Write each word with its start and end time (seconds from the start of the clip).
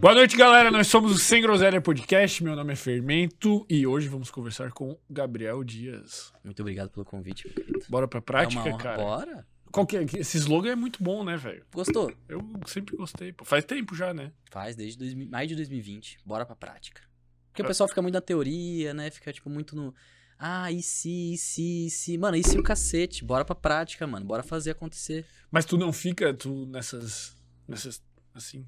Boa 0.00 0.14
noite, 0.14 0.36
galera. 0.36 0.70
Nós 0.70 0.86
somos 0.86 1.12
o 1.12 1.18
Sem 1.18 1.42
Groselha 1.42 1.80
Podcast. 1.80 2.42
Meu 2.44 2.54
nome 2.54 2.72
é 2.72 2.76
Fermento 2.76 3.66
e 3.68 3.86
hoje 3.86 4.08
vamos 4.08 4.30
conversar 4.30 4.70
com 4.72 4.96
Gabriel 5.10 5.62
Dias. 5.64 6.32
Muito 6.44 6.60
obrigado 6.60 6.90
pelo 6.90 7.04
convite, 7.04 7.46
meu 7.46 7.54
querido. 7.54 7.84
Bora 7.88 8.06
pra 8.06 8.22
prática, 8.22 8.68
é 8.68 8.76
cara? 8.76 8.96
Bora? 9.02 9.46
Qual 9.72 9.86
que 9.86 9.96
é? 9.96 10.02
Esse 10.16 10.38
slogan 10.38 10.70
é 10.70 10.76
muito 10.76 11.02
bom, 11.02 11.24
né, 11.24 11.36
velho? 11.36 11.64
Gostou? 11.74 12.12
Eu 12.28 12.40
sempre 12.66 12.96
gostei. 12.96 13.32
Pô. 13.32 13.44
Faz 13.44 13.64
tempo 13.64 13.94
já, 13.94 14.14
né? 14.14 14.32
Faz 14.50 14.76
desde 14.76 14.98
2000 14.98 15.28
mais 15.28 15.48
de 15.48 15.56
2020. 15.56 16.18
Bora 16.24 16.46
pra 16.46 16.54
prática. 16.56 17.02
Porque 17.50 17.62
Ah. 17.62 17.64
o 17.64 17.68
pessoal 17.68 17.88
fica 17.88 18.00
muito 18.00 18.14
na 18.14 18.20
teoria, 18.20 18.94
né? 18.94 19.10
Fica, 19.10 19.32
tipo, 19.32 19.50
muito 19.50 19.74
no... 19.74 19.92
Ah, 20.38 20.70
e 20.70 20.80
se, 20.80 21.34
e 21.34 21.36
se, 21.38 21.86
e 21.86 21.90
se... 21.90 22.16
Mano, 22.16 22.36
e 22.36 22.44
se 22.44 22.56
o 22.56 22.62
cacete? 22.62 23.24
Bora 23.24 23.44
pra 23.44 23.56
prática, 23.56 24.06
mano. 24.06 24.24
Bora 24.24 24.44
fazer 24.44 24.70
acontecer. 24.70 25.26
Mas 25.50 25.64
tu 25.64 25.76
não 25.76 25.92
fica, 25.92 26.32
tu, 26.32 26.64
nessas. 26.66 27.36
nessas. 27.66 28.00
assim. 28.32 28.64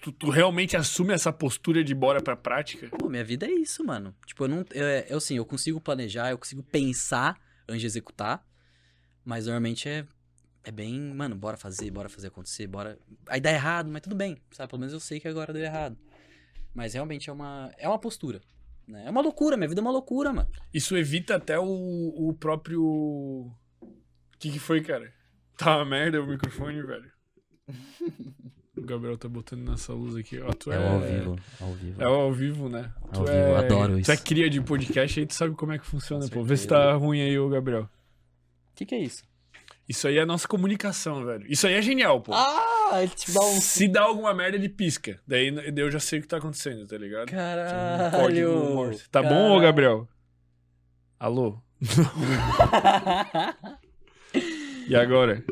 Tu, 0.00 0.10
tu 0.12 0.30
realmente 0.30 0.76
assume 0.76 1.12
essa 1.12 1.32
postura 1.32 1.84
de 1.84 1.94
bora 1.94 2.22
pra 2.22 2.34
prática? 2.34 2.88
Pô, 2.88 3.08
minha 3.08 3.24
vida 3.24 3.46
é 3.46 3.50
isso, 3.50 3.84
mano. 3.84 4.14
Tipo, 4.26 4.44
eu 4.44 4.48
não... 4.48 4.64
Eu, 4.72 4.86
eu 4.86 5.18
assim, 5.18 5.36
eu 5.36 5.44
consigo 5.44 5.80
planejar, 5.80 6.30
eu 6.30 6.38
consigo 6.38 6.62
pensar 6.62 7.38
antes 7.68 7.82
de 7.82 7.86
executar. 7.86 8.44
Mas 9.24 9.46
normalmente 9.46 9.88
é... 9.88 10.06
É 10.62 10.70
bem, 10.70 10.98
mano, 11.14 11.36
bora 11.36 11.56
fazer, 11.56 11.90
bora 11.90 12.08
fazer 12.08 12.28
acontecer, 12.28 12.66
bora... 12.66 12.98
Aí 13.28 13.40
dá 13.40 13.50
errado, 13.50 13.90
mas 13.90 14.02
tudo 14.02 14.14
bem, 14.14 14.36
sabe? 14.50 14.68
Pelo 14.68 14.80
menos 14.80 14.92
eu 14.92 15.00
sei 15.00 15.18
que 15.18 15.28
agora 15.28 15.52
deu 15.52 15.62
errado. 15.62 15.96
Mas 16.74 16.94
realmente 16.94 17.28
é 17.28 17.32
uma... 17.32 17.70
É 17.76 17.88
uma 17.88 17.98
postura, 17.98 18.40
né? 18.86 19.04
É 19.06 19.10
uma 19.10 19.20
loucura, 19.20 19.56
minha 19.56 19.68
vida 19.68 19.80
é 19.80 19.82
uma 19.82 19.90
loucura, 19.90 20.32
mano. 20.32 20.50
Isso 20.72 20.96
evita 20.96 21.36
até 21.36 21.58
o, 21.58 21.64
o 21.64 22.34
próprio. 22.34 22.82
O 22.82 23.52
que, 24.38 24.50
que 24.50 24.58
foi, 24.58 24.82
cara? 24.82 25.12
Tá 25.56 25.76
uma 25.76 25.84
merda 25.84 26.22
o 26.22 26.26
microfone, 26.26 26.82
velho. 26.82 27.12
o 28.80 28.86
Gabriel 28.86 29.16
tá 29.18 29.28
botando 29.28 29.68
nessa 29.68 29.92
luz 29.92 30.16
aqui, 30.16 30.40
ó. 30.40 30.52
Tu 30.52 30.72
é, 30.72 30.76
É 30.76 30.88
ao 30.88 31.00
vivo, 31.00 31.36
ao 31.60 31.72
vivo. 31.72 32.02
É 32.02 32.04
ao 32.04 32.32
vivo, 32.32 32.68
né? 32.68 32.90
Ao 33.02 33.10
Tu 33.10 33.20
vivo, 33.20 33.32
é... 33.32 33.56
adoro 33.56 33.92
Tu 33.94 34.00
isso. 34.00 34.12
é 34.12 34.16
cria 34.16 34.48
de 34.50 34.60
podcast 34.60 35.20
aí, 35.20 35.26
tu 35.26 35.34
sabe 35.34 35.54
como 35.54 35.72
é 35.72 35.78
que 35.78 35.86
funciona, 35.86 36.28
pô. 36.28 36.42
Vê 36.42 36.56
se 36.56 36.66
tá 36.66 36.92
ruim 36.94 37.20
aí, 37.20 37.38
ô 37.38 37.48
Gabriel. 37.48 37.82
O 37.82 37.88
que 38.74 38.84
que 38.86 38.94
é 38.94 38.98
isso? 38.98 39.22
Isso 39.88 40.06
aí 40.06 40.18
é 40.18 40.22
a 40.22 40.26
nossa 40.26 40.46
comunicação, 40.46 41.24
velho. 41.24 41.44
Isso 41.48 41.66
aí 41.66 41.74
é 41.74 41.82
genial, 41.82 42.20
pô. 42.20 42.32
Ah, 42.32 43.00
ele 43.02 43.10
te 43.10 43.32
dá 43.32 43.40
um... 43.40 43.60
Se 43.60 43.88
dá 43.88 44.02
alguma 44.02 44.32
merda, 44.32 44.56
ele 44.56 44.68
pisca. 44.68 45.20
Daí 45.26 45.50
daí 45.50 45.84
eu 45.84 45.90
já 45.90 45.98
sei 45.98 46.20
o 46.20 46.22
que 46.22 46.28
tá 46.28 46.36
acontecendo, 46.36 46.86
tá 46.86 46.96
ligado? 46.96 47.28
Um 47.28 47.32
Caralho. 47.32 48.74
Morse. 48.74 49.08
Tá 49.10 49.22
bom, 49.22 49.56
ô 49.56 49.60
Gabriel? 49.60 50.08
Alô? 51.18 51.58
E 54.88 54.96
agora? 54.96 55.44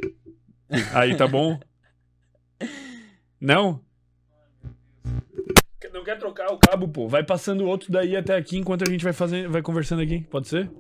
Aí, 0.93 1.17
tá 1.17 1.29
bom? 1.29 1.61
Não? 3.41 3.81
Não 5.93 6.05
quer 6.05 6.19
trocar 6.19 6.53
o 6.53 6.59
cabo, 6.59 6.89
pô? 6.89 7.09
Vai 7.09 7.25
passando 7.25 7.65
outro 7.65 7.91
daí 7.91 8.17
até 8.17 8.37
aqui 8.37 8.57
enquanto 8.59 8.83
a 8.87 8.91
gente 8.91 9.03
vai 9.03 9.13
fazendo, 9.13 9.51
vai 9.51 9.63
conversando 9.63 10.03
aqui. 10.03 10.21
Pode 10.31 10.49
ser? 10.49 10.71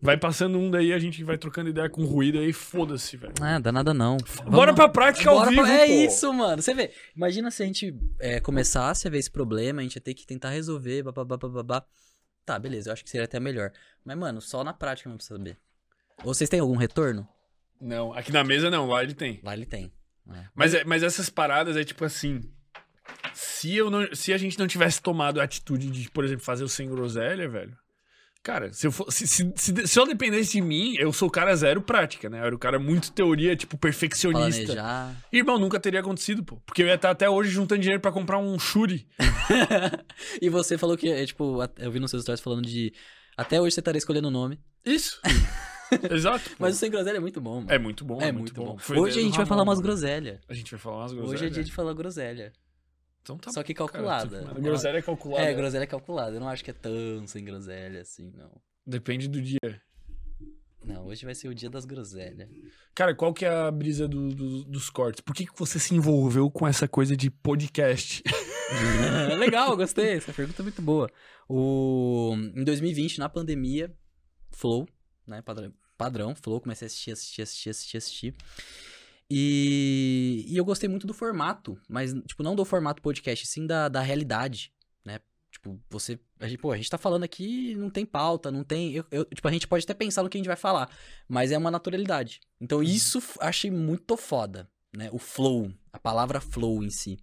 Vai 0.00 0.16
passando 0.16 0.58
um 0.58 0.68
daí, 0.68 0.92
a 0.92 0.98
gente 0.98 1.22
vai 1.22 1.38
trocando 1.38 1.70
ideia 1.70 1.88
com 1.88 2.04
ruído 2.04 2.38
aí, 2.40 2.52
foda-se, 2.52 3.16
velho. 3.16 3.34
Ah, 3.40 3.60
dá 3.60 3.70
nada 3.70 3.94
não. 3.94 4.16
Bora 4.44 4.72
Vamos- 4.72 4.74
pra 4.74 4.88
prática 4.88 5.30
ao 5.30 5.38
Bora 5.38 5.50
vivo, 5.50 5.62
pra... 5.62 5.72
É 5.72 5.86
pô. 5.86 5.92
isso, 5.92 6.32
mano. 6.32 6.60
Você 6.60 6.74
vê. 6.74 6.90
Imagina 7.14 7.52
se 7.52 7.62
a 7.62 7.66
gente 7.66 7.96
é, 8.18 8.40
começasse 8.40 9.06
a 9.06 9.10
ver 9.10 9.18
esse 9.18 9.30
problema, 9.30 9.80
a 9.80 9.84
gente 9.84 9.94
ia 9.94 10.02
ter 10.02 10.14
que 10.14 10.26
tentar 10.26 10.50
resolver, 10.50 11.04
babá, 11.04 11.24
babá. 11.24 11.84
Tá, 12.44 12.58
beleza, 12.58 12.88
eu 12.88 12.92
acho 12.94 13.04
que 13.04 13.10
seria 13.10 13.26
até 13.26 13.38
melhor. 13.38 13.70
Mas, 14.04 14.18
mano, 14.18 14.40
só 14.40 14.64
na 14.64 14.72
prática 14.74 15.08
não 15.08 15.16
precisa 15.16 15.38
saber. 15.38 15.56
Ou 16.24 16.34
vocês 16.34 16.50
têm 16.50 16.58
algum 16.58 16.76
retorno? 16.76 17.26
Não, 17.80 18.12
aqui 18.12 18.32
na 18.32 18.42
mesa 18.42 18.68
não, 18.70 18.88
lá 18.88 19.04
ele 19.04 19.14
tem. 19.14 19.40
Lá 19.44 19.54
ele 19.54 19.66
tem. 19.66 19.92
É. 20.30 20.44
Mas, 20.54 20.74
é- 20.74 20.84
mas 20.84 21.02
essas 21.02 21.28
paradas 21.28 21.76
é 21.76 21.84
tipo 21.84 22.04
assim. 22.04 22.40
Se, 23.34 23.74
eu 23.74 23.90
não, 23.90 24.06
se 24.14 24.32
a 24.32 24.38
gente 24.38 24.58
não 24.58 24.66
tivesse 24.66 25.00
tomado 25.02 25.40
a 25.40 25.44
atitude 25.44 25.90
de, 25.90 26.10
por 26.10 26.24
exemplo, 26.24 26.44
fazer 26.44 26.64
o 26.64 26.68
sem 26.68 26.88
groselha, 26.88 27.48
velho. 27.48 27.76
Cara, 28.42 28.72
se 28.72 28.88
eu, 28.88 28.92
for, 28.92 29.10
se, 29.12 29.26
se, 29.26 29.52
se, 29.54 29.86
se 29.86 29.98
eu 30.00 30.04
dependesse 30.04 30.52
de 30.52 30.60
mim, 30.60 30.96
eu 30.98 31.12
sou 31.12 31.28
o 31.28 31.30
cara 31.30 31.54
zero 31.54 31.80
prática, 31.80 32.28
né? 32.28 32.40
Eu 32.40 32.46
era 32.46 32.54
o 32.54 32.58
cara 32.58 32.76
muito 32.76 33.12
teoria, 33.12 33.54
tipo, 33.54 33.78
perfeccionista. 33.78 34.64
Planejar. 34.64 35.16
Irmão, 35.32 35.60
nunca 35.60 35.78
teria 35.78 36.00
acontecido, 36.00 36.42
pô. 36.42 36.56
Porque 36.66 36.82
eu 36.82 36.88
ia 36.88 36.96
estar 36.96 37.10
até 37.10 37.30
hoje 37.30 37.50
juntando 37.50 37.80
dinheiro 37.80 38.02
pra 38.02 38.10
comprar 38.10 38.38
um 38.38 38.58
Shuri. 38.58 39.06
e 40.42 40.48
você 40.50 40.76
falou 40.76 40.96
que, 40.96 41.08
é, 41.08 41.24
tipo, 41.24 41.58
eu 41.78 41.90
vi 41.92 42.00
nos 42.00 42.10
seus 42.10 42.22
stories 42.24 42.40
falando 42.42 42.66
de. 42.66 42.92
Até 43.36 43.60
hoje 43.60 43.74
você 43.74 43.80
estaria 43.80 43.98
escolhendo 43.98 44.26
o 44.26 44.32
nome. 44.32 44.58
Isso. 44.84 45.20
Exato. 46.10 46.50
pô. 46.56 46.56
Mas 46.60 46.74
o 46.76 46.78
sem 46.78 46.90
groselha 46.90 47.16
é 47.16 47.20
muito 47.20 47.40
bom, 47.40 47.56
mano. 47.60 47.70
É 47.70 47.78
muito 47.78 48.04
bom, 48.04 48.20
É, 48.20 48.32
muito, 48.32 48.52
bom. 48.54 48.78
Foi 48.78 48.98
Hoje 48.98 49.20
a 49.20 49.22
gente 49.22 49.36
vai 49.36 49.46
falar 49.46 49.62
umas 49.62 49.80
groselhas. 49.80 50.40
A 50.48 50.54
gente 50.54 50.70
vai 50.70 50.80
falar 50.80 50.98
umas 50.98 51.12
groselhas. 51.12 51.40
Hoje 51.40 51.46
é 51.46 51.50
dia 51.50 51.64
de 51.64 51.72
falar 51.72 51.92
groselha. 51.94 52.52
Então 53.22 53.38
tá 53.38 53.52
Só 53.52 53.62
que 53.62 53.72
bom, 53.72 53.86
calculada. 53.86 54.38
Cara, 54.40 54.48
tipo, 54.48 54.60
groselha 54.60 54.98
é 54.98 55.02
calculada. 55.02 55.44
É, 55.46 55.54
groselha 55.54 55.86
calculada. 55.86 56.36
Eu 56.36 56.40
não 56.40 56.48
acho 56.48 56.64
que 56.64 56.70
é 56.70 56.74
tão 56.74 57.26
sem 57.26 57.44
groselha 57.44 58.00
assim, 58.00 58.32
não. 58.36 58.50
Depende 58.84 59.28
do 59.28 59.40
dia. 59.40 59.58
Não, 60.84 61.06
hoje 61.06 61.24
vai 61.24 61.34
ser 61.34 61.46
o 61.48 61.54
dia 61.54 61.70
das 61.70 61.84
groselhas. 61.84 62.48
Cara, 62.92 63.14
qual 63.14 63.32
que 63.32 63.44
é 63.44 63.48
a 63.48 63.70
brisa 63.70 64.08
do- 64.08 64.34
do- 64.34 64.64
dos 64.64 64.90
cortes? 64.90 65.20
Por 65.20 65.32
que, 65.32 65.46
que 65.46 65.56
você 65.56 65.78
se 65.78 65.94
envolveu 65.94 66.50
com 66.50 66.66
essa 66.66 66.88
coisa 66.88 67.16
de 67.16 67.30
podcast? 67.30 68.24
Legal, 69.38 69.76
gostei. 69.76 70.14
Essa 70.14 70.32
pergunta 70.32 70.60
é 70.60 70.64
muito 70.64 70.82
boa. 70.82 71.08
O... 71.48 72.34
Em 72.56 72.64
2020, 72.64 73.18
na 73.20 73.28
pandemia, 73.28 73.94
Flow, 74.50 74.88
né? 75.24 75.40
Padrão, 76.04 76.34
Flow, 76.34 76.60
comecei 76.60 76.86
a 76.86 76.88
assistir, 76.88 77.12
assistir, 77.12 77.42
assistir, 77.42 77.70
assistir, 77.70 77.96
assistir. 77.96 78.34
E... 79.30 80.44
e 80.48 80.56
eu 80.56 80.64
gostei 80.64 80.88
muito 80.88 81.06
do 81.06 81.14
formato, 81.14 81.78
mas, 81.88 82.12
tipo, 82.26 82.42
não 82.42 82.54
do 82.54 82.64
formato 82.64 83.00
podcast, 83.00 83.46
sim 83.46 83.66
da, 83.66 83.88
da 83.88 84.00
realidade, 84.00 84.72
né? 85.04 85.20
Tipo, 85.50 85.80
você. 85.88 86.18
A 86.40 86.48
gente, 86.48 86.58
pô, 86.58 86.72
a 86.72 86.76
gente 86.76 86.90
tá 86.90 86.98
falando 86.98 87.22
aqui, 87.24 87.74
não 87.76 87.88
tem 87.88 88.04
pauta, 88.04 88.50
não 88.50 88.64
tem. 88.64 88.92
eu- 88.94 89.06
eu- 89.10 89.24
tipo, 89.26 89.46
a 89.48 89.52
gente 89.52 89.66
pode 89.68 89.84
até 89.84 89.94
pensar 89.94 90.22
no 90.22 90.28
que 90.28 90.36
a 90.36 90.40
gente 90.40 90.46
vai 90.48 90.56
falar, 90.56 90.90
mas 91.28 91.50
é 91.52 91.58
uma 91.58 91.70
naturalidade. 91.70 92.40
Então, 92.60 92.82
isso 92.82 93.18
f- 93.20 93.38
achei 93.40 93.70
muito 93.70 94.16
foda, 94.16 94.68
né? 94.94 95.08
O 95.12 95.18
flow, 95.18 95.72
a 95.92 95.98
palavra 95.98 96.40
flow 96.40 96.82
em 96.82 96.90
si. 96.90 97.18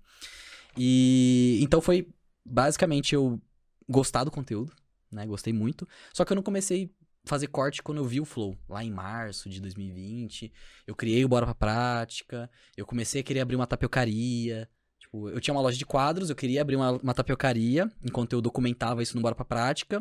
E 0.77 1.59
então 1.61 1.81
foi 1.81 2.07
basicamente 2.45 3.13
eu 3.13 3.39
gostar 3.87 4.23
do 4.23 4.31
conteúdo, 4.31 4.73
né? 5.11 5.25
Gostei 5.25 5.51
muito. 5.53 5.87
Só 6.13 6.23
que 6.23 6.31
eu 6.31 6.35
não 6.35 6.43
comecei 6.43 6.91
fazer 7.25 7.47
corte 7.47 7.81
quando 7.81 7.99
eu 7.99 8.05
vi 8.05 8.19
o 8.19 8.25
Flow, 8.25 8.57
lá 8.67 8.83
em 8.83 8.91
março 8.91 9.49
de 9.49 9.61
2020. 9.61 10.51
Eu 10.87 10.95
criei 10.95 11.23
o 11.23 11.27
Bora 11.27 11.45
pra 11.45 11.55
Prática, 11.55 12.49
eu 12.75 12.85
comecei 12.85 13.21
a 13.21 13.23
querer 13.23 13.41
abrir 13.41 13.55
uma 13.55 13.67
tapiocaria. 13.67 14.69
Tipo, 14.99 15.29
eu 15.29 15.39
tinha 15.39 15.53
uma 15.53 15.61
loja 15.61 15.77
de 15.77 15.85
quadros, 15.85 16.29
eu 16.29 16.35
queria 16.35 16.61
abrir 16.61 16.75
uma, 16.75 16.91
uma 16.91 17.13
tapiocaria, 17.13 17.89
enquanto 18.03 18.33
eu 18.33 18.41
documentava 18.41 19.01
isso 19.01 19.15
no 19.15 19.21
Bora 19.21 19.33
pra 19.33 19.45
Prática. 19.45 19.97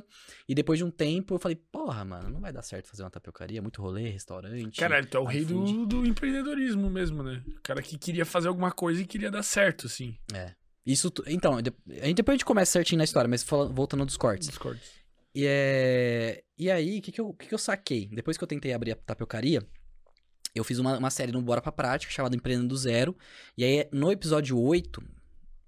E 0.49 0.55
depois 0.55 0.79
de 0.79 0.85
um 0.85 0.91
tempo 0.91 1.35
eu 1.35 1.39
falei, 1.39 1.57
porra, 1.57 2.05
mano, 2.05 2.29
não 2.29 2.41
vai 2.41 2.53
dar 2.53 2.63
certo 2.63 2.89
fazer 2.89 3.05
uma 3.05 3.11
tapiocaria, 3.11 3.63
muito 3.63 3.81
rolê, 3.81 4.11
restaurante. 4.11 4.79
Caralho, 4.79 5.07
tu 5.07 5.17
é 5.17 5.21
o 5.21 5.25
rei 5.25 5.45
do, 5.45 5.87
do 5.87 6.07
empreendedorismo 6.07 6.91
mesmo, 6.91 7.23
né? 7.23 7.43
O 7.47 7.61
cara 7.63 7.81
que 7.81 7.97
queria 7.97 8.27
fazer 8.27 8.49
alguma 8.49 8.73
coisa 8.73 9.01
e 9.01 9.07
queria 9.07 9.31
dar 9.31 9.43
certo, 9.43 9.87
assim. 9.87 10.17
É. 10.35 10.55
Isso, 10.85 11.13
então, 11.27 11.61
depois 11.61 12.33
a 12.33 12.33
gente 12.33 12.45
começa 12.47 12.73
certinho 12.73 12.99
na 12.99 13.05
história, 13.05 13.29
mas 13.29 13.43
voltando 13.43 14.07
dos 14.07 14.17
cortes. 14.17 14.49
Discord. 14.49 14.81
E, 15.35 15.45
é... 15.47 16.43
e 16.57 16.71
aí, 16.71 16.99
o 16.99 17.03
que, 17.03 17.13
que, 17.13 17.21
eu, 17.21 17.33
que, 17.33 17.49
que 17.49 17.55
eu 17.55 17.59
saquei? 17.59 18.07
Depois 18.07 18.37
que 18.37 18.45
eu 18.45 18.49
tentei 18.49 18.73
abrir 18.73 18.93
a 18.93 18.97
tapiocaria, 18.97 19.63
eu 20.55 20.65
fiz 20.65 20.79
uma, 20.79 20.99
uma 20.99 21.11
série 21.11 21.33
no 21.33 21.43
Bora 21.43 21.61
Pra 21.61 21.73
Prática, 21.73 22.13
chamada 22.13 22.35
Empreendendo 22.35 22.69
do 22.69 22.77
Zero. 22.77 23.17
E 23.57 23.65
aí, 23.65 23.89
no 23.93 24.11
episódio 24.11 24.59
8, 24.59 25.03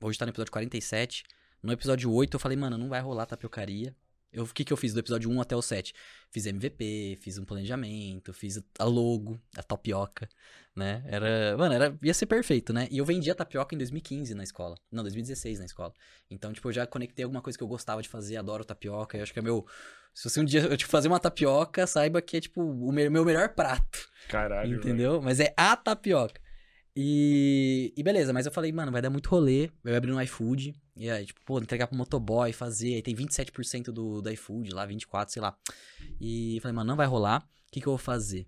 hoje 0.03 0.19
tá 0.19 0.27
no 0.27 0.31
episódio 0.31 0.53
47, 0.53 1.25
no 1.63 1.73
episódio 1.73 2.11
8 2.13 2.35
eu 2.35 2.41
falei, 2.41 2.57
mano, 2.57 2.79
não 2.79 2.89
vai 2.89 3.01
rolar 3.01 3.27
tapiocaria. 3.27 3.95
Eu- 4.33 4.45
O 4.45 4.49
que, 4.55 4.65
que 4.65 4.73
eu 4.73 4.77
fiz 4.77 4.93
do 4.95 5.01
episódio 5.01 5.29
1 5.31 5.41
até 5.41 5.57
o 5.57 5.63
7? 5.63 5.93
Fiz 6.31 6.47
MVP, 6.47 7.19
fiz 7.21 7.37
um 7.39 7.45
planejamento, 7.45 8.33
fiz 8.33 8.63
a 8.79 8.85
logo, 8.85 9.41
a 9.57 9.63
tapioca, 9.63 10.29
né? 10.77 11.03
Era, 11.07 11.57
mano, 11.59 11.75
era, 11.75 11.99
ia 12.03 12.15
ser 12.15 12.27
perfeito, 12.27 12.73
né? 12.73 12.87
E 12.91 12.99
eu 12.99 13.05
vendi 13.05 13.31
a 13.31 13.35
tapioca 13.35 13.75
em 13.75 13.79
2015 13.79 14.35
na 14.35 14.43
escola. 14.45 14.77
Não, 14.91 15.03
2016 15.03 15.59
na 15.59 15.65
escola. 15.65 15.93
Então, 16.31 16.53
tipo, 16.53 16.69
eu 16.69 16.73
já 16.73 16.87
conectei 16.87 17.25
alguma 17.25 17.43
coisa 17.43 17.59
que 17.59 17.65
eu 17.65 17.69
gostava 17.69 18.01
de 18.03 18.09
fazer, 18.09 18.37
adoro 18.37 18.65
tapioca. 18.65 19.17
Eu 19.19 19.23
acho 19.25 19.33
que 19.33 19.39
é 19.39 19.43
meu. 19.43 19.67
Se 20.15 20.29
você 20.29 20.41
um 20.41 20.45
dia 20.45 20.61
eu 20.63 20.77
te 20.77 20.87
fazer 20.87 21.09
uma 21.09 21.19
tapioca, 21.21 21.87
saiba 21.87 22.21
que 22.23 22.37
é, 22.37 22.41
tipo, 22.41 22.63
o 22.63 22.93
me- 22.93 23.09
meu 23.11 23.25
melhor 23.25 23.49
prato. 23.51 24.09
Caralho. 24.29 24.77
entendeu? 24.77 25.21
Mas 25.21 25.41
é 25.41 25.53
a 25.57 25.77
tapioca. 25.77 26.41
E, 27.03 27.95
e 27.97 28.03
beleza, 28.03 28.31
mas 28.31 28.45
eu 28.45 28.53
falei, 28.53 28.71
mano, 28.71 28.93
vai 28.93 29.01
dar 29.01 29.09
muito 29.09 29.31
rolê. 29.31 29.71
Eu 29.83 29.93
ia 29.93 29.97
abrir 29.97 30.13
no 30.13 30.21
iFood. 30.21 30.75
E 30.95 31.09
aí, 31.09 31.25
tipo, 31.25 31.41
pô, 31.47 31.59
entregar 31.59 31.87
pro 31.87 31.97
motoboy, 31.97 32.53
fazer. 32.53 32.95
Aí 32.95 33.01
tem 33.01 33.17
27% 33.17 33.85
do, 33.85 34.21
do 34.21 34.31
iFood 34.31 34.71
lá, 34.71 34.87
24%, 34.87 35.31
sei 35.31 35.41
lá. 35.41 35.57
E 36.21 36.59
falei, 36.61 36.75
mano, 36.75 36.89
não 36.89 36.97
vai 36.97 37.07
rolar. 37.07 37.41
O 37.41 37.73
que, 37.73 37.81
que 37.81 37.87
eu 37.87 37.93
vou 37.93 37.99
fazer? 37.99 38.47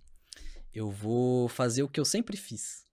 Eu 0.71 0.91
vou 0.91 1.49
fazer 1.49 1.83
o 1.83 1.89
que 1.89 1.99
eu 1.99 2.05
sempre 2.05 2.37
fiz. 2.37 2.87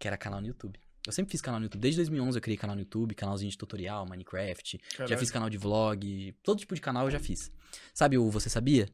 Que 0.00 0.08
era 0.08 0.16
canal 0.16 0.40
no 0.40 0.48
YouTube. 0.48 0.80
Eu 1.06 1.12
sempre 1.12 1.30
fiz 1.30 1.40
canal 1.40 1.60
no 1.60 1.66
YouTube. 1.66 1.82
Desde 1.82 2.00
2011 2.00 2.36
eu 2.36 2.42
criei 2.42 2.58
canal 2.58 2.74
no 2.74 2.82
YouTube, 2.82 3.14
canalzinho 3.14 3.52
de 3.52 3.56
tutorial, 3.56 4.04
Minecraft. 4.04 4.80
Já 4.82 4.96
Caralho. 4.96 5.18
fiz 5.18 5.30
canal 5.30 5.48
de 5.48 5.58
vlog. 5.58 6.34
Todo 6.42 6.58
tipo 6.58 6.74
de 6.74 6.80
canal 6.80 7.04
eu 7.04 7.10
já 7.12 7.20
fiz. 7.20 7.52
Sabe 7.94 8.18
o 8.18 8.28
Você 8.30 8.50
Sabia? 8.50 8.88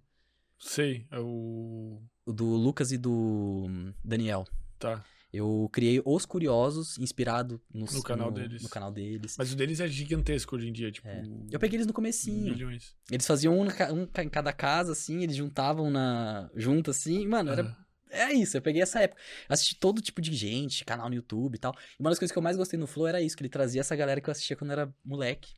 Sei, 0.58 1.06
é 1.10 1.18
o. 1.18 2.02
O 2.26 2.32
do 2.32 2.44
Lucas 2.44 2.92
e 2.92 2.98
do 2.98 3.66
Daniel. 4.04 4.46
Tá. 4.78 5.02
Eu 5.32 5.68
criei 5.72 6.00
Os 6.04 6.24
Curiosos, 6.24 6.98
inspirado 6.98 7.60
no, 7.72 7.84
No 7.84 8.02
canal 8.02 8.30
deles. 8.30 8.62
No 8.62 8.68
canal 8.68 8.92
deles. 8.92 9.36
Mas 9.36 9.52
o 9.52 9.56
deles 9.56 9.80
é 9.80 9.88
gigantesco 9.88 10.56
hoje 10.56 10.68
em 10.68 10.72
dia, 10.72 10.90
tipo. 10.90 11.08
É. 11.08 11.22
Eu 11.50 11.58
peguei 11.58 11.76
eles 11.76 11.86
no 11.86 11.92
comecinho. 11.92 12.54
Milhões. 12.54 12.96
Eles 13.10 13.26
faziam 13.26 13.58
um, 13.58 13.64
na 13.64 13.72
um 13.92 14.08
em 14.22 14.28
cada 14.28 14.52
casa, 14.52 14.92
assim, 14.92 15.22
eles 15.22 15.36
juntavam 15.36 15.90
na. 15.90 16.50
junto, 16.54 16.90
assim. 16.90 17.26
Mano, 17.26 17.50
era. 17.50 17.76
É 18.08 18.32
isso, 18.32 18.56
eu 18.56 18.62
peguei 18.62 18.80
essa 18.80 19.00
época. 19.00 19.20
Assisti 19.48 19.74
todo 19.74 20.00
tipo 20.00 20.20
de 20.20 20.32
gente, 20.34 20.84
canal 20.84 21.08
no 21.08 21.14
YouTube 21.14 21.56
e 21.56 21.58
tal. 21.58 21.74
E 21.98 22.02
uma 22.02 22.10
das 22.10 22.18
coisas 22.18 22.32
que 22.32 22.38
eu 22.38 22.42
mais 22.42 22.56
gostei 22.56 22.78
no 22.78 22.86
Flow 22.86 23.06
era 23.06 23.20
isso, 23.20 23.36
que 23.36 23.42
ele 23.42 23.50
trazia 23.50 23.80
essa 23.80 23.96
galera 23.96 24.20
que 24.20 24.28
eu 24.28 24.32
assistia 24.32 24.56
quando 24.56 24.70
era 24.70 24.94
moleque. 25.04 25.54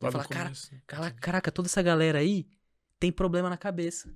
Eu 0.00 0.06
no 0.06 0.12
falava, 0.12 0.28
cara, 0.28 0.52
Caraca, 1.20 1.52
toda 1.52 1.68
essa 1.68 1.82
galera 1.82 2.18
aí 2.18 2.48
tem 2.98 3.12
problema 3.12 3.50
na 3.50 3.56
cabeça. 3.56 4.10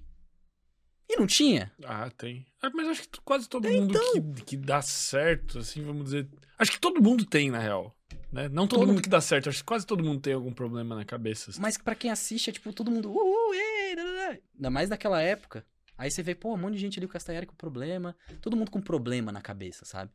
E 1.08 1.16
não 1.16 1.26
tinha. 1.26 1.72
Ah, 1.84 2.10
tem. 2.16 2.46
Ah, 2.62 2.70
Mas 2.74 2.88
acho 2.88 3.08
que 3.08 3.20
quase 3.22 3.48
todo 3.48 3.68
mundo 3.68 3.98
que, 4.36 4.42
que 4.44 4.56
dá 4.56 4.82
certo, 4.82 5.58
assim, 5.60 5.82
vamos 5.82 6.04
dizer. 6.04 6.28
Acho 6.58 6.72
que 6.72 6.80
todo 6.80 7.02
mundo 7.02 7.24
tem, 7.24 7.50
na 7.50 7.58
real. 7.58 7.94
Né? 8.30 8.46
Não 8.48 8.66
todo, 8.66 8.80
Todo- 8.80 8.88
mundo 8.88 9.00
que 9.02 9.08
dá 9.08 9.20
certo, 9.20 9.48
acho 9.48 9.58
que 9.58 9.64
quase 9.64 9.86
todo 9.86 10.04
mundo 10.04 10.20
tem 10.20 10.34
algum 10.34 10.52
problema 10.52 10.94
na 10.94 11.04
cabeça. 11.04 11.50
assim. 11.50 11.60
Mas 11.60 11.78
pra 11.78 11.94
quem 11.94 12.10
assiste 12.10 12.50
é 12.50 12.52
tipo 12.52 12.72
todo 12.74 12.90
mundo. 12.90 13.10
Uhul, 13.10 13.54
ei, 13.54 13.96
da, 13.96 14.02
da, 14.04 14.10
da." 14.12 14.38
Ainda 14.54 14.70
mais 14.70 14.90
naquela 14.90 15.22
época. 15.22 15.64
Aí 15.96 16.10
você 16.10 16.22
vê, 16.22 16.34
pô, 16.34 16.52
um 16.54 16.56
monte 16.58 16.74
de 16.74 16.80
gente 16.80 16.98
ali 16.98 17.06
com 17.06 17.12
Castanheira 17.14 17.46
com 17.46 17.54
problema. 17.56 18.14
Todo 18.42 18.56
mundo 18.56 18.70
com 18.70 18.80
problema 18.80 19.32
na 19.32 19.40
cabeça, 19.40 19.84
sabe? 19.86 20.12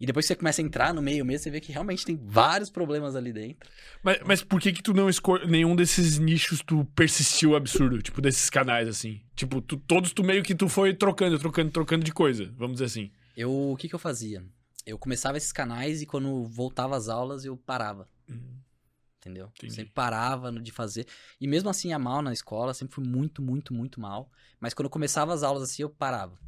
E 0.00 0.06
depois 0.06 0.24
que 0.24 0.28
você 0.28 0.36
começa 0.36 0.62
a 0.62 0.64
entrar 0.64 0.94
no 0.94 1.02
meio 1.02 1.24
mesmo, 1.26 1.42
você 1.44 1.50
vê 1.50 1.60
que 1.60 1.70
realmente 1.72 2.06
tem 2.06 2.16
vários 2.16 2.70
problemas 2.70 3.14
ali 3.14 3.34
dentro. 3.34 3.68
Mas, 4.02 4.18
mas 4.24 4.42
por 4.42 4.58
que 4.58 4.72
que 4.72 4.82
tu 4.82 4.94
não 4.94 5.10
escolhe 5.10 5.46
nenhum 5.46 5.76
desses 5.76 6.18
nichos 6.18 6.62
tu 6.66 6.86
persistiu 6.96 7.54
absurdo? 7.54 8.00
Tipo, 8.00 8.22
desses 8.22 8.48
canais, 8.48 8.88
assim. 8.88 9.20
Tipo, 9.36 9.60
tu- 9.60 9.76
todos 9.76 10.12
tu 10.12 10.24
meio 10.24 10.42
que 10.42 10.54
tu 10.54 10.70
foi 10.70 10.94
trocando, 10.94 11.38
trocando, 11.38 11.70
trocando 11.70 12.02
de 12.02 12.12
coisa, 12.12 12.50
vamos 12.56 12.76
dizer 12.76 12.86
assim. 12.86 13.10
Eu, 13.36 13.52
o 13.72 13.76
que 13.76 13.88
que 13.90 13.94
eu 13.94 13.98
fazia? 13.98 14.42
Eu 14.86 14.98
começava 14.98 15.36
esses 15.36 15.52
canais 15.52 16.00
e 16.00 16.06
quando 16.06 16.44
voltava 16.46 16.96
às 16.96 17.10
aulas 17.10 17.44
eu 17.44 17.54
parava. 17.56 18.08
Entendeu? 19.18 19.50
Entendi. 19.54 19.74
Sempre 19.74 19.92
parava 19.92 20.50
de 20.50 20.72
fazer. 20.72 21.06
E 21.38 21.46
mesmo 21.46 21.68
assim, 21.68 21.88
ia 21.90 21.98
mal 21.98 22.22
na 22.22 22.32
escola, 22.32 22.72
sempre 22.72 22.94
fui 22.94 23.04
muito, 23.06 23.42
muito, 23.42 23.74
muito 23.74 24.00
mal. 24.00 24.30
Mas 24.58 24.72
quando 24.72 24.86
eu 24.86 24.90
começava 24.90 25.34
as 25.34 25.42
aulas 25.42 25.62
assim, 25.62 25.82
eu 25.82 25.90
parava. 25.90 26.38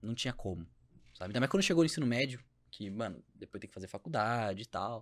Não 0.00 0.14
tinha 0.14 0.32
como. 0.32 0.64
Sabe? 1.18 1.30
Ainda 1.30 1.40
mais 1.40 1.50
quando 1.50 1.64
chegou 1.64 1.82
no 1.82 1.86
ensino 1.86 2.06
médio, 2.06 2.38
que, 2.72 2.90
mano, 2.90 3.22
depois 3.34 3.60
tem 3.60 3.68
que 3.68 3.74
fazer 3.74 3.86
faculdade 3.86 4.62
e 4.62 4.66
tal. 4.66 5.00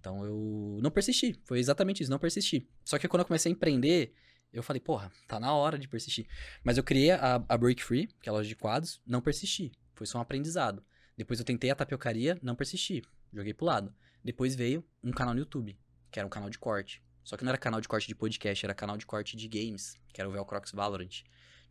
Então 0.00 0.24
eu 0.24 0.80
não 0.82 0.90
persisti. 0.90 1.38
Foi 1.44 1.58
exatamente 1.58 2.02
isso, 2.02 2.10
não 2.10 2.18
persisti. 2.18 2.66
Só 2.84 2.98
que 2.98 3.06
quando 3.06 3.20
eu 3.20 3.26
comecei 3.26 3.52
a 3.52 3.54
empreender, 3.54 4.14
eu 4.52 4.62
falei, 4.62 4.80
porra, 4.80 5.12
tá 5.28 5.38
na 5.38 5.52
hora 5.52 5.78
de 5.78 5.86
persistir. 5.86 6.26
Mas 6.64 6.78
eu 6.78 6.82
criei 6.82 7.10
a, 7.10 7.44
a 7.48 7.58
Break 7.58 7.84
Free, 7.84 8.08
que 8.20 8.28
é 8.28 8.30
a 8.30 8.32
loja 8.32 8.48
de 8.48 8.56
quadros, 8.56 9.00
não 9.06 9.20
persisti. 9.20 9.72
Foi 9.94 10.06
só 10.06 10.18
um 10.18 10.22
aprendizado. 10.22 10.82
Depois 11.16 11.38
eu 11.38 11.44
tentei 11.44 11.70
a 11.70 11.74
tapiocaria, 11.74 12.38
não 12.42 12.56
persisti. 12.56 13.02
Joguei 13.32 13.52
pro 13.52 13.66
lado. 13.66 13.94
Depois 14.24 14.54
veio 14.54 14.84
um 15.04 15.12
canal 15.12 15.34
no 15.34 15.40
YouTube, 15.40 15.78
que 16.10 16.18
era 16.18 16.26
um 16.26 16.30
canal 16.30 16.48
de 16.48 16.58
corte. 16.58 17.02
Só 17.22 17.36
que 17.36 17.44
não 17.44 17.50
era 17.50 17.58
canal 17.58 17.80
de 17.80 17.88
corte 17.88 18.08
de 18.08 18.14
podcast, 18.14 18.64
era 18.64 18.74
canal 18.74 18.96
de 18.96 19.04
corte 19.04 19.36
de 19.36 19.46
games, 19.48 20.00
que 20.12 20.20
era 20.20 20.30
o 20.30 20.32
Velcrox 20.32 20.72
Valorant. 20.72 21.22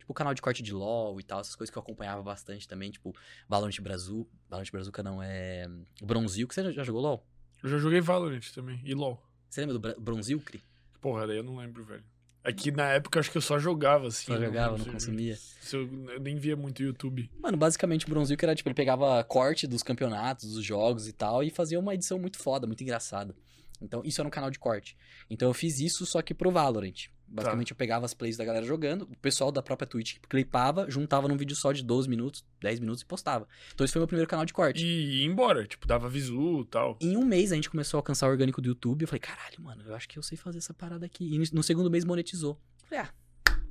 Tipo, 0.08 0.14
canal 0.14 0.32
de 0.32 0.40
corte 0.40 0.62
de 0.62 0.72
LoL 0.72 1.20
e 1.20 1.22
tal, 1.22 1.40
essas 1.40 1.54
coisas 1.54 1.70
que 1.70 1.76
eu 1.76 1.82
acompanhava 1.82 2.22
bastante 2.22 2.66
também, 2.66 2.90
tipo, 2.90 3.14
Valorant 3.46 3.78
Brasil. 3.82 4.26
Valorant 4.48 4.70
Brazuca 4.72 5.02
não, 5.02 5.22
é. 5.22 5.68
Bronzil, 6.02 6.48
que 6.48 6.54
você 6.54 6.72
já 6.72 6.82
jogou 6.82 7.02
LoL? 7.02 7.26
Eu 7.62 7.68
já 7.68 7.76
joguei 7.76 8.00
Valorant 8.00 8.40
também, 8.54 8.80
e 8.84 8.94
LoL. 8.94 9.22
Você 9.50 9.60
lembra 9.60 9.74
do 9.74 9.80
Bra- 9.80 9.94
Bronzilcre? 9.98 10.62
Porra, 10.98 11.26
daí 11.26 11.36
eu 11.36 11.42
não 11.42 11.58
lembro, 11.58 11.84
velho. 11.84 12.02
É 12.42 12.50
que 12.54 12.70
na 12.70 12.88
época 12.88 13.18
eu 13.18 13.20
acho 13.20 13.30
que 13.30 13.36
eu 13.36 13.42
só 13.42 13.58
jogava, 13.58 14.06
assim. 14.06 14.32
Só 14.32 14.40
jogava, 14.40 14.78
não 14.78 14.86
consumia? 14.86 15.36
eu, 15.74 15.80
eu 16.14 16.20
nem 16.20 16.36
via 16.36 16.56
muito 16.56 16.82
YouTube. 16.82 17.30
Mano, 17.38 17.58
basicamente 17.58 18.06
o 18.06 18.08
Bronzilcre 18.08 18.46
era 18.46 18.54
tipo, 18.56 18.66
ele 18.70 18.74
pegava 18.74 19.22
corte 19.24 19.66
dos 19.66 19.82
campeonatos, 19.82 20.54
dos 20.54 20.64
jogos 20.64 21.06
e 21.06 21.12
tal, 21.12 21.42
e 21.44 21.50
fazia 21.50 21.78
uma 21.78 21.92
edição 21.94 22.18
muito 22.18 22.38
foda, 22.38 22.66
muito 22.66 22.82
engraçada. 22.82 23.36
Então, 23.80 24.02
isso 24.04 24.20
era 24.20 24.28
um 24.28 24.30
canal 24.30 24.50
de 24.50 24.58
corte. 24.58 24.96
Então 25.30 25.48
eu 25.48 25.54
fiz 25.54 25.80
isso 25.80 26.04
só 26.06 26.22
que 26.22 26.34
pro 26.34 26.50
Valorant. 26.50 27.08
Basicamente 27.30 27.72
eu 27.72 27.76
pegava 27.76 28.06
as 28.06 28.14
plays 28.14 28.38
da 28.38 28.44
galera 28.44 28.64
jogando, 28.64 29.02
o 29.02 29.16
pessoal 29.18 29.52
da 29.52 29.62
própria 29.62 29.86
Twitch 29.86 30.16
clipava, 30.28 30.90
juntava 30.90 31.28
num 31.28 31.36
vídeo 31.36 31.54
só 31.54 31.72
de 31.72 31.84
12 31.84 32.08
minutos, 32.08 32.42
10 32.62 32.80
minutos 32.80 33.02
e 33.02 33.06
postava. 33.06 33.46
Então 33.74 33.84
esse 33.84 33.92
foi 33.92 34.00
meu 34.00 34.06
primeiro 34.06 34.28
canal 34.28 34.46
de 34.46 34.52
corte. 34.54 34.82
E 34.82 35.20
ia 35.20 35.26
embora, 35.26 35.66
tipo, 35.66 35.86
dava 35.86 36.08
visu 36.08 36.62
e 36.62 36.64
tal. 36.66 36.96
Em 37.00 37.16
um 37.16 37.24
mês 37.26 37.52
a 37.52 37.54
gente 37.54 37.68
começou 37.68 37.98
a 37.98 38.00
alcançar 38.00 38.26
o 38.28 38.30
orgânico 38.30 38.62
do 38.62 38.68
YouTube. 38.68 39.02
Eu 39.02 39.08
falei, 39.08 39.20
caralho, 39.20 39.60
mano, 39.60 39.82
eu 39.86 39.94
acho 39.94 40.08
que 40.08 40.18
eu 40.18 40.22
sei 40.22 40.38
fazer 40.38 40.58
essa 40.58 40.72
parada 40.72 41.04
aqui. 41.04 41.24
E 41.24 41.38
no 41.54 41.62
segundo 41.62 41.90
mês 41.90 42.04
monetizou. 42.04 42.58
Eu 42.82 42.88
falei, 42.88 43.04
ah, 43.04 43.12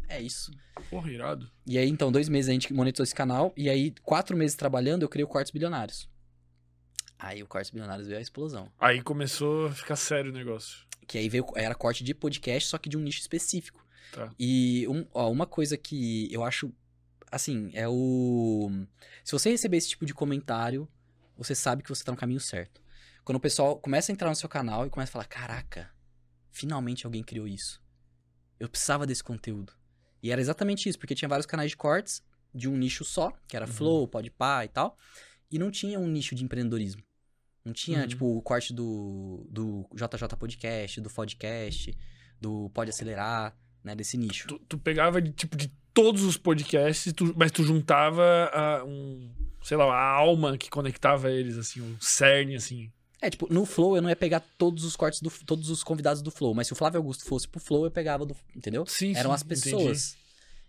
é 0.07 0.21
isso. 0.21 0.51
Porra, 0.89 1.11
irado. 1.11 1.49
E 1.65 1.77
aí, 1.77 1.89
então, 1.89 2.11
dois 2.11 2.29
meses 2.29 2.49
a 2.49 2.53
gente 2.53 2.71
monetizou 2.71 3.03
esse 3.03 3.15
canal. 3.15 3.53
E 3.57 3.69
aí, 3.69 3.93
quatro 4.03 4.37
meses 4.37 4.55
trabalhando, 4.55 5.01
eu 5.01 5.09
criei 5.09 5.25
o 5.25 5.27
Cortes 5.27 5.51
Bilionários. 5.51 6.07
Aí 7.19 7.41
o 7.41 7.47
Cortes 7.47 7.71
Bilionários 7.71 8.07
veio 8.07 8.19
a 8.19 8.21
explosão. 8.21 8.71
Aí 8.79 9.01
começou 9.01 9.67
a 9.67 9.71
ficar 9.71 9.95
sério 9.95 10.29
o 10.31 10.33
negócio. 10.33 10.85
Que 11.07 11.17
aí 11.17 11.29
veio, 11.29 11.45
era 11.55 11.73
corte 11.73 12.03
de 12.03 12.13
podcast, 12.13 12.69
só 12.69 12.77
que 12.77 12.89
de 12.89 12.97
um 12.97 13.01
nicho 13.01 13.19
específico. 13.19 13.83
Tá. 14.11 14.29
E 14.39 14.85
um- 14.87 15.05
ó, 15.13 15.31
uma 15.31 15.45
coisa 15.47 15.77
que 15.77 16.31
eu 16.31 16.43
acho, 16.43 16.71
assim, 17.31 17.71
é 17.73 17.87
o... 17.87 18.69
Se 19.23 19.31
você 19.31 19.49
receber 19.49 19.77
esse 19.77 19.89
tipo 19.89 20.05
de 20.05 20.13
comentário, 20.13 20.87
você 21.37 21.55
sabe 21.55 21.81
que 21.83 21.89
você 21.89 22.03
tá 22.03 22.11
no 22.11 22.17
caminho 22.17 22.39
certo. 22.39 22.81
Quando 23.23 23.37
o 23.37 23.41
pessoal 23.41 23.77
começa 23.79 24.11
a 24.11 24.13
entrar 24.13 24.29
no 24.29 24.35
seu 24.35 24.47
canal 24.49 24.85
e 24.85 24.89
começa 24.89 25.11
a 25.11 25.13
falar, 25.13 25.25
caraca, 25.25 25.89
finalmente 26.51 27.05
alguém 27.05 27.23
criou 27.23 27.47
isso. 27.47 27.81
Eu 28.59 28.69
precisava 28.69 29.05
desse 29.07 29.23
conteúdo. 29.23 29.73
E 30.21 30.31
era 30.31 30.41
exatamente 30.41 30.87
isso, 30.89 30.97
porque 30.99 31.13
tinha 31.15 31.29
vários 31.29 31.45
canais 31.45 31.71
de 31.71 31.77
cortes 31.77 32.23
de 32.53 32.67
um 32.67 32.75
nicho 32.77 33.03
só, 33.05 33.31
que 33.47 33.55
era 33.55 33.65
Uhum. 33.65 33.71
Flow, 33.71 34.07
Podpah 34.07 34.65
e 34.65 34.67
tal, 34.69 34.97
e 35.51 35.59
não 35.59 35.69
tinha 35.69 35.99
um 35.99 36.07
nicho 36.07 36.33
de 36.35 36.43
empreendedorismo. 36.43 37.03
Não 37.67 37.73
tinha, 37.73 37.99
Uhum. 38.01 38.07
tipo, 38.07 38.37
o 38.37 38.41
corte 38.41 38.73
do, 38.73 39.45
do 39.49 39.85
JJ 39.93 40.35
Podcast, 40.39 41.01
do 41.01 41.09
Podcast, 41.09 41.93
do 42.39 42.69
Pode 42.73 42.89
Acelerar, 42.91 43.53
né, 43.83 43.93
desse 43.93 44.17
nicho. 44.17 44.47
Tu, 44.47 44.59
tu 44.69 44.77
pegava, 44.77 45.21
de, 45.21 45.31
tipo, 45.33 45.57
de 45.57 45.69
todos 45.93 46.23
os 46.23 46.37
podcasts, 46.37 47.11
tu- 47.11 47.33
mas 47.35 47.51
tu 47.51 47.63
juntava 47.63 48.23
a 48.53 48.85
um, 48.85 49.29
sei 49.63 49.75
lá, 49.75 49.85
a 49.93 50.11
alma 50.11 50.57
que 50.57 50.69
conectava 50.69 51.29
eles, 51.29 51.57
assim, 51.57 51.81
um 51.81 51.97
cerne, 51.99 52.55
assim. 52.55 52.89
É, 53.21 53.29
tipo, 53.29 53.51
no 53.51 53.65
Flow 53.65 53.95
eu 53.97 54.01
não 54.01 54.09
ia 54.09 54.15
pegar 54.15 54.39
todos 54.57 54.83
os 54.85 54.95
cortes 54.95 55.21
do 55.21 55.29
todos 55.45 55.69
os 55.71 55.83
convidados 55.83 56.21
do 56.21 56.29
Flow, 56.31 56.53
mas 56.53 56.67
se 56.67 56.73
o 56.73 56.75
Flávio 56.75 56.99
Augusto 56.99 57.25
fosse 57.25 57.47
pro 57.47 57.59
Flow, 57.59 57.83
eu 57.85 57.91
pegava 57.91 58.25
do, 58.25 58.35
entendeu? 58.55 58.85
Sim, 58.85 59.13
Eram 59.15 59.31
sim, 59.31 59.35
as 59.35 59.43
pessoas. 59.43 60.15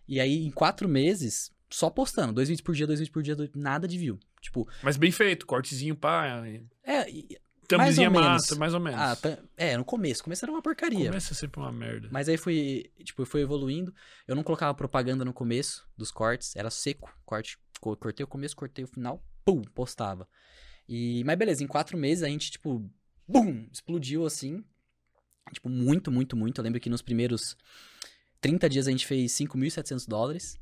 E 0.09 0.19
aí, 0.19 0.47
em 0.47 0.51
quatro 0.51 0.89
meses, 0.89 1.53
só 1.71 1.91
postando, 1.91 2.33
dois 2.33 2.49
vídeos 2.49 2.65
por 2.65 2.75
dia, 2.75 2.87
dois 2.87 2.99
vídeos 2.99 3.13
por 3.13 3.23
dia, 3.23 3.37
dois- 3.37 3.51
nada 3.55 3.87
de 3.89 3.99
view. 3.99 4.19
Tipo. 4.41 4.69
Mas 4.83 4.97
bem 4.97 5.11
feito, 5.11 5.47
cortezinho, 5.47 5.95
pá, 5.97 6.43
é, 6.85 7.11
e- 7.11 7.39
thumbzinha 7.69 8.09
Mais 8.09 8.25
ou 8.27 8.31
massa, 8.33 8.47
menos. 8.55 8.59
mais 8.59 8.75
ou 8.75 8.81
menos. 8.81 9.01
ah, 9.01 9.17
tá- 9.17 9.39
é, 9.57 9.77
no 9.77 9.85
começo, 9.85 10.25
começo 10.25 10.45
era 10.45 10.51
uma 10.53 10.63
porcaria. 10.63 11.07
Começa 11.07 11.35
sempre 11.35 11.61
uma 11.61 11.71
merda. 11.71 12.09
Mas 12.11 12.29
aí 12.29 12.37
foi, 12.39 12.91
tipo, 13.05 13.27
foi 13.27 13.43
evoluindo. 13.43 13.95
Eu 14.27 14.35
não 14.35 14.43
colocava 14.43 14.73
propaganda 14.75 15.25
no 15.25 15.33
começo 15.35 15.87
dos 15.97 16.11
cortes, 16.11 16.57
era 16.57 16.71
seco, 16.71 17.13
corte, 17.27 17.59
co- 17.81 17.97
cortei 17.97 18.25
o 18.25 18.29
começo, 18.29 18.57
cortei 18.57 18.85
o 18.85 18.89
final, 18.89 19.23
pum, 19.45 19.61
postava. 19.75 20.27
E, 20.89 21.23
mas 21.25 21.37
beleza, 21.37 21.63
em 21.63 21.67
quatro 21.67 21.99
meses 21.99 22.25
a 22.25 22.29
gente, 22.29 22.51
tipo, 22.51 22.91
bum, 23.27 23.69
explodiu 23.71 24.25
assim. 24.25 24.65
Tipo, 25.53 25.69
muito, 25.69 26.11
muito, 26.11 26.35
muito. 26.37 26.59
Eu 26.61 26.65
lembro 26.65 26.81
que 26.81 26.89
nos 26.89 27.03
primeiros 27.03 27.55
30 28.41 28.69
dias 28.69 28.87
a 28.89 28.91
gente 28.91 29.07
fez 29.07 29.33
5.700 29.33 30.07
dólares. 30.07 30.57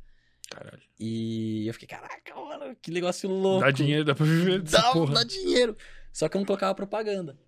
Caralho. 0.50 0.82
E 0.98 1.66
eu 1.66 1.72
fiquei, 1.74 1.88
caraca, 1.88 2.34
mano, 2.34 2.76
que 2.80 2.90
negócio 2.90 3.28
louco. 3.28 3.64
Dá 3.64 3.70
dinheiro, 3.70 4.04
dá 4.04 4.14
pra 4.14 4.24
viver 4.24 4.60
dessa 4.62 4.78
Dá, 4.80 4.92
porra. 4.92 5.14
dá 5.14 5.24
dinheiro. 5.24 5.76
Só 6.12 6.28
que 6.28 6.36
eu 6.36 6.40
não 6.40 6.46
colocava 6.46 6.74
propaganda. 6.74 7.38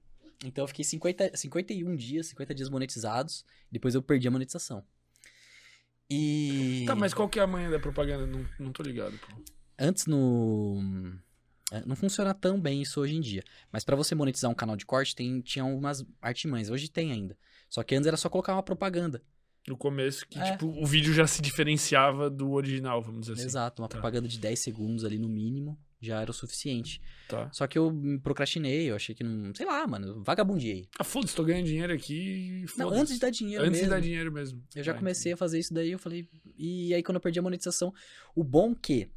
Então 0.44 0.64
eu 0.64 0.68
fiquei 0.68 0.84
50, 0.84 1.36
51 1.36 1.96
dias, 1.96 2.26
50 2.26 2.54
dias 2.54 2.68
monetizados. 2.68 3.44
Depois 3.70 3.94
eu 3.94 4.02
perdi 4.02 4.28
a 4.28 4.30
monetização. 4.30 4.84
E. 6.10 6.84
Tá, 6.86 6.94
mas 6.94 7.12
qual 7.12 7.28
que 7.28 7.38
é 7.38 7.42
a 7.42 7.46
manha 7.46 7.70
da 7.70 7.78
propaganda? 7.78 8.26
Não, 8.26 8.46
não 8.58 8.72
tô 8.72 8.82
ligado, 8.82 9.18
pô. 9.18 9.26
Antes 9.78 10.06
no. 10.06 10.80
é, 11.70 11.82
Não 11.86 11.94
funciona 11.94 12.32
tão 12.34 12.60
bem 12.60 12.82
isso 12.82 13.00
hoje 13.00 13.14
em 13.16 13.20
dia. 13.20 13.42
Mas 13.70 13.84
pra 13.84 13.94
você 13.96 14.14
monetizar 14.14 14.50
um 14.50 14.54
canal 14.54 14.76
de 14.76 14.86
corte, 14.86 15.14
tem, 15.14 15.40
tinha 15.40 15.62
algumas 15.64 16.04
artimanhas. 16.20 16.70
Hoje 16.70 16.88
tem 16.90 17.12
ainda. 17.12 17.36
Só 17.68 17.82
que 17.82 17.94
antes 17.94 18.06
era 18.06 18.16
só 18.16 18.28
colocar 18.28 18.54
uma 18.54 18.62
propaganda. 18.62 19.22
No 19.68 19.76
começo, 19.76 20.26
que, 20.26 20.38
É. 20.38 20.52
tipo, 20.52 20.66
o 20.66 20.87
vídeo 20.87 21.12
já 21.12 21.26
se 21.26 21.42
diferenciava 21.42 22.30
do 22.30 22.52
original, 22.52 23.02
vamos 23.02 23.20
dizer 23.22 23.34
assim. 23.34 23.44
Exato, 23.44 23.82
uma 23.82 23.88
Tá. 23.88 23.96
propaganda 23.96 24.26
de 24.26 24.38
10 24.38 24.58
segundos 24.58 25.04
ali 25.04 25.18
no 25.18 25.28
mínimo 25.28 25.78
já 26.00 26.20
era 26.22 26.30
o 26.30 26.34
suficiente. 26.34 27.00
Tá. 27.28 27.50
Só 27.52 27.66
que 27.66 27.76
eu 27.78 27.90
me 27.92 28.18
procrastinei, 28.18 28.90
eu 28.90 28.96
achei 28.96 29.14
que 29.14 29.22
não. 29.25 29.52
Sei 29.54 29.66
lá, 29.66 29.87
mano, 29.87 30.22
vagabundiei. 30.25 30.88
Ah, 30.98 31.04
foda-se, 31.04 31.34
tô 31.34 31.44
ganhando 31.44 31.66
dinheiro 31.66 31.92
aqui. 31.92 32.64
Não, 32.76 32.88
antes 32.90 33.14
de 33.14 33.20
dar 33.20 33.30
dinheiro 33.30 33.62
Antes 33.64 33.72
mesmo. 33.80 33.87
de 33.87 33.90
dar 33.90 34.00
dinheiro 34.00 34.32
mesmo. 34.32 34.62
Eu 34.75 34.82
já 34.84 34.92
Ah, 34.92 34.94
comecei 34.94 35.32
a 35.32 35.37
fazer 35.37 35.58
isso 35.58 35.75
daí, 35.75 35.90
eu 35.92 35.98
falei. 35.98 36.28
E 36.56 36.94
aí, 36.94 37.02
quando 37.02 37.16
eu 37.16 37.20
perdi 37.20 37.38
a 37.38 37.42
monetização, 37.42 37.92
o 38.34 38.42
bom 38.44 38.75
que, 38.75 39.10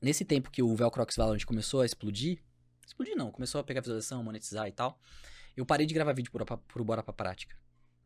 nesse 0.00 0.24
tempo 0.24 0.50
que 0.50 0.62
o 0.62 0.74
Velcrox 0.74 1.16
Valorant 1.16 1.44
começou 1.44 1.80
a 1.82 1.86
explodir, 1.86 2.38
explodir 2.86 3.16
não, 3.16 3.30
começou 3.30 3.60
a 3.60 3.64
pegar 3.64 3.80
visualização, 3.80 4.22
monetizar 4.22 4.66
e 4.68 4.72
tal, 4.72 4.98
eu 5.56 5.66
parei 5.66 5.84
de 5.86 5.92
gravar 5.92 6.12
vídeo 6.14 6.30
por, 6.30 6.44
pro 6.46 6.84
Bora 6.84 7.02
pra 7.02 7.12
Prática. 7.12 7.56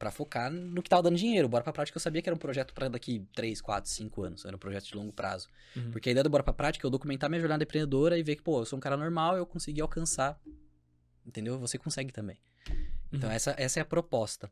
Pra 0.02 0.10
focar 0.10 0.50
no 0.50 0.82
que 0.82 0.90
tava 0.90 1.00
dando 1.04 1.14
dinheiro. 1.16 1.48
Bora 1.48 1.62
pra 1.62 1.72
prática 1.72 1.96
eu 1.96 2.00
sabia 2.00 2.20
que 2.20 2.28
era 2.28 2.34
um 2.34 2.38
projeto 2.38 2.74
pra 2.74 2.88
daqui 2.88 3.24
3, 3.36 3.60
4, 3.60 3.88
5 3.88 4.22
anos. 4.24 4.44
Era 4.44 4.56
um 4.56 4.58
projeto 4.58 4.86
de 4.86 4.96
longo 4.96 5.12
prazo. 5.12 5.48
Uhum. 5.76 5.92
Porque 5.92 6.08
a 6.08 6.10
ideia 6.10 6.24
do 6.24 6.28
Bora 6.28 6.42
pra 6.42 6.52
prática 6.52 6.84
é 6.84 6.86
eu 6.88 6.90
documentar 6.90 7.30
minha 7.30 7.38
jornada 7.38 7.62
empreendedora 7.62 8.18
e 8.18 8.22
ver 8.24 8.34
que, 8.34 8.42
pô, 8.42 8.62
eu 8.62 8.64
sou 8.64 8.76
um 8.76 8.80
cara 8.80 8.96
normal, 8.96 9.36
eu 9.36 9.46
consegui 9.46 9.80
alcançar. 9.80 10.36
Entendeu? 11.24 11.56
Você 11.60 11.78
consegue 11.78 12.12
também. 12.12 12.36
Então, 13.12 13.28
Uhum. 13.30 13.36
essa, 13.36 13.54
essa 13.56 13.78
é 13.78 13.82
a 13.82 13.84
proposta. 13.84 14.50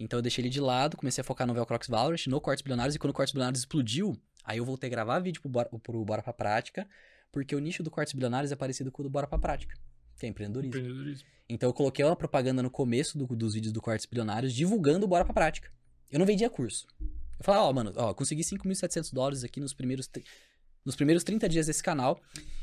Então, 0.00 0.18
eu 0.18 0.22
deixei 0.22 0.42
ele 0.42 0.48
de 0.50 0.60
lado, 0.60 0.96
comecei 0.96 1.22
a 1.22 1.24
focar 1.24 1.46
no 1.46 1.54
Velcrox 1.54 1.86
Valorant, 1.86 2.26
no 2.26 2.40
Cortes 2.40 2.62
Bilionários, 2.62 2.96
e 2.96 2.98
quando 2.98 3.12
o 3.12 3.14
Cortes 3.14 3.32
Bilionários 3.32 3.60
explodiu, 3.60 4.20
aí 4.44 4.58
eu 4.58 4.64
voltei 4.64 4.88
a 4.88 4.90
gravar 4.90 5.20
vídeo 5.20 5.40
pro 5.40 5.48
Bora, 5.48 5.68
pro 5.80 6.04
Bora 6.04 6.24
pra 6.24 6.32
Prática, 6.32 6.88
porque 7.30 7.54
o 7.54 7.60
nicho 7.60 7.84
do 7.84 7.90
Cortes 7.90 8.14
Bilionários 8.14 8.50
é 8.50 8.56
parecido 8.56 8.90
com 8.90 9.02
o 9.02 9.04
do 9.04 9.10
Bora 9.10 9.28
pra 9.28 9.38
Prática, 9.38 9.78
que 10.22 10.26
é 10.26 10.28
empreendedorismo. 10.28 10.76
Empreendedorismo. 10.78 11.26
Então, 11.48 11.68
eu 11.68 11.74
coloquei 11.74 12.04
uma 12.04 12.16
propaganda 12.16 12.62
no 12.62 12.70
começo 12.70 13.18
do- 13.18 13.26
dos 13.36 13.54
vídeos 13.54 13.72
do 13.72 13.80
Cortes 13.82 14.06
Bilionários, 14.06 14.54
divulgando 14.54 15.04
o 15.04 15.08
Bora 15.08 15.24
pra 15.24 15.34
Prática. 15.34 15.70
Eu 16.10 16.18
não 16.18 16.26
vendia 16.26 16.48
curso. 16.48 16.86
Eu 17.00 17.44
falava, 17.44 17.64
ó, 17.64 17.72
mano, 17.72 17.92
ó, 17.96 18.14
consegui 18.14 18.42
5.700 18.44 19.12
dólares 19.12 19.42
aqui 19.44 19.58
nos 19.60 19.74
primeiros, 19.74 20.08
nos 20.84 20.94
primeiros 20.94 21.24
30 21.24 21.48
dias 21.48 21.66
desse 21.66 21.82
canal, 21.82 22.20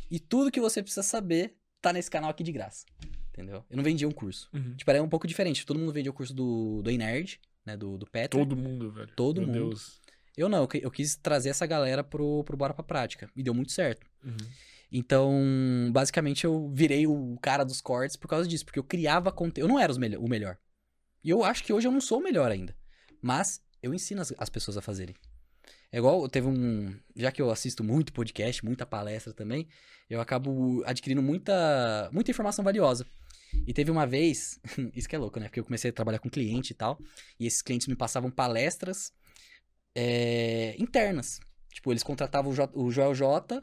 e 0.09 0.19
tudo 0.19 0.49
que 0.51 0.59
você 0.61 0.81
precisa 0.81 1.03
saber 1.03 1.55
tá 1.81 1.91
nesse 1.93 2.09
canal 2.09 2.29
aqui 2.29 2.43
de 2.43 2.51
graça. 2.51 2.85
Entendeu? 3.33 3.63
Eu 3.69 3.77
não 3.77 3.83
vendia 3.83 4.07
um 4.07 4.11
curso. 4.11 4.49
Uhum. 4.53 4.75
Tipo, 4.75 4.89
era 4.91 5.03
um 5.03 5.07
pouco 5.09 5.27
diferente. 5.27 5.65
Todo 5.65 5.79
mundo 5.79 5.91
vendia 5.93 6.11
o 6.11 6.13
curso 6.13 6.33
do, 6.33 6.81
do 6.81 6.91
Nerd, 6.91 7.39
né? 7.65 7.77
Do, 7.77 7.97
do 7.97 8.05
Petra. 8.05 8.39
Todo 8.39 8.55
mundo, 8.55 8.91
velho. 8.91 9.11
Todo 9.15 9.37
Meu 9.41 9.47
mundo. 9.47 9.59
Deus. 9.69 9.99
Eu 10.35 10.49
não, 10.49 10.63
eu, 10.63 10.69
eu 10.81 10.91
quis 10.91 11.15
trazer 11.15 11.49
essa 11.49 11.65
galera 11.65 12.03
pro, 12.03 12.43
pro 12.43 12.57
Bora 12.57 12.73
Pra 12.73 12.83
Prática. 12.83 13.29
E 13.35 13.43
deu 13.43 13.53
muito 13.53 13.71
certo. 13.71 14.05
Uhum. 14.23 14.35
Então, 14.91 15.89
basicamente, 15.91 16.45
eu 16.45 16.69
virei 16.73 17.05
o 17.05 17.37
cara 17.41 17.63
dos 17.63 17.79
cortes 17.79 18.15
por 18.15 18.27
causa 18.27 18.47
disso. 18.47 18.65
Porque 18.65 18.79
eu 18.79 18.83
criava 18.83 19.31
conteúdo. 19.31 19.67
Eu 19.69 19.73
não 19.73 19.79
era 19.79 19.93
melho- 19.97 20.21
o 20.21 20.27
melhor. 20.27 20.57
E 21.23 21.29
eu 21.29 21.43
acho 21.43 21.63
que 21.63 21.71
hoje 21.73 21.87
eu 21.87 21.91
não 21.91 22.01
sou 22.01 22.19
o 22.19 22.23
melhor 22.23 22.51
ainda. 22.51 22.75
Mas 23.21 23.61
eu 23.83 23.93
ensino 23.93 24.21
as, 24.21 24.33
as 24.37 24.49
pessoas 24.49 24.77
a 24.77 24.81
fazerem. 24.81 25.15
É 25.91 25.97
igual, 25.97 26.27
teve 26.29 26.47
um. 26.47 26.95
Já 27.15 27.31
que 27.31 27.41
eu 27.41 27.49
assisto 27.49 27.83
muito 27.83 28.13
podcast, 28.13 28.63
muita 28.63 28.85
palestra 28.85 29.33
também, 29.33 29.67
eu 30.09 30.21
acabo 30.21 30.83
adquirindo 30.85 31.21
muita, 31.21 32.09
muita 32.11 32.31
informação 32.31 32.63
valiosa. 32.63 33.05
E 33.65 33.73
teve 33.73 33.89
uma 33.89 34.05
vez, 34.05 34.59
isso 34.95 35.09
que 35.09 35.15
é 35.15 35.19
louco, 35.19 35.39
né? 35.39 35.47
Porque 35.47 35.59
eu 35.59 35.63
comecei 35.63 35.89
a 35.89 35.93
trabalhar 35.93 36.19
com 36.19 36.29
cliente 36.29 36.71
e 36.71 36.75
tal, 36.75 36.99
e 37.39 37.47
esses 37.47 37.63
clientes 37.63 37.87
me 37.87 37.95
passavam 37.95 38.29
palestras 38.29 39.11
é, 39.95 40.75
internas. 40.77 41.39
Tipo, 41.73 41.91
eles 41.91 42.03
contratavam 42.03 42.51
o, 42.51 42.55
J, 42.55 42.71
o 42.75 42.91
Joel 42.91 43.15
J 43.15 43.61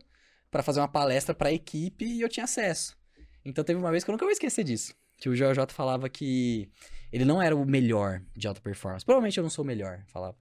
pra 0.50 0.62
fazer 0.62 0.80
uma 0.80 0.88
palestra 0.88 1.34
pra 1.34 1.52
equipe 1.52 2.04
e 2.04 2.20
eu 2.20 2.28
tinha 2.28 2.44
acesso. 2.44 2.96
Então 3.44 3.64
teve 3.64 3.78
uma 3.78 3.90
vez 3.90 4.04
que 4.04 4.10
eu 4.10 4.12
nunca 4.12 4.24
vou 4.24 4.32
esquecer 4.32 4.64
disso. 4.64 4.94
Que 5.16 5.28
o 5.28 5.36
Joel 5.36 5.54
J 5.54 5.72
falava 5.72 6.08
que 6.08 6.70
ele 7.12 7.24
não 7.24 7.40
era 7.40 7.54
o 7.54 7.64
melhor 7.64 8.22
de 8.36 8.46
alta 8.46 8.60
performance. 8.60 9.04
Provavelmente 9.04 9.38
eu 9.38 9.42
não 9.42 9.50
sou 9.50 9.64
o 9.64 9.66
melhor, 9.66 10.04
falava. 10.08 10.36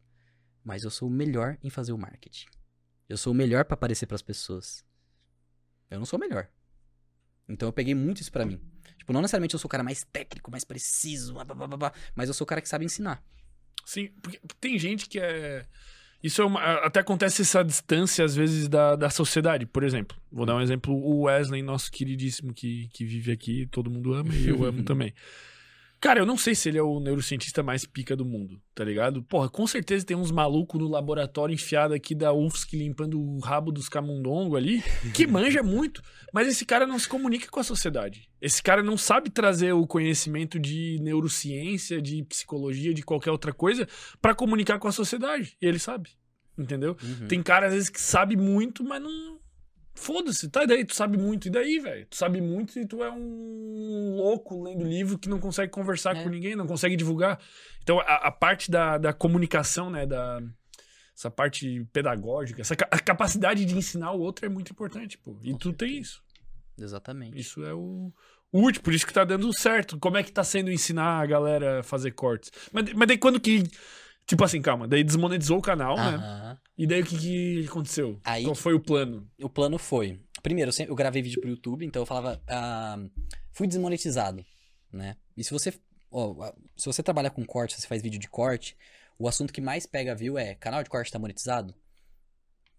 Mas 0.63 0.83
eu 0.83 0.89
sou 0.89 1.07
o 1.07 1.12
melhor 1.12 1.57
em 1.63 1.69
fazer 1.69 1.93
o 1.93 1.97
marketing. 1.97 2.47
Eu 3.07 3.17
sou 3.17 3.31
o 3.31 3.35
melhor 3.35 3.65
pra 3.65 3.75
aparecer 3.75 4.07
pras 4.07 4.21
pessoas. 4.21 4.83
Eu 5.89 6.00
não 6.00 6.05
sou 6.05 6.17
o 6.17 6.19
melhor. 6.19 6.50
Então 7.47 7.69
eu 7.69 7.74
peguei 7.74 7.93
muito 7.93 8.21
isso 8.21 8.31
pra 8.31 8.45
mim. 8.45 8.59
Tipo, 8.97 9.13
não 9.13 9.21
necessariamente 9.21 9.53
eu 9.53 9.59
sou 9.59 9.67
o 9.67 9.71
cara 9.71 9.83
mais 9.83 10.03
técnico, 10.03 10.50
mais 10.50 10.63
preciso, 10.63 11.33
blá, 11.33 11.45
blá, 11.45 11.67
blá, 11.67 11.93
mas 12.15 12.27
eu 12.27 12.33
sou 12.33 12.43
o 12.43 12.47
cara 12.47 12.62
que 12.62 12.67
sabe 12.67 12.85
ensinar. 12.85 13.24
Sim, 13.85 14.07
porque 14.21 14.39
tem 14.59 14.79
gente 14.79 15.07
que 15.07 15.19
é. 15.19 15.67
Isso 16.24 16.41
é 16.41 16.45
uma... 16.45 16.60
até 16.79 17.00
acontece 17.00 17.43
essa 17.43 17.63
distância, 17.63 18.25
às 18.25 18.36
vezes, 18.36 18.67
da, 18.67 18.95
da 18.95 19.10
sociedade. 19.10 19.65
Por 19.65 19.84
exemplo, 19.84 20.17
vou 20.31 20.45
dar 20.45 20.55
um 20.55 20.62
exemplo: 20.62 20.93
o 20.93 21.24
Wesley, 21.24 21.62
nosso 21.62 21.91
queridíssimo 21.91 22.53
que, 22.53 22.88
que 22.91 23.05
vive 23.05 23.31
aqui, 23.31 23.67
todo 23.67 23.89
mundo 23.91 24.13
ama 24.13 24.34
e 24.34 24.48
eu 24.48 24.63
amo 24.63 24.81
também. 24.84 25.13
Cara, 26.05 26.19
eu 26.19 26.25
não 26.25 26.38
sei 26.38 26.53
se 26.53 26.69
ele 26.69 26.77
é 26.77 26.83
o 26.83 27.00
neurocientista 27.00 27.63
mais 27.63 27.83
pica 27.83 28.15
do 28.15 28.24
mundo, 28.24 28.62
tá 28.75 28.83
ligado? 28.83 29.24
Porra, 29.24 29.50
com 29.50 29.65
certeza 29.65 30.05
tem 30.05 30.15
uns 30.15 30.29
malucos 30.29 30.79
no 30.79 30.88
laboratório 30.88 31.51
enfiado 31.51 31.95
aqui 31.95 32.13
da 32.13 32.31
UFSC 32.31 32.77
limpando 32.77 33.19
o 33.19 33.39
rabo 33.39 33.71
dos 33.71 33.89
camundongo 33.89 34.55
ali, 34.55 34.83
que 35.15 35.25
manja 35.25 35.63
muito. 35.63 36.03
Mas 36.31 36.47
esse 36.47 36.63
cara 36.63 36.85
não 36.85 37.00
se 37.00 37.09
comunica 37.09 37.50
com 37.50 37.59
a 37.59 37.63
sociedade. 37.63 38.29
Esse 38.39 38.62
cara 38.62 38.83
não 38.83 38.95
sabe 38.95 39.31
trazer 39.31 39.74
o 39.74 39.88
conhecimento 39.88 40.59
de 40.59 41.00
neurociência, 41.01 42.00
de 42.00 42.24
psicologia, 42.25 42.93
de 42.93 43.01
qualquer 43.01 43.31
outra 43.31 43.51
coisa 43.51 43.88
pra 44.21 44.35
comunicar 44.35 44.77
com 44.77 44.88
a 44.88 44.91
sociedade. 44.91 45.57
E 45.59 45.65
ele 45.65 45.79
sabe. 45.79 46.12
Entendeu? 46.55 46.95
Uhum. 47.01 47.27
Tem 47.27 47.41
cara, 47.41 47.65
às 47.65 47.74
vezes, 47.74 47.89
que 47.89 48.00
sabe 48.00 48.38
muito, 48.38 48.83
mas 48.83 49.01
não. 49.01 49.39
Foda-se, 49.98 50.50
tá? 50.50 50.66
Daí 50.66 50.84
tu 50.84 50.94
sabe 50.94 51.18
muito. 51.18 51.48
E 51.48 51.50
daí, 51.50 51.80
velho? 51.80 52.06
Tu 52.08 52.16
sabe 52.18 52.42
muito 52.42 52.78
e 52.78 52.86
tu 52.86 53.02
é 53.04 53.10
um 53.12 54.16
louco 54.18 54.62
lendo 54.62 54.84
livro 54.84 55.18
que 55.18 55.30
não 55.30 55.40
consegue 55.40 55.72
conversar 55.72 56.16
É. 56.18 56.24
com 56.24 56.30
ninguém, 56.30 56.56
não 56.56 56.68
consegue 56.68 56.96
divulgar. 56.98 57.40
Então, 57.82 58.00
a, 58.02 58.28
a 58.28 58.32
parte 58.32 58.70
da, 58.70 58.98
da 58.98 59.14
comunicação, 59.14 59.90
né? 59.90 60.06
Da, 60.06 60.42
essa 61.18 61.32
parte 61.32 61.88
pedagógica, 61.94 62.60
essa 62.62 62.75
ca- 62.75 62.88
capacidade 62.88 63.64
de 63.64 63.74
ensinar 63.78 64.12
o 64.12 64.20
outro 64.20 64.46
é 64.46 64.50
muito 64.50 64.70
importante, 64.72 65.18
pô. 65.18 65.38
E 65.42 65.54
Com 65.54 65.58
tu 65.58 65.72
tem 65.74 65.98
isso. 66.00 66.22
Exatamente. 66.78 67.40
Isso 67.40 67.64
é 67.64 67.74
o, 67.74 68.12
o 68.52 68.60
último, 68.60 68.84
por 68.84 68.94
isso 68.94 69.08
que 69.08 69.14
tá 69.14 69.24
dando 69.24 69.52
certo. 69.58 69.98
Como 69.98 70.18
é 70.18 70.24
que 70.24 70.32
tá 70.32 70.44
sendo 70.44 70.70
ensinar 70.70 71.22
a 71.22 71.25
galera 71.25 71.80
a 71.80 71.84
fazer 71.84 72.12
cortes? 72.12 72.52
Mas, 72.74 72.92
mas 72.94 73.08
daí 73.08 73.18
quando 73.18 73.40
que. 73.40 73.64
Tipo 74.27 74.44
assim, 74.44 74.62
calma, 74.62 74.88
daí 74.88 75.03
desmonetizou 75.03 75.58
o 75.60 75.62
canal, 75.62 75.96
né? 75.96 76.58
E 76.77 76.88
daí 76.88 77.01
o 77.01 77.05
que, 77.05 77.17
que 77.17 77.65
aconteceu? 77.70 78.20
Aí- 78.24 78.44
Qual 78.44 78.55
foi 78.55 78.74
o 78.74 78.79
plano? 78.79 79.29
O 79.39 79.50
plano 79.50 79.77
foi. 79.77 80.20
Primeiro, 80.41 80.70
eu, 80.70 80.74
sempre, 80.74 80.91
eu 80.91 80.96
gravei 80.96 81.22
vídeo 81.22 81.39
pro 81.41 81.50
YouTube, 81.50 81.86
então 81.86 82.01
eu 82.01 82.05
falava. 82.05 82.41
ah, 82.48 82.98
fui 83.51 83.67
desmonetizado, 83.67 84.44
né? 84.91 85.15
E 85.38 85.44
se 85.44 85.51
você. 85.51 85.74
ó, 86.12 86.51
se 86.75 86.86
você 86.86 87.01
trabalha 87.03 87.29
com 87.29 87.46
corte, 87.46 87.75
se 87.75 87.82
você 87.82 87.88
faz 87.88 88.01
vídeo 88.01 88.20
de 88.20 88.27
corte, 88.27 88.75
o 89.17 89.27
assunto 89.27 89.53
que 89.53 89.62
mais 89.62 89.86
pega 89.86 90.13
view 90.15 90.38
é: 90.38 90.55
canal 90.55 90.84
de 90.84 90.89
corte 90.89 91.12
tá 91.12 91.17
monetizado? 91.20 91.74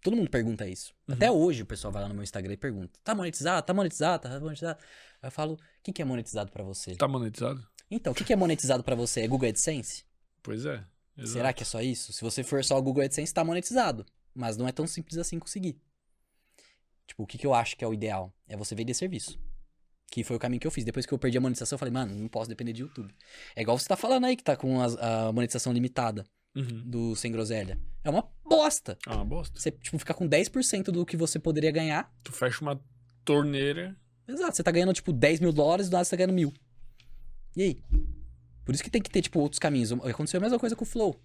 Todo 0.03 0.15
mundo 0.15 0.29
pergunta 0.29 0.67
isso. 0.67 0.93
Uhum. 1.07 1.15
Até 1.15 1.31
hoje 1.31 1.63
o 1.63 1.65
pessoal 1.65 1.91
vai 1.91 2.03
lá 2.03 2.07
no 2.07 2.13
meu 2.13 2.23
Instagram 2.23 2.53
e 2.53 2.57
pergunta: 2.57 2.99
tá 3.03 3.15
monetizado? 3.15 3.65
Tá 3.65 3.73
monetizado? 3.73 4.23
Tá 4.23 4.39
monetizado? 4.39 4.79
Aí 5.21 5.27
eu 5.27 5.31
falo: 5.31 5.53
o 5.53 5.59
que, 5.83 5.91
que 5.93 6.01
é 6.01 6.05
monetizado 6.05 6.51
pra 6.51 6.63
você? 6.63 6.95
Tá 6.95 7.07
monetizado? 7.07 7.65
Então, 7.89 8.11
o 8.11 8.15
que, 8.15 8.23
que 8.25 8.33
é 8.33 8.35
monetizado 8.35 8.83
pra 8.83 8.95
você? 8.95 9.21
É 9.21 9.27
Google 9.27 9.49
AdSense? 9.49 10.03
Pois 10.43 10.65
é. 10.65 10.83
Exato. 11.17 11.33
Será 11.33 11.53
que 11.53 11.63
é 11.63 11.65
só 11.65 11.81
isso? 11.81 12.13
Se 12.13 12.21
você 12.21 12.43
for 12.43 12.63
só 12.63 12.77
o 12.77 12.81
Google 12.81 13.03
AdSense, 13.03 13.33
tá 13.33 13.43
monetizado. 13.43 14.05
Mas 14.33 14.55
não 14.57 14.67
é 14.67 14.71
tão 14.71 14.85
simples 14.85 15.17
assim 15.17 15.39
conseguir. 15.39 15.79
Tipo, 17.07 17.23
o 17.23 17.27
que, 17.27 17.37
que 17.37 17.47
eu 17.47 17.53
acho 17.53 17.75
que 17.77 17.83
é 17.83 17.87
o 17.87 17.93
ideal? 17.93 18.33
É 18.47 18.55
você 18.57 18.75
vender 18.75 18.93
serviço. 18.93 19.39
Que 20.11 20.23
foi 20.23 20.35
o 20.35 20.39
caminho 20.39 20.59
que 20.59 20.67
eu 20.67 20.71
fiz. 20.71 20.83
Depois 20.85 21.05
que 21.05 21.13
eu 21.13 21.17
perdi 21.19 21.37
a 21.37 21.41
monetização, 21.41 21.75
eu 21.75 21.79
falei, 21.79 21.93
mano, 21.93 22.13
não 22.15 22.27
posso 22.27 22.49
depender 22.49 22.73
de 22.73 22.81
YouTube. 22.81 23.13
É 23.55 23.61
igual 23.61 23.77
você 23.77 23.87
tá 23.87 23.95
falando 23.95 24.25
aí 24.25 24.35
que 24.35 24.43
tá 24.43 24.55
com 24.55 24.79
as- 24.81 24.95
a 24.97 25.31
monetização 25.33 25.73
limitada 25.73 26.25
Uhum. 26.55 26.83
do 26.89 27.15
Sem 27.15 27.31
Groselha. 27.31 27.79
É 28.03 28.09
uma 28.09 28.27
bosta. 28.43 28.97
Ah, 29.05 29.15
uma 29.15 29.25
bosta. 29.25 29.59
Você, 29.59 29.71
tipo, 29.71 29.97
ficar 29.99 30.13
com 30.13 30.27
10% 30.27 30.91
do 30.91 31.05
que 31.05 31.17
você 31.17 31.39
poderia 31.39 31.71
ganhar. 31.71 32.11
Tu 32.23 32.31
fecha 32.31 32.61
uma 32.61 32.81
torneira. 33.25 33.95
Exato, 34.27 34.55
você 34.55 34.63
tá 34.63 34.71
ganhando, 34.71 34.93
tipo, 34.93 35.11
10 35.13 35.39
mil 35.39 35.51
dólares, 35.53 35.89
do 35.89 35.93
nada 35.93 36.03
você 36.05 36.11
tá 36.11 36.17
ganhando 36.17 36.33
mil. 36.33 36.53
E 37.55 37.61
aí? 37.63 37.83
Por 38.67 38.75
isso 38.75 38.83
que 38.83 38.89
tem 38.89 39.01
que 39.01 39.09
ter, 39.09 39.21
tipo, 39.21 39.39
outros 39.39 39.59
caminhos. 39.59 39.93
Aconteceu 39.93 40.39
a 40.39 40.41
mesma 40.41 40.59
coisa 40.59 40.75
com 40.75 40.83
o 40.83 40.85
Flow. 40.85 41.17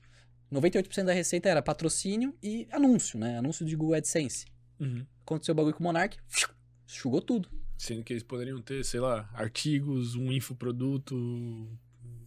98% 0.52 1.02
da 1.02 1.12
receita 1.12 1.48
era 1.48 1.60
patrocínio 1.60 2.32
e 2.40 2.68
anúncio, 2.70 3.18
né? 3.18 3.36
Anúncio 3.36 3.66
de 3.66 3.74
Google 3.74 3.96
AdSense. 3.96 4.46
Uhum. 4.78 5.04
Aconteceu 5.26 5.52
o 5.52 5.56
bagulho 5.56 5.74
com 5.74 5.80
o 5.80 5.82
Monark, 5.82 6.16
enxugou 6.88 7.20
tudo. 7.20 7.50
Sendo 7.76 8.04
que 8.04 8.12
eles 8.12 8.22
poderiam 8.22 8.62
ter, 8.62 8.84
sei 8.84 9.00
lá, 9.00 9.28
artigos, 9.34 10.14
um 10.14 10.30
infoproduto, 10.30 11.16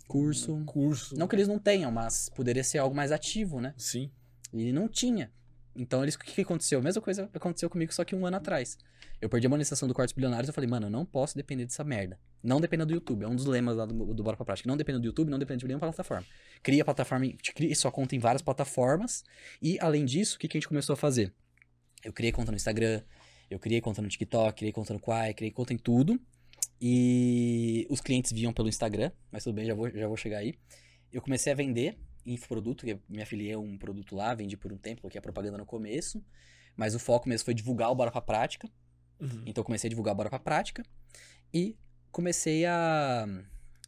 Curso. 0.06 0.54
um 0.54 0.66
curso. 0.66 1.16
Não 1.18 1.30
que 1.30 1.36
eles 1.38 1.48
não 1.48 1.60
tenham, 1.60 1.90
mas 1.94 2.28
poderia 2.36 2.64
ser 2.66 2.80
algo 2.80 2.94
mais 2.94 3.14
ativo, 3.14 3.62
né? 3.62 3.74
Sim. 3.78 4.12
E 4.52 4.74
não 4.74 4.90
tinha. 4.90 5.32
Então, 5.76 6.02
eles, 6.04 6.16
o 6.16 6.20
que, 6.20 6.42
aconteceu? 6.42 6.80
A 6.80 6.82
mesma 6.82 7.02
coisa 7.02 7.30
aconteceu 7.34 7.70
comigo, 7.70 7.94
só 7.94 8.06
que 8.06 8.16
um 8.16 8.26
ano 8.26 8.38
atrás. 8.38 8.78
Eu 9.22 9.30
perdi 9.30 9.48
a 9.48 9.50
monetização 9.50 9.88
do 9.88 9.94
Cortes 9.94 10.14
Bilionários, 10.14 10.48
eu 10.48 10.54
falei, 10.54 10.70
mano, 10.70 10.88
eu 10.88 10.90
não 10.90 11.06
posso 11.06 11.36
depender 11.36 11.66
dessa 11.66 11.84
merda. 11.84 12.18
Não 12.42 12.62
dependa 12.62 12.86
do 12.86 12.94
YouTube. 12.94 13.24
É 13.24 13.28
um 13.28 13.36
dos 13.36 13.46
lemas 13.46 13.76
lá 13.76 13.86
do, 13.86 14.14
do 14.14 14.24
Bora 14.24 14.38
Pra 14.38 14.46
Prática. 14.46 14.70
Não 14.70 14.78
dependa 14.78 15.00
do 15.00 15.06
YouTube, 15.06 15.30
não 15.30 15.38
dependa 15.38 15.60
de 15.60 15.68
nenhuma 15.68 15.82
plataforma. 15.82 16.26
Cria 16.64 16.82
a 16.82 16.86
plataforma, 16.86 17.28
cria 17.54 17.76
sua 17.76 17.92
conta 17.92 18.16
em 18.16 18.20
várias 18.20 18.42
plataformas. 18.42 19.24
E, 19.62 19.78
além 19.82 20.06
disso, 20.06 20.38
o 20.38 20.40
que, 20.40 20.48
que 20.48 20.58
a 20.58 20.60
gente 20.60 20.68
começou 20.68 20.94
a 20.94 20.98
fazer? 20.98 21.34
Eu 22.04 22.14
criei 22.14 22.32
conta 22.32 22.52
no 22.52 22.56
Instagram, 22.56 23.02
eu 23.50 23.60
criei 23.60 23.82
conta 23.82 24.02
no 24.02 24.08
TikTok, 24.08 24.58
criei 24.58 24.72
conta 24.72 24.94
no 24.94 25.00
Quai, 25.00 25.34
criei 25.34 25.52
conta 25.52 25.74
em 25.74 25.78
tudo. 25.78 26.20
E 26.80 27.88
os 27.90 28.00
clientes 28.00 28.32
viam 28.32 28.54
pelo 28.54 28.70
Instagram, 28.70 29.12
mas 29.32 29.44
tudo 29.44 29.56
bem, 29.56 29.66
já 29.66 29.74
vou, 29.74 29.90
já 29.90 30.08
vou 30.08 30.18
chegar 30.18 30.40
aí. 30.40 30.56
Eu 31.12 31.22
comecei 31.22 31.52
a 31.52 31.56
vender 31.56 31.98
infoproduto, 32.26 32.86
que 32.86 33.00
me 33.08 33.22
afiliei 33.22 33.54
a 33.54 33.60
um 33.60 33.78
produto 33.78 34.16
lá, 34.16 34.34
vendi 34.34 34.58
por 34.58 34.72
um 34.74 34.78
tempo, 34.78 35.02
coloquei 35.02 35.20
a 35.20 35.22
propaganda 35.22 35.58
no 35.58 35.66
começo. 35.66 36.24
Mas 36.76 36.94
o 36.96 37.00
foco 37.00 37.30
mesmo 37.30 37.46
foi 37.46 37.54
divulgar 37.54 37.90
o 37.92 37.96
Bora 37.96 38.12
Pra 38.12 38.22
Prática. 38.22 38.70
Uhum. 39.20 39.44
Então 39.46 39.62
eu 39.62 39.66
comecei 39.66 39.88
a 39.88 39.90
divulgar 39.90 40.14
Bora 40.16 40.30
Pra 40.30 40.40
Prática. 40.40 40.84
E 41.54 41.78
comecei 42.12 42.66
a... 42.66 43.26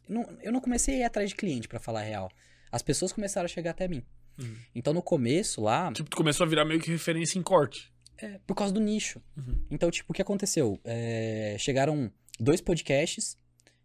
Não, 0.08 0.22
eu 0.40 0.50
não 0.50 0.60
comecei 0.60 0.94
a 0.94 0.98
ir 0.98 1.02
atrás 1.02 1.28
de 1.28 1.36
cliente, 1.36 1.68
pra 1.68 1.78
falar 1.78 2.00
a 2.00 2.04
real. 2.04 2.30
As 2.72 2.80
pessoas 2.82 3.12
começaram 3.12 3.44
a 3.44 3.48
chegar 3.48 3.72
até 3.72 3.86
mim. 3.86 4.02
Uhum. 4.40 4.56
Então 4.74 4.94
no 4.94 5.02
começo 5.02 5.60
lá, 5.60 5.92
Tipo, 5.92 6.08
tu 6.08 6.16
começou 6.16 6.46
a 6.46 6.48
virar 6.48 6.64
meio 6.64 6.80
que 6.80 6.90
referência 6.90 7.38
em 7.38 7.42
corte. 7.42 7.92
é 8.16 8.38
por 8.46 8.54
causa 8.54 8.72
do 8.72 8.80
nicho. 8.80 9.20
Uhum. 9.36 9.66
Então, 9.70 9.90
tipo, 9.90 10.10
o 10.12 10.14
que 10.14 10.22
aconteceu? 10.22 10.80
É, 10.84 11.56
chegaram 11.58 12.10
dois 12.40 12.60
podcasts 12.62 13.36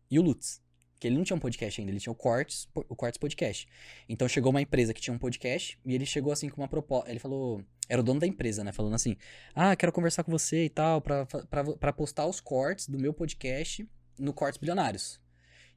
e 0.10 0.18
o 0.18 0.22
Lutz, 0.22 0.62
Que 1.04 1.08
ele 1.10 1.18
não 1.18 1.26
tinha 1.26 1.36
um 1.36 1.40
podcast 1.40 1.82
ainda, 1.82 1.92
ele 1.92 2.00
tinha 2.00 2.14
o 2.14 2.16
Cortes, 2.16 2.66
o 2.74 2.96
Cortes 2.96 3.18
Podcast. 3.18 3.68
Então 4.08 4.26
chegou 4.26 4.52
uma 4.52 4.62
empresa 4.62 4.94
que 4.94 5.02
tinha 5.02 5.14
um 5.14 5.18
podcast 5.18 5.78
e 5.86 5.94
ele 5.94 6.06
chegou 6.06 6.32
assim 6.32 6.48
com 6.48 6.62
uma 6.62 6.68
proposta. 6.70 7.10
Ele 7.10 7.20
falou. 7.20 7.62
Era 7.90 8.00
o 8.00 8.04
dono 8.06 8.22
da 8.22 8.26
empresa, 8.26 8.64
né? 8.64 8.72
Falando 8.72 8.94
assim: 8.94 9.18
Ah, 9.54 9.76
quero 9.76 9.92
conversar 9.92 10.24
com 10.24 10.32
você 10.32 10.64
e 10.64 10.70
tal, 10.70 11.02
pra 11.02 11.92
postar 11.92 12.26
os 12.26 12.40
cortes 12.40 12.88
do 12.88 12.98
meu 12.98 13.14
podcast 13.14 13.86
no 14.18 14.32
Cortes 14.32 14.58
Bilionários. 14.58 15.20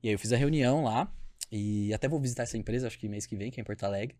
E 0.00 0.06
aí 0.06 0.14
eu 0.14 0.18
fiz 0.20 0.32
a 0.32 0.36
reunião 0.36 0.84
lá. 0.84 1.12
E 1.50 1.92
até 1.92 2.06
vou 2.06 2.20
visitar 2.20 2.44
essa 2.44 2.56
empresa, 2.56 2.86
acho 2.86 2.96
que 2.96 3.08
mês 3.08 3.26
que 3.26 3.34
vem, 3.34 3.50
que 3.50 3.58
é 3.58 3.62
em 3.62 3.64
Porto 3.64 3.82
Alegre. 3.82 4.16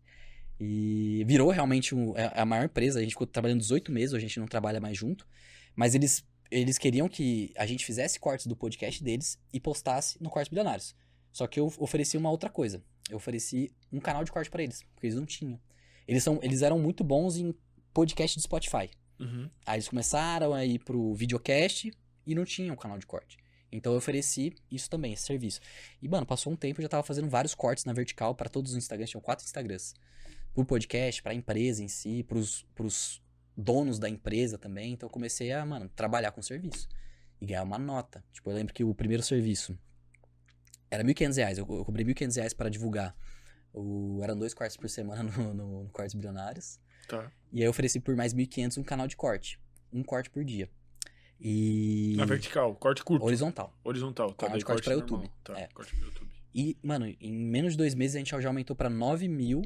E 0.59 1.23
virou 1.25 1.51
realmente 1.51 1.95
um, 1.95 2.17
é 2.17 2.33
a 2.35 2.43
maior 2.43 2.65
empresa. 2.65 2.99
A 2.99 3.01
gente 3.01 3.11
ficou 3.11 3.25
trabalhando 3.25 3.61
18 3.61 3.93
meses, 3.93 4.13
a 4.13 4.19
gente 4.19 4.41
não 4.41 4.45
trabalha 4.45 4.81
mais 4.81 4.97
junto. 4.97 5.25
Mas 5.73 5.95
eles 5.95 6.27
eles 6.49 6.77
queriam 6.77 7.07
que 7.07 7.53
a 7.55 7.65
gente 7.65 7.85
fizesse 7.85 8.19
cortes 8.19 8.47
do 8.47 8.55
podcast 8.55 9.03
deles 9.03 9.37
e 9.51 9.59
postasse 9.59 10.21
no 10.21 10.29
Cortes 10.29 10.49
Bilionários. 10.49 10.95
Só 11.31 11.45
que 11.45 11.59
eu 11.59 11.71
ofereci 11.77 12.17
uma 12.17 12.31
outra 12.31 12.49
coisa. 12.49 12.83
Eu 13.09 13.17
ofereci 13.17 13.71
um 13.91 13.99
canal 13.99 14.23
de 14.23 14.31
corte 14.31 14.49
para 14.49 14.63
eles, 14.63 14.83
porque 14.93 15.07
eles 15.07 15.15
não 15.15 15.25
tinham. 15.25 15.59
Eles, 16.07 16.23
são, 16.23 16.39
eles 16.41 16.61
eram 16.61 16.79
muito 16.79 17.03
bons 17.03 17.37
em 17.37 17.53
podcast 17.93 18.37
de 18.37 18.43
Spotify. 18.43 18.89
Uhum. 19.19 19.49
Aí 19.65 19.75
eles 19.75 19.87
começaram 19.87 20.53
a 20.53 20.65
ir 20.65 20.79
pro 20.79 21.13
videocast 21.13 21.91
e 22.25 22.35
não 22.35 22.45
tinham 22.45 22.73
um 22.73 22.77
canal 22.77 22.97
de 22.97 23.05
corte. 23.05 23.37
Então 23.71 23.91
eu 23.91 23.97
ofereci 23.97 24.55
isso 24.71 24.89
também, 24.89 25.13
esse 25.13 25.23
serviço. 25.23 25.59
E, 26.01 26.07
mano, 26.07 26.25
passou 26.25 26.53
um 26.53 26.55
tempo, 26.55 26.79
eu 26.79 26.83
já 26.83 26.89
tava 26.89 27.03
fazendo 27.03 27.29
vários 27.29 27.53
cortes 27.53 27.85
na 27.85 27.93
vertical 27.93 28.33
para 28.33 28.49
todos 28.49 28.71
os 28.71 28.77
Instagrams, 28.77 29.11
tinham 29.11 29.21
quatro 29.21 29.45
Instagrams. 29.45 29.93
Pro 30.53 30.65
podcast, 30.65 31.21
pra 31.21 31.33
empresa 31.33 31.83
em 31.83 31.87
si, 31.87 32.23
pros, 32.23 32.65
pros 32.73 33.21
donos 33.57 33.97
da 33.97 34.07
empresa 34.07 34.57
também. 34.57 34.93
Então 34.93 35.07
eu 35.07 35.11
comecei 35.11 35.51
a, 35.51 35.65
mano, 35.65 35.89
trabalhar 35.89 36.31
com 36.31 36.41
serviço. 36.41 36.87
E 37.41 37.45
ganhar 37.45 37.63
uma 37.63 37.77
nota. 37.79 38.23
Tipo, 38.31 38.51
eu 38.51 38.55
lembro 38.55 38.73
que 38.73 38.83
o 38.83 38.93
primeiro 38.93 39.23
serviço 39.23 39.77
era 40.89 41.03
1.500 41.03 41.35
reais. 41.37 41.57
Eu, 41.57 41.67
eu 41.69 41.83
cobrei 41.83 42.05
1.500 42.05 42.35
reais 42.35 42.53
para 42.53 42.69
divulgar. 42.69 43.15
O, 43.73 44.19
eram 44.23 44.37
dois 44.37 44.53
cortes 44.53 44.77
por 44.77 44.89
semana 44.89 45.23
no, 45.37 45.53
no, 45.53 45.83
no 45.83 45.89
Cortes 45.89 46.15
Bilionários. 46.15 46.79
Tá. 47.07 47.31
E 47.51 47.59
aí 47.59 47.65
eu 47.65 47.69
ofereci 47.69 47.99
por 47.99 48.15
mais 48.15 48.33
1.500 48.33 48.77
um 48.77 48.83
canal 48.83 49.07
de 49.07 49.15
corte. 49.15 49.59
Um 49.91 50.03
corte 50.03 50.29
por 50.29 50.43
dia. 50.43 50.69
E... 51.39 52.15
Na 52.17 52.25
vertical, 52.25 52.75
corte 52.75 53.03
curto. 53.03 53.23
Horizontal. 53.25 53.77
Horizontal, 53.83 54.29
tá. 54.33 54.45
Canal 54.47 54.57
de 54.57 54.65
corte 54.65 54.83
pra 54.83 54.95
normal. 54.95 55.21
YouTube. 55.21 55.33
Tá, 55.43 55.59
É. 55.59 55.67
corte 55.67 55.95
pra 55.95 56.05
YouTube. 56.05 56.31
E, 56.53 56.75
mano, 56.81 57.05
em 57.05 57.31
menos 57.31 57.73
de 57.73 57.77
dois 57.77 57.93
meses 57.93 58.15
a 58.15 58.19
gente 58.19 58.29
já 58.29 58.47
aumentou 58.47 58.75
pra 58.75 58.89
9 58.89 59.27
mil 59.27 59.61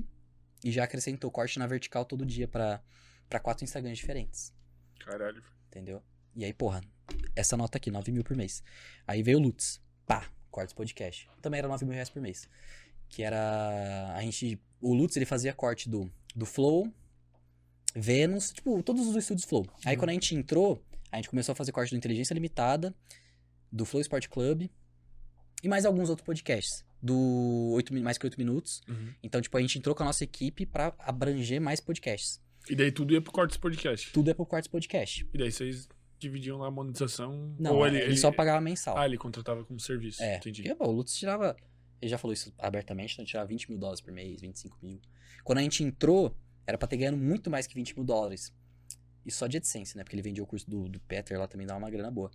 e 0.63 0.71
já 0.71 0.83
acrescentou 0.83 1.31
corte 1.31 1.57
na 1.57 1.65
vertical 1.65 2.03
todo 2.03 2.25
dia 2.25 2.47
pra, 2.47 2.83
pra 3.31 3.39
quatro 3.39 3.63
Instagrams 3.63 3.97
diferentes. 3.97 4.53
Caralho. 4.99 5.41
Entendeu? 5.69 6.03
E 6.35 6.43
aí, 6.43 6.53
porra, 6.53 6.81
essa 7.33 7.55
nota 7.55 7.77
aqui, 7.77 7.89
9 7.89 8.11
mil 8.11 8.23
por 8.23 8.35
mês. 8.35 8.61
Aí 9.07 9.23
veio 9.23 9.37
o 9.37 9.41
Lutz. 9.41 9.81
Pá, 10.05 10.29
cortes 10.51 10.73
podcast. 10.73 11.29
Também 11.41 11.57
era 11.59 11.67
9 11.67 11.85
mil 11.85 11.93
reais 11.93 12.09
por 12.09 12.21
mês. 12.21 12.47
Que 13.09 13.23
era. 13.23 14.13
A 14.15 14.21
gente. 14.21 14.61
O 14.81 14.93
Lutz, 14.93 15.15
ele 15.15 15.25
fazia 15.25 15.53
corte 15.53 15.89
do, 15.89 16.11
do 16.35 16.45
Flow, 16.45 16.91
Vênus, 17.95 18.51
tipo, 18.51 18.81
todos 18.83 19.07
os 19.07 19.15
estúdios 19.15 19.45
Flow. 19.45 19.65
Aí 19.85 19.93
Uhum. 19.95 19.99
quando 20.01 20.09
a 20.09 20.13
gente 20.13 20.35
entrou, 20.35 20.83
a 21.11 21.15
gente 21.17 21.29
começou 21.29 21.53
a 21.53 21.55
fazer 21.55 21.71
corte 21.71 21.91
do 21.91 21.97
Inteligência 21.97 22.33
Limitada, 22.33 22.93
do 23.71 23.85
Flow 23.85 24.01
Sport 24.01 24.27
Club 24.27 24.69
e 25.63 25.67
mais 25.67 25.85
alguns 25.85 26.09
outros 26.09 26.25
podcasts. 26.25 26.83
Do 27.01 27.71
8, 27.73 27.93
mais 28.01 28.17
que 28.17 28.25
8 28.25 28.37
minutos. 28.37 28.81
Uhum. 28.87 29.13
Então, 29.23 29.41
tipo, 29.41 29.57
a 29.57 29.61
gente 29.61 29.77
entrou 29.77 29.95
com 29.95 30.03
a 30.03 30.05
nossa 30.05 30.23
equipe 30.23 30.65
pra 30.65 30.93
abranger 30.99 31.59
mais 31.61 31.79
podcasts. 31.79 32.39
E 32.69 32.75
daí 32.75 32.91
tudo 32.91 33.13
ia 33.13 33.21
pro 33.21 33.31
cortes 33.31 33.57
podcast. 33.57 34.11
Tudo 34.11 34.29
é 34.29 34.33
pro 34.33 34.45
Quartos 34.45 34.69
Podcast. 34.69 35.27
E 35.33 35.37
daí 35.37 35.51
vocês 35.51 35.87
dividiam 36.19 36.57
lá 36.57 36.67
a 36.67 36.71
monetização. 36.71 37.55
Não, 37.59 37.75
ou 37.75 37.87
ele, 37.87 37.99
ele, 37.99 38.17
só 38.17 38.31
pagava 38.31 38.61
mensal. 38.61 38.97
Ah, 38.97 39.05
ele 39.05 39.17
contratava 39.17 39.63
como 39.65 39.79
serviço. 39.79 40.21
É, 40.21 40.37
Entendi. 40.37 40.61
porque, 40.61 40.75
pô, 40.75 40.87
o 40.87 40.91
Lutz 40.91 41.15
tirava. 41.15 41.55
Ele 41.99 42.09
já 42.09 42.17
falou 42.17 42.33
isso 42.33 42.53
abertamente, 42.57 43.13
então 43.13 43.25
tirava 43.25 43.47
20 43.47 43.69
mil 43.69 43.79
dólares 43.79 44.01
por 44.01 44.11
mês, 44.11 44.41
25 44.41 44.77
mil. 44.81 44.99
Quando 45.43 45.59
a 45.59 45.61
gente 45.61 45.83
entrou, 45.83 46.35
era 46.65 46.77
pra 46.77 46.87
ter 46.87 46.97
ganhando 46.97 47.17
muito 47.17 47.49
mais 47.49 47.67
que 47.67 47.75
20 47.75 47.95
mil 47.95 48.05
dólares. 48.05 48.53
E 49.25 49.31
só 49.31 49.45
de 49.45 49.57
AdSense, 49.57 49.95
né? 49.97 50.03
Porque 50.03 50.15
ele 50.15 50.23
vendia 50.23 50.43
o 50.43 50.47
curso 50.47 50.67
do, 50.69 50.89
do 50.89 50.99
Peter 51.01 51.39
lá 51.39 51.47
também, 51.47 51.67
dava 51.67 51.79
uma 51.79 51.89
grana 51.89 52.09
boa. 52.09 52.31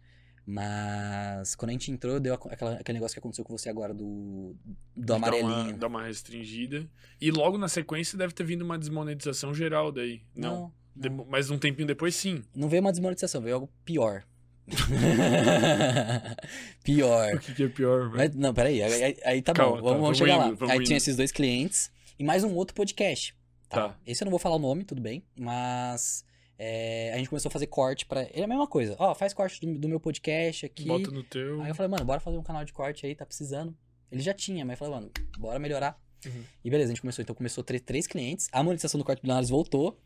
Mas 0.48 1.56
quando 1.56 1.70
a 1.70 1.72
gente 1.72 1.90
entrou, 1.90 2.20
deu 2.20 2.34
aquela- 2.34 2.74
aquele 2.74 2.98
negócio 2.98 3.14
que 3.14 3.18
aconteceu 3.18 3.44
com 3.44 3.58
você 3.58 3.68
agora 3.68 3.92
do, 3.92 4.54
do 4.94 5.06
Dá 5.06 5.16
uma, 5.16 5.26
amarelinho. 5.28 5.76
dá 5.76 5.88
uma 5.88 6.04
restringida. 6.06 6.88
E 7.20 7.32
logo 7.32 7.58
na 7.58 7.68
sequência 7.68 8.16
deve 8.16 8.32
ter 8.32 8.44
vindo 8.44 8.62
uma 8.62 8.78
desmonetização 8.78 9.52
geral 9.52 9.90
daí. 9.90 10.22
Não. 10.34 10.60
Não, 10.60 10.72
Demo- 10.94 11.26
Mas 11.28 11.50
um 11.50 11.58
tempinho 11.58 11.86
depois, 11.88 12.14
sim. 12.14 12.44
não 12.54 12.68
veio 12.68 12.80
uma 12.80 12.92
desmonetização, 12.92 13.42
veio 13.42 13.56
algo 13.56 13.68
pior. 13.84 14.22
pior. 16.82 17.34
O 17.34 17.38
que, 17.38 17.54
que 17.54 17.62
é 17.64 17.68
pior, 17.68 18.10
velho? 18.10 18.32
Não, 18.36 18.54
peraí. 18.54 18.82
Aí, 18.82 19.16
aí- 19.24 19.42
tá 19.42 19.52
Calma, 19.52 19.72
bom, 19.72 19.76
tá, 19.76 19.82
vamos, 19.82 20.00
vamos 20.00 20.02
vamos 20.02 20.18
chegar 20.18 20.34
indo, 20.34 20.50
lá. 20.50 20.56
vamos 20.56 20.70
Aí 20.70 20.76
indo. 20.78 20.86
tinha 20.86 20.96
esses 20.96 21.16
dois 21.16 21.32
clientes 21.32 21.90
e 22.18 22.24
mais 22.24 22.44
um 22.44 22.54
outro 22.54 22.74
podcast. 22.74 23.34
Tá. 23.68 23.88
Tá. 23.88 23.96
Esse 24.06 24.22
eu 24.22 24.26
não 24.26 24.30
vou 24.30 24.38
falar 24.38 24.56
o 24.56 24.60
nome, 24.60 24.84
tudo 24.84 25.00
bem. 25.00 25.22
Mas 25.38 26.24
é, 26.58 27.12
a 27.12 27.18
gente 27.18 27.28
começou 27.28 27.48
a 27.48 27.52
fazer 27.52 27.66
corte 27.66 28.06
pra. 28.06 28.22
Ele 28.22 28.40
é 28.40 28.44
a 28.44 28.48
mesma 28.48 28.66
coisa. 28.66 28.96
Ó, 28.98 29.14
faz 29.14 29.34
corte 29.34 29.60
do, 29.60 29.78
do 29.78 29.88
meu 29.88 30.00
podcast 30.00 30.66
aqui. 30.66 30.86
Bota 30.86 31.10
no 31.10 31.22
teu. 31.22 31.60
Aí 31.60 31.68
eu 31.68 31.74
falei, 31.74 31.90
mano, 31.90 32.04
bora 32.04 32.20
fazer 32.20 32.38
um 32.38 32.42
canal 32.42 32.64
de 32.64 32.72
corte 32.72 33.06
aí, 33.06 33.14
tá 33.14 33.26
precisando. 33.26 33.76
Ele 34.10 34.22
já 34.22 34.32
tinha, 34.32 34.64
mas 34.64 34.74
eu 34.74 34.78
falei, 34.78 34.94
mano, 34.94 35.12
bora 35.38 35.58
melhorar. 35.58 36.00
Uhum. 36.24 36.44
E 36.64 36.70
beleza, 36.70 36.90
a 36.90 36.94
gente 36.94 37.00
começou. 37.00 37.22
Então 37.22 37.34
começou 37.34 37.62
a 37.62 37.64
ter 37.64 37.80
três 37.80 38.06
clientes. 38.06 38.48
A 38.52 38.62
monetização 38.62 38.98
do 38.98 39.04
corte 39.04 39.20
bilionários 39.20 39.50
voltou. 39.50 39.98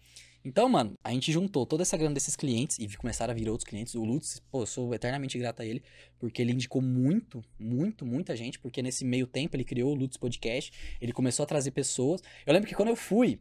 Então, 0.43 0.71
mano, 0.71 0.95
a 1.05 1.13
gente 1.13 1.31
juntou 1.31 1.67
toda 1.67 1.83
essa 1.83 1.99
grana 1.99 2.15
desses 2.15 2.35
clientes 2.35 2.79
e 2.79 2.89
começaram 2.97 3.31
a 3.31 3.35
vir 3.35 3.49
outros 3.49 3.69
clientes. 3.69 3.95
O 3.95 4.03
Lutz, 4.03 4.41
pô, 4.51 4.63
eu 4.63 4.67
sou 4.67 4.95
eternamente 4.95 5.39
grato 5.39 5.61
a 5.61 5.67
ele, 5.67 5.83
porque 6.19 6.41
ele 6.41 6.53
indicou 6.53 6.81
muito, 6.81 7.45
muito, 7.59 8.07
muita 8.07 8.35
gente, 8.35 8.59
porque 8.59 8.81
nesse 8.81 9.05
meio 9.05 9.27
tempo 9.27 9.55
ele 9.55 9.65
criou 9.65 9.93
o 9.93 9.95
Lutz 9.95 10.17
Podcast, 10.17 10.73
ele 10.99 11.13
começou 11.13 11.43
a 11.43 11.47
trazer 11.47 11.73
pessoas. 11.73 12.23
Eu 12.47 12.55
lembro 12.55 12.67
que 12.67 12.75
quando 12.75 12.89
eu 12.89 12.97
fui, 12.97 13.39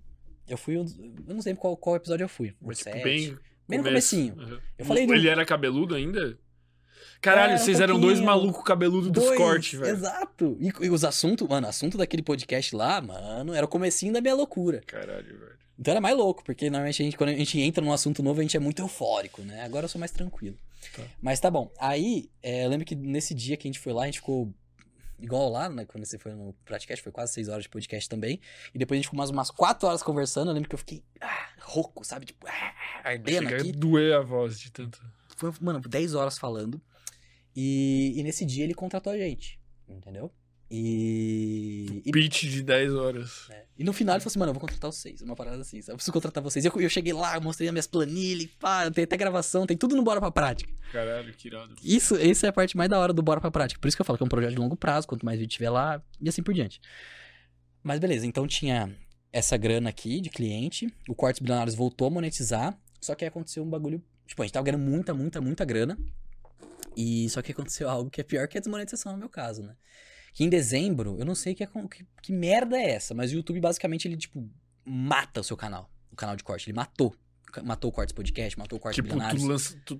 eu 0.50 0.58
fui, 0.58 0.78
um 0.78 0.86
eu 1.28 1.34
não 1.36 1.42
sei 1.42 1.54
qual, 1.56 1.76
qual 1.78 1.96
episódio 1.96 2.24
eu 2.26 2.30
fui. 2.30 2.54
Mas, 2.62 2.80
tipo, 2.80 2.92
bem. 2.92 3.38
Bem 3.68 3.78
no 3.80 3.84
começo. 3.86 4.16
comecinho. 4.16 4.36
Uhum. 4.36 4.60
Eu 4.78 4.86
falei 4.86 5.06
do- 5.06 5.14
Ele 5.14 5.28
era 5.30 5.46
cabeludo 5.46 5.94
ainda? 5.96 6.38
Caralho, 7.22 7.52
Era 7.52 7.62
um 7.62 7.64
vocês 7.66 7.80
eram 7.82 8.00
dois 8.00 8.20
malucos 8.20 8.64
cabeludos 8.64 9.12
dos 9.12 9.36
cortes, 9.36 9.78
velho. 9.80 9.92
Exato. 9.94 10.58
E, 10.60 10.72
e 10.86 10.90
os 10.90 11.04
assuntos, 11.04 11.48
mano, 11.48 11.68
o 11.68 11.70
assunto 11.70 11.98
daquele 11.98 12.24
podcast 12.24 12.74
lá, 12.76 13.02
mano, 13.02 13.54
era 13.54 13.66
o 13.66 13.70
comecinho 13.70 14.14
da 14.14 14.22
minha 14.22 14.34
loucura. 14.34 14.82
Caralho, 14.88 15.38
velho. 15.38 15.60
Então 15.78 15.92
era 15.92 16.02
mais 16.02 16.16
louco, 16.18 16.44
porque 16.44 16.70
normalmente 16.70 17.02
a 17.02 17.06
gente, 17.06 17.18
quando 17.18 17.30
a 17.30 17.36
gente 17.36 17.60
entra 17.60 17.84
num 17.84 17.92
assunto 17.94 18.24
novo, 18.24 18.40
a 18.40 18.44
gente 18.44 18.56
é 18.58 18.60
muito 18.60 18.82
eufórico, 18.82 19.42
né? 19.44 19.62
Agora 19.64 19.86
eu 19.86 19.90
sou 19.90 20.00
mais 20.00 20.12
tranquilo. 20.12 20.58
Tá. 20.96 21.04
Mas 21.22 21.40
tá 21.40 21.52
bom. 21.52 21.72
Aí, 21.80 22.30
é, 22.42 22.66
eu 22.66 22.70
lembro 22.70 22.86
que 22.86 22.96
nesse 22.96 23.34
dia 23.34 23.56
que 23.58 23.68
a 23.68 23.70
gente 23.70 23.80
foi 23.80 23.94
lá, 23.94 24.04
a 24.04 24.06
gente 24.06 24.20
ficou 24.20 24.54
igual 25.22 25.50
lá, 25.50 25.70
né? 25.70 25.86
Quando 25.86 26.06
você 26.06 26.18
foi 26.18 26.34
no 26.34 26.54
podcast, 26.66 27.04
foi 27.04 27.12
quase 27.12 27.34
seis 27.34 27.48
horas 27.48 27.64
de 27.64 27.70
podcast 27.70 28.08
também. 28.10 28.40
E 28.74 28.78
depois 28.78 28.98
a 28.98 29.00
gente 29.00 29.06
ficou 29.06 29.18
mais 29.18 29.30
umas 29.30 29.52
quatro 29.52 29.88
horas 29.88 30.02
conversando. 30.04 30.50
Eu 30.50 30.54
lembro 30.54 30.70
que 30.70 30.76
eu 30.76 30.80
fiquei 30.80 31.04
ah, 31.22 31.50
rouco, 31.60 32.04
sabe? 32.04 32.26
Tipo, 32.26 32.48
ah, 32.48 32.74
ardendo 33.04 33.50
Chega 33.50 33.62
aqui. 33.62 33.72
doer 33.72 34.16
a 34.16 34.22
voz 34.22 34.60
de 34.60 34.72
tanto. 34.72 35.02
Foi, 35.36 35.52
mano, 35.62 35.80
10 35.80 36.16
horas 36.16 36.38
falando. 36.38 36.82
E, 37.56 38.14
e 38.16 38.24
nesse 38.24 38.46
dia 38.46 38.64
ele 38.64 38.74
contratou 38.74 39.12
a 39.12 39.18
gente, 39.18 39.60
entendeu? 39.88 40.32
E, 40.72 42.04
e, 42.06 42.12
Pitch 42.12 42.44
de 42.44 42.62
10 42.62 42.94
horas. 42.94 43.48
é, 43.50 43.66
e 43.76 43.84
no 43.84 43.92
final 43.92 44.16
ele 44.16 44.22
falou 44.22 44.30
assim, 44.30 44.40
mano, 44.40 44.50
eu 44.52 44.54
vou 44.54 44.62
contratar 44.62 44.92
vocês. 44.92 45.22
Uma 45.22 45.36
parada 45.36 45.62
assim, 45.62 45.82
sabe? 45.82 45.94
Eu 45.94 45.96
preciso 45.96 46.14
contratar 46.14 46.44
vocês. 46.44 46.64
E 46.64 46.68
eu, 46.68 46.82
eu 46.82 46.90
cheguei 46.90 47.12
lá, 47.12 47.36
eu 47.36 47.42
mostrei 47.42 47.68
as 47.68 47.74
minhas 47.74 47.88
planilhas, 47.88 48.52
pá, 48.60 48.90
tem 48.92 49.04
até 49.04 49.18
gravação, 49.18 49.66
tem 49.66 49.76
tudo 49.76 49.96
no 49.96 50.04
Bora 50.04 50.20
Pra 50.20 50.30
Prática. 50.30 50.72
Caralho, 50.92 51.34
que 51.34 51.48
irado. 51.48 51.74
Isso, 51.84 52.16
essa 52.16 52.46
é 52.46 52.50
a 52.50 52.54
parte 52.54 52.78
mais 52.78 52.90
da 52.90 53.00
hora 53.00 53.12
do 53.12 53.24
Bora 53.24 53.42
Pra 53.42 53.50
Prática. 53.50 53.82
Por 53.82 53.88
isso 53.88 53.98
que 53.98 54.02
eu 54.02 54.06
falo 54.06 54.18
que 54.18 54.24
é 54.24 54.28
um 54.28 54.30
projeto 54.30 54.52
de 54.52 54.58
longo 54.58 54.76
prazo, 54.76 55.08
quanto 55.08 55.26
mais 55.26 55.40
vídeo 55.40 55.52
tiver 55.52 55.72
lá, 55.72 56.04
e 56.22 56.30
assim 56.30 56.44
por 56.44 56.54
diante. 56.54 56.80
Mas 57.82 58.00
beleza, 58.00 58.28
então 58.28 58.46
tinha 58.46 58.96
essa 59.32 59.58
grana 59.58 59.90
aqui 59.90 60.22
de 60.22 60.30
cliente, 60.30 60.94
o 61.08 61.16
Quartos 61.16 61.40
Bilionários 61.40 61.76
voltou 61.76 62.08
a 62.08 62.10
monetizar, 62.12 62.78
só 63.00 63.16
que 63.16 63.24
aí 63.24 63.30
aconteceu 63.30 63.64
um 63.64 63.70
bagulho, 63.70 64.04
tipo, 64.28 64.42
a 64.42 64.46
gente 64.46 64.54
tava 64.54 64.66
ganhando 64.66 64.84
muita, 64.84 65.14
muita, 65.14 65.42
muita 65.42 65.66
grana, 65.66 65.98
e 66.96 67.30
só 67.30 67.42
que 67.42 67.52
aconteceu 67.52 67.88
algo 67.90 68.10
que 68.10 68.22
é 68.22 68.24
pior 68.24 68.48
que 68.48 68.58
a 68.58 68.62
desmonetização 68.62 69.14
no 69.14 69.18
meu 69.18 69.30
caso, 69.30 69.64
né? 69.64 69.76
Que 70.34 70.44
em 70.44 70.50
dezembro, 70.50 71.16
eu 71.20 71.26
não 71.26 71.36
sei 71.36 71.54
que, 71.56 71.66
que, 71.66 72.06
que 72.22 72.32
merda 72.34 72.78
é 72.78 72.92
essa, 72.92 73.14
mas 73.14 73.32
o 73.32 73.36
YouTube 73.36 73.60
basicamente 73.60 74.08
ele, 74.08 74.16
tipo, 74.18 74.48
mata 74.86 75.42
o 75.42 75.44
seu 75.44 75.58
canal, 75.58 75.92
o 76.12 76.16
canal 76.16 76.36
de 76.36 76.44
corte, 76.44 76.70
ele 76.70 76.76
matou. 76.76 77.16
Matou 77.64 77.90
o 77.90 77.92
Cortes 77.92 78.14
Podcast, 78.14 78.58
matou 78.60 78.78
o 78.78 78.80
Cortes 78.80 78.96
Tipo, 79.04 79.10
tu 79.10 79.48
lança. 79.48 79.76
Tu... 79.84 80.00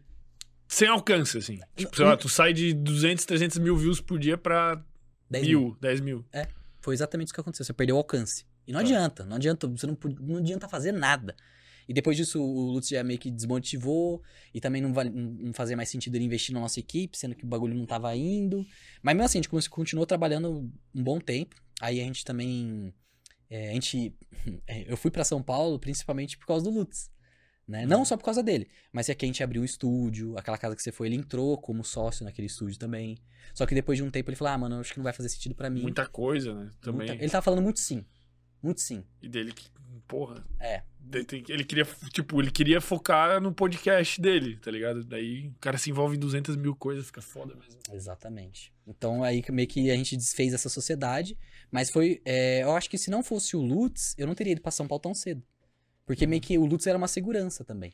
Sem 0.68 0.88
alcance, 0.88 1.36
assim. 1.36 1.60
Tipo, 1.76 1.96
sei 1.96 2.06
lá, 2.06 2.16
tu 2.16 2.30
sai 2.30 2.54
de 2.54 2.74
200, 2.76 3.26
300 3.26 3.58
mil 3.58 3.76
views 3.76 4.00
por 4.00 4.20
dia 4.20 4.38
pra 4.38 4.84
10 5.32 5.48
mil. 5.48 5.60
mil, 5.62 5.78
10 5.82 6.00
mil. 6.02 6.26
Foi 6.80 6.94
exatamente 6.94 7.28
isso 7.30 7.34
que 7.34 7.42
aconteceu. 7.42 7.66
Você 7.66 7.74
perdeu 7.74 7.96
o 7.96 7.98
alcance. 7.98 8.46
E 8.68 8.72
não 8.72 8.80
Tá. 8.80 8.86
adianta, 8.86 9.26
não 9.26 9.36
adianta, 9.38 9.68
você 9.68 9.88
não, 9.88 9.98
não 10.22 10.38
adianta 10.38 10.70
fazer 10.70 10.92
nada. 10.92 11.36
E 11.90 11.94
depois 11.94 12.16
disso, 12.16 12.40
o 12.40 12.72
Lutz 12.72 12.88
já 12.88 13.04
meio 13.04 13.18
que 13.18 13.32
desmotivou, 13.32 14.22
e 14.54 14.62
também 14.62 14.80
não, 14.80 14.94
vale, 14.94 15.10
não 15.10 15.52
fazia 15.52 15.76
mais 15.76 15.90
sentido 15.90 16.16
ele 16.16 16.26
investir 16.26 16.54
na 16.54 16.60
nossa 16.62 16.80
equipe, 16.80 17.18
sendo 17.18 17.34
que 17.34 17.44
o 17.44 17.48
bagulho 17.48 17.74
não 17.74 17.88
tava 17.88 18.16
indo. 18.16 18.64
Mas 19.02 19.16
mesmo 19.16 19.26
assim, 19.26 19.40
a 19.40 19.42
gente 19.42 19.70
continuou 19.70 20.06
trabalhando 20.06 20.72
um 20.94 21.04
bom 21.04 21.20
tempo. 21.20 21.56
Aí 21.82 22.00
a 22.00 22.04
gente 22.04 22.24
também. 22.24 22.94
é, 23.50 23.72
a 23.72 23.74
gente. 23.74 24.16
Eu 24.88 24.96
fui 24.96 25.10
pra 25.10 25.24
São 25.24 25.42
Paulo 25.42 25.80
principalmente 25.80 26.38
por 26.38 26.46
causa 26.46 26.64
do 26.64 26.70
Lutz. 26.70 27.10
Né? 27.68 27.86
Não 27.86 28.04
só 28.06 28.18
por 28.18 28.24
causa 28.24 28.42
dele, 28.42 28.68
mas 28.92 29.10
é 29.10 29.16
que 29.16 29.26
a 29.26 29.28
gente 29.28 29.44
abriu 29.44 29.62
um 29.62 29.66
estúdio, 29.66 30.36
aquela 30.38 30.58
casa 30.58 30.76
que 30.76 30.82
você 30.82 30.92
foi, 30.92 31.08
ele 31.08 31.16
entrou 31.16 31.56
como 31.56 31.84
sócio 31.84 32.26
naquele 32.26 32.48
estúdio 32.48 32.80
também. 32.80 33.18
Só 33.54 33.64
que 33.66 33.76
depois 33.76 33.96
de 33.98 34.04
um 34.04 34.10
tempo 34.10 34.30
ele 34.30 34.36
falou: 34.36 34.54
ah, 34.54 34.58
mano, 34.58 34.80
acho 34.80 34.92
que 34.92 34.98
não 35.00 35.04
vai 35.04 35.14
fazer 35.14 35.30
sentido 35.30 35.54
pra 35.56 35.70
mim. 35.70 35.82
Muita 35.84 36.08
coisa, 36.08 36.54
né? 36.54 36.72
Também. 36.82 37.08
Muita- 37.08 37.24
Ele 37.24 37.32
tava 37.32 37.44
falando 37.44 37.62
muito 37.64 37.80
sim. 37.80 38.04
Muito 38.62 38.82
sim. 38.82 39.04
E 39.22 39.30
dele 39.30 39.52
que, 39.54 39.68
porra. 40.08 40.44
É. 40.60 40.82
Ele 41.48 41.64
queria, 41.64 41.88
tipo, 42.14 42.40
ele 42.40 42.52
queria 42.52 42.80
focar 42.80 43.42
no 43.42 43.52
podcast 43.52 44.22
dele, 44.22 44.58
tá 44.58 44.70
ligado? 44.70 45.04
Daí 45.04 45.48
o 45.48 45.56
cara 45.60 45.78
se 45.78 45.90
envolve 45.90 46.16
em 46.16 46.20
200 46.20 46.56
mil 46.56 46.76
coisas, 46.76 47.08
fica 47.08 47.22
foda 47.22 47.56
mesmo. 47.56 47.80
Exatamente. 47.92 48.72
Então 48.86 49.24
aí 49.24 49.44
meio 49.50 49.68
que 49.68 49.90
a 49.90 49.96
gente 49.96 50.16
desfez 50.16 50.54
essa 50.54 50.70
sociedade, 50.70 51.38
mas 51.72 51.90
foi. 51.90 52.22
é, 52.26 52.64
eu 52.64 52.72
acho 52.76 52.90
que 52.90 52.98
se 52.98 53.10
não 53.10 53.24
fosse 53.24 53.56
o 53.56 53.62
Lutz, 53.62 54.14
eu 54.18 54.28
não 54.28 54.36
teria 54.36 54.54
ido 54.54 54.62
pra 54.62 54.72
São 54.72 54.88
Paulo 54.88 55.02
tão 55.02 55.14
cedo. 55.14 55.44
Porque 56.06 56.28
meio 56.28 56.42
que 56.42 56.58
o 56.58 56.66
Lutz 56.66 56.86
era 56.86 56.98
uma 56.98 57.08
segurança 57.08 57.64
também. 57.64 57.94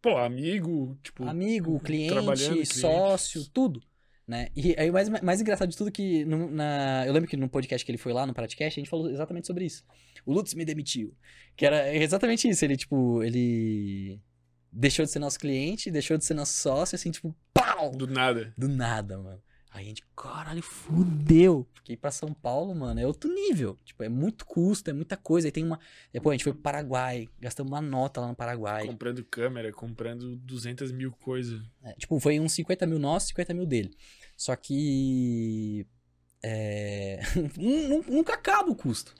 Pô, 0.00 0.16
amigo, 0.16 0.98
tipo. 1.02 1.24
Amigo, 1.24 1.78
cliente, 1.80 2.14
cliente. 2.14 2.78
sócio, 2.78 3.44
tudo. 3.50 3.82
Né? 4.30 4.46
E 4.54 4.76
aí 4.78 4.88
o 4.88 4.92
mais, 4.92 5.08
mais 5.08 5.40
engraçado 5.40 5.68
de 5.70 5.76
tudo 5.76 5.90
que. 5.90 6.24
no- 6.24 6.48
na, 6.48 7.04
eu 7.04 7.12
lembro 7.12 7.28
que 7.28 7.36
no 7.36 7.48
podcast 7.48 7.84
que 7.84 7.90
ele 7.90 7.98
foi 7.98 8.12
lá, 8.12 8.24
no 8.24 8.32
Pratcast, 8.32 8.78
a 8.78 8.80
gente 8.80 8.88
falou 8.88 9.10
exatamente 9.10 9.48
sobre 9.48 9.64
isso. 9.64 9.84
O 10.24 10.32
Lutz 10.32 10.54
me 10.54 10.64
demitiu. 10.64 11.12
Que 11.56 11.66
era 11.66 11.92
exatamente 11.96 12.48
isso. 12.48 12.64
Ele, 12.64 12.76
tipo, 12.76 13.24
ele. 13.24 14.20
Deixou 14.72 15.04
de 15.04 15.10
ser 15.10 15.18
nosso 15.18 15.36
cliente, 15.36 15.90
deixou 15.90 16.16
de 16.16 16.24
ser 16.24 16.34
nosso 16.34 16.52
sócio, 16.52 16.94
assim, 16.94 17.10
tipo, 17.10 17.34
pau! 17.52 17.90
Do 17.90 18.06
nada. 18.06 18.54
Do 18.56 18.68
nada, 18.68 19.18
mano. 19.18 19.42
Aí 19.72 19.84
a 19.84 19.88
gente, 19.88 20.02
caralho, 20.16 20.62
fudeu. 20.62 21.66
Porque 21.74 21.94
ir 21.94 21.96
pra 21.96 22.12
São 22.12 22.32
Paulo, 22.32 22.72
mano, 22.72 23.00
é 23.00 23.06
outro 23.06 23.32
nível. 23.32 23.76
Tipo, 23.84 24.04
é 24.04 24.08
muito 24.08 24.46
custo, 24.46 24.90
é 24.90 24.92
muita 24.92 25.16
coisa. 25.16 25.48
Aí 25.48 25.52
tem 25.52 25.64
uma. 25.64 25.78
Depois 26.12 26.34
a 26.34 26.36
gente 26.36 26.44
foi 26.44 26.52
pro 26.52 26.62
Paraguai, 26.62 27.28
gastamos 27.40 27.72
uma 27.72 27.80
nota 27.80 28.20
lá 28.20 28.28
no 28.28 28.34
Paraguai. 28.36 28.86
Comprando 28.86 29.24
câmera, 29.24 29.72
comprando 29.72 30.36
200 30.36 30.92
mil 30.92 31.10
coisas. 31.10 31.60
É, 31.82 31.92
tipo, 31.94 32.18
foi 32.20 32.38
uns 32.38 32.52
50 32.52 32.86
mil 32.86 32.98
nosso, 33.00 33.26
50 33.28 33.54
mil 33.54 33.66
dele. 33.66 33.90
Só 34.40 34.56
que. 34.56 35.86
É... 36.42 37.20
nun- 37.58 37.88
nun- 37.88 38.04
nunca 38.08 38.32
acaba 38.32 38.70
o 38.70 38.74
custo. 38.74 39.14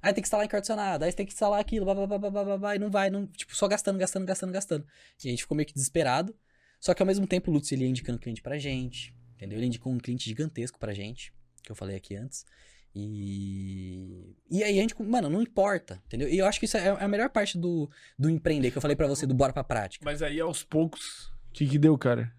Aí 0.00 0.14
tem 0.14 0.22
que 0.22 0.26
instalar 0.26 0.44
ar-condicionado, 0.46 1.04
aí 1.04 1.12
tem 1.12 1.26
que 1.26 1.32
instalar 1.32 1.60
aquilo, 1.60 1.84
blá, 1.84 1.94
blá, 1.94 2.06
blá, 2.06 2.18
blá, 2.18 2.44
blá, 2.44 2.58
blá, 2.58 2.76
e 2.76 2.78
não 2.78 2.90
vai, 2.90 3.10
não, 3.10 3.26
tipo, 3.26 3.54
só 3.54 3.68
gastando, 3.68 3.98
gastando, 3.98 4.24
gastando, 4.26 4.52
gastando. 4.52 4.86
E 5.22 5.28
a 5.28 5.30
gente 5.30 5.42
ficou 5.42 5.54
meio 5.54 5.66
que 5.66 5.74
desesperado. 5.74 6.34
Só 6.80 6.94
que 6.94 7.02
ao 7.02 7.06
mesmo 7.06 7.26
tempo 7.26 7.50
o 7.50 7.54
Lutz 7.54 7.70
ele 7.72 7.84
ia 7.84 7.90
indicando 7.90 8.18
cliente 8.18 8.40
pra 8.40 8.56
gente, 8.58 9.14
entendeu? 9.34 9.58
Ele 9.58 9.66
indicou 9.66 9.92
um 9.92 9.98
cliente 9.98 10.24
gigantesco 10.24 10.78
pra 10.78 10.94
gente, 10.94 11.30
que 11.62 11.70
eu 11.70 11.76
falei 11.76 11.96
aqui 11.96 12.16
antes. 12.16 12.46
E. 12.94 14.34
E 14.50 14.64
aí 14.64 14.78
a 14.78 14.82
gente, 14.82 14.94
mano, 15.02 15.28
não 15.28 15.42
importa, 15.42 16.00
entendeu? 16.06 16.28
E 16.28 16.38
eu 16.38 16.46
acho 16.46 16.58
que 16.58 16.64
isso 16.64 16.78
é 16.78 16.86
é 16.86 17.04
a 17.04 17.08
melhor 17.08 17.28
parte 17.28 17.58
do, 17.58 17.90
do 18.18 18.30
empreender, 18.30 18.70
que 18.70 18.78
eu 18.78 18.82
falei 18.82 18.96
pra 18.96 19.06
você, 19.06 19.26
do 19.26 19.34
bora 19.34 19.52
pra 19.52 19.62
prática. 19.64 20.02
Mas 20.06 20.22
aí 20.22 20.40
aos 20.40 20.62
poucos. 20.62 21.26
O 21.50 21.52
que 21.52 21.66
que 21.66 21.78
deu, 21.78 21.96
cara? 21.98 22.32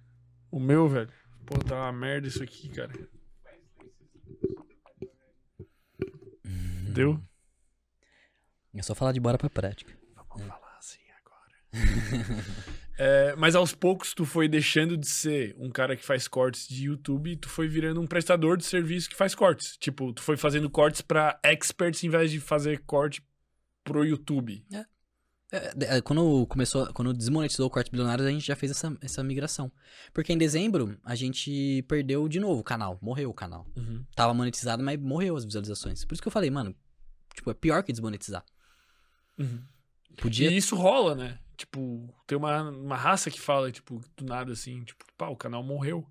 O 0.52 0.60
meu, 0.60 0.88
velho. 0.90 1.10
Pô, 1.46 1.58
tá 1.60 1.76
uma 1.76 1.92
merda 1.92 2.28
isso 2.28 2.42
aqui, 2.42 2.70
cara. 2.70 2.94
Deu? 6.94 7.22
É 8.74 8.82
só 8.82 8.96
falar 8.96 9.12
de 9.12 9.20
bora 9.20 9.38
pra 9.38 9.50
prática. 9.50 9.94
Vamos 10.16 10.48
falar 10.48 10.78
assim 10.78 11.02
agora. 11.20 11.54
É, 12.98 13.36
mas 13.36 13.56
aos 13.56 13.74
poucos 13.74 14.14
tu 14.14 14.26
foi 14.26 14.48
deixando 14.48 14.96
de 14.96 15.08
ser 15.10 15.54
um 15.60 15.70
cara 15.70 15.98
que 15.98 16.06
faz 16.06 16.30
cortes 16.30 16.66
de 16.66 16.86
YouTube 16.86 17.32
e 17.32 17.36
tu 17.36 17.50
foi 17.50 17.68
virando 17.68 18.00
um 18.00 18.08
prestador 18.08 18.56
de 18.56 18.64
serviço 18.64 19.10
que 19.10 19.18
faz 19.18 19.36
cortes. 19.36 19.76
Tipo, 19.78 20.14
tu 20.14 20.22
foi 20.22 20.38
fazendo 20.38 20.70
cortes 20.70 21.02
pra 21.02 21.38
experts 21.44 22.04
em 22.06 22.10
vez 22.10 22.32
de 22.32 22.40
fazer 22.40 22.80
corte 22.86 23.22
pro 23.84 24.06
YouTube. 24.06 24.66
É, 24.72 24.78
é, 24.78 24.86
Quando 26.04 26.46
começou, 26.48 26.92
quando 26.94 27.14
desmonetizou 27.14 27.68
o 27.68 27.70
corte 27.70 27.92
bilionários, 27.92 28.28
a 28.28 28.32
gente 28.32 28.46
já 28.46 28.56
fez 28.56 28.72
essa, 28.72 28.96
essa 29.02 29.24
migração. 29.24 29.72
Porque 30.14 30.32
em 30.34 30.38
dezembro, 30.38 30.98
a 31.04 31.16
gente 31.16 31.84
perdeu 31.88 32.28
de 32.28 32.40
novo 32.40 32.62
o 32.62 32.64
canal. 32.64 32.98
Morreu 33.02 33.30
o 33.30 33.34
canal. 33.34 33.66
Tava 34.16 34.34
monetizado, 34.34 34.84
mas 34.84 35.00
morreu 35.00 35.36
as 35.36 35.46
visualizações. 35.46 36.06
Por 36.06 36.14
isso 36.14 36.22
que 36.22 36.28
eu 36.28 36.32
falei, 36.32 36.50
mano, 36.50 36.76
tipo, 37.34 37.50
é 37.52 37.54
pior 37.54 37.84
que 37.84 37.92
desmonetizar. 37.92 38.44
Podia. 40.22 40.50
E 40.50 40.58
isso 40.58 40.76
rola, 40.76 41.16
né? 41.16 41.40
Tipo, 41.58 42.14
tem 42.28 42.38
uma, 42.38 42.70
uma 42.70 42.96
raça 42.98 43.32
que 43.32 43.40
fala, 43.40 43.72
tipo, 43.72 44.02
do 44.18 44.26
nada 44.26 44.52
assim, 44.52 44.84
tipo, 44.84 45.06
pá, 45.18 45.28
o 45.28 45.36
canal 45.36 45.64
morreu. 45.64 46.06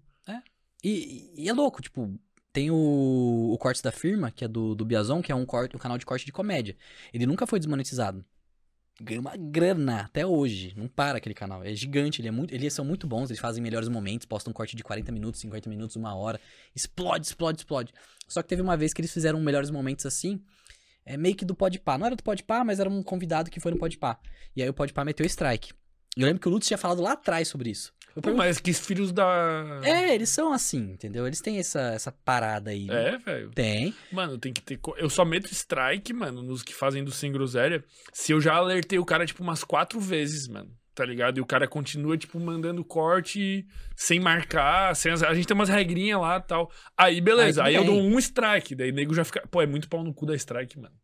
E, 0.83 1.33
e 1.37 1.49
é 1.49 1.53
louco, 1.53 1.83
tipo, 1.83 2.19
tem 2.53 2.71
o, 2.71 3.51
o 3.53 3.59
Cortes 3.59 3.83
da 3.83 3.91
Firma, 3.91 4.31
que 4.31 4.45
é 4.45 4.49
do, 4.49 4.75
do 4.75 4.85
Biazon, 4.85 5.21
que 5.21 5.33
é 5.33 5.35
um, 5.35 5.45
corte, 5.45 5.75
um 5.75 5.79
canal 5.79 5.99
de 5.99 6.07
corte 6.07 6.25
de 6.25 6.33
comédia. 6.33 6.77
Ele 7.13 7.27
nunca 7.27 7.47
foi 7.47 7.59
desmonetizado. 7.59 8.25
Ganha 9.01 9.21
uma 9.21 9.37
grana 9.37 10.03
até 10.03 10.25
hoje. 10.25 10.73
Não 10.77 10.87
para 10.87 11.19
aquele 11.19 11.35
canal. 11.35 11.65
É 11.65 11.75
gigante, 11.75 12.21
ele 12.21 12.29
é 12.29 12.31
muito, 12.31 12.55
eles 12.55 12.73
são 12.73 12.85
muito 12.85 13.07
bons, 13.07 13.29
eles 13.31 13.41
fazem 13.41 13.63
melhores 13.63 13.89
momentos, 13.89 14.25
postam 14.25 14.51
um 14.51 14.55
corte 14.55 14.77
de 14.77 14.85
40 14.85 15.11
minutos, 15.11 15.41
50 15.41 15.69
minutos, 15.69 15.97
uma 15.97 16.15
hora. 16.15 16.41
Explode, 16.75 17.27
explode, 17.27 17.59
explode. 17.59 17.93
Só 18.29 18.43
que 18.43 18.49
teve 18.49 18.63
uma 18.63 18.77
vez 18.77 18.93
que 18.93 19.01
eles 19.01 19.13
fizeram 19.13 19.41
melhores 19.41 19.71
momentos 19.71 20.07
assim, 20.07 20.41
é 21.05 21.17
meio 21.17 21.35
que 21.35 21.45
do 21.45 21.55
Podpah. 21.55 21.99
Não 21.99 22.07
era 22.07 22.17
do 22.17 22.23
Podpah, 22.23 22.65
mas 22.65 22.81
era 22.81 22.89
um 22.89 23.03
convidado 23.03 23.51
que 23.51 23.61
foi 23.61 23.73
no 23.73 23.79
Podpah. 23.79 24.19
E 24.57 24.63
aí 24.63 24.69
o 24.69 24.75
Podpah 24.75 25.05
meteu 25.05 25.27
strike. 25.27 25.73
Eu 26.17 26.27
lembro 26.27 26.41
que 26.41 26.49
o 26.49 26.51
Lutz 26.51 26.67
tinha 26.67 26.79
falado 26.79 27.03
lá 27.03 27.13
atrás 27.13 27.49
sobre 27.49 27.71
isso. 27.71 27.93
Pô, 28.23 28.33
mas 28.35 28.59
que 28.61 28.73
filhos 28.73 29.11
da. 29.13 29.81
é, 29.83 30.15
eles 30.15 30.29
são 30.29 30.53
assim, 30.53 30.93
entendeu? 30.93 31.27
Eles 31.27 31.41
têm 31.41 31.59
essa, 31.59 31.81
essa 31.95 32.13
parada 32.13 32.71
aí. 32.71 32.87
né? 32.87 33.09
É, 33.15 33.19
velho. 33.19 33.51
Tem. 33.51 33.95
Mano, 34.13 34.39
tem 34.39 34.53
que 34.53 34.63
ter. 34.63 34.77
co- 34.79 34.95
Eu 34.97 35.11
só 35.11 35.25
meto 35.25 35.51
strike, 35.53 36.13
mano, 36.13 36.43
nos 36.43 36.63
que 36.63 36.73
fazem 36.75 37.03
do 37.03 37.11
sem 37.11 37.33
groselha. 37.33 37.83
Se 38.13 38.33
eu 38.33 38.41
já 38.41 38.55
alertei 38.55 38.99
o 38.99 39.05
cara, 39.05 39.27
tipo, 39.27 39.43
umas 39.43 39.65
quatro 39.65 39.99
vezes, 40.01 40.47
mano. 40.49 40.71
Tá 40.95 41.05
ligado? 41.05 41.39
E 41.39 41.41
o 41.41 41.47
cara 41.47 41.67
continua, 41.67 42.17
tipo, 42.17 42.39
mandando 42.39 42.85
corte 42.85 43.67
sem 43.97 44.21
marcar. 44.21 44.95
Sem 44.95 45.11
as- 45.11 45.25
A 45.25 45.35
gente 45.35 45.47
tem 45.49 45.55
umas 45.57 45.69
regrinhas 45.69 46.21
lá 46.21 46.37
e 46.37 46.43
tal. 46.43 46.71
Aí, 46.97 47.21
beleza. 47.21 47.65
Aí 47.65 47.75
Aí, 47.75 47.75
eu 47.75 47.85
dou 47.85 48.01
um 48.01 48.17
strike. 48.19 48.77
Daí 48.77 48.91
o 48.93 48.95
nego 48.95 49.13
já 49.13 49.25
fica. 49.25 49.45
Pô, 49.51 49.61
é 49.61 49.67
muito 49.67 49.89
pau 49.89 50.05
no 50.05 50.15
cu 50.15 50.25
da 50.25 50.37
strike, 50.37 50.79
mano. 50.79 50.95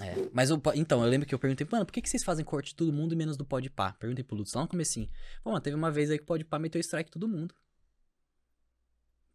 É, 0.00 0.14
mas 0.32 0.50
eu, 0.50 0.62
então, 0.74 1.02
eu 1.02 1.08
lembro 1.08 1.26
que 1.26 1.34
eu 1.34 1.38
perguntei, 1.38 1.66
mano, 1.70 1.84
por 1.84 1.92
que, 1.92 2.00
que 2.00 2.08
vocês 2.08 2.22
fazem 2.22 2.44
corte 2.44 2.68
de 2.68 2.76
todo 2.76 2.92
mundo 2.92 3.12
e 3.12 3.16
menos 3.16 3.36
do 3.36 3.44
Podpah? 3.44 3.94
Perguntei 3.94 4.24
pro 4.24 4.36
Lutz 4.36 4.52
lá 4.52 4.62
no 4.62 4.68
comecinho. 4.68 5.10
Pô, 5.42 5.50
mano, 5.50 5.60
teve 5.60 5.74
uma 5.74 5.90
vez 5.90 6.10
aí 6.10 6.18
que 6.18 6.24
o 6.24 6.26
Podpah 6.26 6.58
meteu 6.58 6.80
strike 6.80 7.10
todo 7.10 7.26
mundo. 7.26 7.54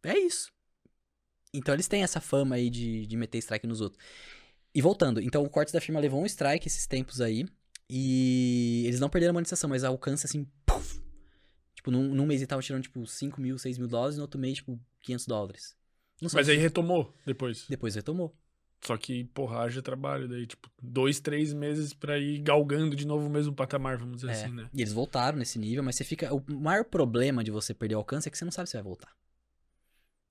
É 0.02 0.18
isso. 0.18 0.50
Então 1.52 1.74
eles 1.74 1.86
têm 1.86 2.02
essa 2.02 2.20
fama 2.20 2.56
aí 2.56 2.70
de, 2.70 3.06
de 3.06 3.16
meter 3.16 3.38
strike 3.38 3.66
nos 3.66 3.80
outros. 3.80 4.02
E 4.74 4.82
voltando, 4.82 5.20
então 5.20 5.42
o 5.44 5.48
Cortes 5.48 5.72
da 5.72 5.80
firma 5.80 6.00
levou 6.00 6.20
um 6.20 6.26
strike 6.26 6.66
esses 6.66 6.86
tempos 6.86 7.20
aí. 7.20 7.46
E 7.88 8.84
eles 8.86 8.98
não 8.98 9.10
perderam 9.10 9.30
a 9.30 9.34
monetização, 9.34 9.68
mas 9.68 9.84
alcance 9.84 10.26
assim, 10.26 10.46
puf. 10.64 11.00
Tipo, 11.74 11.90
num, 11.90 12.14
num 12.14 12.26
mês 12.26 12.40
eles 12.40 12.46
estavam 12.46 12.62
tirando, 12.62 12.82
tipo, 12.82 13.06
5 13.06 13.40
mil, 13.40 13.58
6 13.58 13.76
mil 13.76 13.86
dólares, 13.86 14.16
no 14.16 14.22
outro 14.22 14.40
mês, 14.40 14.56
tipo, 14.56 14.80
500 15.02 15.26
dólares. 15.26 15.76
Não 16.20 16.28
sei 16.30 16.38
Mas 16.38 16.48
aí 16.48 16.56
retomou 16.56 17.14
depois. 17.26 17.66
Depois 17.68 17.94
retomou. 17.94 18.34
Só 18.86 18.96
que, 18.98 19.24
porra, 19.24 19.60
haja 19.60 19.80
trabalho. 19.80 20.28
Daí, 20.28 20.46
tipo, 20.46 20.70
dois, 20.82 21.18
três 21.18 21.52
meses 21.52 21.94
pra 21.94 22.18
ir 22.18 22.38
galgando 22.40 22.94
de 22.94 23.06
novo 23.06 23.26
o 23.26 23.30
mesmo 23.30 23.54
patamar, 23.54 23.96
vamos 23.96 24.16
dizer 24.16 24.28
É, 24.28 24.32
assim, 24.32 24.52
né? 24.52 24.68
E 24.74 24.82
eles 24.82 24.92
voltaram 24.92 25.38
nesse 25.38 25.58
nível, 25.58 25.82
mas 25.82 25.96
você 25.96 26.04
fica. 26.04 26.32
O 26.34 26.42
maior 26.48 26.84
problema 26.84 27.42
de 27.42 27.50
você 27.50 27.72
perder 27.72 27.94
o 27.94 27.98
alcance 27.98 28.28
é 28.28 28.30
que 28.30 28.36
você 28.36 28.44
não 28.44 28.52
sabe 28.52 28.68
se 28.68 28.76
vai 28.76 28.82
voltar. 28.82 29.10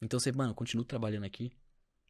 Então 0.01 0.19
você, 0.19 0.31
mano, 0.31 0.53
continua 0.53 0.85
trabalhando 0.85 1.23
aqui. 1.23 1.51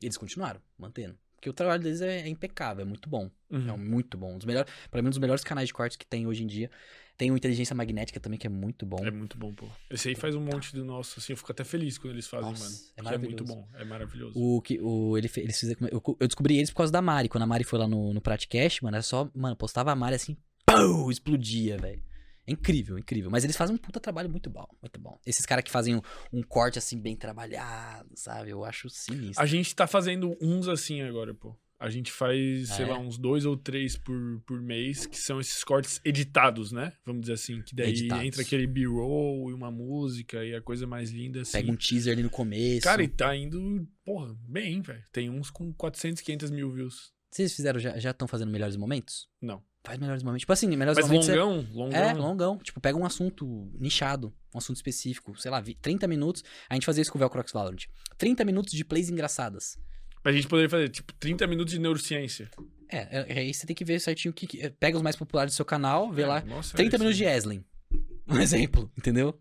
E 0.01 0.05
eles 0.05 0.17
continuaram, 0.17 0.61
mantendo. 0.77 1.17
Porque 1.43 1.49
o 1.49 1.53
trabalho 1.53 1.83
deles 1.83 1.99
é, 1.99 2.21
é 2.21 2.27
impecável, 2.29 2.83
é 2.83 2.85
muito 2.87 3.09
bom. 3.09 3.29
Uhum. 3.51 3.69
É 3.69 3.75
muito 3.75 4.17
bom. 4.17 4.35
Um 4.35 4.37
dos 4.37 4.45
melhores, 4.45 4.71
pra 4.89 5.01
mim, 5.01 5.07
um 5.07 5.09
dos 5.09 5.19
melhores 5.19 5.43
canais 5.43 5.67
de 5.67 5.73
cortes 5.73 5.97
que 5.97 6.05
tem 6.05 6.25
hoje 6.25 6.41
em 6.41 6.47
dia. 6.47 6.71
Tem 7.17 7.31
o 7.31 7.35
Inteligência 7.35 7.75
Magnética 7.75 8.17
também, 8.17 8.39
que 8.39 8.47
é 8.47 8.49
muito 8.49 8.85
bom. 8.85 9.05
É 9.05 9.11
muito 9.11 9.37
bom, 9.37 9.53
pô. 9.53 9.67
Esse 9.91 10.07
aí 10.07 10.15
faz 10.15 10.35
um 10.35 10.39
monte 10.39 10.73
do 10.73 10.85
nosso, 10.85 11.19
assim, 11.19 11.33
eu 11.33 11.37
fico 11.37 11.51
até 11.51 11.65
feliz 11.65 11.97
quando 11.97 12.13
eles 12.13 12.27
fazem, 12.27 12.49
Nossa, 12.49 12.63
mano. 12.63 12.75
é 12.95 13.01
que 13.01 13.13
é 13.15 13.17
muito 13.17 13.43
maravilhoso. 13.43 13.53
bom, 13.53 13.77
é 13.77 13.83
maravilhoso. 13.83 14.39
O 14.39 14.61
que 14.61 14.79
o, 14.81 15.17
ele, 15.17 15.29
eles 15.35 15.59
fizeram, 15.59 15.89
eu, 15.91 16.01
eu 16.17 16.27
descobri 16.27 16.55
eles 16.57 16.69
por 16.69 16.77
causa 16.77 16.93
da 16.93 17.01
Mari. 17.01 17.27
Quando 17.27 17.43
a 17.43 17.47
Mari 17.47 17.65
foi 17.65 17.77
lá 17.77 17.89
no, 17.89 18.13
no 18.13 18.21
Pratcast, 18.21 18.81
mano, 18.81 18.95
era 18.95 19.03
só, 19.03 19.29
mano, 19.35 19.57
postava 19.57 19.91
a 19.91 19.95
Mari 19.97 20.15
assim, 20.15 20.37
pau, 20.65 21.11
explodia, 21.11 21.77
velho. 21.77 22.01
É 22.45 22.51
incrível, 22.51 22.97
incrível. 22.97 23.29
Mas 23.31 23.43
eles 23.43 23.55
fazem 23.55 23.75
um 23.75 23.77
puta 23.79 23.99
trabalho 23.99 24.29
muito 24.29 24.49
bom, 24.49 24.65
muito 24.81 24.99
bom. 24.99 25.19
Esses 25.25 25.45
caras 25.45 25.63
que 25.63 25.71
fazem 25.71 25.95
um, 25.95 26.01
um 26.31 26.43
corte 26.43 26.77
assim, 26.77 26.99
bem 26.99 27.15
trabalhado, 27.15 28.09
sabe? 28.15 28.49
Eu 28.49 28.63
acho 28.65 28.89
sinistro. 28.89 29.41
A 29.41 29.45
gente 29.45 29.75
tá 29.75 29.87
fazendo 29.87 30.35
uns 30.41 30.67
assim 30.67 31.01
agora, 31.01 31.33
pô. 31.33 31.57
A 31.79 31.89
gente 31.89 32.11
faz, 32.13 32.69
Ah, 32.71 32.75
sei 32.75 32.85
é? 32.85 32.87
lá, 32.87 32.97
uns 32.97 33.17
dois 33.17 33.45
ou 33.45 33.57
três 33.57 33.97
por, 33.97 34.41
por 34.45 34.61
mês, 34.61 35.05
que 35.05 35.17
são 35.17 35.41
esses 35.41 35.65
cortes 35.65 35.99
editados, 36.05 36.71
né? 36.71 36.93
Vamos 37.05 37.21
dizer 37.21 37.33
assim. 37.33 37.61
Que 37.61 37.75
daí 37.75 37.89
Editados. 37.89 38.25
entra 38.25 38.41
aquele 38.41 38.65
B-roll 38.65 39.49
e 39.49 39.53
uma 39.53 39.69
música 39.69 40.45
e 40.45 40.55
a 40.55 40.61
coisa 40.61 40.87
mais 40.87 41.11
linda, 41.11 41.41
assim. 41.41 41.51
Pega 41.57 41.71
um 41.71 41.75
teaser 41.75 42.13
ali 42.13 42.23
no 42.23 42.29
começo. 42.29 42.83
Cara, 42.83 43.03
e 43.03 43.07
tá 43.09 43.35
indo, 43.35 43.85
porra, 44.05 44.33
bem, 44.47 44.81
velho. 44.81 45.03
Tem 45.11 45.29
uns 45.29 45.49
com 45.49 45.73
400, 45.73 46.21
500 46.21 46.51
mil 46.51 46.71
views. 46.71 47.11
Vocês 47.29 47.53
fizeram, 47.53 47.79
já 47.79 48.11
estão 48.11 48.27
fazendo 48.29 48.51
melhores 48.51 48.77
momentos? 48.77 49.27
Não. 49.41 49.61
Faz 49.85 49.99
melhores 49.99 50.23
momentos. 50.23 50.41
Tipo 50.41 50.53
assim, 50.53 50.67
melhores 50.67 50.97
Mas 50.97 51.05
momentos. 51.07 51.27
é- 51.29 51.35
longão, 51.35 51.67
longão. 51.73 51.99
É, 51.99 52.13
longão. 52.13 52.57
Tipo, 52.59 52.79
pega 52.79 52.97
um 52.97 53.05
assunto 53.05 53.69
nichado, 53.77 54.33
um 54.53 54.57
assunto 54.57 54.77
específico, 54.77 55.37
sei 55.37 55.51
lá, 55.51 55.59
vi- 55.59 55.75
30 55.75 56.07
minutos. 56.07 56.41
A 56.69 56.73
gente 56.75 56.85
fazia 56.85 57.01
isso 57.01 57.11
com 57.11 57.17
o 57.17 57.19
Velcrox 57.19 57.51
Valorant. 57.51 57.85
30 58.17 58.45
minutos 58.45 58.73
de 58.73 58.85
plays 58.85 59.09
engraçadas. 59.09 59.77
Pra 60.21 60.31
gente 60.31 60.47
poder 60.47 60.69
fazer, 60.69 60.87
tipo, 60.87 61.11
30 61.13 61.45
minutos 61.45 61.73
de 61.73 61.79
neurociência. 61.79 62.49
É, 62.89 63.33
é, 63.35 63.39
aí 63.39 63.53
você 63.53 63.65
tem 63.67 63.75
que 63.75 63.83
ver 63.83 63.99
certinho 63.99 64.31
o 64.31 64.33
que, 64.33 64.47
que- 64.47 64.69
Pega 64.69 64.95
os 64.95 65.03
mais 65.03 65.17
populares 65.17 65.53
do 65.53 65.55
seu 65.57 65.65
canal, 65.65 66.09
vê 66.13 66.21
É, 66.21 66.27
lá. 66.27 66.41
nossa, 66.45 66.77
30 66.77 66.95
é 66.95 66.99
minutos 66.99 67.17
de. 67.17 67.25
Eslin. 67.25 67.65
Um 68.25 68.37
exemplo, 68.39 68.89
entendeu? 68.97 69.37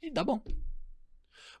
E 0.00 0.08
dá 0.08 0.22
bom. 0.22 0.40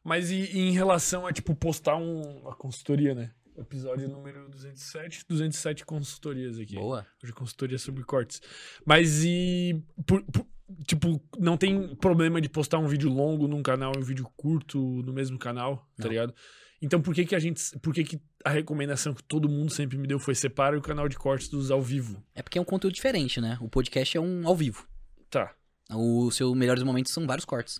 Mas 0.04 0.30
e, 0.30 0.36
e 0.52 0.58
em 0.58 0.72
relação 0.72 1.26
a, 1.26 1.32
tipo, 1.32 1.54
postar 1.54 1.96
um, 1.96 2.20
uma 2.42 2.54
consultoria, 2.54 3.14
né? 3.14 3.32
Episódio 3.60 4.08
número 4.08 4.48
207, 4.48 5.24
207 5.28 5.84
consultorias 5.84 6.58
aqui. 6.58 6.74
Boa. 6.74 7.06
Hoje 7.22 7.32
consultoria 7.32 7.78
sobre 7.78 8.02
cortes. 8.04 8.40
Mas 8.84 9.22
e. 9.24 9.82
por- 10.06 10.22
por- 10.24 10.46
tipo, 10.86 11.20
não 11.38 11.56
tem 11.56 11.94
problema 11.96 12.40
de 12.40 12.48
postar 12.48 12.78
um 12.78 12.86
vídeo 12.86 13.10
longo 13.10 13.46
num 13.46 13.62
canal 13.62 13.92
e 13.96 13.98
um 13.98 14.02
vídeo 14.04 14.26
curto 14.36 14.78
no 15.02 15.12
mesmo 15.12 15.38
canal, 15.38 15.76
tá 15.96 16.04
Não. 16.04 16.08
ligado? 16.10 16.34
Então 16.80 17.02
por 17.02 17.14
que 17.14 17.26
que 17.26 17.34
a 17.34 17.38
gente. 17.38 17.78
Por 17.80 17.92
que 17.92 18.02
que 18.04 18.20
a 18.44 18.50
recomendação 18.50 19.12
que 19.12 19.22
todo 19.22 19.48
mundo 19.48 19.70
sempre 19.70 19.98
me 19.98 20.06
deu 20.06 20.18
foi 20.18 20.34
separa 20.34 20.78
o 20.78 20.82
canal 20.82 21.08
de 21.08 21.18
cortes 21.18 21.48
dos 21.48 21.70
ao 21.70 21.82
vivo? 21.82 22.24
É 22.34 22.42
porque 22.42 22.56
é 22.58 22.60
um 22.62 22.64
conteúdo 22.64 22.94
diferente, 22.94 23.40
né? 23.40 23.58
O 23.60 23.68
podcast 23.68 24.16
é 24.16 24.20
um 24.20 24.46
ao 24.48 24.56
vivo. 24.56 24.88
Tá. 25.28 25.54
O 25.92 26.30
seu 26.30 26.54
melhores 26.54 26.82
momentos 26.82 27.12
são 27.12 27.26
vários 27.26 27.44
cortes. 27.44 27.78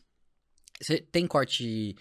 Você 0.83 0.99
tem 0.99 1.27
corte 1.27 1.97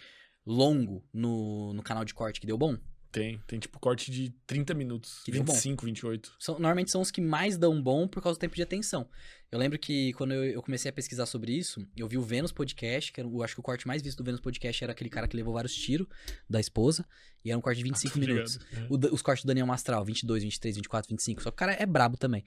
longo 0.46 1.02
no, 1.14 1.74
no 1.74 1.84
canal 1.84 2.04
de 2.04 2.14
corte 2.14 2.42
que 2.42 2.48
deu 2.48 2.58
bom? 2.58 2.78
Tem. 3.12 3.42
Tem 3.48 3.60
tipo 3.60 3.80
corte 3.80 4.12
de 4.12 4.30
30 4.46 4.74
minutos. 4.74 5.22
Que 5.24 5.32
deu 5.32 5.44
bom. 5.44 5.54
25, 5.54 5.86
28. 5.86 6.36
São, 6.40 6.56
normalmente 6.56 6.92
são 6.92 7.02
os 7.02 7.10
que 7.10 7.20
mais 7.20 7.58
dão 7.58 7.82
bom 7.82 8.08
por 8.08 8.22
causa 8.22 8.38
do 8.38 8.42
tempo 8.42 8.56
de 8.56 8.62
atenção. 8.62 9.08
Eu 9.52 9.58
lembro 9.58 9.80
que 9.80 10.14
quando 10.14 10.32
eu, 10.32 10.44
eu 10.44 10.62
comecei 10.62 10.90
a 10.90 10.94
pesquisar 10.94 11.26
sobre 11.26 11.52
isso, 11.52 11.84
eu 11.98 12.08
vi 12.08 12.20
o 12.20 12.22
Vênus 12.22 12.52
Podcast, 12.52 13.12
que 13.12 13.20
era, 13.20 13.28
eu 13.28 13.42
acho 13.42 13.56
que 13.56 13.60
o 13.60 13.64
corte 13.64 13.88
mais 13.88 14.02
visto 14.02 14.20
do 14.20 14.24
Vênus 14.24 14.40
Podcast 14.40 14.84
era 14.84 14.94
aquele 14.94 15.10
cara 15.10 15.28
que 15.28 15.36
levou 15.36 15.56
vários 15.56 15.74
tiros 15.74 16.08
da 16.48 16.60
esposa, 16.60 17.04
e 17.44 17.50
era 17.50 17.58
um 17.58 17.62
corte 17.62 17.78
de 17.78 17.84
25 17.84 18.14
Tá 18.14 18.20
minutos. 18.26 18.60
É. 18.72 18.88
O 18.90 19.14
os 19.16 19.24
cortes 19.24 19.44
do 19.44 19.48
Daniel 19.48 19.66
Mastral, 19.66 20.06
22, 20.06 20.44
23, 20.44 20.76
24, 20.76 21.10
25. 21.10 21.42
Só 21.42 21.50
que 21.50 21.56
o 21.56 21.58
cara 21.58 21.74
é 21.74 21.86
brabo 21.86 22.16
também. 22.16 22.44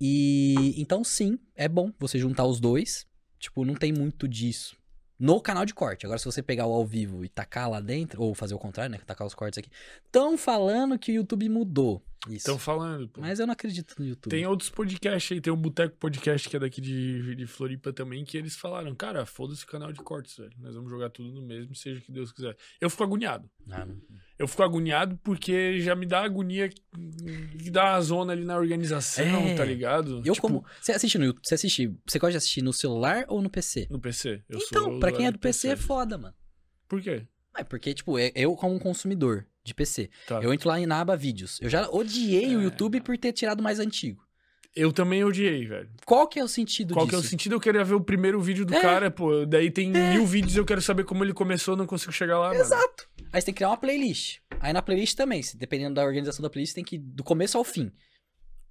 E 0.00 0.80
então, 0.80 1.04
sim, 1.04 1.38
é 1.54 1.68
bom 1.68 1.92
você 1.98 2.18
juntar 2.18 2.46
os 2.46 2.60
dois. 2.60 3.06
Tipo, 3.38 3.64
não 3.64 3.74
tem 3.74 3.92
muito 3.92 4.26
disso. 4.26 4.74
No 5.18 5.40
canal 5.40 5.64
de 5.64 5.74
corte. 5.74 6.06
Agora, 6.06 6.18
se 6.18 6.24
você 6.24 6.42
pegar 6.42 6.66
o 6.66 6.72
ao 6.72 6.86
vivo 6.86 7.24
e 7.24 7.28
tacar 7.28 7.68
lá 7.68 7.80
dentro, 7.80 8.22
ou 8.22 8.34
fazer 8.34 8.54
o 8.54 8.58
contrário, 8.58 8.92
né? 8.92 9.00
Tacar 9.04 9.26
os 9.26 9.34
cortes 9.34 9.58
aqui. 9.58 9.70
Estão 10.04 10.38
falando 10.38 10.98
que 10.98 11.10
o 11.10 11.14
YouTube 11.14 11.48
mudou. 11.48 12.02
Estão 12.28 12.58
falando, 12.58 13.08
pô. 13.08 13.20
Mas 13.20 13.38
eu 13.38 13.46
não 13.46 13.52
acredito 13.52 13.94
no 13.98 14.04
YouTube. 14.04 14.30
Tem 14.30 14.44
outros 14.46 14.68
podcasts 14.70 15.30
aí, 15.32 15.40
tem 15.40 15.52
o 15.52 15.56
Boteco 15.56 15.96
Podcast 15.96 16.48
que 16.48 16.56
é 16.56 16.58
daqui 16.58 16.80
de, 16.80 17.34
de 17.36 17.46
Floripa 17.46 17.92
também, 17.92 18.24
que 18.24 18.36
eles 18.36 18.56
falaram, 18.56 18.94
cara, 18.94 19.24
foda-se 19.24 19.62
o 19.64 19.66
canal 19.66 19.92
de 19.92 20.00
cortes, 20.00 20.36
velho. 20.36 20.52
Nós 20.58 20.74
vamos 20.74 20.90
jogar 20.90 21.10
tudo 21.10 21.30
no 21.32 21.40
mesmo, 21.40 21.74
seja 21.74 22.00
o 22.00 22.02
que 22.02 22.10
Deus 22.10 22.32
quiser. 22.32 22.56
Eu 22.80 22.90
fico 22.90 23.04
agoniado. 23.04 23.48
Ah, 23.70 23.84
não- 23.86 24.00
Eu 24.38 24.48
fico 24.48 24.62
agoniado 24.62 25.18
porque 25.22 25.80
já 25.80 25.94
me 25.94 26.06
dá 26.06 26.22
agonia 26.24 26.68
que 26.68 27.70
dá 27.70 27.94
a 27.94 28.00
zona 28.00 28.32
ali 28.32 28.44
na 28.44 28.56
organização, 28.56 29.24
É. 29.24 29.54
tá 29.54 29.64
ligado? 29.64 30.22
Eu 30.24 30.34
Tipo, 30.34 30.40
como. 30.48 30.64
Você 30.80 30.92
assiste 30.92 31.18
no 31.18 31.24
YouTube? 31.24 31.44
Você 31.46 31.54
assiste. 31.54 31.94
Você 32.06 32.18
gosta 32.18 32.32
de 32.32 32.36
assistir 32.38 32.62
no 32.62 32.72
celular 32.72 33.24
ou 33.28 33.40
no 33.42 33.50
PC? 33.50 33.86
No 33.90 34.00
PC. 34.00 34.42
Eu 34.48 34.58
então, 34.58 34.84
sou 34.84 34.98
pra 35.00 35.12
quem 35.12 35.26
é 35.26 35.30
do 35.30 35.34
de 35.34 35.40
PC, 35.40 35.68
é 35.68 35.76
foda, 35.76 36.16
mano. 36.18 36.34
Por 36.88 37.00
quê? 37.02 37.26
É 37.58 37.64
porque, 37.64 37.92
tipo, 37.92 38.18
é- 38.18 38.32
eu 38.34 38.54
como 38.56 38.78
consumidor 38.78 39.44
de 39.64 39.74
PC, 39.74 40.08
Tá. 40.26 40.40
eu 40.40 40.52
entro 40.54 40.68
lá 40.68 40.78
na 40.86 41.00
aba 41.00 41.16
vídeos. 41.16 41.58
Eu 41.60 41.68
já 41.68 41.88
odiei 41.90 42.54
o 42.56 42.60
É. 42.60 42.64
YouTube 42.64 43.00
por 43.00 43.18
ter 43.18 43.32
tirado 43.32 43.60
o 43.60 43.62
mais 43.62 43.78
antigo. 43.80 44.22
Eu 44.76 44.92
também 44.92 45.24
odiei, 45.24 45.66
velho. 45.66 45.90
Qual 46.06 46.28
que 46.28 46.38
é 46.38 46.44
o 46.44 46.46
sentido 46.48 46.94
Qual 46.94 47.04
disso? 47.04 47.10
que 47.10 47.16
é 47.16 47.26
o 47.26 47.28
sentido? 47.28 47.54
Eu 47.56 47.60
queria 47.60 47.82
ver 47.82 47.94
o 47.94 48.00
primeiro 48.00 48.40
vídeo 48.40 48.64
do 48.64 48.74
É. 48.74 48.80
cara, 48.80 49.10
pô. 49.10 49.44
Daí 49.44 49.70
tem 49.72 49.90
mil 49.90 50.24
vídeos 50.24 50.56
eu 50.56 50.64
quero 50.64 50.80
saber 50.80 51.04
como 51.04 51.24
ele 51.24 51.32
começou, 51.34 51.76
não 51.76 51.86
consigo 51.86 52.12
chegar 52.12 52.38
lá, 52.38 52.48
mano. 52.50 52.60
Exato. 52.60 53.08
Aí 53.32 53.40
você 53.40 53.46
tem 53.46 53.54
que 53.54 53.58
criar 53.58 53.70
uma 53.70 53.76
playlist. 53.76 54.38
Aí 54.60 54.72
na 54.72 54.80
playlist 54.80 55.16
também, 55.16 55.42
dependendo 55.56 55.94
da 55.96 56.04
organização 56.04 56.42
da 56.42 56.48
playlist, 56.50 56.74
tem 56.74 56.84
que 56.84 56.94
ir 56.96 56.98
do 57.00 57.24
começo 57.24 57.58
ao 57.58 57.64
fim. 57.64 57.90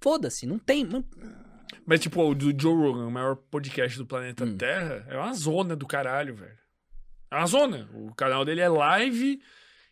Foda-se, 0.00 0.46
não 0.46 0.58
tem. 0.58 0.84
não- 0.84 1.04
Mas, 1.84 2.00
tipo, 2.00 2.22
o 2.22 2.34
do 2.34 2.58
Joe 2.58 2.74
Rogan, 2.74 3.06
o 3.06 3.10
maior 3.10 3.36
podcast 3.36 3.98
do 3.98 4.06
planeta 4.06 4.44
Hum. 4.44 4.56
Terra, 4.56 5.04
é 5.08 5.16
uma 5.16 5.32
zona 5.34 5.76
do 5.76 5.86
caralho, 5.86 6.34
velho. 6.34 6.56
É 7.30 7.36
uma 7.36 7.46
zona. 7.46 7.88
O 7.94 8.14
canal 8.14 8.44
dele 8.44 8.60
é 8.60 8.68
live, 8.68 9.40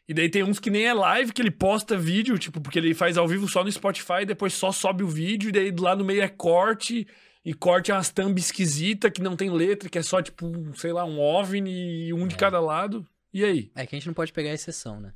e 0.09 0.15
daí 0.15 0.29
tem 0.31 0.43
uns 0.43 0.59
que 0.59 0.71
nem 0.71 0.85
é 0.87 0.95
live, 0.95 1.33
que 1.33 1.43
ele 1.43 1.51
posta 1.51 1.97
vídeo, 1.97 2.39
tipo, 2.39 2.61
porque 2.61 2.79
ele 2.79 2.95
faz 2.95 3.17
ao 3.19 3.27
vivo 3.29 3.47
só 3.49 3.63
no 3.65 3.71
Spotify, 3.71 4.25
depois 4.27 4.55
só 4.55 4.73
sobe 4.73 5.03
o 5.05 5.09
vídeo, 5.09 5.49
e 5.49 5.53
daí 5.53 5.71
lá 5.79 5.95
no 5.97 6.05
meio 6.05 6.23
é 6.23 6.29
corte, 6.29 7.07
e 7.45 7.53
corte 7.55 7.91
é 7.91 7.95
umas 7.95 8.11
thumb 8.11 8.39
esquisita, 8.39 9.11
que 9.11 9.21
não 9.23 9.37
tem 9.37 9.51
letra, 9.51 9.89
que 9.89 9.99
é 9.99 10.03
só, 10.03 10.23
tipo, 10.23 10.47
um, 10.47 10.75
sei 10.75 10.93
lá, 10.93 11.05
um 11.05 11.21
OVNI, 11.21 12.09
e 12.09 12.13
um 12.13 12.27
de 12.27 12.35
É. 12.35 12.39
cada 12.39 12.59
lado. 12.61 13.07
E 13.33 13.45
aí? 13.45 13.71
É 13.75 13.85
que 13.87 13.95
a 13.95 13.99
gente 13.99 14.07
não 14.07 14.15
pode 14.15 14.33
pegar 14.33 14.51
a 14.51 14.55
exceção, 14.55 14.99
né? 15.01 15.13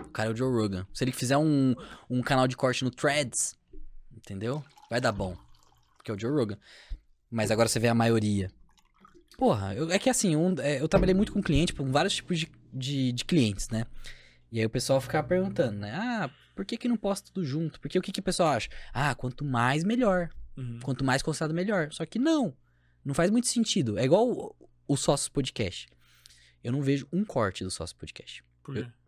O 0.00 0.08
cara 0.10 0.28
é 0.28 0.32
o 0.32 0.36
Joe 0.36 0.52
Rogan. 0.52 0.86
Se 0.92 1.02
ele 1.04 1.12
fizer 1.12 1.36
um, 1.38 1.74
um 2.10 2.20
canal 2.20 2.46
de 2.46 2.56
corte 2.56 2.84
no 2.84 2.90
Threads, 2.90 3.56
entendeu? 4.14 4.62
Vai 4.90 5.00
dar 5.00 5.12
bom. 5.12 5.36
Porque 5.96 6.10
é 6.10 6.14
o 6.14 6.18
Joe 6.18 6.30
Rogan. 6.32 6.58
Mas 7.30 7.50
agora 7.50 7.68
você 7.68 7.78
vê 7.80 7.88
a 7.88 7.94
maioria. 7.94 8.50
Porra, 9.36 9.74
eu- 9.74 9.90
é 9.90 9.98
que 9.98 10.08
assim, 10.08 10.36
um- 10.36 10.54
é, 10.60 10.80
eu 10.80 10.88
trabalhei 10.88 11.14
muito 11.14 11.32
com 11.32 11.42
cliente, 11.42 11.72
com 11.74 11.90
vários 11.90 12.14
tipos 12.14 12.38
de, 12.38 12.50
de, 12.72 13.12
de 13.12 13.24
clientes, 13.24 13.68
né? 13.68 13.84
E 14.52 14.60
aí 14.60 14.66
o 14.66 14.70
pessoal 14.70 15.00
ficava 15.00 15.26
perguntando, 15.26 15.78
né? 15.80 15.92
Ah, 15.94 16.30
por 16.54 16.64
que 16.64 16.76
que 16.76 16.86
não 16.88 16.96
posta 16.96 17.30
tudo 17.32 17.44
junto? 17.44 17.80
Porque 17.80 17.98
o 17.98 18.02
que 18.02 18.12
que 18.12 18.20
o 18.20 18.22
pessoal 18.22 18.50
acha? 18.50 18.68
Ah, 18.92 19.14
quanto 19.14 19.44
mais, 19.44 19.82
melhor. 19.82 20.30
Uhum. 20.56 20.78
Quanto 20.82 21.04
mais 21.04 21.20
concentrado, 21.22 21.52
melhor. 21.54 21.92
Só 21.92 22.06
que 22.06 22.18
não. 22.18 22.56
Não 23.04 23.12
faz 23.14 23.30
muito 23.30 23.48
sentido. 23.48 23.98
É 23.98 24.04
igual 24.04 24.30
o, 24.30 24.54
o 24.86 24.96
Sócio 24.96 25.32
Podcast. 25.32 25.88
Eu 26.62 26.70
não 26.70 26.80
vejo 26.80 27.06
um 27.12 27.24
corte 27.24 27.64
do 27.64 27.70
Sócio 27.70 27.96
Podcast. 27.96 28.44
Por 28.62 28.74
quê? 28.76 28.80
Eu- 28.82 29.03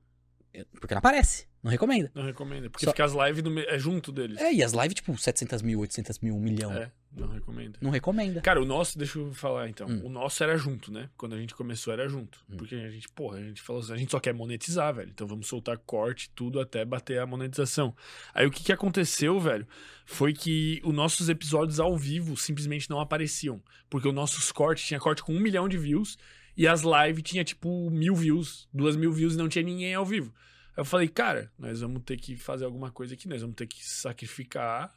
Porque 0.80 0.94
não 0.94 0.98
aparece. 0.98 1.46
Não 1.62 1.70
recomenda. 1.70 2.10
Não 2.14 2.22
recomendo. 2.24 2.70
Porque 2.70 2.84
Só- 2.84 2.92
fica 2.92 3.04
as 3.04 3.12
lives 3.12 3.42
me- 3.42 3.64
é 3.66 3.78
junto 3.78 4.12
deles. 4.12 4.38
É, 4.38 4.52
e 4.52 4.62
as 4.62 4.72
lives, 4.72 4.94
tipo, 4.94 5.16
700 5.18 5.62
mil, 5.62 5.80
800 5.80 6.18
mil, 6.20 6.36
1 6.36 6.40
milhão. 6.40 6.72
É, 6.72 6.92
não 7.12 7.26
recomendo. 7.28 7.76
Não 7.80 7.90
recomenda. 7.90 8.40
Cara, 8.40 8.62
o 8.62 8.64
nosso, 8.64 8.96
deixa 8.96 9.18
eu 9.18 9.32
falar 9.34 9.68
então. 9.68 9.88
Hum. 9.88 10.02
O 10.04 10.08
nosso 10.08 10.44
era 10.44 10.56
junto, 10.56 10.92
né? 10.92 11.10
Quando 11.16 11.34
a 11.34 11.38
gente 11.40 11.54
começou 11.56 11.92
era 11.92 12.08
junto. 12.08 12.38
Hum. 12.48 12.56
Porque 12.56 12.76
a 12.76 12.88
gente, 12.90 13.08
porra, 13.08 13.38
a 13.38 13.42
gente 13.42 13.60
falou 13.60 13.82
assim, 13.82 13.92
a 13.92 13.96
gente 13.96 14.12
só 14.12 14.20
quer 14.20 14.32
monetizar, 14.32 14.94
velho. 14.94 15.10
Então 15.10 15.26
vamos 15.26 15.48
soltar 15.48 15.76
corte, 15.78 16.30
tudo 16.36 16.60
até 16.60 16.84
bater 16.84 17.18
a 17.18 17.26
monetização. 17.26 17.94
Aí 18.32 18.46
o 18.46 18.50
que 18.50 18.62
que 18.62 18.72
aconteceu, 18.72 19.40
velho? 19.40 19.66
Foi 20.04 20.32
que 20.32 20.80
os 20.84 20.94
nossos 20.94 21.28
episódios 21.28 21.80
ao 21.80 21.96
vivo 21.96 22.36
simplesmente 22.36 22.88
não 22.88 23.00
apareciam. 23.00 23.60
Porque 23.90 24.06
os 24.06 24.14
nossos 24.14 24.52
cortes 24.52 24.86
tinha 24.86 25.00
corte 25.00 25.20
com 25.22 25.32
um 25.34 25.40
milhão 25.40 25.68
de 25.68 25.76
views 25.78 26.16
e 26.56 26.66
as 26.66 26.82
lives 26.82 27.22
tinha 27.22 27.44
tipo 27.44 27.90
mil 27.90 28.14
views, 28.14 28.68
duas 28.72 28.96
mil 28.96 29.12
views 29.12 29.34
e 29.34 29.38
não 29.38 29.48
tinha 29.48 29.64
ninguém 29.64 29.94
ao 29.94 30.04
vivo. 30.04 30.32
Aí 30.70 30.80
eu 30.80 30.84
falei, 30.84 31.08
cara, 31.08 31.52
nós 31.58 31.80
vamos 31.80 32.02
ter 32.04 32.16
que 32.16 32.36
fazer 32.36 32.64
alguma 32.64 32.90
coisa 32.90 33.14
aqui, 33.14 33.28
nós 33.28 33.40
vamos 33.40 33.56
ter 33.56 33.66
que 33.66 33.86
sacrificar 33.86 34.92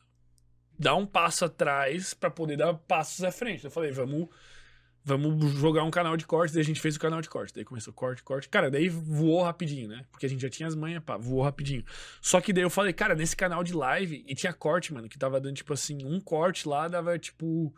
dar 0.80 0.96
um 0.96 1.06
passo 1.06 1.44
atrás 1.44 2.14
pra 2.14 2.32
poder 2.32 2.56
dar 2.56 2.74
passos 2.74 3.24
à 3.24 3.32
frente. 3.32 3.66
Eu 3.66 3.72
falei, 3.72 3.92
vamos 3.92 4.30
vamos 5.04 5.54
jogar 5.54 5.84
um 5.84 5.90
canal 5.92 6.16
de 6.16 6.26
corte, 6.26 6.54
daí 6.54 6.62
a 6.62 6.66
gente 6.66 6.80
fez 6.80 6.96
o 6.96 7.00
canal 7.00 7.22
de 7.22 7.30
corte. 7.30 7.54
Daí 7.54 7.66
começou 7.66 7.92
corte, 7.92 8.22
corte. 8.22 8.48
Cara, 8.48 8.70
daí 8.70 8.90
voou 8.90 9.42
rapidinho, 9.44 9.88
né? 9.88 10.06
Porque 10.12 10.26
a 10.26 10.30
gente 10.30 10.42
já 10.42 10.50
tinha 10.50 10.68
as 10.68 10.76
manhas, 10.76 11.04
pá, 11.04 11.18
voou 11.18 11.42
rapidinho. 11.42 11.84
Só 12.22 12.40
que 12.40 12.54
daí 12.54 12.64
eu 12.64 12.70
falei, 12.70 12.94
cara, 12.94 13.16
nesse 13.16 13.36
canal 13.36 13.64
de 13.64 13.74
live, 13.74 14.24
e 14.28 14.36
tinha 14.36 14.54
corte, 14.54 14.94
mano, 14.94 15.10
que 15.10 15.18
tava 15.18 15.40
dando 15.42 15.56
tipo 15.56 15.74
assim, 15.74 16.06
um 16.06 16.20
corte 16.20 16.68
lá 16.68 16.88
dava 16.88 17.18
tipo 17.18 17.74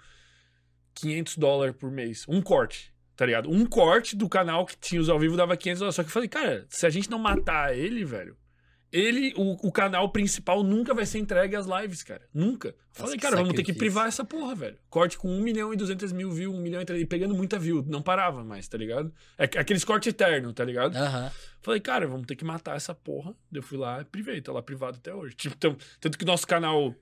500 0.96 1.38
dólares 1.38 1.76
por 1.76 1.90
mês. 1.90 2.26
Um 2.28 2.42
corte, 2.42 2.94
tá 3.16 3.26
ligado? 3.26 3.50
Um 3.50 3.66
corte 3.66 4.16
do 4.16 4.28
canal 4.30 4.66
que 4.66 4.78
tinha 4.78 5.02
os 5.02 5.10
ao 5.10 5.20
vivo 5.20 5.36
dava 5.38 5.56
500 5.58 5.80
dólares. 5.80 5.96
Só 5.96 6.04
que 6.04 6.10
eu 6.10 6.14
falei, 6.14 6.30
cara, 6.30 6.66
se 6.70 6.86
a 6.86 6.90
gente 6.90 7.10
não 7.10 7.20
matar 7.20 7.76
ele, 7.78 8.04
velho, 8.06 8.36
ele, 8.92 9.34
o, 9.38 9.68
o 9.68 9.72
canal 9.72 10.10
principal 10.12 10.64
nunca 10.64 10.94
vai 10.94 11.06
ser 11.06 11.18
entregue 11.20 11.56
às 11.56 11.66
lives, 11.66 12.04
cara. 12.04 12.28
Nunca. 12.34 12.70
Eu 12.70 12.76
Falei, 12.92 13.18
cara, 13.18 13.38
vamos 13.38 13.54
ter 13.54 13.64
que 13.64 13.72
privar 13.72 14.08
essa 14.08 14.26
porra, 14.26 14.54
velho. 14.54 14.78
Corte 14.90 15.18
com 15.18 15.30
1 15.30 15.40
milhão 15.42 15.74
e 15.74 15.78
200 15.78 16.12
mil 16.12 16.30
views, 16.30 16.54
1 16.54 16.60
milhão 16.62 16.82
e 16.82 16.86
300, 16.86 17.04
e 17.04 17.08
pegando 17.08 17.34
muita 17.34 17.58
view. 17.58 17.86
Não 17.88 18.02
parava 18.02 18.44
mais, 18.44 18.68
tá 18.68 18.78
ligado? 18.78 19.14
É 19.38 19.48
que- 19.48 19.58
aqueles 19.58 19.86
cortes 19.86 20.10
eternos, 20.10 20.54
tá 20.54 20.66
ligado? 20.66 20.94
Aham. 20.98 21.32
Falei, 21.62 21.80
cara, 21.80 22.06
vamos 22.06 22.28
ter 22.28 22.36
que 22.36 22.44
matar 22.44 22.76
essa 22.76 22.94
porra. 22.94 23.34
Eu 23.54 23.64
fui 23.64 23.78
lá 23.78 24.02
e 24.02 24.04
privei, 24.04 24.42
tá 24.42 24.52
lá 24.52 24.62
privado 24.62 24.98
até 24.98 25.14
hoje. 25.14 25.36
Tipo, 25.36 25.56
então, 25.58 25.78
tanto 26.02 26.18
que 26.18 26.26
nosso 26.26 26.46
canal, 26.46 26.94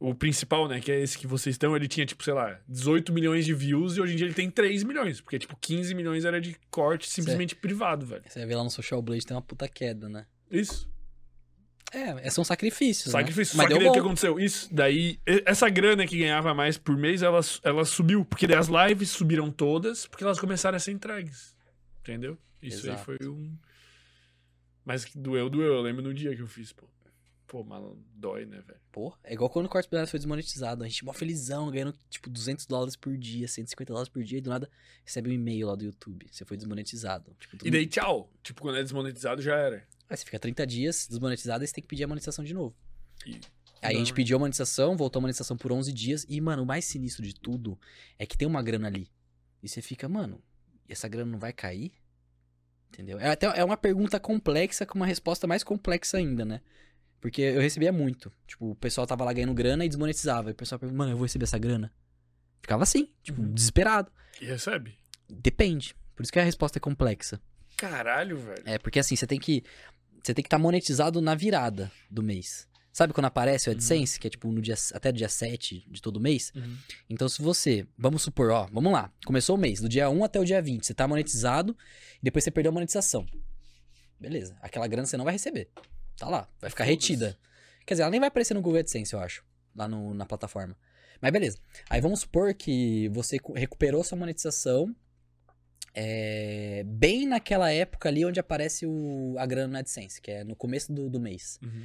o 0.00 0.14
principal, 0.14 0.68
né, 0.68 0.80
que 0.80 0.92
é 0.92 1.00
esse 1.00 1.18
que 1.18 1.26
vocês 1.26 1.54
estão, 1.54 1.74
ele 1.74 1.88
tinha, 1.88 2.06
tipo, 2.06 2.22
sei 2.22 2.32
lá, 2.32 2.60
18 2.68 3.12
milhões 3.12 3.44
de 3.44 3.52
views 3.52 3.96
e 3.96 4.00
hoje 4.00 4.12
em 4.12 4.16
dia 4.16 4.26
ele 4.26 4.34
tem 4.34 4.50
3 4.50 4.84
milhões. 4.84 5.20
Porque, 5.20 5.38
tipo, 5.38 5.56
15 5.56 5.94
milhões 5.94 6.24
era 6.24 6.40
de 6.40 6.56
corte 6.70 7.08
simplesmente 7.08 7.56
privado, 7.56 8.06
velho. 8.06 8.22
Você 8.26 8.46
ver 8.46 8.54
lá 8.54 8.64
no 8.64 8.70
Social 8.70 9.02
Blade 9.02 9.26
tem 9.26 9.36
uma 9.36 9.42
puta 9.42 9.68
queda, 9.68 10.08
né? 10.08 10.26
Isso. 10.50 10.88
É, 11.92 12.30
são 12.30 12.44
sacrifícios. 12.44 13.12
Sacrifício. 13.12 13.56
Né? 13.56 13.62
Só 13.62 13.68
Mas 13.68 13.68
que 13.68 13.74
deu 13.74 13.78
daí 13.78 13.88
o 13.88 13.92
que 13.92 13.98
aconteceu? 13.98 14.38
Isso. 14.38 14.68
Daí, 14.72 15.18
essa 15.44 15.68
grana 15.68 16.06
que 16.06 16.18
ganhava 16.18 16.52
mais 16.54 16.76
por 16.76 16.96
mês, 16.96 17.22
ela, 17.22 17.40
ela 17.62 17.84
subiu. 17.84 18.24
Porque 18.24 18.46
daí 18.46 18.58
as 18.58 18.68
lives 18.68 19.10
subiram 19.10 19.50
todas, 19.50 20.06
porque 20.06 20.22
elas 20.22 20.38
começaram 20.38 20.76
a 20.76 20.78
ser 20.78 20.92
entregues. 20.92 21.56
Entendeu? 22.00 22.38
Isso 22.62 22.86
aí 22.86 22.92
Exato. 22.92 23.04
foi 23.04 23.18
um. 23.26 23.56
Mas 24.84 25.04
que 25.04 25.18
doeu, 25.18 25.48
doeu. 25.48 25.74
Eu 25.74 25.82
lembro 25.82 26.02
no 26.02 26.12
dia 26.12 26.34
que 26.36 26.42
eu 26.42 26.46
fiz, 26.46 26.72
pô. 26.72 26.86
Pô, 27.48 27.64
mal 27.64 27.96
dói, 28.14 28.44
né, 28.44 28.60
velho? 28.60 28.78
Pô, 28.92 29.12
é 29.24 29.32
igual 29.32 29.48
quando 29.48 29.64
o 29.64 29.68
Corte 29.70 29.88
Bilhar 29.88 30.06
foi 30.06 30.18
desmonetizado. 30.18 30.84
A 30.84 30.86
gente 30.88 31.02
mó 31.02 31.14
felizão, 31.14 31.70
ganhando 31.70 31.94
tipo 32.10 32.28
200 32.28 32.66
dólares 32.66 32.94
por 32.94 33.16
dia, 33.16 33.48
150 33.48 33.90
dólares 33.90 34.08
por 34.10 34.22
dia, 34.22 34.36
e 34.36 34.40
do 34.42 34.50
nada 34.50 34.70
recebe 35.02 35.30
um 35.30 35.32
e-mail 35.32 35.66
lá 35.68 35.74
do 35.74 35.82
YouTube. 35.86 36.26
Você 36.30 36.44
foi 36.44 36.58
desmonetizado. 36.58 37.34
Tipo, 37.40 37.66
E 37.66 37.70
daí, 37.70 37.86
tchau. 37.86 38.30
Tipo, 38.42 38.60
quando 38.60 38.76
é 38.76 38.82
desmonetizado, 38.82 39.40
já 39.40 39.56
era. 39.56 39.76
Aí 40.10 40.16
você 40.16 40.26
fica 40.26 40.38
30 40.38 40.66
dias 40.66 41.06
desmonetizado 41.08 41.64
e 41.64 41.66
você 41.66 41.72
tem 41.72 41.82
que 41.82 41.88
pedir 41.88 42.04
a 42.04 42.08
monetização 42.08 42.44
de 42.44 42.52
novo. 42.52 42.76
Aí 43.80 43.94
a 43.94 43.98
gente 43.98 44.08
Não. 44.10 44.14
pediu 44.16 44.36
a 44.36 44.40
monetização, 44.40 44.94
voltou 44.94 45.20
a 45.20 45.22
monetização 45.22 45.56
por 45.56 45.72
11 45.72 45.90
dias. 45.90 46.26
E, 46.28 46.38
mano, 46.42 46.64
o 46.64 46.66
mais 46.66 46.84
sinistro 46.84 47.24
de 47.24 47.34
tudo 47.34 47.78
é 48.18 48.26
que 48.26 48.36
tem 48.36 48.46
uma 48.46 48.62
grana 48.62 48.88
ali. 48.88 49.08
E 49.62 49.68
você 49.68 49.80
fica, 49.80 50.06
mano, 50.06 50.42
e 50.86 50.92
essa 50.92 51.08
grana 51.08 51.30
não 51.32 51.38
vai 51.38 51.54
cair? 51.54 51.92
Entendeu? 52.92 53.18
É, 53.18 53.30
até, 53.30 53.46
é 53.58 53.64
uma 53.64 53.76
pergunta 53.76 54.18
complexa 54.20 54.84
com 54.84 54.96
uma 54.98 55.06
resposta 55.06 55.46
mais 55.46 55.62
complexa 55.64 56.18
ainda, 56.18 56.44
né? 56.44 56.60
Porque 57.20 57.42
eu 57.42 57.60
recebia 57.60 57.92
muito. 57.92 58.32
Tipo, 58.46 58.70
o 58.70 58.74
pessoal 58.74 59.06
tava 59.06 59.24
lá 59.24 59.32
ganhando 59.32 59.54
grana 59.54 59.84
e 59.84 59.88
desmonetizava. 59.88 60.50
E 60.50 60.52
o 60.52 60.54
pessoal 60.54 60.78
pergunta, 60.78 60.96
mano, 60.98 61.12
eu 61.12 61.16
vou 61.16 61.24
receber 61.24 61.44
essa 61.44 61.58
grana? 61.58 61.92
Ficava 62.62 62.82
assim, 62.82 63.08
tipo, 63.22 63.40
Uhum. 63.42 63.52
desesperado. 63.52 64.10
E 64.40 64.44
recebe. 64.46 64.96
Depende. 65.28 65.94
Por 66.14 66.22
isso 66.22 66.32
que 66.32 66.38
a 66.38 66.44
resposta 66.44 66.78
é 66.78 66.80
complexa. 66.80 67.40
Caralho, 67.76 68.38
velho. 68.38 68.62
É, 68.64 68.78
porque 68.78 68.98
assim, 68.98 69.14
você 69.16 69.26
tem 69.26 69.38
que. 69.38 69.62
Você 70.22 70.34
tem 70.34 70.42
que 70.42 70.46
estar 70.48 70.58
monetizado 70.58 71.20
na 71.20 71.34
virada 71.34 71.90
do 72.10 72.22
mês. 72.22 72.66
Sabe 72.92 73.12
quando 73.12 73.26
aparece 73.26 73.68
o 73.68 73.72
AdSense, 73.72 74.18
que 74.18 74.26
é 74.26 74.30
tipo 74.30 74.50
no 74.50 74.60
dia, 74.60 74.74
até 74.92 75.12
dia 75.12 75.28
7 75.28 75.86
de 75.88 76.02
todo 76.02 76.18
mês? 76.18 76.50
Uhum. 76.56 76.76
Então, 77.08 77.28
se 77.28 77.40
você, 77.40 77.86
vamos 77.96 78.22
supor, 78.22 78.50
ó, 78.50 78.66
vamos 78.72 78.92
lá, 78.92 79.12
começou 79.24 79.54
o 79.54 79.58
mês, 79.58 79.80
do 79.80 79.88
dia 79.88 80.10
1 80.10 80.24
até 80.24 80.40
o 80.40 80.44
dia 80.44 80.60
20, 80.60 80.84
você 80.84 80.92
tá 80.92 81.06
monetizado, 81.06 81.76
e 82.16 82.24
depois 82.24 82.42
você 82.42 82.50
perdeu 82.50 82.70
a 82.70 82.72
monetização. 82.72 83.24
Beleza, 84.18 84.56
aquela 84.60 84.88
grana 84.88 85.06
você 85.06 85.16
não 85.16 85.24
vai 85.24 85.34
receber. 85.34 85.70
Tá 86.18 86.28
lá, 86.28 86.48
vai 86.60 86.68
ficar 86.68 86.84
retida. 86.84 87.38
Quer 87.86 87.94
dizer, 87.94 88.02
ela 88.02 88.10
nem 88.10 88.20
vai 88.20 88.28
aparecer 88.28 88.52
no 88.54 88.60
Google 88.60 88.80
AdSense, 88.80 89.14
eu 89.14 89.20
acho, 89.20 89.42
lá 89.74 89.88
no- 89.88 90.12
na 90.12 90.26
plataforma. 90.26 90.76
Mas 91.20 91.32
beleza. 91.32 91.58
Aí 91.88 92.00
vamos 92.00 92.20
supor 92.20 92.52
que 92.54 93.08
você 93.10 93.38
cu- 93.38 93.52
recuperou 93.54 94.04
sua 94.04 94.18
monetização 94.18 94.94
é, 95.94 96.82
bem 96.86 97.26
naquela 97.26 97.72
época 97.72 98.08
ali 98.08 98.24
onde 98.24 98.38
aparece 98.38 98.86
o, 98.86 99.34
a 99.38 99.46
grana 99.46 99.72
no 99.72 99.78
AdSense, 99.78 100.20
que 100.20 100.30
é 100.30 100.44
no 100.44 100.54
começo 100.54 100.92
do, 100.92 101.08
do 101.08 101.18
mês. 101.18 101.58
Uhum. 101.62 101.84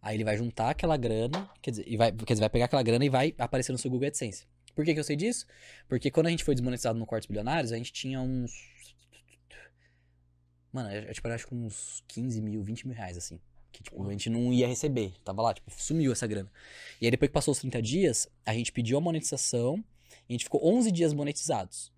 Aí 0.00 0.16
ele 0.16 0.24
vai 0.24 0.36
juntar 0.36 0.70
aquela 0.70 0.96
grana, 0.96 1.48
quer 1.60 1.70
dizer, 1.72 1.84
e 1.86 1.96
vai, 1.96 2.10
quer 2.10 2.32
dizer, 2.34 2.40
vai 2.40 2.50
pegar 2.50 2.64
aquela 2.64 2.82
grana 2.82 3.04
e 3.04 3.08
vai 3.08 3.34
aparecer 3.38 3.70
no 3.72 3.78
seu 3.78 3.90
Google 3.90 4.08
AdSense. 4.08 4.46
Por 4.74 4.84
que, 4.84 4.94
que 4.94 4.98
eu 5.00 5.04
sei 5.04 5.14
disso? 5.16 5.46
Porque 5.86 6.10
quando 6.10 6.26
a 6.26 6.30
gente 6.30 6.42
foi 6.44 6.54
desmonetizado 6.54 6.98
no 6.98 7.06
Cortes 7.06 7.26
Bilionários, 7.28 7.72
a 7.72 7.76
gente 7.76 7.92
tinha 7.92 8.20
uns. 8.20 8.50
Mano, 10.72 10.90
eu, 10.90 11.02
eu, 11.02 11.14
tipo, 11.14 11.28
era, 11.28 11.34
acho 11.34 11.46
que 11.46 11.54
uns 11.54 12.02
15 12.08 12.40
mil, 12.40 12.62
20 12.64 12.86
mil 12.88 12.96
reais, 12.96 13.16
assim. 13.16 13.38
Tipo, 13.82 14.06
a 14.06 14.10
gente 14.12 14.30
não 14.30 14.52
ia 14.52 14.66
receber. 14.66 15.12
Tava 15.24 15.42
lá, 15.42 15.54
tipo, 15.54 15.70
sumiu 15.76 16.12
essa 16.12 16.26
grana. 16.26 16.50
E 17.00 17.06
aí, 17.06 17.10
depois 17.10 17.28
que 17.28 17.34
passou 17.34 17.52
os 17.52 17.58
30 17.58 17.82
dias, 17.82 18.28
a 18.46 18.54
gente 18.54 18.72
pediu 18.72 18.96
a 18.96 19.00
monetização 19.00 19.82
e 20.28 20.32
a 20.32 20.32
gente 20.32 20.44
ficou 20.44 20.64
11 20.64 20.90
dias 20.92 21.12
monetizados. 21.12 21.92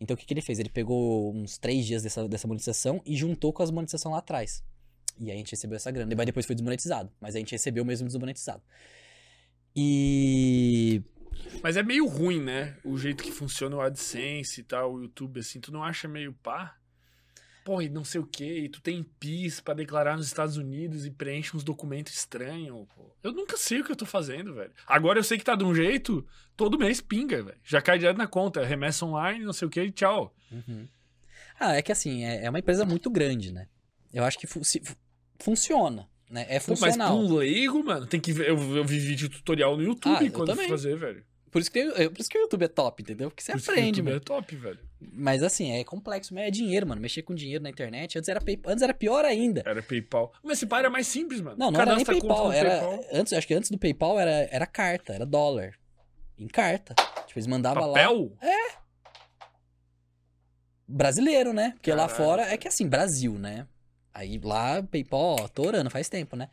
Então, 0.00 0.14
o 0.14 0.16
que, 0.16 0.26
que 0.26 0.34
ele 0.34 0.42
fez? 0.42 0.58
Ele 0.58 0.68
pegou 0.68 1.34
uns 1.34 1.58
3 1.58 1.86
dias 1.86 2.02
dessa, 2.02 2.28
dessa 2.28 2.46
monetização 2.46 3.00
e 3.04 3.16
juntou 3.16 3.52
com 3.52 3.62
as 3.62 3.70
monetizações 3.70 4.12
lá 4.12 4.18
atrás. 4.18 4.62
E 5.18 5.30
aí 5.30 5.36
a 5.36 5.38
gente 5.38 5.50
recebeu 5.50 5.76
essa 5.76 5.90
grana. 5.90 6.14
Mas 6.14 6.26
depois 6.26 6.46
foi 6.46 6.54
desmonetizado. 6.54 7.10
Mas 7.20 7.34
a 7.34 7.38
gente 7.38 7.52
recebeu 7.52 7.84
mesmo 7.84 8.06
desmonetizado. 8.06 8.62
E. 9.74 11.02
Mas 11.62 11.76
é 11.76 11.82
meio 11.82 12.06
ruim, 12.06 12.40
né? 12.40 12.76
O 12.84 12.96
jeito 12.96 13.22
que 13.22 13.30
funciona 13.30 13.76
o 13.76 13.80
AdSense 13.80 14.60
e 14.60 14.64
tal, 14.64 14.94
o 14.94 15.02
YouTube, 15.02 15.40
assim, 15.40 15.60
tu 15.60 15.72
não 15.72 15.82
acha 15.82 16.08
meio 16.08 16.32
pá? 16.32 16.76
Pô, 17.66 17.82
e 17.82 17.88
não 17.88 18.04
sei 18.04 18.20
o 18.20 18.24
quê, 18.26 18.60
e 18.60 18.68
tu 18.68 18.80
tem 18.80 19.02
PIS 19.18 19.58
pra 19.60 19.74
declarar 19.74 20.16
nos 20.16 20.28
Estados 20.28 20.56
Unidos 20.56 21.04
e 21.04 21.10
preenche 21.10 21.56
uns 21.56 21.64
documentos 21.64 22.14
estranhos, 22.14 22.86
pô. 22.94 23.10
Eu 23.24 23.32
nunca 23.32 23.56
sei 23.56 23.80
o 23.80 23.84
que 23.84 23.90
eu 23.90 23.96
tô 23.96 24.06
fazendo, 24.06 24.54
velho. 24.54 24.70
Agora 24.86 25.18
eu 25.18 25.24
sei 25.24 25.36
que 25.36 25.42
tá 25.44 25.56
de 25.56 25.64
um 25.64 25.74
jeito, 25.74 26.24
todo 26.56 26.78
mês 26.78 27.00
pinga, 27.00 27.42
velho. 27.42 27.58
Já 27.64 27.82
cai 27.82 27.98
direto 27.98 28.18
na 28.18 28.28
conta, 28.28 28.64
remessa 28.64 29.04
online, 29.04 29.44
não 29.44 29.52
sei 29.52 29.66
o 29.66 29.70
quê, 29.70 29.82
e 29.82 29.90
tchau. 29.90 30.32
Ah, 31.58 31.74
é 31.74 31.82
que 31.82 31.90
assim, 31.90 32.24
é, 32.24 32.44
é 32.44 32.48
uma 32.50 32.60
empresa 32.60 32.84
muito 32.84 33.10
grande, 33.10 33.52
né? 33.52 33.66
Eu 34.14 34.22
acho 34.22 34.38
que 34.38 34.46
fu- 34.46 34.62
se- 34.64 34.80
fu- 34.84 34.94
funciona, 35.40 36.08
né? 36.30 36.46
É 36.48 36.60
Pô, 36.60 36.66
mas 36.70 36.78
pra 36.80 36.88
funcional. 36.92 37.18
um 37.18 37.34
leigo, 37.34 37.82
mano, 37.82 38.06
tem 38.06 38.20
que 38.20 38.32
ver. 38.32 38.48
Eu, 38.48 38.76
eu 38.76 38.84
vi 38.84 39.00
vídeo 39.00 39.28
tutorial 39.28 39.76
no 39.76 39.82
YouTube 39.82 40.16
Ah, 40.16 40.22
eu 40.24 40.30
quando 40.30 40.54
fazer, 40.68 40.96
velho. 40.96 41.24
Por, 41.50 41.60
isso 41.60 41.70
que 41.72 41.80
é, 41.80 42.08
por 42.08 42.20
isso 42.20 42.28
que 42.30 42.38
o 42.38 42.42
YouTube 42.42 42.62
é 42.64 42.68
top, 42.68 43.02
entendeu? 43.02 43.28
Porque 43.28 43.42
você 43.42 43.50
Por 43.52 43.58
isso 43.58 43.66
que 43.66 43.70
o 43.72 43.74
aprende, 43.74 43.98
YouTube 44.00 44.04
mano. 44.04 44.16
É 44.16 44.20
top, 44.20 44.56
velho. 44.56 44.78
Mas 45.12 45.42
assim, 45.42 45.72
é 45.72 45.84
complexo, 45.84 46.34
mas 46.34 46.44
é 46.44 46.50
dinheiro, 46.50 46.86
mano. 46.86 47.00
Mexer 47.00 47.22
com 47.22 47.34
dinheiro 47.34 47.62
na 47.62 47.70
internet. 47.70 48.18
Antes 48.18 48.28
era, 48.28 48.40
pay... 48.40 48.60
antes 48.66 48.82
era 48.82 48.92
pior 48.92 49.24
ainda. 49.24 49.62
Era 49.64 49.82
PayPal. 49.82 50.32
Mas 50.42 50.58
esse 50.58 50.66
pai 50.66 50.80
era 50.80 50.90
mais 50.90 51.06
simples, 51.06 51.40
mano. 51.40 51.56
Não, 51.58 51.70
não 51.70 51.80
era 51.80 51.94
nem 51.94 52.04
Cadastra 52.04 52.28
a 52.28 52.34
conta 52.36 52.52
PayPal. 52.52 52.52
Era, 52.52 52.80
PayPal. 52.86 53.18
Antes, 53.20 53.32
acho 53.32 53.46
que 53.46 53.54
antes 53.54 53.70
do 53.70 53.78
PayPal 53.78 54.18
era, 54.18 54.48
era 54.50 54.66
carta, 54.66 55.12
era 55.14 55.24
dólar. 55.24 55.74
Em 56.38 56.46
carta. 56.48 56.94
Tipo, 57.26 57.38
eles 57.38 57.46
mandavam 57.46 57.86
lá. 57.86 57.92
Papel? 57.94 58.32
Brasileiro, 60.88 61.52
né? 61.52 61.72
Porque 61.72 61.90
lá 61.90 62.06
Caralho. 62.08 62.16
fora 62.16 62.42
é 62.52 62.56
que 62.56 62.68
assim, 62.68 62.88
Brasil, 62.88 63.32
né? 63.38 63.66
Aí 64.12 64.38
lá, 64.42 64.82
PayPal, 64.82 65.36
ó, 65.40 65.48
tô 65.48 65.66
orando 65.66 65.90
faz 65.90 66.08
tempo, 66.08 66.36
né? 66.36 66.48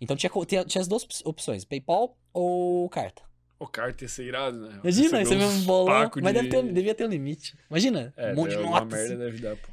Então 0.00 0.16
tinha, 0.16 0.30
tinha, 0.46 0.64
tinha 0.64 0.80
as 0.80 0.88
duas 0.88 1.02
op- 1.04 1.28
opções, 1.28 1.64
PayPal 1.64 2.16
ou 2.32 2.88
carta. 2.88 3.22
O 3.60 3.66
carta 3.68 4.02
ia 4.04 4.08
ser 4.08 4.24
irado, 4.24 4.58
né? 4.58 4.80
Imagina, 4.82 5.24
você 5.24 5.36
vê 5.36 5.44
um 5.44 5.60
bolão, 5.64 6.10
mas 6.22 6.32
de- 6.32 6.32
deve 6.32 6.48
ter, 6.48 6.72
devia 6.72 6.94
ter 6.94 7.04
um 7.06 7.10
limite. 7.10 7.54
Imagina, 7.70 8.12
É, 8.16 8.32
um 8.32 8.36
monte 8.36 8.50
de 8.50 8.56
deve- 8.56 8.66
uma 8.68 8.80
notas. 8.80 8.98
merda 9.08 9.24
deve 9.26 9.38
dar, 9.38 9.54
pô. 9.56 9.68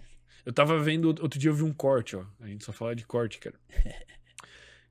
Eu 0.45 0.51
tava 0.53 0.77
vendo, 0.79 1.05
outro 1.07 1.39
dia 1.39 1.49
eu 1.49 1.55
vi 1.55 1.63
um 1.63 1.73
corte, 1.73 2.15
ó. 2.15 2.23
A 2.41 2.47
gente 2.47 2.63
só 2.65 2.71
fala 2.73 2.93
de 2.95 3.05
corte, 3.05 3.39
cara. 3.39 3.55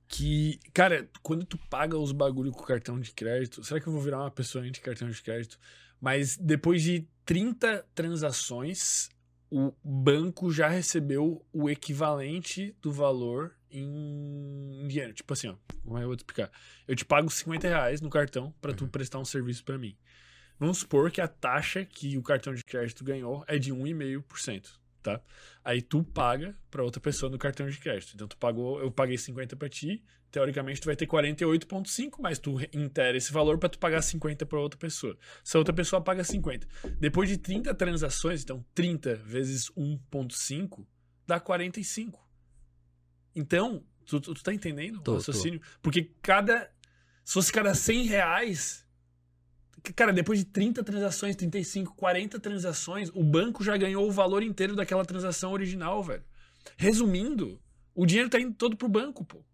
que, 0.08 0.58
cara, 0.72 1.08
quando 1.22 1.44
tu 1.44 1.58
paga 1.68 1.98
os 1.98 2.12
bagulho 2.12 2.52
com 2.52 2.62
cartão 2.64 2.98
de 3.00 3.10
crédito, 3.12 3.62
será 3.64 3.80
que 3.80 3.86
eu 3.86 3.92
vou 3.92 4.00
virar 4.00 4.20
uma 4.20 4.30
pessoa 4.30 4.64
anti 4.64 4.80
cartão 4.80 5.10
de 5.10 5.20
crédito? 5.22 5.58
Mas 6.00 6.36
depois 6.36 6.82
de 6.82 7.06
30 7.24 7.84
transações, 7.94 9.08
o 9.50 9.72
banco 9.82 10.50
já 10.50 10.68
recebeu 10.68 11.44
o 11.52 11.68
equivalente 11.68 12.74
do 12.80 12.92
valor 12.92 13.52
em 13.70 14.86
dinheiro. 14.88 15.12
Tipo 15.12 15.32
assim, 15.32 15.48
ó, 15.48 15.56
como 15.84 15.96
é 15.96 16.00
que 16.00 16.04
eu 16.04 16.08
vou 16.08 16.16
te 16.16 16.20
explicar? 16.20 16.50
Eu 16.86 16.94
te 16.94 17.04
pago 17.04 17.30
50 17.30 17.68
reais 17.68 18.00
no 18.00 18.10
cartão 18.10 18.54
pra 18.60 18.72
tu 18.72 18.86
prestar 18.88 19.18
um 19.18 19.24
serviço 19.24 19.64
pra 19.64 19.78
mim. 19.78 19.96
Vamos 20.58 20.78
supor 20.78 21.10
que 21.10 21.20
a 21.20 21.28
taxa 21.28 21.84
que 21.84 22.16
o 22.16 22.22
cartão 22.22 22.54
de 22.54 22.64
crédito 22.64 23.04
ganhou 23.04 23.44
é 23.46 23.58
de 23.58 23.72
1,5%, 23.72 24.70
tá? 25.02 25.20
Aí 25.62 25.82
tu 25.82 26.02
paga 26.02 26.56
pra 26.70 26.82
outra 26.82 27.00
pessoa 27.00 27.30
no 27.30 27.38
cartão 27.38 27.68
de 27.68 27.78
crédito. 27.78 28.12
Então 28.14 28.26
tu 28.26 28.38
pagou, 28.38 28.80
eu 28.80 28.90
paguei 28.90 29.18
50 29.18 29.54
pra 29.54 29.68
ti, 29.68 30.02
teoricamente 30.30 30.80
tu 30.80 30.86
vai 30.86 30.96
ter 30.96 31.06
48.5, 31.06 32.16
mas 32.20 32.38
tu 32.38 32.58
inteira 32.72 33.18
esse 33.18 33.32
valor 33.32 33.58
pra 33.58 33.68
tu 33.68 33.78
pagar 33.78 34.00
50 34.00 34.46
pra 34.46 34.58
outra 34.58 34.78
pessoa. 34.78 35.18
Se 35.44 35.56
a 35.56 35.60
outra 35.60 35.74
pessoa 35.74 36.00
paga 36.00 36.24
50. 36.24 36.66
Depois 36.98 37.28
de 37.28 37.36
30 37.36 37.74
transações, 37.74 38.42
então 38.42 38.64
30 38.74 39.14
vezes 39.16 39.70
1.5 39.72 40.86
dá 41.26 41.38
45. 41.38 42.25
Então, 43.36 43.84
tu, 44.04 44.20
tu, 44.20 44.34
tu 44.34 44.42
tá 44.42 44.52
entendendo 44.52 44.94
Tô, 44.94 45.00
o 45.00 45.04
tô. 45.04 45.14
raciocínio? 45.14 45.60
Porque 45.82 46.10
cada 46.22 46.68
se 47.24 47.34
fosse 47.34 47.52
cada 47.52 47.74
100 47.74 48.06
reais, 48.06 48.86
Cara, 49.94 50.12
depois 50.12 50.40
de 50.40 50.46
30 50.46 50.82
transações, 50.82 51.36
35, 51.36 51.94
40 51.94 52.40
transações, 52.40 53.10
o 53.14 53.22
banco 53.22 53.62
já 53.62 53.76
ganhou 53.76 54.08
o 54.08 54.10
valor 54.10 54.42
inteiro 54.42 54.74
daquela 54.74 55.04
transação 55.04 55.52
original, 55.52 56.02
velho. 56.02 56.24
Resumindo, 56.76 57.60
o 57.94 58.04
dinheiro 58.04 58.28
tá 58.28 58.40
indo 58.40 58.54
todo 58.54 58.76
pro 58.76 58.88
banco, 58.88 59.24
pô. 59.24 59.44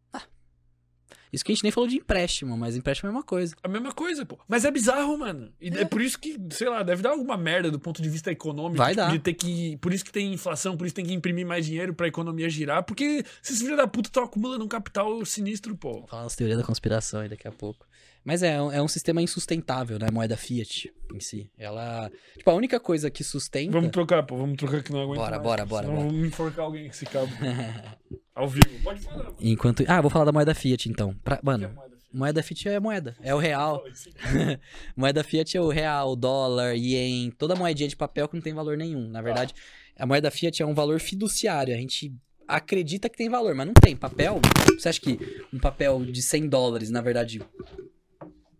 Isso 1.32 1.44
que 1.44 1.50
a 1.50 1.54
gente 1.54 1.62
nem 1.62 1.72
falou 1.72 1.88
de 1.88 1.96
empréstimo, 1.96 2.56
mas 2.58 2.76
empréstimo 2.76 3.08
é 3.08 3.10
uma 3.10 3.22
coisa. 3.22 3.56
A 3.62 3.68
mesma 3.68 3.92
coisa, 3.92 4.26
pô. 4.26 4.38
Mas 4.46 4.66
é 4.66 4.70
bizarro, 4.70 5.16
mano. 5.16 5.50
E 5.58 5.68
é, 5.68 5.84
por 5.86 6.02
isso 6.02 6.18
que, 6.18 6.38
sei 6.50 6.68
lá, 6.68 6.82
deve 6.82 7.02
dar 7.02 7.10
alguma 7.10 7.38
merda 7.38 7.70
do 7.70 7.80
ponto 7.80 8.02
de 8.02 8.08
vista 8.10 8.30
econômico. 8.30 8.76
Vai 8.76 8.94
dar. 8.94 9.10
De 9.10 9.18
ter 9.18 9.32
que, 9.32 9.78
por 9.78 9.94
isso 9.94 10.04
que 10.04 10.12
tem 10.12 10.34
inflação, 10.34 10.76
por 10.76 10.86
isso 10.86 10.94
tem 10.94 11.06
que 11.06 11.12
imprimir 11.14 11.46
mais 11.46 11.64
dinheiro 11.64 11.94
pra 11.94 12.06
economia 12.06 12.50
girar. 12.50 12.82
Porque 12.82 13.24
esses 13.42 13.60
filhos 13.60 13.78
da 13.78 13.86
puta 13.86 14.10
estão 14.10 14.24
acumulando 14.24 14.62
um 14.62 14.68
capital 14.68 15.24
sinistro, 15.24 15.74
pô. 15.74 16.00
Vou 16.00 16.06
falar 16.06 16.24
as 16.24 16.36
teorias 16.36 16.58
da 16.58 16.64
conspiração 16.64 17.20
aí 17.20 17.28
daqui 17.30 17.48
a 17.48 17.52
pouco. 17.52 17.86
Mas 18.24 18.42
é, 18.42 18.54
é 18.54 18.82
um 18.82 18.86
sistema 18.86 19.20
insustentável, 19.20 19.98
né? 19.98 20.06
A 20.08 20.12
moeda 20.12 20.36
Fiat 20.36 20.92
em 21.12 21.18
si. 21.20 21.50
Ela. 21.58 22.10
Tipo, 22.36 22.50
a 22.50 22.54
única 22.54 22.78
coisa 22.78 23.10
que 23.10 23.24
sustenta. 23.24 23.72
Vamos 23.72 23.90
trocar, 23.90 24.22
pô. 24.22 24.36
Vamos 24.36 24.56
trocar 24.56 24.82
que 24.82 24.92
não 24.92 25.02
aguento 25.02 25.16
Bora, 25.16 25.30
mais. 25.30 25.42
bora, 25.42 25.66
bora, 25.66 25.86
Senão 25.86 25.98
bora. 25.98 26.08
Vamos 26.10 26.28
enforcar 26.28 26.64
alguém 26.66 26.84
com 26.84 26.90
esse 26.90 27.06
cabo. 27.06 27.32
Ao 28.34 28.48
vivo. 28.48 28.66
Pode 28.82 29.00
falar. 29.00 29.24
mano. 29.24 29.36
Enquanto. 29.40 29.84
Ah, 29.86 30.00
vou 30.00 30.10
falar 30.10 30.24
da 30.24 30.32
moeda 30.32 30.54
Fiat 30.54 30.88
então. 30.88 31.14
Pra- 31.22 31.36
é 31.36 31.40
Mano, 31.42 31.68
moeda, 31.74 31.96
filho? 31.96 32.08
moeda 32.12 32.42
Fiat 32.42 32.68
é 32.68 32.80
moeda. 32.80 33.16
É 33.20 33.34
o 33.34 33.38
real. 33.38 33.82
Moeda 34.96 35.22
Fiat 35.24 35.56
é 35.56 35.60
o 35.60 35.68
real, 35.68 36.16
dólar, 36.16 36.74
ien, 36.76 37.30
toda 37.32 37.54
moedinha 37.54 37.88
de 37.88 37.96
papel 37.96 38.26
que 38.28 38.34
não 38.34 38.42
tem 38.42 38.54
valor 38.54 38.76
nenhum. 38.76 39.06
Na 39.08 39.20
verdade, 39.22 39.54
a 39.98 40.06
moeda 40.06 40.30
Fiat 40.30 40.62
é 40.62 40.66
um 40.66 40.74
valor 40.74 40.98
fiduciário. 41.00 41.74
A 41.74 41.78
gente 41.78 42.14
acredita 42.48 43.08
que 43.08 43.16
tem 43.16 43.28
valor, 43.28 43.54
mas 43.54 43.66
não 43.66 43.74
tem. 43.74 43.94
Papel, 43.96 44.40
você 44.78 44.88
acha 44.88 45.00
que 45.00 45.18
um 45.52 45.58
papel 45.58 46.04
de 46.04 46.22
100 46.22 46.48
dólares, 46.48 46.90
na 46.90 47.00
verdade, 47.00 47.40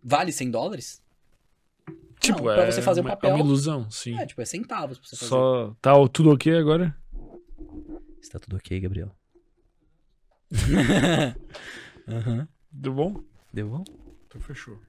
vale 0.03 0.31
100 0.31 0.51
dólares? 0.51 1.01
Tipo, 2.19 2.43
Não, 2.43 2.51
é, 2.51 2.55
pra 2.55 2.71
você 2.71 2.81
fazer 2.81 3.01
o 3.01 3.03
uma- 3.03 3.09
papel- 3.09 3.31
É 3.31 3.33
uma 3.33 3.43
ilusão, 3.43 3.89
sim. 3.91 4.17
É, 4.17 4.25
tipo, 4.25 4.41
é 4.41 4.45
centavos 4.45 4.97
pra 4.97 5.07
você 5.07 5.15
fazer. 5.17 5.29
Só. 5.29 5.75
Tá 5.81 5.91
tudo 6.07 6.31
ok 6.31 6.55
agora? 6.55 6.95
Está 8.21 8.39
tudo 8.39 8.55
ok, 8.55 8.79
Gabriel? 8.79 9.11
Aham. 12.07 12.47
Deu 12.71 12.93
bom? 12.93 13.23
Deu 13.53 13.69
bom? 13.69 13.83
Então 14.27 14.41
fechou. 14.41 14.79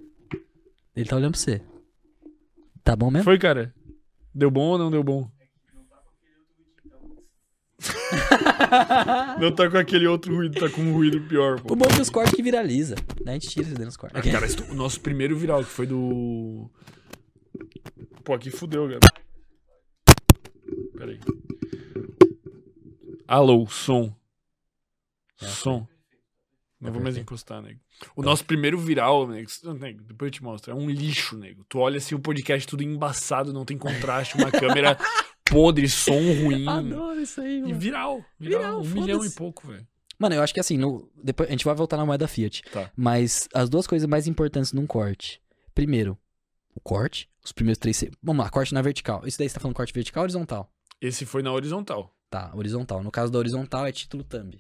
Ele 0.96 1.08
tá 1.08 1.16
olhando 1.16 1.32
pra 1.32 1.40
você. 1.40 1.60
Tá 2.82 2.96
bom 2.96 3.10
mesmo? 3.10 3.24
Foi, 3.24 3.38
cara? 3.38 3.74
Deu 4.34 4.50
bom 4.50 4.70
ou 4.70 4.78
não 4.78 4.90
deu 4.90 5.02
bom? 5.04 5.30
não 9.40 9.52
tá 9.54 9.68
com 9.70 9.76
aquele 9.76 10.06
outro 10.06 10.34
ruído, 10.34 10.58
tá 10.58 10.68
com 10.70 10.80
um 10.82 10.92
ruído 10.94 11.20
pior, 11.28 11.58
O 11.58 11.62
pô. 11.62 11.76
bom 11.76 11.84
é 11.86 11.94
que 11.94 12.00
os 12.00 12.08
cortes 12.10 12.34
que 12.34 12.42
viraliza. 12.42 12.94
Daí 13.24 13.36
a 13.36 13.38
gente 13.38 13.48
tira 13.50 13.66
isso 13.68 13.78
nos 13.80 13.94
Ah, 13.96 13.98
cortes. 13.98 14.32
cara, 14.32 14.46
esse- 14.46 14.62
o 14.62 14.74
nosso 14.74 15.00
primeiro 15.00 15.36
viral, 15.36 15.60
que 15.64 15.70
foi 15.70 15.86
do. 15.86 16.70
Pô, 18.24 18.32
aqui 18.34 18.50
fudeu, 18.50 18.88
cara. 18.88 19.00
Pera 20.96 21.10
aí. 21.12 21.20
Alô, 23.28 23.66
som. 23.66 24.14
É, 25.40 25.46
som. 25.46 25.86
Não 26.80 26.92
vou 26.92 27.02
mais 27.02 27.16
encostar, 27.16 27.62
nego. 27.62 27.80
O 28.14 28.22
nosso 28.22 28.44
primeiro 28.44 28.76
viral, 28.78 29.26
nego, 29.26 29.48
nego, 29.80 30.02
depois 30.02 30.28
eu 30.28 30.32
te 30.32 30.42
mostro, 30.42 30.70
é 30.70 30.74
um 30.74 30.90
lixo, 30.90 31.36
nego. 31.38 31.64
Tu 31.68 31.78
olha 31.78 31.96
assim 31.96 32.14
o 32.14 32.18
podcast 32.18 32.68
tudo 32.68 32.82
embaçado, 32.82 33.52
não 33.54 33.64
tem 33.64 33.78
contraste, 33.78 34.36
uma 34.36 34.50
câmera 34.50 34.98
podre, 35.44 35.88
som 35.88 36.12
ruim. 36.42 36.68
Adoro 36.68 37.20
isso 37.20 37.40
aí, 37.40 37.58
E 37.58 37.62
mano. 37.62 37.78
viral. 37.78 38.24
Viral, 38.38 38.60
Viral, 38.60 38.80
um 38.82 39.02
milhão 39.02 39.24
e 39.24 39.30
pouco, 39.30 39.66
velho. 39.68 39.86
Mano, 40.18 40.34
eu 40.34 40.42
acho 40.42 40.52
que 40.52 40.60
assim, 40.60 40.76
no, 40.76 41.10
depois, 41.22 41.48
a 41.48 41.52
gente 41.52 41.64
vai 41.64 41.74
voltar 41.74 41.96
na 41.96 42.04
moeda 42.04 42.28
Fiat. 42.28 42.62
Tá. 42.70 42.90
Mas 42.94 43.48
as 43.54 43.70
duas 43.70 43.86
coisas 43.86 44.06
mais 44.08 44.26
importantes 44.26 44.72
num 44.72 44.86
corte. 44.86 45.40
Primeiro, 45.74 46.18
o 46.74 46.80
corte. 46.80 47.30
Os 47.42 47.52
primeiros 47.52 47.78
três. 47.78 48.04
Vamos 48.22 48.44
lá, 48.44 48.50
corte 48.50 48.74
na 48.74 48.82
vertical. 48.82 49.22
Isso 49.26 49.38
daí 49.38 49.48
você 49.48 49.54
tá 49.54 49.60
falando 49.60 49.76
corte 49.76 49.92
vertical 49.92 50.20
ou 50.22 50.24
horizontal? 50.24 50.70
Esse 51.00 51.24
foi 51.26 51.42
na 51.42 51.52
horizontal. 51.52 52.14
Tá, 52.30 52.50
horizontal. 52.54 53.02
No 53.02 53.10
caso 53.10 53.30
da 53.32 53.38
horizontal 53.38 53.86
é 53.86 53.92
título 53.92 54.22
thumb. 54.24 54.58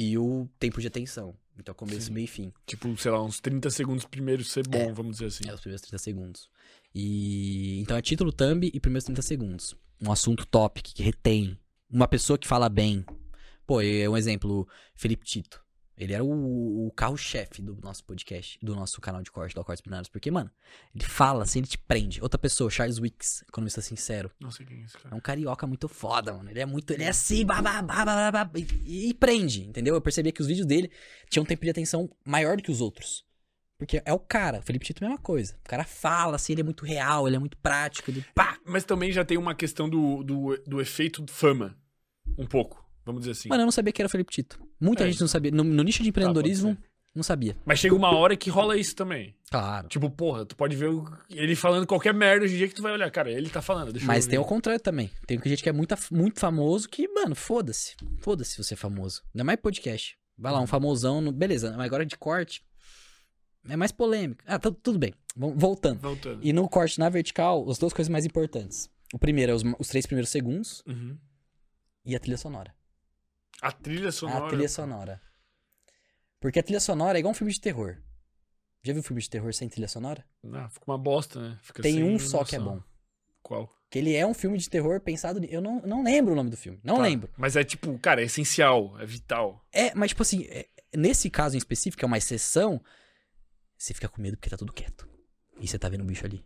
E 0.00 0.16
o 0.16 0.48
tempo 0.60 0.80
de 0.80 0.86
atenção. 0.86 1.34
Então 1.58 1.74
começo, 1.74 2.06
Sim. 2.06 2.12
meio 2.12 2.24
e 2.24 2.28
fim. 2.28 2.52
Tipo, 2.64 2.96
sei 2.96 3.10
lá, 3.10 3.20
uns 3.20 3.40
30 3.40 3.68
segundos 3.70 4.04
primeiro 4.04 4.44
ser 4.44 4.66
bom, 4.68 4.78
É. 4.78 4.92
vamos 4.92 5.16
dizer 5.16 5.26
assim. 5.26 5.48
É 5.48 5.52
os 5.52 5.60
primeiros 5.60 5.82
30 5.82 5.98
segundos. 5.98 6.48
E 6.94 7.80
então 7.80 7.96
é 7.96 8.00
título 8.02 8.32
thumb 8.32 8.70
e 8.72 8.78
primeiros 8.78 9.04
30 9.04 9.22
segundos. 9.22 9.76
Um 10.00 10.12
assunto 10.12 10.46
top 10.46 10.80
que, 10.82 10.94
que 10.94 11.02
retém. 11.02 11.58
Uma 11.90 12.06
pessoa 12.06 12.38
que 12.38 12.46
fala 12.46 12.68
bem. 12.68 13.04
Pô, 13.66 13.80
é 13.80 14.08
um 14.08 14.16
exemplo, 14.16 14.68
Felipe 14.94 15.26
Tito. 15.26 15.60
Ele 15.98 16.12
era 16.14 16.22
o, 16.22 16.86
o 16.86 16.92
carro-chefe 16.92 17.60
do 17.60 17.76
nosso 17.82 18.04
podcast, 18.04 18.56
do 18.62 18.74
nosso 18.74 19.00
canal 19.00 19.20
de 19.20 19.32
corte, 19.32 19.54
do 19.54 19.64
Cortes 19.64 19.82
Binários. 19.82 20.08
Porque, 20.08 20.30
mano, 20.30 20.48
ele 20.94 21.04
fala 21.04 21.42
assim, 21.42 21.58
ele 21.58 21.66
te 21.66 21.76
prende. 21.76 22.22
Outra 22.22 22.38
pessoa, 22.38 22.70
Charles 22.70 22.98
Wicks, 23.00 23.42
economista 23.48 23.80
sincero. 23.80 24.30
Não 24.38 24.50
sei 24.52 24.64
quem 24.64 24.80
é 24.80 24.84
esse 24.84 24.96
É 24.96 25.00
cara. 25.00 25.16
um 25.16 25.20
carioca 25.20 25.66
muito 25.66 25.88
foda, 25.88 26.32
mano. 26.32 26.48
Ele 26.50 26.60
é 26.60 26.66
muito. 26.66 26.92
Ele 26.92 27.02
é 27.02 27.08
assim, 27.08 27.44
babá, 27.44 27.82
babá, 27.82 28.30
babá, 28.30 28.50
e, 28.86 29.08
e 29.08 29.14
prende, 29.14 29.64
entendeu? 29.64 29.94
Eu 29.94 30.00
percebia 30.00 30.30
que 30.30 30.40
os 30.40 30.46
vídeos 30.46 30.66
dele 30.66 30.88
tinham 31.28 31.42
um 31.42 31.46
tempo 31.46 31.64
de 31.64 31.70
atenção 31.70 32.08
maior 32.24 32.56
do 32.56 32.62
que 32.62 32.70
os 32.70 32.80
outros. 32.80 33.26
Porque 33.76 34.00
é 34.04 34.12
o 34.12 34.18
cara. 34.18 34.62
Felipe 34.62 34.84
Tito 34.84 35.02
é 35.02 35.06
a 35.06 35.10
mesma 35.10 35.22
coisa. 35.22 35.56
O 35.64 35.68
cara 35.68 35.84
fala 35.84 36.36
assim, 36.36 36.52
ele 36.52 36.62
é 36.62 36.64
muito 36.64 36.84
real, 36.84 37.26
ele 37.26 37.36
é 37.36 37.38
muito 37.38 37.56
prático. 37.58 38.10
Ele, 38.10 38.24
pá! 38.34 38.56
Mas 38.64 38.84
também 38.84 39.10
já 39.12 39.24
tem 39.24 39.36
uma 39.38 39.54
questão 39.54 39.88
do, 39.88 40.22
do, 40.22 40.56
do 40.66 40.80
efeito 40.80 41.24
fama. 41.28 41.76
Um 42.36 42.46
pouco, 42.46 42.84
vamos 43.08 43.22
dizer 43.22 43.32
assim. 43.32 43.48
Mano, 43.48 43.62
eu 43.62 43.66
não 43.66 43.72
sabia 43.72 43.92
que 43.92 44.00
era 44.00 44.06
o 44.06 44.10
Felipe 44.10 44.32
Tito. 44.32 44.60
Muita 44.80 45.04
É, 45.04 45.10
gente 45.10 45.20
não 45.20 45.28
sabia. 45.28 45.50
No, 45.50 45.64
no 45.64 45.82
nicho 45.82 46.02
de 46.02 46.08
empreendedorismo, 46.08 46.74
pode 46.76 46.88
não 47.14 47.22
sabia. 47.24 47.56
Mas 47.64 47.80
chega 47.80 47.94
uma 47.94 48.10
hora 48.16 48.36
que 48.36 48.48
rola 48.48 48.76
isso 48.76 48.94
também. 48.94 49.34
Claro. 49.50 49.88
Tipo, 49.88 50.08
porra, 50.08 50.44
tu 50.46 50.54
pode 50.54 50.76
ver 50.76 50.88
ele 51.28 51.56
falando 51.56 51.86
qualquer 51.86 52.14
merda 52.14 52.44
hoje 52.44 52.54
em 52.54 52.58
dia 52.58 52.68
que 52.68 52.74
tu 52.74 52.82
vai 52.82 52.92
olhar. 52.92 53.10
Cara, 53.10 53.30
ele 53.30 53.50
tá 53.50 53.60
falando, 53.60 53.92
deixa 53.92 54.06
Mas 54.06 54.26
tem 54.26 54.38
o 54.38 54.44
contrário 54.44 54.80
também. 54.80 55.10
Tem 55.26 55.40
gente 55.44 55.62
que 55.62 55.68
é 55.68 55.72
muito, 55.72 55.94
muito 56.12 56.38
famoso 56.38 56.88
que, 56.88 57.08
mano, 57.08 57.34
foda-se. 57.34 57.96
Foda-se 58.20 58.56
você 58.62 58.74
é 58.74 58.76
famoso. 58.76 59.22
Não 59.34 59.40
é 59.40 59.44
mais 59.44 59.60
podcast. 59.60 60.16
Vai 60.36 60.52
lá, 60.52 60.60
um 60.60 60.66
famosão. 60.66 61.20
No... 61.20 61.32
Beleza, 61.32 61.72
mas 61.76 61.86
agora 61.86 62.06
de 62.06 62.16
corte. 62.16 62.62
É 63.68 63.76
mais 63.76 63.90
polêmico. 63.90 64.42
Ah, 64.46 64.58
tu- 64.58 64.70
tudo 64.72 64.98
bem. 64.98 65.12
Voltando. 65.36 66.00
Voltando. 66.00 66.38
E 66.42 66.52
no 66.52 66.68
corte 66.68 66.98
na 67.00 67.08
vertical, 67.08 67.68
as 67.68 67.78
duas 67.78 67.92
coisas 67.92 68.08
mais 68.08 68.24
importantes. 68.24 68.88
O 69.12 69.18
primeiro 69.18 69.52
é 69.52 69.54
os, 69.54 69.62
os 69.78 69.88
três 69.88 70.06
primeiros 70.06 70.30
segundos 70.30 70.82
Uhum. 70.86 71.16
e 72.04 72.14
a 72.14 72.20
trilha 72.20 72.36
sonora. 72.38 72.72
A 73.60 73.72
trilha 73.72 74.12
sonora. 74.12 74.44
A 74.44 74.48
trilha 74.48 74.68
sonora. 74.68 75.20
Porque 76.40 76.58
a 76.58 76.62
trilha 76.62 76.80
sonora 76.80 77.18
é 77.18 77.20
igual 77.20 77.32
um 77.32 77.34
filme 77.34 77.52
de 77.52 77.60
terror. 77.60 77.96
Já 78.82 78.92
viu 78.92 79.02
filme 79.02 79.20
de 79.20 79.28
terror 79.28 79.52
sem 79.52 79.68
trilha 79.68 79.88
sonora? 79.88 80.24
Ah, 80.52 80.68
fica 80.68 80.84
uma 80.86 80.96
bosta, 80.98 81.40
né? 81.40 81.58
Fica 81.62 81.82
Tem 81.82 82.02
um 82.04 82.18
só 82.18 82.44
que 82.44 82.54
é 82.56 82.60
bom. 82.60 82.80
Qual? 83.42 83.74
Que 83.90 83.98
ele 83.98 84.14
é 84.14 84.24
um 84.26 84.34
filme 84.34 84.56
de 84.58 84.68
terror 84.70 85.00
pensado. 85.00 85.44
Eu 85.46 85.60
não, 85.60 85.80
não 85.80 86.04
lembro 86.04 86.32
o 86.32 86.36
nome 86.36 86.50
do 86.50 86.56
filme. 86.56 86.78
Não 86.84 86.96
Tá. 86.96 87.02
lembro. 87.02 87.30
Mas 87.36 87.56
é 87.56 87.64
tipo, 87.64 87.98
cara, 87.98 88.20
é 88.20 88.24
essencial, 88.24 88.98
é 89.00 89.06
vital. 89.06 89.66
É, 89.72 89.94
mas 89.94 90.10
tipo 90.10 90.22
assim, 90.22 90.44
é- 90.48 90.68
nesse 90.96 91.28
caso 91.28 91.56
em 91.56 91.58
específico, 91.58 92.04
é 92.04 92.06
uma 92.06 92.18
exceção, 92.18 92.80
você 93.76 93.92
fica 93.92 94.08
com 94.08 94.22
medo 94.22 94.36
porque 94.36 94.50
tá 94.50 94.56
tudo 94.56 94.72
quieto. 94.72 95.08
E 95.60 95.66
você 95.66 95.78
tá 95.78 95.88
vendo 95.88 96.02
o 96.02 96.04
bicho 96.04 96.24
ali. 96.24 96.44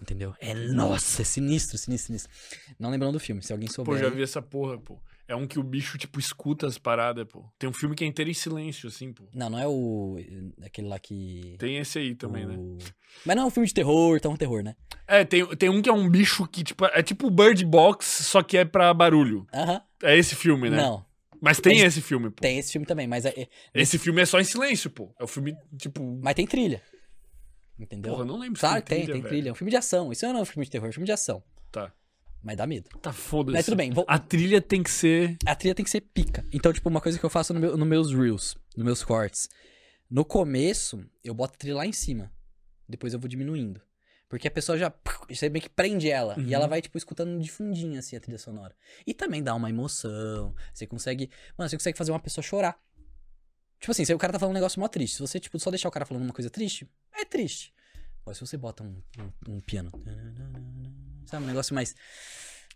Entendeu? 0.00 0.34
É, 0.40 0.54
nossa, 0.54 1.22
é 1.22 1.24
sinistro, 1.24 1.76
sinistro, 1.78 2.06
sinistro. 2.08 2.32
Não 2.78 2.90
lembrando 2.90 3.12
do 3.14 3.20
filme, 3.20 3.42
se 3.42 3.52
alguém 3.52 3.68
souber. 3.68 3.94
Pô, 3.94 3.98
já 4.00 4.08
vi 4.10 4.22
essa 4.22 4.40
porra, 4.42 4.78
pô. 4.78 5.00
É 5.28 5.36
um 5.36 5.46
que 5.46 5.58
o 5.58 5.62
bicho, 5.62 5.98
tipo, 5.98 6.18
escuta 6.18 6.66
as 6.66 6.78
paradas, 6.78 7.26
pô. 7.30 7.44
Tem 7.58 7.68
um 7.68 7.72
filme 7.72 7.94
que 7.94 8.02
é 8.02 8.06
inteiro 8.06 8.30
em 8.30 8.34
silêncio, 8.34 8.88
assim, 8.88 9.12
pô. 9.12 9.24
Não, 9.34 9.50
não 9.50 9.58
é 9.58 9.68
o. 9.68 10.16
Aquele 10.64 10.88
lá 10.88 10.98
que. 10.98 11.54
Tem 11.58 11.76
esse 11.76 11.98
aí 11.98 12.14
também, 12.14 12.46
né? 12.46 12.56
o... 12.56 12.78
Mas 13.26 13.36
não 13.36 13.42
é 13.42 13.46
um 13.46 13.50
filme 13.50 13.66
de 13.66 13.74
terror, 13.74 14.18
tão 14.20 14.34
terror, 14.36 14.62
né? 14.62 14.74
É, 15.06 15.24
tem, 15.26 15.46
tem 15.56 15.68
um 15.68 15.82
que 15.82 15.88
é 15.90 15.92
um 15.92 16.08
bicho 16.08 16.46
que, 16.48 16.64
tipo, 16.64 16.86
é 16.86 17.02
tipo 17.02 17.30
Bird 17.30 17.62
Box, 17.66 18.06
só 18.24 18.42
que 18.42 18.56
é 18.56 18.64
pra 18.64 18.92
barulho. 18.94 19.46
Aham. 19.52 19.82
É 20.02 20.16
esse 20.16 20.34
filme, 20.34 20.70
né? 20.70 20.78
Não. 20.78 21.04
Mas 21.40 21.60
tem 21.60 21.74
Mas- 21.82 21.84
esse 21.92 22.00
filme, 22.00 22.30
pô. 22.30 22.40
Tem 22.40 22.58
esse 22.58 22.72
filme 22.72 22.86
também, 22.86 23.06
mas, 23.06 23.24
é, 23.26 23.28
é- 23.36 23.48
Esse 23.74 23.98
filme 23.98 24.22
é 24.22 24.26
só 24.26 24.40
em 24.40 24.44
silêncio, 24.44 24.88
pô. 24.90 25.14
É 25.20 25.24
o 25.24 25.26
filme, 25.28 25.54
tipo. 25.78 26.02
mas 26.22 26.34
tem 26.34 26.46
trilha. 26.46 26.82
Entendeu? 27.78 28.12
Porra, 28.12 28.22
eu 28.24 28.26
não 28.26 28.38
lembro 28.38 28.56
se 28.56 28.60
Claro 28.60 28.82
que 28.82 28.88
tem, 28.88 28.98
trilha, 29.02 29.12
tem 29.12 29.22
velho. 29.22 29.28
trilha. 29.34 29.48
É 29.50 29.52
um 29.52 29.54
filme 29.54 29.70
de 29.70 29.76
ação. 29.76 30.10
Isso 30.10 30.26
não 30.26 30.38
é 30.38 30.42
um 30.42 30.44
filme 30.46 30.64
de 30.64 30.70
terror, 30.70 30.86
é 30.86 30.88
um 30.88 30.92
filme 30.92 31.06
de 31.06 31.12
ação. 31.12 31.42
Tá. 31.70 31.92
Mas 32.42 32.56
dá 32.56 32.66
medo. 32.66 32.88
Tá 33.00 33.12
foda-se. 33.12 33.56
Mas 33.56 33.64
tudo 33.64 33.76
bem, 33.76 33.90
vou- 33.90 34.04
A 34.08 34.18
trilha 34.18 34.60
tem 34.62 34.82
que 34.82 34.90
ser. 34.90 35.36
A 35.44 35.54
trilha 35.54 35.74
tem 35.74 35.84
que 35.84 35.90
ser 35.90 36.00
pica. 36.00 36.44
Então, 36.52 36.72
tipo, 36.72 36.88
uma 36.88 37.00
coisa 37.00 37.18
que 37.18 37.24
eu 37.24 37.30
faço 37.30 37.52
no 37.52 37.60
meu, 37.60 37.76
nos 37.76 37.86
meus 37.88 38.12
reels, 38.14 38.56
nos 38.76 38.84
meus 38.84 39.04
cortes. 39.04 39.48
No 40.10 40.24
começo, 40.24 41.04
eu 41.22 41.34
boto 41.34 41.54
a 41.54 41.56
trilha 41.58 41.76
lá 41.76 41.86
em 41.86 41.92
cima. 41.92 42.32
Depois 42.88 43.12
eu 43.12 43.20
vou 43.20 43.28
diminuindo. 43.28 43.82
Porque 44.28 44.46
a 44.46 44.50
pessoa 44.50 44.76
já. 44.78 44.92
Você 45.28 45.48
meio 45.48 45.62
que 45.62 45.68
prende 45.70 46.10
ela. 46.10 46.38
Uhum. 46.38 46.44
E 46.46 46.54
ela 46.54 46.66
vai, 46.66 46.80
tipo, 46.82 46.96
escutando 46.96 47.38
de 47.40 47.50
fundinho, 47.50 47.98
assim, 47.98 48.14
a 48.16 48.20
trilha 48.20 48.38
sonora. 48.38 48.74
E 49.06 49.12
também 49.14 49.42
dá 49.42 49.54
uma 49.54 49.68
emoção. 49.70 50.54
Você 50.72 50.86
consegue. 50.86 51.30
Mano, 51.56 51.68
você 51.68 51.76
consegue 51.76 51.96
fazer 51.98 52.12
uma 52.12 52.20
pessoa 52.20 52.42
chorar. 52.42 52.78
Tipo 53.80 53.90
assim, 53.92 54.04
se 54.04 54.12
o 54.12 54.18
cara 54.18 54.32
tá 54.32 54.38
falando 54.38 54.52
um 54.52 54.58
negócio 54.58 54.80
mó 54.80 54.88
triste. 54.88 55.14
Se 55.16 55.20
você, 55.20 55.40
tipo, 55.40 55.58
só 55.58 55.70
deixar 55.70 55.88
o 55.88 55.92
cara 55.92 56.04
falando 56.04 56.24
uma 56.24 56.32
coisa 56.32 56.50
triste, 56.50 56.88
é 57.14 57.24
triste. 57.24 57.72
Mas 58.26 58.36
se 58.36 58.46
você 58.46 58.56
bota 58.58 58.82
um, 58.84 59.02
um, 59.48 59.54
um 59.56 59.60
piano. 59.60 59.90
Sabe, 61.28 61.44
um 61.44 61.46
negócio 61.46 61.74
mais. 61.74 61.94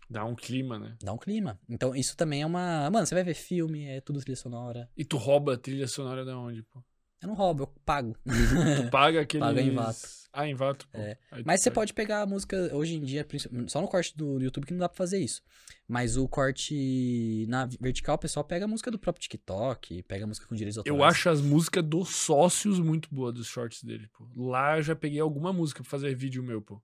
Dá 0.09 0.23
um 0.23 0.35
clima, 0.35 0.77
né? 0.77 0.95
Dá 1.01 1.11
um 1.11 1.17
clima. 1.17 1.59
Então, 1.67 1.95
isso 1.95 2.15
também 2.15 2.43
é 2.43 2.45
uma. 2.45 2.89
Mano, 2.91 3.05
você 3.05 3.15
vai 3.15 3.23
ver 3.23 3.33
filme, 3.33 3.85
é 3.85 3.99
tudo 3.99 4.19
trilha 4.19 4.35
sonora. 4.35 4.89
E 4.95 5.03
tu 5.03 5.17
rouba 5.17 5.55
a 5.55 5.57
trilha 5.57 5.87
sonora 5.87 6.23
da 6.23 6.37
onde, 6.37 6.61
pô? 6.63 6.83
Eu 7.21 7.27
não 7.27 7.35
roubo, 7.35 7.63
eu 7.63 7.67
pago. 7.85 8.15
Tu 8.25 8.89
paga 8.91 9.21
aqueles... 9.21 9.47
Paga 9.47 9.61
em 9.61 9.73
vato. 9.73 9.99
Ah, 10.33 10.47
em 10.47 10.53
vato, 10.53 10.87
pô. 10.89 10.97
É. 10.97 11.17
Mas 11.45 11.61
você 11.61 11.71
pode 11.71 11.93
pegar 11.93 12.21
a 12.21 12.25
música 12.25 12.75
hoje 12.75 12.95
em 12.95 13.01
dia, 13.01 13.25
só 13.67 13.79
no 13.79 13.87
corte 13.87 14.15
do 14.17 14.41
YouTube 14.41 14.65
que 14.65 14.73
não 14.73 14.79
dá 14.79 14.89
pra 14.89 14.97
fazer 14.97 15.19
isso. 15.19 15.41
Mas 15.87 16.17
o 16.17 16.27
corte 16.27 17.45
na 17.47 17.65
vertical, 17.79 18.15
o 18.15 18.19
pessoal 18.19 18.43
pega 18.43 18.65
a 18.65 18.67
música 18.67 18.91
do 18.91 18.99
próprio 18.99 19.21
TikTok, 19.21 20.03
pega 20.03 20.25
a 20.25 20.27
música 20.27 20.47
com 20.47 20.55
direitos 20.55 20.77
autorais. 20.77 20.99
Eu 20.99 21.03
acho 21.03 21.29
as 21.29 21.39
músicas 21.39 21.83
dos 21.83 22.09
sócios 22.09 22.79
muito 22.79 23.07
boas 23.13 23.33
dos 23.33 23.47
shorts 23.47 23.83
dele, 23.83 24.07
pô. 24.17 24.27
Lá 24.35 24.77
eu 24.77 24.83
já 24.83 24.95
peguei 24.95 25.19
alguma 25.19 25.53
música 25.53 25.81
pra 25.81 25.89
fazer 25.89 26.13
vídeo 26.15 26.43
meu, 26.43 26.61
pô. 26.61 26.81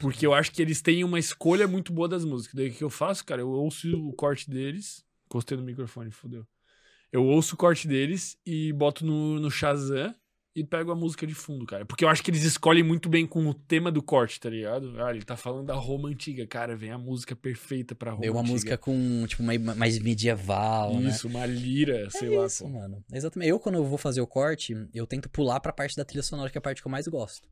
Porque 0.00 0.26
eu 0.26 0.34
acho 0.34 0.50
que 0.50 0.62
eles 0.62 0.80
têm 0.80 1.04
uma 1.04 1.18
escolha 1.18 1.68
muito 1.68 1.92
boa 1.92 2.08
das 2.08 2.24
músicas. 2.24 2.54
Daí 2.54 2.70
o 2.70 2.72
que 2.74 2.82
eu 2.82 2.90
faço, 2.90 3.24
cara? 3.24 3.42
Eu 3.42 3.50
ouço 3.50 3.88
o 3.96 4.12
corte 4.14 4.48
deles. 4.50 5.04
Encostei 5.26 5.56
no 5.56 5.62
microfone, 5.62 6.10
fodeu. 6.10 6.46
Eu 7.12 7.24
ouço 7.24 7.54
o 7.54 7.58
corte 7.58 7.86
deles 7.86 8.36
e 8.46 8.72
boto 8.72 9.04
no, 9.04 9.38
no 9.38 9.50
Shazam 9.50 10.14
e 10.54 10.64
pego 10.64 10.90
a 10.90 10.96
música 10.96 11.26
de 11.26 11.34
fundo, 11.34 11.64
cara. 11.64 11.84
Porque 11.84 12.04
eu 12.04 12.08
acho 12.08 12.22
que 12.22 12.30
eles 12.30 12.42
escolhem 12.42 12.82
muito 12.82 13.08
bem 13.08 13.26
com 13.26 13.46
o 13.46 13.54
tema 13.54 13.90
do 13.90 14.02
corte, 14.02 14.40
tá 14.40 14.50
ligado? 14.50 15.00
Ah, 15.00 15.10
ele 15.10 15.22
tá 15.22 15.36
falando 15.36 15.66
da 15.66 15.74
Roma 15.74 16.08
antiga, 16.08 16.46
cara. 16.46 16.76
Vem 16.76 16.90
a 16.90 16.98
música 16.98 17.36
perfeita 17.36 17.94
pra 17.94 18.10
Roma 18.12 18.20
Veio 18.22 18.32
uma 18.32 18.40
antiga. 18.40 18.52
música 18.52 18.78
com, 18.78 19.24
tipo, 19.26 19.42
mais, 19.42 19.60
mais 19.60 19.98
medieval, 19.98 20.98
né? 20.98 21.10
Isso, 21.10 21.28
uma 21.28 21.46
lira, 21.46 22.08
sei 22.10 22.34
é 22.34 22.38
lá, 22.38 22.46
isso, 22.46 22.64
pô. 22.64 22.70
mano. 22.70 23.04
Exatamente. 23.12 23.48
Eu, 23.48 23.60
quando 23.60 23.76
eu 23.76 23.84
vou 23.84 23.98
fazer 23.98 24.20
o 24.20 24.26
corte, 24.26 24.74
eu 24.92 25.06
tento 25.06 25.28
pular 25.28 25.60
pra 25.60 25.72
parte 25.72 25.96
da 25.96 26.04
trilha 26.04 26.22
sonora, 26.22 26.50
que 26.50 26.58
é 26.58 26.60
a 26.60 26.62
parte 26.62 26.82
que 26.82 26.86
eu 26.88 26.92
mais 26.92 27.06
gosto. 27.06 27.48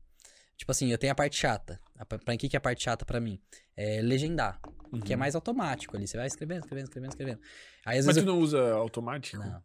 Tipo 0.58 0.72
assim, 0.72 0.90
eu 0.90 0.98
tenho 0.98 1.12
a 1.12 1.14
parte 1.14 1.36
chata. 1.36 1.80
A- 1.96 2.04
Pra 2.04 2.36
que 2.36 2.48
que 2.48 2.56
é 2.56 2.58
a 2.58 2.60
parte 2.60 2.82
chata 2.84 3.04
pra 3.06 3.20
mim? 3.20 3.40
É 3.76 4.02
legendar. 4.02 4.60
Que 5.04 5.12
é 5.12 5.16
Uhum. 5.16 5.20
mais 5.20 5.34
automático 5.34 5.96
ali. 5.96 6.06
Você 6.06 6.16
vai 6.16 6.26
escrevendo, 6.26 6.60
escrevendo, 6.64 6.84
escrevendo, 6.86 7.10
escrevendo. 7.10 7.40
Aí 7.86 7.98
às 7.98 8.04
Mas 8.04 8.16
vezes 8.16 8.24
tu 8.24 8.28
eu... 8.28 8.34
não 8.34 8.42
usa 8.42 8.72
automático? 8.72 9.38
Não. 9.38 9.62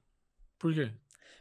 Por 0.60 0.74
quê? 0.74 0.94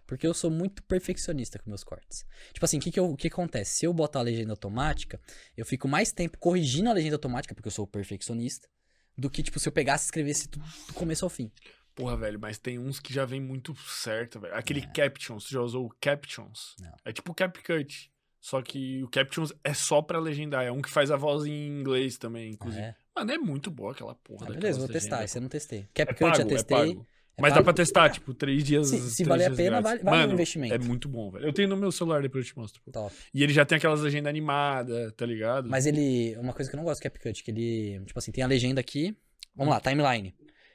Porque 0.07 0.26
eu 0.26 0.34
sou 0.34 0.50
muito 0.50 0.82
perfeccionista 0.82 1.59
com 1.59 1.68
meus 1.70 1.84
cortes. 1.84 2.24
Tipo 2.53 2.64
assim, 2.64 2.78
o 2.78 2.80
que, 2.80 2.90
que, 2.90 2.98
eu- 2.98 3.14
que 3.14 3.28
acontece? 3.28 3.76
Se 3.78 3.86
eu 3.86 3.92
botar 3.92 4.18
a 4.20 4.22
legenda 4.22 4.53
automática, 4.53 5.20
eu 5.57 5.64
fico 5.66 5.86
mais 5.86 6.12
tempo 6.12 6.38
corrigindo 6.38 6.88
a 6.90 6.92
legenda 6.92 7.16
automática, 7.16 7.55
porque 7.55 7.68
eu 7.68 7.72
sou 7.72 7.86
perfeccionista, 7.86 8.68
do 9.16 9.28
que, 9.30 9.42
tipo, 9.42 9.59
se 9.61 9.68
eu 9.68 9.72
pegasse 9.72 10.05
e 10.05 10.07
escrevesse 10.07 10.48
tudo 10.48 10.64
do 10.88 10.94
começo 10.94 11.24
ao 11.24 11.30
fim. 11.30 11.50
Porra, 11.94 12.16
velho, 12.16 12.40
mas 12.40 12.59
tem 12.59 12.78
uns 12.78 12.98
que 12.98 13.12
já 13.12 13.24
vem 13.26 13.40
muito 13.40 13.74
certo, 13.76 14.40
velho. 14.40 14.55
Aquele 14.55 14.80
Captions, 14.86 15.44
tu 15.44 15.50
já 15.53 15.61
usou 15.61 15.86
o 15.86 15.90
Captions? 16.00 16.74
Não. 16.80 16.94
É 17.05 17.12
tipo 17.12 17.30
o 17.32 17.34
CapCut. 17.34 18.11
Só 18.45 18.61
que 18.61 19.01
o 19.05 19.09
Captions 19.09 19.53
é 19.62 19.72
só 19.72 20.03
pra 20.03 20.18
legendar. 20.18 20.64
É 20.64 20.72
um 20.72 20.82
que 20.82 20.90
faz 20.90 21.12
a 21.12 21.16
voz 21.16 21.47
em 21.47 21.68
inglês 21.80 22.18
também, 22.18 22.51
inclusive. 22.51 22.82
É. 22.82 22.95
Mano, 23.14 23.30
é 23.30 23.38
muito 23.38 23.70
boa 23.70 23.93
aquela 23.93 24.16
porra. 24.16 24.49
Ah, 24.51 24.53
beleza, 24.53 24.80
vou 24.80 24.88
testar. 24.88 25.16
legendas, 25.18 25.30
Esse 25.30 25.38
eu 25.38 25.43
não 25.43 25.49
testei. 25.49 25.78
É 25.80 26.05
CapCut 26.05 26.22
eu 26.22 26.28
pago, 26.30 26.43
é 26.43 26.45
testei. 26.57 26.76
pago. 26.76 27.07
É 27.36 27.40
Mas 27.40 27.53
dá 27.53 27.57
pago- 27.59 27.64
pra 27.66 27.72
testar, 27.74 28.11
tipo, 28.11 28.34
três 28.34 28.64
dias. 28.64 28.88
Se, 28.88 28.99
se 28.99 29.16
três 29.24 29.28
valer 29.28 29.53
a 29.53 29.55
pena, 29.55 29.80
vale, 29.80 30.03
vale 30.03 30.16
o 30.16 30.20
Mano, 30.20 30.32
investimento. 30.34 30.74
É 30.74 30.78
muito 30.78 31.09
bom, 31.09 31.30
velho. 31.30 31.47
Eu 31.47 31.53
tenho 31.53 31.68
no 31.68 31.76
meu 31.76 31.93
celular, 31.93 32.20
depois 32.20 32.45
eu 32.45 32.53
te 32.53 32.59
mostro. 32.59 32.82
Top. 32.93 33.14
E 33.32 33.43
ele 33.45 33.53
já 33.53 33.64
tem 33.64 33.78
aquelas 33.78 34.01
legendas 34.01 34.28
animadas, 34.28 35.12
tá 35.12 35.24
ligado? 35.24 35.68
Mas 35.70 35.86
ele. 35.86 36.36
Uma 36.36 36.53
coisa 36.53 36.68
que 36.68 36.74
eu 36.76 36.78
não 36.78 36.84
gosto 36.84 37.01
do 37.01 37.05
CapCut, 37.05 37.45
que 37.45 37.51
ele. 37.51 38.03
Tipo 38.07 38.18
assim, 38.18 38.32
tem 38.32 38.43
a 38.43 38.47
legenda 38.49 38.80
aqui. 38.80 39.16
Vamos 39.55 39.72
lá, 39.72 39.80
timeline. 39.80 40.34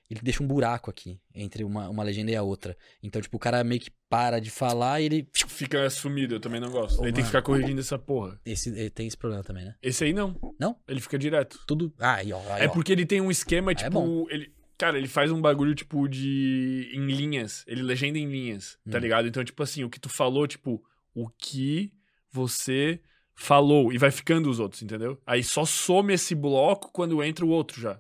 Ele 0.09 0.21
deixa 0.23 0.41
um 0.41 0.47
buraco 0.47 0.89
aqui 0.89 1.19
entre 1.35 1.63
uma, 1.65 1.89
uma 1.89 2.01
legenda 2.01 2.31
e 2.31 2.35
a 2.35 2.41
outra. 2.41 2.77
Então, 3.03 3.21
tipo, 3.21 3.35
o 3.35 3.39
cara 3.39 3.61
meio 3.63 3.81
que 3.81 3.91
para 4.09 4.39
de 4.39 4.49
falar 4.49 5.01
e 5.01 5.05
ele. 5.05 5.29
Fica 5.33 5.89
sumido, 5.89 6.35
eu 6.35 6.39
também 6.39 6.61
não 6.61 6.71
gosto. 6.71 7.03
Ele 7.03 7.11
tem 7.11 7.21
que 7.23 7.27
ficar 7.27 7.41
corrigindo 7.41 7.81
essa 7.81 7.99
porra. 7.99 8.39
Esse, 8.45 8.89
tem 8.91 9.05
esse 9.05 9.17
problema 9.17 9.43
também, 9.43 9.65
né? 9.65 9.75
Esse 9.81 10.05
aí 10.05 10.13
não. 10.13 10.35
Não? 10.57 10.77
Ele 10.87 11.01
fica 11.01 11.19
direto. 11.19 11.59
Tudo. 11.67 11.93
Ah, 11.99 12.15
aí, 12.15 12.31
ó. 12.31 12.39
Aí, 12.53 12.63
É 12.63 12.67
ó. 12.67 12.71
porque 12.71 12.91
ele 12.93 13.05
tem 13.05 13.19
um 13.19 13.29
esquema, 13.29 13.71
é 13.73 13.75
tipo. 13.75 13.91
bom. 13.91 14.25
ele, 14.29 14.49
cara, 14.77 14.97
ele 14.97 15.09
faz 15.09 15.29
um 15.29 15.41
bagulho, 15.41 15.75
tipo, 15.75 16.07
de. 16.07 16.89
em 16.93 17.05
linhas. 17.07 17.65
Ele 17.67 17.81
legenda 17.81 18.17
em 18.17 18.29
linhas, 18.29 18.79
tá 18.89 18.97
Hum. 18.97 19.01
ligado? 19.01 19.27
Então, 19.27 19.43
tipo 19.43 19.61
assim, 19.61 19.83
o 19.83 19.89
que 19.89 19.99
tu 19.99 20.07
falou, 20.07 20.47
tipo, 20.47 20.81
o 21.13 21.27
que 21.29 21.91
você 22.31 23.01
falou. 23.35 23.91
E 23.91 23.97
vai 23.97 24.09
ficando 24.09 24.49
os 24.49 24.57
outros, 24.59 24.81
entendeu? 24.81 25.21
Aí 25.25 25.43
só 25.43 25.65
some 25.65 26.13
esse 26.13 26.33
bloco 26.33 26.91
quando 26.93 27.21
entra 27.21 27.45
o 27.45 27.49
outro 27.49 27.81
já. 27.81 27.99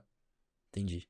Entendi. 0.69 1.05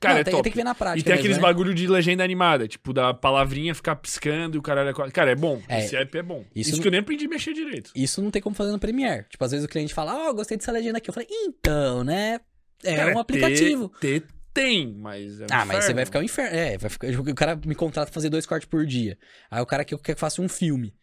Cara, 0.00 0.14
Não, 0.14 0.20
é 0.20 0.24
tem, 0.24 0.30
top. 0.30 0.42
tem 0.44 0.52
que 0.52 0.56
ver 0.56 0.64
na 0.64 0.74
prática. 0.76 1.00
E 1.00 1.02
tem 1.02 1.10
mesmo, 1.12 1.20
aqueles 1.20 1.36
né? 1.38 1.42
bagulho 1.42 1.74
de 1.74 1.86
legenda 1.88 2.22
animada, 2.22 2.68
tipo, 2.68 2.92
da 2.92 3.12
palavrinha 3.12 3.74
ficar 3.74 3.96
piscando 3.96 4.56
e 4.56 4.58
o 4.58 4.62
caralho. 4.62 4.90
é. 4.90 5.10
Cara, 5.10 5.32
é 5.32 5.34
bom. 5.34 5.60
É, 5.68 5.80
Esse 5.80 5.96
app 5.96 6.16
é 6.16 6.22
bom. 6.22 6.44
isso 6.54 6.70
Isso, 6.70 6.72
não- 6.76 6.82
que 6.82 6.86
eu 6.88 6.92
nem 6.92 7.00
aprendi 7.00 7.24
a 7.26 7.28
mexer 7.28 7.52
direito. 7.52 7.90
Isso 7.96 8.22
não 8.22 8.30
tem 8.30 8.40
como 8.40 8.54
fazer 8.54 8.70
no 8.70 8.78
Premiere. 8.78 9.24
Tipo, 9.28 9.44
às 9.44 9.50
vezes 9.50 9.66
o 9.66 9.68
cliente 9.68 9.92
fala, 9.92 10.28
ó, 10.28 10.32
gostei 10.32 10.56
dessa 10.56 10.70
legenda 10.70 10.98
aqui. 10.98 11.10
Eu 11.10 11.14
falei, 11.14 11.28
então, 11.30 12.04
né? 12.04 12.40
É 12.84 12.94
Cara, 12.94 13.16
um 13.16 13.18
aplicativo. 13.18 13.88
Ter, 14.00 14.20
ter 14.20 14.28
tem, 14.54 14.94
mas. 14.94 15.40
É 15.40 15.44
um 15.44 15.46
Ah, 15.50 15.64
mas 15.64 15.68
você 15.68 15.76
inferno. 15.92 15.94
vai 15.96 16.04
ficar 16.06 16.18
um 16.20 16.22
inferno. 16.22 16.56
É, 16.56 16.78
vai 16.78 16.90
ficar... 16.90 17.08
o 17.08 17.34
cara 17.34 17.56
me 17.64 17.74
contrata 17.74 18.06
pra 18.06 18.14
fazer 18.14 18.28
dois 18.28 18.46
cortes 18.46 18.68
por 18.68 18.86
dia. 18.86 19.18
Aí 19.50 19.60
o 19.60 19.66
cara 19.66 19.84
quer 19.84 19.98
que 19.98 20.12
eu 20.12 20.16
faça 20.16 20.40
um 20.40 20.48
filme. 20.48 20.94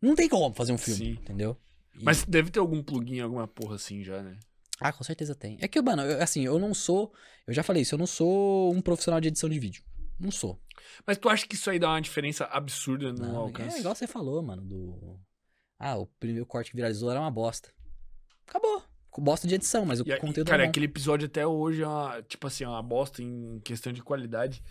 Não 0.00 0.14
tem 0.14 0.28
como 0.30 0.54
fazer 0.54 0.72
um 0.72 0.78
filme, 0.78 0.98
Sim. 0.98 1.10
entendeu? 1.20 1.56
E- 1.98 2.02
Mas 2.04 2.24
deve 2.24 2.50
ter 2.50 2.58
algum 2.58 2.82
plugin, 2.82 3.20
alguma 3.20 3.46
porra 3.46 3.74
assim 3.76 4.02
já, 4.02 4.22
né? 4.22 4.36
Ah, 4.80 4.92
com 4.92 5.04
certeza 5.04 5.34
tem. 5.34 5.58
É 5.60 5.68
que, 5.68 5.80
mano, 5.82 6.02
eu- 6.02 6.22
assim, 6.22 6.44
eu 6.44 6.58
não 6.58 6.72
sou. 6.72 7.12
Eu 7.46 7.52
já 7.52 7.62
falei 7.62 7.82
isso, 7.82 7.94
eu 7.94 7.98
não 7.98 8.06
sou 8.06 8.72
um 8.72 8.80
profissional 8.80 9.20
de 9.20 9.28
edição 9.28 9.48
de 9.48 9.58
vídeo. 9.58 9.82
Não 10.18 10.30
sou. 10.30 10.60
Mas 11.06 11.18
tu 11.18 11.28
acha 11.28 11.46
que 11.46 11.54
isso 11.54 11.68
aí 11.70 11.78
dá 11.78 11.90
uma 11.90 12.00
diferença 12.00 12.44
absurda 12.46 13.12
no 13.12 13.18
Não, 13.32 13.36
alcance? 13.36 13.76
é 13.76 13.80
igual 13.80 13.94
você 13.94 14.06
falou, 14.06 14.42
mano, 14.42 14.62
do. 14.62 15.18
Ah, 15.78 15.96
o 15.96 16.06
primeiro 16.06 16.44
corte 16.46 16.70
que 16.70 16.76
viralizou 16.76 17.10
era 17.10 17.20
uma 17.20 17.30
bosta. 17.30 17.70
Acabou. 18.46 18.82
Bosta 19.18 19.46
de 19.46 19.54
edição, 19.54 19.84
mas 19.84 20.00
o 20.00 20.08
E 20.08 20.16
conteúdo 20.16 20.46
cara, 20.48 20.64
é 20.64 20.68
aquele 20.68 20.86
episódio 20.86 21.26
até 21.26 21.46
hoje 21.46 21.82
é 21.82 21.86
uma, 21.86 22.22
tipo 22.22 22.46
assim, 22.46 22.64
é 22.64 22.68
uma 22.68 22.82
bosta 22.82 23.22
em 23.22 23.60
questão 23.60 23.92
de 23.92 24.02
qualidade. 24.02 24.62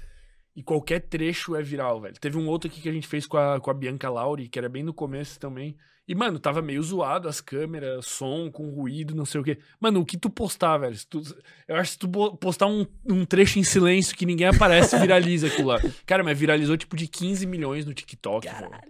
E 0.55 0.63
qualquer 0.63 1.01
trecho 1.01 1.55
é 1.55 1.61
viral, 1.61 2.01
velho. 2.01 2.15
Teve 2.19 2.37
um 2.37 2.47
outro 2.47 2.69
aqui 2.69 2.81
que 2.81 2.89
a 2.89 2.91
gente 2.91 3.07
fez 3.07 3.27
com 3.27 3.37
a, 3.37 3.59
com 3.59 3.69
a 3.69 3.73
Bianca 3.73 4.09
Lauri, 4.09 4.49
que 4.49 4.57
era 4.57 4.67
bem 4.67 4.81
no 4.81 4.93
começo 4.93 5.39
também. 5.39 5.77
E, 6.09 6.15
mano, 6.15 6.39
tava 6.39 6.59
meio 6.59 6.81
zoado 6.81 7.27
as 7.29 7.39
câmeras, 7.39 8.07
som 8.07 8.49
com 8.51 8.67
ruído, 8.71 9.13
não 9.13 9.25
sei 9.25 9.39
o 9.39 9.43
quê. 9.43 9.59
Mano, 9.79 9.99
o 9.99 10.05
que 10.05 10.17
tu 10.17 10.27
postar, 10.27 10.79
velho? 10.79 10.97
tu- 11.07 11.21
eu 11.67 11.75
acho 11.75 11.91
que 11.91 11.93
se 11.93 11.99
tu 11.99 12.35
postar 12.37 12.65
um, 12.65 12.83
um 13.07 13.23
trecho 13.23 13.59
em 13.59 13.63
silêncio 13.63 14.17
que 14.17 14.25
ninguém 14.25 14.47
aparece, 14.47 14.97
viraliza 14.99 15.45
aquilo 15.45 15.67
lá. 15.67 15.79
Cara, 16.07 16.23
mas 16.23 16.35
viralizou 16.35 16.75
tipo 16.75 16.97
de 16.97 17.07
15 17.07 17.45
milhões 17.45 17.85
no 17.85 17.93
TikTok. 17.93 18.47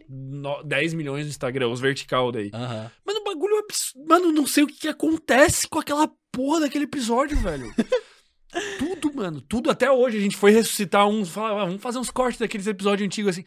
No- 0.07 0.63
10 0.63 0.93
milhões 0.93 1.25
no 1.25 1.29
Instagram, 1.29 1.67
os 1.67 1.81
vertical 1.81 2.31
daí. 2.31 2.49
Aham. 2.53 2.89
Mano, 3.05 3.19
o 3.19 3.23
bagulho 3.25 3.55
é 3.55 3.59
absurdo. 3.59 4.07
Mano, 4.07 4.31
não 4.31 4.47
sei 4.47 4.63
o 4.63 4.67
que, 4.67 4.79
que 4.79 4.87
acontece 4.87 5.67
com 5.67 5.77
aquela 5.77 6.09
porra 6.31 6.61
daquele 6.61 6.85
episódio, 6.85 7.35
velho. 7.37 7.69
tudo, 8.79 9.13
mano. 9.15 9.41
Tudo. 9.41 9.69
Até 9.69 9.91
hoje 9.91 10.17
a 10.17 10.21
gente 10.21 10.37
foi 10.37 10.51
ressuscitar 10.51 11.07
uns. 11.07 11.29
Falar, 11.29 11.61
ah, 11.61 11.65
vamos 11.65 11.81
fazer 11.81 11.99
uns 11.99 12.09
cortes 12.09 12.39
daqueles 12.39 12.65
episódios 12.65 13.05
antigos 13.05 13.31
assim. 13.31 13.43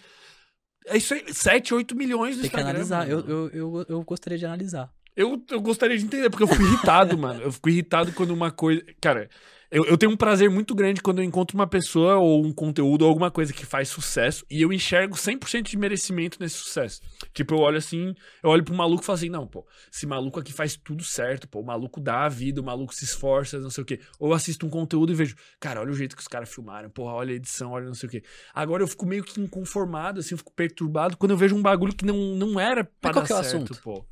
É 0.87 0.97
isso 0.97 1.15
aí. 1.15 1.25
7, 1.33 1.75
8 1.75 1.97
milhões 1.97 2.37
no 2.37 2.43
Tem 2.43 2.51
que 2.51 2.57
Instagram. 2.57 2.71
analisar. 2.71 3.09
Eu, 3.09 3.21
eu, 3.21 3.51
eu, 3.53 3.87
eu 3.89 4.03
gostaria 4.03 4.39
de 4.39 4.47
analisar. 4.47 4.93
Eu, 5.15 5.43
eu 5.51 5.61
gostaria 5.61 5.97
de 5.99 6.05
entender, 6.05 6.31
porque 6.31 6.43
eu 6.43 6.49
fico 6.49 6.63
irritado, 6.63 7.17
mano. 7.19 7.43
Eu 7.43 7.53
fico 7.53 7.69
irritado 7.69 8.13
quando 8.13 8.31
uma 8.31 8.51
coisa. 8.51 8.83
Cara, 9.01 9.29
eu, 9.73 9.87
eu 9.87 9.97
tenho 9.97 10.13
um 10.13 10.17
prazer 10.17 10.51
muito 10.51 10.75
grande 10.75 11.01
quando 11.01 11.21
eu 11.21 11.25
encontro 11.25 11.57
uma 11.57 11.67
pessoa 11.67 12.17
ou 12.17 12.45
um 12.45 12.53
conteúdo 12.53 13.03
ou 13.03 13.09
alguma 13.09 13.31
coisa 13.31 13.55
que 13.55 13.65
faz 13.65 13.89
sucesso 13.89 14.45
e 14.51 14.61
eu 14.61 14.71
enxergo 14.71 15.17
100% 15.17 15.63
de 15.63 15.79
merecimento 15.79 16.37
nesse 16.39 16.57
sucesso. 16.57 17.01
Tipo, 17.33 17.55
eu 17.55 17.61
olho 17.61 17.79
assim, 17.79 18.15
eu 18.43 18.51
olho 18.51 18.63
pro 18.63 18.75
maluco 18.75 19.03
e 19.03 19.07
falo 19.07 19.17
assim: 19.17 19.31
não, 19.31 19.47
pô, 19.47 19.67
esse 19.91 20.07
maluco 20.07 20.39
aqui 20.39 20.53
faz 20.53 20.77
tudo 20.77 21.03
certo, 21.03 21.49
pô, 21.49 21.61
o 21.61 21.65
maluco 21.65 22.03
dá 22.03 22.27
a 22.27 22.29
vida, 22.29 22.61
o 22.61 22.65
maluco 22.65 22.95
se 22.95 23.07
esforça, 23.07 23.59
não 23.59 23.71
sei 23.71 23.83
o 23.83 23.87
quê. 23.87 23.99
Ou 24.21 24.29
eu 24.29 24.35
assisto 24.35 24.67
um 24.67 24.71
conteúdo 24.71 25.11
e 25.11 25.15
vejo, 25.15 25.35
cara, 25.59 25.81
olha 25.81 25.91
o 25.91 25.95
jeito 25.95 26.15
que 26.15 26.21
os 26.21 26.29
caras 26.29 26.53
filmaram, 26.53 26.91
porra, 26.91 27.15
olha 27.15 27.33
a 27.33 27.37
edição, 27.37 27.71
olha 27.71 27.87
não 27.87 27.95
sei 27.95 28.09
o 28.09 28.11
quê. 28.11 28.23
Agora 28.53 28.83
eu 28.83 28.87
fico 28.87 29.07
meio 29.07 29.25
que 29.25 29.41
inconformado, 29.41 30.21
assim, 30.21 30.35
eu 30.35 30.39
fico 30.39 30.53
perturbado 30.53 31.17
quando 31.17 31.31
eu 31.31 31.37
vejo 31.39 31.57
um 31.57 31.63
bagulho 31.63 31.95
que 31.95 32.05
não, 32.05 32.17
não 32.35 32.61
era 32.61 32.85
qual 33.01 33.15
dar 33.15 33.25
que 33.25 33.33
é 33.33 33.37
o 33.37 33.43
certo, 33.43 33.73
assunto? 33.73 33.81
pô. 33.83 34.05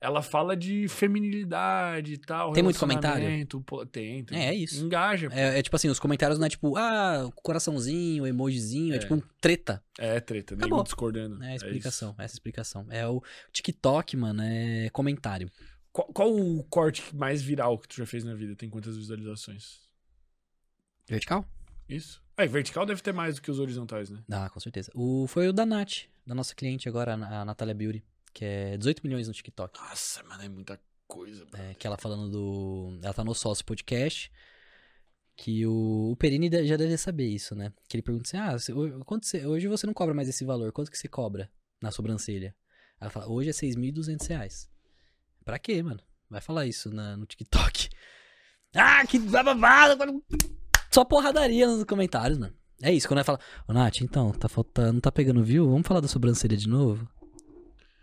Ela 0.00 0.22
fala 0.22 0.56
de 0.56 0.88
feminilidade 0.88 2.14
e 2.14 2.18
tal. 2.18 2.52
Tem 2.52 2.62
muito 2.62 2.80
comentário? 2.80 3.46
Pô, 3.66 3.84
tem, 3.84 4.24
tem. 4.24 4.38
É, 4.38 4.46
é 4.46 4.54
isso. 4.54 4.82
Engaja. 4.82 5.28
É, 5.30 5.58
é 5.58 5.62
tipo 5.62 5.76
assim, 5.76 5.88
os 5.90 6.00
comentários 6.00 6.38
não 6.38 6.46
é 6.46 6.48
tipo, 6.48 6.74
ah, 6.78 7.30
coraçãozinho, 7.42 8.26
emojizinho, 8.26 8.94
é, 8.94 8.96
É. 8.96 8.98
tipo 8.98 9.14
um 9.14 9.22
treta. 9.40 9.82
É, 9.98 10.18
treta, 10.18 10.54
Acabou. 10.54 10.78
nego 10.78 10.84
discordando. 10.84 11.42
É 11.44 11.48
a 11.52 11.54
isso. 11.56 11.66
explicação, 11.66 12.14
essa 12.16 12.34
explicação. 12.34 12.86
É 12.88 13.06
o 13.06 13.22
TikTok, 13.52 14.16
mano, 14.16 14.42
é 14.42 14.88
comentário. 14.90 15.50
Qual, 15.92 16.08
qual 16.14 16.34
o 16.34 16.64
corte 16.64 17.14
mais 17.14 17.42
viral 17.42 17.76
que 17.78 17.88
tu 17.88 17.96
já 17.96 18.06
fez 18.06 18.24
na 18.24 18.34
vida? 18.34 18.56
Tem 18.56 18.70
quantas 18.70 18.96
visualizações? 18.96 19.80
Vertical? 21.06 21.44
Isso? 21.88 22.22
É, 22.36 22.46
vertical 22.46 22.86
deve 22.86 23.02
ter 23.02 23.12
mais 23.12 23.34
do 23.34 23.42
que 23.42 23.50
os 23.50 23.58
horizontais, 23.58 24.08
né? 24.08 24.20
Ah, 24.30 24.48
com 24.48 24.60
certeza. 24.60 24.90
O, 24.94 25.26
foi 25.26 25.48
o 25.48 25.52
da 25.52 25.66
Nath, 25.66 26.04
da 26.26 26.34
nossa 26.34 26.54
cliente 26.54 26.88
agora, 26.88 27.14
a 27.14 27.44
Natália 27.44 27.74
Beauty, 27.74 28.02
que 28.32 28.44
é 28.44 28.76
18 28.76 29.02
milhões 29.04 29.26
no 29.28 29.34
TikTok. 29.34 29.78
Nossa, 29.80 30.22
mano, 30.24 30.42
é 30.42 30.48
muita 30.48 30.80
coisa. 31.06 31.46
É, 31.54 31.74
que 31.74 31.86
ela 31.86 31.96
falando 31.96 32.28
do. 32.30 32.98
Ela 33.02 33.12
tá 33.14 33.24
no 33.24 33.34
Sócio 33.34 33.64
Podcast. 33.64 34.30
Que 35.36 35.64
o, 35.66 36.10
o 36.12 36.16
Perini 36.16 36.50
já 36.66 36.76
deve 36.76 36.96
saber 36.98 37.26
isso, 37.26 37.54
né? 37.54 37.72
Que 37.88 37.96
ele 37.96 38.02
pergunta 38.02 38.28
assim: 38.28 38.36
Ah, 38.36 38.58
se- 38.58 38.72
quanto 39.06 39.24
você- 39.26 39.46
hoje 39.46 39.68
você 39.68 39.86
não 39.86 39.94
cobra 39.94 40.14
mais 40.14 40.28
esse 40.28 40.44
valor, 40.44 40.70
quanto 40.72 40.90
que 40.90 40.98
você 40.98 41.08
cobra 41.08 41.50
na 41.82 41.90
sobrancelha? 41.90 42.54
Ela 43.00 43.10
fala: 43.10 43.28
Hoje 43.28 43.48
é 43.48 43.52
6.200 43.52 44.26
reais. 44.28 44.70
Pra 45.44 45.58
quê, 45.58 45.82
mano? 45.82 46.00
Vai 46.28 46.40
falar 46.42 46.66
isso 46.66 46.90
na- 46.92 47.16
no 47.16 47.26
TikTok. 47.26 47.88
Ah, 48.72 49.04
que 49.04 49.18
babado! 49.18 50.22
Só 50.92 51.04
porradaria 51.04 51.66
nos 51.66 51.82
comentários, 51.82 52.38
mano. 52.38 52.54
É 52.80 52.92
isso, 52.94 53.08
quando 53.08 53.18
ela 53.18 53.24
fala: 53.24 53.40
Ô, 53.66 53.72
Nath, 53.72 54.00
então, 54.00 54.30
tá 54.30 54.48
faltando, 54.48 54.92
não 54.92 55.00
tá 55.00 55.10
pegando 55.10 55.42
view? 55.42 55.68
Vamos 55.68 55.84
falar 55.88 55.98
da 55.98 56.06
sobrancelha 56.06 56.56
de 56.56 56.68
novo? 56.68 57.08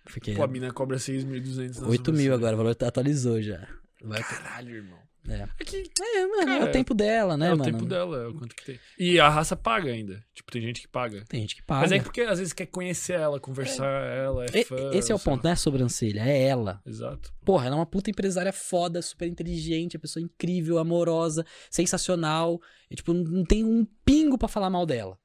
Fiquei. 0.08 0.36
Pô, 0.36 0.44
a 0.44 0.48
mina 0.48 0.72
cobra 0.72 0.98
6.200 0.98 1.82
na 1.82 1.88
8 1.88 2.14
mil 2.14 2.34
agora, 2.34 2.56
o 2.56 2.58
valor 2.58 2.76
atualizou 2.82 3.42
já. 3.42 3.68
Vai 4.02 4.22
Caralho, 4.24 4.76
irmão. 4.76 5.08
É. 5.30 5.46
É 5.60 5.66
que 5.66 5.84
É, 6.00 6.26
mano, 6.26 6.42
é 6.42 6.60
Cara, 6.60 6.66
o 6.70 6.72
tempo 6.72 6.94
dela, 6.94 7.36
né, 7.36 7.50
é 7.50 7.54
o 7.54 7.58
mano? 7.58 7.72
tempo 7.72 7.86
dela, 7.86 8.24
é 8.24 8.28
o 8.28 8.34
quanto 8.34 8.56
que 8.56 8.64
tem. 8.64 8.80
E 8.98 9.20
a 9.20 9.28
raça 9.28 9.58
paga 9.58 9.92
ainda. 9.92 10.24
Tipo, 10.34 10.52
tem 10.52 10.62
gente 10.62 10.82
que 10.82 10.88
paga. 10.88 11.26
Tem 11.28 11.42
gente 11.42 11.56
que 11.56 11.62
paga. 11.62 11.82
Mas 11.82 11.92
é 11.92 12.00
porque 12.00 12.22
às 12.22 12.40
vezes 12.40 12.54
quer 12.54 12.68
conhecer 12.68 13.20
ela, 13.20 13.38
conversar 13.40 13.86
ela, 14.08 14.46
é 14.46 14.64
fã. 14.64 14.92
Esse 14.94 15.12
é 15.12 15.16
o 15.16 15.20
ponto, 15.20 15.38
lá. 15.38 15.44
não 15.44 15.50
é 15.50 15.54
a 15.54 15.58
sobrancelha, 15.58 16.22
é 16.22 16.44
ela. 16.48 16.82
Exato. 16.86 17.34
Porra, 17.44 17.66
ela 17.66 17.76
é 17.76 17.80
uma 17.80 17.86
puta 17.86 18.10
empresária 18.10 18.54
foda, 18.54 19.02
super 19.02 19.28
inteligente, 19.28 19.98
a 19.98 20.00
pessoa 20.00 20.24
incrível, 20.24 20.78
amorosa, 20.78 21.46
sensacional. 21.70 22.62
E, 22.90 22.96
tipo, 22.96 23.12
não 23.12 23.44
tem 23.44 23.66
um 23.66 23.86
pingo 24.06 24.38
pra 24.38 24.48
falar 24.48 24.70
mal 24.70 24.86
dela. 24.86 25.20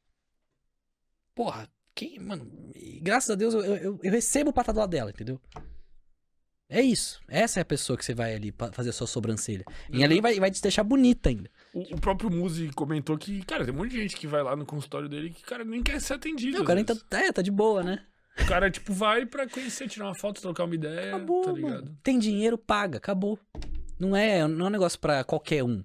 Porra, 1.32 1.68
quem, 1.94 2.18
mano, 2.18 2.50
graças 3.00 3.30
a 3.30 3.34
Deus 3.34 3.54
eu, 3.54 3.62
eu, 3.64 4.00
eu 4.02 4.10
recebo 4.10 4.52
do 4.52 4.78
lado 4.78 4.90
dela, 4.90 5.10
entendeu? 5.10 5.40
É 6.72 6.80
isso. 6.80 7.20
Essa 7.28 7.60
é 7.60 7.62
a 7.62 7.66
pessoa 7.66 7.98
que 7.98 8.04
você 8.04 8.14
vai 8.14 8.34
ali 8.34 8.52
fazer 8.72 8.88
a 8.88 8.92
sua 8.94 9.06
sobrancelha. 9.06 9.62
E 9.92 10.02
ali 10.02 10.22
vai, 10.22 10.40
vai 10.40 10.50
te 10.50 10.62
deixar 10.62 10.82
bonita 10.82 11.28
ainda. 11.28 11.50
O, 11.74 11.80
o 11.96 12.00
próprio 12.00 12.30
Muzi 12.30 12.70
comentou 12.74 13.18
que, 13.18 13.44
cara, 13.44 13.62
tem 13.62 13.74
um 13.74 13.76
monte 13.76 13.90
de 13.90 14.00
gente 14.00 14.16
que 14.16 14.26
vai 14.26 14.42
lá 14.42 14.56
no 14.56 14.64
consultório 14.64 15.06
dele 15.06 15.28
que, 15.28 15.42
cara, 15.42 15.64
nem 15.64 15.82
quer 15.82 16.00
ser 16.00 16.14
atendido. 16.14 16.56
Não, 16.56 16.64
o 16.64 16.66
cara 16.66 16.82
tá, 16.82 17.20
é, 17.20 17.30
tá 17.30 17.42
de 17.42 17.50
boa, 17.50 17.82
né? 17.82 18.02
O 18.40 18.46
cara, 18.46 18.70
tipo, 18.70 18.94
vai 18.94 19.26
pra 19.26 19.46
conhecer, 19.46 19.86
tirar 19.86 20.06
uma 20.06 20.14
foto, 20.14 20.40
trocar 20.40 20.64
uma 20.64 20.74
ideia, 20.74 21.14
Acabou, 21.14 21.44
tá 21.44 21.52
ligado? 21.52 21.84
mano. 21.84 21.98
Tem 22.02 22.18
dinheiro, 22.18 22.56
paga, 22.56 22.96
acabou. 22.96 23.38
Não 23.98 24.16
é, 24.16 24.48
não 24.48 24.64
é 24.64 24.68
um 24.68 24.72
negócio 24.72 24.98
pra 24.98 25.22
qualquer 25.24 25.62
um. 25.62 25.84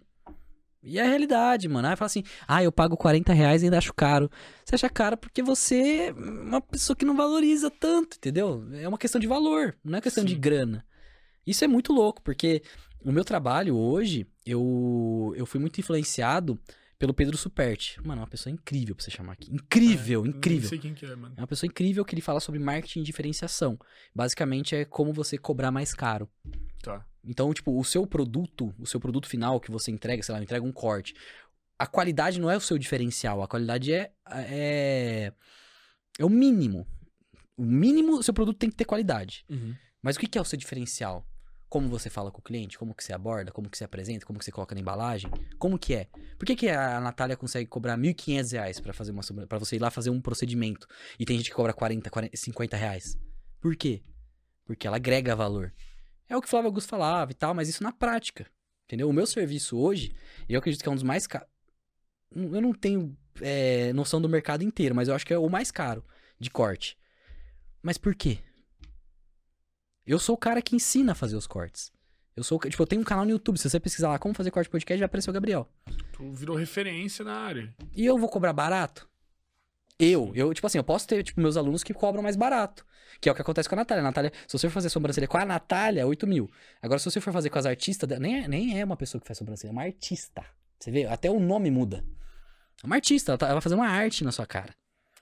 E 0.88 0.98
é 0.98 1.04
a 1.04 1.08
realidade, 1.08 1.68
mano. 1.68 1.88
Aí 1.88 1.96
fala 1.96 2.08
assim, 2.08 2.24
ah, 2.48 2.64
eu 2.64 2.72
pago 2.72 2.96
40 2.96 3.34
reais 3.34 3.62
e 3.62 3.66
ainda 3.66 3.78
acho 3.78 3.94
caro. 3.94 4.32
Você 4.64 4.76
acha 4.76 4.90
caro 4.90 5.18
porque 5.18 5.44
você 5.44 6.08
é 6.08 6.12
uma 6.14 6.62
pessoa 6.62 6.96
que 6.96 7.06
não 7.06 7.16
valoriza 7.16 7.70
tanto, 7.70 8.18
entendeu? 8.18 8.66
É 8.74 8.88
uma 8.88 8.98
questão 8.98 9.20
de 9.20 9.28
valor, 9.28 9.76
não 9.84 9.98
é 9.98 10.02
questão 10.02 10.24
de 10.24 10.34
Sim. 10.34 10.40
grana. 10.40 10.86
Isso 11.46 11.64
é 11.64 11.68
muito 11.68 11.94
louco, 11.94 12.22
porque 12.22 12.62
o 13.04 13.12
meu 13.12 13.24
trabalho 13.24 13.76
hoje, 13.76 14.28
eu, 14.46 15.34
eu 15.36 15.46
fui 15.46 15.60
muito 15.60 15.80
influenciado 15.80 16.60
pelo 17.00 17.14
Pedro 17.14 17.38
Superti. 17.38 18.00
Mano, 18.04 18.22
é 18.22 18.24
uma 18.24 18.30
pessoa 18.30 18.52
incrível 18.52 18.95
pra 18.95 19.04
você 19.04 19.12
chamar 19.12 19.34
aqui. 19.34 19.54
Incrível, 19.54 20.26
É, 20.26 20.28
incrível. 20.28 20.64
Não 20.64 20.70
sei 20.70 20.80
quem 20.80 20.93
que 20.93 21.06
é, 21.06 21.16
mano. 21.16 21.34
É 21.38 21.41
uma 21.41 21.48
pessoa 21.48 21.68
incrível 21.68 22.04
que 22.04 22.16
ele 22.16 22.22
fala 22.22 22.39
sobre 22.39 22.60
marketing 22.60 23.02
e 23.02 23.04
diferenciação. 23.04 23.78
Basicamente 24.16 24.76
é 24.76 24.86
como 24.86 25.14
você 25.14 25.38
cobrar 25.38 25.72
mais 25.72 25.93
caro. 25.93 26.30
Tá. 26.82 27.06
Então, 27.24 27.54
tipo, 27.54 27.78
o 27.78 27.84
seu 27.84 28.08
produto, 28.08 28.74
o 28.80 28.86
seu 28.86 29.00
produto 29.00 29.28
final 29.28 29.60
que 29.60 29.70
você 29.70 29.91
entrega, 29.91 30.24
sei 30.24 30.34
lá, 30.34 30.41
entrega 30.41 30.66
um 30.66 30.72
corte. 30.72 31.14
a 31.80 31.86
qualidade 31.86 32.39
não 32.39 32.50
é 32.50 32.58
o 32.58 32.62
seu 32.62 32.78
diferencial, 32.78 33.43
a 33.43 33.48
qualidade 33.48 33.93
é, 33.93 34.12
é, 34.28 35.32
é 36.18 36.26
o 36.26 36.30
mínimo. 36.30 36.88
O 37.56 37.64
mínimo, 37.64 38.24
seu 38.24 38.34
produto 38.34 38.58
tem 38.58 38.70
que 38.70 38.76
ter 38.76 38.86
qualidade. 38.86 39.45
Uhum. 39.50 39.76
Mas 40.02 40.16
o 40.16 40.20
que 40.20 40.28
que 40.28 40.38
é 40.38 40.41
o 40.41 40.45
seu 40.45 40.58
diferencial? 40.58 41.24
Como 41.70 41.89
você 41.89 42.09
fala 42.09 42.32
com 42.32 42.39
o 42.39 42.43
cliente, 42.43 42.78
como 42.78 42.95
que 42.95 43.03
você 43.03 43.11
aborda, 43.11 43.51
como 43.51 43.70
que 43.70 43.78
você 43.78 43.84
apresenta, 43.84 44.26
como 44.26 44.39
que 44.39 44.45
você 44.45 44.51
coloca 44.51 44.74
na 44.74 44.80
embalagem, 44.80 45.30
como 45.59 45.78
que 45.78 45.93
é? 45.93 46.07
Por 46.38 46.45
que, 46.45 46.55
que 46.55 46.70
a 46.70 46.99
Natália 47.01 47.36
consegue 47.36 47.68
cobrar 47.68 47.97
1.500 47.97 48.51
reais 48.53 48.80
pra 48.80 48.93
fazer 48.93 49.11
uma 49.11 49.22
para 49.47 49.59
você 49.59 49.76
ir 49.76 49.80
lá 49.80 49.91
fazer 49.91 50.09
um 50.09 50.22
procedimento 50.22 50.88
e 51.20 51.26
tem 51.26 51.38
gente 51.38 51.49
que 51.49 51.55
cobra 51.55 51.74
40, 51.74 52.09
40 52.09 52.38
50 52.38 52.78
reais? 52.78 53.18
Por 53.59 53.76
quê? 53.76 54.01
Porque 54.65 54.88
ela 54.88 54.95
agrega 54.95 55.36
valor. 55.36 55.74
É 56.30 56.36
o 56.36 56.41
que 56.41 56.49
Flávio 56.49 56.68
Augusto 56.68 56.89
falava 56.89 57.32
e 57.32 57.36
tal, 57.36 57.53
mas 57.53 57.70
isso 57.70 57.84
na 57.84 57.91
prática, 57.91 58.45
entendeu? 58.86 59.09
O 59.09 59.13
meu 59.13 59.26
serviço 59.26 59.78
hoje, 59.78 60.13
eu 60.47 60.59
acredito 60.59 60.82
que 60.82 60.89
é 60.89 60.91
um 60.91 60.95
dos 60.95 61.03
mais 61.03 61.28
caros. 61.28 61.47
Eu 62.36 62.61
não 62.61 62.74
tenho 62.74 63.18
é, 63.41 63.93
noção 63.93 64.22
do 64.22 64.30
mercado 64.30 64.63
inteiro, 64.63 64.93
mas 64.93 65.07
eu 65.07 65.15
acho 65.15 65.26
que 65.26 65.34
é 65.34 65.38
o 65.38 65.49
mais 65.49 65.72
caro 65.72 66.03
de 66.39 66.49
corte. 66.49 66.97
Mas 67.82 67.97
por 67.97 68.13
quê? 68.13 68.39
Eu 70.08 70.18
sou 70.20 70.36
o 70.36 70.38
cara 70.38 70.62
que 70.62 70.76
ensina 70.76 71.12
a 71.12 71.16
fazer 71.16 71.36
os 71.36 71.45
cortes. 71.45 71.91
Eu 72.36 72.43
sou, 72.43 72.60
tipo, 72.60 72.82
eu 72.82 72.88
tenho 72.88 73.01
um 73.01 73.05
canal 73.05 73.26
no 73.26 73.32
YouTube. 73.32 73.58
Se 73.58 73.70
você 73.70 73.80
pesquisar 73.80 74.10
lá 74.10 74.20
como 74.20 74.34
fazer 74.34 74.51
corte 74.51 74.70
podcast, 74.70 74.99
vai 74.99 75.05
aparecer 75.05 75.30
o 75.30 75.34
Gabriel. 75.34 75.68
Tu 76.14 76.32
virou 76.34 76.55
referência 76.55 77.26
na 77.26 77.34
área. 77.36 77.74
E 77.95 78.05
eu 78.05 78.18
vou 78.18 78.30
cobrar 78.30 78.53
barato? 78.53 79.10
Eu, 79.99 80.32
eu, 80.36 80.53
tipo 80.53 80.68
assim, 80.68 80.78
eu 80.78 80.84
posso 80.84 81.08
ter, 81.08 81.24
tipo, 81.24 81.41
meus 81.41 81.58
alunos 81.58 81.84
que 81.84 81.93
cobram 81.93 82.22
mais 82.22 82.36
barato. 82.36 82.86
Que 83.20 83.28
é 83.28 83.32
o 83.32 83.36
que 83.36 83.41
acontece 83.41 83.68
com 83.68 83.74
a 83.74 83.78
Natália. 83.78 84.01
A 84.01 84.03
Natália, 84.03 84.32
se 84.47 84.53
você 84.58 84.68
for 84.70 84.76
fazer 84.76 84.89
sobrancelha 84.89 85.28
com 85.28 85.38
a 85.38 85.45
Natália, 85.45 86.05
8 86.05 86.28
mil. 86.28 86.49
Agora, 86.82 86.99
se 86.99 87.05
você 87.10 87.20
for 87.20 87.34
fazer 87.34 87.49
com 87.49 87.58
as 87.58 87.66
artistas, 87.66 88.08
nem 88.20 88.43
é, 88.43 88.47
nem 88.47 88.80
é 88.80 88.86
uma 88.86 88.95
pessoa 88.95 89.20
que 89.20 89.26
faz 89.28 89.39
sobrancelha, 89.39 89.72
é 89.72 89.74
uma 89.74 89.82
artista. 89.84 90.45
Você 90.80 90.91
vê? 90.91 91.05
Até 91.05 91.32
o 91.32 91.39
nome 91.39 91.72
muda. 91.72 92.05
É 92.84 92.86
uma 92.86 92.95
artista, 92.95 93.32
ela, 93.32 93.38
tá, 93.39 93.47
ela 93.47 93.55
vai 93.55 93.62
fazer 93.62 93.74
uma 93.74 93.88
arte 93.88 94.24
na 94.24 94.32
sua 94.32 94.45
cara. 94.45 94.72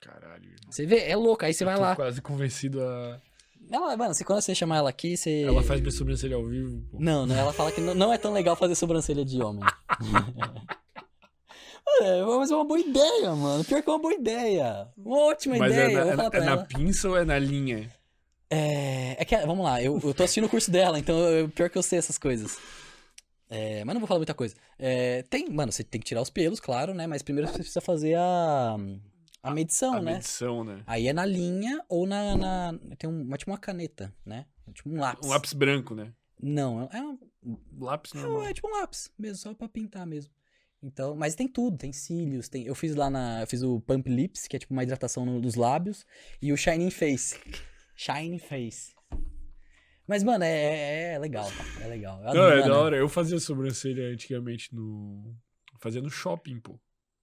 Caralho. 0.01 0.43
irmão. 0.43 0.57
Você 0.69 0.85
vê? 0.85 0.99
É 1.09 1.15
louco. 1.15 1.45
Aí 1.45 1.53
você 1.53 1.63
Eu 1.63 1.67
vai 1.67 1.75
tô 1.77 1.81
lá. 1.81 1.95
quase 1.95 2.21
convencido 2.21 2.83
a. 2.83 3.21
Ela, 3.71 3.97
mano, 3.97 4.13
se 4.13 4.23
quando 4.23 4.41
você 4.41 4.53
chamar 4.53 4.77
ela 4.77 4.89
aqui, 4.89 5.17
você. 5.17 5.43
Ela 5.43 5.63
faz 5.63 5.79
minha 5.81 5.91
sobrancelha 5.91 6.35
ao 6.35 6.45
vivo. 6.45 6.83
pô. 6.91 6.97
Não, 6.99 7.25
não, 7.25 7.35
ela 7.35 7.53
fala 7.53 7.71
que 7.71 7.81
não, 7.81 7.95
não 7.95 8.13
é 8.13 8.17
tão 8.17 8.31
legal 8.33 8.55
fazer 8.55 8.75
sobrancelha 8.75 9.25
de 9.25 9.41
homem. 9.41 9.63
é, 12.01 12.23
mas 12.23 12.51
é 12.51 12.55
uma 12.55 12.65
boa 12.65 12.79
ideia, 12.79 13.33
mano. 13.35 13.63
Pior 13.63 13.81
que 13.81 13.89
é 13.89 13.93
uma 13.93 13.99
boa 13.99 14.13
ideia. 14.13 14.87
Uma 14.97 15.17
ótima 15.25 15.57
Mas 15.57 15.73
ideia. 15.73 15.87
é, 15.87 15.91
na, 15.93 16.03
vou 16.03 16.11
é, 16.11 16.15
na- 16.15 16.29
pra 16.29 16.39
é 16.39 16.43
na 16.45 16.57
pinça 16.65 17.09
ou 17.09 17.17
é 17.17 17.25
na 17.25 17.39
linha? 17.39 17.89
É, 18.49 19.15
é 19.19 19.25
que, 19.25 19.35
vamos 19.37 19.65
lá, 19.65 19.81
eu, 19.81 19.99
eu 20.03 20.13
tô 20.13 20.23
assistindo 20.23 20.45
o 20.45 20.49
curso 20.49 20.69
dela, 20.69 20.99
então 20.99 21.17
eu, 21.17 21.49
pior 21.49 21.69
que 21.69 21.77
eu 21.77 21.83
sei 21.83 21.97
essas 21.99 22.17
coisas. 22.17 22.57
É, 23.49 23.83
mas 23.83 23.93
não 23.93 23.99
vou 23.99 24.07
falar 24.07 24.19
muita 24.19 24.33
coisa. 24.33 24.55
É, 24.77 25.23
tem, 25.23 25.49
mano, 25.49 25.71
você 25.71 25.83
tem 25.83 25.99
que 25.99 26.07
tirar 26.07 26.21
os 26.21 26.29
pelos, 26.29 26.59
claro, 26.59 26.93
né? 26.93 27.07
Mas 27.07 27.21
primeiro 27.21 27.49
você 27.49 27.57
precisa 27.59 27.81
fazer 27.81 28.15
a, 28.15 28.75
a 29.49 29.53
medição, 29.53 29.93
a 29.95 30.01
né? 30.01 30.13
medição, 30.13 30.63
né? 30.63 30.83
Aí 30.87 31.07
é 31.07 31.13
na 31.13 31.25
linha 31.25 31.83
ou 31.89 32.05
na. 32.05 32.35
na 32.37 32.79
tem 32.97 33.09
uma, 33.09 33.37
tipo 33.37 33.51
uma 33.51 33.57
caneta, 33.57 34.13
né? 34.25 34.45
Tipo 34.73 34.89
um 34.89 34.99
lápis. 34.99 35.27
Um 35.27 35.29
lápis 35.31 35.53
branco, 35.53 35.93
né? 35.95 36.13
Não, 36.41 36.89
é, 36.91 37.01
um, 37.01 37.17
Lápis 37.79 38.13
Não, 38.13 38.21
normal. 38.23 38.45
é 38.47 38.53
tipo 38.53 38.67
um 38.67 38.71
lápis, 38.71 39.11
mesmo, 39.17 39.37
só 39.37 39.53
pra 39.53 39.69
pintar 39.69 40.05
mesmo. 40.05 40.31
Então, 40.83 41.15
mas 41.15 41.33
tem 41.35 41.47
tudo, 41.47 41.77
tem 41.77 41.93
cílios, 41.93 42.49
tem. 42.49 42.65
Eu 42.65 42.75
fiz 42.75 42.95
lá 42.95 43.09
na. 43.09 43.41
Eu 43.41 43.47
fiz 43.47 43.63
o 43.63 43.79
Pump 43.81 44.07
Lips, 44.09 44.47
que 44.47 44.55
é 44.55 44.59
tipo 44.59 44.73
uma 44.73 44.83
hidratação 44.83 45.25
no- 45.25 45.39
nos 45.39 45.55
lábios, 45.55 46.05
e 46.41 46.51
o 46.51 46.57
Shining 46.57 46.89
Face. 46.91 47.39
Shining 47.95 48.39
Face. 48.39 48.93
Mas, 50.07 50.21
mano, 50.23 50.43
é, 50.43 50.49
é, 50.51 51.13
é 51.13 51.19
legal? 51.19 51.47
É 51.81 51.87
legal. 51.87 52.21
Eu 52.23 52.33
Não, 52.35 52.49
é 52.49 52.61
da 52.67 52.77
hora. 52.77 52.95
Eu 52.97 53.09
fazia 53.09 53.39
sobrancelha 53.39 54.11
antigamente 54.11 54.73
no. 54.75 55.35
Fazia 55.79 56.01
no 56.01 56.09
shopping, 56.09 56.59
pô. 56.59 56.79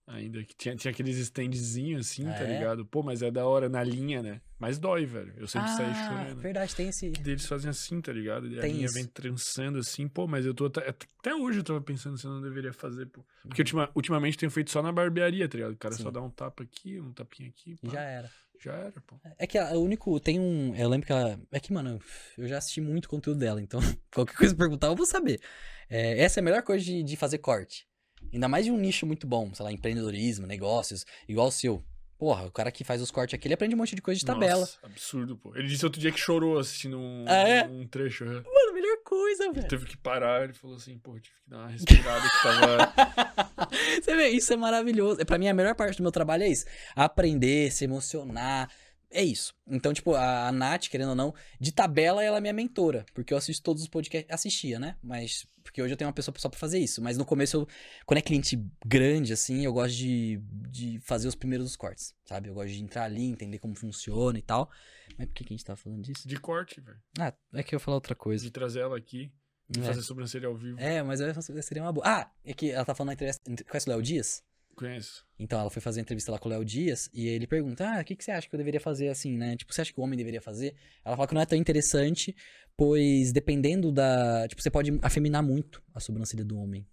Ainda 0.07 0.43
que 0.43 0.55
tinha, 0.57 0.75
tinha 0.75 0.91
aqueles 0.91 1.17
standzinhos 1.17 2.07
assim, 2.09 2.27
Ah, 2.29 2.35
tá 2.35 2.45
é? 2.45 2.47
ligado? 2.49 2.85
Pô, 2.85 3.03
mas 3.05 3.23
é 3.23 3.31
da 3.31 3.47
hora 3.47 3.69
na 3.69 3.85
linha, 3.85 4.21
né? 4.21 4.41
Mas 4.59 4.79
dói, 4.79 5.07
velho. 5.07 5.33
Eu 5.37 5.47
sempre 5.47 5.71
saí 5.71 5.91
Ah, 5.91 5.95
chorando. 5.95 6.41
verdade, 6.41 6.75
tem 6.75 6.89
esse. 6.89 7.07
E 7.07 7.31
eles 7.31 7.47
fazem 7.47 7.71
assim, 7.71 8.01
tá 8.01 8.13
ligado? 8.13 8.49
E 8.49 8.59
a 8.59 8.63
Tem 8.63 8.73
linha 8.73 8.87
isso. 8.87 8.95
vem 8.95 9.07
trançando 9.07 9.79
assim, 9.79 10.09
pô, 10.09 10.27
mas 10.27 10.45
eu 10.45 10.53
tô. 10.53 10.67
Até, 10.67 10.89
até 10.89 11.35
hoje 11.35 11.61
eu 11.61 11.65
tava 11.65 11.81
pensando 11.81 12.19
se 12.19 12.27
eu 12.27 12.33
não 12.33 12.43
deveria 12.43 12.73
fazer, 12.73 13.07
pô. 13.07 13.25
Porque 13.43 13.63
Uhum. 13.63 13.65
ultima, 13.65 13.91
ultimamente 13.95 14.37
tenho 14.39 14.51
feito 14.51 14.71
só 14.73 14.83
na 14.83 14.91
barbearia, 14.93 15.49
tá 15.49 15.57
ligado? 15.57 15.73
O 15.73 15.77
cara 15.79 15.95
Sim. 15.95 16.03
só 16.03 16.11
dá 16.11 16.21
um 16.21 16.31
tapa 16.31 16.65
aqui, 16.65 17.01
um 17.01 17.13
tapinha 17.13 17.49
aqui. 17.49 17.77
Pá. 17.77 17.93
já 17.93 18.01
era. 18.03 18.31
Já 18.61 18.73
era, 18.75 19.01
pô. 19.07 19.17
É 19.39 19.47
que 19.47 19.59
o 19.59 19.81
único. 19.81 20.19
Tem 20.21 20.39
um. 20.39 20.75
Eu 20.77 20.89
lembro 20.89 21.07
que 21.07 21.13
ela. 21.13 21.41
É 21.53 21.59
que, 21.61 21.73
mano, 21.73 22.01
eu 22.37 22.47
já 22.49 22.59
assisti 22.59 22.81
muito 22.81 23.09
conteúdo 23.09 23.39
dela, 23.39 23.61
então 23.63 23.81
qualquer 24.13 24.37
coisa 24.37 24.53
que 24.55 24.59
perguntar 24.59 24.89
eu 24.89 24.97
vou 24.97 25.07
saber. 25.07 25.41
É, 25.89 26.21
essa 26.23 26.39
é 26.39 26.43
a 26.43 26.45
melhor 26.45 26.63
coisa 26.63 26.85
de, 26.85 27.03
de 27.03 27.17
fazer 27.17 27.39
corte. 27.39 27.87
Ainda 28.33 28.49
mais 28.49 28.65
de 28.65 28.71
um 28.71 28.79
nicho 28.79 29.07
muito 29.07 29.27
bom, 29.27 29.53
sei 29.55 29.65
lá, 29.65 29.73
empreendedorismo, 29.73 30.47
negócios, 30.47 31.05
igual 31.29 31.49
o 31.49 31.53
seu. 31.53 31.83
Porra, 32.19 32.45
o 32.47 32.53
cara 32.53 32.71
que 32.71 32.85
faz 32.85 33.03
os 33.03 33.11
cortes 33.11 33.35
aqui, 33.35 33.49
ele 33.49 33.55
aprende 33.55 33.75
um 33.75 33.79
monte 33.79 33.97
de 33.97 34.01
coisa 34.01 34.19
de 34.21 34.25
tabela. 34.25 34.61
Nossa, 34.61 34.79
absurdo, 34.85 35.37
pô. 35.37 35.57
Ele 35.57 35.67
disse 35.67 35.85
outro 35.85 36.01
dia 36.01 36.13
que 36.13 36.21
chorou 36.21 36.57
assistindo 36.57 36.97
um, 36.97 37.25
Ah, 37.27 37.49
é? 37.49 37.65
um 37.67 37.85
trecho. 37.85 38.25
né? 38.25 38.35
Mano, 38.35 38.73
melhor 38.73 38.99
coisa, 39.05 39.51
velho. 39.51 39.67
Teve 39.67 39.87
que 39.87 39.97
parar, 39.97 40.45
ele 40.45 40.53
falou 40.53 40.77
assim, 40.77 40.97
pô, 40.99 41.19
tive 41.19 41.35
que 41.43 41.51
dar 41.51 41.59
uma 41.59 41.69
respirada 41.69 42.21
que 42.29 42.43
tava. 42.45 43.69
Você 44.01 44.15
vê, 44.15 44.29
isso 44.29 44.53
é 44.53 44.57
maravilhoso. 44.57 45.25
Pra 45.27 45.37
mim, 45.37 45.49
a 45.49 45.55
melhor 45.55 45.75
parte 45.75 45.97
do 45.97 46.03
meu 46.05 46.13
trabalho 46.13 46.45
é 46.45 46.49
isso. 46.49 46.65
Aprender, 46.95 47.73
se 47.73 47.85
emocionar. 47.85 48.71
É 49.13 49.23
isso. 49.23 49.55
Então, 49.67 49.93
tipo, 49.93 50.15
a, 50.15 50.49
a 50.49 50.53
Nath, 50.53 50.89
querendo 50.89 51.11
ou 51.11 51.15
não, 51.15 51.35
de 51.61 51.71
tabela 51.71 52.25
ela 52.25 52.39
é 52.39 52.41
minha 52.41 52.53
mentora. 52.53 53.05
Porque 53.15 53.33
eu 53.33 53.39
assisto 53.39 53.63
todos 53.63 53.83
os 53.83 53.89
podcasts. 53.89 54.31
Assistia, 54.33 54.79
né? 54.79 54.97
Mas. 55.03 55.47
Porque 55.63 55.81
hoje 55.81 55.93
eu 55.93 55.97
tenho 55.97 56.09
uma 56.09 56.15
pessoa 56.15 56.35
só 56.39 56.49
pra 56.49 56.59
fazer 56.59 56.79
isso. 56.79 57.01
Mas 57.03 57.17
no 57.17 57.25
começo, 57.25 57.57
eu, 57.59 57.69
quando 58.07 58.19
é 58.19 58.23
cliente 58.23 58.59
grande, 58.85 59.33
assim, 59.33 59.65
eu 59.65 59.73
gosto 59.73 59.95
de, 59.95 60.41
de 60.71 60.99
fazer 61.01 61.29
os 61.29 61.35
primeiros 61.35 61.77
cortes, 61.77 62.15
sabe? 62.25 62.49
Eu 62.49 62.55
gosto 62.55 62.71
de 62.73 62.83
entrar 62.83 63.05
ali, 63.05 63.25
entender 63.27 63.59
como 63.59 63.75
funciona 63.75 64.39
e 64.39 64.43
tal. 64.43 64.69
Mas 65.17 65.29
por 65.29 65.35
que, 65.35 65.45
que 65.45 65.53
a 65.53 65.57
gente 65.57 65.65
tava 65.65 65.77
falando 65.77 66.03
disso? 66.03 66.27
De 66.27 66.37
corte, 66.37 66.81
velho. 66.81 66.99
Ah, 67.19 67.33
é 67.55 67.63
que 67.63 67.75
eu 67.75 67.77
ia 67.77 67.81
falar 67.81 67.97
outra 67.97 68.15
coisa. 68.15 68.43
De 68.45 68.51
trazer 68.51 68.81
ela 68.81 68.97
aqui 68.97 69.31
É. 69.77 69.81
fazer 69.83 70.03
sobrancelha 70.03 70.49
ao 70.49 70.57
vivo. 70.57 70.81
É, 70.81 71.03
mas 71.03 71.21
eu- 71.21 71.63
seria 71.63 71.83
uma 71.83 71.93
boa. 71.93 72.07
Ah, 72.07 72.31
é 72.45 72.53
que 72.53 72.71
ela 72.71 72.85
tá 72.85 72.95
falando 72.95 73.09
na 73.09 73.13
entrevista. 73.15 73.43
Conhece 73.69 73.87
o 73.89 73.91
Léo 73.93 74.03
Dias? 74.03 74.43
Conheço. 74.75 75.25
Então, 75.39 75.61
ela 75.61 75.69
foi 75.71 75.83
fazer 75.83 76.01
a 76.01 76.03
entrevista 76.03 76.33
lá 76.33 76.39
com 76.39 76.49
o 76.49 76.51
Léo 76.53 76.65
Dias 76.65 77.11
e 77.13 77.27
ele 77.29 77.47
pergunta: 77.47 77.87
Ah, 77.89 78.01
o 78.01 78.05
que, 78.05 78.17
que 78.17 78.25
você 78.25 78.31
acha 78.31 78.49
que 78.49 78.55
eu 78.55 78.59
deveria 78.59 78.81
fazer 78.81 79.09
assim, 79.09 79.37
né? 79.37 79.57
Tipo, 79.57 79.73
você 79.73 79.83
acha 79.83 79.93
que 79.93 80.01
o 80.01 80.03
homem 80.03 80.17
deveria 80.17 80.41
fazer? 80.41 80.75
Ela 81.05 81.15
fala 81.17 81.29
que 81.29 81.35
não 81.35 81.41
é 81.43 81.47
tão 81.47 81.59
interessante, 81.59 82.35
pois 82.77 83.33
dependendo 83.33 83.93
da. 83.93 84.47
Tipo, 84.49 84.63
você 84.63 84.71
pode 84.71 84.99
afeminar 85.03 85.43
muito 85.43 85.83
a 85.95 86.01
sobrancelha 86.01 86.45
do 86.45 86.57
homem. 86.59 86.87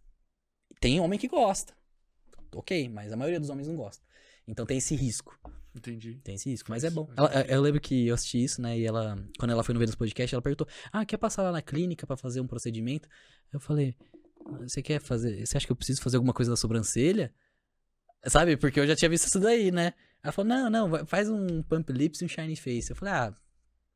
Tem 0.79 0.99
homem 0.99 1.17
que 1.17 1.27
gosta. 1.27 1.73
Ok, 2.55 2.89
mas 2.89 3.11
a 3.13 3.15
maioria 3.17 3.39
dos 3.39 3.49
homens 3.49 3.67
não 3.67 3.75
gosta. 3.75 4.03
Então 4.47 4.65
tem 4.65 4.77
esse 4.77 4.95
risco. 4.95 5.37
Entendi. 5.75 6.15
Tem 6.23 6.35
esse 6.35 6.49
risco, 6.49 6.69
mas 6.71 6.83
é 6.83 6.89
bom. 6.89 7.07
Ela- 7.15 7.41
eu 7.47 7.61
lembro 7.61 7.79
que 7.79 8.07
eu 8.07 8.15
assisti 8.15 8.43
isso, 8.43 8.61
né? 8.61 8.77
E 8.77 8.85
ela, 8.85 9.15
quando 9.37 9.51
ela 9.51 9.63
foi 9.63 9.73
no 9.73 9.79
Vênus 9.79 9.95
Podcast, 9.95 10.33
ela 10.33 10.41
perguntou: 10.41 10.67
Ah, 10.91 11.05
quer 11.05 11.17
passar 11.17 11.43
lá 11.43 11.51
na 11.51 11.61
clínica 11.61 12.05
pra 12.07 12.17
fazer 12.17 12.41
um 12.41 12.47
procedimento? 12.47 13.07
Eu 13.53 13.59
falei: 13.59 13.95
Você 14.61 14.81
quer 14.81 14.99
fazer. 14.99 15.45
Você 15.45 15.55
acha 15.55 15.65
que 15.65 15.71
eu 15.71 15.75
preciso 15.75 16.01
fazer 16.01 16.17
alguma 16.17 16.33
coisa 16.33 16.49
na 16.51 16.57
sobrancelha? 16.57 17.33
Sabe? 18.25 18.57
Porque 18.57 18.79
eu 18.79 18.87
já 18.87 18.95
tinha 18.95 19.09
visto 19.09 19.27
isso 19.27 19.39
daí, 19.39 19.71
né? 19.71 19.93
Ela 20.23 20.31
falou: 20.31 20.49
Não, 20.49 20.69
não, 20.69 21.05
faz 21.05 21.29
um 21.29 21.63
pump 21.63 21.91
lips 21.91 22.21
e 22.21 22.25
um 22.25 22.27
shiny 22.27 22.55
face. 22.55 22.91
Eu 22.91 22.95
falei: 22.95 23.13
Ah, 23.13 23.33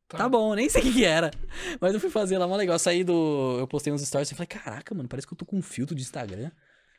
tá, 0.08 0.30
bom, 0.30 0.56
nem 0.56 0.70
sei 0.70 0.82
o 0.82 0.86
que, 0.86 0.94
que 0.94 1.06
era. 1.06 1.32
Mas 1.82 1.94
eu 1.94 2.00
fui 2.00 2.10
fazer 2.10 2.38
lá, 2.38 2.48
mó 2.48 2.56
legal. 2.56 2.76
Eu 2.76 2.80
saí 2.80 3.04
do. 3.04 3.58
Eu 3.60 3.68
postei 3.68 3.92
uns 3.92 4.02
stories 4.02 4.32
e 4.32 4.36
falei: 4.36 4.48
Caraca, 4.48 4.96
mano, 4.96 5.10
parece 5.10 5.28
que 5.28 5.34
eu 5.34 5.38
tô 5.38 5.46
com 5.46 5.58
um 5.58 5.62
filtro 5.62 5.96
de 5.96 6.02
Instagram. 6.02 6.52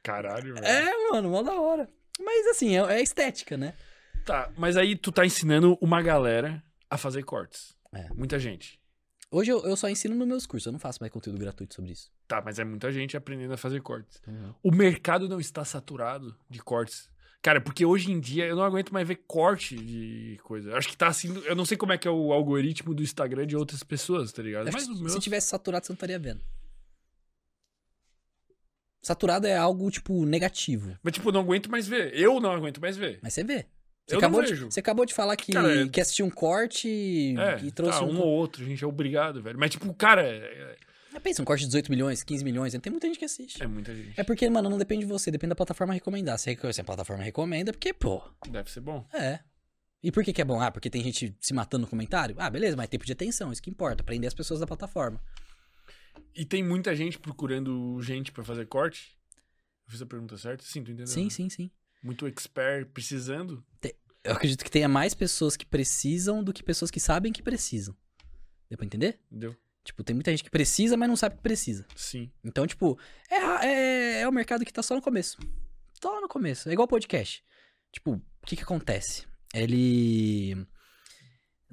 Caralho, 0.02 0.54
velho. 0.54 0.66
É, 0.66 1.10
mano, 1.10 1.30
mó 1.30 1.42
da 1.42 1.54
hora. 1.54 1.88
Mas 2.20 2.46
assim, 2.48 2.76
é, 2.76 2.98
é 2.98 3.02
estética, 3.02 3.56
né? 3.56 3.74
Tá, 4.24 4.50
mas 4.56 4.76
aí 4.76 4.96
tu 4.96 5.10
tá 5.10 5.24
ensinando 5.24 5.76
uma 5.80 6.00
galera 6.02 6.62
a 6.88 6.96
fazer 6.96 7.22
cortes. 7.24 7.74
É. 7.92 8.08
Muita 8.14 8.38
gente. 8.38 8.80
Hoje 9.30 9.50
eu, 9.50 9.64
eu 9.64 9.76
só 9.76 9.88
ensino 9.88 10.14
nos 10.14 10.28
meus 10.28 10.46
cursos, 10.46 10.66
eu 10.66 10.72
não 10.72 10.78
faço 10.78 11.00
mais 11.00 11.12
conteúdo 11.12 11.38
gratuito 11.38 11.74
sobre 11.74 11.90
isso. 11.90 12.10
Tá, 12.28 12.40
mas 12.40 12.58
é 12.58 12.64
muita 12.64 12.92
gente 12.92 13.16
aprendendo 13.16 13.52
a 13.52 13.56
fazer 13.56 13.80
cortes. 13.80 14.22
O 14.62 14.70
mercado 14.70 15.28
não 15.28 15.40
está 15.40 15.64
saturado 15.64 16.36
de 16.48 16.60
cortes. 16.60 17.10
Cara, 17.44 17.60
porque 17.60 17.84
hoje 17.84 18.10
em 18.10 18.18
dia 18.18 18.46
eu 18.46 18.56
não 18.56 18.62
aguento 18.64 18.90
mais 18.90 19.06
ver 19.06 19.16
corte 19.26 19.76
de 19.76 20.40
coisa. 20.44 20.74
Acho 20.78 20.88
que 20.88 20.96
tá 20.96 21.08
assim. 21.08 21.30
Eu 21.44 21.54
não 21.54 21.66
sei 21.66 21.76
como 21.76 21.92
é 21.92 21.98
que 21.98 22.08
é 22.08 22.10
o 22.10 22.32
algoritmo 22.32 22.94
do 22.94 23.02
Instagram 23.02 23.46
de 23.46 23.54
outras 23.54 23.82
pessoas, 23.82 24.32
tá 24.32 24.42
ligado? 24.42 24.70
Mas 24.72 24.88
o 24.88 25.08
se 25.10 25.20
tivesse 25.20 25.48
saturado, 25.48 25.84
você 25.84 25.92
não 25.92 25.94
estaria 25.94 26.18
vendo. 26.18 26.40
Saturado 29.02 29.46
é 29.46 29.54
algo, 29.54 29.90
tipo, 29.90 30.24
negativo. 30.24 30.96
Mas, 31.02 31.12
tipo, 31.12 31.30
não 31.30 31.40
aguento 31.40 31.70
mais 31.70 31.86
ver. 31.86 32.18
Eu 32.18 32.40
não 32.40 32.50
aguento 32.50 32.80
mais 32.80 32.96
ver. 32.96 33.18
Mas 33.22 33.34
você 33.34 33.44
vê. 33.44 33.66
Você, 34.06 34.14
Eu 34.14 34.18
acabou 34.18 34.40
não 34.40 34.46
de, 34.46 34.54
vejo. 34.54 34.70
você 34.70 34.80
acabou 34.80 35.04
de 35.04 35.12
falar 35.12 35.36
que, 35.36 35.52
Cara, 35.52 35.82
é- 35.82 35.88
que 35.88 36.00
assistiu 36.00 36.24
um 36.24 36.30
corte 36.30 36.88
e, 36.88 37.36
É, 37.38 37.58
e 37.62 37.70
trouxe 37.70 37.98
tá, 37.98 38.04
um. 38.06 38.12
um 38.14 38.20
ou 38.20 38.26
outro, 38.28 38.64
gente, 38.64 38.82
é 38.82 38.86
obrigado, 38.86 39.42
velho. 39.42 39.58
Mas, 39.58 39.70
tipo, 39.70 39.92
cara, 39.92 40.22
é, 40.26 40.76
Pensa, 41.20 41.42
um 41.42 41.44
corte 41.44 41.60
de 41.60 41.66
18 41.66 41.90
milhões, 41.90 42.22
15 42.22 42.44
milhões, 42.44 42.72
tem 42.72 42.90
muita 42.90 43.06
gente 43.06 43.18
que 43.18 43.24
assiste. 43.24 43.62
é 43.62 43.66
muita 43.66 43.94
gente. 43.94 44.18
É 44.18 44.24
porque, 44.24 44.48
mano, 44.50 44.68
não 44.68 44.78
depende 44.78 45.06
de 45.06 45.12
você, 45.12 45.30
depende 45.30 45.50
da 45.50 45.56
plataforma 45.56 45.94
recomendar. 45.94 46.38
Se 46.38 46.50
a 46.50 46.84
plataforma 46.84 47.22
recomenda, 47.22 47.70
é 47.70 47.72
porque, 47.72 47.92
pô, 47.92 48.22
Deve 48.48 48.70
ser 48.70 48.80
bom. 48.80 49.06
é. 49.12 49.40
E 50.02 50.12
por 50.12 50.22
que, 50.22 50.34
que 50.34 50.42
é 50.42 50.44
bom? 50.44 50.60
Ah, 50.60 50.70
porque 50.70 50.90
tem 50.90 51.02
gente 51.02 51.34
se 51.40 51.54
matando 51.54 51.86
no 51.86 51.88
comentário? 51.88 52.36
Ah, 52.38 52.50
beleza, 52.50 52.76
mas 52.76 52.88
tempo 52.90 53.06
de 53.06 53.12
atenção, 53.12 53.50
isso 53.50 53.62
que 53.62 53.70
importa, 53.70 54.04
prender 54.04 54.28
as 54.28 54.34
pessoas 54.34 54.60
da 54.60 54.66
plataforma. 54.66 55.18
E 56.34 56.44
tem 56.44 56.62
muita 56.62 56.94
gente 56.94 57.18
procurando 57.18 57.98
gente 58.02 58.30
pra 58.30 58.44
fazer 58.44 58.66
corte. 58.66 59.16
Eu 59.86 59.92
fiz 59.92 60.02
a 60.02 60.06
pergunta 60.06 60.36
certa? 60.36 60.62
Sim, 60.62 60.84
tu 60.84 60.90
entendeu? 60.90 61.06
Sim, 61.06 61.24
né? 61.24 61.30
sim, 61.30 61.48
sim. 61.48 61.70
Muito 62.02 62.26
expert 62.26 62.86
precisando. 62.92 63.64
Eu 64.22 64.32
acredito 64.32 64.62
que 64.62 64.70
tenha 64.70 64.88
mais 64.88 65.14
pessoas 65.14 65.56
que 65.56 65.64
precisam 65.64 66.44
do 66.44 66.52
que 66.52 66.62
pessoas 66.62 66.90
que 66.90 67.00
sabem 67.00 67.32
que 67.32 67.42
precisam. 67.42 67.96
Deu 68.68 68.76
pra 68.76 68.84
entender? 68.84 69.18
Entendeu? 69.30 69.56
Tipo, 69.84 70.02
tem 70.02 70.14
muita 70.14 70.30
gente 70.30 70.42
que 70.42 70.50
precisa, 70.50 70.96
mas 70.96 71.08
não 71.08 71.16
sabe 71.16 71.36
que 71.36 71.42
precisa. 71.42 71.86
Sim. 71.94 72.30
Então, 72.42 72.66
tipo, 72.66 72.98
é, 73.30 73.36
é, 73.66 74.20
é 74.22 74.28
o 74.28 74.32
mercado 74.32 74.64
que 74.64 74.72
tá 74.72 74.82
só 74.82 74.94
no 74.94 75.02
começo. 75.02 75.38
Só 76.02 76.20
no 76.20 76.28
começo. 76.28 76.68
É 76.68 76.72
igual 76.72 76.88
podcast. 76.88 77.44
Tipo, 77.92 78.14
o 78.14 78.46
que 78.46 78.56
que 78.56 78.62
acontece? 78.62 79.26
Ele 79.54 80.66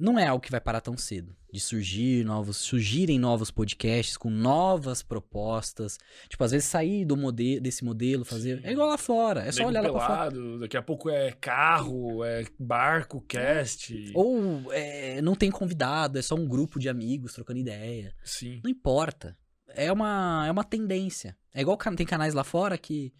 não 0.01 0.17
é 0.17 0.25
algo 0.25 0.43
que 0.43 0.49
vai 0.49 0.59
parar 0.59 0.81
tão 0.81 0.97
cedo. 0.97 1.35
De 1.53 1.59
surgir 1.59 2.25
novos, 2.25 2.57
surgirem 2.57 3.19
novos 3.19 3.51
podcasts 3.51 4.17
com 4.17 4.29
novas 4.29 5.03
propostas. 5.03 5.99
Tipo, 6.27 6.43
às 6.43 6.51
vezes 6.51 6.67
sair 6.67 7.05
do 7.05 7.15
modelo, 7.15 7.61
desse 7.61 7.83
modelo, 7.85 8.25
fazer. 8.25 8.59
Sim. 8.61 8.67
É 8.67 8.71
igual 8.71 8.87
lá 8.87 8.97
fora. 8.97 9.41
É 9.41 9.51
só 9.51 9.65
olhar 9.65 9.81
lá 9.81 9.91
pra 9.91 9.99
fora. 9.99 10.31
pelado, 10.31 10.59
Daqui 10.59 10.75
a 10.75 10.81
pouco 10.81 11.09
é 11.09 11.31
carro, 11.33 12.23
é 12.23 12.45
barco, 12.59 13.21
cast. 13.21 14.11
Ou 14.15 14.73
é, 14.73 15.21
não 15.21 15.35
tem 15.35 15.51
convidado, 15.51 16.17
é 16.17 16.21
só 16.21 16.35
um 16.35 16.47
grupo 16.47 16.79
de 16.79 16.89
amigos 16.89 17.33
trocando 17.33 17.59
ideia. 17.59 18.15
Sim. 18.23 18.59
Não 18.63 18.71
importa. 18.71 19.37
É 19.67 19.91
uma, 19.91 20.45
é 20.47 20.51
uma 20.51 20.63
tendência. 20.63 21.37
É 21.53 21.61
igual 21.61 21.77
tem 21.77 22.05
canais 22.07 22.33
lá 22.33 22.43
fora 22.43 22.77
que, 22.77 23.13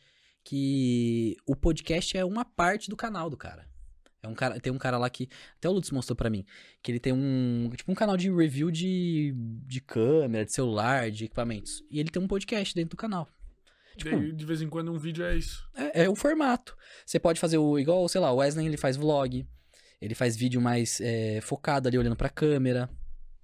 que 0.43 1.38
o 1.45 1.55
podcast 1.55 2.17
é 2.17 2.25
uma 2.25 2.43
parte 2.43 2.89
do 2.89 2.95
canal 2.95 3.29
do 3.29 3.38
cara. 3.38 3.70
É 4.24 4.28
um 4.28 4.34
cara, 4.36 4.59
tem 4.59 4.72
um 4.72 4.78
cara 4.78 4.97
lá 4.99 5.09
que 5.09 5.28
até 5.57 5.67
o 5.67 5.72
Lutz 5.72 5.89
mostrou 5.91 6.15
pra 6.15 6.30
mim, 6.30 6.45
que 6.84 6.91
ele 6.91 6.99
tem 6.99 7.11
um, 7.11 7.69
tipo 7.76 7.91
um 7.91 7.95
canal 7.95 8.15
de 8.15 8.30
review 8.32 8.69
de, 8.69 9.34
de 9.65 9.82
câmera, 9.82 10.45
de 10.45 10.53
celular, 10.53 11.09
de 11.09 11.26
equipamentos. 11.26 11.84
E 11.89 11.99
ele 11.99 12.09
tem 12.09 12.22
um 12.22 12.28
podcast 12.28 12.76
dentro 12.76 12.91
do 12.91 12.97
canal. 12.97 13.28
Tipo, 13.97 14.11
Daí, 14.11 14.32
de 14.32 14.45
vez 14.45 14.61
em 14.61 14.69
quando 14.69 14.91
um 14.93 14.97
vídeo 14.99 15.26
é 15.26 15.36
isso. 15.36 15.67
é, 15.76 16.03
é 16.03 16.09
o 16.09 16.15
formato. 16.15 16.78
Você 17.05 17.19
pode 17.19 17.39
fazer 17.39 17.57
o 17.57 17.80
igual, 17.80 18.07
sei 18.07 18.22
lá, 18.22 18.32
o 18.32 18.38
Wesley 18.38 18.65
ele 18.67 18.78
faz 18.78 18.95
vlog, 18.95 19.45
ele 19.99 20.13
faz 20.15 20.36
vídeo 20.38 20.61
mais 20.61 21.01
é, 21.01 21.41
focado 21.41 21.88
ali 21.88 21.97
olhando 21.97 22.15
pra 22.15 22.30
câmera. 22.30 22.89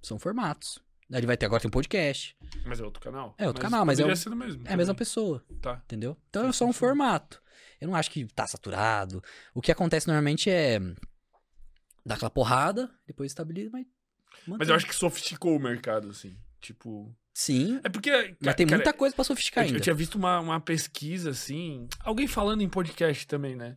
São 0.00 0.18
formatos. 0.18 0.78
Ele 1.10 1.26
vai 1.26 1.36
ter 1.36 1.46
agora 1.46 1.60
tem 1.60 1.68
um 1.68 1.72
podcast. 1.72 2.36
Mas 2.64 2.80
é 2.80 2.84
outro 2.84 3.00
canal. 3.02 3.34
É 3.38 3.46
outro 3.48 3.62
canal, 3.62 3.84
mas 3.84 3.98
é 3.98 4.04
o- 4.04 4.08
mesmo. 4.36 4.62
É 4.66 4.74
a 4.74 4.76
mesma 4.76 4.94
pessoa. 4.94 5.44
Tá. 5.60 5.80
Entendeu? 5.84 6.16
Então 6.30 6.46
é 6.48 6.52
só 6.52 6.64
um 6.66 6.72
formato. 6.72 7.42
Eu 7.80 7.88
não 7.88 7.94
acho 7.94 8.10
que 8.10 8.26
tá 8.26 8.46
saturado. 8.46 9.22
O 9.54 9.60
que 9.60 9.72
acontece 9.72 10.06
normalmente 10.06 10.50
é 10.50 10.80
dar 12.04 12.16
aquela 12.16 12.30
porrada, 12.30 12.90
depois 13.06 13.30
estabiliza, 13.30 13.70
mas. 13.72 13.86
Mas 14.46 14.48
mantém. 14.48 14.68
eu 14.68 14.74
acho 14.74 14.86
que 14.86 14.94
sofisticou 14.94 15.56
o 15.56 15.60
mercado, 15.60 16.10
assim. 16.10 16.36
Tipo. 16.60 17.14
Sim. 17.34 17.80
É 17.84 17.88
porque. 17.88 18.10
Mas 18.40 18.54
tem 18.54 18.66
cara, 18.66 18.78
muita 18.78 18.92
coisa 18.92 19.14
pra 19.14 19.24
sofisticar 19.24 19.64
eu, 19.64 19.66
ainda. 19.66 19.78
eu 19.78 19.82
tinha 19.82 19.94
visto 19.94 20.16
uma, 20.16 20.40
uma 20.40 20.60
pesquisa, 20.60 21.30
assim. 21.30 21.88
Alguém 22.00 22.26
falando 22.26 22.62
em 22.62 22.68
podcast 22.68 23.26
também, 23.26 23.54
né? 23.54 23.76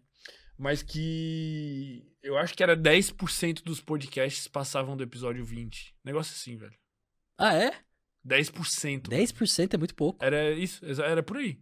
Mas 0.57 0.81
que. 0.81 2.07
Eu 2.23 2.37
acho 2.37 2.53
que 2.53 2.61
era 2.61 2.77
10% 2.77 3.63
dos 3.63 3.81
podcasts 3.81 4.47
passavam 4.47 4.95
do 4.95 5.03
episódio 5.03 5.43
20. 5.43 5.95
Negócio 6.03 6.33
assim, 6.33 6.55
velho. 6.55 6.75
Ah, 7.37 7.55
é? 7.55 7.73
10%. 8.27 9.09
10% 9.09 9.73
é 9.73 9.77
muito 9.77 9.95
pouco. 9.95 10.23
Era 10.23 10.51
isso, 10.51 10.85
era 11.01 11.23
por 11.23 11.37
aí. 11.37 11.59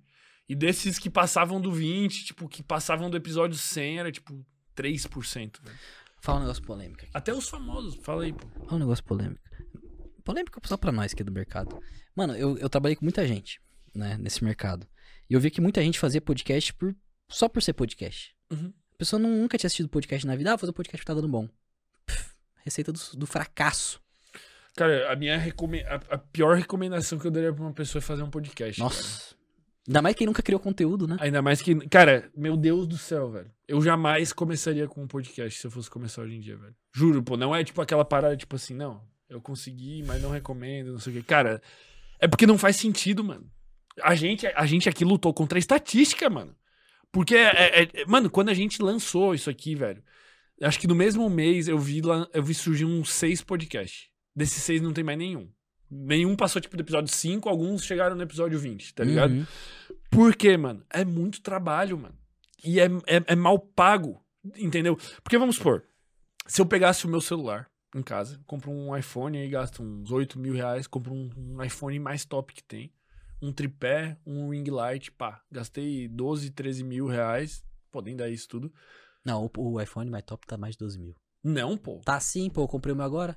E 0.49 0.55
desses 0.55 0.97
que 0.97 1.09
passavam 1.11 1.61
do 1.61 1.71
20, 1.71 2.25
tipo, 2.25 2.49
que 2.49 2.63
passavam 2.63 3.07
do 3.09 3.15
episódio 3.15 3.55
100, 3.55 3.99
era 3.99 4.11
tipo 4.11 4.43
3%, 4.75 5.61
velho. 5.63 5.77
Fala 6.21 6.39
um 6.39 6.41
negócio 6.41 6.63
polêmico 6.63 7.01
aqui. 7.03 7.11
Até 7.13 7.33
os 7.33 7.47
famosos, 7.47 7.95
fala 8.03 8.23
aí, 8.23 8.33
pô. 8.33 8.47
Fala 8.65 8.75
um 8.75 8.79
negócio 8.79 9.03
polêmico. 9.03 9.41
Polêmico 10.23 10.59
só 10.67 10.75
pra 10.75 10.91
nós 10.91 11.13
que 11.13 11.21
é 11.21 11.25
do 11.25 11.31
mercado. 11.31 11.79
Mano, 12.15 12.35
eu, 12.35 12.57
eu 12.57 12.69
trabalhei 12.69 12.95
com 12.95 13.05
muita 13.05 13.25
gente, 13.27 13.61
né, 13.95 14.17
nesse 14.17 14.43
mercado. 14.43 14.87
E 15.29 15.33
eu 15.33 15.39
vi 15.39 15.51
que 15.51 15.61
muita 15.61 15.81
gente 15.81 15.99
fazia 15.99 16.19
podcast 16.19 16.73
por, 16.73 16.95
só 17.29 17.47
por 17.47 17.61
ser 17.61 17.73
podcast. 17.73 18.35
Uhum. 18.51 18.73
A 18.93 18.97
pessoa 18.97 19.19
não- 19.19 19.29
nunca 19.29 19.57
tinha 19.57 19.67
assistido 19.67 19.87
podcast 19.87 20.25
na 20.27 20.35
vida. 20.35 20.49
Ah, 20.49 20.53
vou 20.55 20.59
fazer 20.61 20.73
podcast 20.73 21.01
que 21.01 21.05
tá 21.07 21.13
dando 21.13 21.27
bom. 21.29 21.47
Pff, 22.05 22.33
receita 22.65 22.91
do, 22.91 22.99
do 23.15 23.25
fracasso. 23.27 24.01
Cara, 24.75 25.11
a 25.11 25.15
minha 25.15 25.37
recome... 25.37 25.81
a, 25.83 25.95
a 26.09 26.17
pior 26.17 26.57
recomendação 26.57 27.17
que 27.19 27.27
eu 27.27 27.31
daria 27.31 27.53
pra 27.53 27.63
uma 27.63 27.73
pessoa 27.73 27.99
é 27.99 28.01
fazer 28.01 28.23
um 28.23 28.29
podcast. 28.29 28.81
cara. 28.81 29.38
Ainda 29.89 30.03
mais 30.03 30.15
quem 30.15 30.27
nunca 30.27 30.43
criou 30.43 30.59
conteúdo, 30.59 31.07
né? 31.07 31.17
Ainda 31.19 31.41
mais 31.41 31.63
que. 31.63 31.73
Cara, 31.87 32.29
meu 32.37 32.55
Deus 32.55 32.85
do 32.85 32.95
céu, 32.95 33.31
velho. 33.31 33.51
Eu 33.67 33.81
jamais 33.81 34.31
começaria 34.31 34.87
com 34.87 35.01
um 35.01 35.07
podcast 35.07 35.59
se 35.59 35.65
eu 35.65 35.71
fosse 35.71 35.89
começar 35.89 36.21
hoje 36.21 36.35
em 36.35 36.39
dia, 36.39 36.55
velho. 36.55 36.75
Juro, 36.93 37.23
pô, 37.23 37.35
não 37.35 37.55
é 37.55 37.63
tipo 37.63 37.81
aquela 37.81 38.05
parada, 38.05 38.37
tipo 38.37 38.55
assim, 38.55 38.75
não. 38.75 39.01
Eu 39.27 39.41
consegui, 39.41 40.03
mas 40.03 40.21
não 40.21 40.29
recomendo, 40.29 40.91
não 40.91 40.99
sei 40.99 41.13
o 41.13 41.15
quê. 41.15 41.23
Cara, 41.23 41.59
é 42.19 42.27
porque 42.27 42.45
não 42.45 42.55
faz 42.55 42.75
sentido, 42.75 43.23
mano. 43.23 43.49
A 44.03 44.13
gente, 44.13 44.45
a 44.45 44.65
gente 44.67 44.87
aqui 44.87 45.03
lutou 45.03 45.33
contra 45.33 45.57
a 45.57 45.59
estatística, 45.59 46.29
mano. 46.29 46.55
Porque, 47.11 47.35
é, 47.35 47.81
é- 47.81 47.89
é- 48.01 48.05
mano, 48.05 48.29
quando 48.29 48.49
a 48.49 48.53
gente 48.53 48.83
lançou 48.83 49.33
isso 49.33 49.49
aqui, 49.49 49.73
velho, 49.73 50.03
acho 50.61 50.79
que 50.79 50.87
no 50.87 50.93
mesmo 50.93 51.27
mês 51.31 51.67
eu 51.67 51.79
vi, 51.79 51.99
eu 52.31 52.43
vi 52.43 52.53
surgir 52.53 52.85
uns 52.85 53.11
seis 53.11 53.41
podcasts. 53.41 54.07
Desses 54.35 54.61
seis 54.61 54.83
não 54.83 54.93
tem 54.93 55.03
mais 55.03 55.17
nenhum. 55.17 55.49
Nenhum 55.89 56.35
passou, 56.35 56.61
tipo, 56.61 56.77
do 56.77 56.81
episódio 56.81 57.13
5, 57.13 57.49
alguns 57.49 57.83
chegaram 57.83 58.15
no 58.15 58.21
episódio 58.21 58.59
20, 58.59 58.93
tá 58.93 59.03
ligado? 59.03 59.31
Uhum. 59.31 59.45
Por 60.09 60.35
quê, 60.35 60.55
mano? 60.55 60.83
É 60.89 61.03
muito 61.03 61.41
trabalho, 61.41 61.97
mano. 61.97 62.15
E 62.63 62.79
é, 62.79 62.85
é, 63.07 63.23
é 63.27 63.35
mal 63.35 63.57
pago, 63.57 64.23
entendeu? 64.55 64.97
Porque 65.23 65.37
vamos 65.37 65.55
supor, 65.55 65.83
se 66.45 66.61
eu 66.61 66.65
pegasse 66.65 67.05
o 67.05 67.09
meu 67.09 67.21
celular 67.21 67.69
em 67.95 68.03
casa, 68.03 68.39
compro 68.45 68.69
um 68.69 68.95
iPhone 68.95 69.37
aí, 69.37 69.49
gasto 69.49 69.81
uns 69.81 70.11
8 70.11 70.37
mil 70.37 70.53
reais, 70.53 70.85
compro 70.85 71.13
um, 71.13 71.29
um 71.37 71.63
iPhone 71.63 71.97
mais 71.99 72.25
top 72.25 72.53
que 72.53 72.63
tem, 72.63 72.93
um 73.41 73.51
tripé, 73.51 74.17
um 74.25 74.49
ring 74.49 74.69
light, 74.69 75.11
pá, 75.11 75.41
gastei 75.51 76.07
12, 76.07 76.51
13 76.51 76.83
mil 76.83 77.07
reais, 77.07 77.63
podem 77.91 78.15
dar 78.15 78.29
isso 78.29 78.47
tudo. 78.47 78.71
Não, 79.25 79.45
o, 79.45 79.73
o 79.73 79.81
iPhone 79.81 80.09
mais 80.09 80.23
top 80.23 80.45
tá 80.45 80.57
mais 80.57 80.75
de 80.75 80.79
12 80.79 80.99
mil. 80.99 81.15
Não, 81.43 81.77
pô. 81.77 82.01
Tá 82.03 82.19
sim, 82.19 82.49
pô, 82.49 82.63
eu 82.63 82.67
comprei 82.67 82.93
o 82.93 82.97
meu 82.97 83.05
agora. 83.05 83.35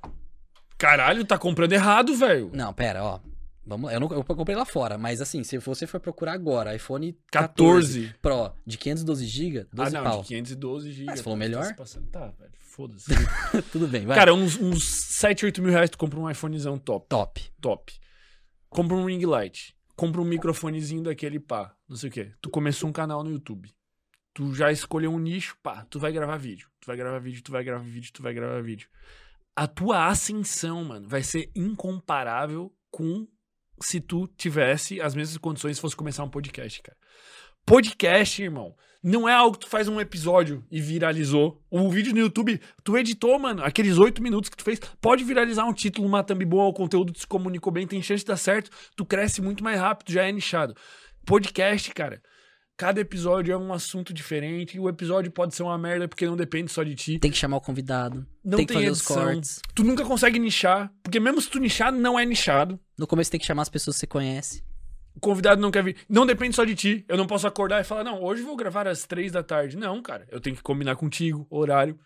Caralho, 0.83 1.23
tá 1.23 1.37
comprando 1.37 1.71
errado, 1.71 2.13
velho. 2.13 2.51
Não, 2.53 2.73
pera, 2.73 3.01
ó. 3.01 3.19
Vamos 3.65 3.87
lá. 3.87 3.93
Eu, 3.93 4.01
não, 4.01 4.11
eu 4.11 4.21
comprei 4.21 4.53
lá 4.53 4.65
fora, 4.65 4.97
mas 4.97 5.21
assim, 5.21 5.41
se 5.41 5.57
você 5.57 5.87
for 5.87 6.01
procurar 6.01 6.33
agora, 6.33 6.75
iPhone 6.75 7.17
14, 7.31 8.07
14. 8.07 8.15
Pro 8.21 8.51
de 8.67 8.77
512 8.77 9.25
GB, 9.25 9.67
12 9.71 9.95
Ah, 9.95 10.01
não, 10.01 10.03
pau. 10.03 10.21
de 10.21 10.27
512 10.27 10.91
GB. 10.91 11.09
Ah, 11.09 11.15
você 11.15 11.23
falou 11.23 11.37
melhor? 11.37 11.73
Tá, 12.11 12.27
velho, 12.37 12.51
foda-se. 12.59 13.11
Tudo 13.71 13.87
bem, 13.87 14.05
vai. 14.05 14.17
Cara, 14.17 14.33
uns, 14.33 14.59
uns 14.59 14.83
7, 14.83 15.45
8 15.45 15.61
mil 15.61 15.71
reais 15.71 15.89
tu 15.89 15.97
compra 15.97 16.19
um 16.19 16.29
iPhonezão 16.29 16.77
top. 16.77 17.07
top. 17.07 17.41
top. 17.61 17.93
Compra 18.69 18.97
um 18.97 19.05
ring 19.05 19.25
light. 19.25 19.73
Compra 19.95 20.19
um 20.19 20.25
microfonezinho 20.25 21.03
daquele 21.03 21.39
pá. 21.39 21.73
Não 21.87 21.95
sei 21.95 22.09
o 22.09 22.11
quê. 22.11 22.33
Tu 22.41 22.49
começou 22.49 22.89
um 22.89 22.93
canal 22.93 23.23
no 23.23 23.31
YouTube. 23.31 23.71
Tu 24.33 24.53
já 24.53 24.69
escolheu 24.69 25.13
um 25.13 25.19
nicho, 25.19 25.55
pá. 25.63 25.85
Tu 25.89 25.97
vai 25.97 26.11
gravar 26.11 26.35
vídeo. 26.35 26.67
Tu 26.81 26.87
vai 26.87 26.97
gravar 26.97 27.19
vídeo, 27.19 27.41
tu 27.41 27.53
vai 27.53 27.63
gravar 27.63 27.83
vídeo, 27.85 28.11
tu 28.11 28.21
vai 28.21 28.33
gravar 28.33 28.61
vídeo. 28.61 28.89
A 29.55 29.67
tua 29.67 30.07
ascensão, 30.07 30.83
mano, 30.83 31.07
vai 31.07 31.21
ser 31.21 31.51
incomparável 31.55 32.73
com 32.89 33.27
se 33.81 34.01
tu 34.01 34.27
tivesse 34.27 34.99
as 34.99 35.13
mesmas 35.13 35.37
condições 35.37 35.77
se 35.77 35.81
fosse 35.81 35.95
começar 35.95 36.23
um 36.23 36.29
podcast, 36.29 36.81
cara. 36.81 36.97
Podcast, 37.65 38.41
irmão, 38.41 38.75
não 39.03 39.27
é 39.27 39.33
algo 39.33 39.53
que 39.57 39.65
tu 39.65 39.69
faz 39.69 39.87
um 39.87 40.01
episódio 40.01 40.65
e 40.71 40.81
viralizou. 40.81 41.61
O 41.69 41.89
vídeo 41.89 42.13
no 42.13 42.19
YouTube, 42.19 42.59
tu 42.83 42.97
editou, 42.97 43.37
mano, 43.37 43.63
aqueles 43.63 43.97
oito 43.97 44.23
minutos 44.23 44.49
que 44.49 44.57
tu 44.57 44.63
fez, 44.63 44.79
pode 44.99 45.23
viralizar 45.23 45.65
um 45.65 45.73
título, 45.73 46.07
uma 46.07 46.23
thumb 46.23 46.43
boa, 46.45 46.65
o 46.65 46.73
conteúdo 46.73 47.17
se 47.17 47.27
comunicou 47.27 47.71
bem, 47.71 47.85
tem 47.85 48.01
chance 48.01 48.23
de 48.23 48.27
dar 48.27 48.37
certo, 48.37 48.71
tu 48.95 49.05
cresce 49.05 49.41
muito 49.41 49.63
mais 49.63 49.79
rápido, 49.79 50.11
já 50.11 50.23
é 50.23 50.31
nichado. 50.31 50.75
Podcast, 51.25 51.93
cara, 51.93 52.21
cada 52.77 52.99
episódio 52.99 53.53
é 53.53 53.57
um 53.57 53.71
assunto 53.73 54.13
diferente, 54.13 54.79
o 54.79 54.89
episódio 54.89 55.31
pode 55.31 55.55
ser 55.55 55.63
uma 55.63 55.77
merda 55.77 56.07
porque 56.07 56.25
não 56.25 56.35
depende 56.35 56.71
só 56.71 56.83
de 56.83 56.95
ti. 56.95 57.19
Tem 57.19 57.31
que 57.31 57.37
chamar 57.37 57.57
o 57.57 57.61
convidado. 57.61 58.25
Não 58.43 58.57
tem 58.57 58.65
que 58.65 58.73
fazer 58.73 58.89
os 58.89 58.99
edição. 58.99 59.15
cortes. 59.15 59.61
Tu 59.73 59.83
nunca 59.83 60.03
consegue 60.05 60.39
nichar, 60.39 60.91
porque 61.01 61.19
mesmo 61.19 61.41
se 61.41 61.49
tu 61.49 61.59
nichar, 61.59 61.91
não 61.91 62.19
é 62.19 62.25
nichado. 62.25 62.79
No 62.97 63.07
começo 63.07 63.31
tem 63.31 63.39
que 63.39 63.45
chamar 63.45 63.63
as 63.63 63.69
pessoas 63.69 63.95
que 63.95 64.01
você 64.01 64.07
conhece. 64.07 64.63
O 65.15 65.19
convidado 65.19 65.61
não 65.61 65.69
quer 65.69 65.83
vir. 65.83 65.97
Não 66.09 66.25
depende 66.25 66.55
só 66.55 66.63
de 66.63 66.75
ti. 66.75 67.05
Eu 67.07 67.17
não 67.17 67.27
posso 67.27 67.45
acordar 67.45 67.79
e 67.79 67.83
falar, 67.83 68.03
não, 68.03 68.23
hoje 68.23 68.41
eu 68.41 68.47
vou 68.47 68.55
gravar 68.55 68.87
às 68.87 69.05
três 69.05 69.31
da 69.31 69.43
tarde. 69.43 69.77
Não, 69.77 70.01
cara. 70.01 70.27
Eu 70.31 70.41
tenho 70.41 70.55
que 70.55 70.63
combinar 70.63 70.95
contigo, 70.95 71.45
horário. 71.49 71.99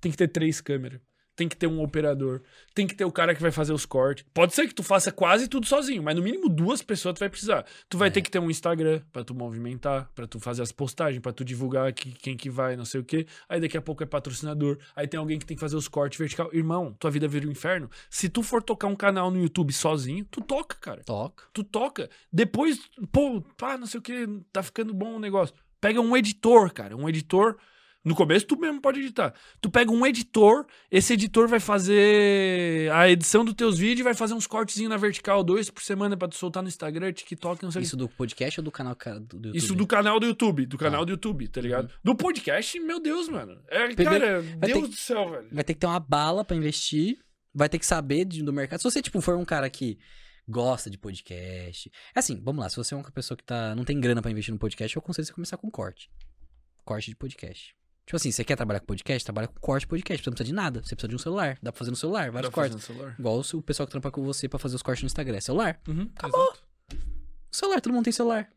Tem 0.00 0.12
que 0.12 0.18
ter 0.18 0.28
três 0.28 0.60
câmeras. 0.60 1.00
Tem 1.36 1.46
que 1.48 1.54
ter 1.56 1.66
um 1.66 1.82
operador. 1.82 2.40
Tem 2.74 2.86
que 2.86 2.94
ter 2.94 3.04
o 3.04 3.12
cara 3.12 3.34
que 3.34 3.42
vai 3.42 3.50
fazer 3.50 3.72
os 3.74 3.84
cortes. 3.84 4.24
Pode 4.32 4.54
ser 4.54 4.66
que 4.66 4.74
tu 4.74 4.82
faça 4.82 5.12
quase 5.12 5.46
tudo 5.48 5.66
sozinho, 5.66 6.02
mas 6.02 6.16
no 6.16 6.22
mínimo 6.22 6.48
duas 6.48 6.80
pessoas 6.80 7.14
tu 7.14 7.18
vai 7.20 7.28
precisar. 7.28 7.66
Tu 7.90 7.98
vai 7.98 8.08
É. 8.08 8.10
ter 8.10 8.22
que 8.22 8.30
ter 8.30 8.38
um 8.38 8.50
Instagram 8.50 9.02
pra 9.12 9.22
tu 9.22 9.34
movimentar, 9.34 10.10
pra 10.14 10.26
tu 10.26 10.40
fazer 10.40 10.62
as 10.62 10.72
postagens, 10.72 11.20
pra 11.20 11.32
tu 11.34 11.44
divulgar 11.44 11.92
que, 11.92 12.10
quem 12.12 12.36
que 12.38 12.48
vai, 12.48 12.74
não 12.74 12.86
sei 12.86 13.02
o 13.02 13.04
quê. 13.04 13.26
Aí 13.48 13.60
daqui 13.60 13.76
a 13.76 13.82
pouco 13.82 14.02
é 14.02 14.06
patrocinador. 14.06 14.78
Aí 14.96 15.06
tem 15.06 15.18
alguém 15.20 15.38
que 15.38 15.44
tem 15.44 15.54
que 15.56 15.60
fazer 15.60 15.76
os 15.76 15.88
cortes 15.88 16.18
vertical. 16.18 16.48
Irmão, 16.54 16.96
tua 16.98 17.10
vida 17.10 17.28
vira 17.28 17.46
um 17.46 17.50
inferno. 17.50 17.90
Se 18.08 18.30
tu 18.30 18.42
for 18.42 18.62
tocar 18.62 18.86
um 18.86 18.96
canal 18.96 19.30
no 19.30 19.38
YouTube 19.42 19.74
sozinho, 19.74 20.24
tu 20.30 20.40
toca, 20.40 20.74
cara 20.76 21.02
Toca. 21.04 21.44
tu 21.52 21.62
toca. 21.62 22.08
Depois, 22.32 22.80
pô, 23.12 23.42
pá, 23.58 23.76
não 23.76 23.86
sei 23.86 23.98
o 24.00 24.02
que, 24.02 24.26
tá 24.50 24.62
ficando 24.62 24.94
bom 24.94 25.16
o 25.16 25.20
negócio. 25.20 25.54
Pega 25.78 26.00
um 26.00 26.16
editor, 26.16 26.72
cara, 26.72 26.96
um 26.96 27.06
editor, 27.06 27.58
No 28.06 28.14
começo, 28.14 28.46
tu 28.46 28.56
mesmo 28.56 28.80
pode 28.80 29.00
editar. 29.00 29.34
Tu 29.60 29.68
pega 29.68 29.90
um 29.90 30.06
editor, 30.06 30.64
esse 30.90 31.12
editor 31.14 31.48
vai 31.48 31.58
fazer 31.58 32.90
a 32.92 33.08
edição 33.10 33.44
dos 33.44 33.52
teus 33.54 33.78
vídeos, 33.78 34.04
vai 34.04 34.14
fazer 34.14 34.32
uns 34.34 34.46
cortezinhos 34.46 34.88
na 34.90 34.96
vertical, 34.96 35.42
dois 35.42 35.68
por 35.70 35.82
semana 35.82 36.16
pra 36.16 36.28
tu 36.28 36.36
soltar 36.36 36.62
no 36.62 36.68
Instagram, 36.68 37.12
TikTok, 37.12 37.62
não 37.64 37.70
sei. 37.72 37.82
Isso 37.82 37.96
do 37.96 38.08
podcast 38.08 38.60
ou 38.60 38.64
do 38.64 38.70
canal 38.70 38.94
ca- 38.94 39.18
do, 39.18 39.38
do 39.38 39.48
YouTube? 39.48 39.56
Isso 39.56 39.74
do 39.74 39.86
canal 39.86 40.20
do 40.20 40.26
YouTube, 40.26 40.66
do 40.66 40.78
canal 40.78 41.04
do 41.04 41.10
YouTube, 41.10 41.48
tá 41.48 41.60
ligado? 41.60 41.92
Do 42.04 42.14
podcast, 42.14 42.78
meu 42.80 43.00
Deus, 43.00 43.28
mano. 43.28 43.60
É, 43.68 43.92
cara, 43.96 44.40
vai 44.40 44.70
Deus 44.70 44.82
ter- 44.82 44.88
do 44.88 44.94
céu, 44.94 45.30
velho. 45.30 45.48
Vai 45.50 45.64
ter 45.64 45.74
que 45.74 45.80
ter 45.80 45.86
uma 45.86 45.98
bala 45.98 46.44
pra 46.44 46.56
investir, 46.56 47.18
vai 47.52 47.68
ter 47.68 47.78
que 47.80 47.86
saber 47.86 48.24
de- 48.24 48.42
do 48.42 48.52
mercado. 48.52 48.78
Se 48.80 48.84
você, 48.84 49.02
tipo, 49.02 49.20
for 49.20 49.36
um 49.36 49.44
cara 49.44 49.68
que 49.68 49.98
gosta 50.48 50.88
de 50.88 50.96
podcast... 50.96 51.90
É 52.14 52.20
assim, 52.20 52.40
vamos 52.40 52.62
lá, 52.62 52.68
se 52.68 52.76
você 52.76 52.94
é 52.94 52.96
uma 52.96 53.10
pessoa 53.10 53.36
que 53.36 53.42
tá, 53.42 53.74
não 53.74 53.84
tem 53.84 53.98
grana 54.00 54.22
pra 54.22 54.30
investir 54.30 54.52
no 54.54 54.60
podcast, 54.60 54.94
eu 54.94 55.00
aconselho 55.00 55.26
você 55.26 55.32
começar 55.32 55.56
com 55.56 55.68
corte. 55.68 56.08
Corte 56.84 57.10
de 57.10 57.16
podcast. 57.16 57.74
Tipo 58.06 58.16
assim, 58.16 58.30
você 58.30 58.44
quer 58.44 58.54
trabalhar 58.56 58.78
com 58.80 58.86
podcast? 58.86 59.24
Trabalha 59.24 59.48
com 59.48 59.58
corte 59.60 59.86
podcast. 59.86 60.22
Você 60.22 60.30
não 60.30 60.34
precisa 60.34 60.46
de 60.48 60.54
nada. 60.54 60.80
Você 60.82 60.94
precisa 60.94 61.08
de 61.08 61.16
um 61.16 61.18
celular. 61.18 61.58
Dá 61.60 61.72
pra 61.72 61.78
fazer 61.78 61.90
no 61.90 61.96
celular, 61.96 62.30
vários 62.30 62.52
cortes. 62.52 62.84
celular. 62.84 63.16
Igual 63.18 63.40
o 63.52 63.62
pessoal 63.62 63.86
que 63.86 63.90
trampa 63.90 64.10
com 64.12 64.22
você 64.22 64.48
pra 64.48 64.58
fazer 64.60 64.76
os 64.76 64.82
cortes 64.82 65.02
no 65.02 65.06
Instagram. 65.06 65.36
É 65.36 65.40
celular. 65.40 65.80
Uhum, 65.88 66.08
exato. 66.24 66.62
Celular, 67.50 67.80
todo 67.80 67.92
mundo 67.92 68.04
tem 68.04 68.12
celular. 68.12 68.48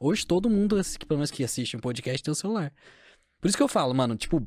Hoje 0.00 0.24
todo 0.26 0.48
mundo, 0.48 0.76
assi- 0.76 0.98
pelo 0.98 1.18
menos 1.18 1.30
que 1.30 1.42
assiste 1.42 1.76
um 1.76 1.80
podcast, 1.80 2.22
tem 2.22 2.30
um 2.30 2.34
celular. 2.34 2.72
Por 3.40 3.48
isso 3.48 3.56
que 3.56 3.62
eu 3.62 3.68
falo, 3.68 3.92
mano, 3.94 4.16
tipo, 4.16 4.46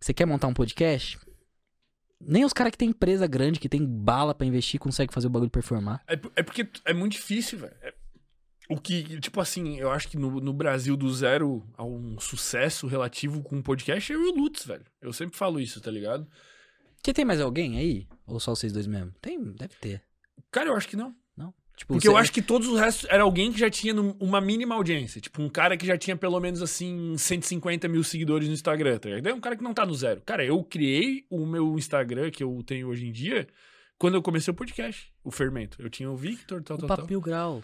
você 0.00 0.14
quer 0.14 0.24
montar 0.26 0.46
um 0.46 0.54
podcast? 0.54 1.18
Nem 2.22 2.44
os 2.44 2.52
caras 2.52 2.70
que 2.70 2.78
tem 2.78 2.88
empresa 2.90 3.26
grande, 3.26 3.60
que 3.60 3.68
tem 3.68 3.84
bala 3.84 4.34
pra 4.34 4.46
investir, 4.46 4.78
conseguem 4.80 5.12
fazer 5.12 5.26
o 5.26 5.30
bagulho 5.30 5.50
performar. 5.50 6.02
É, 6.06 6.14
é 6.36 6.42
porque 6.42 6.68
é 6.84 6.92
muito 6.94 7.12
difícil, 7.12 7.58
velho. 7.58 7.74
É- 7.82 7.94
o 8.70 8.80
que, 8.80 9.20
tipo 9.20 9.40
assim, 9.40 9.78
eu 9.78 9.90
acho 9.90 10.08
que 10.08 10.16
no, 10.16 10.40
no 10.40 10.52
Brasil, 10.52 10.96
do 10.96 11.12
zero 11.12 11.66
a 11.76 11.84
um 11.84 12.18
sucesso 12.20 12.86
relativo 12.86 13.42
com 13.42 13.58
o 13.58 13.62
podcast, 13.62 14.12
é 14.12 14.16
o 14.16 14.34
Lutz, 14.34 14.64
velho. 14.64 14.84
Eu 15.00 15.12
sempre 15.12 15.36
falo 15.36 15.58
isso, 15.60 15.80
tá 15.80 15.90
ligado? 15.90 16.26
Que 17.02 17.12
tem 17.12 17.24
mais 17.24 17.40
alguém 17.40 17.78
aí? 17.78 18.06
Ou 18.26 18.38
só 18.38 18.54
vocês 18.54 18.72
dois 18.72 18.86
mesmo? 18.86 19.12
Tem, 19.20 19.42
deve 19.52 19.74
ter. 19.80 20.02
Cara, 20.50 20.68
eu 20.68 20.76
acho 20.76 20.86
que 20.88 20.96
não. 20.96 21.14
Não? 21.36 21.54
Tipo, 21.76 21.94
Porque 21.94 22.06
você- 22.06 22.08
eu 22.12 22.16
acho 22.16 22.30
que 22.32 22.42
todos 22.42 22.68
os 22.68 22.78
restos 22.78 23.08
era 23.10 23.22
alguém 23.22 23.50
que 23.52 23.58
já 23.58 23.70
tinha 23.70 23.94
uma 24.20 24.40
mínima 24.40 24.74
audiência. 24.74 25.20
Tipo, 25.20 25.40
um 25.42 25.48
cara 25.48 25.76
que 25.76 25.86
já 25.86 25.96
tinha 25.96 26.14
pelo 26.16 26.38
menos, 26.38 26.60
assim, 26.60 27.16
150 27.16 27.88
mil 27.88 28.04
seguidores 28.04 28.48
no 28.48 28.54
Instagram, 28.54 28.98
tá 28.98 29.08
ligado? 29.08 29.28
É 29.28 29.34
um 29.34 29.40
cara 29.40 29.56
que 29.56 29.62
não 29.62 29.72
tá 29.72 29.86
no 29.86 29.94
zero. 29.94 30.20
Cara, 30.26 30.44
eu 30.44 30.62
criei 30.62 31.24
o 31.30 31.46
meu 31.46 31.76
Instagram, 31.78 32.30
que 32.30 32.42
eu 32.42 32.62
tenho 32.66 32.88
hoje 32.88 33.06
em 33.06 33.12
dia, 33.12 33.48
quando 33.98 34.14
eu 34.14 34.22
comecei 34.22 34.52
o 34.52 34.54
podcast, 34.54 35.10
o 35.24 35.30
Fermento. 35.30 35.80
Eu 35.80 35.88
tinha 35.88 36.10
o 36.10 36.16
Victor, 36.16 36.62
tal, 36.62 36.76
o 36.76 36.86
tal. 36.86 37.06
Mil 37.06 37.20
Grau. 37.20 37.62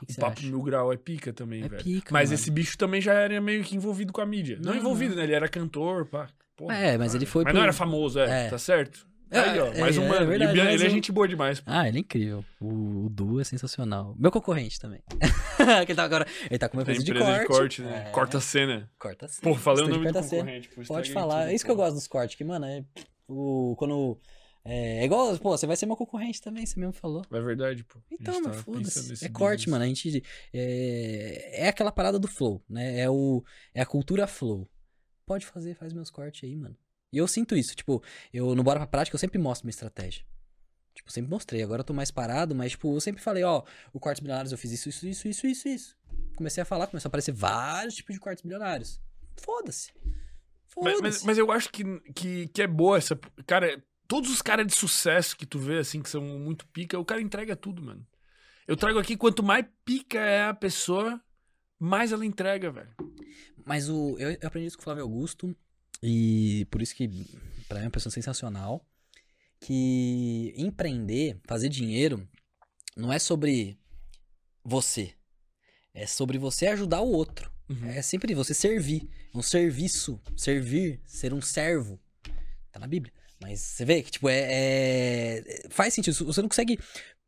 O 0.00 0.06
que, 0.06 0.12
O 0.12 0.16
Papo 0.16 0.38
acha? 0.38 0.46
Mil 0.48 0.62
Grau 0.62 0.92
é 0.92 0.96
pica 0.96 1.32
também, 1.32 1.62
É 1.64 1.68
velho. 1.68 1.82
pica, 1.82 2.08
Mas 2.12 2.30
mano. 2.30 2.34
esse 2.40 2.50
bicho 2.50 2.76
também 2.78 3.00
já 3.00 3.12
era 3.14 3.40
meio 3.40 3.62
que 3.62 3.76
envolvido 3.76 4.12
com 4.12 4.20
a 4.20 4.26
mídia. 4.26 4.58
Não, 4.62 4.72
Não, 4.72 4.78
envolvido, 4.80 5.14
né? 5.14 5.24
Ele 5.24 5.34
era 5.34 5.48
cantor, 5.48 6.06
pá. 6.06 6.28
Porra, 6.56 6.74
É, 6.76 6.98
mas 6.98 7.14
ele 7.14 7.26
foi 7.26 7.44
Mas 7.44 7.52
pro- 7.52 7.58
não 7.58 7.64
era 7.64 7.72
famoso, 7.72 8.18
é. 8.18 8.46
É. 8.46 8.48
Tá 8.50 8.58
certo? 8.58 9.06
É, 9.30 9.38
Aí, 9.40 9.58
ó, 9.60 9.66
é, 9.72 9.80
mais 9.80 9.96
um 9.96 10.02
é, 10.04 10.08
mano. 10.08 10.32
ele 10.34 10.44
é 10.44 10.74
um. 10.74 10.78
gente 10.90 11.10
boa 11.10 11.26
demais. 11.26 11.58
pô. 11.58 11.70
Ah, 11.70 11.88
ele 11.88 11.96
é 11.96 12.00
incrível. 12.00 12.44
O, 12.60 13.06
o 13.06 13.08
Du 13.08 13.40
é 13.40 13.44
sensacional. 13.44 14.14
Meu 14.18 14.30
concorrente 14.30 14.78
também. 14.78 15.00
ele 15.86 15.94
tá 15.94 16.02
agora. 16.04 16.26
Ele 16.50 16.58
tá 16.58 16.68
com 16.68 16.76
uma 16.76 16.82
empresa, 16.82 17.02
de 17.02 17.12
de 17.12 17.18
corte. 17.18 17.46
corte, 17.46 17.82
né? 17.82 18.04
É. 18.08 18.10
Corta 18.10 18.36
a 18.36 18.40
cena. 18.42 18.90
Corta 18.98 19.28
sim. 19.28 19.40
Pô, 19.40 19.54
falei 19.54 19.84
o 19.84 19.88
nome 19.88 20.12
do 20.12 20.22
cena. 20.22 20.42
concorrente. 20.42 20.68
pô, 20.68 20.82
Pode 20.86 21.12
falar. 21.12 21.50
É 21.50 21.54
isso 21.54 21.64
que 21.64 21.70
eu 21.70 21.76
gosto 21.76 21.94
dos 21.94 22.06
cortes, 22.06 22.36
que, 22.36 22.44
mano, 22.44 22.66
é. 22.66 22.84
O, 23.26 23.74
quando. 23.78 24.18
É, 24.64 25.00
é 25.00 25.04
igual, 25.04 25.36
pô, 25.38 25.50
você 25.56 25.66
vai 25.66 25.76
ser 25.76 25.86
meu 25.86 25.96
concorrente 25.96 26.40
também, 26.40 26.64
você 26.64 26.78
mesmo 26.78 26.92
falou. 26.92 27.24
É 27.30 27.40
verdade, 27.40 27.82
pô. 27.84 27.98
Então, 28.10 28.40
mas 28.42 28.56
foda-se. 28.60 29.24
É 29.24 29.28
corte, 29.28 29.66
business. 29.66 29.66
mano. 29.66 29.84
A 29.84 29.88
gente. 29.88 30.22
É, 30.52 31.64
é 31.64 31.68
aquela 31.68 31.90
parada 31.90 32.18
do 32.18 32.28
flow, 32.28 32.62
né? 32.68 33.00
É, 33.00 33.10
o, 33.10 33.42
é 33.74 33.80
a 33.80 33.86
cultura 33.86 34.26
flow. 34.26 34.68
Pode 35.26 35.46
fazer, 35.46 35.74
faz 35.74 35.92
meus 35.92 36.10
cortes 36.10 36.48
aí, 36.48 36.54
mano. 36.54 36.76
E 37.12 37.18
eu 37.18 37.26
sinto 37.26 37.56
isso. 37.56 37.74
Tipo, 37.74 38.02
eu 38.32 38.54
no 38.54 38.62
Bora 38.62 38.78
pra 38.80 38.86
Prática 38.86 39.14
eu 39.14 39.18
sempre 39.18 39.38
mostro 39.38 39.66
minha 39.66 39.72
estratégia. 39.72 40.24
Tipo, 40.94 41.10
sempre 41.10 41.30
mostrei. 41.30 41.62
Agora 41.62 41.80
eu 41.80 41.84
tô 41.84 41.92
mais 41.92 42.10
parado, 42.10 42.54
mas, 42.54 42.72
tipo, 42.72 42.94
eu 42.94 43.00
sempre 43.00 43.22
falei, 43.22 43.42
ó, 43.42 43.62
o 43.92 43.98
cortes 44.00 44.20
bilionários 44.20 44.52
eu 44.52 44.58
fiz 44.58 44.72
isso, 44.72 44.88
isso, 44.88 45.06
isso, 45.06 45.28
isso, 45.28 45.46
isso, 45.46 45.68
isso. 45.68 45.96
Comecei 46.36 46.62
a 46.62 46.66
falar, 46.66 46.86
começou 46.86 47.08
a 47.08 47.10
aparecer 47.10 47.32
vários 47.32 47.94
tipos 47.94 48.14
de 48.14 48.20
cortes 48.20 48.42
bilionários. 48.42 49.00
Foda-se. 49.36 49.90
Mas, 49.94 50.72
Foda-se. 50.74 51.02
mas, 51.02 51.22
mas 51.24 51.38
eu 51.38 51.50
acho 51.50 51.70
que, 51.70 51.84
que, 52.14 52.48
que 52.48 52.62
é 52.62 52.66
boa 52.66 52.98
essa. 52.98 53.18
Cara, 53.46 53.82
todos 54.12 54.28
os 54.28 54.42
caras 54.42 54.66
de 54.66 54.74
sucesso 54.74 55.34
que 55.34 55.46
tu 55.46 55.58
vê, 55.58 55.78
assim, 55.78 56.02
que 56.02 56.10
são 56.10 56.20
muito 56.22 56.66
pica, 56.66 56.98
o 56.98 57.04
cara 57.04 57.22
entrega 57.22 57.56
tudo, 57.56 57.82
mano. 57.82 58.06
Eu 58.68 58.76
trago 58.76 58.98
aqui, 58.98 59.16
quanto 59.16 59.42
mais 59.42 59.64
pica 59.86 60.18
é 60.18 60.44
a 60.44 60.52
pessoa, 60.52 61.18
mais 61.78 62.12
ela 62.12 62.26
entrega, 62.26 62.70
velho. 62.70 62.94
Mas 63.64 63.88
o, 63.88 64.14
eu, 64.18 64.32
eu 64.32 64.46
aprendi 64.46 64.66
isso 64.66 64.76
com 64.76 64.82
o 64.82 64.84
Flávio 64.84 65.04
Augusto. 65.04 65.56
E 66.02 66.66
por 66.70 66.82
isso 66.82 66.94
que, 66.94 67.08
pra 67.66 67.78
mim, 67.78 67.84
é 67.84 67.86
uma 67.86 67.90
pessoa 67.90 68.12
sensacional. 68.12 68.86
Que 69.58 70.52
empreender, 70.58 71.40
fazer 71.46 71.70
dinheiro, 71.70 72.28
não 72.94 73.10
é 73.10 73.18
sobre 73.18 73.78
você. 74.62 75.14
É 75.94 76.06
sobre 76.06 76.36
você 76.36 76.66
ajudar 76.66 77.00
o 77.00 77.10
outro. 77.10 77.50
Uhum. 77.66 77.86
É 77.86 78.02
sempre 78.02 78.34
você 78.34 78.52
servir. 78.52 79.08
É 79.32 79.38
um 79.38 79.42
serviço. 79.42 80.20
Servir, 80.36 81.00
ser 81.06 81.32
um 81.32 81.40
servo. 81.40 81.98
Tá 82.70 82.78
na 82.78 82.86
Bíblia. 82.86 83.21
Mas 83.42 83.60
você 83.60 83.84
vê 83.84 84.02
que, 84.02 84.10
tipo, 84.10 84.28
é, 84.28 84.38
é- 85.38 85.66
Faz 85.68 85.92
sentido. 85.92 86.14
Você 86.14 86.40
não 86.40 86.48
consegue. 86.48 86.78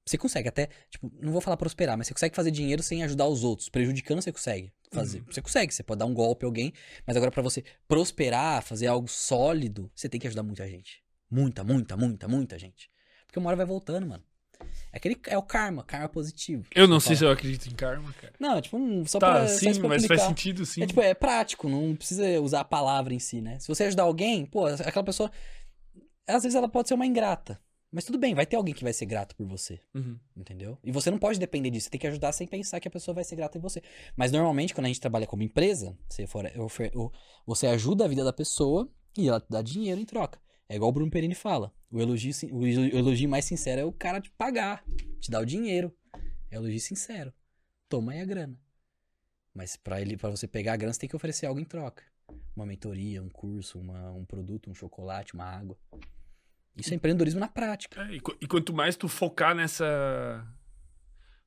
Você 0.06 0.16
consegue 0.18 0.48
até. 0.48 0.68
Tipo, 0.90 1.10
não 1.20 1.32
vou 1.32 1.40
falar 1.40 1.56
prosperar, 1.56 1.96
mas 1.98 2.06
você 2.06 2.14
consegue 2.14 2.36
fazer 2.36 2.50
dinheiro 2.50 2.82
sem 2.82 3.02
ajudar 3.02 3.26
os 3.26 3.42
outros. 3.42 3.68
Prejudicando, 3.68 4.22
você 4.22 4.32
consegue 4.32 4.72
fazer. 4.92 5.18
Uhum. 5.18 5.24
Você 5.30 5.42
consegue. 5.42 5.74
Você 5.74 5.82
pode 5.82 5.98
dar 5.98 6.06
um 6.06 6.14
golpe 6.14 6.44
a 6.44 6.48
alguém. 6.48 6.72
Mas 7.06 7.16
agora, 7.16 7.30
pra 7.30 7.42
você 7.42 7.64
prosperar, 7.88 8.62
fazer 8.62 8.86
algo 8.86 9.08
sólido, 9.08 9.90
você 9.94 10.08
tem 10.08 10.20
que 10.20 10.26
ajudar 10.26 10.42
muita 10.42 10.68
gente. 10.68 11.02
Muita, 11.30 11.64
muita, 11.64 11.96
muita, 11.96 12.28
muita 12.28 12.58
gente. 12.58 12.90
Porque 13.26 13.38
uma 13.38 13.48
hora 13.48 13.56
vai 13.56 13.66
voltando, 13.66 14.06
mano. 14.06 14.22
É, 14.92 14.98
aquele, 14.98 15.18
é 15.26 15.36
o 15.36 15.42
karma, 15.42 15.82
karma 15.82 16.08
positivo. 16.08 16.64
Eu 16.74 16.86
não 16.86 17.00
sei 17.00 17.08
Fala. 17.08 17.18
se 17.18 17.24
eu 17.24 17.30
acredito 17.30 17.66
em 17.66 17.74
karma, 17.74 18.12
cara. 18.20 18.32
Não, 18.38 18.58
é 18.58 18.62
tipo, 18.62 18.78
só 19.06 19.18
tá, 19.18 19.32
pra. 19.32 19.48
sim, 19.48 19.74
pra 19.80 19.88
mas 19.88 20.04
aplicar. 20.04 20.16
faz 20.16 20.28
sentido, 20.28 20.64
sim. 20.64 20.82
É 20.82 20.86
tipo, 20.86 21.00
é 21.00 21.12
prático, 21.14 21.68
não 21.68 21.96
precisa 21.96 22.40
usar 22.40 22.60
a 22.60 22.64
palavra 22.64 23.12
em 23.12 23.18
si, 23.18 23.40
né? 23.40 23.58
Se 23.58 23.66
você 23.66 23.84
ajudar 23.84 24.04
alguém, 24.04 24.46
pô, 24.46 24.66
aquela 24.66 25.04
pessoa. 25.04 25.30
Às 26.26 26.42
vezes 26.42 26.54
ela 26.56 26.68
pode 26.68 26.88
ser 26.88 26.94
uma 26.94 27.06
ingrata. 27.06 27.60
Mas 27.90 28.04
tudo 28.04 28.18
bem, 28.18 28.34
vai 28.34 28.44
ter 28.44 28.56
alguém 28.56 28.74
que 28.74 28.82
vai 28.82 28.92
ser 28.92 29.06
grato 29.06 29.36
por 29.36 29.46
você, 29.46 29.78
Uhum. 29.94 30.18
entendeu? 30.36 30.76
E 30.82 30.90
você 30.90 31.12
não 31.12 31.18
pode 31.18 31.38
depender 31.38 31.70
disso, 31.70 31.84
você 31.84 31.90
tem 31.90 32.00
que 32.00 32.06
ajudar 32.08 32.32
sem 32.32 32.44
pensar 32.44 32.80
que 32.80 32.88
a 32.88 32.90
pessoa 32.90 33.14
vai 33.14 33.22
ser 33.22 33.36
grata 33.36 33.56
em 33.56 33.60
você. 33.60 33.80
Mas 34.16 34.32
normalmente, 34.32 34.74
quando 34.74 34.86
a 34.86 34.88
gente 34.88 35.00
trabalha 35.00 35.28
como 35.28 35.44
empresa, 35.44 35.96
você, 36.08 36.26
for, 36.26 36.44
você 37.46 37.68
ajuda 37.68 38.04
a 38.04 38.08
vida 38.08 38.24
da 38.24 38.32
pessoa 38.32 38.90
e 39.16 39.28
ela 39.28 39.40
te 39.40 39.46
dá 39.48 39.62
dinheiro 39.62 40.00
em 40.00 40.04
troca. 40.04 40.40
É 40.68 40.74
igual 40.74 40.88
o 40.88 40.92
Bruno 40.92 41.08
Perini 41.10 41.36
fala. 41.36 41.72
O 41.88 42.00
elogio, 42.00 42.32
o 42.50 42.66
elo- 42.66 42.82
o 42.94 42.98
elogio 42.98 43.28
mais 43.28 43.44
sincero 43.44 43.82
é 43.82 43.84
o 43.84 43.92
cara 43.92 44.20
te 44.20 44.30
pagar, 44.32 44.84
te 45.20 45.30
dar 45.30 45.40
o 45.40 45.46
dinheiro. 45.46 45.96
É 46.50 46.56
elogio 46.56 46.80
sincero. 46.80 47.32
Toma 47.88 48.10
aí 48.10 48.20
a 48.20 48.24
grana. 48.24 48.58
Mas 49.54 49.76
pra 49.76 50.00
ele, 50.00 50.16
para 50.16 50.30
você 50.30 50.48
pegar 50.48 50.72
a 50.72 50.76
grana, 50.76 50.92
você 50.92 50.98
tem 50.98 51.08
que 51.08 51.14
oferecer 51.14 51.46
algo 51.46 51.60
em 51.60 51.64
troca. 51.64 52.02
Uma 52.56 52.66
mentoria, 52.66 53.22
um 53.22 53.28
curso, 53.28 53.78
uma- 53.78 54.10
um 54.12 54.24
produto, 54.24 54.70
um 54.70 54.74
chocolate, 54.74 55.34
uma 55.34 55.44
água. 55.44 55.76
Isso 56.76 56.92
é 56.92 56.96
empreendedorismo 56.96 57.40
na 57.40 57.48
prática. 57.48 58.00
É, 58.02 58.14
e, 58.14 58.20
e 58.40 58.46
quanto 58.46 58.72
mais 58.72 58.96
tu 58.96 59.08
focar 59.08 59.54
nessa. 59.54 60.46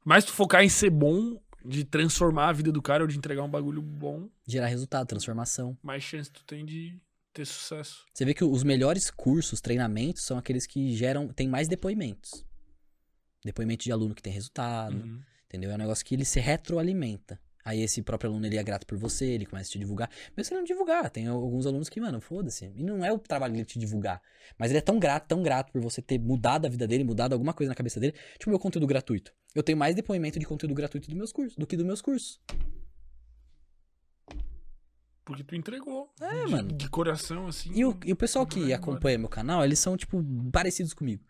Mais 0.05 0.23
tu 0.23 0.32
focar 0.32 0.63
em 0.63 0.69
ser 0.69 0.89
bom, 0.89 1.41
de 1.65 1.84
transformar 1.84 2.49
a 2.49 2.53
vida 2.53 2.71
do 2.71 2.82
cara 2.82 3.03
ou 3.03 3.07
de 3.07 3.17
entregar 3.17 3.43
um 3.43 3.49
bagulho 3.49 3.82
bom, 3.82 4.30
Gerar 4.47 4.67
resultado, 4.67 5.05
transformação. 5.07 5.78
mais 5.84 6.01
chance 6.03 6.32
tu 6.32 6.43
tem 6.45 6.65
de 6.65 6.97
ter 7.34 7.45
sucesso. 7.45 8.05
Você 8.13 8.23
vê 8.23 8.34
que 8.34 8.43
os 8.43 8.63
melhores 8.63 9.11
cursos, 9.11 9.59
treinamentos, 9.59 10.23
são 10.23 10.38
aqueles 10.38 10.65
que 10.65 10.95
geram, 10.95 11.28
tem 11.28 11.47
mais 11.47 11.67
depoimentos. 11.67 12.45
Depoimento 13.43 13.84
de 13.84 13.91
aluno 13.91 14.15
que 14.15 14.21
tem 14.21 14.32
resultado, 14.34 14.95
Uhum. 14.95 15.21
entendeu? 15.45 15.71
É 15.71 15.75
um 15.75 15.78
negócio 15.78 16.05
que 16.05 16.15
ele 16.15 16.25
se 16.25 16.39
retroalimenta. 16.39 17.39
Aí 17.68 17.82
esse 17.82 18.01
próprio 18.01 18.32
aluno, 18.32 18.45
ele 18.45 18.55
é 18.55 18.63
grato 18.63 18.88
por 18.88 18.97
você, 18.97 19.26
ele 19.26 19.45
começa 19.45 19.70
a 19.70 19.72
te 19.74 19.78
divulgar. 19.78 20.09
Mesmo 20.38 20.45
se 20.45 20.53
ele 20.53 20.61
não 20.61 20.65
divulgar, 20.65 21.09
tem 21.09 21.28
alguns 21.28 21.68
alunos 21.68 21.89
que, 21.89 21.99
mano, 21.99 22.22
foda-se. 22.22 22.72
E 22.74 22.82
não 22.82 23.03
é 23.03 23.11
o 23.11 23.20
trabalho 23.20 23.51
dele 23.51 23.65
te 23.65 23.78
divulgar. 23.78 24.22
Mas 24.57 24.72
ele 24.72 24.78
é 24.78 24.82
tão 24.82 24.97
grato, 24.97 25.28
tão 25.28 25.43
grato 25.43 25.74
por 25.74 25.82
você 25.82 26.01
ter 26.01 26.18
mudado 26.18 26.65
a 26.65 26.70
vida 26.70 26.88
dele, 26.88 27.03
mudado 27.03 27.34
alguma 27.34 27.53
coisa 27.53 27.70
na 27.70 27.76
cabeça 27.76 27.99
dele. 27.99 28.15
Tipo, 28.39 28.51
meu 28.51 28.57
conteúdo 28.57 28.88
gratuito. 28.88 29.34
Eu 29.53 29.61
tenho 29.61 29.78
mais 29.78 29.93
depoimento 29.93 30.39
de 30.39 30.45
conteúdo 30.45 30.74
gratuito 30.74 31.09
dos 31.09 31.18
meus 31.18 31.34
cursos, 31.34 31.57
do 31.57 31.68
que 31.68 31.76
dos 31.76 31.86
meus 31.86 32.01
cursos. 32.01 32.39
Porque 35.26 35.43
tu 35.43 35.53
entregou. 35.53 36.09
É, 36.22 36.45
de, 36.45 36.51
mano. 36.51 36.72
De 36.72 36.89
coração, 36.89 37.47
assim. 37.47 37.70
E 37.74 37.84
o, 37.84 37.99
e 38.05 38.13
o 38.13 38.15
pessoal 38.15 38.47
que 38.47 38.72
acompanha 38.72 39.18
meu 39.18 39.28
canal, 39.28 39.61
eles 39.65 39.78
são, 39.78 39.97
tipo, 39.97 40.24
parecidos 40.53 40.93
comigo. 40.93 41.22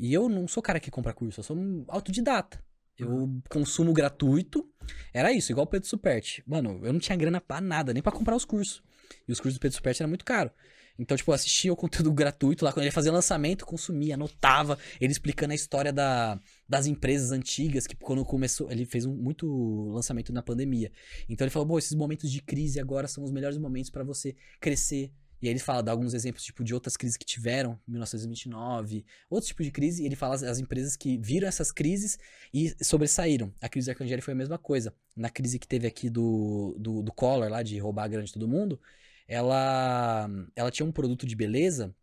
E 0.00 0.12
eu 0.12 0.28
não 0.28 0.48
sou 0.48 0.60
cara 0.60 0.80
que 0.80 0.90
compra 0.90 1.14
curso, 1.14 1.38
eu 1.38 1.44
sou 1.44 1.56
um 1.56 1.84
autodidata. 1.86 2.60
Eu 2.98 3.40
consumo 3.48 3.92
gratuito. 3.92 4.68
Era 5.12 5.32
isso, 5.32 5.52
igual 5.52 5.64
o 5.64 5.68
Pedro 5.68 5.88
Superti. 5.88 6.42
Mano, 6.46 6.80
eu 6.82 6.92
não 6.92 7.00
tinha 7.00 7.16
grana 7.16 7.40
pra 7.40 7.60
nada, 7.60 7.92
nem 7.92 8.02
pra 8.02 8.12
comprar 8.12 8.36
os 8.36 8.44
cursos. 8.44 8.82
E 9.28 9.32
os 9.32 9.40
cursos 9.40 9.58
do 9.58 9.60
Pedro 9.60 9.76
Superti 9.76 10.02
eram 10.02 10.08
muito 10.08 10.24
caros. 10.24 10.52
Então, 10.98 11.16
tipo, 11.16 11.30
eu 11.30 11.34
assistia 11.34 11.72
o 11.72 11.76
conteúdo 11.76 12.12
gratuito 12.14 12.64
lá, 12.64 12.72
quando 12.72 12.84
ele 12.84 12.92
fazia 12.92 13.12
lançamento, 13.12 13.66
consumia, 13.66 14.14
anotava, 14.14 14.78
ele 15.00 15.12
explicando 15.12 15.52
a 15.52 15.54
história 15.54 15.92
da, 15.92 16.40
das 16.68 16.86
empresas 16.86 17.32
antigas, 17.32 17.86
que 17.86 17.94
quando 17.96 18.24
começou, 18.24 18.70
ele 18.70 18.84
fez 18.84 19.04
um, 19.04 19.14
muito 19.14 19.90
lançamento 19.90 20.32
na 20.32 20.42
pandemia. 20.42 20.90
Então 21.28 21.44
ele 21.44 21.52
falou, 21.52 21.66
bom, 21.66 21.78
esses 21.78 21.94
momentos 21.94 22.30
de 22.30 22.40
crise 22.40 22.80
agora 22.80 23.06
são 23.08 23.22
os 23.22 23.30
melhores 23.30 23.58
momentos 23.58 23.90
para 23.90 24.04
você 24.04 24.34
crescer. 24.60 25.12
E 25.40 25.48
aí 25.48 25.52
ele 25.52 25.60
fala, 25.60 25.82
dá 25.82 25.92
alguns 25.92 26.14
exemplos, 26.14 26.42
tipo, 26.44 26.64
de 26.64 26.72
outras 26.72 26.96
crises 26.96 27.16
que 27.16 27.24
tiveram, 27.24 27.78
1929, 27.86 29.04
outros 29.28 29.48
tipos 29.48 29.66
de 29.66 29.72
crise, 29.72 30.02
e 30.02 30.06
ele 30.06 30.16
fala 30.16 30.34
as, 30.34 30.42
as 30.42 30.58
empresas 30.58 30.96
que 30.96 31.18
viram 31.18 31.46
essas 31.46 31.70
crises 31.70 32.18
e 32.52 32.74
sobressaíram. 32.82 33.52
A 33.60 33.68
crise 33.68 33.86
da 33.86 33.92
Arcangeli 33.92 34.22
foi 34.22 34.32
a 34.32 34.36
mesma 34.36 34.58
coisa. 34.58 34.94
Na 35.14 35.28
crise 35.28 35.58
que 35.58 35.68
teve 35.68 35.86
aqui 35.86 36.08
do, 36.08 36.74
do, 36.78 37.02
do 37.02 37.12
Collor, 37.12 37.50
lá, 37.50 37.62
de 37.62 37.78
roubar 37.78 38.04
a 38.04 38.08
grande 38.08 38.32
todo 38.32 38.48
mundo, 38.48 38.80
ela, 39.28 40.28
ela 40.54 40.70
tinha 40.70 40.86
um 40.86 40.92
produto 40.92 41.26
de 41.26 41.36
beleza 41.36 41.94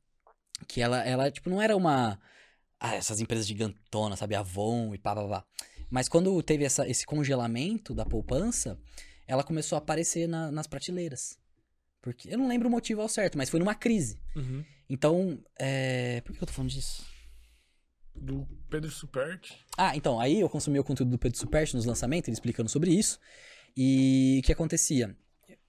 que 0.68 0.82
ela, 0.82 1.04
ela 1.04 1.32
tipo, 1.32 1.50
não 1.50 1.62
era 1.62 1.76
uma. 1.76 2.20
Ah, 2.80 2.96
essas 2.96 3.22
empresas 3.22 3.48
gigantonas, 3.48 4.20
sabe? 4.20 4.36
Avon 4.36 4.94
e 4.94 4.98
pá, 4.98 5.16
pá, 5.16 5.28
pá. 5.28 5.46
Mas 5.90 6.10
quando 6.10 6.42
teve 6.44 6.64
essa, 6.66 6.88
esse 6.88 7.06
congelamento 7.06 7.94
da 7.94 8.06
poupança, 8.06 8.78
ela 9.28 9.44
começou 9.44 9.76
a 9.78 9.80
aparecer 9.80 10.28
na- 10.28 10.52
nas 10.52 10.68
prateleiras. 10.68 11.38
Porque 12.04 12.32
eu 12.32 12.38
não 12.38 12.50
lembro 12.50 12.68
o 12.68 12.72
motivo 12.72 13.02
ao 13.02 13.08
certo, 13.08 13.38
mas 13.38 13.50
foi 13.50 13.60
numa 13.60 13.74
crise. 13.74 14.20
Uhum. 14.36 14.64
Então, 14.90 15.40
é... 15.58 16.20
por 16.22 16.36
que 16.36 16.44
eu 16.44 16.46
tô 16.46 16.54
falando 16.54 16.70
disso? 16.70 17.06
Do 18.14 18.46
Pedro 18.70 18.92
Superti. 18.92 19.58
Ah, 19.78 19.96
então, 19.96 20.20
aí 20.20 20.42
eu 20.42 20.50
consumi 20.50 20.78
o 20.78 20.84
conteúdo 20.84 21.12
do 21.12 21.18
Pedro 21.18 21.40
Superti 21.40 21.76
nos 21.76 21.86
lançamentos, 21.86 22.28
ele 22.28 22.36
explicando 22.36 22.70
sobre 22.70 22.92
isso. 22.92 23.18
E 23.76 24.42
o 24.44 24.46
que 24.46 24.52
acontecia? 24.52 25.16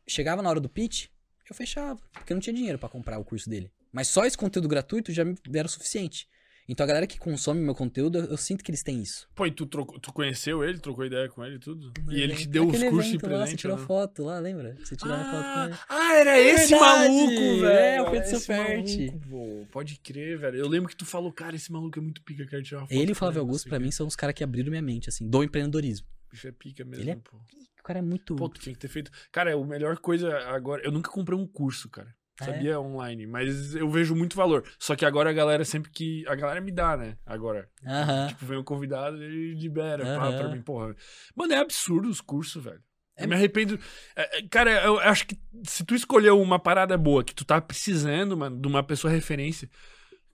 Chegava 0.08 0.42
na 0.42 0.50
hora 0.50 0.60
do 0.60 0.68
pitch, 0.68 1.06
eu 1.48 1.54
fechava, 1.54 2.00
porque 2.12 2.32
eu 2.32 2.34
não 2.34 2.42
tinha 2.42 2.52
dinheiro 2.52 2.80
pra 2.80 2.88
comprar 2.88 3.18
o 3.18 3.24
curso 3.24 3.48
dele. 3.48 3.70
Mas 3.92 4.08
só 4.08 4.26
esse 4.26 4.36
conteúdo 4.36 4.66
gratuito 4.66 5.12
já 5.12 5.24
me 5.24 5.36
era 5.54 5.66
o 5.66 5.70
suficiente. 5.70 6.28
Então 6.66 6.82
a 6.84 6.86
galera 6.86 7.06
que 7.06 7.18
consome 7.18 7.60
meu 7.60 7.74
conteúdo, 7.74 8.18
eu, 8.18 8.24
eu 8.24 8.36
sinto 8.38 8.64
que 8.64 8.70
eles 8.70 8.82
têm 8.82 9.02
isso. 9.02 9.28
Pô, 9.34 9.44
e 9.44 9.50
tu, 9.50 9.66
trocou, 9.66 9.98
tu 10.00 10.12
conheceu 10.14 10.64
ele, 10.64 10.78
trocou 10.78 11.04
ideia 11.04 11.28
com 11.28 11.44
ele 11.44 11.56
e 11.56 11.58
tudo? 11.58 11.92
e 12.10 12.22
ele 12.22 12.34
te 12.34 12.46
deu 12.48 12.66
os 12.66 12.82
cursos 12.82 13.10
de 13.10 13.16
evento 13.16 13.22
lá, 13.26 13.30
Você 13.30 13.42
presente? 13.42 13.58
tirou 13.60 13.76
ou 13.76 13.80
não? 13.80 13.86
foto 13.86 14.22
lá, 14.24 14.38
lembra? 14.38 14.74
Você 14.82 14.96
tirou 14.96 15.14
uma 15.14 15.24
foto 15.24 15.42
com 15.42 15.58
Ah, 15.60 15.66
ele. 15.66 15.74
ah, 15.90 16.14
era 16.16 16.40
esse 16.40 16.68
Verdade! 16.70 16.80
maluco, 17.14 17.60
velho. 17.60 17.66
É, 17.66 18.02
o 18.02 18.10
Pedro 18.10 19.20
pô. 19.28 19.66
Pode 19.70 19.98
crer, 20.00 20.38
velho. 20.38 20.56
Eu 20.56 20.68
lembro 20.68 20.88
que 20.88 20.96
tu 20.96 21.04
falou, 21.04 21.30
cara, 21.32 21.54
esse 21.54 21.70
maluco 21.70 21.98
é 21.98 22.02
muito 22.02 22.22
pica, 22.22 22.46
quero 22.46 22.62
tirar 22.62 22.80
uma 22.80 22.86
foto. 22.86 22.96
Ele 22.96 23.10
e 23.10 23.12
o 23.12 23.14
Flávio 23.14 23.40
não 23.42 23.46
Augusto, 23.48 23.68
pra 23.68 23.78
mim, 23.78 23.90
são 23.90 24.06
os 24.06 24.16
caras 24.16 24.34
que 24.34 24.42
abriram 24.42 24.70
minha 24.70 24.82
mente, 24.82 25.08
assim, 25.10 25.28
do 25.28 25.42
empreendedorismo. 25.44 26.06
Bicho 26.30 26.48
é 26.48 26.52
pica 26.52 26.84
mesmo, 26.84 27.02
Ele 27.04 27.10
é 27.10 27.16
pô. 27.16 27.36
O 27.36 27.82
cara 27.84 27.98
é 27.98 28.02
muito. 28.02 28.34
Pô, 28.36 28.48
tu 28.48 28.58
tinha 28.58 28.72
que 28.72 28.78
ter 28.80 28.88
feito. 28.88 29.10
Cara, 29.30 29.50
é 29.50 29.54
a 29.54 29.58
melhor 29.62 29.98
coisa 29.98 30.34
agora. 30.48 30.82
Eu 30.82 30.90
nunca 30.90 31.10
comprei 31.10 31.38
um 31.38 31.46
curso, 31.46 31.90
cara. 31.90 32.08
É? 32.40 32.44
Sabia? 32.44 32.80
Online. 32.80 33.26
Mas 33.26 33.74
eu 33.74 33.88
vejo 33.88 34.14
muito 34.14 34.36
valor. 34.36 34.64
Só 34.78 34.96
que 34.96 35.04
agora 35.04 35.30
a 35.30 35.32
galera 35.32 35.64
sempre 35.64 35.90
que. 35.90 36.24
A 36.26 36.34
galera 36.34 36.60
me 36.60 36.72
dá, 36.72 36.96
né? 36.96 37.16
Agora. 37.24 37.68
Aham. 37.86 38.28
Tipo, 38.28 38.46
vem 38.46 38.58
um 38.58 38.64
convidado 38.64 39.22
e 39.22 39.54
libera 39.54 40.04
pá, 40.04 40.26
Aham. 40.26 40.38
pra 40.38 40.48
mim. 40.48 40.62
Porra. 40.62 40.94
Mano, 41.34 41.52
é 41.52 41.58
absurdo 41.58 42.08
os 42.08 42.20
cursos, 42.20 42.62
velho. 42.62 42.82
É 43.16 43.24
Eu 43.24 43.28
me 43.28 43.34
arrependo. 43.34 43.78
É, 44.16 44.38
é, 44.38 44.48
Cara, 44.48 44.84
eu 44.84 44.98
acho 44.98 45.26
que 45.26 45.38
se 45.64 45.84
tu 45.84 45.94
escolheu 45.94 46.40
uma 46.40 46.58
parada 46.58 46.98
boa, 46.98 47.22
que 47.22 47.34
tu 47.34 47.44
tá 47.44 47.60
precisando, 47.60 48.36
mano, 48.36 48.60
de 48.60 48.66
uma 48.66 48.82
pessoa 48.82 49.12
referência, 49.12 49.70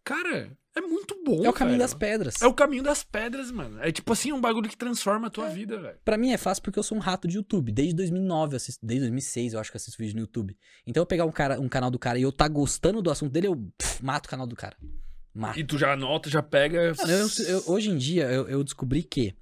cara, 0.04 0.56
é 0.76 0.80
muito 0.80 1.20
bom. 1.24 1.44
É 1.44 1.48
o 1.48 1.52
caminho 1.52 1.78
velho. 1.78 1.84
das 1.84 1.94
pedras. 1.94 2.42
É 2.42 2.46
o 2.46 2.54
caminho 2.54 2.82
das 2.82 3.02
pedras, 3.02 3.50
mano. 3.50 3.82
É 3.82 3.90
tipo 3.92 4.12
assim, 4.12 4.32
um 4.32 4.40
bagulho 4.40 4.68
que 4.68 4.76
transforma 4.76 5.26
a 5.26 5.30
tua 5.30 5.48
vida, 5.48 5.78
velho. 5.80 5.98
Pra 6.04 6.16
mim 6.16 6.32
é 6.32 6.36
fácil 6.38 6.62
porque 6.62 6.78
eu 6.78 6.82
sou 6.82 6.96
um 6.96 7.00
rato 7.00 7.26
de 7.28 7.36
YouTube. 7.36 7.72
Desde 7.72 7.94
2009, 7.94 8.54
eu 8.54 8.56
assisto, 8.56 8.84
desde 8.84 9.00
2006 9.06 9.52
eu 9.54 9.60
acho 9.60 9.70
que 9.70 9.76
assisto 9.76 9.98
vídeo 9.98 10.14
no 10.14 10.20
YouTube. 10.22 10.56
Então 10.86 11.00
eu 11.02 11.06
pegar 11.06 11.24
um, 11.24 11.32
cara, 11.32 11.60
um 11.60 11.68
canal 11.68 11.90
do 11.90 11.98
cara 11.98 12.18
e 12.18 12.22
eu 12.22 12.32
tá 12.32 12.46
gostando 12.48 13.02
do 13.02 13.10
assunto 13.10 13.32
dele, 13.32 13.46
eu 13.48 13.56
pff, 13.76 14.04
mato 14.04 14.26
o 14.26 14.30
canal 14.30 14.46
do 14.46 14.56
cara. 14.56 14.76
Mato. 15.34 15.58
E 15.60 15.64
tu 15.64 15.78
já 15.78 15.92
anota, 15.92 16.28
já 16.28 16.42
pega. 16.42 16.92
Mano, 16.98 17.12
eu- 17.12 17.28
eu- 17.46 17.64
hoje 17.68 17.88
em 17.90 17.96
dia 17.96 18.24
eu, 18.30 18.48
eu 18.48 18.64
descobri 18.64 19.02
que. 19.02 19.34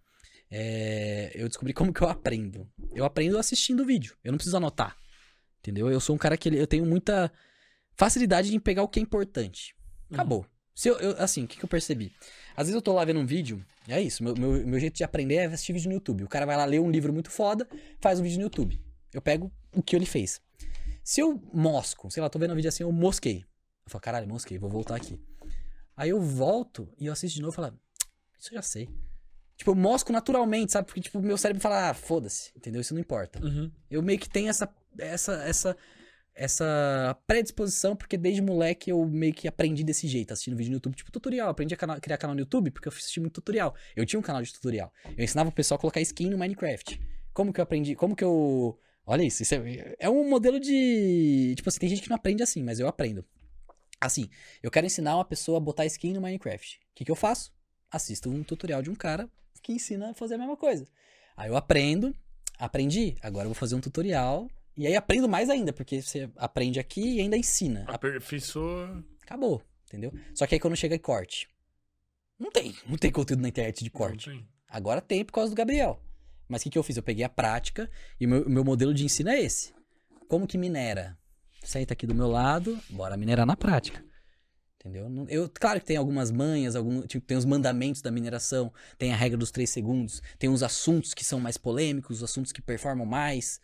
é, 0.51 1.31
eu 1.35 1.47
descobri 1.49 1.73
como 1.73 1.93
que 1.93 2.01
eu 2.03 2.09
aprendo. 2.09 2.69
Eu 2.95 3.05
aprendo 3.05 3.39
assistindo 3.39 3.83
o 3.83 3.87
vídeo. 3.87 4.17
Eu 4.25 4.33
não 4.33 4.37
preciso 4.39 4.57
anotar. 4.57 4.97
Entendeu? 5.61 5.91
Eu 5.91 6.01
sou 6.01 6.15
um 6.15 6.19
cara 6.19 6.37
que 6.37 6.49
eu 6.49 6.67
tenho 6.67 6.87
muita 6.87 7.31
facilidade 7.97 8.55
em 8.55 8.61
pegar 8.61 8.83
o 8.83 8.89
que 8.89 8.99
é 8.99 9.03
importante. 9.03 9.75
Acabou. 10.13 10.47
Se 10.75 10.89
eu, 10.89 10.99
eu- 10.99 11.17
assim, 11.23 11.45
o 11.45 11.49
que, 11.49 11.57
que 11.59 11.65
eu 11.65 11.69
percebi? 11.69 12.13
Às 12.57 12.67
vezes 12.67 12.75
eu 12.75 12.83
tô 12.83 12.93
lá 12.93 13.05
vendo 13.05 13.21
um 13.21 13.27
vídeo, 13.27 13.65
é 13.89 14.01
isso. 14.01 14.23
Meu, 14.23 14.35
meu, 14.37 14.67
meu 14.67 14.79
jeito 14.81 14.97
de 14.97 15.05
aprender 15.05 15.35
é 15.37 15.45
assistir 15.47 15.73
vídeo 15.73 15.89
no 15.89 15.95
YouTube. 15.95 16.25
O 16.25 16.29
cara 16.29 16.47
vai 16.47 16.57
lá 16.57 16.65
ler 16.65 16.81
um 16.81 16.91
livro 16.91 17.13
muito 17.13 17.31
foda, 17.31 17.69
faz 18.01 18.21
um 18.21 18.23
vídeo 18.23 18.39
no 18.39 18.45
YouTube. 18.45 18.81
Eu 19.13 19.21
pego 19.23 19.51
o 19.75 19.83
que 19.83 19.97
ele 19.97 20.07
fez. 20.07 20.41
Se 21.03 21.21
eu 21.21 21.41
mosco, 21.53 22.11
sei 22.11 22.23
lá, 22.23 22.29
tô 22.29 22.39
vendo 22.39 22.53
um 22.53 22.57
vídeo 22.57 22.69
assim, 22.69 22.83
eu 22.83 22.93
mosquei. 22.93 23.39
Eu 23.85 23.91
falo, 23.91 24.03
caralho, 24.03 24.29
mosquei, 24.29 24.59
vou 24.59 24.69
voltar 24.71 24.95
aqui. 24.97 25.19
Aí 25.97 26.11
eu 26.11 26.21
volto 26.21 26.89
e 26.99 27.07
eu 27.07 27.13
assisto 27.13 27.37
de 27.37 27.43
novo 27.43 27.55
e 27.55 27.57
falo, 27.57 27.79
isso 28.39 28.51
eu 28.51 28.57
já 28.57 28.63
sei. 28.63 28.89
Tipo, 29.57 29.73
eu 29.73 29.75
mosco 29.75 30.13
naturalmente, 30.13 30.71
sabe? 30.71 30.87
Porque, 30.87 31.01
tipo, 31.01 31.21
meu 31.21 31.37
cérebro 31.37 31.61
fala, 31.61 31.91
ah, 31.91 31.95
foda-se, 31.95 32.53
entendeu? 32.57 32.81
Isso 32.81 32.95
não 32.95 33.01
importa. 33.01 33.45
Uhum. 33.45 33.73
Eu 33.91 34.01
meio 34.03 34.19
que 34.19 34.29
tenho 34.29 34.49
essa, 34.49 34.69
essa, 34.99 35.33
essa, 35.43 35.77
essa 36.39 37.19
predisposição, 37.27 37.97
porque 37.97 38.17
desde 38.17 38.41
moleque 38.41 38.91
eu 38.91 39.05
meio 39.05 39.35
que 39.35 39.49
aprendi 39.49 39.83
desse 39.83 40.07
jeito, 40.07 40.33
assistindo 40.33 40.57
vídeo 40.57 40.71
no 40.71 40.77
YouTube, 40.77 40.95
tipo 40.95 41.11
tutorial. 41.11 41.49
Aprendi 41.49 41.75
a 41.75 42.01
criar 42.01 42.17
canal 42.17 42.35
no 42.35 42.41
YouTube 42.41 42.71
porque 42.71 42.87
eu 42.87 42.93
assisti 42.93 43.19
muito 43.19 43.35
tutorial. 43.35 43.75
Eu 43.97 44.07
tinha 44.07 44.21
um 44.21 44.23
canal 44.23 44.41
de 44.41 44.53
tutorial. 44.53 44.93
Eu 45.17 45.25
ensinava 45.25 45.49
o 45.49 45.53
pessoal 45.53 45.77
a 45.77 45.81
colocar 45.81 46.01
skin 46.01 46.31
no 46.31 46.39
Minecraft. 46.39 47.01
Como 47.35 47.53
que 47.53 47.61
eu 47.61 47.65
aprendi? 47.65 47.97
Como 47.97 48.15
que 48.15 48.23
eu. 48.23 48.79
Olha 49.05 49.23
isso, 49.23 49.43
isso 49.43 49.55
é, 49.55 49.97
é 49.99 50.09
um 50.09 50.29
modelo 50.29 50.61
de. 50.61 51.55
Tipo 51.57 51.69
assim, 51.69 51.81
tem 51.81 51.89
gente 51.89 52.03
que 52.03 52.09
não 52.09 52.17
aprende 52.17 52.43
assim, 52.43 52.63
mas 52.63 52.79
eu 52.79 52.87
aprendo. 52.87 53.25
Assim, 54.01 54.29
eu 54.63 54.71
quero 54.71 54.87
ensinar 54.87 55.17
uma 55.17 55.25
pessoa 55.25 55.59
a 55.59 55.61
botar 55.61 55.87
skin 55.87 56.13
no 56.13 56.21
Minecraft. 56.21 56.77
O 56.77 56.95
que, 56.95 57.05
que 57.05 57.11
eu 57.11 57.17
faço? 57.17 57.53
Assisto 57.91 58.31
um 58.31 58.45
tutorial 58.45 58.81
de 58.81 58.91
um 58.91 58.95
cara 58.95 59.29
que 59.61 59.73
ensina 59.73 60.11
a 60.11 60.15
fazer 60.15 60.37
a 60.37 60.39
mesma 60.39 60.57
coisa. 60.57 60.87
Aí 61.37 61.51
eu 61.51 61.57
aprendo, 61.57 62.15
aprendi, 62.59 63.17
agora 63.21 63.47
eu 63.47 63.49
vou 63.49 63.57
fazer 63.57 63.75
um 63.75 63.81
tutorial. 63.81 64.49
E 64.79 64.87
aí 64.87 64.95
aprendo 64.95 65.29
mais 65.29 65.51
ainda, 65.51 65.73
porque 65.73 66.01
você 66.01 66.31
aprende 66.37 66.79
aqui 66.79 67.17
e 67.17 67.21
ainda 67.21 67.37
ensina. 67.37 67.85
Aperfeiçoa. 67.89 69.05
Acabou, 69.21 69.61
entendeu? 69.89 70.13
Só 70.33 70.47
que 70.47 70.55
aí 70.55 70.61
quando 70.61 70.77
chega 70.77 70.95
em 70.95 71.01
corte. 71.01 71.49
Não 72.39 72.53
tem, 72.53 72.73
não 72.87 72.97
tem 72.97 73.11
conteúdo 73.11 73.43
na 73.43 73.49
internet 73.49 73.83
de 73.83 73.91
corte. 73.91 74.31
Tem. 74.31 74.49
Agora 74.69 75.01
tem 75.01 75.25
por 75.25 75.33
causa 75.33 75.51
do 75.51 75.57
Gabriel. 75.57 76.01
Mas 76.49 76.61
o 76.61 76.65
que, 76.65 76.71
que 76.71 76.79
eu 76.79 76.85
fiz? 76.85 76.97
Eu 76.97 77.03
peguei 77.03 77.25
a 77.25 77.29
prática 77.29 77.91
e 78.21 78.27
o 78.27 78.29
meu, 78.29 78.49
meu 78.49 78.65
modelo 78.65 78.95
de 78.95 79.05
ensino 79.05 79.31
é 79.31 79.41
esse. 79.41 79.75
Como 80.29 80.47
que 80.47 80.57
minera? 80.57 81.19
Senta 81.65 81.95
aqui 81.95 82.07
do 82.07 82.15
meu 82.15 82.29
lado, 82.29 82.79
bora 82.89 83.17
minerar 83.17 83.45
na 83.45 83.57
prática. 83.57 84.05
Entendeu? 84.77 85.09
Eu, 85.29 85.51
claro 85.53 85.81
que 85.81 85.87
tem 85.87 85.97
algumas 85.97 86.31
manhas, 86.31 86.77
algum, 86.77 87.03
tipo, 87.03 87.27
tem 87.27 87.37
os 87.37 87.45
mandamentos 87.45 88.01
da 88.01 88.13
mineração, 88.13 88.73
tem 88.97 89.13
a 89.13 89.17
regra 89.17 89.37
dos 89.37 89.51
três 89.51 89.71
segundos, 89.71 90.23
tem 90.39 90.49
os 90.49 90.63
assuntos 90.63 91.15
que 91.15 91.25
são 91.25 91.41
mais 91.41 91.57
polêmicos, 91.57 92.19
os 92.19 92.23
assuntos 92.23 92.53
que 92.53 92.63
performam 92.63 93.05
mais, 93.05 93.61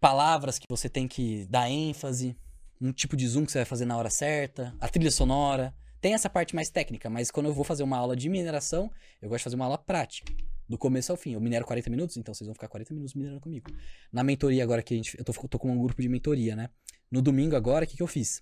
palavras 0.00 0.58
que 0.58 0.66
você 0.68 0.88
tem 0.88 1.06
que 1.06 1.46
dar 1.46 1.70
ênfase, 1.70 2.36
um 2.80 2.92
tipo 2.92 3.16
de 3.16 3.28
zoom 3.28 3.44
que 3.44 3.52
você 3.52 3.58
vai 3.58 3.66
fazer 3.66 3.84
na 3.84 3.96
hora 3.96 4.10
certa, 4.10 4.74
a 4.80 4.88
trilha 4.88 5.10
sonora. 5.10 5.74
Tem 6.00 6.14
essa 6.14 6.30
parte 6.30 6.54
mais 6.54 6.70
técnica, 6.70 7.10
mas 7.10 7.30
quando 7.30 7.46
eu 7.46 7.52
vou 7.52 7.62
fazer 7.62 7.82
uma 7.82 7.98
aula 7.98 8.16
de 8.16 8.28
mineração, 8.30 8.90
eu 9.20 9.28
gosto 9.28 9.40
de 9.40 9.44
fazer 9.44 9.56
uma 9.56 9.66
aula 9.66 9.76
prática. 9.76 10.32
Do 10.66 10.78
começo 10.78 11.12
ao 11.12 11.18
fim. 11.18 11.34
Eu 11.34 11.40
minero 11.40 11.66
40 11.66 11.90
minutos, 11.90 12.16
então 12.16 12.32
vocês 12.32 12.46
vão 12.46 12.54
ficar 12.54 12.68
40 12.68 12.94
minutos 12.94 13.12
minerando 13.14 13.40
comigo. 13.40 13.70
Na 14.10 14.22
mentoria 14.22 14.62
agora 14.62 14.82
que 14.82 14.94
a 14.94 14.96
gente. 14.96 15.18
Eu 15.18 15.24
tô, 15.24 15.32
tô 15.32 15.58
com 15.58 15.70
um 15.70 15.82
grupo 15.82 16.00
de 16.00 16.08
mentoria, 16.08 16.54
né? 16.54 16.70
No 17.10 17.20
domingo 17.20 17.56
agora, 17.56 17.84
o 17.84 17.88
que, 17.88 17.96
que 17.96 18.02
eu 18.02 18.06
fiz? 18.06 18.40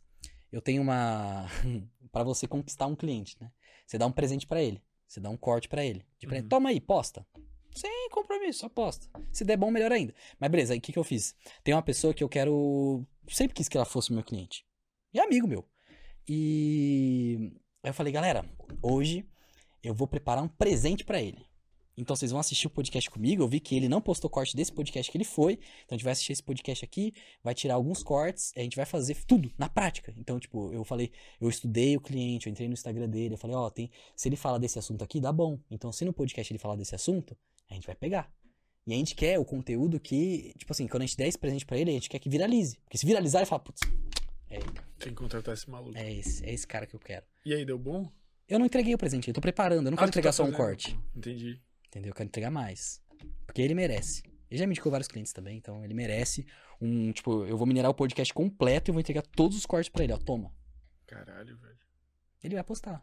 Eu 0.52 0.60
tenho 0.60 0.82
uma. 0.82 1.46
Pra 2.12 2.22
você 2.22 2.46
conquistar 2.46 2.86
um 2.86 2.94
cliente, 2.94 3.36
né? 3.40 3.50
Você 3.86 3.96
dá 3.96 4.06
um 4.06 4.12
presente 4.12 4.46
pra 4.46 4.62
ele. 4.62 4.82
Você 5.06 5.20
dá 5.20 5.30
um 5.30 5.36
corte 5.36 5.68
pra 5.68 5.84
ele. 5.84 6.04
Uhum. 6.22 6.48
Toma 6.48 6.68
aí, 6.68 6.80
posta. 6.80 7.26
Sem 7.74 8.08
compromisso, 8.10 8.60
só 8.60 8.68
posta. 8.68 9.08
Se 9.32 9.44
der 9.44 9.56
bom, 9.56 9.70
melhor 9.70 9.92
ainda. 9.92 10.14
Mas 10.38 10.50
beleza, 10.50 10.72
aí 10.72 10.78
o 10.78 10.82
que, 10.82 10.92
que 10.92 10.98
eu 10.98 11.04
fiz? 11.04 11.34
Tem 11.62 11.74
uma 11.74 11.82
pessoa 11.82 12.12
que 12.12 12.24
eu 12.24 12.28
quero. 12.28 13.06
Sempre 13.28 13.54
quis 13.54 13.68
que 13.68 13.76
ela 13.76 13.86
fosse 13.86 14.12
meu 14.12 14.22
cliente. 14.22 14.66
E 15.12 15.20
amigo 15.20 15.46
meu. 15.46 15.64
E 16.28 17.52
aí 17.82 17.90
eu 17.90 17.94
falei, 17.94 18.12
galera, 18.12 18.44
hoje 18.82 19.26
eu 19.82 19.94
vou 19.94 20.06
preparar 20.06 20.42
um 20.42 20.48
presente 20.48 21.04
pra 21.04 21.20
ele. 21.20 21.47
Então 22.00 22.14
vocês 22.14 22.30
vão 22.30 22.38
assistir 22.40 22.66
o 22.66 22.70
podcast 22.70 23.10
comigo. 23.10 23.42
Eu 23.42 23.48
vi 23.48 23.58
que 23.60 23.74
ele 23.76 23.88
não 23.88 24.00
postou 24.00 24.30
corte 24.30 24.54
desse 24.56 24.72
podcast 24.72 25.10
que 25.10 25.18
ele 25.18 25.24
foi. 25.24 25.54
Então 25.54 25.90
a 25.90 25.94
gente 25.94 26.04
vai 26.04 26.12
assistir 26.12 26.32
esse 26.32 26.42
podcast 26.42 26.84
aqui, 26.84 27.12
vai 27.42 27.54
tirar 27.54 27.74
alguns 27.74 28.02
cortes, 28.02 28.52
a 28.56 28.60
gente 28.60 28.76
vai 28.76 28.86
fazer 28.86 29.16
tudo 29.26 29.52
na 29.58 29.68
prática. 29.68 30.14
Então, 30.16 30.38
tipo, 30.38 30.72
eu 30.72 30.84
falei, 30.84 31.10
eu 31.40 31.48
estudei 31.48 31.96
o 31.96 32.00
cliente, 32.00 32.46
eu 32.46 32.50
entrei 32.52 32.68
no 32.68 32.74
Instagram 32.74 33.08
dele, 33.08 33.34
eu 33.34 33.38
falei, 33.38 33.56
ó, 33.56 33.68
tem, 33.68 33.90
se 34.14 34.28
ele 34.28 34.36
fala 34.36 34.58
desse 34.58 34.78
assunto 34.78 35.02
aqui, 35.02 35.20
dá 35.20 35.32
bom. 35.32 35.58
Então, 35.70 35.90
se 35.92 36.04
no 36.04 36.12
podcast 36.12 36.52
ele 36.52 36.58
falar 36.58 36.76
desse 36.76 36.94
assunto, 36.94 37.36
a 37.70 37.74
gente 37.74 37.86
vai 37.86 37.96
pegar. 37.96 38.30
E 38.86 38.92
a 38.92 38.96
gente 38.96 39.14
quer 39.14 39.38
o 39.38 39.44
conteúdo 39.44 39.98
que, 40.00 40.54
tipo 40.56 40.72
assim, 40.72 40.86
quando 40.86 41.02
a 41.02 41.06
gente 41.06 41.16
der 41.16 41.26
esse 41.28 41.38
presente 41.38 41.66
pra 41.66 41.76
ele, 41.76 41.90
a 41.90 41.94
gente 41.94 42.08
quer 42.08 42.18
que 42.18 42.28
viralize. 42.30 42.78
Porque 42.84 42.96
se 42.96 43.04
viralizar, 43.04 43.40
ele 43.40 43.46
fala, 43.46 43.60
putz, 43.60 43.80
é, 44.48 44.58
Tem 44.98 45.08
que 45.10 45.14
contratar 45.14 45.52
esse 45.52 45.68
maluco. 45.68 45.98
é 45.98 46.10
esse, 46.14 46.42
é 46.46 46.52
esse 46.54 46.66
cara 46.66 46.86
que 46.86 46.94
eu 46.94 47.00
quero. 47.00 47.26
E 47.44 47.52
aí, 47.52 47.64
deu 47.66 47.78
bom? 47.78 48.10
Eu 48.48 48.58
não 48.58 48.64
entreguei 48.64 48.94
o 48.94 48.98
presente, 48.98 49.28
eu 49.28 49.34
tô 49.34 49.42
preparando, 49.42 49.88
eu 49.88 49.90
não 49.90 49.98
Ah, 49.98 49.98
quero 49.98 50.10
tu 50.10 50.14
tá 50.14 50.20
entregar 50.20 50.32
só 50.32 50.42
um 50.42 50.46
fazendo. 50.46 50.56
corte. 50.56 50.98
Entendi. 51.14 51.60
Entendeu? 51.88 52.10
Eu 52.10 52.14
quero 52.14 52.28
entregar 52.28 52.50
mais. 52.50 53.02
Porque 53.46 53.62
ele 53.62 53.74
merece. 53.74 54.22
Ele 54.50 54.58
já 54.58 54.66
me 54.66 54.72
indicou 54.72 54.90
vários 54.90 55.08
clientes 55.08 55.32
também, 55.32 55.58
então 55.58 55.84
ele 55.84 55.92
merece 55.92 56.46
um, 56.80 57.12
tipo, 57.12 57.44
eu 57.44 57.56
vou 57.56 57.66
minerar 57.66 57.90
o 57.90 57.94
podcast 57.94 58.32
completo 58.32 58.90
e 58.90 58.92
vou 58.92 59.00
entregar 59.00 59.22
todos 59.22 59.56
os 59.56 59.66
cortes 59.66 59.90
pra 59.90 60.04
ele, 60.04 60.12
ó, 60.12 60.16
toma. 60.18 60.54
Caralho, 61.06 61.56
velho. 61.58 61.78
Ele 62.42 62.54
vai 62.54 62.64
postar. 62.64 63.00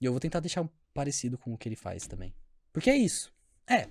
E 0.00 0.04
eu 0.04 0.12
vou 0.12 0.20
tentar 0.20 0.40
deixar 0.40 0.68
parecido 0.94 1.38
com 1.38 1.52
o 1.52 1.58
que 1.58 1.68
ele 1.68 1.74
faz 1.76 2.06
também. 2.06 2.34
Porque 2.72 2.90
é 2.90 2.96
isso. 2.96 3.32
É, 3.66 3.88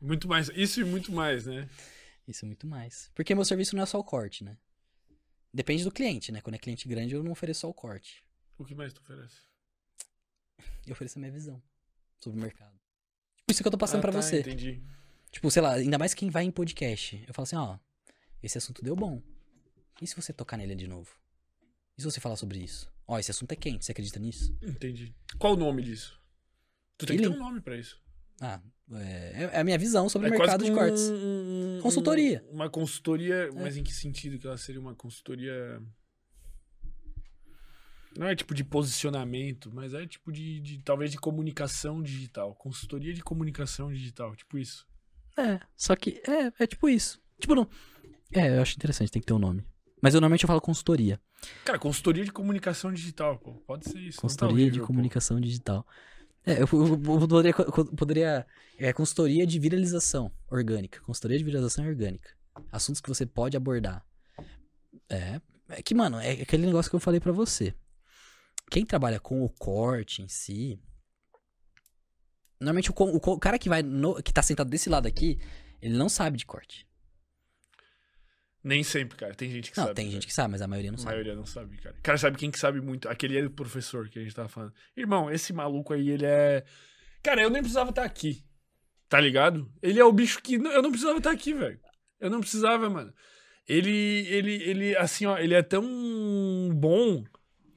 Muito 0.00 0.28
mais. 0.28 0.48
Isso 0.54 0.80
e 0.80 0.84
muito 0.84 1.12
mais, 1.12 1.46
né? 1.46 1.68
isso 2.26 2.44
é 2.44 2.46
muito 2.46 2.66
mais. 2.66 3.10
Porque 3.14 3.34
meu 3.34 3.44
serviço 3.44 3.74
não 3.74 3.82
é 3.82 3.86
só 3.86 3.98
o 3.98 4.04
corte, 4.04 4.44
né? 4.44 4.56
Depende 5.52 5.84
do 5.84 5.92
cliente, 5.92 6.30
né? 6.32 6.40
Quando 6.40 6.54
é 6.54 6.58
cliente 6.58 6.88
grande, 6.88 7.14
eu 7.14 7.22
não 7.22 7.32
ofereço 7.32 7.60
só 7.60 7.68
o 7.68 7.74
corte. 7.74 8.24
O 8.56 8.64
que 8.64 8.74
mais 8.74 8.92
tu 8.92 9.00
oferece? 9.00 9.36
Eu 10.86 10.92
ofereço 10.92 11.18
a 11.18 11.20
minha 11.20 11.32
visão 11.32 11.62
sobre 12.22 12.38
o 12.38 12.42
mercado. 12.42 12.72
Tipo, 13.38 13.50
isso 13.52 13.62
que 13.62 13.66
eu 13.66 13.72
tô 13.72 13.78
passando 13.78 13.98
Ah, 13.98 14.02
pra 14.02 14.12
tá, 14.12 14.22
você. 14.22 14.40
Entendi. 14.40 14.82
Tipo, 15.30 15.50
sei 15.50 15.62
lá, 15.62 15.72
ainda 15.74 15.98
mais 15.98 16.14
quem 16.14 16.30
vai 16.30 16.44
em 16.44 16.50
podcast. 16.50 17.22
Eu 17.26 17.34
falo 17.34 17.44
assim, 17.44 17.56
ó, 17.56 17.78
esse 18.42 18.58
assunto 18.58 18.82
deu 18.82 18.94
bom. 18.94 19.22
E 20.00 20.06
se 20.06 20.14
você 20.14 20.32
tocar 20.32 20.56
nele 20.56 20.74
de 20.74 20.86
novo? 20.86 21.10
E 21.96 22.02
se 22.02 22.04
você 22.10 22.20
falar 22.20 22.36
sobre 22.36 22.58
isso? 22.58 22.90
Ó, 23.06 23.18
esse 23.18 23.30
assunto 23.30 23.52
é 23.52 23.56
quente, 23.56 23.84
você 23.84 23.92
acredita 23.92 24.18
nisso? 24.18 24.56
Entendi. 24.62 25.14
Qual 25.38 25.54
o 25.54 25.56
nome 25.56 25.82
disso? 25.82 26.20
Tu 26.98 27.06
tem 27.06 27.16
que 27.16 27.22
ter 27.22 27.28
um 27.28 27.38
nome 27.38 27.60
pra 27.60 27.76
isso. 27.76 28.00
Ah, 28.40 28.60
é, 28.94 29.50
é 29.54 29.60
a 29.60 29.64
minha 29.64 29.78
visão 29.78 30.08
sobre 30.08 30.28
o 30.28 30.34
é 30.34 30.38
mercado 30.38 30.60
quase 30.60 30.70
de 30.70 30.76
cortes. 30.76 31.02
um- 31.10 31.76
um- 31.78 31.80
Consultoria. 31.82 32.44
um- 32.48 32.54
uma 32.54 32.70
consultoria, 32.70 33.50
mas 33.52 33.76
em 33.76 33.82
que 33.82 33.92
sentido 33.92 34.38
que 34.38 34.46
ela 34.46 34.56
seria 34.58 34.80
uma 34.80 34.94
consultoria? 34.94 35.80
Não 38.18 38.26
é 38.26 38.36
tipo 38.36 38.54
de 38.54 38.62
posicionamento, 38.62 39.70
mas 39.72 39.94
é 39.94 40.06
tipo 40.06 40.30
de, 40.30 40.60
de 40.60 40.78
talvez 40.82 41.10
de 41.10 41.18
comunicação 41.18 42.02
digital. 42.02 42.54
Consultoria 42.54 43.14
de 43.14 43.22
comunicação 43.22 43.90
digital, 43.92 44.34
tipo 44.36 44.58
isso. 44.58 44.86
É, 45.38 45.60
só 45.76 45.96
que 45.96 46.20
é, 46.28 46.52
é 46.62 46.66
tipo 46.66 46.88
isso. 46.88 47.20
Tipo, 47.40 47.54
não. 47.54 47.66
É, 48.32 48.56
eu 48.56 48.62
acho 48.62 48.74
interessante, 48.76 49.10
tem 49.10 49.20
que 49.20 49.26
ter 49.26 49.32
um 49.32 49.38
nome. 49.38 49.64
Mas 50.00 50.14
eu 50.14 50.20
normalmente 50.20 50.44
eu 50.44 50.48
falo 50.48 50.60
consultoria. 50.60 51.18
Cara, 51.64 51.78
consultoria 51.78 52.24
de 52.24 52.30
comunicação 52.32 52.92
digital, 52.92 53.38
pô. 53.38 53.52
Pode 53.66 53.88
ser 53.88 53.98
isso. 53.98 54.18
tá 54.18 54.22
Consultoria 54.22 54.54
horrível, 54.54 54.72
de 54.72 54.80
pô. 54.80 54.86
comunicação 54.86 55.40
digital. 55.40 55.86
É, 56.44 56.54
eu, 56.60 56.68
eu- 56.72 57.20
eu 57.20 57.28
poderia. 57.28 57.54
eu 57.56 57.84
poderia 57.96 58.46
é, 58.78 58.92
consultoria 58.92 59.46
de 59.46 59.58
viralização 59.58 60.30
orgânica. 60.50 61.00
Consultoria 61.00 61.38
de 61.38 61.44
viralização 61.44 61.86
orgânica. 61.86 62.30
Assuntos 62.70 63.00
que 63.00 63.08
você 63.08 63.24
pode 63.24 63.56
abordar. 63.56 64.04
É. 65.08 65.40
É 65.68 65.82
que, 65.82 65.94
mano, 65.94 66.18
é 66.18 66.32
aquele 66.32 66.66
negócio 66.66 66.90
que 66.90 66.96
eu 66.96 67.00
falei 67.00 67.18
pra 67.20 67.32
você. 67.32 67.74
Quem 68.72 68.86
trabalha 68.86 69.20
com 69.20 69.42
o 69.44 69.50
corte 69.50 70.22
em 70.22 70.28
si. 70.28 70.80
Normalmente 72.58 72.90
o, 72.90 72.94
o 72.96 73.16
o 73.16 73.38
cara 73.38 73.58
que 73.58 73.68
vai. 73.68 73.82
no- 73.82 74.22
que 74.22 74.32
tá 74.32 74.42
sentado 74.42 74.70
desse 74.70 74.88
lado 74.88 75.06
aqui, 75.06 75.38
ele 75.82 75.94
não 75.94 76.08
sabe 76.08 76.38
de 76.38 76.46
corte. 76.46 76.86
Nem 78.64 78.82
sempre, 78.82 79.18
cara. 79.18 79.34
Tem 79.34 79.50
gente 79.50 79.70
que 79.70 79.76
Não, 79.76 79.84
sabe. 79.84 79.96
tem 79.96 80.06
cara. 80.06 80.14
gente 80.14 80.26
que 80.26 80.32
sabe, 80.32 80.52
mas 80.52 80.62
a 80.62 80.66
maioria 80.68 80.90
não 80.90 80.96
A 80.96 81.02
sabe. 81.02 81.10
maioria 81.10 81.34
não 81.34 81.44
sabe, 81.44 81.76
cara. 81.76 81.96
Cara, 82.02 82.16
sabe 82.16 82.38
quem 82.38 82.50
que 82.50 82.58
sabe 82.58 82.80
muito? 82.80 83.08
Aquele 83.10 83.38
é 83.38 83.44
o 83.44 83.50
professor 83.50 84.08
que 84.08 84.18
a 84.18 84.22
gente 84.22 84.34
tava 84.34 84.48
falando. 84.48 84.72
Irmão, 84.96 85.30
esse 85.30 85.52
maluco 85.52 85.92
aí, 85.92 86.08
ele 86.08 86.24
é. 86.24 86.64
Cara, 87.22 87.42
eu 87.42 87.50
nem 87.50 87.60
precisava 87.60 87.90
estar 87.90 88.04
aqui. 88.04 88.42
Tá 89.06 89.20
ligado? 89.20 89.70
Ele 89.82 90.00
é 90.00 90.04
o 90.04 90.12
bicho 90.12 90.40
que. 90.40 90.54
Eu 90.54 90.80
não 90.80 90.90
precisava 90.90 91.18
estar 91.18 91.30
aqui, 91.32 91.52
velho. 91.52 91.78
Eu 92.18 92.30
não 92.30 92.40
precisava, 92.40 92.88
mano. 92.88 93.12
Ele, 93.68 93.90
ele, 94.28 94.54
ele, 94.62 94.96
assim, 94.96 95.26
ó, 95.26 95.36
ele 95.36 95.52
é 95.54 95.62
tão 95.62 95.84
bom. 96.74 97.22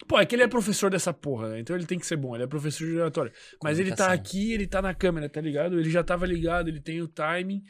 Pô, 0.08 0.20
é 0.20 0.26
que 0.26 0.36
ele 0.36 0.44
é 0.44 0.48
professor 0.48 0.90
dessa 0.92 1.14
porra, 1.14 1.50
né? 1.50 1.60
Então 1.60 1.76
ele 1.76 1.86
tem 1.86 1.98
que 1.98 2.06
ser 2.06 2.16
bom. 2.16 2.36
Ele 2.36 2.44
é 2.44 2.48
professor 2.48 2.86
de 2.88 2.96
oratória. 2.98 3.32
Mas 3.64 3.80
ele 3.80 3.90
tá 3.96 4.14
aqui, 4.14 4.54
ele 4.54 4.68
tá 4.68 4.82
na 4.82 4.94
câmera, 4.94 5.28
tá 5.28 5.42
ligado? 5.42 5.80
Ele 5.80 5.90
já 5.90 6.04
tava 6.04 6.26
ligado, 6.26 6.68
ele 6.68 6.80
tem 6.80 7.02
o 7.02 7.08
timing. 7.08 7.64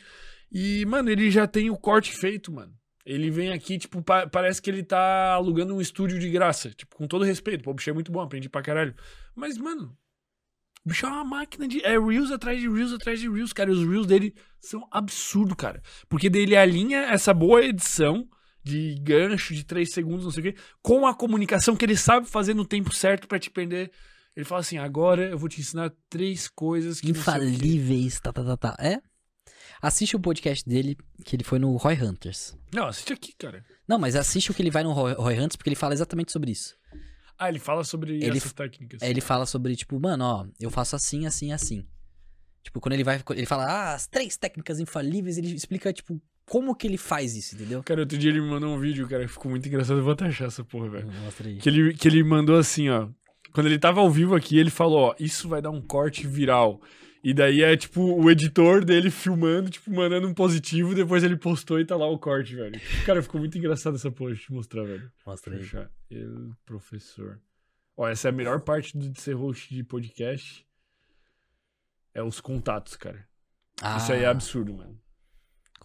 E, 0.51 0.85
mano, 0.85 1.09
ele 1.09 1.31
já 1.31 1.47
tem 1.47 1.69
o 1.69 1.77
corte 1.77 2.15
feito, 2.15 2.51
mano. 2.51 2.73
Ele 3.05 3.29
vem 3.29 3.51
aqui, 3.53 3.77
tipo, 3.77 4.01
pa- 4.01 4.27
parece 4.27 4.61
que 4.61 4.69
ele 4.69 4.83
tá 4.83 5.33
alugando 5.33 5.75
um 5.75 5.81
estúdio 5.81 6.17
de 6.19 6.29
graça. 6.29 6.71
Tipo, 6.71 6.95
com 6.95 7.07
todo 7.07 7.23
respeito. 7.23 7.63
Pô, 7.63 7.71
o 7.71 7.73
bicho 7.73 7.89
é 7.89 7.93
muito 7.93 8.11
bom, 8.11 8.21
aprendi 8.21 8.49
pra 8.49 8.61
caralho. 8.63 8.95
Mas, 9.35 9.57
mano, 9.57 9.95
o 10.85 10.89
bicho 10.89 11.05
é 11.05 11.09
uma 11.09 11.23
máquina 11.23 11.67
de. 11.67 11.83
É 11.85 11.99
Reels 11.99 12.31
atrás 12.31 12.59
de 12.59 12.67
Reels 12.69 12.93
atrás 12.93 13.19
de 13.19 13.29
Reels, 13.29 13.53
cara. 13.53 13.69
E 13.69 13.73
os 13.73 13.87
Reels 13.87 14.07
dele 14.07 14.33
são 14.59 14.87
absurdo, 14.91 15.55
cara. 15.55 15.81
Porque 16.09 16.29
dele 16.29 16.55
alinha 16.55 16.99
essa 17.03 17.33
boa 17.33 17.63
edição 17.63 18.27
de 18.65 18.95
gancho 18.95 19.53
de 19.53 19.63
3 19.63 19.89
segundos, 19.91 20.25
não 20.25 20.31
sei 20.31 20.49
o 20.49 20.53
quê, 20.53 20.59
com 20.81 21.05
a 21.05 21.13
comunicação 21.13 21.75
que 21.75 21.85
ele 21.85 21.95
sabe 21.95 22.27
fazer 22.27 22.55
no 22.55 22.65
tempo 22.65 22.93
certo 22.93 23.27
pra 23.27 23.39
te 23.39 23.49
prender. 23.51 23.91
Ele 24.35 24.43
fala 24.43 24.61
assim: 24.61 24.77
agora 24.77 25.29
eu 25.29 25.37
vou 25.37 25.47
te 25.47 25.61
ensinar 25.61 25.93
três 26.09 26.47
coisas 26.49 26.99
que. 26.99 27.13
não 27.13 27.13
sei 27.13 27.21
o 27.21 27.25
quê." 27.39 27.45
Infalíveis, 27.45 28.19
tá, 28.19 28.33
tá, 28.33 28.43
tá, 28.43 28.57
tá. 28.57 28.75
É? 28.79 28.99
Assiste 29.81 30.15
o 30.15 30.19
podcast 30.19 30.67
dele, 30.67 30.97
que 31.23 31.35
ele 31.35 31.43
foi 31.43 31.59
no 31.59 31.75
Roy 31.77 31.93
Hunters. 32.01 32.57
Não, 32.73 32.87
assiste 32.87 33.13
aqui, 33.13 33.33
cara. 33.37 33.63
Não, 33.87 33.99
mas 33.99 34.15
assiste 34.15 34.49
o 34.49 34.53
que 34.53 34.61
ele 34.61 34.71
vai 34.71 34.83
no 34.83 34.91
Roy, 34.93 35.13
Roy 35.13 35.35
Hunters, 35.35 35.55
porque 35.57 35.69
ele 35.69 35.75
fala 35.75 35.93
exatamente 35.93 36.31
sobre 36.31 36.51
isso. 36.51 36.75
Ah, 37.37 37.49
ele 37.49 37.59
fala 37.59 37.83
sobre 37.83 38.15
Ele- 38.15 38.37
essas 38.37 38.53
técnicas. 38.53 39.03
Aí 39.03 39.09
ele 39.09 39.21
fala 39.21 39.45
sobre, 39.45 39.75
tipo, 39.75 39.99
mano, 39.99 40.23
ó, 40.25 40.47
eu 40.59 40.71
faço 40.71 40.95
assim, 40.95 41.27
assim, 41.27 41.51
assim. 41.51 41.85
Tipo, 42.63 42.79
quando 42.79 42.93
ele 42.93 43.03
vai, 43.03 43.21
ele 43.31 43.45
fala, 43.45 43.65
ah, 43.65 43.93
as 43.93 44.07
três 44.07 44.37
técnicas 44.37 44.79
infalíveis, 44.79 45.37
ele 45.37 45.53
explica, 45.53 45.93
tipo, 45.93 46.19
como 46.45 46.75
que 46.75 46.87
ele 46.87 46.97
faz 46.97 47.35
isso, 47.35 47.55
entendeu? 47.55 47.81
Cara, 47.83 48.01
outro 48.01 48.17
dia 48.17 48.29
ele 48.29 48.41
me 48.41 48.47
mandou 48.49 48.69
um 48.75 48.79
vídeo, 48.79 49.07
cara, 49.07 49.25
que 49.25 49.31
ficou 49.31 49.49
muito 49.49 49.67
engraçado. 49.67 49.97
Eu 49.99 50.03
vou 50.03 50.13
até 50.13 50.25
achar 50.25 50.45
essa 50.45 50.63
porra, 50.63 50.89
velho. 50.89 51.11
Mostra 51.23 51.47
aí. 51.49 51.57
Que 51.57 51.69
ele, 51.69 51.93
que 51.93 52.07
ele 52.07 52.23
mandou 52.23 52.57
assim, 52.57 52.89
ó. 52.89 53.09
Quando 53.51 53.67
ele 53.67 53.79
tava 53.79 54.01
ao 54.01 54.09
vivo 54.11 54.35
aqui, 54.35 54.57
ele 54.57 54.69
falou, 54.69 55.09
ó, 55.09 55.15
isso 55.19 55.47
vai 55.47 55.61
dar 55.61 55.71
um 55.71 55.81
corte 55.81 56.27
viral. 56.27 56.81
E 57.23 57.33
daí 57.33 57.63
é, 57.63 57.75
tipo, 57.75 58.01
o 58.01 58.29
editor 58.29 58.85
dele 58.85 59.09
filmando, 59.09 59.69
tipo, 59.71 59.89
mandando 59.89 60.27
um 60.27 60.33
positivo, 60.33 60.93
depois 60.93 61.23
ele 61.23 61.35
postou 61.35 61.79
e 61.79 61.85
tá 61.85 61.95
lá 61.95 62.05
o 62.07 62.19
corte, 62.19 62.53
velho. 62.55 62.79
Cara, 63.05 63.23
ficou 63.23 63.39
muito 63.39 63.57
engraçado 63.57 63.95
essa 63.95 64.11
porra, 64.11 64.31
deixa 64.31 64.43
eu 64.43 64.47
te 64.47 64.53
mostrar, 64.53 64.83
velho. 64.83 65.11
Mostra 65.25 65.53
aí. 65.53 65.59
Deixa 65.59 65.77
eu 65.77 65.81
achar. 65.81 65.91
El 66.11 66.51
professor. 66.65 67.39
Ó, 67.97 68.07
essa 68.07 68.27
é 68.27 68.29
a 68.29 68.33
melhor 68.33 68.59
parte 68.59 68.95
do- 68.95 69.09
de 69.09 69.19
ser 69.19 69.33
host 69.33 69.73
de 69.73 69.83
podcast. 69.83 70.63
É 72.13 72.21
os 72.21 72.39
contatos, 72.39 72.95
cara. 72.95 73.25
Ah, 73.81 73.97
Isso 73.97 74.11
aí 74.13 74.21
é 74.23 74.27
absurdo, 74.27 74.73
mano. 74.73 74.97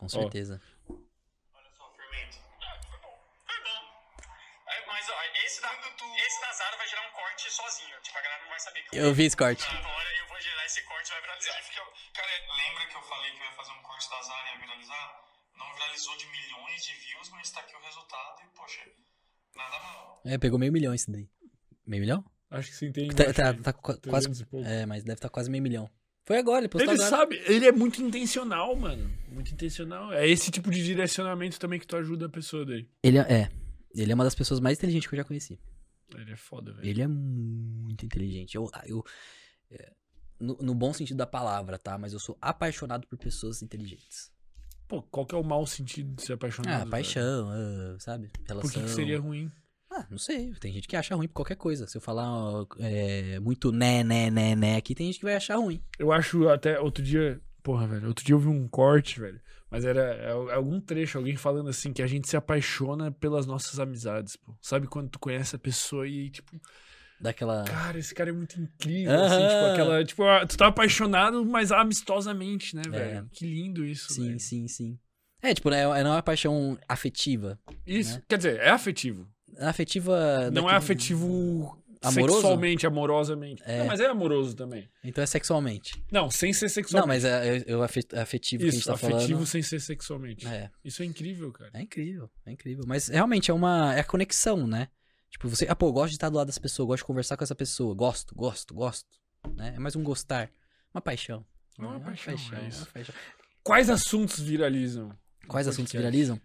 Com 0.01 0.09
certeza. 0.09 0.61
Olha 0.89 1.71
só, 1.77 1.93
fermento. 1.95 2.39
Ah, 2.63 2.81
foi 2.89 2.99
bom. 2.99 3.15
Foi 3.47 3.61
bom. 3.63 3.81
É, 4.67 4.87
mas 4.87 5.09
ó, 5.09 5.15
esse, 5.45 5.61
da, 5.61 5.71
esse 6.27 6.41
da 6.41 6.53
Zara 6.53 6.77
vai 6.77 6.89
gerar 6.89 7.07
um 7.09 7.13
corte 7.13 7.51
sozinho. 7.51 7.97
Tipo, 8.03 8.19
a 8.19 8.23
galera 8.23 8.43
não 8.43 8.49
vai 8.51 8.61
saber 8.61 8.83
que 8.83 8.97
Eu 8.97 9.13
vi 9.15 9.25
esse 9.25 9.37
corte. 9.37 9.65
Agora 9.67 10.09
eu 10.19 10.27
vou 10.29 10.41
gerar 10.41 10.65
esse 10.67 10.83
corte 10.85 11.09
e 11.09 11.13
vai 11.13 11.21
viralizar. 11.21 11.53
Cara, 12.15 12.29
lembra 12.57 12.87
que 12.87 12.97
eu 12.97 13.03
falei 13.03 13.31
que 13.33 13.39
eu 13.41 13.45
ia 13.45 13.53
fazer 13.53 13.73
um 13.73 13.83
corte 13.83 14.09
da 14.11 14.23
Zara 14.23 14.49
e 14.49 14.53
ia 14.53 14.59
viralizar? 14.59 15.25
Não 15.57 15.75
viralizou 15.75 16.17
de 16.17 16.27
milhões 16.27 16.83
de 16.85 16.95
views, 16.95 17.29
mas 17.31 17.51
tá 17.51 17.61
aqui 17.61 17.77
o 17.77 17.81
resultado 17.81 18.43
e, 18.43 18.47
poxa, 18.57 18.81
nada 19.55 19.79
mal. 19.81 20.23
É, 20.25 20.39
pegou 20.39 20.59
meio 20.59 20.73
milhão 20.73 20.95
esse 20.95 21.11
daí. 21.11 21.29
Meio 21.87 22.01
milhão? 22.03 22.25
Acho 22.51 22.69
que 22.71 22.75
você 22.77 22.87
entende. 22.89 23.15
Tá, 23.15 23.25
tá, 23.33 23.55
tá 23.63 23.73
qua- 23.73 23.97
quase. 23.99 24.27
300 24.27 24.43
pouco. 24.45 24.67
É, 24.67 24.87
mas 24.87 25.05
deve 25.05 25.19
estar 25.19 25.29
quase 25.29 25.51
meio 25.51 25.63
milhão. 25.63 25.91
Foi 26.31 26.39
agora, 26.39 26.61
ele 26.61 26.69
postou 26.69 26.93
Ele 26.93 27.03
agora. 27.03 27.11
sabe, 27.11 27.43
ele 27.45 27.67
é 27.67 27.73
muito 27.73 28.01
intencional, 28.01 28.77
mano. 28.77 29.11
Muito 29.33 29.53
intencional. 29.53 30.13
É 30.13 30.29
esse 30.29 30.49
tipo 30.49 30.71
de 30.71 30.81
direcionamento 30.81 31.59
também 31.59 31.81
que 31.81 31.85
tu 31.89 31.97
ajuda 31.97 32.27
a 32.27 32.29
pessoa 32.29 32.65
daí. 32.65 32.89
Ele 33.03 33.19
é, 33.19 33.23
é. 33.23 33.51
Ele 33.93 34.13
é 34.13 34.15
uma 34.15 34.23
das 34.23 34.37
pessoas 34.37 34.61
mais 34.61 34.79
inteligentes 34.79 35.09
que 35.09 35.15
eu 35.17 35.17
já 35.17 35.25
conheci. 35.25 35.59
Ele 36.15 36.31
é 36.31 36.37
foda, 36.37 36.73
velho. 36.73 36.89
Ele 36.89 37.03
é 37.03 37.09
muito 37.09 38.07
inteligente. 38.07 38.55
Eu, 38.55 38.71
eu 38.87 39.05
é, 39.73 39.93
no, 40.39 40.57
no 40.63 40.73
bom 40.73 40.93
sentido 40.93 41.17
da 41.17 41.27
palavra, 41.27 41.77
tá? 41.77 41.99
Mas 41.99 42.13
eu 42.13 42.21
sou 42.21 42.39
apaixonado 42.41 43.09
por 43.09 43.19
pessoas 43.19 43.61
inteligentes. 43.61 44.31
Pô, 44.87 45.03
qual 45.03 45.27
que 45.27 45.35
é 45.35 45.39
o 45.39 45.43
mau 45.43 45.67
sentido 45.67 46.15
de 46.15 46.23
ser 46.23 46.35
apaixonado? 46.35 46.87
Ah, 46.87 46.89
paixão, 46.89 47.49
ah, 47.51 47.97
sabe? 47.99 48.31
Relação. 48.47 48.71
Por 48.71 48.73
que, 48.73 48.87
que 48.87 48.95
seria 48.95 49.19
ruim? 49.19 49.51
Ah, 50.01 50.07
não 50.11 50.19
sei. 50.19 50.53
Tem 50.61 50.73
gente 50.73 50.89
que 50.89 50.97
acha 50.97 51.15
ruim 51.15 51.29
por 51.29 51.35
qualquer 51.35 51.57
coisa. 51.57 51.87
Se 51.87 51.97
eu 51.97 52.01
falar 52.01 52.27
é, 52.79 53.39
muito 53.41 53.71
né, 53.71 54.03
né, 54.03 54.31
né, 54.31 54.55
né 54.55 54.77
aqui, 54.77 54.95
tem 54.95 55.07
gente 55.07 55.19
que 55.19 55.25
vai 55.25 55.35
achar 55.35 55.57
ruim. 55.57 55.83
Eu 55.99 56.13
acho 56.13 56.49
até 56.49 56.81
outro 56.81 57.03
dia. 57.03 57.41
Porra, 57.63 57.87
velho. 57.87 58.09
Outro 58.09 58.25
dia 58.25 58.35
eu 58.35 58.39
vi 58.39 58.49
um 58.49 58.67
corte, 58.67 59.21
velho. 59.21 59.41
Mas 59.71 59.85
era 59.85 60.01
é 60.01 60.55
algum 60.55 60.81
trecho, 60.81 61.19
alguém 61.19 61.37
falando 61.37 61.69
assim, 61.69 61.93
que 61.93 62.03
a 62.03 62.07
gente 62.07 62.29
se 62.29 62.37
apaixona 62.37 63.13
pelas 63.13 63.47
nossas 63.47 63.79
amizades, 63.79 64.35
pô. 64.35 64.57
Sabe 64.61 64.89
quando 64.89 65.11
tu 65.11 65.19
conhece 65.19 65.55
a 65.55 65.59
pessoa 65.59 66.09
e, 66.09 66.29
tipo, 66.29 66.61
Daquela. 67.21 67.65
cara, 67.65 67.99
esse 67.99 68.13
cara 68.13 68.31
é 68.31 68.33
muito 68.33 68.61
incrível, 68.61 69.15
assim, 69.15 69.37
tipo, 69.37 69.73
aquela. 69.73 70.05
Tipo, 70.05 70.25
ah, 70.25 70.47
tu 70.47 70.57
tá 70.57 70.67
apaixonado, 70.67 71.45
mas 71.45 71.71
amistosamente, 71.71 72.75
né, 72.75 72.83
velho? 72.89 73.29
Que 73.31 73.47
lindo 73.47 73.85
isso, 73.85 74.11
É. 74.11 74.15
Sim, 74.15 74.27
velho. 74.27 74.41
sim, 74.41 74.69
sim. 74.69 74.99
É, 75.43 75.55
tipo, 75.55 75.71
né, 75.71 75.85
não 75.85 75.97
é 75.97 76.17
uma 76.17 76.23
paixão 76.23 76.79
afetiva. 76.89 77.59
Isso, 77.87 78.17
né? 78.17 78.23
quer 78.29 78.37
dizer, 78.37 78.59
é 78.61 78.71
afetivo. 78.71 79.27
Afetiva. 79.59 80.51
Não 80.51 80.63
é 80.69 80.73
daquele- 80.73 80.77
afetivo 80.77 81.83
Amoroso? 82.03 82.35
sexualmente, 82.41 82.87
amorosamente. 82.87 83.63
É. 83.67 83.79
Não, 83.81 83.87
mas 83.87 84.01
é 84.01 84.07
amoroso 84.07 84.55
também. 84.57 84.89
Então 85.05 85.23
é 85.23 85.27
sexualmente. 85.27 86.03
Não, 86.11 86.31
sem 86.31 86.53
ser 86.53 86.65
Não, 86.67 86.71
sexualmente. 86.71 87.09
mas 87.09 87.25
é, 87.25 87.59
é, 87.59 87.65
é 87.67 87.77
o 87.77 87.83
afe- 87.83 88.01
afetivo 88.17 88.63
que 88.63 88.69
a 88.69 88.71
gente 88.73 88.81
Isso, 88.81 88.89
tá 88.89 88.95
afetivo 88.95 89.19
falando. 89.29 89.47
sem 89.47 89.63
ser 89.63 89.81
sexualmente. 89.81 90.47
É, 90.47 90.71
Isso 90.85 91.03
é 91.03 91.07
incrível, 91.07 91.53
cara. 91.53 91.71
é 91.75 91.83
incrível, 91.83 92.31
é 92.47 92.53
incrível. 92.53 92.85
Mas 92.87 93.09
realmente 93.09 93.51
é 93.51 93.55
uma. 93.55 93.95
É 93.95 94.01
a 94.01 94.05
conexão, 94.05 94.67
né? 94.67 94.89
Tipo, 95.31 95.49
você. 95.49 95.67
Ah, 95.69 95.77
pô, 95.77 95.89
eu 95.89 95.93
gosto 95.93 96.11
de 96.11 96.17
estar 96.17 96.29
do 96.29 96.37
lado 96.37 96.47
dessa 96.47 96.61
pessoa, 96.61 96.87
gosto 96.87 97.03
de 97.03 97.07
conversar 97.07 97.37
com 97.37 97.45
essa 97.45 97.55
pessoa. 97.55 97.95
Gosto, 97.95 98.35
gosto, 98.35 98.75
gosto. 98.75 99.07
Né? 99.57 99.75
É 99.77 99.79
mais 99.79 99.95
um 99.95 100.03
gostar. 100.03 100.51
Uma 100.95 101.01
paixão. 101.01 101.45
É 101.79 101.83
uma 101.83 102.01
paixão, 102.01 102.35
é 102.53 102.59
uma 102.59 102.69
isso. 102.69 102.87
paixão. 102.93 103.15
Quais 103.63 103.89
assuntos 103.91 104.41
viralizam? 104.41 105.13
Quais 105.47 105.69
assuntos 105.69 105.93
viralizam? 105.93 106.41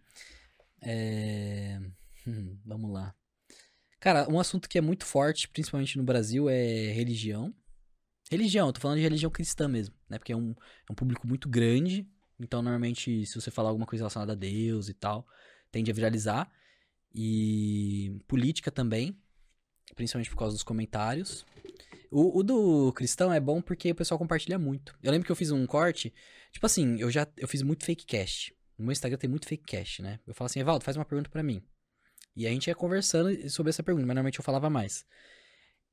É, 0.81 1.79
hum, 2.27 2.57
vamos 2.65 2.91
lá. 2.91 3.15
Cara, 3.99 4.29
um 4.29 4.39
assunto 4.39 4.69
que 4.69 4.77
é 4.77 4.81
muito 4.81 5.05
forte, 5.05 5.49
principalmente 5.49 5.97
no 5.97 6.03
Brasil, 6.03 6.49
é 6.49 6.91
religião. 6.91 7.53
Religião, 8.29 8.67
eu 8.67 8.73
tô 8.73 8.81
falando 8.81 8.97
de 8.97 9.03
religião 9.03 9.31
cristã 9.31 9.67
mesmo, 9.67 9.95
né? 10.09 10.17
Porque 10.17 10.33
é 10.33 10.35
um, 10.35 10.51
é 10.51 10.91
um 10.91 10.95
público 10.95 11.27
muito 11.27 11.47
grande. 11.49 12.07
Então, 12.39 12.61
normalmente, 12.61 13.25
se 13.25 13.35
você 13.35 13.49
falar 13.49 13.69
alguma 13.69 13.85
coisa 13.85 14.03
relacionada 14.03 14.33
a 14.33 14.35
Deus 14.35 14.89
e 14.89 14.93
tal, 14.93 15.27
tende 15.71 15.89
a 15.89 15.93
viralizar. 15.93 16.51
E 17.13 18.19
política 18.27 18.69
também, 18.69 19.17
principalmente 19.95 20.29
por 20.29 20.37
causa 20.37 20.53
dos 20.53 20.63
comentários. 20.63 21.45
O, 22.11 22.39
o 22.39 22.43
do 22.43 22.91
cristão 22.93 23.31
é 23.31 23.39
bom 23.39 23.61
porque 23.61 23.91
o 23.91 23.95
pessoal 23.95 24.19
compartilha 24.19 24.59
muito. 24.59 24.97
Eu 25.01 25.11
lembro 25.11 25.25
que 25.25 25.31
eu 25.31 25.35
fiz 25.35 25.51
um 25.51 25.65
corte, 25.65 26.13
tipo 26.51 26.65
assim, 26.65 26.99
eu 26.99 27.09
já 27.09 27.27
eu 27.37 27.47
fiz 27.47 27.61
muito 27.61 27.85
fake 27.85 28.05
cast. 28.05 28.55
No 28.77 28.85
meu 28.85 28.91
Instagram 28.91 29.17
tem 29.17 29.29
muito 29.29 29.47
fake 29.47 29.63
cast, 29.63 30.01
né? 30.01 30.19
Eu 30.27 30.33
falo 30.33 30.47
assim, 30.47 30.59
Evaldo, 30.59 30.83
faz 30.83 30.97
uma 30.97 31.05
pergunta 31.05 31.29
pra 31.29 31.41
mim. 31.41 31.63
E 32.35 32.45
a 32.45 32.49
gente 32.49 32.67
ia 32.67 32.75
conversando 32.75 33.49
sobre 33.49 33.69
essa 33.69 33.81
pergunta, 33.81 34.05
mas 34.05 34.15
normalmente 34.15 34.39
eu 34.39 34.43
falava 34.43 34.69
mais. 34.69 35.05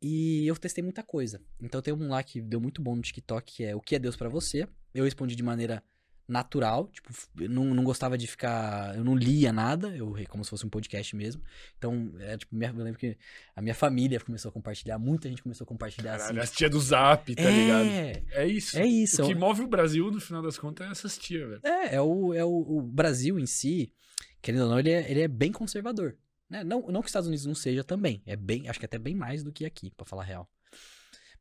E 0.00 0.46
eu 0.46 0.56
testei 0.56 0.82
muita 0.82 1.02
coisa. 1.02 1.40
Então 1.60 1.80
tem 1.80 1.94
um 1.94 2.08
lá 2.08 2.22
que 2.22 2.40
deu 2.40 2.60
muito 2.60 2.82
bom 2.82 2.96
no 2.96 3.02
TikTok, 3.02 3.54
que 3.56 3.64
é 3.64 3.76
o 3.76 3.80
que 3.80 3.94
é 3.94 3.98
Deus 3.98 4.16
pra 4.16 4.28
você. 4.28 4.66
Eu 4.92 5.04
respondi 5.04 5.36
de 5.36 5.42
maneira 5.42 5.82
natural, 6.26 6.88
tipo, 6.88 7.10
eu 7.38 7.48
não, 7.48 7.74
não 7.74 7.84
gostava 7.84 8.16
de 8.16 8.26
ficar, 8.26 8.96
eu 8.96 9.04
não 9.04 9.14
lia 9.14 9.52
nada, 9.52 9.94
eu 9.94 10.16
como 10.28 10.44
se 10.44 10.50
fosse 10.50 10.64
um 10.64 10.68
podcast 10.68 11.14
mesmo. 11.14 11.42
Então, 11.76 12.12
é 12.20 12.36
tipo, 12.36 12.54
minha, 12.54 12.70
eu 12.70 12.82
lembro 12.82 12.98
que 12.98 13.18
a 13.54 13.60
minha 13.60 13.74
família 13.74 14.18
começou 14.18 14.48
a 14.48 14.52
compartilhar, 14.52 14.98
muita 14.98 15.28
gente 15.28 15.42
começou 15.42 15.64
a 15.64 15.68
compartilhar 15.68 16.16
Caralho, 16.18 16.40
assim. 16.40 16.50
as 16.50 16.56
tia 16.56 16.70
do 16.70 16.80
Zap, 16.80 17.34
tá 17.34 17.50
ligado? 17.50 17.86
é, 17.86 18.22
É 18.32 18.46
isso. 18.46 18.78
é 18.78 18.86
isso. 18.86 19.22
O 19.22 19.26
que 19.26 19.34
move 19.34 19.62
o 19.62 19.68
Brasil, 19.68 20.10
no 20.10 20.20
final 20.20 20.42
das 20.42 20.58
contas, 20.58 20.86
é 20.86 20.90
essas 20.90 21.18
tia, 21.18 21.46
velho. 21.46 21.60
É, 21.64 21.96
é 21.96 22.00
o, 22.00 22.32
é 22.32 22.44
o, 22.44 22.78
o 22.78 22.82
Brasil 22.82 23.38
em 23.38 23.46
si, 23.46 23.92
querendo 24.40 24.64
ou 24.64 24.70
não, 24.70 24.78
ele 24.78 24.90
é, 24.90 25.10
ele 25.10 25.20
é 25.20 25.28
bem 25.28 25.52
conservador. 25.52 26.16
Né? 26.52 26.62
Não, 26.62 26.82
não 26.82 27.00
que 27.00 27.06
os 27.06 27.10
Estados 27.10 27.26
Unidos 27.28 27.46
não 27.46 27.54
seja 27.54 27.82
também. 27.82 28.22
É 28.26 28.36
bem, 28.36 28.68
acho 28.68 28.78
que 28.78 28.84
até 28.84 28.98
bem 28.98 29.14
mais 29.14 29.42
do 29.42 29.50
que 29.50 29.64
aqui, 29.64 29.90
pra 29.96 30.04
falar 30.04 30.22
a 30.22 30.26
real. 30.26 30.50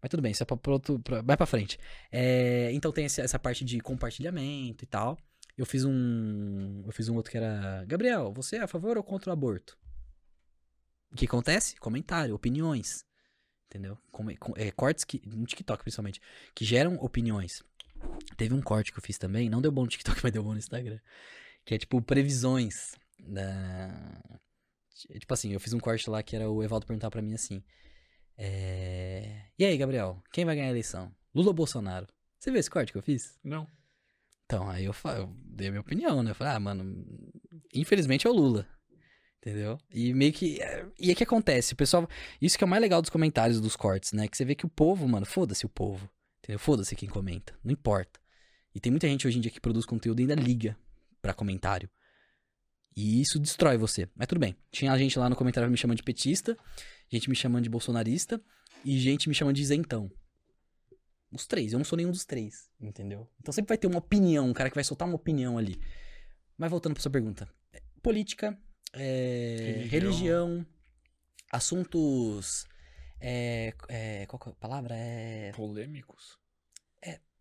Mas 0.02 0.10
tudo 0.10 0.22
bem, 0.22 0.32
isso 0.32 0.42
é 0.42 0.46
pra, 0.46 0.56
pra 0.56 0.72
outro, 0.72 1.00
pra, 1.00 1.22
vai 1.22 1.36
pra 1.36 1.46
frente. 1.46 1.78
É, 2.12 2.72
então 2.72 2.92
tem 2.94 3.06
esse- 3.06 3.20
essa 3.22 3.38
parte 3.38 3.66
de 3.66 3.80
compartilhamento 3.82 4.84
e 4.84 4.88
tal. 4.88 5.18
Eu 5.58 5.66
fiz 5.66 5.84
um. 5.84 6.82
Eu 6.86 6.92
fiz 6.94 7.10
um 7.10 7.16
outro 7.16 7.30
que 7.30 7.38
era. 7.38 7.84
Gabriel, 7.86 8.32
você 8.34 8.56
é 8.56 8.62
a 8.62 8.68
favor 8.68 8.98
ou 8.98 9.04
contra 9.04 9.30
o 9.30 9.34
aborto? 9.34 9.78
O 11.12 11.16
que 11.16 11.26
acontece? 11.26 11.76
Comentário, 11.76 12.34
opiniões. 12.34 13.04
Entendeu? 13.70 13.98
Come- 14.12 14.38
com- 14.38 14.54
é, 14.56 14.72
cortes 14.72 15.04
que. 15.04 15.22
No 15.28 15.46
TikTok, 15.46 15.84
principalmente. 15.84 16.22
Que 16.56 16.64
geram 16.66 16.96
opiniões. 16.96 17.62
Teve 18.38 18.54
um 18.56 18.62
corte 18.62 18.92
que 18.94 18.98
eu 18.98 19.04
fiz 19.04 19.18
também, 19.18 19.50
não 19.50 19.62
deu 19.62 19.72
bom 19.74 19.82
no 19.84 19.88
TikTok, 19.90 20.20
mas 20.24 20.32
deu 20.32 20.42
bom 20.42 20.54
no 20.54 20.58
Instagram. 20.58 21.00
Que 21.66 21.76
é 21.76 21.78
tipo 21.78 22.02
previsões 22.02 22.96
da. 23.20 24.22
Tipo 24.94 25.34
assim, 25.34 25.52
eu 25.52 25.60
fiz 25.60 25.74
um 25.74 25.80
corte 25.80 26.10
lá 26.10 26.22
que 26.22 26.36
era 26.36 26.50
o 26.50 26.64
Evaldo 26.64 26.86
perguntar 26.86 27.10
pra 27.10 27.22
mim 27.22 27.34
assim. 27.34 27.64
é, 28.38 29.46
E 29.58 29.66
aí, 29.66 29.78
Gabriel, 29.78 30.22
quem 30.32 30.46
vai 30.46 30.56
ganhar 30.56 30.68
a 30.68 30.72
eleição? 30.72 31.12
Lula 31.34 31.50
ou 31.50 31.54
Bolsonaro? 31.54 32.08
Você 32.40 32.52
viu 32.52 32.60
esse 32.60 32.70
corte 32.70 32.92
que 32.92 32.98
eu 32.98 33.02
fiz? 33.04 33.38
Não. 33.44 33.68
Então, 34.46 34.70
aí 34.70 34.86
eu, 34.86 34.94
fa- 34.94 35.14
eu 35.18 35.34
dei 35.46 35.68
a 35.68 35.72
minha 35.72 35.82
opinião, 35.82 36.22
né? 36.24 36.32
Eu 36.32 36.36
falei, 36.36 36.54
ah, 36.54 36.60
mano, 36.60 37.06
infelizmente 37.74 38.28
é 38.28 38.30
o 38.30 38.34
Lula. 38.34 38.68
Entendeu? 39.38 39.78
E 39.92 40.14
meio 40.14 40.32
que. 40.34 40.62
é, 40.62 40.86
E 41.00 41.10
é 41.10 41.16
que 41.16 41.24
acontece, 41.24 41.74
o 41.74 41.76
pessoal. 41.76 42.08
Isso 42.42 42.58
que 42.58 42.64
é 42.64 42.68
o 42.68 42.70
mais 42.70 42.82
legal 42.82 43.02
dos 43.02 43.10
comentários 43.10 43.60
dos 43.60 43.76
cortes, 43.76 44.12
né? 44.12 44.28
Que 44.28 44.38
você 44.38 44.46
vê 44.46 44.54
que 44.54 44.66
o 44.66 44.70
povo, 44.70 45.08
mano, 45.08 45.26
foda-se 45.26 45.66
o 45.66 45.70
povo. 45.70 46.08
Entendeu? 46.40 46.60
Foda-se 46.60 46.96
quem 46.96 47.10
comenta. 47.10 47.58
Não 47.64 47.72
importa. 47.72 48.20
E 48.76 48.80
tem 48.80 48.92
muita 48.92 49.08
gente 49.08 49.28
hoje 49.28 49.38
em 49.38 49.42
dia 49.42 49.52
que 49.52 49.60
produz 49.60 49.86
conteúdo 49.86 50.20
e 50.20 50.24
ainda 50.24 50.36
liga 50.36 50.78
pra 51.22 51.34
comentário. 51.34 51.90
E 52.96 53.22
isso 53.22 53.40
destrói 53.40 53.78
você. 53.78 54.08
Mas 54.16 54.28
tudo 54.28 54.40
bem. 54.40 54.56
Tinha 54.72 54.98
gente 54.98 55.18
lá 55.18 55.30
no 55.30 55.36
comentário 55.36 55.70
me 55.70 55.78
chamando 55.78 55.98
de 55.98 56.04
petista, 56.04 56.58
gente 57.10 57.30
me 57.30 57.36
chamando 57.36 57.64
de 57.64 57.70
bolsonarista 57.70 58.42
e 58.84 58.98
gente 59.00 59.30
me 59.30 59.36
chamando 59.36 59.56
de 59.56 59.62
isentão. 59.62 60.12
Os 61.32 61.48
três. 61.48 61.72
Eu 61.72 61.80
não 61.80 61.86
sou 61.86 61.96
nenhum 61.98 62.12
dos 62.12 62.26
três. 62.26 62.70
Entendeu? 62.80 63.30
Então 63.40 63.54
sempre 63.54 63.70
vai 63.70 63.78
ter 63.78 63.88
uma 63.88 64.00
opinião, 64.00 64.50
um 64.50 64.54
cara 64.54 64.70
que 64.70 64.76
vai 64.76 64.84
soltar 64.84 65.08
uma 65.08 65.16
opinião 65.16 65.58
ali. 65.58 65.80
Mas 66.58 66.70
voltando 66.70 66.94
pra 66.94 67.02
sua 67.02 67.12
pergunta. 67.12 67.50
É, 67.72 67.82
Política, 68.02 68.58
é, 68.94 69.86
Religião. 69.90 69.90
religião. 69.90 70.66
assuntos. 71.52 72.66
É, 73.20 73.74
é, 73.88 74.26
qual 74.26 74.40
que 74.40 74.50
é 74.50 74.52
a 74.52 74.56
palavra? 74.56 74.96
É. 74.96 75.52
Polêmicos. 75.56 76.42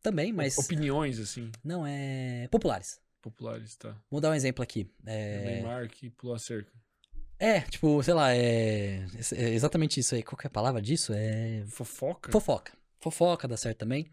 Também, 0.02 0.32
mas. 0.32 0.56
Opiniões, 0.58 1.18
assim, 1.18 1.50
Não, 1.62 1.86
é. 1.86 2.48
Populares. 2.50 2.98
Populares, 3.20 3.76
tá? 3.76 3.94
Vou 4.10 4.20
dar 4.20 4.30
um 4.30 4.34
exemplo 4.34 4.62
aqui. 4.62 4.90
É, 5.06 5.44
Neymar 5.44 5.88
que 5.88 6.10
pulou 6.10 6.34
a 6.34 6.38
cerca. 6.38 6.72
é, 7.38 7.60
tipo, 7.62 8.02
sei 8.02 8.14
lá, 8.14 8.34
é, 8.34 9.04
é 9.34 9.48
exatamente 9.50 10.00
isso 10.00 10.14
aí. 10.14 10.22
Qual 10.22 10.36
que 10.36 10.46
é 10.46 10.48
a 10.48 10.50
palavra 10.50 10.80
disso? 10.82 11.12
É. 11.14 11.64
Fofoca? 11.68 12.30
Fofoca. 12.32 12.72
Fofoca 13.00 13.48
dá 13.48 13.56
certo 13.56 13.78
também. 13.78 14.10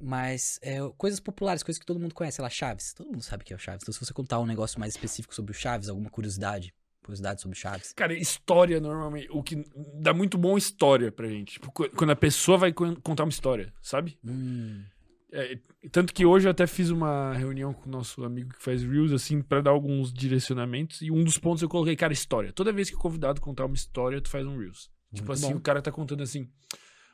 Mas 0.00 0.58
é, 0.62 0.78
coisas 0.96 1.18
populares, 1.18 1.62
coisas 1.62 1.78
que 1.78 1.86
todo 1.86 1.98
mundo 1.98 2.14
conhece, 2.14 2.36
sei 2.36 2.42
lá, 2.42 2.48
Chaves. 2.50 2.92
Todo 2.94 3.06
mundo 3.10 3.22
sabe 3.22 3.42
o 3.42 3.46
que 3.46 3.52
é 3.52 3.56
o 3.56 3.58
Chaves. 3.58 3.82
Então, 3.82 3.92
se 3.92 3.98
você 3.98 4.12
contar 4.12 4.38
um 4.38 4.46
negócio 4.46 4.78
mais 4.78 4.94
específico 4.94 5.34
sobre 5.34 5.50
o 5.50 5.54
Chaves, 5.54 5.88
alguma 5.88 6.08
curiosidade, 6.08 6.72
curiosidade 7.02 7.40
sobre 7.42 7.56
o 7.56 7.60
Chaves. 7.60 7.92
Cara, 7.94 8.14
história 8.14 8.80
normalmente. 8.80 9.26
O 9.32 9.42
que 9.42 9.64
dá 9.94 10.14
muito 10.14 10.38
bom 10.38 10.56
história 10.56 11.10
pra 11.10 11.28
gente. 11.28 11.54
Tipo, 11.54 11.72
qu- 11.72 11.90
quando 11.96 12.10
a 12.10 12.16
pessoa 12.16 12.56
vai 12.56 12.72
con- 12.72 12.94
contar 13.02 13.24
uma 13.24 13.30
história, 13.30 13.72
sabe? 13.82 14.16
Hum, 14.24 14.84
É, 15.30 15.58
tanto 15.90 16.14
que 16.14 16.24
hoje 16.24 16.46
eu 16.46 16.50
até 16.50 16.66
fiz 16.66 16.90
uma 16.90 17.34
reunião 17.34 17.72
com 17.74 17.88
o 17.88 17.92
nosso 17.92 18.24
amigo 18.24 18.54
que 18.54 18.62
faz 18.62 18.82
Reels, 18.82 19.12
assim, 19.12 19.42
pra 19.42 19.60
dar 19.60 19.70
alguns 19.70 20.12
direcionamentos. 20.12 21.02
E 21.02 21.10
um 21.10 21.22
dos 21.22 21.38
pontos 21.38 21.62
eu 21.62 21.68
coloquei, 21.68 21.96
cara, 21.96 22.12
história. 22.12 22.52
Toda 22.52 22.72
vez 22.72 22.88
que 22.88 22.96
o 22.96 22.98
convidado 22.98 23.40
contar 23.40 23.66
uma 23.66 23.74
história, 23.74 24.20
tu 24.20 24.30
faz 24.30 24.46
um 24.46 24.58
Reels. 24.58 24.90
Tipo 25.12 25.28
Muito 25.28 25.32
assim, 25.32 25.52
bom. 25.52 25.58
o 25.58 25.60
cara 25.60 25.82
tá 25.82 25.92
contando 25.92 26.22
assim. 26.22 26.50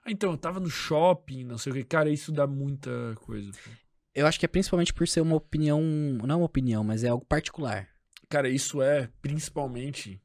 Ah, 0.05 0.11
então, 0.11 0.31
eu 0.31 0.37
tava 0.37 0.61
no 0.61 0.71
shopping, 0.71 1.45
não 1.45 1.59
sei 1.59 1.73
o 1.73 1.75
que. 1.75 1.85
Cara, 1.85 2.11
isso 2.11 2.31
dá 2.31 2.47
muita 2.47 2.91
coisa. 3.21 3.51
pô. 3.51 3.71
eu 4.15 4.27
acho 4.27 4.39
que 4.39 4.45
é 4.45 4.49
principalmente 4.49 4.93
por 4.93 5.09
ser 5.09 5.21
uma 5.21 5.37
opinião. 5.37 5.81
Não 5.83 6.35
é 6.35 6.37
uma 6.37 6.47
opinião, 6.47 6.85
mas 6.85 7.03
é 7.03 7.09
algo 7.09 7.25
particular. 7.25 7.89
Cara, 8.29 8.49
isso 8.49 8.83
é 8.83 9.09
principalmente 9.23 10.21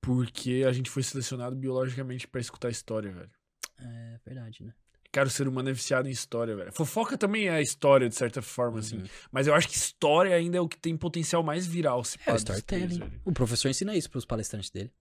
porque 0.00 0.64
a 0.66 0.72
gente 0.72 0.88
foi 0.88 1.02
selecionado 1.02 1.56
biologicamente 1.56 2.28
pra 2.28 2.40
escutar 2.40 2.70
história, 2.70 3.12
velho. 3.12 3.30
É 3.78 4.20
verdade, 4.24 4.64
né? 4.64 4.72
Cara, 5.16 5.28
o 5.28 5.30
ser 5.30 5.48
humano 5.48 5.70
é 5.70 5.72
viciado 5.72 6.06
em 6.08 6.10
história, 6.10 6.54
velho. 6.54 6.70
Fofoca 6.72 7.16
também 7.16 7.48
é 7.48 7.58
história, 7.62 8.06
de 8.06 8.14
certa 8.14 8.42
forma, 8.42 8.80
assim. 8.80 8.98
Uhum. 8.98 9.04
Mas 9.32 9.46
eu 9.46 9.54
acho 9.54 9.66
que 9.66 9.74
história 9.74 10.36
ainda 10.36 10.58
é 10.58 10.60
o 10.60 10.68
que 10.68 10.76
tem 10.78 10.94
potencial 10.94 11.42
mais 11.42 11.66
viral. 11.66 12.04
Se 12.04 12.18
É 12.26 12.34
storytelling. 12.36 13.00
O 13.24 13.32
professor 13.32 13.70
ensina 13.70 13.96
isso 13.96 14.10
pros 14.10 14.26
palestrantes 14.26 14.68
dele. 14.68 14.92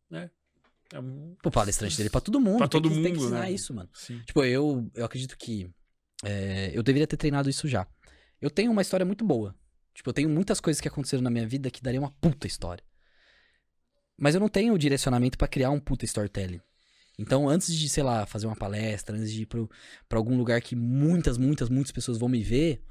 É 0.94 1.00
um- 1.02 1.36
Pro 1.42 1.52
palestrante 1.52 1.98
dele, 1.98 2.10
pra 2.10 2.22
todo 2.22 2.40
mundo. 2.40 2.60
Pra 2.60 2.68
tem 2.70 2.82
todo 2.82 2.90
que, 2.90 2.96
Tem 2.96 3.12
que 3.12 3.20
mundo, 3.20 3.26
ensinar 3.26 3.42
né? 3.42 3.52
isso, 3.52 3.74
mano. 3.74 3.90
Sim. 3.94 4.22
Tipo, 4.26 4.42
eu, 4.46 4.90
eu 4.96 5.04
acredito 5.04 5.38
que 5.38 5.70
é, 6.24 6.72
eu 6.74 6.82
deveria 6.82 7.06
ter 7.08 7.18
treinado 7.18 7.50
isso 7.50 7.68
já. 7.68 7.86
Eu 8.42 8.50
tenho 8.50 8.72
uma 8.72 8.82
história 8.82 9.06
muito 9.06 9.26
boa. 9.26 9.54
Tipo, 9.94 10.12
eu 10.12 10.14
tenho 10.14 10.30
muitas 10.30 10.62
coisas 10.62 10.80
que 10.80 10.88
aconteceram 10.88 11.24
na 11.24 11.30
minha 11.30 11.46
vida 11.46 11.70
que 11.70 11.82
daria 11.82 12.00
uma 12.00 12.12
puta 12.22 12.48
história. 12.48 12.86
Mas 14.18 14.34
eu 14.34 14.40
não 14.40 14.48
tenho 14.48 14.74
o 14.74 14.78
direcionamento 14.80 15.38
pra 15.38 15.46
criar 15.50 15.72
um 15.72 15.80
puta 15.82 16.06
storytelling. 16.06 16.62
Então, 17.18 17.48
antes 17.50 17.74
de, 17.76 17.88
sei 17.88 18.04
lá, 18.04 18.26
fazer 18.26 18.46
uma 18.48 18.56
palestra, 18.56 19.16
antes 19.16 19.32
de 19.32 19.44
ir 19.44 19.46
pro, 19.46 19.70
pra 20.10 20.18
algum 20.20 20.38
lugar 20.38 20.62
que 20.62 20.76
muitas, 20.76 21.38
muitas, 21.38 21.70
muitas 21.70 21.92
pessoas 21.92 22.18
vão 22.18 22.28
me 22.30 22.44
ver, 22.44 22.82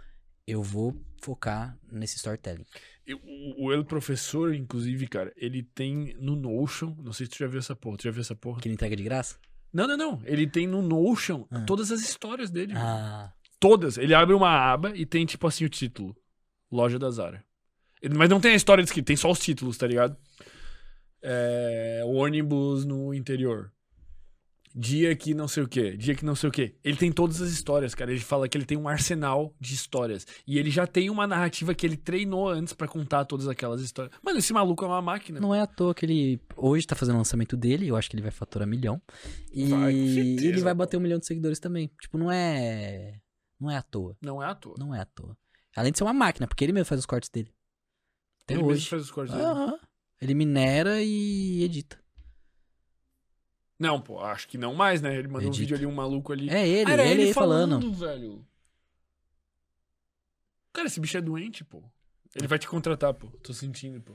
eu 0.47 0.63
vou 0.63 0.95
focar 1.23 1.79
nesse 1.91 2.17
storytelling. 2.17 2.65
Eu- 3.07 3.21
o, 3.23 3.67
o 3.67 3.73
El 3.73 3.85
Professor, 3.85 4.55
inclusive, 4.55 5.07
cara, 5.09 5.33
ele 5.37 5.63
tem 5.63 6.15
no 6.21 6.37
Notion. 6.37 6.95
Não 7.03 7.13
sei 7.13 7.27
se 7.27 7.33
tu 7.33 7.39
já 7.39 7.47
viu 7.47 7.59
essa 7.59 7.77
porra. 7.77 7.99
Tu 7.99 8.05
já 8.05 8.11
viu 8.11 8.21
essa 8.23 8.35
porra? 8.35 8.61
Que 8.61 8.69
ele 8.69 8.75
entrega 8.75 8.97
de 8.97 9.03
graça? 9.03 9.37
Não, 9.73 9.87
não, 9.87 9.97
não. 9.97 10.23
Ele 10.25 10.47
tem 10.47 10.67
no 10.67 10.81
Notion 10.81 11.47
Ah. 11.51 11.61
todas 11.67 11.91
as 11.91 12.01
histórias 12.01 12.51
dele. 12.51 12.73
Ah, 12.77 13.33
Todas. 13.61 13.97
Ele 13.97 14.13
abre 14.15 14.35
uma 14.35 14.51
aba 14.51 14.95
e 14.97 15.07
tem, 15.07 15.25
tipo 15.25 15.47
assim, 15.47 15.65
o 15.65 15.69
título: 15.71 16.15
Loja 16.71 16.99
da 16.99 17.11
Zara. 17.11 17.43
Ele- 18.03 18.15
Mas 18.15 18.29
não 18.29 18.39
tem 18.41 18.53
a 18.53 18.57
história 18.57 18.83
descrita, 18.85 19.07
tem 19.07 19.17
só 19.17 19.31
os 19.31 19.39
títulos, 19.39 19.79
tá 19.79 19.87
ligado? 19.87 20.17
É, 21.23 22.03
ônibus 22.05 22.85
no 22.85 23.15
interior. 23.15 23.73
Dia 24.77 25.15
que 25.15 25.35
não 25.35 25.47
sei 25.47 25.63
o 25.63 25.69
que, 25.69 25.97
dia 25.97 26.17
que 26.17 26.25
não 26.25 26.35
sei 26.35 26.49
o 26.49 26.53
que. 26.53 26.75
Ele 26.83 26.97
tem 26.97 27.13
todas 27.13 27.41
as 27.41 27.51
histórias, 27.51 27.95
cara. 27.95 28.11
Ele 28.11 28.21
fala 28.21 28.49
que 28.49 28.59
ele 28.59 28.65
tem 28.65 28.77
um 28.77 28.89
arsenal 28.89 29.55
de 29.61 29.73
histórias. 29.73 30.27
E 30.45 30.59
ele 30.59 30.69
já 30.69 30.85
tem 30.85 31.09
uma 31.09 31.29
narrativa 31.29 31.73
que 31.73 31.87
ele 31.87 31.97
treinou 31.97 32.49
antes 32.49 32.73
pra 32.73 32.89
contar 32.89 33.25
todas 33.25 33.47
aquelas 33.47 33.81
histórias. 33.81 34.13
Mano, 34.21 34.41
esse 34.41 34.53
maluco 34.53 34.85
é 34.85 34.89
uma 34.89 35.01
máquina. 35.01 35.39
Não 35.39 35.55
é 35.55 35.61
à 35.61 35.67
toa 35.67 35.95
que 35.95 36.05
ele 36.05 36.41
hoje 36.57 36.89
tá 36.89 36.97
fazendo 36.97 37.15
o 37.15 37.19
lançamento 37.19 37.57
dele, 37.57 37.87
eu 37.87 37.95
acho 37.95 38.11
que 38.11 38.17
ele 38.17 38.23
vai 38.23 38.33
faturar 38.33 38.67
milhão. 38.67 39.01
E 39.53 39.67
Vai, 39.67 39.93
certeza, 39.93 40.47
ele 40.49 40.61
vai 40.61 40.75
bater 40.75 40.97
um 40.97 41.01
milhão 41.01 41.21
de 41.21 41.27
seguidores 41.27 41.61
também. 41.61 41.89
Tipo, 42.01 42.19
não 42.19 42.33
é. 42.33 43.21
Não 43.61 43.71
é 43.71 43.77
à 43.77 43.83
toa. 43.83 44.17
Não 44.21 44.43
é 44.43 44.47
à 44.47 44.55
toa. 44.57 44.75
Não 44.77 44.93
é 44.93 45.01
à 45.01 45.05
toa. 45.05 45.37
Além 45.77 45.93
de 45.93 45.99
ser 45.99 46.05
uma 46.05 46.13
máquina, 46.13 46.49
porque 46.49 46.65
ele 46.65 46.73
mesmo 46.73 46.87
faz 46.87 46.99
os 46.99 47.07
cortes 47.07 47.31
dele. 47.31 47.55
Até 48.43 48.55
ele 48.55 48.63
mesmo 48.65 48.75
hoje. 48.75 48.89
faz 48.89 49.03
os 49.03 49.11
cortes 49.13 49.33
dele. 49.33 49.47
Aham. 49.47 49.79
Ele 50.21 50.35
minera 50.35 51.01
e 51.01 51.63
edita. 51.63 52.04
Não, 53.79 54.01
pô, 54.01 54.21
acho 54.21 54.47
que 54.49 54.57
não 54.57 54.75
mais, 54.75 55.03
né? 55.03 55.17
Ele 55.17 55.27
mandou 55.29 55.49
um 55.49 55.53
Edita. 55.53 55.61
vídeo 55.61 55.77
ali, 55.77 55.87
um 55.87 55.93
maluco 55.95 56.33
ali. 56.33 56.49
É 56.49 56.67
ele, 56.67 56.91
Ah, 56.91 56.95
era 56.95 57.05
ele, 57.07 57.23
aí 57.25 57.33
falando. 57.35 57.93
velho. 57.93 58.47
Cara, 60.73 60.87
esse 60.89 61.01
bicho 61.01 61.17
é 61.17 61.21
doente, 61.21 61.65
pô. 61.65 61.83
Ele 62.35 62.49
vai 62.49 62.59
te 62.59 62.67
contratar, 62.69 63.15
pô. 63.15 63.29
Tô 63.43 63.53
sentindo, 63.53 64.01
pô. 64.01 64.15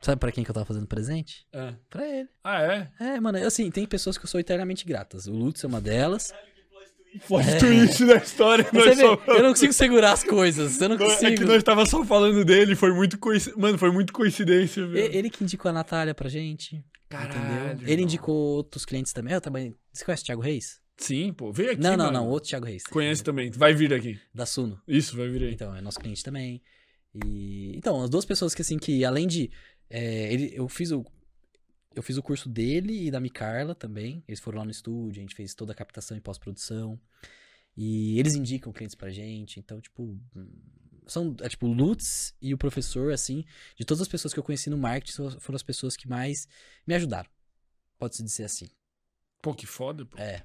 Sabe 0.00 0.18
pra 0.20 0.30
quem 0.32 0.44
que 0.44 0.50
eu 0.50 0.54
tava 0.54 0.64
fazendo 0.66 0.86
presente? 0.86 1.46
Ah, 1.52 1.74
Pra 1.90 2.06
ele. 2.06 2.28
ah 2.44 2.62
é? 2.62 2.90
É, 3.00 3.20
mano, 3.20 3.38
assim, 3.44 3.70
tem 3.70 3.84
pessoas 3.84 4.16
que 4.16 4.24
eu 4.24 4.28
sou 4.28 4.38
eternamente 4.40 4.84
gratas. 4.86 5.26
O 5.26 5.32
Lutz 5.32 5.62
é 5.64 5.66
uma 5.66 5.80
delas. 5.80 6.32
Plot 7.26 7.44
twist 7.58 8.04
da 8.04 8.16
história. 8.16 8.64
Vê, 8.72 8.94
só- 8.94 9.14
eu 9.26 9.42
não 9.42 9.50
consigo 9.50 9.72
segurar 9.72 10.12
as 10.12 10.22
coisas. 10.22 10.80
Eu 10.80 10.90
não 10.90 10.96
Não, 10.96 11.06
É 11.06 11.08
que 11.08 11.14
consigo. 11.30 11.44
nós 11.46 11.62
tava 11.62 11.84
só 11.86 12.04
falando 12.04 12.44
dele, 12.44 12.76
foi 12.76 12.92
muito 12.92 13.18
coincidência. 13.18 13.60
Mano, 13.60 13.76
foi 13.78 13.90
muito 13.90 14.12
coincidência, 14.12 14.86
velho. 14.86 15.12
E- 15.12 15.16
Ele 15.16 15.30
que 15.30 15.42
indicou 15.42 15.68
a 15.70 15.72
Natália 15.72 16.14
pra 16.14 16.28
gente. 16.28 16.84
Caralho, 17.08 17.74
entendeu? 17.74 17.88
Ele 17.88 18.02
indicou 18.02 18.34
outros 18.34 18.84
clientes 18.84 19.12
também. 19.12 19.34
Eu 19.34 19.40
também. 19.40 19.74
Você 19.92 20.04
conhece 20.04 20.22
o 20.22 20.26
Thiago 20.26 20.42
Reis? 20.42 20.80
Sim, 20.96 21.32
pô. 21.32 21.52
Veio 21.52 21.72
aqui, 21.72 21.80
não, 21.80 21.96
não, 21.96 22.06
mano. 22.06 22.18
não. 22.18 22.28
Outro 22.28 22.50
Thiago 22.50 22.66
Reis. 22.66 22.82
Conhece 22.84 23.22
também. 23.22 23.50
Vai 23.50 23.72
vir 23.72 23.94
aqui. 23.94 24.20
Da 24.34 24.44
Suno. 24.44 24.80
Isso, 24.86 25.16
vai 25.16 25.28
vir 25.28 25.44
aí. 25.44 25.54
Então, 25.54 25.74
é 25.74 25.80
nosso 25.80 25.98
cliente 26.00 26.22
também. 26.22 26.60
E 27.14 27.76
então, 27.76 28.02
as 28.02 28.10
duas 28.10 28.24
pessoas 28.24 28.54
que 28.54 28.62
assim 28.62 28.78
que 28.78 29.04
além 29.04 29.26
de 29.26 29.50
é, 29.88 30.32
ele, 30.32 30.52
eu 30.54 30.68
fiz 30.68 30.90
o 30.90 31.04
eu 31.94 32.02
fiz 32.02 32.16
o 32.16 32.22
curso 32.22 32.48
dele 32.48 33.06
e 33.06 33.10
da 33.10 33.18
Micarla 33.18 33.74
também. 33.74 34.22
Eles 34.28 34.40
foram 34.40 34.58
lá 34.58 34.64
no 34.64 34.70
estúdio, 34.70 35.18
a 35.18 35.22
gente 35.22 35.34
fez 35.34 35.54
toda 35.54 35.72
a 35.72 35.74
captação 35.74 36.16
e 36.16 36.20
pós-produção. 36.20 37.00
E 37.76 38.18
eles 38.18 38.34
indicam 38.34 38.72
clientes 38.72 38.94
pra 38.94 39.10
gente. 39.10 39.58
Então, 39.58 39.80
tipo, 39.80 40.16
são 41.08 41.34
é, 41.40 41.48
tipo 41.48 41.66
Lutz 41.66 42.34
e 42.40 42.54
o 42.54 42.58
professor 42.58 43.12
assim, 43.12 43.44
de 43.76 43.84
todas 43.84 44.00
as 44.02 44.08
pessoas 44.08 44.32
que 44.32 44.38
eu 44.38 44.44
conheci 44.44 44.70
no 44.70 44.78
marketing, 44.78 45.30
foram 45.40 45.56
as 45.56 45.62
pessoas 45.62 45.96
que 45.96 46.08
mais 46.08 46.46
me 46.86 46.94
ajudaram. 46.94 47.28
Pode-se 47.98 48.22
dizer 48.22 48.44
assim. 48.44 48.68
Pô, 49.42 49.54
que 49.54 49.66
foda, 49.66 50.04
pô. 50.04 50.18
É. 50.18 50.42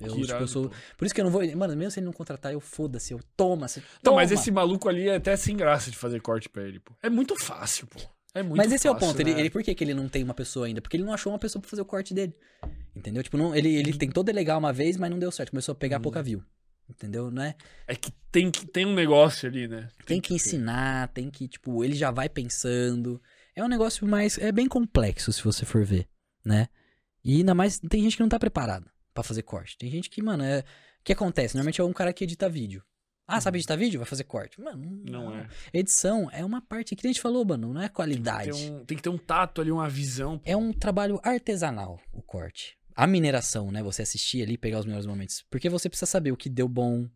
Eu, 0.00 0.08
tipo, 0.14 0.24
irado, 0.24 0.44
eu 0.44 0.48
sou. 0.48 0.68
pô. 0.70 0.74
Por 0.96 1.04
isso 1.04 1.14
que 1.14 1.20
eu 1.20 1.24
não 1.24 1.30
vou. 1.30 1.42
Mano, 1.56 1.76
mesmo 1.76 1.90
se 1.90 2.00
ele 2.00 2.06
não 2.06 2.12
contratar, 2.12 2.52
eu 2.52 2.60
foda-se, 2.60 3.12
eu 3.12 3.20
toma, 3.36 3.68
você. 3.68 3.82
Não, 4.02 4.14
mas 4.14 4.30
toma. 4.30 4.40
esse 4.40 4.50
maluco 4.50 4.88
ali 4.88 5.08
é 5.08 5.16
até 5.16 5.36
sem 5.36 5.56
graça 5.56 5.90
de 5.90 5.96
fazer 5.96 6.20
corte 6.20 6.48
pra 6.48 6.62
ele, 6.62 6.80
pô. 6.80 6.94
É 7.02 7.10
muito 7.10 7.36
fácil, 7.36 7.86
pô. 7.86 8.00
É 8.32 8.42
muito 8.42 8.56
Mas 8.56 8.72
esse 8.72 8.86
é 8.86 8.90
o 8.90 8.94
fácil, 8.94 9.08
ponto. 9.08 9.20
Ele, 9.20 9.34
né? 9.34 9.40
ele, 9.40 9.50
por 9.50 9.62
que, 9.62 9.74
que 9.74 9.82
ele 9.82 9.92
não 9.92 10.08
tem 10.08 10.22
uma 10.22 10.32
pessoa 10.32 10.66
ainda? 10.66 10.80
Porque 10.80 10.96
ele 10.96 11.02
não 11.04 11.12
achou 11.12 11.32
uma 11.32 11.38
pessoa 11.38 11.60
pra 11.60 11.68
fazer 11.68 11.82
o 11.82 11.84
corte 11.84 12.14
dele. 12.14 12.32
Entendeu? 12.94 13.22
Tipo, 13.24 13.36
não, 13.36 13.54
ele, 13.54 13.74
ele 13.74 13.92
tentou 13.92 14.22
delegar 14.22 14.56
uma 14.56 14.72
vez, 14.72 14.96
mas 14.96 15.10
não 15.10 15.18
deu 15.18 15.32
certo. 15.32 15.50
Começou 15.50 15.72
a 15.72 15.74
pegar 15.74 15.98
Hum. 15.98 16.02
pouca 16.02 16.22
view. 16.22 16.42
Entendeu? 16.90 17.30
Não 17.30 17.42
é? 17.42 17.54
É 17.86 17.94
que 17.94 18.10
tem, 18.32 18.50
que 18.50 18.66
tem 18.66 18.84
um 18.84 18.94
negócio 18.94 19.48
ali, 19.48 19.66
né? 19.68 19.88
Tem 20.04 20.20
que 20.20 20.28
ter. 20.30 20.34
ensinar, 20.34 21.08
tem 21.08 21.30
que, 21.30 21.48
tipo, 21.48 21.82
ele 21.84 21.94
já 21.94 22.10
vai 22.10 22.28
pensando. 22.28 23.20
É 23.54 23.62
um 23.64 23.68
negócio 23.68 24.06
mais. 24.06 24.36
É 24.38 24.50
bem 24.52 24.66
complexo, 24.68 25.32
se 25.32 25.42
você 25.42 25.64
for 25.64 25.84
ver, 25.84 26.08
né? 26.44 26.68
E 27.24 27.36
ainda 27.38 27.54
mais, 27.54 27.78
tem 27.78 28.02
gente 28.02 28.16
que 28.16 28.22
não 28.22 28.28
tá 28.28 28.38
preparada 28.38 28.90
pra 29.14 29.22
fazer 29.22 29.42
corte. 29.42 29.76
Tem 29.78 29.90
gente 29.90 30.08
que, 30.10 30.22
mano, 30.22 30.42
é. 30.44 30.60
O 30.60 30.64
que 31.04 31.12
acontece? 31.12 31.54
Normalmente 31.54 31.80
é 31.80 31.84
um 31.84 31.92
cara 31.92 32.12
que 32.12 32.24
edita 32.24 32.48
vídeo. 32.48 32.82
Ah, 33.26 33.40
sabe 33.40 33.58
editar 33.58 33.76
vídeo? 33.76 33.98
Vai 34.00 34.06
fazer 34.06 34.24
corte. 34.24 34.60
Mano, 34.60 35.00
Não 35.04 35.34
é. 35.34 35.48
Edição 35.72 36.28
é 36.32 36.44
uma 36.44 36.60
parte 36.60 36.96
que 36.96 37.06
a 37.06 37.08
gente 37.10 37.20
falou, 37.20 37.44
mano, 37.44 37.72
não 37.72 37.80
é 37.80 37.88
qualidade. 37.88 38.50
Tem, 38.50 38.70
um- 38.72 38.84
tem 38.84 38.96
que 38.96 39.02
ter 39.02 39.08
um 39.08 39.16
tato 39.16 39.60
ali, 39.60 39.70
uma 39.70 39.88
visão. 39.88 40.36
pô. 40.38 40.42
É 40.44 40.56
um 40.56 40.72
trabalho 40.72 41.20
artesanal 41.22 42.00
o 42.12 42.20
corte. 42.20 42.76
A 43.00 43.06
mineração, 43.06 43.72
né? 43.72 43.82
Você 43.82 44.02
assistir 44.02 44.42
ali, 44.42 44.58
pegar 44.58 44.78
os 44.78 44.84
melhores 44.84 45.06
momentos. 45.06 45.42
Porque 45.48 45.70
você 45.70 45.88
precisa 45.88 46.04
saber 46.04 46.32
o 46.32 46.36
que 46.36 46.50
deu 46.50 46.68
bom. 46.68 47.08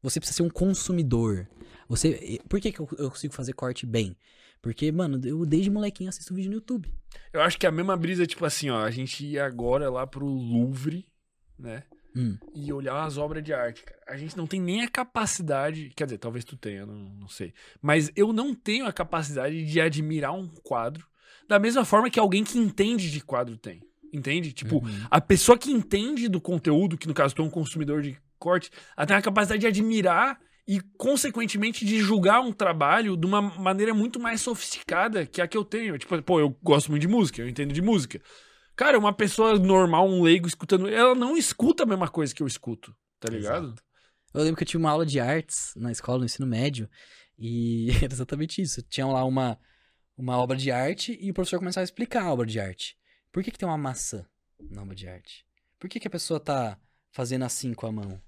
Você 0.00 0.20
precisa 0.20 0.36
ser 0.36 0.44
um 0.44 0.48
consumidor. 0.48 1.48
Você, 1.88 2.40
por 2.48 2.60
que, 2.60 2.70
que 2.70 2.78
eu, 2.78 2.88
eu 2.96 3.10
consigo 3.10 3.34
fazer 3.34 3.52
corte 3.52 3.84
bem? 3.84 4.16
Porque, 4.60 4.92
mano, 4.92 5.20
eu 5.26 5.44
desde 5.44 5.68
molequinho 5.68 6.08
assisto 6.08 6.32
vídeo 6.32 6.48
no 6.48 6.58
YouTube. 6.58 6.88
Eu 7.32 7.42
acho 7.42 7.58
que 7.58 7.66
a 7.66 7.72
mesma 7.72 7.96
brisa, 7.96 8.24
tipo 8.24 8.44
assim, 8.44 8.70
ó. 8.70 8.84
A 8.84 8.90
gente 8.92 9.26
ia 9.26 9.44
agora 9.44 9.90
lá 9.90 10.06
pro 10.06 10.24
Louvre, 10.24 11.08
né? 11.58 11.82
Hum. 12.14 12.38
E 12.54 12.72
olhar 12.72 13.02
as 13.02 13.18
obras 13.18 13.42
de 13.42 13.52
arte, 13.52 13.82
cara. 13.82 14.00
A 14.06 14.16
gente 14.16 14.36
não 14.36 14.46
tem 14.46 14.60
nem 14.60 14.84
a 14.84 14.88
capacidade. 14.88 15.90
Quer 15.96 16.04
dizer, 16.04 16.18
talvez 16.18 16.44
tu 16.44 16.56
tenha, 16.56 16.86
não, 16.86 16.94
não 16.94 17.28
sei. 17.28 17.52
Mas 17.80 18.12
eu 18.14 18.32
não 18.32 18.54
tenho 18.54 18.86
a 18.86 18.92
capacidade 18.92 19.64
de 19.64 19.80
admirar 19.80 20.32
um 20.32 20.46
quadro 20.46 21.04
da 21.48 21.58
mesma 21.58 21.84
forma 21.84 22.08
que 22.08 22.20
alguém 22.20 22.44
que 22.44 22.58
entende 22.58 23.10
de 23.10 23.20
quadro 23.20 23.56
tem. 23.56 23.82
Entende? 24.12 24.52
Tipo, 24.52 24.84
Uhum. 24.84 25.06
a 25.10 25.20
pessoa 25.20 25.56
que 25.56 25.70
entende 25.70 26.28
do 26.28 26.40
conteúdo, 26.40 26.98
que 26.98 27.08
no 27.08 27.14
caso 27.14 27.34
tu 27.34 27.42
é 27.42 27.44
um 27.44 27.50
consumidor 27.50 28.02
de 28.02 28.16
corte, 28.38 28.70
ela 28.96 29.06
tem 29.06 29.16
a 29.16 29.22
capacidade 29.22 29.60
de 29.60 29.66
admirar 29.66 30.38
e, 30.68 30.80
consequentemente, 30.98 31.84
de 31.84 31.98
julgar 32.00 32.40
um 32.40 32.52
trabalho 32.52 33.16
de 33.16 33.26
uma 33.26 33.40
maneira 33.40 33.94
muito 33.94 34.20
mais 34.20 34.40
sofisticada 34.40 35.24
que 35.26 35.40
a 35.40 35.46
que 35.48 35.56
eu 35.56 35.64
tenho. 35.64 35.96
Tipo, 35.96 36.20
pô, 36.22 36.38
eu 36.40 36.50
gosto 36.62 36.90
muito 36.90 37.00
de 37.02 37.08
música, 37.08 37.40
eu 37.40 37.48
entendo 37.48 37.72
de 37.72 37.80
música. 37.82 38.20
Cara, 38.76 38.98
uma 38.98 39.12
pessoa 39.12 39.58
normal, 39.58 40.08
um 40.08 40.22
leigo 40.22 40.46
escutando, 40.46 40.88
ela 40.88 41.14
não 41.14 41.36
escuta 41.36 41.82
a 41.82 41.86
mesma 41.86 42.08
coisa 42.08 42.34
que 42.34 42.42
eu 42.42 42.46
escuto, 42.46 42.94
tá 43.20 43.28
ligado? 43.30 43.66
Exato. 43.66 43.82
Eu 44.34 44.42
lembro 44.42 44.56
que 44.56 44.62
eu 44.62 44.68
tinha 44.68 44.80
uma 44.80 44.90
aula 44.90 45.04
de 45.04 45.20
artes 45.20 45.72
na 45.76 45.92
escola, 45.92 46.18
no 46.20 46.24
ensino 46.24 46.46
médio, 46.46 46.88
e 47.38 47.88
era 48.02 48.12
exatamente 48.12 48.62
isso. 48.62 48.82
Tinha 48.82 49.06
lá 49.06 49.24
uma, 49.24 49.58
uma 50.16 50.36
obra 50.38 50.56
de 50.56 50.70
arte 50.70 51.18
e 51.20 51.30
o 51.30 51.34
professor 51.34 51.58
começava 51.58 51.82
a 51.82 51.84
explicar 51.84 52.22
a 52.22 52.32
obra 52.32 52.46
de 52.46 52.58
arte. 52.60 52.96
Por 53.32 53.42
que, 53.42 53.50
que 53.50 53.58
tem 53.58 53.68
uma 53.68 53.78
maçã 53.78 54.24
na 54.70 54.82
obra 54.82 54.94
de 54.94 55.08
arte? 55.08 55.44
Por 55.78 55.88
que, 55.88 55.98
que 55.98 56.06
a 56.06 56.10
pessoa 56.10 56.38
tá 56.38 56.78
fazendo 57.10 57.44
assim 57.44 57.72
com 57.74 57.86
a 57.86 57.92
mão? 57.92 58.20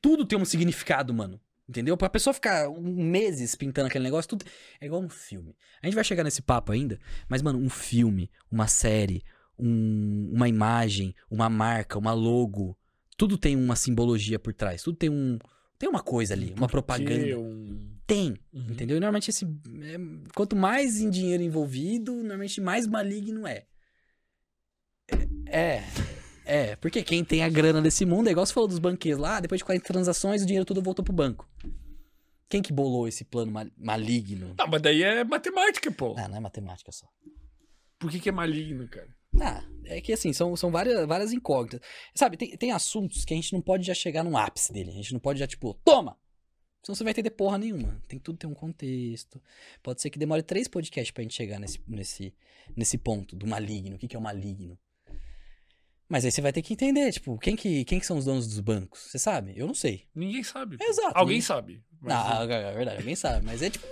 Tudo 0.00 0.24
tem 0.26 0.38
um 0.38 0.44
significado, 0.44 1.12
mano. 1.12 1.40
Entendeu? 1.68 1.96
Pra 1.96 2.08
pessoa 2.08 2.32
ficar 2.32 2.70
meses 2.80 3.56
pintando 3.56 3.88
aquele 3.88 4.04
negócio, 4.04 4.28
tudo 4.28 4.44
é 4.80 4.86
igual 4.86 5.02
um 5.02 5.08
filme. 5.08 5.56
A 5.82 5.86
gente 5.86 5.96
vai 5.96 6.04
chegar 6.04 6.22
nesse 6.22 6.40
papo 6.40 6.70
ainda, 6.70 6.98
mas, 7.28 7.42
mano, 7.42 7.58
um 7.58 7.68
filme, 7.68 8.30
uma 8.48 8.68
série, 8.68 9.24
um- 9.58 10.30
uma 10.32 10.48
imagem, 10.48 11.12
uma 11.28 11.50
marca, 11.50 11.98
uma 11.98 12.12
logo, 12.12 12.78
tudo 13.16 13.36
tem 13.36 13.56
uma 13.56 13.74
simbologia 13.74 14.38
por 14.38 14.54
trás. 14.54 14.82
Tudo 14.82 14.96
tem 14.96 15.10
um. 15.10 15.38
Tem 15.76 15.88
uma 15.88 16.02
coisa 16.02 16.34
ali, 16.34 16.52
uma 16.56 16.68
propaganda. 16.68 17.38
um- 17.38 17.95
Tem. 18.06 18.36
Uhum. 18.52 18.66
Entendeu? 18.70 18.96
E 18.96 19.00
normalmente 19.00 19.30
esse. 19.30 19.44
é, 19.44 19.96
quanto 20.34 20.54
mais 20.54 21.00
em 21.00 21.10
dinheiro 21.10 21.42
envolvido, 21.42 22.14
normalmente 22.14 22.60
mais 22.60 22.86
maligno 22.86 23.46
é. 23.46 23.66
É. 25.46 25.82
É, 26.44 26.76
porque 26.76 27.02
quem 27.02 27.24
tem 27.24 27.42
a 27.42 27.48
grana 27.48 27.82
desse 27.82 28.06
mundo 28.06 28.28
é 28.28 28.30
igual 28.30 28.46
você 28.46 28.52
falou 28.54 28.68
dos 28.68 28.78
banqueiros 28.78 29.20
lá, 29.20 29.40
depois 29.40 29.58
de 29.58 29.64
40 29.64 29.84
transações, 29.84 30.42
o 30.42 30.46
dinheiro 30.46 30.64
todo 30.64 30.80
voltou 30.80 31.04
pro 31.04 31.12
banco. 31.12 31.48
Quem 32.48 32.62
que 32.62 32.72
bolou 32.72 33.08
esse 33.08 33.24
plano 33.24 33.50
ma- 33.50 33.66
maligno? 33.76 34.54
Ah, 34.58 34.68
mas 34.68 34.80
daí 34.80 35.02
é 35.02 35.24
matemática, 35.24 35.90
pô. 35.90 36.14
Ah, 36.16 36.28
não 36.28 36.36
é 36.36 36.40
matemática 36.40 36.92
só. 36.92 37.08
Por 37.98 38.10
que, 38.12 38.20
que 38.20 38.28
é 38.28 38.32
maligno, 38.32 38.86
cara? 38.86 39.08
Ah, 39.40 39.64
é 39.86 40.00
que 40.00 40.12
assim, 40.12 40.32
são, 40.32 40.54
são 40.54 40.70
várias, 40.70 41.04
várias 41.06 41.32
incógnitas. 41.32 41.80
Sabe, 42.14 42.36
tem, 42.36 42.56
tem 42.56 42.70
assuntos 42.70 43.24
que 43.24 43.34
a 43.34 43.36
gente 43.36 43.52
não 43.52 43.60
pode 43.60 43.84
já 43.84 43.94
chegar 43.94 44.22
no 44.22 44.36
ápice 44.36 44.72
dele. 44.72 44.90
A 44.90 44.94
gente 44.94 45.12
não 45.12 45.18
pode 45.18 45.40
já, 45.40 45.46
tipo, 45.48 45.74
toma! 45.84 46.16
Senão 46.86 46.94
você 46.94 47.02
vai 47.02 47.10
entender 47.10 47.30
porra 47.30 47.58
nenhuma. 47.58 48.00
Tem 48.06 48.16
tudo 48.16 48.38
ter 48.38 48.46
um 48.46 48.54
contexto. 48.54 49.42
Pode 49.82 50.00
ser 50.00 50.08
que 50.08 50.20
demore 50.20 50.40
três 50.40 50.68
podcasts 50.68 51.10
pra 51.10 51.20
gente 51.24 51.34
chegar 51.34 51.58
nesse, 51.58 51.80
nesse, 51.84 52.32
nesse 52.76 52.96
ponto 52.96 53.34
do 53.34 53.44
maligno. 53.44 53.96
O 53.96 53.98
que, 53.98 54.06
que 54.06 54.14
é 54.14 54.18
o 54.18 54.22
maligno? 54.22 54.78
Mas 56.08 56.24
aí 56.24 56.30
você 56.30 56.40
vai 56.40 56.52
ter 56.52 56.62
que 56.62 56.72
entender, 56.74 57.10
tipo, 57.10 57.36
quem 57.38 57.56
que, 57.56 57.84
quem 57.84 57.98
que 57.98 58.06
são 58.06 58.16
os 58.16 58.24
donos 58.24 58.46
dos 58.46 58.60
bancos? 58.60 59.00
Você 59.00 59.18
sabe? 59.18 59.52
Eu 59.56 59.66
não 59.66 59.74
sei. 59.74 60.04
Ninguém 60.14 60.44
sabe. 60.44 60.76
pô. 60.78 60.84
Exato. 60.84 61.08
Alguém 61.18 61.38
ninguém- 61.38 61.40
sabe. 61.40 61.82
mas- 62.00 62.14
Não, 62.14 62.42
é 62.52 62.72
verdade, 62.72 62.98
alguém 62.98 63.16
sabe. 63.16 63.44
Mas 63.44 63.62
é 63.62 63.68
tipo, 63.68 63.84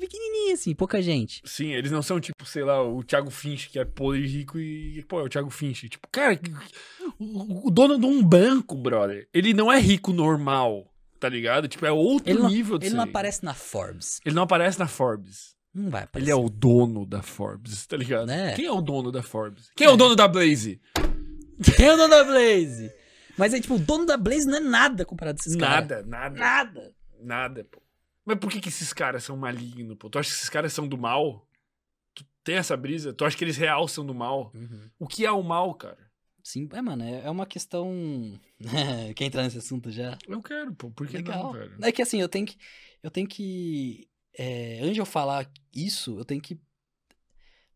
pequenininho 0.00 0.54
assim, 0.54 0.74
pouca 0.74 1.02
gente. 1.02 1.42
Sim, 1.44 1.74
eles 1.74 1.90
não 1.90 2.00
são 2.00 2.18
tipo, 2.18 2.46
sei 2.46 2.64
lá, 2.64 2.82
o 2.82 3.04
Thiago 3.04 3.28
Finch, 3.30 3.68
que 3.68 3.78
é 3.78 3.84
podre 3.84 4.22
e 4.24 4.26
rico 4.26 4.58
e, 4.58 5.02
pô, 5.02 5.20
é 5.20 5.24
o 5.24 5.28
Thiago 5.28 5.50
Finch. 5.50 5.86
Tipo, 5.90 6.08
cara, 6.10 6.40
o, 7.18 7.68
o 7.68 7.70
dono 7.70 7.98
de 7.98 8.06
um 8.06 8.22
banco, 8.26 8.74
brother, 8.74 9.28
ele 9.34 9.52
não 9.52 9.70
é 9.70 9.78
rico 9.78 10.14
normal, 10.14 10.90
tá 11.18 11.28
ligado? 11.28 11.68
Tipo, 11.68 11.86
é 11.86 11.92
outro 11.92 12.30
Ele 12.30 12.40
não, 12.40 12.48
nível 12.48 12.78
de 12.78 12.86
ele 12.86 12.94
não 12.94 13.04
aparece 13.04 13.44
na 13.44 13.54
Forbes. 13.54 14.20
Ele 14.24 14.34
não 14.34 14.42
aparece 14.44 14.78
na 14.78 14.86
Forbes. 14.86 15.56
Não 15.74 15.90
vai 15.90 16.04
aparecer. 16.04 16.24
Ele 16.24 16.30
é 16.32 16.34
o 16.44 16.48
dono 16.48 17.04
da 17.06 17.22
Forbes, 17.22 17.86
tá 17.86 17.96
ligado? 17.96 18.26
Né? 18.26 18.54
Quem 18.54 18.64
é 18.66 18.72
o 18.72 18.80
dono 18.80 19.12
da 19.12 19.22
Forbes? 19.22 19.70
Quem 19.76 19.86
é, 19.86 19.90
o 19.90 19.96
dono 19.96 20.16
da 20.16 20.26
Blaze? 20.26 20.80
Quem 21.76 21.86
é 21.86 21.92
o 21.94 21.96
dono 21.96 22.08
da 22.08 22.24
Blaze? 22.24 22.92
Mas 23.36 23.54
é 23.54 23.60
tipo, 23.60 23.74
o 23.74 23.78
dono 23.78 24.04
da 24.06 24.16
Blaze 24.16 24.46
não 24.46 24.56
é 24.56 24.60
nada 24.60 25.04
comparado 25.04 25.38
a 25.38 25.40
esses 25.40 25.54
caras. 25.56 25.88
Nada, 25.88 26.02
nada, 26.06 26.38
Nada. 26.38 26.94
nada, 27.20 27.64
pô. 27.70 27.80
Mas 28.24 28.38
por 28.38 28.50
que 28.50 28.60
que 28.60 28.68
esses 28.68 28.92
caras 28.92 29.24
são 29.24 29.36
malignos, 29.36 29.96
pô? 29.96 30.10
Tu 30.10 30.18
acha 30.18 30.28
que 30.30 30.36
esses 30.36 30.48
caras 30.48 30.72
são 30.72 30.88
do 30.88 30.98
mal? 30.98 31.46
Tu 32.14 32.24
tem 32.42 32.56
essa 32.56 32.76
brisa? 32.76 33.12
Tu 33.12 33.24
acha 33.24 33.36
que 33.36 33.44
eles 33.44 33.56
real 33.56 33.86
são 33.86 34.04
do 34.04 34.14
mal? 34.14 34.52
O 34.98 35.06
que 35.06 35.24
é 35.24 35.30
o 35.30 35.42
mal, 35.42 35.72
cara? 35.74 36.07
Sim, 36.48 36.66
é, 36.72 36.80
mano, 36.80 37.04
é 37.04 37.26
é 37.26 37.30
uma 37.30 37.44
questão. 37.44 37.92
Quer 39.14 39.24
entrar 39.26 39.42
nesse 39.42 39.58
assunto 39.58 39.90
já? 39.90 40.16
Eu 40.26 40.42
quero, 40.42 40.74
pô. 40.74 40.90
Por 40.90 41.06
que 41.06 41.18
Legal. 41.18 41.42
não, 41.44 41.52
velho? 41.52 41.74
É 41.82 41.92
que 41.92 42.00
assim, 42.00 42.22
eu 42.22 42.28
tenho 42.28 42.46
que. 42.46 42.56
Eu 43.02 43.10
tenho 43.10 43.28
que. 43.28 44.08
é, 44.38 44.78
antes 44.80 44.94
de 44.94 45.00
eu 45.00 45.04
falar 45.04 45.46
isso, 45.74 46.18
eu 46.18 46.24
tenho 46.24 46.40
que 46.40 46.58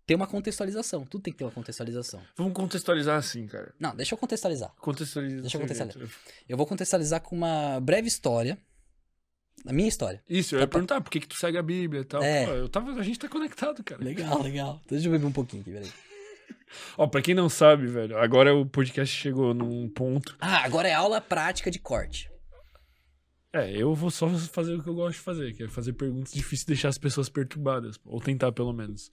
ter 0.06 0.14
uma 0.14 0.26
contextualização. 0.26 1.04
Tudo 1.04 1.20
tem 1.20 1.34
que 1.34 1.38
ter 1.38 1.44
uma 1.44 1.50
contextualização. 1.50 2.22
Vamos 2.34 2.54
contextualizar 2.54 3.18
assim, 3.18 3.46
cara. 3.46 3.74
Não, 3.78 3.94
deixa 3.94 4.14
eu 4.14 4.18
contextualizar. 4.18 4.74
Contextualiza. 4.76 5.42
Deixa 5.42 5.56
eu 5.58 5.60
contextualizar. 5.60 5.98
jeito. 6.06 6.16
Eu 6.48 6.56
vou 6.56 6.66
contextualizar 6.66 7.20
com 7.20 7.36
uma 7.36 7.78
breve 7.78 8.08
história. 8.08 8.56
A 9.66 9.72
minha 9.74 9.88
história. 9.88 10.22
Isso, 10.26 10.54
eu 10.54 10.60
ia 10.60 10.66
Tá, 10.66 10.70
tá. 10.70 10.72
perguntar 10.72 11.00
por 11.02 11.10
que, 11.10 11.20
que 11.20 11.28
tu 11.28 11.36
segue 11.36 11.58
a 11.58 11.62
Bíblia 11.62 12.00
e 12.00 12.04
tal. 12.06 12.22
É. 12.22 12.46
Pô, 12.46 12.52
eu 12.52 12.68
tava, 12.70 12.90
a 12.92 13.02
gente 13.02 13.18
tá 13.18 13.28
conectado, 13.28 13.84
cara. 13.84 14.02
Legal, 14.02 14.40
legal. 14.42 14.80
Então, 14.86 14.96
deixa 14.96 15.06
eu 15.08 15.12
beber 15.12 15.26
um 15.26 15.32
pouquinho 15.32 15.60
aqui, 15.60 15.70
peraí. 15.72 15.92
Ó, 16.96 17.06
pra 17.06 17.22
quem 17.22 17.34
não 17.34 17.48
sabe, 17.48 17.86
velho, 17.86 18.16
agora 18.18 18.54
o 18.54 18.64
podcast 18.66 19.14
chegou 19.14 19.52
num 19.54 19.88
ponto. 19.88 20.36
Ah, 20.40 20.64
agora 20.64 20.88
é 20.88 20.92
aula 20.94 21.20
prática 21.20 21.70
de 21.70 21.78
corte. 21.78 22.30
É, 23.52 23.70
eu 23.76 23.94
vou 23.94 24.10
só 24.10 24.28
fazer 24.30 24.74
o 24.74 24.82
que 24.82 24.88
eu 24.88 24.94
gosto 24.94 25.16
de 25.18 25.22
fazer, 25.22 25.52
que 25.54 25.62
é 25.64 25.68
fazer 25.68 25.92
perguntas 25.92 26.32
difíceis 26.32 26.62
e 26.62 26.66
deixar 26.68 26.88
as 26.88 26.96
pessoas 26.96 27.28
perturbadas. 27.28 27.98
Ou 28.04 28.18
tentar, 28.18 28.50
pelo 28.52 28.72
menos. 28.72 29.10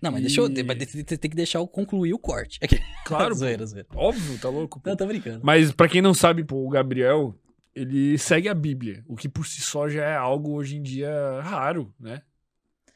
Não, 0.00 0.12
mas 0.12 0.20
E- 0.20 0.26
deixa 0.26 0.40
eu. 0.40 0.48
Mas 0.64 0.78
tem 1.04 1.18
que 1.30 1.36
deixar 1.36 1.58
eu 1.58 1.66
concluir 1.66 2.14
o 2.14 2.18
corte. 2.18 2.58
Aqui. 2.62 2.78
Claro, 3.04 3.30
pô. 3.30 3.34
zoeira, 3.40 3.66
zoeira. 3.66 3.88
Óbvio, 3.92 4.38
tá 4.38 4.48
louco? 4.48 4.78
pô. 4.80 4.88
Não, 4.88 4.96
tô 4.96 5.04
brincando. 5.06 5.40
Mas 5.42 5.72
pra 5.72 5.88
quem 5.88 6.00
não 6.00 6.14
sabe, 6.14 6.44
pô, 6.44 6.64
o 6.64 6.68
Gabriel, 6.70 7.34
ele 7.74 8.16
segue 8.16 8.48
a 8.48 8.54
Bíblia, 8.54 9.02
o 9.08 9.16
que 9.16 9.28
por 9.28 9.44
si 9.44 9.60
só 9.60 9.88
já 9.88 10.04
é 10.04 10.14
algo 10.16 10.52
hoje 10.52 10.76
em 10.76 10.82
dia 10.82 11.40
raro, 11.42 11.92
né? 11.98 12.22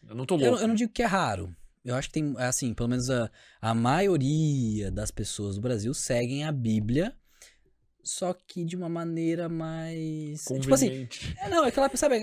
Eu 0.09 0.15
não 0.15 0.25
tô 0.25 0.37
louco. 0.37 0.55
Eu, 0.57 0.63
eu 0.63 0.69
não 0.69 0.75
digo 0.77 0.93
que 0.93 1.03
é 1.03 1.07
raro. 1.07 1.53
Eu 1.85 1.95
acho 1.95 2.09
que 2.09 2.15
tem, 2.15 2.35
assim, 2.39 2.73
pelo 2.73 2.89
menos 2.89 3.11
a, 3.11 3.31
a 3.61 3.75
maioria 3.75 4.91
das 4.91 5.11
pessoas 5.11 5.57
do 5.57 5.61
Brasil 5.61 5.93
seguem 5.93 6.43
a 6.45 6.51
Bíblia, 6.51 7.15
só 8.03 8.33
que 8.33 8.65
de 8.65 8.75
uma 8.75 8.89
maneira 8.89 9.49
mais. 9.49 10.45
Tipo 10.45 10.75
assim, 10.75 11.07
é, 11.39 11.49
não, 11.51 11.65
é 11.65 11.69
aquela, 11.69 11.95
sabe, 11.95 12.21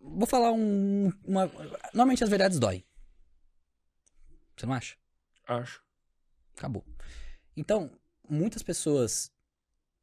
vou 0.00 0.26
falar 0.26 0.52
um. 0.52 1.12
Uma, 1.24 1.46
normalmente 1.92 2.24
as 2.24 2.30
verdades 2.30 2.58
dói. 2.58 2.84
Você 4.56 4.66
não 4.66 4.74
acha? 4.74 4.96
Acho. 5.46 5.82
Acabou. 6.56 6.84
Então, 7.56 7.90
muitas 8.28 8.62
pessoas 8.62 9.30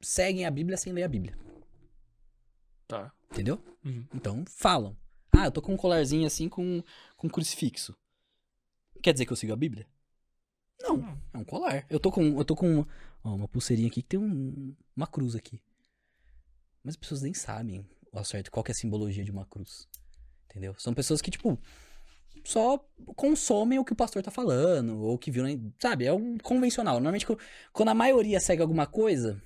seguem 0.02 0.46
a 0.46 0.52
Bíblia 0.52 0.78
sem 0.78 0.94
ler 0.94 1.04
a 1.04 1.08
Bíblia, 1.08 1.38
Tá. 2.88 3.14
entendeu? 3.32 3.62
Uhum. 3.84 4.06
Então, 4.14 4.44
falam. 4.48 4.98
Ah, 5.34 5.46
eu 5.46 5.52
tô 5.52 5.62
com 5.62 5.74
um 5.74 5.78
colarzinho 5.78 6.28
assim 6.28 6.50
com, 6.50 6.84
com 7.16 7.30
crucifixo. 7.30 7.96
Quer 9.02 9.14
dizer 9.14 9.26
que 9.26 9.32
eu 9.34 9.38
sigo 9.38 9.54
a 9.54 9.58
Bíblia? 9.58 9.88
Não, 10.82 11.18
é 11.34 11.38
um 11.38 11.44
colar. 11.44 11.86
Eu 11.90 12.00
tô 12.00 12.12
com, 12.12 12.22
eu 12.38 12.46
tô 12.46 12.56
com 12.56 12.86
ó, 13.24 13.36
uma 13.36 13.48
pulseirinha 13.48 13.88
aqui 13.88 14.02
que 14.02 14.08
tem 14.10 14.20
um- 14.20 14.76
uma 14.96 15.08
cruz 15.08 15.36
aqui. 15.36 15.62
Mas 16.84 16.94
as 16.94 16.98
pessoas 16.98 17.22
nem 17.22 17.34
sabem 17.34 17.86
ao 18.12 18.26
certo 18.26 18.52
qual 18.52 18.64
que 18.64 18.72
é 18.72 18.74
a 18.74 18.76
simbologia 18.76 19.24
de 19.24 19.32
uma 19.32 19.46
cruz. 19.46 19.88
Entendeu? 20.50 20.76
São 20.78 20.94
pessoas 20.94 21.22
que, 21.22 21.32
tipo, 21.32 21.58
só 22.44 22.78
consomem 23.16 23.80
o 23.80 23.86
que 23.86 23.94
o 23.94 23.96
pastor 23.96 24.22
tá 24.24 24.32
falando, 24.32 25.00
ou 25.00 25.18
que 25.18 25.32
viu, 25.32 25.44
sabe? 25.80 26.06
É 26.06 26.14
um 26.14 26.38
convencional. 26.38 26.96
Normalmente, 26.96 27.26
quando 27.72 27.90
a 27.90 27.94
maioria 27.94 28.40
segue 28.40 28.62
alguma 28.62 28.86
coisa, 28.88 29.42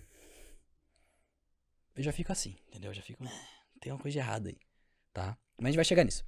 eu 1.95 2.03
já 2.03 2.11
fico 2.11 2.31
assim, 2.31 2.55
entendeu? 2.69 2.91
Eu 2.91 2.95
já 2.95 3.01
fico, 3.01 3.23
"Ah, 3.25 3.31
tem 3.79 3.91
uma 3.91 3.99
coisa 3.99 4.13
de 4.13 4.19
errada 4.19 4.49
aí, 4.49 4.57
tá? 5.13 5.37
Mas 5.57 5.67
a 5.67 5.69
gente 5.71 5.75
vai 5.77 5.85
chegar 5.85 6.03
nisso. 6.03 6.25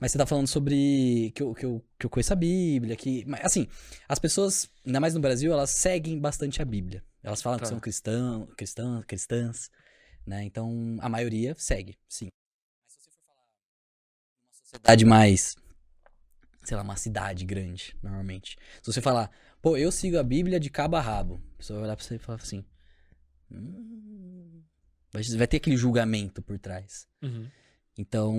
Mas 0.00 0.12
você 0.12 0.18
tá 0.18 0.26
falando 0.26 0.46
sobre 0.46 1.32
que 1.34 1.42
eu, 1.42 1.54
que 1.54 1.64
eu, 1.64 1.84
que 1.98 2.06
eu 2.06 2.10
conheço 2.10 2.32
a 2.32 2.36
Bíblia, 2.36 2.94
que... 2.96 3.24
mas, 3.26 3.44
Assim, 3.44 3.66
as 4.08 4.18
pessoas, 4.18 4.68
ainda 4.86 5.00
mais 5.00 5.14
no 5.14 5.20
Brasil, 5.20 5.52
elas 5.52 5.70
seguem 5.70 6.18
bastante 6.20 6.62
a 6.62 6.64
Bíblia. 6.64 7.04
Elas 7.22 7.42
falam 7.42 7.58
que 7.58 7.64
Tá. 7.64 7.70
são 7.70 7.80
cristão, 7.80 8.46
cristã, 8.56 9.02
cristãs, 9.06 9.70
né? 10.24 10.44
Então, 10.44 10.96
a 11.00 11.08
maioria 11.08 11.54
segue, 11.58 11.98
sim. 12.08 12.28
Mas 12.84 12.92
se 12.92 13.00
você 13.02 13.10
for 13.10 13.22
falar 13.26 13.42
uma 13.42 14.52
sociedade 14.52 15.04
mais, 15.04 15.56
sei 16.64 16.76
lá, 16.76 16.82
uma 16.82 16.96
cidade 16.96 17.44
grande, 17.44 17.96
normalmente. 18.02 18.56
Se 18.82 18.92
você 18.92 19.00
falar, 19.00 19.30
pô, 19.60 19.76
eu 19.76 19.90
sigo 19.90 20.16
a 20.18 20.22
Bíblia 20.22 20.60
de 20.60 20.70
cabo 20.70 20.94
a 20.96 21.00
rabo, 21.00 21.42
a 21.54 21.56
pessoa 21.58 21.80
vai 21.80 21.88
olhar 21.88 21.96
pra 21.96 22.04
você 22.04 22.14
e 22.14 22.18
falar 22.18 22.38
assim, 22.40 22.64
hum, 23.50 24.62
vai, 25.12 25.22
vai 25.36 25.46
ter 25.48 25.56
aquele 25.56 25.76
julgamento 25.76 26.40
por 26.40 26.56
trás. 26.58 27.08
Uhum. 27.20 27.50
Então, 28.00 28.32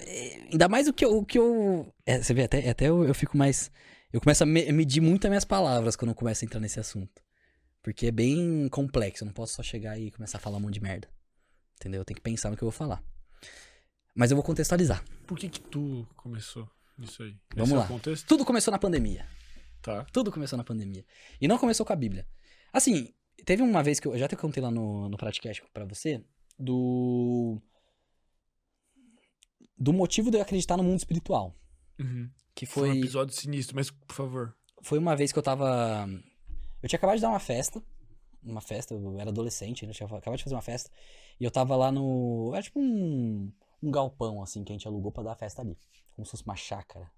é, 0.00 0.48
ainda 0.50 0.68
mais 0.68 0.88
o 0.88 0.92
que 0.92 1.04
eu. 1.04 1.16
O 1.18 1.24
que 1.24 1.38
eu 1.38 1.94
é, 2.04 2.20
você 2.20 2.34
vê, 2.34 2.42
até, 2.42 2.68
até 2.68 2.88
eu, 2.88 3.04
eu 3.04 3.14
fico 3.14 3.38
mais. 3.38 3.70
Eu 4.12 4.20
começo 4.20 4.42
a 4.42 4.46
me- 4.46 4.70
medir 4.72 5.00
muito 5.00 5.24
as 5.26 5.30
minhas 5.30 5.44
palavras 5.44 5.94
quando 5.94 6.10
eu 6.10 6.14
começo 6.14 6.44
a 6.44 6.46
entrar 6.46 6.58
nesse 6.60 6.80
assunto. 6.80 7.22
Porque 7.82 8.06
é 8.06 8.10
bem 8.10 8.68
complexo, 8.68 9.22
eu 9.22 9.26
não 9.26 9.32
posso 9.32 9.54
só 9.54 9.62
chegar 9.62 9.98
e 9.98 10.10
começar 10.10 10.38
a 10.38 10.40
falar 10.40 10.56
um 10.56 10.60
monte 10.60 10.74
de 10.74 10.80
merda. 10.82 11.08
Entendeu? 11.76 12.00
Eu 12.00 12.04
tenho 12.04 12.16
que 12.16 12.22
pensar 12.22 12.50
no 12.50 12.56
que 12.56 12.64
eu 12.64 12.66
vou 12.70 12.76
falar. 12.76 13.02
Mas 14.14 14.30
eu 14.30 14.36
vou 14.36 14.44
contextualizar. 14.44 15.04
Por 15.26 15.38
que 15.38 15.48
que 15.48 15.60
tu 15.60 16.06
começou 16.16 16.68
nisso 16.98 17.22
aí? 17.22 17.36
Vamos 17.54 17.70
Esse 17.70 17.74
é 17.74 17.76
o 17.76 17.80
lá. 17.80 17.86
contexto? 17.88 18.26
Tudo 18.26 18.44
começou 18.44 18.72
na 18.72 18.78
pandemia. 18.78 19.26
Tá. 19.82 20.04
Tudo 20.12 20.32
começou 20.32 20.56
na 20.56 20.64
pandemia. 20.64 21.04
E 21.40 21.46
não 21.46 21.58
começou 21.58 21.84
com 21.84 21.92
a 21.92 21.96
Bíblia. 21.96 22.26
Assim, 22.72 23.12
teve 23.44 23.62
uma 23.62 23.82
vez 23.82 24.00
que 24.00 24.08
eu, 24.08 24.12
eu 24.14 24.18
já 24.18 24.26
até 24.26 24.34
contei 24.36 24.62
lá 24.62 24.70
no, 24.70 25.08
no 25.08 25.16
Pratcast 25.16 25.62
pra 25.72 25.84
você, 25.84 26.24
do. 26.58 27.60
Do 29.76 29.92
motivo 29.92 30.30
de 30.30 30.36
eu 30.36 30.42
acreditar 30.42 30.76
no 30.76 30.82
mundo 30.84 30.98
espiritual. 30.98 31.54
Uhum. 31.98 32.30
Que 32.54 32.66
Foi 32.66 32.88
um 32.88 32.92
foi. 32.92 32.98
episódio 33.00 33.34
sinistro, 33.34 33.74
mas 33.74 33.90
por 33.90 34.14
favor. 34.14 34.56
Foi 34.82 34.98
uma 34.98 35.16
vez 35.16 35.32
que 35.32 35.38
eu 35.38 35.42
tava. 35.42 36.08
Eu 36.82 36.88
tinha 36.88 36.96
acabado 36.96 37.16
de 37.16 37.22
dar 37.22 37.30
uma 37.30 37.40
festa. 37.40 37.82
Uma 38.42 38.60
festa, 38.60 38.94
eu 38.94 39.18
era 39.18 39.30
adolescente, 39.30 39.84
né? 39.84 39.90
Eu 39.90 39.94
tinha 39.94 40.06
acabado 40.06 40.36
de 40.36 40.44
fazer 40.44 40.54
uma 40.54 40.62
festa. 40.62 40.90
E 41.40 41.44
eu 41.44 41.50
tava 41.50 41.74
lá 41.74 41.90
no. 41.90 42.50
Era 42.52 42.62
tipo 42.62 42.80
um. 42.80 43.52
Um 43.82 43.90
galpão, 43.90 44.42
assim, 44.42 44.64
que 44.64 44.72
a 44.72 44.74
gente 44.74 44.86
alugou 44.86 45.12
pra 45.12 45.22
dar 45.22 45.32
a 45.32 45.36
festa 45.36 45.60
ali. 45.60 45.76
Como 46.14 46.24
se 46.24 46.30
fosse 46.30 46.44
uma 46.44 46.56
chácara. 46.56 47.10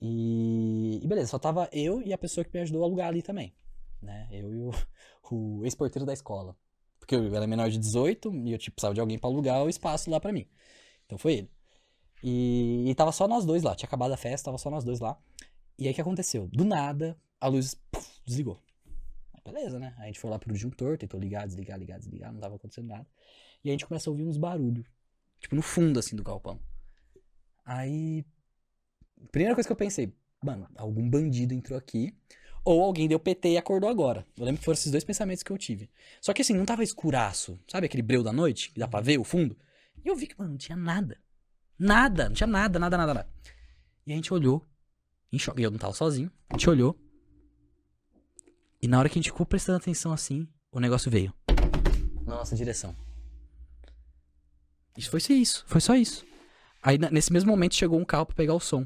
E. 0.00 1.00
E 1.02 1.06
beleza, 1.06 1.30
só 1.30 1.38
tava 1.38 1.68
eu 1.72 2.02
e 2.02 2.12
a 2.12 2.18
pessoa 2.18 2.44
que 2.44 2.50
me 2.52 2.60
ajudou 2.60 2.82
a 2.82 2.86
alugar 2.86 3.08
ali 3.08 3.22
também. 3.22 3.54
Né? 4.02 4.28
Eu 4.30 4.52
e 4.52 4.58
o, 4.58 4.70
o 5.30 5.64
ex-porteiro 5.64 6.04
da 6.04 6.12
escola. 6.12 6.56
Porque 6.98 7.14
eu 7.14 7.34
era 7.34 7.46
menor 7.46 7.70
de 7.70 7.78
18 7.78 8.32
e 8.46 8.52
eu 8.52 8.58
tipo, 8.58 8.74
precisava 8.74 8.94
de 8.94 9.00
alguém 9.00 9.18
pra 9.18 9.28
alugar 9.28 9.62
o 9.62 9.68
espaço 9.68 10.10
lá 10.10 10.20
pra 10.20 10.32
mim. 10.32 10.46
Então 11.06 11.18
foi 11.18 11.34
ele. 11.34 11.50
E, 12.26 12.88
e 12.88 12.94
tava 12.94 13.12
só 13.12 13.28
nós 13.28 13.44
dois 13.44 13.62
lá. 13.62 13.74
Tinha 13.74 13.86
acabado 13.86 14.12
a 14.12 14.16
festa, 14.16 14.46
tava 14.46 14.56
só 14.56 14.70
nós 14.70 14.82
dois 14.82 14.98
lá. 14.98 15.14
E 15.78 15.86
aí 15.86 15.92
o 15.92 15.94
que 15.94 16.00
aconteceu? 16.00 16.48
Do 16.48 16.64
nada, 16.64 17.18
a 17.38 17.48
luz 17.48 17.74
puf, 17.92 18.08
desligou. 18.24 18.58
Beleza, 19.44 19.78
né? 19.78 19.92
Aí 19.98 20.04
a 20.04 20.06
gente 20.06 20.18
foi 20.18 20.30
lá 20.30 20.38
pro 20.38 20.50
disjuntor, 20.50 20.96
tentou 20.96 21.20
ligar, 21.20 21.46
desligar, 21.46 21.78
ligar, 21.78 21.98
desligar, 21.98 22.32
não 22.32 22.40
tava 22.40 22.56
acontecendo 22.56 22.88
nada. 22.88 23.06
E 23.62 23.68
a 23.68 23.72
gente 23.72 23.84
começa 23.84 24.08
a 24.08 24.10
ouvir 24.10 24.24
uns 24.24 24.38
barulhos. 24.38 24.86
Tipo, 25.38 25.54
no 25.54 25.60
fundo, 25.60 26.00
assim, 26.00 26.16
do 26.16 26.24
galpão. 26.24 26.58
Aí. 27.62 28.24
Primeira 29.30 29.54
coisa 29.54 29.68
que 29.68 29.72
eu 29.72 29.76
pensei, 29.76 30.14
mano, 30.42 30.66
algum 30.76 31.08
bandido 31.08 31.52
entrou 31.52 31.78
aqui. 31.78 32.16
Ou 32.64 32.82
alguém 32.82 33.06
deu 33.06 33.20
PT 33.20 33.50
e 33.50 33.58
acordou 33.58 33.90
agora. 33.90 34.26
Eu 34.38 34.46
lembro 34.46 34.60
que 34.60 34.64
foram 34.64 34.78
esses 34.78 34.90
dois 34.90 35.04
pensamentos 35.04 35.42
que 35.42 35.50
eu 35.50 35.58
tive. 35.58 35.90
Só 36.22 36.32
que 36.32 36.40
assim, 36.40 36.54
não 36.54 36.64
tava 36.64 36.82
escuraço. 36.82 37.60
Sabe 37.68 37.84
aquele 37.84 38.02
breu 38.02 38.22
da 38.22 38.32
noite? 38.32 38.72
Que 38.72 38.80
dá 38.80 38.88
pra 38.88 39.02
ver 39.02 39.18
o 39.20 39.24
fundo? 39.24 39.58
E 40.02 40.08
eu 40.08 40.16
vi 40.16 40.26
que, 40.26 40.38
mano, 40.38 40.52
não 40.52 40.58
tinha 40.58 40.76
nada. 40.76 41.18
Nada, 41.78 42.28
não 42.28 42.34
tinha 42.34 42.46
nada, 42.46 42.78
nada, 42.78 42.96
nada, 42.96 43.14
nada. 43.14 43.28
E 44.06 44.12
a 44.12 44.16
gente 44.16 44.32
olhou, 44.32 44.64
em 45.32 45.38
choque. 45.38 45.62
Eu 45.62 45.70
não 45.70 45.78
tava 45.78 45.92
sozinho. 45.94 46.30
A 46.50 46.54
gente 46.54 46.68
olhou. 46.68 46.98
E 48.80 48.86
na 48.86 48.98
hora 48.98 49.08
que 49.08 49.18
a 49.18 49.20
gente 49.20 49.30
ficou 49.32 49.46
prestando 49.46 49.78
atenção 49.78 50.12
assim, 50.12 50.46
o 50.70 50.78
negócio 50.78 51.10
veio. 51.10 51.32
Na 52.26 52.36
nossa 52.36 52.54
direção. 52.54 52.94
Isso 54.96 55.10
foi 55.10 55.20
só 55.20 55.32
isso. 55.32 55.64
Foi 55.66 55.80
só 55.80 55.94
isso. 55.96 56.24
Aí 56.82 56.98
nesse 56.98 57.32
mesmo 57.32 57.50
momento 57.50 57.74
chegou 57.74 57.98
um 57.98 58.04
carro 58.04 58.26
pra 58.26 58.36
pegar 58.36 58.54
o 58.54 58.60
som. 58.60 58.82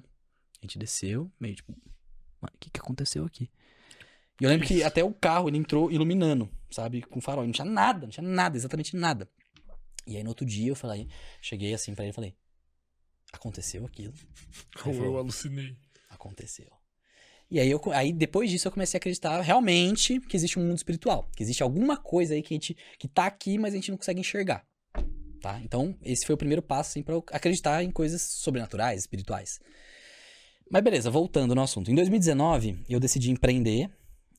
A 0.61 0.63
gente 0.63 0.79
desceu, 0.79 1.31
meio 1.39 1.55
tipo. 1.57 1.73
"Mano, 2.41 2.53
O 2.55 2.59
que, 2.59 2.71
que 2.71 2.81
aconteceu 2.81 3.25
aqui? 3.25 3.51
E 4.41 4.45
eu 4.45 4.51
lembro 4.51 4.67
que 4.67 4.83
até 4.85 5.03
o 5.03 5.13
carro 5.13 5.49
ele 5.49 5.59
entrou 5.59 5.91
iluminando, 5.91 6.49
sabe? 6.71 7.03
Com 7.03 7.21
farol. 7.21 7.45
Não 7.45 7.53
tinha 7.53 7.65
nada, 7.65 8.03
não 8.03 8.09
tinha 8.09 8.27
nada, 8.27 8.57
exatamente 8.57 8.97
nada. 8.97 9.29
E 10.07 10.17
aí 10.17 10.23
no 10.23 10.31
outro 10.31 10.47
dia 10.47 10.71
eu 10.71 10.77
falei, 10.77 11.09
cheguei 11.43 11.75
assim 11.75 11.95
pra 11.95 12.05
ele 12.05 12.13
e 12.13 12.15
falei: 12.15 12.37
Aconteceu 13.33 13.85
aquilo. 13.85 14.15
Ou 14.85 14.95
eu 14.95 15.19
alucinei. 15.19 15.77
Aconteceu. 16.09 16.71
E 17.51 17.59
aí, 17.59 17.71
eu, 17.71 17.81
aí 17.93 18.13
depois 18.13 18.51
disso 18.51 18.69
eu 18.69 18.73
comecei 18.73 18.99
a 18.99 19.01
acreditar 19.01 19.41
realmente 19.41 20.21
que 20.21 20.37
existe 20.37 20.59
um 20.59 20.63
mundo 20.63 20.77
espiritual. 20.77 21.31
Que 21.35 21.43
existe 21.43 21.63
alguma 21.63 21.97
coisa 21.97 22.35
aí 22.35 22.43
que 22.43 22.55
a 22.55 22.57
gente. 22.57 22.77
que 22.99 23.09
tá 23.09 23.27
aqui, 23.27 23.59
mas 23.59 23.73
a 23.73 23.77
gente 23.77 23.91
não 23.91 23.97
consegue 23.97 24.21
enxergar. 24.21 24.67
Tá? 25.41 25.61
Então, 25.63 25.97
esse 26.03 26.27
foi 26.27 26.35
o 26.35 26.39
primeiro 26.39 26.61
passo, 26.61 26.91
assim, 26.91 27.03
pra 27.03 27.15
eu 27.15 27.25
acreditar 27.33 27.83
em 27.83 27.91
coisas 27.91 28.21
sobrenaturais, 28.21 29.01
espirituais. 29.01 29.61
Mas 30.71 30.83
beleza, 30.83 31.11
voltando 31.11 31.55
no 31.55 31.63
assunto. 31.63 31.91
Em 31.91 31.95
2019, 31.95 32.85
eu 32.89 33.01
decidi 33.01 33.31
empreender. 33.31 33.89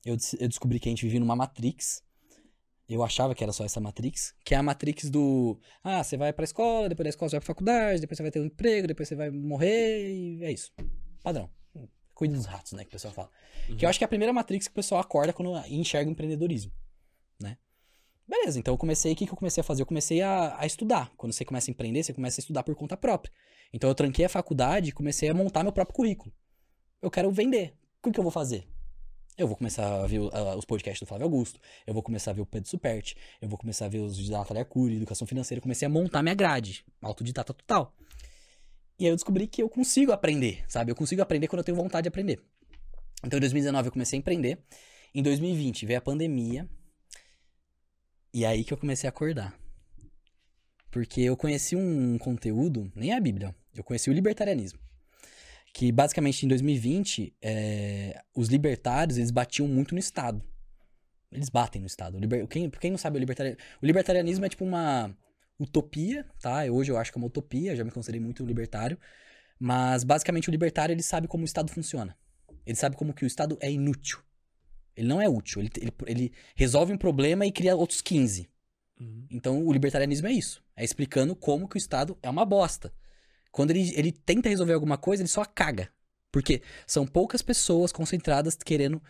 Eu, 0.04 0.16
eu 0.38 0.48
descobri 0.48 0.78
que 0.78 0.88
a 0.88 0.90
gente 0.90 1.04
vivia 1.04 1.18
numa 1.18 1.34
Matrix. 1.34 2.02
Eu 2.92 3.04
achava 3.04 3.36
que 3.36 3.44
era 3.44 3.52
só 3.52 3.64
essa 3.64 3.80
Matrix, 3.80 4.34
que 4.44 4.52
é 4.52 4.58
a 4.58 4.62
Matrix 4.64 5.08
do. 5.08 5.56
Ah, 5.82 6.02
você 6.02 6.16
vai 6.16 6.32
pra 6.32 6.42
escola, 6.42 6.88
depois 6.88 7.04
da 7.04 7.10
escola 7.10 7.28
você 7.28 7.36
vai 7.36 7.40
pra 7.40 7.46
faculdade, 7.46 8.00
depois 8.00 8.16
você 8.16 8.22
vai 8.24 8.32
ter 8.32 8.40
um 8.40 8.46
emprego, 8.46 8.88
depois 8.88 9.08
você 9.08 9.14
vai 9.14 9.30
morrer, 9.30 10.10
e 10.10 10.44
é 10.44 10.50
isso. 10.50 10.72
Padrão. 11.22 11.48
Cuida 12.14 12.34
dos 12.34 12.46
ratos, 12.46 12.72
né? 12.72 12.82
Que 12.82 12.88
o 12.88 12.92
pessoal 12.92 13.14
fala. 13.14 13.30
Que 13.78 13.84
eu 13.84 13.88
acho 13.88 13.96
que 13.96 14.04
é 14.04 14.06
a 14.06 14.08
primeira 14.08 14.32
Matrix 14.32 14.66
que 14.66 14.72
o 14.72 14.74
pessoal 14.74 15.00
acorda 15.00 15.32
quando 15.32 15.56
enxerga 15.68 16.08
o 16.08 16.12
empreendedorismo, 16.12 16.72
né? 17.40 17.56
Beleza, 18.26 18.58
então 18.58 18.74
eu 18.74 18.78
comecei, 18.78 19.12
o 19.12 19.16
que, 19.16 19.24
que 19.24 19.32
eu 19.32 19.36
comecei 19.36 19.60
a 19.60 19.64
fazer? 19.64 19.82
Eu 19.82 19.86
comecei 19.86 20.20
a, 20.20 20.58
a 20.58 20.66
estudar. 20.66 21.12
Quando 21.16 21.32
você 21.32 21.44
começa 21.44 21.70
a 21.70 21.72
empreender, 21.72 22.02
você 22.02 22.12
começa 22.12 22.40
a 22.40 22.42
estudar 22.42 22.64
por 22.64 22.74
conta 22.74 22.96
própria. 22.96 23.32
Então 23.72 23.88
eu 23.88 23.94
tranquei 23.94 24.24
a 24.24 24.28
faculdade 24.28 24.88
e 24.88 24.92
comecei 24.92 25.28
a 25.28 25.34
montar 25.34 25.62
meu 25.62 25.72
próprio 25.72 25.94
currículo. 25.94 26.34
Eu 27.00 27.10
quero 27.10 27.30
vender. 27.30 27.76
O 28.00 28.08
que, 28.08 28.14
que 28.14 28.18
eu 28.18 28.24
vou 28.24 28.32
fazer? 28.32 28.66
Eu 29.40 29.48
vou 29.48 29.56
começar 29.56 30.02
a 30.02 30.06
ver 30.06 30.20
a- 30.34 30.54
os 30.54 30.66
podcasts 30.66 31.00
do 31.00 31.06
Flávio 31.06 31.24
Augusto, 31.24 31.58
eu 31.86 31.94
vou 31.94 32.02
começar 32.02 32.30
a 32.30 32.34
ver 32.34 32.42
o 32.42 32.46
Pedro 32.46 32.68
Superti, 32.68 33.16
eu 33.40 33.48
vou 33.48 33.56
começar 33.56 33.86
a 33.86 33.88
ver 33.88 34.00
os 34.00 34.14
de 34.14 34.30
Natália 34.30 34.60
Arcuri, 34.64 34.96
Educação 34.96 35.26
Financeira, 35.26 35.60
eu 35.60 35.62
comecei 35.62 35.86
a 35.86 35.88
montar 35.88 36.22
minha 36.22 36.34
grade, 36.34 36.84
autodidata 37.00 37.54
total. 37.54 37.96
E 38.98 39.06
aí 39.06 39.10
eu 39.10 39.16
descobri 39.16 39.46
que 39.46 39.62
eu 39.62 39.68
consigo 39.70 40.12
aprender, 40.12 40.62
sabe? 40.68 40.92
Eu 40.92 40.94
consigo 40.94 41.22
aprender 41.22 41.48
quando 41.48 41.60
eu 41.60 41.64
tenho 41.64 41.74
vontade 41.78 42.02
de 42.02 42.08
aprender. 42.08 42.38
Então 43.24 43.38
em 43.38 43.40
2019 43.40 43.88
eu 43.88 43.92
comecei 43.92 44.18
a 44.18 44.20
empreender, 44.20 44.58
em 45.14 45.22
2020 45.22 45.86
veio 45.86 46.00
a 46.00 46.02
pandemia, 46.02 46.68
e 48.34 48.44
aí 48.44 48.62
que 48.62 48.74
eu 48.74 48.76
comecei 48.76 49.08
a 49.08 49.10
acordar. 49.10 49.58
Porque 50.90 51.22
eu 51.22 51.34
conheci 51.34 51.74
um 51.74 52.18
conteúdo, 52.18 52.92
nem 52.94 53.14
a 53.14 53.20
Bíblia, 53.20 53.56
eu 53.74 53.82
conheci 53.82 54.10
o 54.10 54.12
libertarianismo. 54.12 54.78
Que 55.72 55.92
basicamente 55.92 56.44
em 56.44 56.48
2020, 56.48 57.34
é, 57.40 58.20
os 58.34 58.48
libertários 58.48 59.18
eles 59.18 59.30
batiam 59.30 59.68
muito 59.68 59.94
no 59.94 59.98
Estado. 60.00 60.42
Eles 61.30 61.48
batem 61.48 61.80
no 61.80 61.86
Estado. 61.86 62.16
O 62.16 62.20
liber- 62.20 62.46
Quem, 62.48 62.68
quem 62.68 62.90
não 62.90 62.98
sabe 62.98 63.16
o 63.16 63.20
libertarianismo? 63.20 63.64
O 63.80 63.86
libertarianismo 63.86 64.44
é 64.44 64.48
tipo 64.48 64.64
uma 64.64 65.16
utopia, 65.58 66.26
tá? 66.40 66.64
Hoje 66.64 66.90
eu 66.90 66.96
acho 66.98 67.12
que 67.12 67.18
é 67.18 67.20
uma 67.20 67.28
utopia, 67.28 67.76
já 67.76 67.84
me 67.84 67.90
considerei 67.90 68.20
muito 68.20 68.44
libertário. 68.44 68.98
Mas 69.58 70.02
basicamente 70.02 70.48
o 70.48 70.50
libertário 70.50 70.92
ele 70.92 71.02
sabe 71.02 71.28
como 71.28 71.42
o 71.42 71.44
Estado 71.44 71.70
funciona. 71.70 72.16
Ele 72.66 72.76
sabe 72.76 72.96
como 72.96 73.12
que 73.14 73.24
o 73.24 73.26
Estado 73.26 73.56
é 73.60 73.70
inútil. 73.70 74.18
Ele 74.96 75.06
não 75.06 75.20
é 75.22 75.28
útil. 75.28 75.60
Ele, 75.60 75.70
ele, 75.80 75.92
ele 76.06 76.32
resolve 76.56 76.92
um 76.92 76.98
problema 76.98 77.46
e 77.46 77.52
cria 77.52 77.76
outros 77.76 78.00
15. 78.00 78.48
Uhum. 78.98 79.26
Então, 79.30 79.64
o 79.64 79.72
libertarianismo 79.72 80.26
é 80.26 80.32
isso. 80.32 80.64
É 80.76 80.82
explicando 80.84 81.36
como 81.36 81.68
que 81.68 81.76
o 81.76 81.78
Estado 81.78 82.18
é 82.22 82.28
uma 82.28 82.44
bosta. 82.44 82.92
Quando 83.50 83.70
ele, 83.70 83.92
ele 83.96 84.12
tenta 84.12 84.48
resolver 84.48 84.72
alguma 84.72 84.96
coisa, 84.96 85.22
ele 85.22 85.28
só 85.28 85.44
caga. 85.44 85.90
Porque 86.32 86.62
são 86.86 87.06
poucas 87.06 87.42
pessoas 87.42 87.92
concentradas 87.92 88.56
querendo 88.56 89.02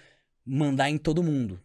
mandar 0.45 0.89
em 0.89 0.99
todo 0.99 1.23
mundo. 1.23 1.61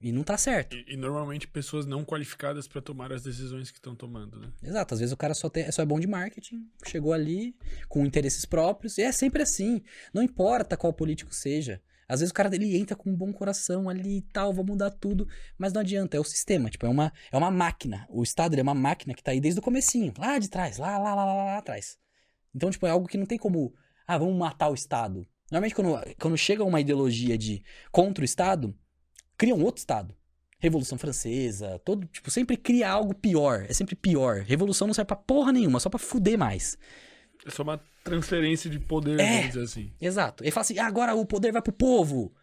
E 0.00 0.12
não 0.12 0.22
tá 0.22 0.36
certo. 0.36 0.76
E, 0.76 0.94
e 0.94 0.96
normalmente 0.96 1.48
pessoas 1.48 1.84
não 1.84 2.04
qualificadas 2.04 2.68
pra 2.68 2.80
tomar 2.80 3.12
as 3.12 3.22
decisões 3.22 3.70
que 3.70 3.78
estão 3.78 3.96
tomando, 3.96 4.38
né? 4.38 4.52
Exato. 4.62 4.94
Às 4.94 5.00
vezes 5.00 5.12
o 5.12 5.16
cara 5.16 5.34
só, 5.34 5.48
tem, 5.48 5.70
só 5.72 5.82
é 5.82 5.86
bom 5.86 5.98
de 5.98 6.06
marketing, 6.06 6.68
chegou 6.86 7.12
ali 7.12 7.56
com 7.88 8.06
interesses 8.06 8.44
próprios. 8.44 8.98
E 8.98 9.02
é 9.02 9.10
sempre 9.10 9.42
assim. 9.42 9.82
Não 10.14 10.22
importa 10.22 10.76
qual 10.76 10.92
político 10.92 11.34
seja. 11.34 11.80
Às 12.08 12.20
vezes 12.20 12.30
o 12.30 12.34
cara 12.34 12.52
ele 12.54 12.76
entra 12.76 12.96
com 12.96 13.10
um 13.10 13.14
bom 13.14 13.32
coração 13.32 13.88
ali 13.88 14.18
e 14.18 14.22
tal, 14.22 14.52
vou 14.52 14.64
mudar 14.64 14.90
tudo, 14.90 15.28
mas 15.58 15.74
não 15.74 15.82
adianta, 15.82 16.16
é 16.16 16.20
o 16.20 16.24
sistema, 16.24 16.70
tipo, 16.70 16.86
é 16.86 16.88
uma, 16.88 17.12
é 17.30 17.36
uma 17.36 17.50
máquina. 17.50 18.06
O 18.08 18.22
Estado 18.22 18.58
é 18.58 18.62
uma 18.62 18.74
máquina 18.74 19.12
que 19.12 19.22
tá 19.22 19.32
aí 19.32 19.40
desde 19.40 19.60
o 19.60 19.62
comecinho, 19.62 20.14
lá 20.16 20.38
de 20.38 20.48
trás, 20.48 20.78
lá, 20.78 20.96
lá, 20.96 21.14
lá, 21.14 21.24
lá, 21.26 21.34
lá 21.34 21.58
atrás. 21.58 21.98
Então, 22.54 22.70
tipo, 22.70 22.86
é 22.86 22.90
algo 22.90 23.06
que 23.08 23.18
não 23.18 23.26
tem 23.26 23.38
como, 23.38 23.72
ah, 24.06 24.18
vamos 24.18 24.36
matar 24.38 24.68
o 24.68 24.74
Estado. 24.74 25.26
Normalmente 25.50 25.74
quando, 25.74 26.14
quando 26.20 26.36
chega 26.36 26.64
uma 26.64 26.80
ideologia 26.80 27.36
de 27.38 27.62
contra 27.90 28.22
o 28.22 28.24
Estado, 28.24 28.74
cria 29.36 29.54
um 29.54 29.62
outro 29.64 29.78
Estado. 29.80 30.14
Revolução 30.60 30.98
Francesa, 30.98 31.78
todo, 31.84 32.04
tipo, 32.06 32.30
sempre 32.30 32.56
cria 32.56 32.90
algo 32.90 33.14
pior, 33.14 33.64
é 33.68 33.72
sempre 33.72 33.94
pior. 33.94 34.40
Revolução 34.42 34.88
não 34.88 34.94
serve 34.94 35.06
pra 35.06 35.16
porra 35.16 35.52
nenhuma, 35.52 35.78
só 35.78 35.88
pra 35.88 36.00
fuder 36.00 36.36
mais. 36.36 36.76
É 37.46 37.50
só 37.50 37.62
uma 37.62 37.80
transferência 38.02 38.68
de 38.68 38.80
poder, 38.80 39.20
É. 39.20 39.36
vamos 39.36 39.46
dizer 39.48 39.62
assim. 39.62 39.92
Exato. 40.00 40.42
Ele 40.42 40.50
fala 40.50 40.62
assim: 40.62 40.78
ah, 40.78 40.86
agora 40.86 41.14
o 41.14 41.24
poder 41.24 41.52
vai 41.52 41.62
pro 41.62 41.72
povo. 41.72 42.34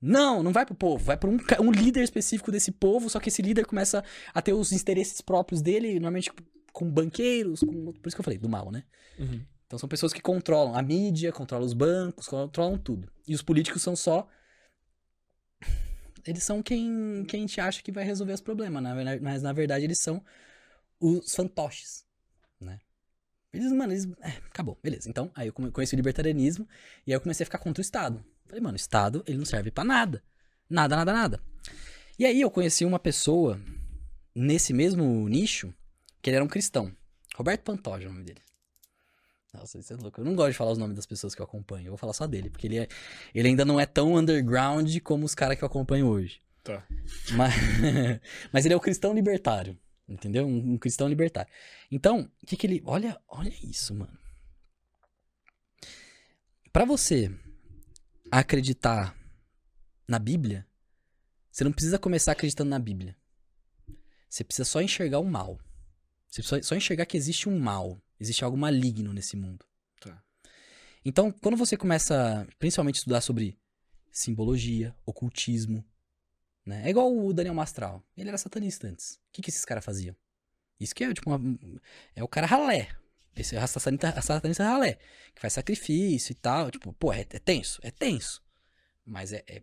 Não, 0.00 0.42
não 0.42 0.52
vai 0.52 0.66
pro 0.66 0.74
povo, 0.74 1.04
vai 1.04 1.16
pra 1.16 1.30
um, 1.30 1.38
um 1.60 1.70
líder 1.70 2.02
específico 2.02 2.50
desse 2.50 2.72
povo, 2.72 3.08
só 3.08 3.20
que 3.20 3.28
esse 3.28 3.40
líder 3.40 3.64
começa 3.64 4.02
a 4.34 4.42
ter 4.42 4.52
os 4.52 4.72
interesses 4.72 5.20
próprios 5.20 5.62
dele, 5.62 5.92
normalmente 5.94 6.32
com 6.72 6.90
banqueiros, 6.90 7.60
com, 7.60 7.92
por 7.92 8.08
isso 8.08 8.16
que 8.16 8.20
eu 8.20 8.24
falei, 8.24 8.38
do 8.38 8.48
mal, 8.48 8.70
né? 8.70 8.84
Uhum. 9.18 9.44
Então 9.66 9.78
são 9.78 9.88
pessoas 9.88 10.12
que 10.12 10.20
controlam 10.20 10.74
a 10.74 10.82
mídia, 10.82 11.32
controlam 11.32 11.66
os 11.66 11.72
bancos, 11.72 12.26
controlam 12.26 12.78
tudo. 12.78 13.10
E 13.26 13.34
os 13.34 13.42
políticos 13.42 13.82
são 13.82 13.96
só. 13.96 14.28
Eles 16.26 16.44
são 16.44 16.62
quem, 16.62 17.24
quem 17.26 17.40
a 17.40 17.42
gente 17.42 17.60
acha 17.60 17.82
que 17.82 17.90
vai 17.90 18.04
resolver 18.04 18.32
os 18.32 18.40
problemas, 18.40 18.82
verdade- 18.94 19.22
mas 19.22 19.42
na 19.42 19.52
verdade 19.52 19.84
eles 19.84 19.98
são 19.98 20.22
os 21.00 21.34
fantoches, 21.34 22.04
né? 22.60 22.78
Eles, 23.52 23.72
mano, 23.72 23.92
eles. 23.92 24.06
É, 24.20 24.28
acabou, 24.48 24.78
beleza. 24.82 25.08
Então, 25.10 25.30
aí 25.34 25.48
eu 25.48 25.52
conheci 25.52 25.94
o 25.94 25.96
libertarianismo 25.96 26.66
e 27.06 27.12
aí 27.12 27.16
eu 27.16 27.20
comecei 27.20 27.44
a 27.44 27.46
ficar 27.46 27.58
contra 27.58 27.80
o 27.80 27.82
Estado. 27.84 28.24
Falei, 28.46 28.62
mano, 28.62 28.74
o 28.74 28.76
Estado, 28.76 29.22
ele 29.26 29.38
não 29.38 29.44
serve 29.44 29.70
pra 29.70 29.84
nada. 29.84 30.22
Nada, 30.70 30.96
nada, 30.96 31.12
nada. 31.12 31.40
E 32.18 32.24
aí 32.24 32.40
eu 32.40 32.50
conheci 32.50 32.84
uma 32.84 32.98
pessoa 32.98 33.60
nesse 34.34 34.72
mesmo 34.72 35.28
nicho, 35.28 35.74
que 36.22 36.30
ele 36.30 36.36
era 36.36 36.44
um 36.44 36.48
cristão. 36.48 36.94
Roberto 37.34 37.62
Pantoja 37.62 38.06
é 38.06 38.08
o 38.08 38.12
nome 38.12 38.24
dele. 38.24 38.40
Nossa, 39.52 39.78
isso 39.78 39.92
é 39.92 39.96
louco. 39.96 40.20
Eu 40.20 40.24
não 40.24 40.34
gosto 40.34 40.52
de 40.52 40.56
falar 40.56 40.70
os 40.70 40.78
nomes 40.78 40.96
das 40.96 41.04
pessoas 41.04 41.34
que 41.34 41.42
eu 41.42 41.44
acompanho. 41.44 41.86
Eu 41.86 41.90
vou 41.90 41.98
falar 41.98 42.14
só 42.14 42.26
dele, 42.26 42.48
porque 42.48 42.66
ele, 42.66 42.78
é, 42.78 42.88
ele 43.34 43.48
ainda 43.48 43.64
não 43.64 43.78
é 43.78 43.84
tão 43.84 44.14
underground 44.14 44.98
como 45.00 45.26
os 45.26 45.34
caras 45.34 45.58
que 45.58 45.64
eu 45.64 45.66
acompanho 45.66 46.06
hoje. 46.06 46.40
Tá. 46.64 46.86
Mas, 47.32 47.54
mas 48.50 48.64
ele 48.64 48.72
é 48.72 48.76
o 48.76 48.80
cristão 48.80 49.12
libertário. 49.12 49.78
Entendeu? 50.08 50.46
Um, 50.46 50.72
um 50.72 50.78
cristão 50.78 51.08
libertário. 51.08 51.52
Então, 51.90 52.30
o 52.42 52.46
que 52.46 52.56
que 52.56 52.66
ele. 52.66 52.82
Olha, 52.84 53.20
olha 53.28 53.52
isso, 53.62 53.94
mano. 53.94 54.18
Pra 56.72 56.84
você 56.86 57.30
acreditar 58.30 59.14
na 60.08 60.18
Bíblia, 60.18 60.66
você 61.50 61.64
não 61.64 61.72
precisa 61.72 61.98
começar 61.98 62.32
acreditando 62.32 62.70
na 62.70 62.78
Bíblia. 62.78 63.16
Você 64.28 64.42
precisa 64.42 64.64
só 64.64 64.80
enxergar 64.80 65.18
o 65.18 65.26
mal. 65.26 65.60
Você 66.32 66.40
precisa 66.40 66.62
só 66.62 66.74
enxergar 66.74 67.04
que 67.04 67.16
existe 67.16 67.46
um 67.46 67.58
mal. 67.58 68.00
Existe 68.18 68.42
algo 68.42 68.56
maligno 68.56 69.12
nesse 69.12 69.36
mundo. 69.36 69.66
Tá. 70.00 70.22
Então, 71.04 71.30
quando 71.30 71.58
você 71.58 71.76
começa, 71.76 72.46
principalmente, 72.58 72.96
a 72.96 72.98
estudar 73.00 73.20
sobre 73.20 73.58
simbologia, 74.10 74.96
ocultismo, 75.04 75.84
né? 76.64 76.86
É 76.86 76.90
igual 76.90 77.14
o 77.14 77.34
Daniel 77.34 77.54
Mastral. 77.54 78.02
Ele 78.16 78.30
era 78.30 78.38
satanista 78.38 78.88
antes. 78.88 79.16
O 79.16 79.32
que, 79.32 79.42
que 79.42 79.50
esses 79.50 79.64
caras 79.66 79.84
faziam? 79.84 80.16
Isso 80.80 80.94
que 80.94 81.04
é, 81.04 81.12
tipo, 81.12 81.28
uma- 81.28 81.58
é 82.16 82.24
o 82.24 82.28
cara 82.28 82.46
ralé. 82.46 82.88
Esse 83.36 83.54
é 83.54 83.66
satanista, 83.66 84.22
satanista 84.22 84.64
ralé. 84.64 84.98
Que 85.34 85.40
faz 85.40 85.52
sacrifício 85.52 86.32
e 86.32 86.34
tal. 86.34 86.70
Tipo, 86.70 86.94
pô, 86.94 87.12
é, 87.12 87.20
é 87.20 87.38
tenso? 87.38 87.78
É 87.82 87.90
tenso. 87.90 88.42
Mas 89.04 89.34
é, 89.34 89.44
é, 89.46 89.62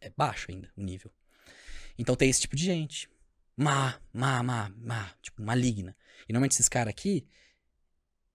é 0.00 0.10
baixo 0.16 0.50
ainda 0.50 0.68
o 0.76 0.82
nível. 0.82 1.12
Então 1.96 2.16
tem 2.16 2.28
esse 2.28 2.40
tipo 2.40 2.56
de 2.56 2.64
gente. 2.64 3.08
Má, 3.56 4.00
má, 4.12 4.42
má, 4.42 4.72
má. 4.76 5.14
Tipo, 5.22 5.42
maligna. 5.42 5.96
E 6.28 6.32
normalmente 6.32 6.52
esses 6.52 6.68
caras 6.68 6.90
aqui, 6.90 7.26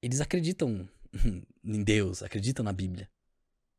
eles 0.02 0.22
acreditam 0.22 0.88
em 1.64 1.84
Deus, 1.84 2.22
acreditam 2.22 2.64
na 2.64 2.74
Bíblia. 2.74 3.10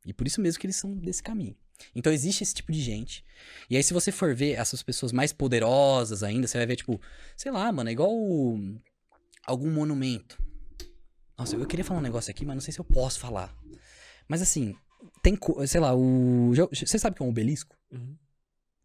E 0.05 0.13
por 0.13 0.27
isso 0.27 0.41
mesmo 0.41 0.59
que 0.59 0.65
eles 0.65 0.75
são 0.75 0.95
desse 0.95 1.21
caminho. 1.21 1.55
Então 1.95 2.11
existe 2.11 2.43
esse 2.43 2.53
tipo 2.53 2.71
de 2.71 2.81
gente. 2.81 3.23
E 3.69 3.77
aí, 3.77 3.83
se 3.83 3.93
você 3.93 4.11
for 4.11 4.35
ver 4.35 4.53
essas 4.53 4.83
pessoas 4.83 5.11
mais 5.11 5.31
poderosas 5.31 6.23
ainda, 6.23 6.47
você 6.47 6.57
vai 6.57 6.67
ver, 6.67 6.75
tipo, 6.75 7.01
sei 7.37 7.51
lá, 7.51 7.71
mano, 7.71 7.89
é 7.89 7.93
igual 7.93 8.11
algum 9.45 9.71
monumento. 9.71 10.41
Nossa, 11.37 11.55
eu 11.55 11.65
queria 11.65 11.85
falar 11.85 11.99
um 11.99 12.03
negócio 12.03 12.29
aqui, 12.29 12.45
mas 12.45 12.55
não 12.55 12.61
sei 12.61 12.73
se 12.73 12.79
eu 12.79 12.85
posso 12.85 13.19
falar. 13.19 13.55
Mas 14.27 14.41
assim, 14.41 14.75
tem, 15.23 15.37
sei 15.67 15.79
lá, 15.79 15.95
o. 15.95 16.51
Você 16.71 16.99
sabe 16.99 17.13
o 17.13 17.17
que 17.17 17.23
é 17.23 17.25
um 17.25 17.29
obelisco? 17.29 17.77
Uhum. 17.91 18.17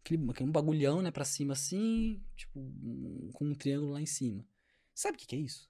Aquele, 0.05 0.29
aquele 0.29 0.51
bagulhão, 0.51 1.01
né, 1.01 1.09
pra 1.09 1.25
cima 1.25 1.53
assim, 1.53 2.21
tipo, 2.35 2.59
um- 2.59 3.31
com 3.33 3.45
um 3.45 3.55
triângulo 3.55 3.93
lá 3.93 4.01
em 4.01 4.05
cima. 4.05 4.45
Sabe 4.93 5.15
o 5.15 5.19
que, 5.19 5.25
que 5.25 5.35
é 5.35 5.39
isso? 5.39 5.67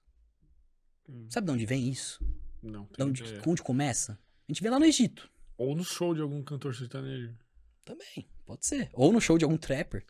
Hum, 1.08 1.26
Sabe 1.30 1.46
de 1.46 1.52
onde 1.54 1.64
vem 1.64 1.88
isso? 1.88 2.22
Não, 2.62 2.86
De 2.96 3.02
onde, 3.02 3.22
ideia. 3.24 3.42
onde 3.46 3.62
começa? 3.62 4.12
A 4.46 4.52
gente 4.52 4.62
vê 4.62 4.68
lá 4.68 4.78
no 4.78 4.84
Egito. 4.84 5.30
Ou 5.56 5.74
no 5.74 5.82
show 5.82 6.14
de 6.14 6.20
algum 6.20 6.42
cantor 6.42 6.74
sertanejo. 6.74 7.34
Também, 7.82 8.28
pode 8.44 8.66
ser. 8.66 8.90
Ou 8.92 9.10
no 9.10 9.20
show 9.22 9.38
de 9.38 9.44
algum 9.44 9.56
trapper, 9.56 10.04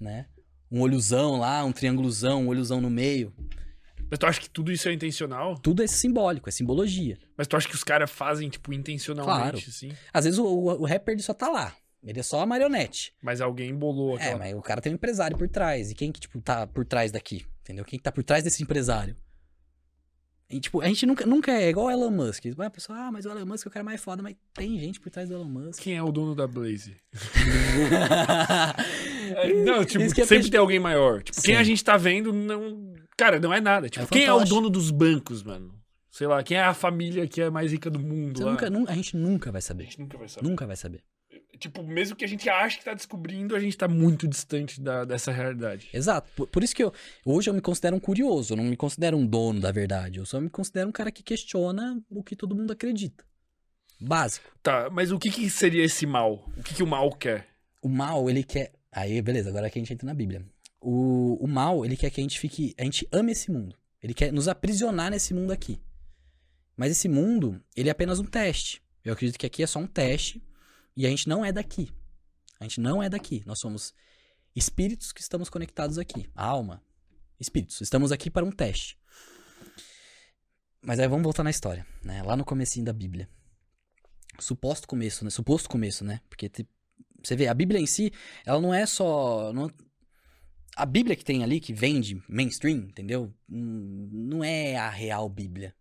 né? 0.00 0.28
Um 0.70 0.80
olhozão 0.80 1.38
lá, 1.38 1.62
um 1.64 1.70
triângulozão, 1.72 2.42
um 2.44 2.48
olhozão 2.48 2.80
no 2.80 2.90
meio. 2.90 3.32
Mas 4.10 4.18
tu 4.18 4.26
acha 4.26 4.40
que 4.40 4.50
tudo 4.50 4.72
isso 4.72 4.88
é 4.88 4.92
intencional? 4.92 5.56
Tudo 5.58 5.82
é 5.82 5.86
simbólico, 5.86 6.48
é 6.48 6.52
simbologia. 6.52 7.16
Mas 7.36 7.46
tu 7.46 7.56
acha 7.56 7.68
que 7.68 7.74
os 7.74 7.84
caras 7.84 8.10
fazem, 8.10 8.48
tipo, 8.50 8.72
intencionalmente, 8.72 9.40
Claro. 9.52 9.58
assim? 9.58 9.92
Às 10.12 10.24
vezes 10.24 10.38
o, 10.40 10.44
o, 10.46 10.80
o 10.82 10.84
rapper 10.86 11.22
só 11.22 11.32
tá 11.32 11.48
lá. 11.48 11.76
Ele 12.04 12.18
é 12.18 12.22
só 12.22 12.40
a 12.40 12.46
marionete. 12.46 13.14
Mas 13.22 13.40
alguém 13.40 13.74
bolou 13.74 14.18
É, 14.18 14.22
aquela... 14.22 14.38
mas 14.38 14.54
o 14.54 14.62
cara 14.62 14.80
tem 14.80 14.92
um 14.92 14.96
empresário 14.96 15.36
por 15.38 15.48
trás. 15.48 15.90
E 15.90 15.94
quem 15.94 16.10
que, 16.10 16.20
tipo, 16.20 16.40
tá 16.40 16.66
por 16.66 16.84
trás 16.84 17.12
daqui? 17.12 17.44
Entendeu? 17.60 17.84
Quem 17.84 17.98
que 17.98 18.02
tá 18.02 18.10
por 18.10 18.24
trás 18.24 18.42
desse 18.42 18.62
empresário? 18.62 19.16
E, 20.50 20.60
tipo, 20.60 20.82
a 20.82 20.86
gente 20.86 21.06
nunca, 21.06 21.24
nunca 21.24 21.52
é 21.52 21.70
igual 21.70 21.86
o 21.86 21.90
Elon 21.90 22.10
Musk. 22.10 22.44
A 22.58 22.70
pessoa, 22.70 22.98
ah, 22.98 23.12
mas 23.12 23.24
o 23.24 23.30
Elon 23.30 23.46
Musk 23.46 23.66
é 23.66 23.68
o 23.68 23.72
cara 23.72 23.84
mais 23.84 24.02
foda. 24.02 24.22
Mas 24.22 24.34
tem 24.52 24.78
gente 24.78 25.00
por 25.00 25.10
trás 25.10 25.28
do 25.28 25.34
Elon 25.36 25.44
Musk. 25.44 25.80
Quem 25.80 25.96
é 25.96 26.02
o 26.02 26.10
dono 26.12 26.34
da 26.34 26.46
Blaze? 26.46 26.96
não, 29.64 29.84
tipo, 29.84 30.04
é 30.04 30.24
sempre 30.26 30.50
tem 30.50 30.60
alguém 30.60 30.78
maior. 30.80 31.22
Tipo, 31.22 31.40
quem 31.40 31.54
Sim. 31.54 31.60
a 31.60 31.64
gente 31.64 31.82
tá 31.82 31.96
vendo, 31.96 32.32
não... 32.32 32.92
Cara, 33.16 33.38
não 33.40 33.52
é 33.52 33.60
nada. 33.60 33.88
Tipo, 33.88 34.04
É 34.04 34.08
quem 34.08 34.24
é 34.24 34.32
o 34.32 34.44
dono 34.44 34.68
dos 34.68 34.90
bancos, 34.90 35.42
mano? 35.42 35.72
Sei 36.10 36.26
lá, 36.26 36.42
quem 36.42 36.58
é 36.58 36.62
a 36.62 36.74
família 36.74 37.26
que 37.26 37.40
é 37.40 37.48
mais 37.48 37.72
rica 37.72 37.88
do 37.88 37.98
mundo 37.98 38.44
nunca, 38.44 38.68
nun- 38.68 38.84
a 38.86 38.94
gente 38.94 39.16
nunca 39.16 39.50
vai 39.50 39.60
A 39.60 39.62
saber. 39.62 39.84
gente 39.84 39.98
nunca 40.00 40.18
vai 40.18 40.28
saber. 40.28 40.46
Nunca 40.48 40.66
vai 40.66 40.76
saber. 40.76 41.02
Tipo, 41.62 41.80
mesmo 41.84 42.16
que 42.16 42.24
a 42.24 42.28
gente 42.28 42.50
ache 42.50 42.78
que 42.78 42.84
tá 42.84 42.92
descobrindo, 42.92 43.54
a 43.54 43.60
gente 43.60 43.76
tá 43.78 43.86
muito 43.86 44.26
distante 44.26 44.80
da, 44.80 45.04
dessa 45.04 45.30
realidade. 45.30 45.88
Exato. 45.92 46.28
Por, 46.34 46.48
por 46.48 46.64
isso 46.64 46.74
que 46.74 46.82
eu, 46.82 46.92
hoje 47.24 47.48
eu 47.48 47.54
me 47.54 47.60
considero 47.60 47.94
um 47.94 48.00
curioso. 48.00 48.52
Eu 48.52 48.56
não 48.56 48.64
me 48.64 48.76
considero 48.76 49.16
um 49.16 49.24
dono 49.24 49.60
da 49.60 49.70
verdade. 49.70 50.18
Eu 50.18 50.26
só 50.26 50.40
me 50.40 50.50
considero 50.50 50.88
um 50.88 50.92
cara 50.92 51.12
que 51.12 51.22
questiona 51.22 52.02
o 52.10 52.20
que 52.20 52.34
todo 52.34 52.56
mundo 52.56 52.72
acredita. 52.72 53.24
Básico. 54.00 54.44
Tá, 54.60 54.90
mas 54.90 55.12
o 55.12 55.20
que 55.20 55.30
que 55.30 55.48
seria 55.48 55.84
esse 55.84 56.04
mal? 56.04 56.50
O 56.56 56.64
que 56.64 56.74
que 56.74 56.82
o 56.82 56.86
mal 56.86 57.08
quer? 57.12 57.46
O 57.80 57.88
mal, 57.88 58.28
ele 58.28 58.42
quer. 58.42 58.72
Aí, 58.90 59.22
beleza, 59.22 59.48
agora 59.48 59.70
que 59.70 59.78
a 59.78 59.80
gente 59.80 59.92
entra 59.92 60.04
na 60.04 60.14
Bíblia. 60.14 60.44
O, 60.80 61.38
o 61.40 61.46
mal, 61.46 61.84
ele 61.84 61.96
quer 61.96 62.10
que 62.10 62.20
a 62.20 62.24
gente 62.24 62.40
fique. 62.40 62.74
A 62.76 62.82
gente 62.82 63.06
ame 63.12 63.30
esse 63.30 63.52
mundo. 63.52 63.76
Ele 64.02 64.14
quer 64.14 64.32
nos 64.32 64.48
aprisionar 64.48 65.12
nesse 65.12 65.32
mundo 65.32 65.52
aqui. 65.52 65.80
Mas 66.76 66.90
esse 66.90 67.08
mundo, 67.08 67.62
ele 67.76 67.88
é 67.88 67.92
apenas 67.92 68.18
um 68.18 68.24
teste. 68.24 68.82
Eu 69.04 69.12
acredito 69.12 69.38
que 69.38 69.46
aqui 69.46 69.62
é 69.62 69.66
só 69.68 69.78
um 69.78 69.86
teste. 69.86 70.42
E 70.96 71.06
a 71.06 71.10
gente 71.10 71.28
não 71.28 71.44
é 71.44 71.52
daqui. 71.52 71.90
A 72.60 72.64
gente 72.64 72.80
não 72.80 73.02
é 73.02 73.08
daqui. 73.08 73.42
Nós 73.46 73.58
somos 73.58 73.92
espíritos 74.54 75.12
que 75.12 75.20
estamos 75.20 75.48
conectados 75.48 75.98
aqui. 75.98 76.28
Alma. 76.34 76.82
Espíritos. 77.40 77.80
Estamos 77.80 78.12
aqui 78.12 78.30
para 78.30 78.44
um 78.44 78.50
teste. 78.52 78.98
Mas 80.84 80.98
aí 80.98 81.08
vamos 81.08 81.22
voltar 81.24 81.42
na 81.44 81.50
história, 81.50 81.86
né? 82.04 82.22
Lá 82.22 82.36
no 82.36 82.44
comecinho 82.44 82.84
da 82.84 82.92
Bíblia. 82.92 83.28
Suposto 84.38 84.86
começo, 84.88 85.24
né? 85.24 85.30
Suposto 85.30 85.68
começo, 85.68 86.04
né? 86.04 86.20
Porque 86.28 86.48
te- 86.48 86.68
você 87.22 87.36
vê, 87.36 87.46
a 87.46 87.54
Bíblia 87.54 87.80
em 87.80 87.86
si, 87.86 88.12
ela 88.44 88.60
não 88.60 88.74
é 88.74 88.84
só. 88.86 89.52
não- 89.52 89.70
a 90.76 90.84
Bíblia 90.86 91.14
que 91.14 91.24
tem 91.24 91.44
ali, 91.44 91.60
que 91.60 91.72
vende 91.72 92.20
mainstream, 92.28 92.78
entendeu? 92.78 93.32
Hum, 93.48 94.08
Não 94.12 94.42
é 94.42 94.76
a 94.76 94.88
real 94.88 95.28
Bíblia. 95.28 95.74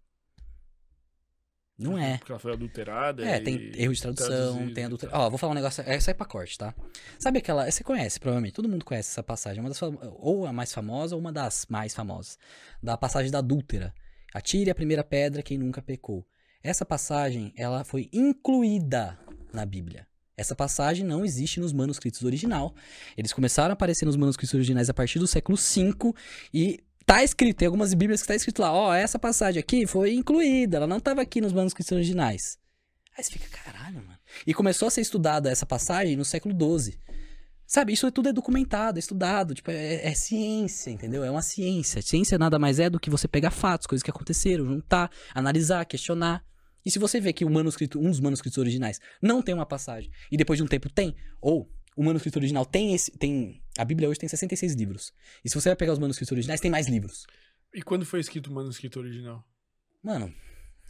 Não 1.81 1.97
é. 1.97 2.17
Porque 2.17 2.31
ela 2.31 2.39
foi 2.39 2.53
adulterada. 2.53 3.25
É, 3.25 3.37
e 3.37 3.41
tem 3.41 3.71
erro 3.75 3.93
de 3.93 4.01
tradução, 4.01 4.73
tem 4.73 4.85
adulteração. 4.85 5.19
tal. 5.19 5.27
Ó, 5.27 5.29
vou 5.29 5.37
falar 5.37 5.51
um 5.51 5.55
negócio. 5.55 5.83
Essa 5.85 6.11
é 6.11 6.13
pra 6.13 6.25
corte, 6.25 6.57
tá? 6.57 6.73
Sabe 7.17 7.39
aquela. 7.39 7.69
Você 7.69 7.83
conhece, 7.83 8.19
provavelmente. 8.19 8.53
Todo 8.53 8.69
mundo 8.69 8.85
conhece 8.85 9.09
essa 9.09 9.23
passagem. 9.23 9.61
Uma 9.61 9.69
das, 9.69 9.79
ou 10.19 10.45
a 10.45 10.53
mais 10.53 10.73
famosa, 10.73 11.15
ou 11.15 11.21
uma 11.21 11.31
das 11.31 11.65
mais 11.69 11.93
famosas. 11.93 12.37
Da 12.81 12.97
passagem 12.97 13.31
da 13.31 13.39
adúltera. 13.39 13.93
Atire 14.33 14.69
a 14.69 14.75
primeira 14.75 15.03
pedra 15.03 15.41
quem 15.41 15.57
nunca 15.57 15.81
pecou. 15.81 16.25
Essa 16.63 16.85
passagem, 16.85 17.53
ela 17.57 17.83
foi 17.83 18.07
incluída 18.13 19.17
na 19.51 19.65
Bíblia. 19.65 20.07
Essa 20.37 20.55
passagem 20.55 21.05
não 21.05 21.25
existe 21.25 21.59
nos 21.59 21.73
manuscritos 21.73 22.23
original. 22.23 22.73
Eles 23.17 23.33
começaram 23.33 23.71
a 23.71 23.73
aparecer 23.73 24.05
nos 24.05 24.15
manuscritos 24.15 24.53
originais 24.53 24.89
a 24.89 24.93
partir 24.93 25.19
do 25.19 25.27
século 25.27 25.57
V 25.57 26.13
e 26.53 26.79
tá 27.15 27.23
escrito, 27.25 27.57
tem 27.57 27.65
algumas 27.65 27.93
bíblias 27.93 28.21
que 28.21 28.27
tá 28.29 28.35
escrito 28.35 28.61
lá, 28.61 28.71
ó, 28.71 28.93
essa 28.93 29.19
passagem 29.19 29.59
aqui 29.59 29.85
foi 29.85 30.13
incluída, 30.13 30.77
ela 30.77 30.87
não 30.87 30.97
tava 30.97 31.21
aqui 31.21 31.41
nos 31.41 31.51
manuscritos 31.51 31.91
originais. 31.91 32.57
Aí 33.17 33.21
você 33.21 33.31
fica, 33.33 33.49
caralho, 33.49 33.97
mano. 33.97 34.17
E 34.47 34.53
começou 34.53 34.87
a 34.87 34.91
ser 34.91 35.01
estudada 35.01 35.51
essa 35.51 35.65
passagem 35.65 36.15
no 36.15 36.23
século 36.23 36.55
XII. 36.55 36.97
Sabe, 37.67 37.91
isso 37.91 38.09
tudo 38.11 38.29
é 38.29 38.33
documentado, 38.33 38.97
é 38.97 39.01
estudado, 39.01 39.53
tipo, 39.53 39.71
é, 39.71 40.07
é 40.07 40.13
ciência, 40.13 40.89
entendeu? 40.89 41.21
É 41.21 41.29
uma 41.29 41.41
ciência. 41.41 42.01
Ciência 42.01 42.37
nada 42.37 42.57
mais 42.57 42.79
é 42.79 42.89
do 42.89 42.99
que 42.99 43.09
você 43.09 43.27
pegar 43.27 43.51
fatos, 43.51 43.87
coisas 43.87 44.03
que 44.03 44.09
aconteceram, 44.09 44.65
juntar, 44.65 45.11
analisar, 45.35 45.83
questionar. 45.85 46.41
E 46.85 46.89
se 46.89 46.97
você 46.97 47.19
vê 47.19 47.33
que 47.33 47.43
o 47.43 47.49
manuscrito, 47.49 47.99
um 47.99 48.09
dos 48.09 48.21
manuscritos 48.21 48.57
originais 48.57 49.01
não 49.21 49.41
tem 49.41 49.53
uma 49.53 49.65
passagem, 49.65 50.09
e 50.31 50.37
depois 50.37 50.55
de 50.55 50.63
um 50.63 50.67
tempo 50.67 50.89
tem, 50.89 51.13
ou 51.41 51.69
o 51.95 52.03
manuscrito 52.03 52.39
original 52.39 52.65
tem 52.65 52.93
esse. 52.93 53.11
tem 53.11 53.61
A 53.81 53.85
Bíblia 53.85 54.07
hoje 54.07 54.19
tem 54.19 54.29
66 54.29 54.75
livros. 54.75 55.11
E 55.43 55.49
se 55.49 55.55
você 55.59 55.69
vai 55.69 55.75
pegar 55.75 55.93
os 55.93 55.97
manuscritos 55.97 56.31
originais, 56.31 56.61
tem 56.61 56.69
mais 56.69 56.87
livros. 56.87 57.25
E 57.73 57.81
quando 57.81 58.05
foi 58.05 58.19
escrito 58.19 58.51
o 58.51 58.53
manuscrito 58.53 58.99
original? 58.99 59.43
Mano, 60.03 60.31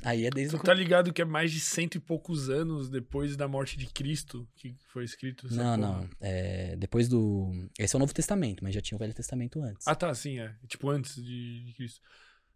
aí 0.04 0.26
é 0.26 0.30
desde 0.30 0.58
Tu 0.58 0.62
tá 0.62 0.74
ligado 0.74 1.14
que 1.14 1.22
é 1.22 1.26
mais 1.26 1.54
de 1.54 1.62
cento 1.62 1.96
e 1.96 2.02
poucos 2.02 2.50
anos 2.50 2.90
depois 2.90 3.38
da 3.38 3.48
morte 3.48 3.78
de 3.78 3.86
Cristo 3.86 4.46
que 4.58 4.76
foi 4.92 5.06
escrito 5.06 5.48
Não, 5.54 5.64
porra? 5.64 5.78
não. 5.78 6.10
É, 6.20 6.76
depois 6.76 7.08
do. 7.08 7.50
Esse 7.80 7.96
é 7.96 7.98
o 7.98 8.00
Novo 8.02 8.14
Testamento, 8.14 8.62
mas 8.62 8.76
já 8.76 8.82
tinha 8.82 8.98
o 8.98 9.00
Velho 9.00 9.14
Testamento 9.14 9.62
antes. 9.62 9.88
Ah, 9.88 9.96
tá, 9.96 10.14
sim, 10.14 10.40
é. 10.40 10.54
Tipo, 10.68 10.90
antes 10.90 11.16
de 11.16 11.64
de 11.64 11.74
Cristo. 11.74 12.02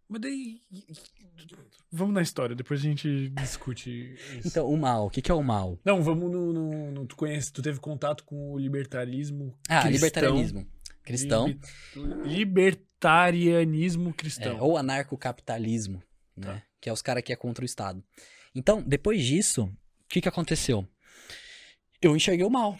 Mas 0.08 0.20
daí. 0.20 0.60
Vamos 1.90 2.14
na 2.14 2.22
história, 2.22 2.54
depois 2.54 2.80
a 2.80 2.82
gente 2.82 3.28
discute 3.30 4.14
isso. 4.38 4.48
Então, 4.48 4.68
o 4.70 4.76
mal. 4.76 5.06
O 5.06 5.10
que, 5.10 5.20
que 5.22 5.30
é 5.30 5.34
o 5.34 5.42
mal? 5.42 5.78
Não, 5.84 6.02
vamos 6.02 6.30
no, 6.30 6.52
no- 6.52 6.90
no- 6.92 7.06
Tu 7.06 7.16
conhece, 7.16 7.52
tu 7.52 7.60
teve 7.62 7.80
contato 7.80 8.24
com 8.24 8.52
o 8.52 8.58
libertarismo. 8.58 9.56
Ah, 9.68 9.82
cristão. 9.82 9.90
libertarianismo. 9.92 10.66
Cristão. 11.02 11.46
Liber- 12.24 12.80
Libertarianismo 12.96 14.12
cristão. 14.14 14.56
É, 14.58 14.62
ou 14.62 14.76
anarcocapitalismo, 14.76 16.02
né? 16.36 16.46
Tá. 16.46 16.62
Que 16.80 16.88
é 16.88 16.92
os 16.92 17.02
caras 17.02 17.22
que 17.22 17.32
é 17.32 17.36
contra 17.36 17.62
o 17.62 17.66
Estado. 17.66 18.02
Então, 18.54 18.82
depois 18.82 19.22
disso, 19.24 19.64
o 19.64 20.08
que, 20.08 20.20
que 20.20 20.28
aconteceu? 20.28 20.86
Eu 22.00 22.14
enxerguei 22.16 22.44
o 22.44 22.50
mal. 22.50 22.78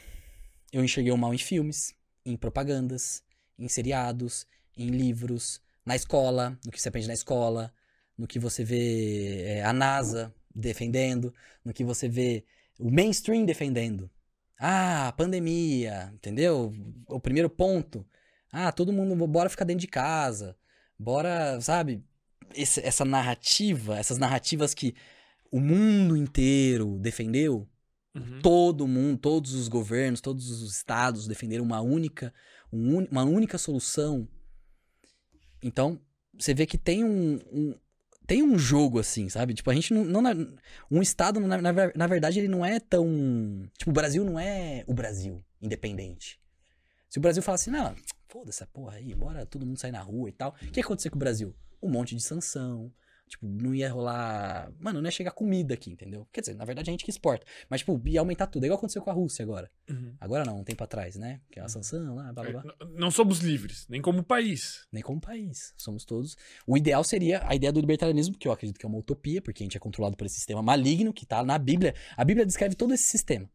Eu 0.72 0.84
enxerguei 0.84 1.12
o 1.12 1.16
mal 1.18 1.32
em 1.34 1.38
filmes, 1.38 1.94
em 2.24 2.36
propagandas, 2.36 3.22
em 3.58 3.68
seriados, 3.68 4.46
em 4.76 4.88
livros, 4.88 5.60
na 5.86 5.94
escola, 5.96 6.58
no 6.64 6.70
que 6.72 6.80
você 6.82 6.88
aprende 6.88 7.06
na 7.08 7.14
escola, 7.14 7.72
no 8.18 8.26
que 8.26 8.38
você 8.38 8.64
vê 8.64 9.42
é, 9.44 9.64
a 9.64 9.72
NASA 9.72 10.34
defendendo, 10.54 11.32
no 11.64 11.72
que 11.72 11.84
você 11.84 12.08
vê 12.08 12.44
o 12.78 12.90
mainstream 12.90 13.44
defendendo. 13.44 14.10
Ah, 14.58 15.12
pandemia, 15.16 16.10
entendeu? 16.14 16.72
O 17.06 17.20
primeiro 17.20 17.48
ponto. 17.48 18.04
Ah, 18.50 18.72
todo 18.72 18.92
mundo, 18.92 19.26
bora 19.26 19.48
ficar 19.50 19.64
dentro 19.64 19.82
de 19.82 19.86
casa. 19.86 20.56
Bora, 20.98 21.60
sabe? 21.60 22.02
Esse- 22.54 22.80
essa 22.80 23.04
narrativa, 23.04 23.98
essas 23.98 24.16
narrativas 24.18 24.72
que 24.74 24.94
o 25.52 25.60
mundo 25.60 26.16
inteiro 26.16 26.98
defendeu, 26.98 27.68
Uhum. 28.14 28.40
todo 28.40 28.88
mundo, 28.88 29.18
todos 29.18 29.52
os 29.52 29.68
governos, 29.68 30.22
todos 30.22 30.50
os 30.50 30.74
estados 30.74 31.28
defenderam 31.28 31.62
uma 31.64 31.82
única, 31.82 32.32
um 32.72 33.04
uma 33.10 33.24
única 33.24 33.58
solução. 33.58 34.26
Então, 35.66 36.00
você 36.38 36.54
vê 36.54 36.64
que 36.66 36.78
tem 36.78 37.02
um, 37.04 37.40
um- 37.52 37.74
tem 38.26 38.42
um 38.42 38.58
jogo 38.58 38.98
assim, 38.98 39.28
sabe? 39.28 39.54
Tipo, 39.54 39.70
a 39.70 39.74
gente 39.74 39.92
não, 39.94 40.04
não 40.04 40.56
um 40.90 41.00
estado 41.02 41.38
na, 41.40 41.60
na, 41.60 41.72
na 41.94 42.06
verdade 42.06 42.38
ele 42.40 42.48
não 42.48 42.64
é 42.64 42.78
tão, 42.80 43.68
tipo, 43.78 43.90
o 43.90 43.94
Brasil 43.94 44.24
não 44.24 44.38
é 44.38 44.84
o 44.86 44.94
Brasil 44.94 45.44
independente. 45.60 46.40
Se 47.08 47.18
o 47.18 47.22
Brasil 47.22 47.42
fala 47.42 47.54
assim, 47.56 47.70
não, 47.70 47.94
foda 48.28 48.50
essa 48.50 48.66
porra 48.66 48.96
aí, 48.96 49.14
bora 49.14 49.46
todo 49.46 49.64
mundo 49.64 49.78
sair 49.78 49.92
na 49.92 50.00
rua 50.02 50.28
e 50.28 50.32
tal. 50.32 50.54
O 50.62 50.70
que 50.70 50.80
ia 50.80 50.84
acontecer 50.84 51.08
com 51.10 51.16
o 51.16 51.18
Brasil? 51.18 51.54
Um 51.82 51.88
monte 51.88 52.14
de 52.16 52.22
sanção. 52.22 52.92
Tipo, 53.28 53.44
não 53.48 53.74
ia 53.74 53.90
rolar. 53.90 54.72
Mano, 54.78 55.00
não 55.00 55.08
ia 55.08 55.10
chegar 55.10 55.32
comida 55.32 55.74
aqui, 55.74 55.90
entendeu? 55.90 56.28
Quer 56.32 56.42
dizer, 56.42 56.54
na 56.54 56.64
verdade 56.64 56.88
a 56.88 56.92
gente 56.92 57.04
que 57.04 57.10
exporta. 57.10 57.44
Mas, 57.68 57.80
tipo, 57.80 58.00
ia 58.06 58.20
aumentar 58.20 58.46
tudo. 58.46 58.62
É 58.62 58.66
igual 58.66 58.78
aconteceu 58.78 59.02
com 59.02 59.10
a 59.10 59.12
Rússia 59.12 59.42
agora. 59.42 59.68
Uhum. 59.90 60.14
Agora 60.20 60.44
não, 60.44 60.60
um 60.60 60.64
tempo 60.64 60.84
atrás, 60.84 61.16
né? 61.16 61.40
Que 61.50 61.58
é 61.58 61.62
a 61.62 61.68
sanção 61.68 62.14
lá, 62.14 62.32
blá 62.32 62.44
blá 62.44 62.62
blá. 62.62 62.74
É, 62.80 62.84
Não 62.84 63.10
somos 63.10 63.40
livres, 63.40 63.84
nem 63.88 64.00
como 64.00 64.22
país. 64.22 64.86
Nem 64.92 65.02
como 65.02 65.20
país. 65.20 65.74
Somos 65.76 66.04
todos. 66.04 66.36
O 66.64 66.76
ideal 66.76 67.02
seria 67.02 67.42
a 67.48 67.54
ideia 67.54 67.72
do 67.72 67.80
libertarianismo, 67.80 68.36
que 68.38 68.46
eu 68.46 68.52
acredito 68.52 68.78
que 68.78 68.86
é 68.86 68.88
uma 68.88 68.98
utopia, 68.98 69.42
porque 69.42 69.62
a 69.62 69.66
gente 69.66 69.76
é 69.76 69.80
controlado 69.80 70.16
por 70.16 70.24
esse 70.24 70.36
sistema 70.36 70.62
maligno 70.62 71.12
que 71.12 71.26
tá 71.26 71.42
na 71.44 71.58
Bíblia. 71.58 71.94
A 72.16 72.24
Bíblia 72.24 72.46
descreve 72.46 72.76
todo 72.76 72.94
esse 72.94 73.04
sistema. 73.04 73.50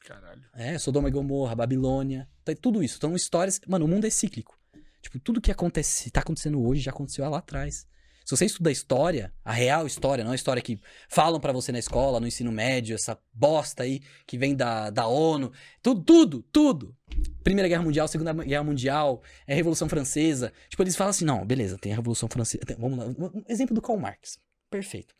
Caralho. 0.00 0.42
É, 0.54 0.78
Sodoma 0.78 1.08
e 1.08 1.12
Gomorra, 1.12 1.54
Babilônia, 1.54 2.26
tá- 2.42 2.54
tudo 2.54 2.82
isso. 2.82 2.98
São 2.98 3.14
histórias. 3.14 3.60
Mano, 3.68 3.84
o 3.84 3.88
mundo 3.88 4.06
é 4.06 4.10
cíclico. 4.10 4.58
Tipo, 5.02 5.18
tudo 5.20 5.40
que 5.42 5.50
acontece, 5.50 6.10
tá 6.10 6.20
acontecendo 6.20 6.58
hoje 6.62 6.80
já 6.80 6.90
aconteceu 6.90 7.28
lá 7.28 7.38
atrás. 7.38 7.86
Se 8.24 8.36
você 8.36 8.44
estuda 8.44 8.68
a 8.70 8.72
história, 8.72 9.32
a 9.44 9.52
real 9.52 9.86
história, 9.86 10.22
não 10.22 10.30
a 10.32 10.34
história 10.36 10.62
que 10.62 10.78
falam 11.08 11.40
pra 11.40 11.52
você 11.52 11.72
na 11.72 11.78
escola, 11.78 12.20
no 12.20 12.26
ensino 12.26 12.52
médio, 12.52 12.94
essa 12.94 13.18
bosta 13.32 13.82
aí 13.82 14.00
que 14.26 14.38
vem 14.38 14.54
da, 14.54 14.90
da 14.90 15.06
ONU, 15.06 15.52
tudo, 15.82 16.02
tudo, 16.02 16.42
tudo. 16.52 16.96
Primeira 17.42 17.68
Guerra 17.68 17.82
Mundial, 17.82 18.06
Segunda 18.06 18.32
Guerra 18.32 18.62
Mundial, 18.62 19.22
é 19.46 19.54
Revolução 19.54 19.88
Francesa. 19.88 20.52
Tipo, 20.68 20.82
eles 20.82 20.94
falam 20.96 21.10
assim: 21.10 21.24
não, 21.24 21.44
beleza, 21.44 21.76
tem 21.78 21.92
a 21.92 21.96
Revolução 21.96 22.28
Francesa. 22.28 22.64
tem- 22.64 22.76
vamos 22.76 22.98
lá. 22.98 23.06
Um 23.06 23.42
exemplo 23.48 23.74
do 23.74 23.82
Karl 23.82 23.98
Marx. 23.98 24.38
Perfeito. 24.70 25.14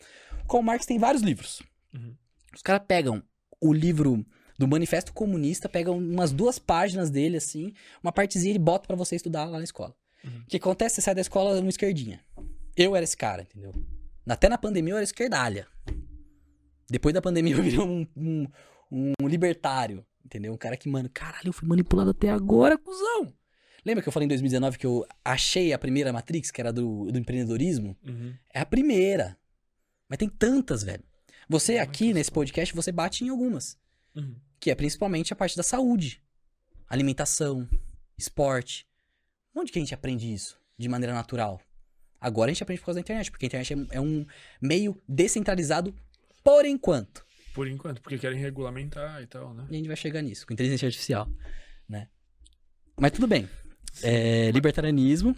O 0.45 0.47
Karl 0.47 0.63
Marx 0.63 0.87
tem 0.87 0.99
vários 0.99 1.23
livros. 1.23 1.63
Uhum. 1.93 2.15
Os 2.55 2.63
caras 2.63 2.83
pegam 2.87 3.23
o 3.61 3.73
livro 3.73 4.25
do 4.59 4.69
Manifesto 4.69 5.13
Comunista, 5.13 5.69
pegam 5.69 5.99
umas 5.99 6.31
duas 6.33 6.59
páginas 6.59 7.11
dele, 7.11 7.39
assim, 7.39 7.73
uma 8.03 8.13
partezinha 8.13 8.55
e 8.55 8.59
bota 8.59 8.87
pra 8.87 8.95
você 8.97 9.17
estudar 9.17 9.47
lá 9.47 9.59
na 9.59 9.65
escola. 9.65 9.95
Uhum. 10.23 10.43
O 10.43 10.47
que 10.47 10.59
acontece? 10.59 10.97
Você 10.97 11.01
sai 11.01 11.15
da 11.15 11.21
escola 11.23 11.61
no 11.61 11.69
esquerdinha. 11.69 12.21
Eu 12.77 12.95
era 12.97 13.05
esse 13.05 13.17
cara, 13.17 13.43
entendeu? 13.43 13.73
Até 14.27 14.49
na 14.49 14.59
pandemia 14.59 14.93
eu 14.93 14.97
era 14.97 15.05
esquerdalha. 15.05 15.67
Depois 16.89 17.15
da 17.15 17.23
pandemia 17.23 17.55
eu 17.57 17.63
virei 17.63 17.79
um, 17.79 18.07
um, 18.17 18.47
um 19.21 19.29
libertário, 19.29 20.05
entendeu? 20.25 20.53
Um 20.53 20.57
cara 20.57 20.77
que, 20.77 20.89
mano, 20.89 21.09
caralho, 21.09 21.49
eu 21.49 21.53
fui 21.53 21.69
manipulado 21.69 22.11
até 22.11 22.31
agora, 22.31 22.79
cuzão. 22.79 23.33
Lembra 23.85 24.03
que 24.03 24.09
eu 24.09 24.13
falei 24.13 24.27
em 24.27 24.29
2019 24.29 24.79
que 24.79 24.87
eu 24.87 25.07
achei 25.25 25.73
a 25.73 25.79
primeira 25.79 26.13
Matrix, 26.13 26.51
que 26.51 26.61
era 26.61 26.73
do, 26.73 27.11
do 27.11 27.19
empreendedorismo? 27.19 27.97
Uhum. 28.07 28.35
É 28.53 28.61
a 28.61 28.67
primeira. 28.67 29.39
Mas 30.09 30.19
tem 30.19 30.29
tantas, 30.29 30.83
velho. 30.83 31.03
Você 31.49 31.73
Muitas. 31.73 31.89
aqui 31.89 32.13
nesse 32.13 32.31
podcast, 32.31 32.75
você 32.75 32.93
bate 32.93 33.25
em 33.25 33.29
algumas. 33.29 33.79
Uhum. 34.15 34.37
Que 34.59 34.71
é 34.71 34.75
principalmente 34.75 35.33
a 35.33 35.37
parte 35.37 35.57
da 35.57 35.63
saúde. 35.63 36.23
Alimentação, 36.89 37.69
esporte. 38.19 38.87
Onde 39.55 39.73
que 39.73 39.79
a 39.79 39.83
gente 39.83 39.95
aprende 39.95 40.33
isso 40.33 40.61
de 40.77 40.89
maneira 40.89 41.15
natural? 41.15 41.61
Agora 42.21 42.51
a 42.51 42.53
gente 42.55 42.63
aprende 42.63 42.81
por 42.81 42.87
causa 42.87 42.97
da 42.99 43.01
internet, 43.01 43.31
porque 43.31 43.47
a 43.47 43.49
internet 43.49 43.73
é- 43.75 43.97
é 43.97 44.01
um 44.01 44.27
meio 44.61 45.01
descentralizado 45.09 45.95
por 46.45 46.65
enquanto. 46.67 47.25
Por 47.55 47.67
enquanto, 47.67 48.01
porque 48.03 48.19
querem 48.19 48.39
regulamentar 48.39 49.23
e 49.23 49.27
tal, 49.27 49.55
né? 49.55 49.67
E 49.71 49.75
a 49.75 49.77
gente 49.79 49.87
vai 49.89 49.97
chegar 49.97 50.23
nisso, 50.23 50.47
com 50.47 50.53
inteligência 50.53 50.87
artificial, 50.87 51.29
né? 51.89 52.09
Mas 52.99 53.13
tudo 53.13 53.27
bem. 53.27 53.49
É, 54.03 54.51
libertarianismo. 54.53 55.35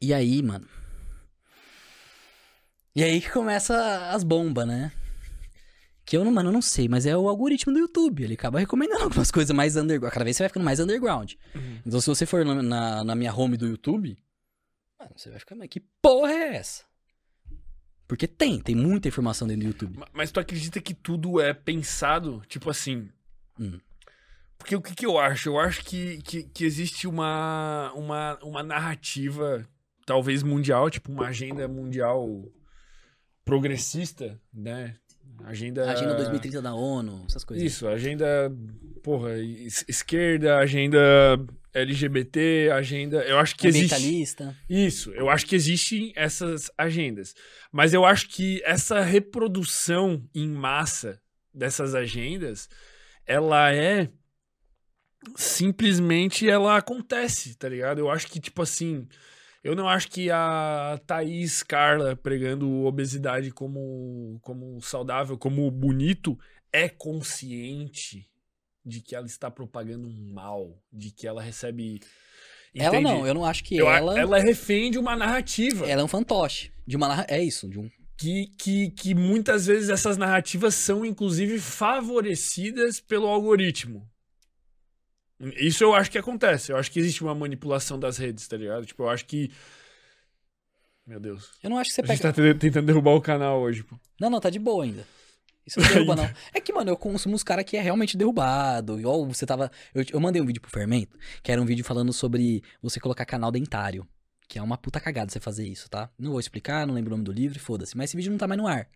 E 0.00 0.14
aí, 0.14 0.42
mano? 0.42 0.66
E 2.94 3.02
aí 3.04 3.20
que 3.20 3.30
começa 3.30 4.10
as 4.10 4.24
bombas, 4.24 4.66
né? 4.66 4.92
Que 6.04 6.16
eu, 6.16 6.24
não- 6.24 6.32
mano, 6.32 6.48
eu 6.48 6.52
não 6.52 6.62
sei, 6.62 6.88
mas 6.88 7.06
é 7.06 7.16
o 7.16 7.28
algoritmo 7.28 7.72
do 7.72 7.78
YouTube. 7.78 8.24
Ele 8.24 8.34
acaba 8.34 8.58
recomendando 8.58 9.02
algumas 9.04 9.30
coisas 9.30 9.54
mais 9.54 9.76
underground. 9.76 10.12
Cada 10.12 10.24
vez 10.24 10.36
você 10.36 10.42
vai 10.42 10.48
ficando 10.48 10.64
mais 10.64 10.80
underground. 10.80 11.32
Uhum. 11.54 11.78
Então, 11.86 12.00
se 12.00 12.06
você 12.06 12.26
for 12.26 12.44
na, 12.44 12.62
na, 12.62 13.04
na 13.04 13.14
minha 13.14 13.32
home 13.34 13.56
do 13.56 13.66
YouTube, 13.66 14.16
mano, 15.00 15.12
você 15.16 15.30
vai 15.30 15.38
ficar, 15.38 15.54
mas 15.56 15.68
que 15.68 15.80
porra 16.00 16.30
é 16.32 16.56
essa? 16.56 16.84
Porque 18.06 18.26
tem, 18.26 18.60
tem 18.60 18.74
muita 18.74 19.08
informação 19.08 19.46
dentro 19.46 19.62
do 19.62 19.66
YouTube. 19.68 19.98
Ma- 19.98 20.08
Mas 20.12 20.30
tu 20.32 20.40
acredita 20.40 20.80
que 20.80 20.92
tudo 20.94 21.40
é 21.40 21.52
pensado, 21.54 22.42
tipo 22.48 22.68
assim. 22.70 23.08
Hum. 23.58 23.78
Porque 24.58 24.76
o 24.76 24.82
que, 24.82 24.94
que 24.94 25.06
eu 25.06 25.16
acho? 25.18 25.48
Eu 25.48 25.58
acho 25.58 25.82
que, 25.84 26.18
que, 26.22 26.42
que 26.42 26.64
existe 26.64 27.06
uma, 27.06 27.92
uma, 27.94 28.38
uma 28.42 28.62
narrativa, 28.62 29.66
talvez 30.04 30.42
mundial, 30.42 30.90
tipo 30.90 31.10
uma 31.10 31.28
agenda 31.28 31.66
mundial 31.68 32.44
progressista, 33.44 34.38
né? 34.52 34.96
Agenda. 35.44 35.90
Agenda 35.90 36.14
2030 36.16 36.60
da 36.60 36.74
ONU, 36.74 37.24
essas 37.26 37.44
coisas. 37.44 37.64
Isso, 37.64 37.88
agenda. 37.88 38.26
Porra, 39.02 39.38
es- 39.38 39.84
esquerda, 39.88 40.58
agenda 40.58 40.98
LGBT, 41.72 42.70
agenda. 42.72 43.22
Eu 43.24 43.38
acho 43.38 43.56
que 43.56 43.66
existe. 43.66 43.94
Isso, 44.68 45.10
eu 45.12 45.28
acho 45.30 45.46
que 45.46 45.54
existem 45.54 46.12
essas 46.16 46.70
agendas. 46.76 47.34
Mas 47.70 47.94
eu 47.94 48.04
acho 48.04 48.28
que 48.28 48.62
essa 48.64 49.00
reprodução 49.00 50.28
em 50.34 50.48
massa 50.48 51.20
dessas 51.52 51.94
agendas, 51.94 52.68
ela 53.26 53.72
é 53.74 54.08
simplesmente 55.36 56.48
ela 56.48 56.76
acontece, 56.76 57.54
tá 57.54 57.68
ligado? 57.68 57.98
Eu 57.98 58.10
acho 58.10 58.26
que 58.26 58.40
tipo 58.40 58.62
assim, 58.62 59.06
eu 59.62 59.76
não 59.76 59.88
acho 59.88 60.08
que 60.08 60.30
a 60.30 60.98
Thaís 61.06 61.62
Carla 61.62 62.16
pregando 62.16 62.84
obesidade 62.84 63.50
como 63.50 64.38
como 64.42 64.80
saudável, 64.80 65.36
como 65.36 65.70
bonito 65.70 66.38
é 66.72 66.88
consciente 66.88 68.29
de 68.84 69.00
que 69.00 69.14
ela 69.14 69.26
está 69.26 69.50
propagando 69.50 70.06
um 70.08 70.32
mal, 70.32 70.82
de 70.92 71.10
que 71.10 71.26
ela 71.26 71.42
recebe 71.42 72.00
Ela 72.74 73.00
não, 73.00 73.26
eu 73.26 73.34
não 73.34 73.44
acho 73.44 73.62
que 73.64 73.76
Eu 73.76 73.90
ela. 73.90 74.18
ela 74.18 74.38
é 74.38 74.42
refém 74.42 74.90
de 74.90 74.98
uma 74.98 75.14
narrativa. 75.16 75.86
Ela 75.88 76.02
é 76.02 76.04
um 76.04 76.08
fantoche. 76.08 76.72
De 76.86 76.96
uma 76.96 77.08
narra... 77.08 77.26
É 77.28 77.42
isso, 77.42 77.68
de 77.68 77.78
um. 77.78 77.90
Que, 78.16 78.48
que, 78.58 78.90
que 78.90 79.14
muitas 79.14 79.66
vezes 79.66 79.88
essas 79.88 80.16
narrativas 80.16 80.74
são, 80.74 81.04
inclusive, 81.06 81.58
favorecidas 81.58 83.00
pelo 83.00 83.26
algoritmo. 83.26 84.06
Isso 85.56 85.82
eu 85.84 85.94
acho 85.94 86.10
que 86.10 86.18
acontece. 86.18 86.70
Eu 86.70 86.76
acho 86.76 86.90
que 86.90 86.98
existe 87.00 87.22
uma 87.22 87.34
manipulação 87.34 87.98
das 87.98 88.18
redes, 88.18 88.46
tá 88.46 88.58
ligado? 88.58 88.84
Tipo, 88.84 89.04
eu 89.04 89.08
acho 89.08 89.24
que. 89.24 89.50
Meu 91.06 91.18
Deus. 91.18 91.50
Eu 91.62 91.70
não 91.70 91.78
acho 91.78 91.88
que 91.90 91.94
você 91.94 92.02
A 92.02 92.06
gente 92.06 92.20
pega. 92.22 92.34
tá 92.34 92.42
te- 92.42 92.58
tentando 92.58 92.86
derrubar 92.86 93.12
o 93.14 93.22
canal 93.22 93.60
hoje, 93.62 93.82
pô. 93.82 93.98
Não, 94.20 94.28
não, 94.28 94.38
tá 94.38 94.50
de 94.50 94.58
boa 94.58 94.84
ainda. 94.84 95.06
Isso 95.66 95.80
não 95.80 95.88
derruba, 95.88 96.16
não. 96.16 96.30
É 96.52 96.60
que, 96.60 96.72
mano, 96.72 96.90
eu 96.90 96.96
consumo 96.96 97.34
uns 97.34 97.42
caras 97.42 97.64
que 97.64 97.76
é 97.76 97.80
realmente 97.80 98.16
derrubado. 98.16 98.98
Igual 98.98 99.26
você 99.26 99.46
tava. 99.46 99.70
Eu, 99.94 100.04
eu 100.12 100.20
mandei 100.20 100.40
um 100.40 100.46
vídeo 100.46 100.60
pro 100.60 100.70
Fermento, 100.70 101.16
que 101.42 101.52
era 101.52 101.60
um 101.60 101.64
vídeo 101.64 101.84
falando 101.84 102.12
sobre 102.12 102.62
você 102.82 102.98
colocar 102.98 103.24
canal 103.24 103.50
dentário. 103.50 104.06
Que 104.48 104.58
é 104.58 104.62
uma 104.62 104.76
puta 104.76 104.98
cagada 105.00 105.30
você 105.30 105.38
fazer 105.38 105.66
isso, 105.66 105.88
tá? 105.88 106.10
Não 106.18 106.32
vou 106.32 106.40
explicar, 106.40 106.84
não 106.86 106.94
lembro 106.94 107.10
o 107.10 107.16
nome 107.16 107.24
do 107.24 107.32
livro, 107.32 107.58
foda-se. 107.60 107.96
Mas 107.96 108.10
esse 108.10 108.16
vídeo 108.16 108.32
não 108.32 108.38
tá 108.38 108.48
mais 108.48 108.60
no 108.60 108.66
ar. 108.66 108.88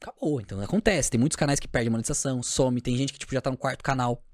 Acabou, 0.00 0.40
então 0.40 0.60
acontece. 0.60 1.10
Tem 1.10 1.18
muitos 1.18 1.36
canais 1.36 1.58
que 1.58 1.66
perdem 1.66 1.90
monetização, 1.90 2.42
some. 2.42 2.80
Tem 2.80 2.96
gente 2.96 3.12
que, 3.12 3.18
tipo, 3.18 3.32
já 3.32 3.40
tá 3.40 3.50
no 3.50 3.56
quarto 3.56 3.82
canal. 3.82 4.24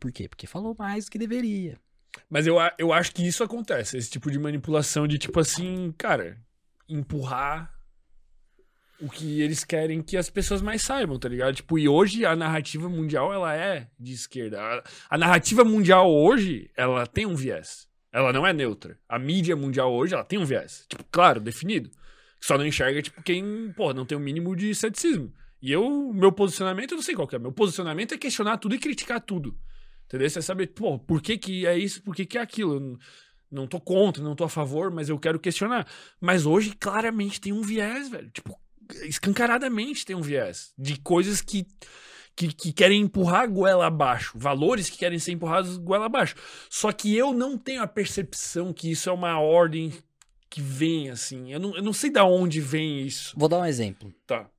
Por 0.00 0.10
quê? 0.10 0.28
Porque 0.28 0.46
falou 0.46 0.74
mais 0.76 1.04
do 1.04 1.10
que 1.12 1.18
deveria. 1.18 1.78
Mas 2.28 2.46
eu, 2.46 2.56
eu 2.78 2.92
acho 2.92 3.12
que 3.12 3.26
isso 3.26 3.44
acontece. 3.44 3.96
Esse 3.96 4.10
tipo 4.10 4.30
de 4.30 4.38
manipulação 4.38 5.06
de, 5.06 5.18
tipo 5.18 5.38
assim, 5.38 5.92
cara, 5.96 6.38
empurrar 6.88 7.72
o 9.02 9.08
que 9.08 9.42
eles 9.42 9.64
querem 9.64 10.00
que 10.00 10.16
as 10.16 10.30
pessoas 10.30 10.62
mais 10.62 10.82
saibam, 10.82 11.18
tá 11.18 11.28
ligado? 11.28 11.56
Tipo, 11.56 11.78
e 11.78 11.88
hoje 11.88 12.24
a 12.24 12.36
narrativa 12.36 12.88
mundial, 12.88 13.32
ela 13.32 13.54
é 13.54 13.88
de 13.98 14.12
esquerda. 14.12 14.60
A, 14.60 14.84
a 15.10 15.18
narrativa 15.18 15.64
mundial 15.64 16.10
hoje, 16.10 16.70
ela 16.76 17.06
tem 17.06 17.26
um 17.26 17.34
viés. 17.34 17.88
Ela 18.12 18.32
não 18.32 18.46
é 18.46 18.52
neutra. 18.52 18.98
A 19.08 19.18
mídia 19.18 19.56
mundial 19.56 19.92
hoje, 19.92 20.14
ela 20.14 20.24
tem 20.24 20.38
um 20.38 20.44
viés. 20.44 20.86
Tipo, 20.88 21.04
claro, 21.10 21.40
definido. 21.40 21.90
Só 22.40 22.56
não 22.56 22.66
enxerga, 22.66 23.02
tipo, 23.02 23.22
quem, 23.22 23.72
pô, 23.76 23.92
não 23.92 24.04
tem 24.04 24.16
o 24.16 24.20
mínimo 24.20 24.54
de 24.54 24.74
ceticismo. 24.74 25.32
E 25.60 25.72
eu, 25.72 26.12
meu 26.12 26.30
posicionamento, 26.30 26.92
eu 26.92 26.96
não 26.96 27.02
sei 27.02 27.14
qual 27.14 27.26
que 27.26 27.36
é. 27.36 27.38
Meu 27.38 27.52
posicionamento 27.52 28.14
é 28.14 28.18
questionar 28.18 28.58
tudo 28.58 28.74
e 28.74 28.78
criticar 28.78 29.20
tudo. 29.20 29.56
Entendeu? 30.06 30.28
Você 30.28 30.42
saber, 30.42 30.68
pô, 30.68 30.98
por 30.98 31.22
que 31.22 31.38
que 31.38 31.66
é 31.66 31.76
isso, 31.76 32.02
por 32.02 32.14
que 32.14 32.26
que 32.26 32.38
é 32.38 32.40
aquilo. 32.40 32.74
Eu 32.74 32.98
Não 33.50 33.66
tô 33.66 33.80
contra, 33.80 34.22
não 34.22 34.36
tô 34.36 34.44
a 34.44 34.48
favor, 34.48 34.90
mas 34.90 35.08
eu 35.08 35.18
quero 35.18 35.40
questionar. 35.40 35.86
Mas 36.20 36.44
hoje, 36.46 36.74
claramente, 36.78 37.40
tem 37.40 37.52
um 37.52 37.62
viés, 37.62 38.10
velho. 38.10 38.30
Tipo, 38.30 38.58
escancaradamente 39.04 40.04
tem 40.04 40.16
um 40.16 40.22
viés. 40.22 40.72
De 40.76 40.98
coisas 40.98 41.40
que, 41.40 41.66
que, 42.34 42.52
que 42.52 42.72
querem 42.72 43.02
empurrar 43.02 43.42
a 43.42 43.46
goela 43.46 43.86
abaixo. 43.86 44.32
Valores 44.36 44.88
que 44.90 44.98
querem 44.98 45.18
ser 45.18 45.32
empurrados 45.32 45.76
goela 45.76 46.06
abaixo. 46.06 46.34
Só 46.70 46.92
que 46.92 47.16
eu 47.16 47.32
não 47.32 47.56
tenho 47.58 47.82
a 47.82 47.86
percepção 47.86 48.72
que 48.72 48.90
isso 48.90 49.08
é 49.08 49.12
uma 49.12 49.38
ordem 49.38 49.92
que 50.48 50.60
vem, 50.60 51.08
assim. 51.10 51.50
Eu 51.52 51.58
não, 51.58 51.74
eu 51.74 51.82
não 51.82 51.92
sei 51.92 52.10
da 52.10 52.24
onde 52.24 52.60
vem 52.60 53.06
isso. 53.06 53.34
Vou 53.36 53.48
dar 53.48 53.58
um 53.58 53.64
exemplo. 53.64 54.12
Tá. 54.26 54.50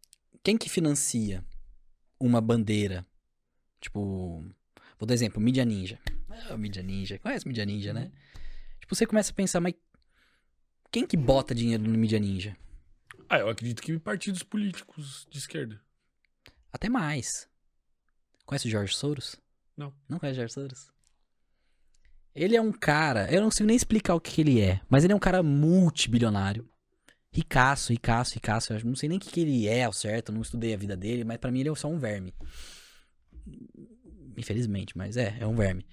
Quem 0.43 0.57
que 0.57 0.69
financia 0.69 1.45
uma 2.19 2.41
bandeira? 2.41 3.05
Tipo, 3.79 4.43
vou 4.97 5.05
dar 5.07 5.13
exemplo, 5.13 5.41
Mídia 5.41 5.63
Ninja. 5.63 5.99
Ah, 6.49 6.57
Mídia 6.57 6.81
Ninja. 6.81 7.19
Conhece 7.19 7.47
Mídia 7.47 7.65
Ninja, 7.65 7.93
né? 7.93 8.11
Tipo, 8.79 8.95
você 8.95 9.05
começa 9.05 9.31
a 9.31 9.35
pensar, 9.35 9.61
mas 9.61 9.73
quem 10.91 11.05
que 11.05 11.15
bota 11.15 11.53
dinheiro 11.55 11.83
no 11.83 11.97
Mídia 11.97 12.19
Ninja? 12.19 12.57
Ah, 13.33 13.39
eu 13.39 13.49
acredito 13.49 13.81
que 13.81 13.97
partidos 13.97 14.43
políticos 14.43 15.25
de 15.27 15.39
esquerda. 15.39 15.81
Até 16.71 16.87
mais. 16.87 17.49
Conhece 18.45 18.67
o 18.67 18.69
Jorge 18.69 18.93
Soros? 18.93 19.41
Não. 19.75 19.91
Não 20.07 20.19
conhece 20.19 20.37
o 20.37 20.41
Jorge 20.41 20.53
Soros? 20.53 20.91
Ele 22.35 22.55
é 22.55 22.61
um 22.61 22.71
cara, 22.71 23.27
eu 23.33 23.41
não 23.41 23.47
consigo 23.47 23.65
nem 23.65 23.75
explicar 23.75 24.13
o 24.13 24.21
que, 24.21 24.33
que 24.33 24.41
ele 24.41 24.61
é, 24.61 24.79
mas 24.87 25.03
ele 25.03 25.13
é 25.13 25.15
um 25.15 25.19
cara 25.19 25.41
multibilionário. 25.41 26.69
Ricaço, 27.31 27.91
ricaço, 27.91 28.35
ricaço. 28.35 28.71
Eu 28.71 28.85
não 28.85 28.95
sei 28.95 29.09
nem 29.09 29.17
o 29.17 29.21
que, 29.21 29.31
que 29.31 29.39
ele 29.39 29.67
é 29.67 29.83
ao 29.83 29.93
certo, 29.93 30.29
eu 30.29 30.35
não 30.35 30.43
estudei 30.43 30.71
a 30.71 30.77
vida 30.77 30.95
dele, 30.95 31.23
mas 31.23 31.37
pra 31.39 31.49
mim 31.49 31.61
ele 31.61 31.69
é 31.69 31.75
só 31.75 31.87
um 31.87 31.97
verme. 31.97 32.35
Infelizmente, 34.37 34.95
mas 34.95 35.17
é, 35.17 35.35
é 35.39 35.47
um 35.47 35.55
verme. 35.55 35.87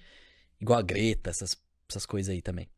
Igual 0.59 0.77
a 0.77 0.83
Greta, 0.83 1.31
essas, 1.31 1.59
essas 1.89 2.05
coisas 2.05 2.31
aí 2.31 2.39
também. 2.39 2.69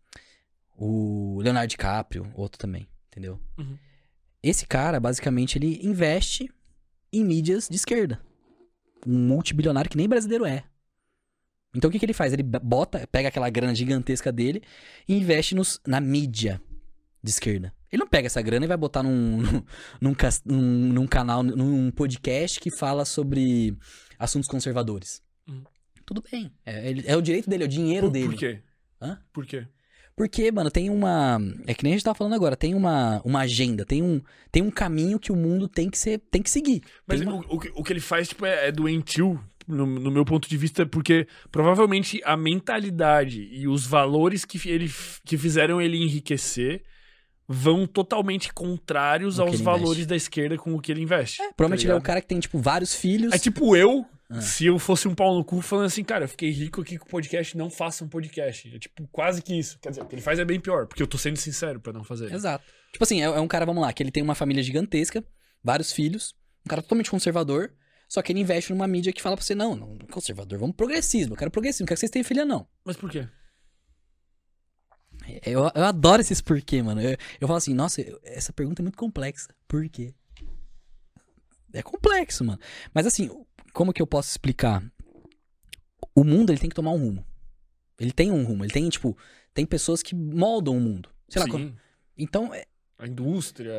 O 0.77 1.41
Leonardo 1.41 1.67
DiCaprio, 1.67 2.31
outro 2.33 2.57
também, 2.57 2.87
entendeu? 3.09 3.37
Uhum. 3.57 3.77
Esse 4.43 4.65
cara, 4.67 4.99
basicamente, 4.99 5.57
ele 5.57 5.79
investe 5.81 6.51
em 7.11 7.23
mídias 7.23 7.67
de 7.69 7.75
esquerda. 7.77 8.21
Um 9.07 9.17
multibilionário 9.27 9.89
que 9.89 9.97
nem 9.97 10.07
brasileiro 10.09 10.45
é. 10.45 10.65
Então 11.75 11.89
o 11.89 11.91
que, 11.91 11.97
que 11.97 12.05
ele 12.05 12.13
faz? 12.13 12.33
Ele 12.33 12.43
bota, 12.43 13.07
pega 13.07 13.29
aquela 13.29 13.49
grana 13.49 13.73
gigantesca 13.73 14.31
dele 14.31 14.61
e 15.07 15.15
investe 15.15 15.55
nos, 15.55 15.79
na 15.87 15.99
mídia 15.99 16.61
de 17.23 17.31
esquerda. 17.31 17.73
Ele 17.91 18.01
não 18.01 18.07
pega 18.07 18.25
essa 18.27 18.41
grana 18.41 18.65
e 18.65 18.67
vai 18.67 18.77
botar 18.77 19.01
num, 19.01 19.37
num, 20.01 20.15
num, 20.45 20.93
num- 20.93 21.07
canal, 21.07 21.41
num 21.41 21.89
podcast 21.91 22.59
que 22.59 22.69
fala 22.69 23.05
sobre 23.05 23.77
assuntos 24.19 24.47
conservadores. 24.49 25.21
Uhum. 25.47 25.63
Tudo 26.05 26.21
bem. 26.29 26.51
É, 26.65 26.93
é 27.05 27.15
o 27.17 27.21
direito 27.21 27.49
dele, 27.49 27.63
é 27.63 27.65
o 27.65 27.69
dinheiro 27.69 28.07
Por, 28.07 28.13
dele. 28.13 28.25
por 28.27 28.35
quê? 28.35 28.61
Hã? 29.01 29.21
Por 29.31 29.45
quê? 29.45 29.67
Porque, 30.15 30.51
mano, 30.51 30.69
tem 30.69 30.89
uma. 30.89 31.39
É 31.65 31.73
que 31.73 31.83
nem 31.83 31.93
a 31.93 31.95
gente 31.95 32.03
tava 32.05 32.15
falando 32.15 32.33
agora, 32.35 32.55
tem 32.55 32.75
uma, 32.75 33.19
uma 33.25 33.39
agenda, 33.41 33.83
tem 33.83 34.03
um, 34.03 34.21
tem 34.51 34.61
um 34.61 34.69
caminho 34.69 35.17
que 35.19 35.31
o 35.31 35.35
mundo 35.35 35.67
tem 35.67 35.89
que 35.89 35.97
ser, 35.97 36.19
tem 36.29 36.41
que 36.41 36.49
seguir. 36.49 36.81
Mas 37.07 37.21
uma- 37.21 37.35
o, 37.35 37.59
o, 37.75 37.83
que- 37.83 37.93
ele 37.93 37.99
faz, 37.99 38.27
tipo, 38.29 38.45
é, 38.45 38.67
é 38.67 38.71
doentio, 38.71 39.39
no, 39.67 39.85
no 39.87 40.11
meu 40.11 40.23
ponto 40.23 40.47
de 40.47 40.55
vista, 40.57 40.85
porque 40.85 41.27
provavelmente 41.51 42.21
a 42.25 42.35
mentalidade 42.37 43.41
e 43.51 43.67
os 43.67 43.87
valores 43.87 44.45
que, 44.45 44.69
ele, 44.69 44.91
que 45.25 45.37
fizeram 45.37 45.81
ele 45.81 45.97
enriquecer 45.97 46.83
vão 47.47 47.85
totalmente 47.87 48.53
contrários 48.53 49.39
aos 49.39 49.59
valores 49.59 49.89
investe. 49.91 50.05
da 50.07 50.15
esquerda 50.15 50.57
com 50.57 50.73
o 50.75 50.79
que 50.81 50.91
ele 50.91 51.01
investe. 51.01 51.41
É, 51.41 51.51
provavelmente 51.53 51.81
tá 51.81 51.87
ele 51.89 51.93
é 51.93 51.99
um 51.99 52.01
cara 52.01 52.21
que 52.21 52.27
tem, 52.27 52.39
tipo, 52.39 52.57
vários 52.59 52.93
filhos. 52.95 53.33
É 53.33 53.37
tipo 53.37 53.75
eu, 53.75 54.05
Ah. 54.29 54.41
se 54.41 54.65
eu 54.65 54.79
fosse 54.79 55.07
um 55.07 55.13
pau 55.13 55.35
no 55.35 55.43
cu, 55.43 55.61
falando 55.61 55.85
assim, 55.85 56.03
cara, 56.03 56.25
eu 56.25 56.29
fiquei 56.29 56.49
rico 56.49 56.81
aqui 56.81 56.97
com 56.97 57.05
o 57.05 57.09
podcast, 57.09 57.57
não 57.57 57.69
faça 57.69 58.03
um 58.03 58.07
podcast. 58.07 58.73
É 58.73 58.79
tipo 58.79 59.07
quase 59.11 59.41
que 59.41 59.57
isso. 59.57 59.77
Quer 59.79 59.89
dizer, 59.89 60.01
o 60.01 60.05
que 60.05 60.15
ele 60.15 60.21
faz 60.21 60.39
é 60.39 60.45
bem 60.45 60.59
pior, 60.59 60.87
porque 60.87 61.03
eu 61.03 61.07
tô 61.07 61.17
sendo 61.17 61.37
sincero 61.37 61.79
pra 61.79 61.93
não 61.93 62.03
fazer. 62.03 62.33
Exato. 62.33 62.63
Tipo 62.91 63.03
assim, 63.03 63.21
é, 63.21 63.25
é 63.25 63.39
um 63.39 63.47
cara, 63.47 63.65
vamos 63.65 63.81
lá, 63.81 63.91
que 63.91 64.01
ele 64.01 64.11
tem 64.11 64.23
uma 64.23 64.35
família 64.35 64.63
gigantesca, 64.63 65.23
vários 65.63 65.91
filhos, 65.91 66.35
um 66.65 66.69
cara 66.69 66.81
totalmente 66.81 67.11
conservador, 67.11 67.73
só 68.07 68.21
que 68.21 68.31
ele 68.31 68.39
investe 68.39 68.71
numa 68.71 68.87
mídia 68.87 69.11
que 69.11 69.21
fala 69.21 69.35
pra 69.35 69.43
você, 69.43 69.55
não, 69.55 69.75
não, 69.75 69.97
conservador, 70.11 70.59
vamos 70.59 70.75
progressismo, 70.75 71.33
eu 71.33 71.37
quero 71.37 71.51
progressismo, 71.51 71.83
não 71.83 71.87
quero 71.87 71.97
que 71.97 72.01
vocês 72.01 72.11
tenham 72.11 72.23
filha, 72.23 72.45
não. 72.45 72.67
Mas 72.85 72.95
por 72.95 73.09
quê? 73.09 73.27
Eu, 75.45 75.71
eu 75.73 75.83
adoro 75.83 76.21
esses 76.21 76.41
porquê, 76.41 76.81
mano. 76.81 77.01
Eu, 77.01 77.17
eu 77.39 77.47
falo 77.47 77.57
assim, 77.57 77.73
nossa, 77.73 78.01
essa 78.23 78.51
pergunta 78.51 78.81
é 78.81 78.83
muito 78.83 78.97
complexa. 78.97 79.53
Por 79.67 79.87
quê? 79.89 80.13
É 81.71 81.81
complexo, 81.81 82.43
mano. 82.43 82.59
Mas 82.93 83.07
assim, 83.07 83.29
como 83.73 83.91
que 83.91 84.01
eu 84.01 84.07
posso 84.07 84.29
explicar? 84.29 84.83
O 86.15 86.23
mundo, 86.23 86.51
ele 86.51 86.59
tem 86.59 86.69
que 86.69 86.75
tomar 86.75 86.91
um 86.91 86.97
rumo. 86.97 87.25
Ele 87.99 88.11
tem 88.11 88.31
um 88.31 88.43
rumo. 88.43 88.63
Ele 88.63 88.71
tem, 88.71 88.87
tipo, 88.89 89.17
tem 89.53 89.65
pessoas 89.65 90.03
que 90.03 90.15
moldam 90.15 90.77
o 90.77 90.81
mundo. 90.81 91.09
Sei 91.27 91.39
lá, 91.39 91.45
Sim, 91.45 91.51
quando- 91.51 91.77
então, 92.17 92.53
é, 92.53 92.65
a 92.97 93.07
indústria, 93.07 93.73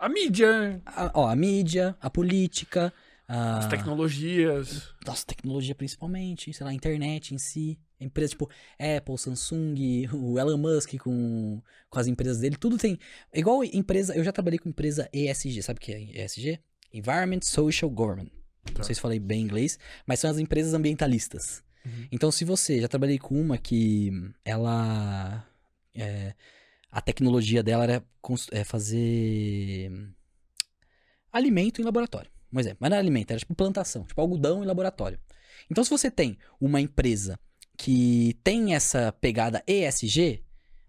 a 0.00 0.08
mídia, 0.08 0.80
a, 0.86 1.10
ó, 1.14 1.28
a 1.28 1.34
mídia, 1.36 1.96
a 2.00 2.08
política, 2.08 2.92
a... 3.26 3.58
as 3.58 3.66
tecnologias. 3.66 4.94
Nossa, 5.04 5.26
tecnologia 5.26 5.74
principalmente, 5.74 6.52
sei 6.52 6.64
lá, 6.64 6.70
a 6.70 6.74
internet 6.74 7.34
em 7.34 7.38
si. 7.38 7.78
Empresas 7.98 8.32
tipo 8.32 8.48
Apple, 8.78 9.18
Samsung, 9.18 10.06
o 10.12 10.38
Elon 10.38 10.58
Musk 10.58 10.96
com, 10.98 11.60
com 11.88 11.98
as 11.98 12.06
empresas 12.06 12.38
dele, 12.40 12.56
tudo 12.56 12.76
tem. 12.78 12.98
Igual 13.34 13.64
empresa, 13.64 14.14
eu 14.14 14.22
já 14.22 14.30
trabalhei 14.32 14.58
com 14.58 14.68
empresa 14.68 15.08
ESG, 15.12 15.62
sabe 15.62 15.78
o 15.78 15.80
que 15.80 15.92
é 15.92 16.24
ESG? 16.24 16.60
Environment 16.92 17.40
Social 17.42 17.90
Government. 17.90 18.30
Não 18.68 18.74
Tá. 18.74 18.82
sei 18.82 18.94
se 18.94 19.00
falei 19.00 19.18
bem 19.18 19.42
inglês, 19.42 19.78
mas 20.06 20.20
são 20.20 20.30
as 20.30 20.38
empresas 20.38 20.74
ambientalistas. 20.74 21.62
Uhum. 21.84 22.08
Então, 22.12 22.30
se 22.30 22.44
você 22.44 22.80
já 22.80 22.88
trabalhei 22.88 23.18
com 23.18 23.40
uma 23.40 23.56
que 23.56 24.10
ela 24.44 25.46
é, 25.94 26.34
a 26.90 27.00
tecnologia 27.00 27.62
dela 27.62 27.84
era 27.84 28.04
é, 28.52 28.64
fazer 28.64 29.90
alimento 31.32 31.80
em 31.80 31.84
laboratório. 31.84 32.30
Um 32.52 32.60
exemplo, 32.60 32.78
mas 32.80 32.90
não 32.90 32.96
era 32.96 33.02
alimento, 33.02 33.30
era 33.30 33.40
tipo 33.40 33.54
plantação, 33.54 34.04
tipo 34.04 34.20
algodão 34.20 34.62
em 34.62 34.66
laboratório. 34.66 35.18
Então, 35.70 35.82
se 35.82 35.90
você 35.90 36.10
tem 36.10 36.38
uma 36.60 36.80
empresa 36.80 37.38
que 37.76 38.38
tem 38.42 38.74
essa 38.74 39.12
pegada 39.12 39.62
ESG, 39.66 40.42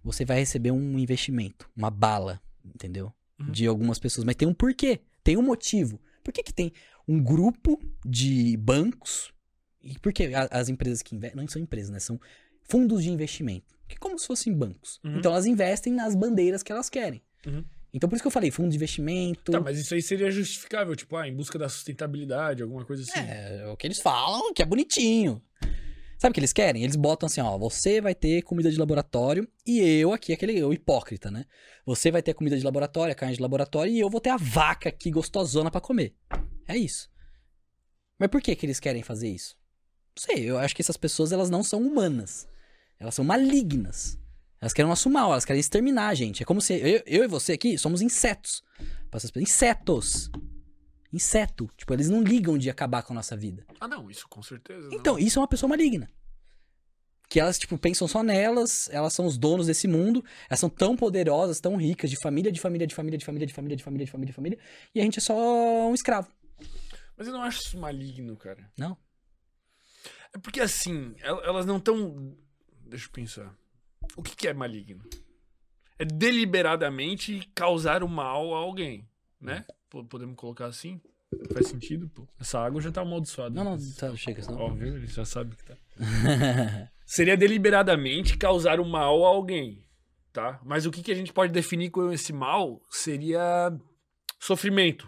você 0.03 0.23
vai 0.23 0.37
receber 0.39 0.71
um 0.71 0.97
investimento, 0.97 1.69
uma 1.75 1.89
bala, 1.89 2.41
entendeu? 2.63 3.11
Uhum. 3.39 3.51
De 3.51 3.65
algumas 3.67 3.99
pessoas. 3.99 4.23
Mas 4.25 4.35
tem 4.35 4.47
um 4.47 4.53
porquê, 4.53 5.01
tem 5.23 5.35
um 5.35 5.41
motivo. 5.41 5.99
Por 6.27 6.33
que, 6.33 6.43
que 6.43 6.53
tem 6.53 6.73
um 7.07 7.23
grupo 7.23 7.79
de 8.05 8.57
bancos? 8.57 9.33
E 9.81 9.97
por 9.97 10.11
que 10.11 10.29
as 10.51 10.67
empresas 10.67 11.01
que 11.01 11.15
investem. 11.15 11.41
Não 11.41 11.47
são 11.47 11.61
empresas, 11.61 11.89
né? 11.89 11.99
São 11.99 12.19
fundos 12.63 13.03
de 13.03 13.09
investimento. 13.09 13.73
Que 13.87 13.95
é 13.95 13.97
como 13.97 14.19
se 14.19 14.27
fossem 14.27 14.53
bancos. 14.53 14.99
Uhum. 15.05 15.19
Então 15.19 15.31
elas 15.31 15.45
investem 15.45 15.93
nas 15.93 16.15
bandeiras 16.15 16.61
que 16.63 16.69
elas 16.69 16.89
querem. 16.89 17.21
Uhum. 17.45 17.63
Então 17.93 18.09
por 18.09 18.17
isso 18.17 18.23
que 18.23 18.27
eu 18.27 18.31
falei, 18.31 18.51
fundo 18.51 18.69
de 18.69 18.75
investimento. 18.75 19.53
Tá, 19.53 19.61
mas 19.61 19.79
isso 19.79 19.93
aí 19.93 20.01
seria 20.01 20.29
justificável, 20.29 20.97
tipo, 20.97 21.15
ah, 21.15 21.25
em 21.25 21.33
busca 21.33 21.57
da 21.57 21.69
sustentabilidade, 21.69 22.61
alguma 22.61 22.83
coisa 22.83 23.03
assim. 23.03 23.19
É, 23.19 23.61
é 23.61 23.67
o 23.69 23.77
que 23.77 23.87
eles 23.87 23.99
falam, 23.99 24.53
que 24.53 24.61
é 24.61 24.65
bonitinho. 24.65 25.41
Sabe 26.17 26.31
o 26.31 26.33
que 26.33 26.39
eles 26.39 26.53
querem? 26.53 26.83
Eles 26.83 26.95
botam 26.95 27.27
assim, 27.27 27.41
ó, 27.41 27.57
você 27.57 28.01
vai 28.01 28.15
ter 28.15 28.41
comida 28.41 28.71
de 28.71 28.77
laboratório 28.77 29.47
e 29.65 29.79
eu 29.79 30.11
aqui, 30.11 30.33
aquele 30.33 30.57
eu 30.57 30.73
hipócrita, 30.73 31.29
né? 31.29 31.45
Você 31.85 32.09
vai 32.09 32.23
ter 32.23 32.33
comida 32.33 32.57
de 32.57 32.63
laboratório, 32.63 33.11
a 33.11 33.15
carne 33.15 33.35
de 33.35 33.41
laboratório 33.41 33.93
e 33.93 33.99
eu 33.99 34.09
vou 34.09 34.19
ter 34.19 34.31
a 34.31 34.37
vaca 34.37 34.89
aqui 34.89 35.11
gostosona 35.11 35.69
pra 35.69 35.79
comer. 35.79 36.15
É 36.67 36.75
isso. 36.75 37.07
Mas 38.19 38.29
por 38.29 38.41
que 38.41 38.55
que 38.55 38.65
eles 38.65 38.79
querem 38.79 39.03
fazer 39.03 39.29
isso? 39.29 39.55
Não 40.15 40.23
sei, 40.23 40.49
eu 40.49 40.57
acho 40.57 40.75
que 40.75 40.81
essas 40.81 40.97
pessoas 40.97 41.31
elas 41.31 41.51
não 41.51 41.63
são 41.63 41.81
humanas. 41.81 42.47
Elas 42.99 43.13
são 43.13 43.23
malignas. 43.23 44.17
Elas 44.59 44.73
querem 44.73 44.89
nosso 44.89 45.11
mal, 45.11 45.31
elas 45.31 45.45
querem 45.45 45.59
exterminar 45.59 46.07
a 46.07 46.15
gente. 46.15 46.41
É 46.41 46.45
como 46.45 46.59
se 46.59 46.73
eu, 46.73 47.03
eu 47.05 47.23
e 47.23 47.27
você 47.27 47.53
aqui 47.53 47.77
somos 47.77 48.01
insetos. 48.01 48.63
Insetos. 49.35 50.31
Inseto. 51.11 51.69
Tipo, 51.77 51.93
eles 51.93 52.09
não 52.09 52.21
ligam 52.21 52.57
de 52.57 52.69
acabar 52.69 53.01
com 53.03 53.13
a 53.13 53.15
nossa 53.15 53.35
vida. 53.35 53.65
Ah, 53.79 53.87
não, 53.87 54.09
isso 54.11 54.27
com 54.27 54.41
certeza. 54.43 54.89
não. 54.89 54.93
Então, 54.97 55.17
isso 55.19 55.39
é 55.39 55.41
uma 55.41 55.47
pessoa 55.47 55.69
maligna. 55.69 56.09
Que 57.29 57.39
elas, 57.41 57.59
tipo, 57.59 57.77
pensam 57.77 58.07
só 58.07 58.23
nelas, 58.23 58.89
elas 58.91 59.13
são 59.13 59.25
os 59.25 59.37
donos 59.37 59.67
desse 59.67 59.87
mundo, 59.87 60.23
elas 60.49 60.59
são 60.59 60.69
tão 60.69 60.95
poderosas, 60.95 61.59
tão 61.59 61.75
ricas, 61.75 62.09
de 62.09 62.15
família, 62.15 62.51
de 62.51 62.59
família, 62.61 62.87
de 62.87 62.95
família, 62.95 63.17
de 63.17 63.25
família, 63.25 63.45
de 63.45 63.53
família, 63.53 63.75
de 63.75 63.83
família, 63.83 64.05
de 64.05 64.11
família, 64.11 64.31
de 64.31 64.33
família, 64.35 64.59
e 64.95 65.01
a 65.01 65.03
gente 65.03 65.17
é 65.19 65.21
só 65.21 65.89
um 65.89 65.93
escravo. 65.93 66.29
Mas 67.17 67.27
eu 67.27 67.33
não 67.33 67.41
acho 67.41 67.59
isso 67.61 67.77
maligno, 67.77 68.37
cara. 68.37 68.71
Não? 68.77 68.97
É 70.33 70.37
porque 70.37 70.61
assim, 70.61 71.15
el- 71.21 71.43
elas 71.43 71.65
não 71.65 71.79
tão. 71.81 72.37
Deixa 72.85 73.07
eu 73.07 73.11
pensar. 73.11 73.53
O 74.15 74.23
que, 74.23 74.35
que 74.35 74.47
é 74.47 74.53
maligno? 74.53 75.03
É 75.99 76.05
deliberadamente 76.05 77.49
causar 77.53 78.03
o 78.03 78.07
mal 78.07 78.53
a 78.55 78.59
alguém, 78.59 79.07
né? 79.41 79.65
Podemos 79.89 80.35
colocar 80.35 80.65
assim? 80.65 81.01
Faz 81.53 81.67
sentido, 81.67 82.07
pô. 82.09 82.27
Essa 82.39 82.59
água 82.59 82.81
já 82.81 82.91
tá 82.91 83.01
amaldiçoada. 83.01 83.53
Não, 83.53 83.75
não, 83.75 83.91
tá, 83.93 84.15
chega, 84.15 84.41
senão. 84.41 84.59
Óbvio, 84.59 84.95
ele 84.95 85.07
já 85.07 85.25
sabe 85.25 85.55
que 85.55 85.63
tá. 85.63 85.77
Seria 87.05 87.35
deliberadamente 87.35 88.37
causar 88.37 88.79
o 88.79 88.85
mal 88.85 89.25
a 89.25 89.29
alguém, 89.29 89.85
tá? 90.31 90.59
Mas 90.63 90.85
o 90.85 90.91
que, 90.91 91.01
que 91.01 91.11
a 91.11 91.15
gente 91.15 91.33
pode 91.33 91.51
definir 91.51 91.89
com 91.89 92.11
esse 92.11 92.31
mal 92.31 92.81
seria 92.89 93.71
sofrimento. 94.39 95.07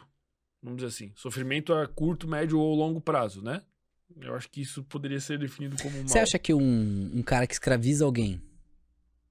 Vamos 0.61 0.77
dizer 0.77 0.88
assim. 0.88 1.11
Sofrimento 1.15 1.73
a 1.73 1.88
curto, 1.88 2.27
médio 2.27 2.60
ou 2.60 2.76
longo 2.76 2.99
prazo, 2.99 3.41
né? 3.41 3.61
Eu 4.22 4.35
acho 4.35 4.49
que 4.49 4.61
isso 4.61 4.84
poderia 4.84 5.19
ser 5.19 5.39
definido 5.39 5.77
como 5.81 5.95
um 5.95 5.99
mal. 5.99 6.07
Você 6.07 6.19
acha 6.19 6.39
que 6.39 6.53
um, 6.53 7.11
um 7.14 7.22
cara 7.22 7.47
que 7.47 7.53
escraviza 7.53 8.03
alguém. 8.03 8.41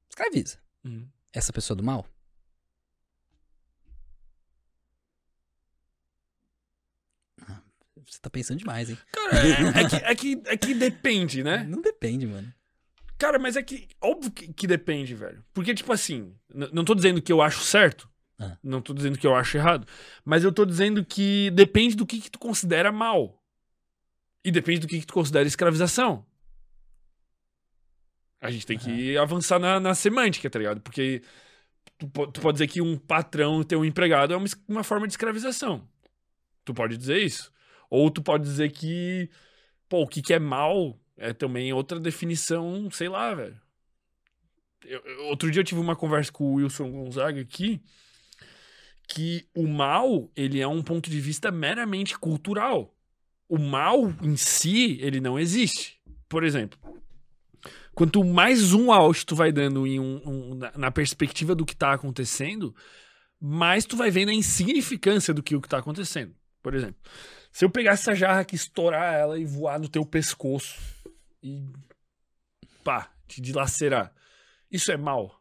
Escraviza. 0.09 0.59
Uhum. 0.85 1.07
Essa 1.33 1.53
pessoa 1.53 1.77
do 1.77 1.83
mal? 1.83 2.07
Você 8.07 8.19
tá 8.21 8.31
pensando 8.31 8.59
demais, 8.59 8.91
hein? 8.91 8.99
Cara, 9.13 9.37
é, 9.37 9.81
é 9.81 9.89
que, 9.89 9.97
é, 9.97 10.15
que, 10.15 10.43
é 10.47 10.57
que 10.57 10.75
depende, 10.75 11.43
né? 11.43 11.65
Não 11.65 11.81
depende, 11.81 12.27
mano. 12.27 12.53
Cara, 13.19 13.39
mas 13.39 13.57
é 13.57 13.63
que. 13.63 13.89
Óbvio 14.01 14.31
que, 14.31 14.53
que 14.53 14.67
depende, 14.67 15.15
velho. 15.15 15.45
Porque, 15.53 15.75
tipo 15.75 15.93
assim, 15.93 16.35
não 16.73 16.85
tô 16.85 16.95
dizendo 16.95 17.21
que 17.21 17.33
eu 17.33 17.43
acho 17.43 17.61
certo. 17.61 18.09
Ah. 18.39 18.57
Não 18.63 18.81
tô 18.81 18.95
dizendo 18.95 19.19
que 19.19 19.27
eu 19.27 19.35
acho 19.35 19.57
errado. 19.57 19.87
Mas 20.25 20.45
eu 20.45 20.53
tô 20.53 20.65
dizendo 20.65 21.05
que 21.05 21.51
depende 21.51 21.97
do 21.97 22.07
que, 22.07 22.21
que 22.21 22.31
tu 22.31 22.39
considera 22.39 22.93
mal. 22.93 23.43
E 24.45 24.51
depende 24.53 24.81
do 24.81 24.87
que, 24.87 25.01
que 25.01 25.07
tu 25.07 25.13
considera 25.13 25.49
escravização. 25.49 26.25
A 28.41 28.51
gente 28.53 28.65
tem 28.65 28.79
que 28.79 29.19
avançar 29.19 29.59
na, 29.59 29.81
na 29.81 29.95
semântica, 29.95 30.49
tá 30.49 30.61
ligado? 30.61 30.81
Porque 30.81 31.23
tu, 31.99 32.07
tu 32.29 32.41
pode 32.41 32.55
dizer 32.55 32.69
que 32.69 32.81
um 32.81 32.97
patrão 32.97 33.65
ter 33.65 33.75
um 33.75 33.85
empregado 33.85 34.33
é 34.33 34.37
uma, 34.37 34.47
uma 34.69 34.85
forma 34.85 35.09
de 35.09 35.15
escravização. 35.15 35.89
Tu 36.65 36.73
pode 36.73 36.97
dizer 36.97 37.19
isso. 37.19 37.53
Ou 37.91 38.11
tu 38.11 38.23
pode 38.23 38.45
dizer 38.45 38.71
que, 38.71 39.31
pô, 39.89 40.03
o 40.03 40.07
que, 40.07 40.23
que 40.23 40.35
é 40.35 40.39
mal 40.39 40.99
é 41.17 41.33
também 41.33 41.73
outra 41.73 41.99
definição, 41.99 42.91
sei 42.91 43.09
lá, 43.09 43.35
velho. 43.35 43.61
Outro 45.29 45.51
dia 45.51 45.61
eu 45.61 45.65
tive 45.65 45.81
uma 45.81 45.97
conversa 45.97 46.31
com 46.31 46.45
o 46.45 46.55
Wilson 46.55 46.91
Gonzaga 46.91 47.41
aqui, 47.41 47.83
que 49.09 49.47
o 49.55 49.67
mal, 49.67 50.31
ele 50.37 50.61
é 50.61 50.69
um 50.69 50.83
ponto 50.83 51.11
de 51.11 51.21
vista 51.21 51.51
meramente 51.51 52.19
cultural. 52.19 52.95
O 53.49 53.59
mal 53.59 54.11
em 54.23 54.37
si, 54.37 54.99
ele 55.01 55.21
não 55.21 55.39
existe. 55.39 55.99
Por 56.29 56.45
exemplo, 56.45 56.79
quanto 57.95 58.23
mais 58.23 58.59
zoom 58.59 58.93
out 58.93 59.25
tu 59.25 59.35
vai 59.35 59.51
dando 59.51 59.87
em 59.87 59.99
um, 59.99 60.21
um- 60.27 60.55
na, 60.55 60.73
na 60.77 60.91
perspectiva 60.91 61.55
do 61.55 61.65
que 61.65 61.75
tá 61.75 61.93
acontecendo, 61.95 62.75
mais 63.41 63.85
tu 63.87 63.97
vai 63.97 64.11
vendo 64.11 64.29
a 64.29 64.35
insignificância 64.35 65.33
do 65.33 65.43
que 65.43 65.57
o 65.57 65.61
que 65.61 65.69
tá 65.69 65.79
acontecendo. 65.79 66.35
Por 66.63 66.75
exemplo, 66.75 67.01
se 67.53 67.65
eu 67.65 67.71
pegar 67.71 67.93
essa 67.93 68.15
jarra 68.15 68.41
aqui, 68.41 68.57
estourar 68.57 69.15
ela 69.15 69.39
e 69.39 69.45
voar 69.45 69.79
no 69.79 69.89
teu 69.89 70.05
pescoço 70.05 70.79
e 71.43 71.65
pá, 72.85 73.11
te 73.27 73.41
dilacerar, 73.41 74.13
isso 74.71 74.91
é 74.93 74.97
mal? 74.97 75.39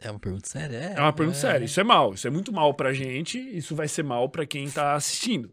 É 0.00 0.10
uma 0.10 0.20
pergunta 0.20 0.46
séria? 0.48 0.76
É, 0.76 0.94
É 0.94 1.00
uma 1.00 1.12
pergunta 1.12 1.38
séria. 1.38 1.64
Isso 1.64 1.80
é 1.80 1.84
mal. 1.84 2.12
Isso 2.12 2.26
é 2.26 2.30
muito 2.30 2.52
mal 2.52 2.74
pra 2.74 2.92
gente. 2.92 3.38
Isso 3.38 3.74
vai 3.74 3.88
ser 3.88 4.02
mal 4.02 4.28
pra 4.28 4.44
quem 4.44 4.70
tá 4.70 4.94
assistindo. 4.94 5.50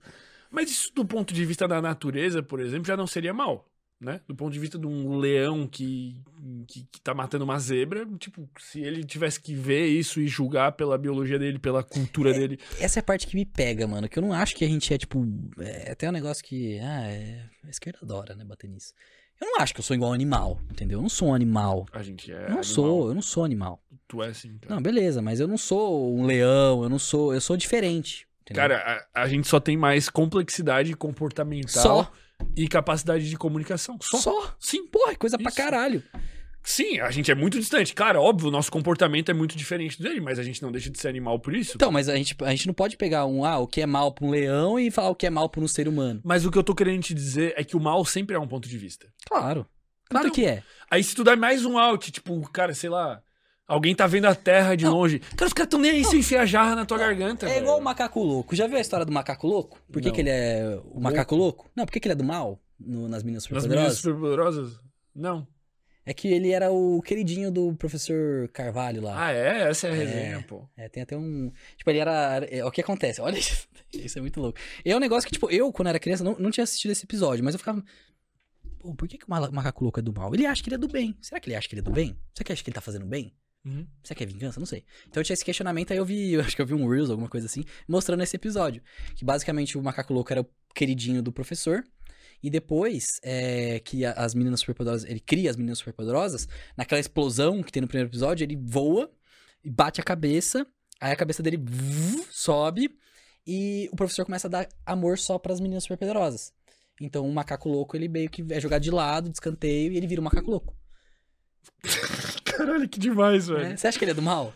Mas 0.52 0.70
isso, 0.70 0.94
do 0.94 1.06
ponto 1.06 1.34
de 1.34 1.46
vista 1.46 1.66
da 1.68 1.82
natureza, 1.82 2.44
por 2.44 2.60
exemplo, 2.60 2.86
já 2.86 2.98
não 2.98 3.08
seria 3.08 3.34
mal. 3.34 3.72
Né? 4.04 4.20
Do 4.28 4.36
ponto 4.36 4.52
de 4.52 4.60
vista 4.60 4.78
de 4.78 4.86
um 4.86 5.18
leão 5.18 5.66
que, 5.66 6.22
que, 6.68 6.86
que 6.92 7.02
tá 7.02 7.14
matando 7.14 7.46
uma 7.46 7.58
zebra, 7.58 8.06
tipo, 8.20 8.50
se 8.60 8.82
ele 8.82 9.04
tivesse 9.04 9.40
que 9.40 9.56
ver 9.56 9.88
isso 9.88 10.20
e 10.20 10.28
julgar 10.28 10.74
pela 10.74 10.98
biologia 10.98 11.40
dele, 11.40 11.58
pela 11.58 11.82
cultura 11.84 12.34
dele. 12.34 12.60
Essa 12.80 13.00
é 13.00 13.02
a 13.02 13.04
parte 13.04 13.26
que 13.26 13.36
me 13.36 13.46
pega, 13.46 13.88
mano. 13.88 14.10
Que 14.10 14.20
eu 14.20 14.24
não 14.24 14.34
acho 14.34 14.56
que 14.56 14.66
a 14.66 14.68
gente 14.68 14.94
é, 14.94 14.98
tipo. 14.98 15.26
É 15.60 15.92
até 15.92 16.10
um 16.10 16.12
negócio 16.12 16.44
que. 16.44 16.80
Ah, 16.80 17.08
é. 17.08 17.46
A 17.64 17.70
esquerda 17.70 18.00
adora, 18.02 18.36
né? 18.36 18.44
Bater 18.44 18.70
nisso. 18.70 18.94
Eu 19.40 19.48
não 19.48 19.60
acho 19.60 19.74
que 19.74 19.80
eu 19.80 19.84
sou 19.84 19.96
igual 19.96 20.12
um 20.12 20.14
animal, 20.14 20.60
entendeu? 20.70 21.00
Eu 21.00 21.02
não 21.02 21.10
sou 21.10 21.30
um 21.30 21.34
animal. 21.34 21.86
A 21.92 22.04
gente 22.04 22.32
é. 22.32 22.36
eu 22.36 22.40
não 22.40 22.46
animal. 22.48 22.64
sou, 22.64 23.08
eu 23.08 23.14
não 23.14 23.22
sou 23.22 23.44
animal. 23.44 23.84
Tu 24.08 24.22
é 24.22 24.28
assim, 24.28 24.58
cara. 24.58 24.76
Não, 24.76 24.82
beleza, 24.82 25.22
mas 25.22 25.40
eu 25.40 25.48
não 25.48 25.58
sou 25.58 26.16
um 26.16 26.26
leão, 26.26 26.84
eu 26.84 26.90
não 26.90 27.00
sou. 27.00 27.34
Eu 27.34 27.42
sou 27.42 27.58
diferente. 27.58 28.28
Entendeu? 28.42 28.62
Cara, 28.62 29.08
a, 29.14 29.24
a 29.24 29.28
gente 29.28 29.48
só 29.48 29.60
tem 29.60 29.78
mais 29.78 30.10
complexidade 30.10 30.94
comportamental 30.96 31.82
Só. 31.82 32.12
E 32.56 32.68
capacidade 32.68 33.30
de 33.30 33.38
comunicação. 33.38 33.98
Só. 34.02 34.18
Só. 34.18 34.56
Sim. 34.60 34.88
Porra, 34.88 35.12
é 35.14 35.16
coisa 35.16 35.38
pra 35.38 35.50
Isso. 35.50 35.58
caralho. 35.58 36.04
Sim, 36.66 37.00
a 37.02 37.12
gente 37.12 37.30
é 37.30 37.36
muito 37.36 37.60
distante. 37.60 37.94
Cara, 37.94 38.22
óbvio, 38.22 38.48
o 38.48 38.52
nosso 38.52 38.72
comportamento 38.72 39.30
é 39.30 39.34
muito 39.34 39.58
diferente 39.58 40.02
dele, 40.02 40.22
mas 40.22 40.40
a 40.40 40.44
gente 40.44 40.62
não 40.62 40.72
deixa 40.72 40.90
de 40.90 40.98
ser 40.98 41.10
animal 41.10 41.38
por 41.38 41.54
isso. 41.54 41.74
Então, 41.76 41.92
mas 41.92 42.08
a 42.08 42.16
gente, 42.16 42.36
a 42.42 42.50
gente 42.52 42.68
não 42.68 42.74
pode 42.74 42.96
pegar 42.96 43.26
um, 43.26 43.44
ah, 43.44 43.60
o 43.60 43.68
que 43.68 43.82
é 43.82 43.86
mal 43.86 44.14
pra 44.14 44.26
um 44.26 44.30
leão 44.30 44.80
e 44.80 44.90
falar 44.90 45.10
o 45.10 45.16
que 45.16 45.26
é 45.28 45.30
mal 45.30 45.50
pra 45.50 45.60
um 45.60 45.68
ser 45.68 45.90
humano. 45.90 46.22
Mas 46.24 46.46
o 46.46 46.52
que 46.52 46.58
eu 46.58 46.64
tô 46.64 46.74
querendo 46.74 47.04
te 47.04 47.14
dizer 47.14 47.54
é 47.58 47.66
que 47.66 47.76
o 47.76 47.82
mal 47.82 48.06
sempre 48.06 48.34
é 48.36 48.40
um 48.40 48.48
ponto 48.48 48.70
de 48.70 48.78
vista. 48.78 49.08
Claro. 49.28 49.68
Claro 50.10 50.28
Então, 50.28 50.36
que 50.36 50.46
é. 50.46 50.64
Aí 50.90 51.04
se 51.04 51.14
tu 51.14 51.22
dá 51.24 51.36
mais 51.36 51.66
um 51.66 51.78
out, 51.78 52.10
tipo, 52.12 52.40
cara, 52.50 52.74
sei 52.74 52.90
lá, 52.90 53.22
alguém 53.68 53.96
tá 53.96 54.06
vendo 54.08 54.26
a 54.26 54.36
terra 54.36 54.76
de 54.76 54.86
Não. 54.86 54.94
longe. 54.94 55.20
Cara, 55.20 55.48
os 55.48 55.54
caras 55.54 55.70
tão 55.70 55.80
nem 55.80 55.92
aí 55.92 56.04
se 56.06 56.18
enfiar 56.18 56.42
a 56.42 56.46
jarra 56.46 56.76
na 56.76 56.86
tua 56.86 56.98
garganta. 56.98 57.46
É 57.46 57.50
velho. 57.50 57.64
igual 57.64 57.80
o 57.80 57.84
macaco 57.84 58.22
louco. 58.22 58.56
Já 58.56 58.68
viu 58.68 58.78
a 58.78 58.82
história 58.82 59.06
do 59.06 59.12
macaco 59.12 59.48
louco? 59.48 59.80
Por 59.92 60.02
que, 60.02 60.08
Não. 60.10 60.16
que 60.16 60.22
ele 60.22 60.30
é 60.30 60.80
o 60.86 61.00
macaco 61.00 61.36
louco? 61.36 61.70
Não, 61.76 61.86
por 61.86 61.92
que, 61.92 62.00
que 62.00 62.08
ele 62.08 62.14
é 62.14 62.16
do 62.18 62.24
mal 62.24 62.60
no- 62.80 63.08
nas 63.08 63.24
Meninas 63.24 63.48
Nas 63.50 63.66
meninas 63.68 63.98
Superpoderosas? 63.98 63.98
superpoderosas? 64.00 64.80
Não. 65.16 65.48
É 66.06 66.14
que 66.14 66.28
ele 66.28 66.52
era 66.52 66.70
o 66.70 67.02
queridinho 67.02 67.50
do 67.50 67.74
professor 67.76 68.50
Carvalho 68.50 69.02
lá. 69.02 69.28
Ah, 69.28 69.32
é? 69.32 69.70
Essa 69.70 69.88
é 69.88 69.92
a 69.92 69.94
resenha, 69.94 70.46
pô. 70.46 70.68
É, 70.76 70.90
tem 70.90 71.02
até 71.02 71.16
um. 71.16 71.50
Tipo, 71.78 71.90
ele 71.92 72.00
era. 72.00 72.46
é, 72.52 72.66
o 72.66 72.70
que 72.72 72.82
acontece? 72.82 73.22
Olha 73.24 73.38
isso. 73.38 73.66
Isso 73.94 74.18
é 74.18 74.22
muito 74.22 74.42
louco. 74.42 74.60
E 74.84 74.92
é 74.92 74.96
um 74.98 75.00
negócio 75.00 75.26
que, 75.26 75.32
tipo, 75.32 75.50
eu, 75.50 75.72
quando 75.72 75.88
era 75.88 76.00
criança, 76.00 76.22
não, 76.22 76.36
não 76.38 76.52
tinha 76.52 76.66
assistido 76.66 76.92
esse 76.92 77.06
episódio, 77.06 77.42
mas 77.42 77.56
eu 77.56 77.60
ficava. 77.60 77.82
Pô, 78.80 78.94
por 78.94 79.08
que, 79.08 79.18
que 79.18 79.26
o 79.26 79.30
macaco 79.54 79.82
louco 79.82 79.98
é 80.02 80.04
do 80.04 80.12
mal? 80.12 80.34
Ele 80.36 80.46
acha 80.46 80.62
que 80.62 80.68
ele 80.68 80.76
é 80.76 80.78
do 80.78 80.90
bem. 80.90 81.16
Será 81.22 81.40
que 81.40 81.48
ele 81.48 81.56
acha 81.56 81.70
que 81.70 81.76
ele 81.76 81.80
é 81.80 81.84
do 81.84 81.92
bem? 81.92 82.08
Será 82.34 82.44
que 82.44 82.52
ele 82.52 82.54
acha 82.56 82.64
que 82.66 82.70
ele 82.70 82.76
tá 82.76 82.82
fazendo 82.82 83.06
bem? 83.06 83.34
Uhum. 83.66 83.88
Será 84.04 84.18
que 84.18 84.24
é 84.24 84.28
vingança? 84.28 84.60
Não 84.60 84.68
sei. 84.68 84.84
Então 85.08 85.22
eu 85.22 85.26
tinha 85.26 85.34
esse 85.34 85.46
questionamento, 85.46 85.92
aí 85.92 85.98
eu 85.98 86.06
vi, 86.06 86.34
eu 86.34 86.42
acho 86.42 86.56
que 86.56 86.62
eu 86.62 86.66
vi 86.66 86.74
um 86.74 86.88
Reels, 86.88 87.10
alguma 87.10 87.30
coisa 87.30 87.48
assim, 87.48 87.64
mostrando 87.88 88.22
esse 88.22 88.36
episódio. 88.36 88.82
Que 89.16 89.24
basicamente 89.24 89.78
o 89.78 89.84
macaco 89.84 90.14
louco 90.14 90.32
era 90.32 90.42
o 90.42 90.50
queridinho 90.76 91.22
do 91.22 91.32
professor. 91.32 91.84
E 92.42 92.50
depois 92.50 93.20
é, 93.24 93.80
que 93.80 94.04
as 94.06 94.36
meninas 94.36 94.60
superpoderosas. 94.60 95.10
Ele 95.10 95.20
cria 95.20 95.50
as 95.50 95.56
meninas 95.56 95.78
superpoderosas. 95.78 96.48
Naquela 96.76 97.00
explosão 97.00 97.64
que 97.64 97.72
tem 97.72 97.82
no 97.82 97.88
primeiro 97.88 98.10
episódio, 98.10 98.44
ele 98.44 98.58
voa 98.58 99.10
e 99.64 99.70
bate 99.70 100.02
a 100.02 100.04
cabeça. 100.04 100.68
Aí 101.00 101.14
a 101.14 101.16
cabeça 101.16 101.42
dele 101.42 101.58
sobe. 102.30 102.90
E 103.48 103.90
o 103.94 103.96
professor 103.96 104.26
começa 104.26 104.48
a 104.48 104.50
dar 104.50 104.68
amor 104.86 105.18
só 105.18 105.40
pras 105.40 105.62
meninas 105.62 105.84
superpoderosas. 105.84 106.54
Então 107.00 107.26
o 107.28 107.34
macaco 107.34 107.70
louco, 107.70 107.96
ele 107.96 108.10
meio 108.10 108.30
que 108.30 108.44
é 108.50 108.60
jogado 108.60 108.82
de 108.82 108.92
lado, 108.92 109.30
de 109.30 109.36
escanteio, 109.36 109.92
e 109.94 109.98
ele 109.98 110.08
vira 110.08 110.22
um 110.22 110.24
macaco 110.24 110.52
louco. 110.52 110.76
Caralho, 112.58 112.88
que 112.90 113.00
demais, 113.00 113.48
velho. 113.48 113.62
né? 113.70 113.78
Você 113.78 113.88
acha 113.88 113.98
que 113.98 114.04
ele 114.06 114.12
é 114.12 114.16
do 114.16 114.22
mal? 114.22 114.54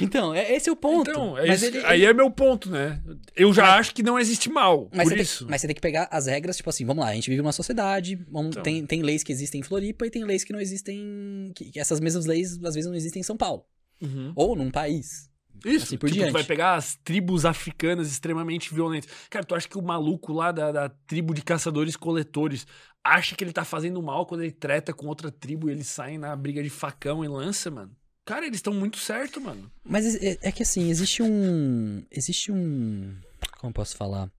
Então, 0.00 0.34
é, 0.34 0.54
esse 0.54 0.70
é 0.70 0.72
o 0.72 0.76
ponto. 0.76 1.10
Então, 1.10 1.36
é 1.36 1.46
isso- 1.52 1.66
ele- 1.66 1.84
aí 1.84 2.04
é 2.06 2.14
meu 2.14 2.30
ponto, 2.30 2.70
né? 2.70 2.98
Eu 3.36 3.52
já 3.52 3.62
Mas- 3.62 3.72
acho 3.80 3.94
que 3.94 4.02
não 4.02 4.18
existe 4.18 4.48
mal. 4.48 4.88
Mas 4.94 5.06
por 5.08 5.14
você, 5.16 5.22
isso. 5.22 5.38
Tem, 5.44 5.50
mas 5.50 5.60
você 5.60 5.66
tem 5.66 5.74
que 5.76 5.82
pegar 5.82 6.08
as 6.10 6.26
regras, 6.26 6.56
tipo 6.56 6.70
assim, 6.70 6.86
vamos 6.86 7.04
lá, 7.04 7.10
a 7.10 7.14
gente 7.14 7.28
vive 7.28 7.42
numa 7.42 7.52
sociedade, 7.52 8.16
vamos- 8.30 8.52
Então. 8.52 8.62
tem, 8.62 8.86
tem 8.86 9.02
leis 9.02 9.22
que 9.22 9.30
existem 9.30 9.60
em 9.60 9.62
Floripa 9.62 10.06
e 10.06 10.10
tem 10.10 10.24
leis 10.24 10.44
que 10.44 10.52
não 10.52 10.60
existem. 10.60 11.52
Que, 11.54 11.66
que 11.72 11.78
essas 11.78 12.00
mesmas 12.00 12.24
leis 12.24 12.52
às 12.64 12.74
vezes 12.74 12.86
não 12.88 12.94
existem 12.96 13.20
em 13.20 13.22
São 13.22 13.36
Paulo. 13.36 13.64
Uhum. 14.00 14.32
Ou 14.34 14.56
num 14.56 14.70
país. 14.70 15.30
Isso, 15.64 15.84
assim 15.84 15.96
por 15.98 16.06
tipo, 16.08 16.18
diante. 16.18 16.30
tu 16.30 16.32
vai 16.32 16.42
pegar 16.44 16.74
as 16.74 16.96
tribos 17.04 17.44
africanas 17.44 18.10
extremamente 18.10 18.74
violentas. 18.74 19.08
Cara, 19.30 19.44
tu 19.44 19.54
acha 19.54 19.68
que 19.68 19.78
o 19.78 19.82
maluco 19.82 20.32
lá 20.32 20.50
da, 20.50 20.72
da 20.72 20.88
tribo 21.06 21.32
de 21.34 21.42
caçadores-coletores 21.42 22.66
acha 23.04 23.34
que 23.34 23.44
ele 23.44 23.52
tá 23.52 23.64
fazendo 23.64 24.02
mal 24.02 24.26
quando 24.26 24.42
ele 24.42 24.52
treta 24.52 24.92
com 24.92 25.06
outra 25.06 25.30
tribo 25.30 25.68
e 25.68 25.72
eles 25.72 25.88
saem 25.88 26.18
na 26.18 26.34
briga 26.36 26.62
de 26.62 26.70
facão 26.70 27.24
e 27.24 27.28
lança, 27.28 27.70
mano? 27.70 27.94
Cara, 28.24 28.46
eles 28.46 28.58
estão 28.58 28.72
muito 28.72 28.98
certo, 28.98 29.40
mano. 29.40 29.70
Mas 29.84 30.14
é, 30.16 30.38
é 30.42 30.52
que 30.52 30.62
assim, 30.62 30.88
existe 30.88 31.22
um. 31.22 32.04
Existe 32.10 32.52
um. 32.52 33.16
Como 33.58 33.70
eu 33.70 33.74
posso 33.74 33.96
falar? 33.96 34.30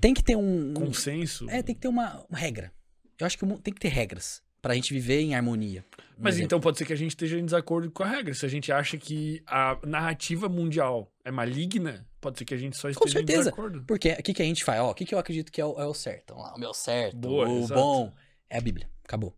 Tem 0.00 0.12
que 0.12 0.22
ter 0.22 0.36
um. 0.36 0.74
Consenso. 0.74 1.48
é, 1.48 1.62
tem 1.62 1.74
que 1.74 1.80
ter 1.80 1.88
uma, 1.88 2.24
uma 2.28 2.38
regra. 2.38 2.72
Eu 3.18 3.26
acho 3.26 3.38
que 3.38 3.46
tem 3.58 3.72
que 3.72 3.80
ter 3.80 3.88
regras 3.88 4.43
pra 4.64 4.74
gente 4.74 4.94
viver 4.94 5.20
em 5.20 5.34
harmonia. 5.34 5.84
Mas 6.18 6.36
exemplo. 6.36 6.46
então 6.46 6.60
pode 6.60 6.78
ser 6.78 6.86
que 6.86 6.92
a 6.92 6.96
gente 6.96 7.10
esteja 7.10 7.38
em 7.38 7.44
desacordo 7.44 7.90
com 7.90 8.02
a 8.02 8.08
regra. 8.08 8.32
Se 8.32 8.46
a 8.46 8.48
gente 8.48 8.72
acha 8.72 8.96
que 8.96 9.42
a 9.46 9.78
narrativa 9.86 10.48
mundial 10.48 11.12
é 11.22 11.30
maligna, 11.30 12.06
pode 12.20 12.38
ser 12.38 12.46
que 12.46 12.54
a 12.54 12.56
gente 12.56 12.74
só 12.76 12.88
esteja 12.88 13.10
em 13.10 13.12
certeza. 13.18 13.38
desacordo. 13.40 13.84
Porque 13.86 14.10
o 14.12 14.22
que, 14.22 14.32
que 14.32 14.40
a 14.42 14.44
gente 14.46 14.64
faz? 14.64 14.80
O 14.80 14.94
que, 14.94 15.04
que 15.04 15.14
eu 15.14 15.18
acredito 15.18 15.52
que 15.52 15.60
é 15.60 15.64
o, 15.66 15.78
é 15.78 15.86
o 15.86 15.92
certo? 15.92 16.34
Lá, 16.34 16.54
o 16.54 16.58
meu 16.58 16.72
certo, 16.72 17.16
Boa, 17.16 17.46
o 17.46 17.58
exato. 17.58 17.74
bom, 17.80 18.12
é 18.48 18.56
a 18.56 18.60
Bíblia. 18.60 18.88
Acabou. 19.04 19.36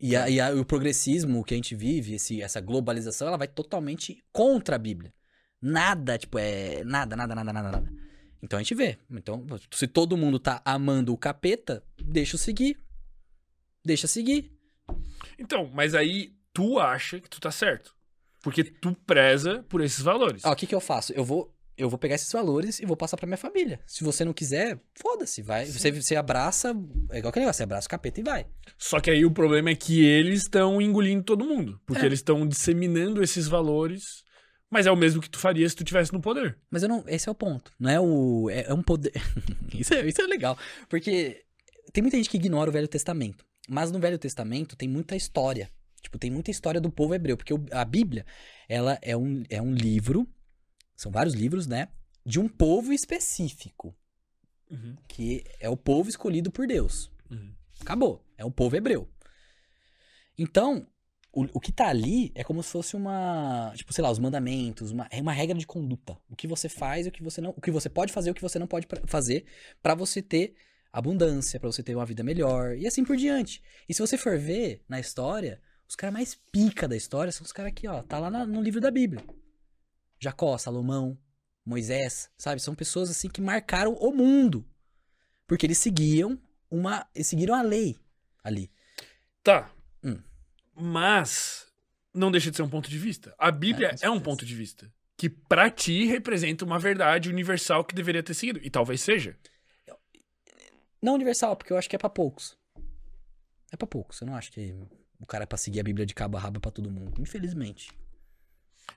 E, 0.00 0.16
a- 0.16 0.28
e 0.28 0.40
a- 0.40 0.52
o 0.54 0.64
progressismo 0.64 1.44
que 1.44 1.54
a 1.54 1.56
gente 1.56 1.76
vive, 1.76 2.14
esse, 2.14 2.42
essa 2.42 2.60
globalização, 2.60 3.28
ela 3.28 3.36
vai 3.38 3.46
totalmente 3.46 4.22
contra 4.32 4.74
a 4.74 4.78
Bíblia. 4.78 5.14
Nada, 5.62 6.18
tipo, 6.18 6.36
é. 6.38 6.82
Nada, 6.84 7.14
nada, 7.14 7.32
nada, 7.34 7.52
nada, 7.52 7.70
nada. 7.70 7.92
Então 8.42 8.58
a 8.58 8.62
gente 8.62 8.74
vê. 8.74 8.98
Então, 9.10 9.46
se 9.70 9.86
todo 9.86 10.16
mundo 10.16 10.38
tá 10.40 10.60
amando 10.64 11.12
o 11.12 11.16
capeta, 11.16 11.82
deixa 12.02 12.34
eu 12.34 12.38
seguir. 12.40 12.76
Deixa 13.84 14.06
seguir. 14.06 14.50
Então, 15.38 15.70
mas 15.72 15.94
aí 15.94 16.32
tu 16.52 16.78
acha 16.78 17.20
que 17.20 17.28
tu 17.28 17.40
tá 17.40 17.50
certo. 17.50 17.94
Porque 18.42 18.62
tu 18.62 18.94
preza 19.06 19.64
por 19.68 19.80
esses 19.80 20.00
valores. 20.00 20.44
Ó, 20.44 20.52
o 20.52 20.56
que, 20.56 20.66
que 20.66 20.74
eu 20.74 20.80
faço? 20.80 21.12
Eu 21.12 21.24
vou. 21.24 21.50
Eu 21.76 21.88
vou 21.90 21.98
pegar 21.98 22.14
esses 22.14 22.30
valores 22.30 22.78
e 22.78 22.86
vou 22.86 22.96
passar 22.96 23.16
pra 23.16 23.26
minha 23.26 23.36
família. 23.36 23.80
Se 23.84 24.04
você 24.04 24.24
não 24.24 24.32
quiser, 24.32 24.78
foda-se, 24.94 25.42
vai. 25.42 25.66
Você, 25.66 25.90
você 25.90 26.14
abraça. 26.14 26.68
É 27.10 27.18
igual 27.18 27.30
aquele 27.30 27.46
negócio, 27.46 27.56
você 27.56 27.62
abraça 27.64 27.86
o 27.88 27.90
capeta 27.90 28.20
e 28.20 28.22
vai. 28.22 28.46
Só 28.78 29.00
que 29.00 29.10
aí 29.10 29.24
o 29.24 29.30
problema 29.32 29.70
é 29.70 29.74
que 29.74 30.04
eles 30.04 30.42
estão 30.42 30.80
engolindo 30.80 31.24
todo 31.24 31.44
mundo. 31.44 31.80
Porque 31.84 32.02
É. 32.02 32.06
eles 32.06 32.20
estão 32.20 32.46
disseminando 32.46 33.20
esses 33.24 33.48
valores. 33.48 34.22
Mas 34.70 34.86
é 34.86 34.90
o 34.92 34.96
mesmo 34.96 35.20
que 35.20 35.28
tu 35.28 35.38
faria 35.38 35.68
se 35.68 35.74
tu 35.74 35.82
tivesse 35.82 36.12
no 36.12 36.20
poder. 36.20 36.56
Mas 36.70 36.84
eu 36.84 36.88
não. 36.88 37.02
Esse 37.08 37.28
é 37.28 37.32
o 37.32 37.34
ponto. 37.34 37.72
Não 37.80 37.90
é 37.90 37.98
o. 37.98 38.48
É, 38.50 38.66
é 38.68 38.74
um 38.74 38.82
poder. 38.82 39.12
isso, 39.74 39.94
é, 39.94 40.06
isso 40.06 40.22
é 40.22 40.26
legal. 40.26 40.56
Porque 40.88 41.42
tem 41.92 42.02
muita 42.02 42.16
gente 42.16 42.30
que 42.30 42.36
ignora 42.36 42.70
o 42.70 42.72
Velho 42.72 42.86
Testamento. 42.86 43.44
Mas 43.68 43.90
no 43.90 43.98
Velho 43.98 44.18
Testamento 44.18 44.76
tem 44.76 44.88
muita 44.88 45.16
história. 45.16 45.70
Tipo, 46.02 46.18
tem 46.18 46.30
muita 46.30 46.50
história 46.50 46.80
do 46.80 46.90
povo 46.90 47.14
hebreu. 47.14 47.36
Porque 47.36 47.54
a 47.70 47.84
Bíblia, 47.84 48.26
ela 48.68 48.98
é 49.00 49.16
um, 49.16 49.42
é 49.48 49.60
um 49.60 49.72
livro. 49.72 50.28
São 50.96 51.10
vários 51.10 51.34
livros, 51.34 51.66
né? 51.66 51.88
De 52.24 52.38
um 52.38 52.48
povo 52.48 52.92
específico. 52.92 53.94
Que 55.08 55.44
é 55.60 55.68
o 55.68 55.76
povo 55.76 56.08
escolhido 56.08 56.50
por 56.50 56.66
Deus. 56.66 57.10
Uhum. 57.30 57.54
Acabou. 57.80 58.24
É 58.36 58.44
o 58.44 58.50
povo 58.50 58.76
hebreu. 58.76 59.08
Então, 60.36 60.86
o, 61.32 61.46
o 61.54 61.60
que 61.60 61.72
tá 61.72 61.88
ali 61.88 62.32
é 62.34 62.44
como 62.44 62.62
se 62.62 62.70
fosse 62.70 62.96
uma. 62.96 63.72
Tipo, 63.74 63.92
sei 63.92 64.02
lá, 64.02 64.10
os 64.10 64.18
mandamentos, 64.18 64.90
uma, 64.90 65.08
é 65.10 65.20
uma 65.20 65.32
regra 65.32 65.56
de 65.56 65.66
conduta. 65.66 66.18
O 66.28 66.36
que 66.36 66.46
você 66.46 66.68
faz 66.68 67.06
e 67.06 67.08
o 67.08 67.12
que 67.12 67.22
você 67.22 67.40
não. 67.40 67.54
O 67.56 67.60
que 67.60 67.70
você 67.70 67.88
pode 67.88 68.12
fazer 68.12 68.28
e 68.28 68.32
o 68.32 68.34
que 68.34 68.42
você 68.42 68.58
não 68.58 68.66
pode 68.66 68.86
fazer 69.06 69.44
pra 69.82 69.94
você 69.94 70.22
ter 70.22 70.54
abundância, 70.98 71.58
pra 71.60 71.70
você 71.70 71.82
ter 71.82 71.94
uma 71.94 72.06
vida 72.06 72.22
melhor. 72.22 72.76
E 72.76 72.86
assim 72.86 73.04
por 73.04 73.16
diante. 73.16 73.62
E 73.88 73.92
se 73.94 74.00
você 74.00 74.16
for 74.16 74.38
ver 74.38 74.82
na 74.88 75.00
história, 75.00 75.60
os 75.88 75.94
caras 75.96 76.14
mais 76.14 76.34
pica 76.52 76.86
da 76.88 76.96
história 76.96 77.32
são 77.32 77.44
os 77.44 77.52
caras 77.52 77.72
aqui, 77.72 77.86
ó. 77.88 78.02
Tá 78.02 78.18
lá 78.18 78.30
na- 78.30 78.46
no 78.46 78.62
livro 78.62 78.80
da 78.80 78.90
Bíblia. 78.90 79.24
Jacó, 80.20 80.56
Salomão, 80.56 81.18
Moisés, 81.66 82.30
sabe? 82.36 82.60
São 82.62 82.74
pessoas 82.74 83.10
assim 83.10 83.28
que 83.28 83.40
marcaram 83.40 83.92
o 83.94 84.12
mundo. 84.12 84.64
Porque 85.46 85.66
eles 85.66 85.78
seguiam 85.78 86.40
uma. 86.70 87.06
Eles 87.14 87.26
seguiram 87.26 87.54
a 87.54 87.62
lei 87.62 87.96
ali. 88.42 88.70
Tá. 89.42 89.70
Hum. 90.02 90.18
Mas 90.74 91.66
não 92.14 92.30
deixa 92.30 92.50
de 92.50 92.56
ser 92.56 92.62
um 92.62 92.68
ponto 92.68 92.88
de 92.88 92.98
vista. 92.98 93.34
A 93.38 93.50
Bíblia 93.50 93.94
É, 94.00 94.06
é, 94.06 94.10
um 94.10 94.20
ponto 94.20 94.44
de 94.46 94.54
vista. 94.54 94.90
Que 95.16 95.28
pra 95.28 95.70
ti 95.70 96.06
representa 96.06 96.64
uma 96.64 96.78
verdade 96.78 97.28
universal 97.28 97.84
que 97.84 97.94
deveria 97.94 98.22
ter 98.22 98.34
seguido. 98.34 98.60
E 98.62 98.70
talvez 98.70 99.00
seja. 99.00 99.36
Não 101.04 101.14
universal, 101.14 101.54
porque 101.56 101.72
eu 101.72 101.76
acho 101.76 101.88
que 101.88 101.96
é 101.96 101.98
pra 101.98 102.08
poucos. 102.08 102.56
É 103.70 103.76
pra 103.76 103.86
poucos. 103.86 104.20
Eu 104.20 104.26
não 104.26 104.36
acho 104.36 104.50
que 104.50 104.74
o 105.20 105.26
cara 105.26 105.44
é 105.44 105.46
pra 105.46 105.58
seguir 105.58 105.80
a 105.80 105.82
Bíblia 105.82 106.06
de 106.06 106.14
cabo 106.14 106.36
a 106.36 106.40
rabo 106.40 106.56
é 106.58 106.60
pra 106.60 106.70
todo 106.70 106.90
mundo. 106.90 107.20
Infelizmente. 107.20 107.90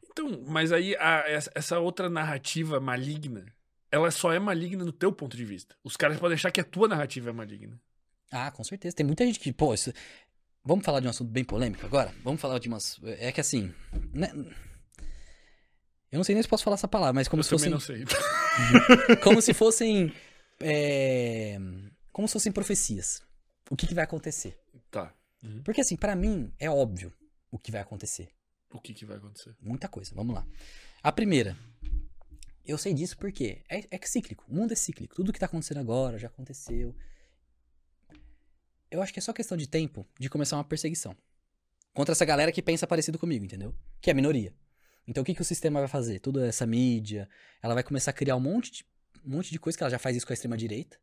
Então, 0.10 0.44
mas 0.48 0.72
aí 0.72 0.96
a- 0.98 1.26
essa- 1.54 1.80
outra 1.80 2.10
narrativa 2.10 2.80
maligna, 2.80 3.46
ela 3.92 4.10
só 4.12 4.32
é 4.34 4.40
maligna 4.40 4.84
no 4.86 4.92
teu 4.92 5.12
ponto 5.12 5.36
de 5.36 5.44
vista. 5.46 5.76
Os 5.84 5.96
caras 5.98 6.18
podem 6.20 6.36
achar 6.36 6.52
que 6.52 6.62
a 6.62 6.64
tua 6.64 6.88
narrativa 6.88 7.30
é 7.30 7.34
maligna. 7.34 7.80
Ah, 8.32 8.52
com 8.52 8.64
certeza. 8.64 8.96
Tem 8.96 9.06
muita 9.06 9.26
gente 9.26 9.40
que, 9.40 9.52
pô, 9.54 9.74
isso... 9.74 9.92
Vamos 10.64 10.84
falar 10.86 11.00
de 11.00 11.08
um 11.08 11.10
assunto 11.10 11.30
bem 11.32 11.46
polêmico 11.46 11.86
agora? 11.86 12.14
Vamos 12.24 12.42
falar 12.42 12.60
de 12.60 12.68
umas. 12.68 13.00
É 13.20 13.32
que 13.32 13.40
assim. 13.40 13.74
né? 14.14 14.30
Eu 16.12 16.18
não 16.18 16.24
sei 16.26 16.36
nem 16.36 16.42
se 16.44 16.48
posso 16.50 16.64
falar 16.64 16.74
essa 16.76 16.88
palavra, 16.90 17.14
mas 17.14 17.28
como 17.30 17.40
Eu 17.40 17.44
se 17.46 17.50
também 17.56 17.72
fossem. 17.72 18.00
não 18.00 18.08
sei. 18.08 19.16
Como 19.24 19.42
se 19.42 19.54
fossem. 19.54 20.12
é, 20.60 21.58
Como 22.18 22.28
se 22.28 22.34
fossem 22.34 22.52
profecias. 22.52 23.22
O 23.70 23.76
que, 23.76 23.86
que 23.86 23.94
vai 23.94 24.04
acontecer? 24.04 24.60
Tá. 24.90 25.14
Porque 25.64 25.82
assim, 25.82 25.96
pra 25.96 26.16
mim, 26.16 26.52
é 26.58 26.68
óbvio 26.68 27.14
o 27.52 27.60
que 27.60 27.72
vai 27.72 27.80
acontecer. 27.80 28.30
O 28.72 28.82
que, 28.82 28.92
que 28.92 29.06
vai 29.06 29.18
acontecer? 29.18 29.56
Muita 29.62 29.88
coisa, 29.88 30.16
vamos 30.16 30.34
lá. 30.34 30.44
A 31.04 31.12
primeira. 31.12 31.56
Eu 32.66 32.76
sei 32.76 32.92
disso 32.92 33.16
porque 33.20 33.64
é, 33.70 33.86
é 33.92 34.00
que 34.00 34.10
cíclico. 34.10 34.44
O 34.50 34.56
mundo 34.56 34.72
é 34.72 34.76
cíclico. 34.76 35.14
Tudo 35.14 35.32
que 35.32 35.38
tá 35.38 35.46
acontecendo 35.46 35.78
agora 35.78 36.18
já 36.18 36.26
aconteceu. 36.26 36.96
Eu 38.90 39.04
acho 39.04 39.14
que 39.14 39.20
é 39.20 39.22
só 39.22 39.32
questão 39.32 39.56
de 39.56 39.68
tempo 39.68 40.04
de 40.20 40.28
começar 40.28 40.58
uma 40.58 40.64
perseguição. 40.64 41.16
Contra 41.94 42.14
essa 42.14 42.26
galera 42.26 42.52
que 42.52 42.64
pensa 42.64 42.88
parecido 42.88 43.20
comigo, 43.20 43.46
entendeu? 43.46 43.76
Que 44.02 44.10
é 44.10 44.14
a 44.14 44.16
minoria. 44.16 44.56
Então 45.08 45.22
o 45.22 45.24
que, 45.24 45.36
que 45.36 45.42
o 45.44 45.46
sistema 45.46 45.82
vai 45.82 45.88
fazer? 45.88 46.18
Toda 46.20 46.48
essa 46.48 46.66
mídia, 46.66 47.30
ela 47.62 47.76
vai 47.76 47.84
começar 47.84 48.10
a 48.10 48.14
criar 48.16 48.36
um 48.36 48.40
monte 48.40 48.72
de, 48.72 48.86
um 49.24 49.36
monte 49.36 49.52
de 49.52 49.60
coisa 49.60 49.78
que 49.78 49.84
ela 49.84 49.92
já 49.92 50.00
faz 50.00 50.16
isso 50.16 50.26
com 50.26 50.34
a 50.34 50.36
extrema-direita. 50.36 50.98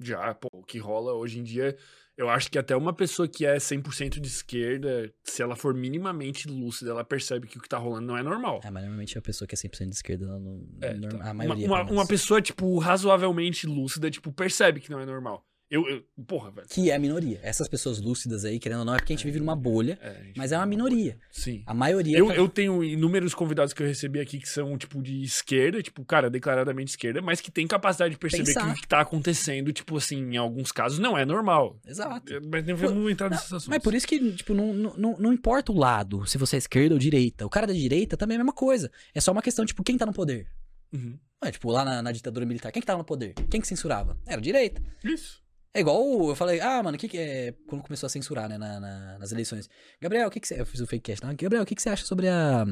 Já, 0.00 0.34
pô, 0.34 0.48
o 0.52 0.62
que 0.64 0.78
rola 0.78 1.12
hoje 1.12 1.38
em 1.38 1.42
dia, 1.42 1.76
eu 2.16 2.28
acho 2.28 2.50
que 2.50 2.58
até 2.58 2.74
uma 2.76 2.92
pessoa 2.92 3.28
que 3.28 3.46
é 3.46 3.56
100% 3.56 4.20
de 4.20 4.26
esquerda, 4.28 5.12
se 5.24 5.42
ela 5.42 5.54
for 5.56 5.72
minimamente 5.74 6.48
lúcida, 6.48 6.90
ela 6.90 7.04
percebe 7.04 7.46
que 7.46 7.58
o 7.58 7.60
que 7.60 7.68
tá 7.68 7.78
rolando 7.78 8.06
não 8.06 8.16
é 8.16 8.22
normal. 8.22 8.60
É, 8.64 8.70
mas 8.70 8.82
normalmente 8.82 9.16
a 9.16 9.22
pessoa 9.22 9.46
que 9.48 9.54
é 9.54 9.58
100% 9.58 9.88
de 9.90 9.94
esquerda, 9.94 10.24
ela 10.26 10.38
não, 10.40 10.66
É, 10.80 10.94
norma- 10.94 11.18
tá. 11.18 11.30
a 11.30 11.34
maioria. 11.34 11.66
uma, 11.66 11.82
uma, 11.82 11.92
uma 11.92 12.06
pessoa, 12.06 12.42
tipo, 12.42 12.76
razoavelmente 12.78 13.66
lúcida, 13.66 14.10
tipo, 14.10 14.32
percebe 14.32 14.80
que 14.80 14.90
não 14.90 14.98
é 15.00 15.06
normal. 15.06 15.44
Eu, 15.70 15.88
eu 15.88 16.04
porra, 16.26 16.50
velho. 16.50 16.68
Que 16.68 16.90
é 16.90 16.94
a 16.94 16.98
minoria. 16.98 17.40
Essas 17.42 17.66
pessoas 17.66 17.98
lúcidas 18.00 18.44
aí, 18.44 18.58
querendo 18.60 18.80
ou 18.80 18.84
não, 18.84 18.94
é 18.94 18.98
porque 18.98 19.12
a 19.12 19.16
gente 19.16 19.24
vive 19.24 19.38
numa 19.40 19.56
bolha, 19.56 19.98
É, 20.00 20.32
mas 20.36 20.52
é 20.52 20.56
uma 20.56 20.66
minoria. 20.66 21.18
Sim. 21.32 21.62
A 21.66 21.72
maioria. 21.74 22.16
Eu, 22.18 22.28
tá- 22.28 22.34
eu 22.36 22.48
tenho 22.48 22.84
inúmeros 22.84 23.34
convidados 23.34 23.72
que 23.72 23.82
eu 23.82 23.86
recebi 23.86 24.20
aqui 24.20 24.38
que 24.38 24.48
são, 24.48 24.76
tipo, 24.78 25.02
de 25.02 25.22
esquerda, 25.22 25.82
tipo, 25.82 26.04
cara, 26.04 26.30
declaradamente 26.30 26.90
esquerda, 26.90 27.20
mas 27.22 27.40
que 27.40 27.50
tem 27.50 27.66
capacidade 27.66 28.12
de 28.14 28.18
perceber 28.20 28.44
Pensar. 28.44 28.66
que 28.66 28.78
o 28.78 28.82
que 28.82 28.86
tá 28.86 29.00
acontecendo, 29.00 29.72
tipo 29.72 29.96
assim, 29.96 30.18
em 30.34 30.36
alguns 30.36 30.70
casos 30.70 30.98
não 30.98 31.16
é 31.16 31.24
normal. 31.24 31.80
Exato. 31.86 32.32
Mas 32.50 32.64
não 32.66 32.76
vamos 32.76 33.10
entrar 33.10 33.30
nesses 33.30 33.46
assuntos. 33.46 33.68
Mas 33.68 33.82
por 33.82 33.94
isso 33.94 34.06
que, 34.06 34.32
tipo, 34.32 34.54
não, 34.54 34.72
não, 34.72 34.96
não- 34.96 35.18
não 35.18 35.32
importa 35.32 35.72
o 35.72 35.76
lado, 35.78 36.26
se 36.26 36.36
você 36.38 36.56
é 36.56 36.58
esquerda 36.58 36.94
ou 36.94 36.98
direita. 36.98 37.46
O 37.46 37.50
cara 37.50 37.66
da 37.66 37.72
direita 37.72 38.16
também 38.16 38.36
é 38.36 38.40
a 38.40 38.44
mesma 38.44 38.52
coisa. 38.54 38.92
É 39.14 39.20
só 39.20 39.32
uma 39.32 39.42
questão, 39.42 39.64
tipo, 39.64 39.82
quem 39.82 39.96
tá 39.96 40.04
no 40.06 40.12
poder? 40.12 40.46
Uhum. 40.92 41.18
É, 41.42 41.50
tipo, 41.50 41.70
lá 41.70 41.84
na, 41.84 42.00
na 42.00 42.12
ditadura 42.12 42.46
militar, 42.46 42.70
quem 42.70 42.80
que 42.80 42.86
tava 42.86 42.98
no 42.98 43.04
poder? 43.04 43.34
Quem 43.50 43.60
que 43.60 43.66
censurava? 43.66 44.16
Era 44.26 44.38
a 44.38 44.42
direita. 44.42 44.80
Isso. 45.02 45.42
É 45.74 45.80
igual 45.80 46.28
eu 46.28 46.36
falei, 46.36 46.60
ah, 46.60 46.82
mano, 46.82 46.96
o 46.96 46.98
que 47.00 47.08
que 47.08 47.18
é. 47.18 47.52
Quando 47.66 47.82
começou 47.82 48.06
a 48.06 48.10
censurar, 48.10 48.48
né, 48.48 48.56
na- 48.56 48.78
na- 48.78 49.18
nas 49.18 49.32
eleições. 49.32 49.68
Gabriel, 50.00 50.28
o 50.28 50.30
que 50.30 50.38
que 50.40 50.46
você. 50.46 50.60
Eu 50.60 50.64
fiz 50.66 50.80
o 50.80 50.86
fake 50.86 51.02
cast, 51.12 51.26
né? 51.26 51.34
Gabriel, 51.34 51.64
o 51.64 51.66
que 51.66 51.74
que 51.74 51.82
você 51.82 51.88
acha 51.90 52.06
sobre 52.06 52.28
a, 52.28 52.64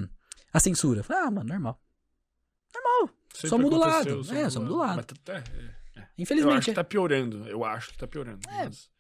a 0.53 0.61
censura? 0.61 1.01
Eu 1.01 1.05
falei, 1.05 1.25
ah, 1.25 1.31
mano, 1.31 1.49
normal. 1.49 1.81
Só 3.35 3.59
muda 3.59 3.77
o 3.77 3.79
lado. 3.79 4.21
É, 4.35 4.51
só 4.51 4.61
muda 4.61 4.73
o 4.75 4.77
lado. 4.77 4.97
Mas, 4.97 5.07
tá- 5.25 5.35
é, 5.35 5.39
é. 5.39 6.01
Eu 6.01 6.05
infelizmente. 6.19 6.59
acho 6.59 6.67
que 6.67 6.75
tá 6.75 6.85
piorando. 6.85 7.49
Eu 7.49 7.65
acho 7.65 7.91
que 7.91 7.99
tá 7.99 8.07
piorando. 8.07 8.41
É. 8.49 8.65
Mas, 8.65 8.91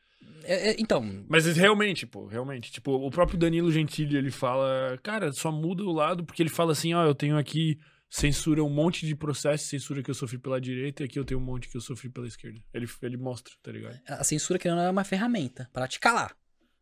É, 0.44 0.70
é, 0.70 0.76
então, 0.78 1.24
mas 1.28 1.44
realmente, 1.56 2.06
pô, 2.06 2.26
realmente. 2.26 2.72
Tipo, 2.72 2.92
o 2.92 3.10
próprio 3.10 3.38
Danilo 3.38 3.70
Gentili, 3.70 4.16
ele 4.16 4.30
fala, 4.30 4.98
cara, 5.02 5.32
só 5.32 5.52
muda 5.52 5.84
o 5.84 5.92
lado, 5.92 6.24
porque 6.24 6.42
ele 6.42 6.48
fala 6.50 6.72
assim, 6.72 6.94
ó, 6.94 7.04
eu 7.04 7.14
tenho 7.14 7.36
aqui 7.38 7.78
censura 8.12 8.62
um 8.62 8.68
monte 8.68 9.06
de 9.06 9.16
processo, 9.16 9.64
censura 9.64 10.02
que 10.02 10.10
eu 10.10 10.14
sofri 10.14 10.36
pela 10.36 10.60
direita, 10.60 11.02
e 11.02 11.06
aqui 11.06 11.18
eu 11.18 11.24
tenho 11.24 11.40
um 11.40 11.42
monte 11.42 11.66
que 11.66 11.76
eu 11.78 11.80
sofri 11.80 12.10
pela 12.10 12.26
esquerda. 12.26 12.62
Ele, 12.74 12.86
ele 13.00 13.16
mostra, 13.16 13.54
tá 13.62 13.72
ligado? 13.72 13.98
a 14.06 14.22
censura 14.22 14.58
querendo 14.58 14.82
é 14.82 14.90
uma 14.90 15.02
ferramenta 15.02 15.70
pra 15.72 15.88
te 15.88 15.98
calar. 15.98 16.36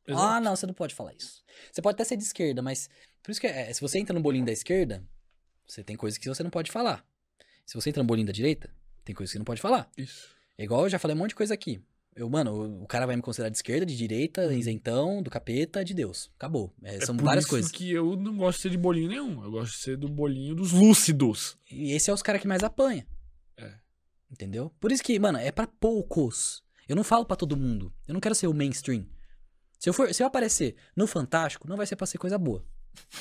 Exato. 0.04 0.24
Ah, 0.24 0.40
não, 0.40 0.56
você 0.56 0.66
não 0.66 0.74
pode 0.74 0.92
falar 0.92 1.14
isso. 1.14 1.44
Você 1.70 1.80
pode 1.80 1.94
até 1.94 2.02
ser 2.02 2.16
de 2.16 2.24
esquerda, 2.24 2.60
mas. 2.62 2.90
Por 3.22 3.30
isso 3.30 3.40
que 3.40 3.46
é, 3.46 3.72
se 3.72 3.80
você 3.80 3.98
entra 3.98 4.12
no 4.12 4.20
bolinho 4.20 4.44
da 4.44 4.50
esquerda, 4.50 5.06
você 5.64 5.84
tem 5.84 5.94
coisas 5.94 6.18
que 6.18 6.28
você 6.28 6.42
não 6.42 6.50
pode 6.50 6.72
falar. 6.72 7.06
Se 7.64 7.74
você 7.74 7.90
entra 7.90 8.02
no 8.02 8.06
bolinho 8.06 8.26
da 8.26 8.32
direita, 8.32 8.74
tem 9.04 9.14
coisas 9.14 9.30
que 9.30 9.34
você 9.34 9.38
não 9.38 9.44
pode 9.44 9.60
falar. 9.60 9.88
Isso. 9.96 10.34
É 10.58 10.64
igual 10.64 10.82
eu 10.82 10.88
já 10.88 10.98
falei 10.98 11.14
um 11.14 11.18
monte 11.18 11.30
de 11.30 11.36
coisa 11.36 11.54
aqui. 11.54 11.80
Eu, 12.20 12.28
mano, 12.28 12.82
o- 12.82 12.86
cara 12.86 13.06
vai 13.06 13.16
me 13.16 13.22
considerar 13.22 13.48
de 13.48 13.56
esquerda, 13.56 13.86
de 13.86 13.96
direita, 13.96 14.52
isentão, 14.52 15.22
do 15.22 15.30
capeta, 15.30 15.82
de 15.82 15.94
Deus. 15.94 16.30
Acabou. 16.36 16.70
É, 16.82 16.96
É 16.96 17.00
são 17.06 17.16
por 17.16 17.24
várias 17.24 17.44
isso 17.44 17.50
coisas. 17.50 17.70
que 17.72 17.90
eu 17.90 18.14
não 18.14 18.36
gosto 18.36 18.58
de 18.58 18.62
ser 18.62 18.70
de 18.70 18.76
bolinho 18.76 19.08
nenhum. 19.08 19.42
Eu 19.42 19.50
gosto 19.50 19.72
de 19.72 19.78
ser 19.78 19.96
do 19.96 20.06
bolinho 20.06 20.54
dos 20.54 20.70
lúcidos. 20.70 21.56
E 21.70 21.92
esse 21.92 22.10
é 22.10 22.12
os 22.12 22.20
caras 22.22 22.42
que 22.42 22.46
mais 22.48 22.62
apanha. 22.62 23.06
É. 23.56 23.72
Entendeu? 24.30 24.70
Por 24.78 24.92
isso 24.92 25.02
que, 25.02 25.18
mano, 25.18 25.38
é 25.38 25.50
pra 25.50 25.66
poucos. 25.66 26.62
Eu 26.86 26.94
não 26.94 27.02
falo 27.04 27.24
pra 27.24 27.36
todo 27.36 27.56
mundo. 27.56 27.90
Eu 28.06 28.12
não 28.12 28.20
quero 28.20 28.34
ser 28.34 28.48
o 28.48 28.52
mainstream. 28.54 29.06
Se 29.78 29.88
eu 29.88 29.94
for, 29.94 30.12
se 30.12 30.22
eu 30.22 30.26
aparecer 30.26 30.76
no 30.94 31.06
Fantástico, 31.06 31.66
não 31.66 31.76
vai 31.78 31.86
ser 31.86 31.96
pra 31.96 32.06
ser 32.06 32.18
coisa 32.18 32.36
boa. 32.36 32.62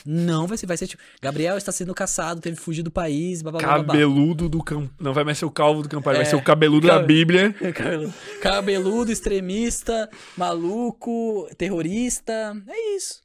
Não 0.06 0.46
vai 0.48 0.58
ser, 0.58 0.66
vai 0.68 0.78
ser 0.78 0.88
tipo, 0.88 1.02
Gabriel 1.22 1.58
está 1.58 1.72
sendo 1.72 1.94
caçado, 1.96 2.40
teve 2.40 2.56
que 2.58 2.62
fugir 2.62 2.84
do 2.84 2.92
país, 2.92 3.42
blá, 3.42 3.52
blá, 3.52 3.60
blá, 3.60 3.68
blá, 3.76 3.84
blá. 3.84 3.94
Cabeludo 3.94 4.48
do 4.48 4.64
campo. 4.64 4.94
Não 5.00 5.14
vai 5.14 5.24
mais 5.24 5.38
ser 5.38 5.46
o 5.46 5.52
calvo 5.52 5.82
do 5.82 6.02
vai 6.02 6.22
É. 6.22 6.26
ser 6.26 6.36
o 6.36 6.42
cabeludo 6.44 6.88
da 6.88 7.00
Bíblia. 7.00 7.54
Cabelo- 7.74 8.14
Cabeludo, 8.42 9.12
extremista, 9.12 10.10
maluco, 10.38 11.50
terrorista. 11.58 12.56
É 12.68 12.96
isso. 12.96 13.22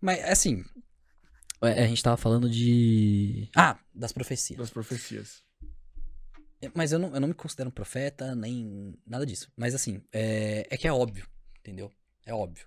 Mas, 0.00 0.24
assim. 0.24 0.64
é, 1.62 1.84
A 1.84 1.86
gente 1.86 2.02
tava 2.02 2.16
falando 2.16 2.48
de. 2.48 3.48
Ah, 3.54 3.76
das 3.94 4.12
profecias. 4.12 4.58
Das 4.58 4.70
profecias. 4.70 5.42
Mas 6.74 6.90
eu 6.90 6.98
não, 6.98 7.14
eu 7.14 7.20
não 7.20 7.28
me 7.28 7.34
considero 7.34 7.68
um 7.68 7.72
profeta, 7.72 8.34
nem 8.34 8.94
nada 9.06 9.24
disso. 9.24 9.48
Mas, 9.56 9.74
assim, 9.74 10.02
é, 10.12 10.66
é 10.70 10.76
que 10.76 10.88
é 10.88 10.92
óbvio, 10.92 11.26
entendeu? 11.60 11.92
É 12.26 12.34
óbvio. 12.34 12.66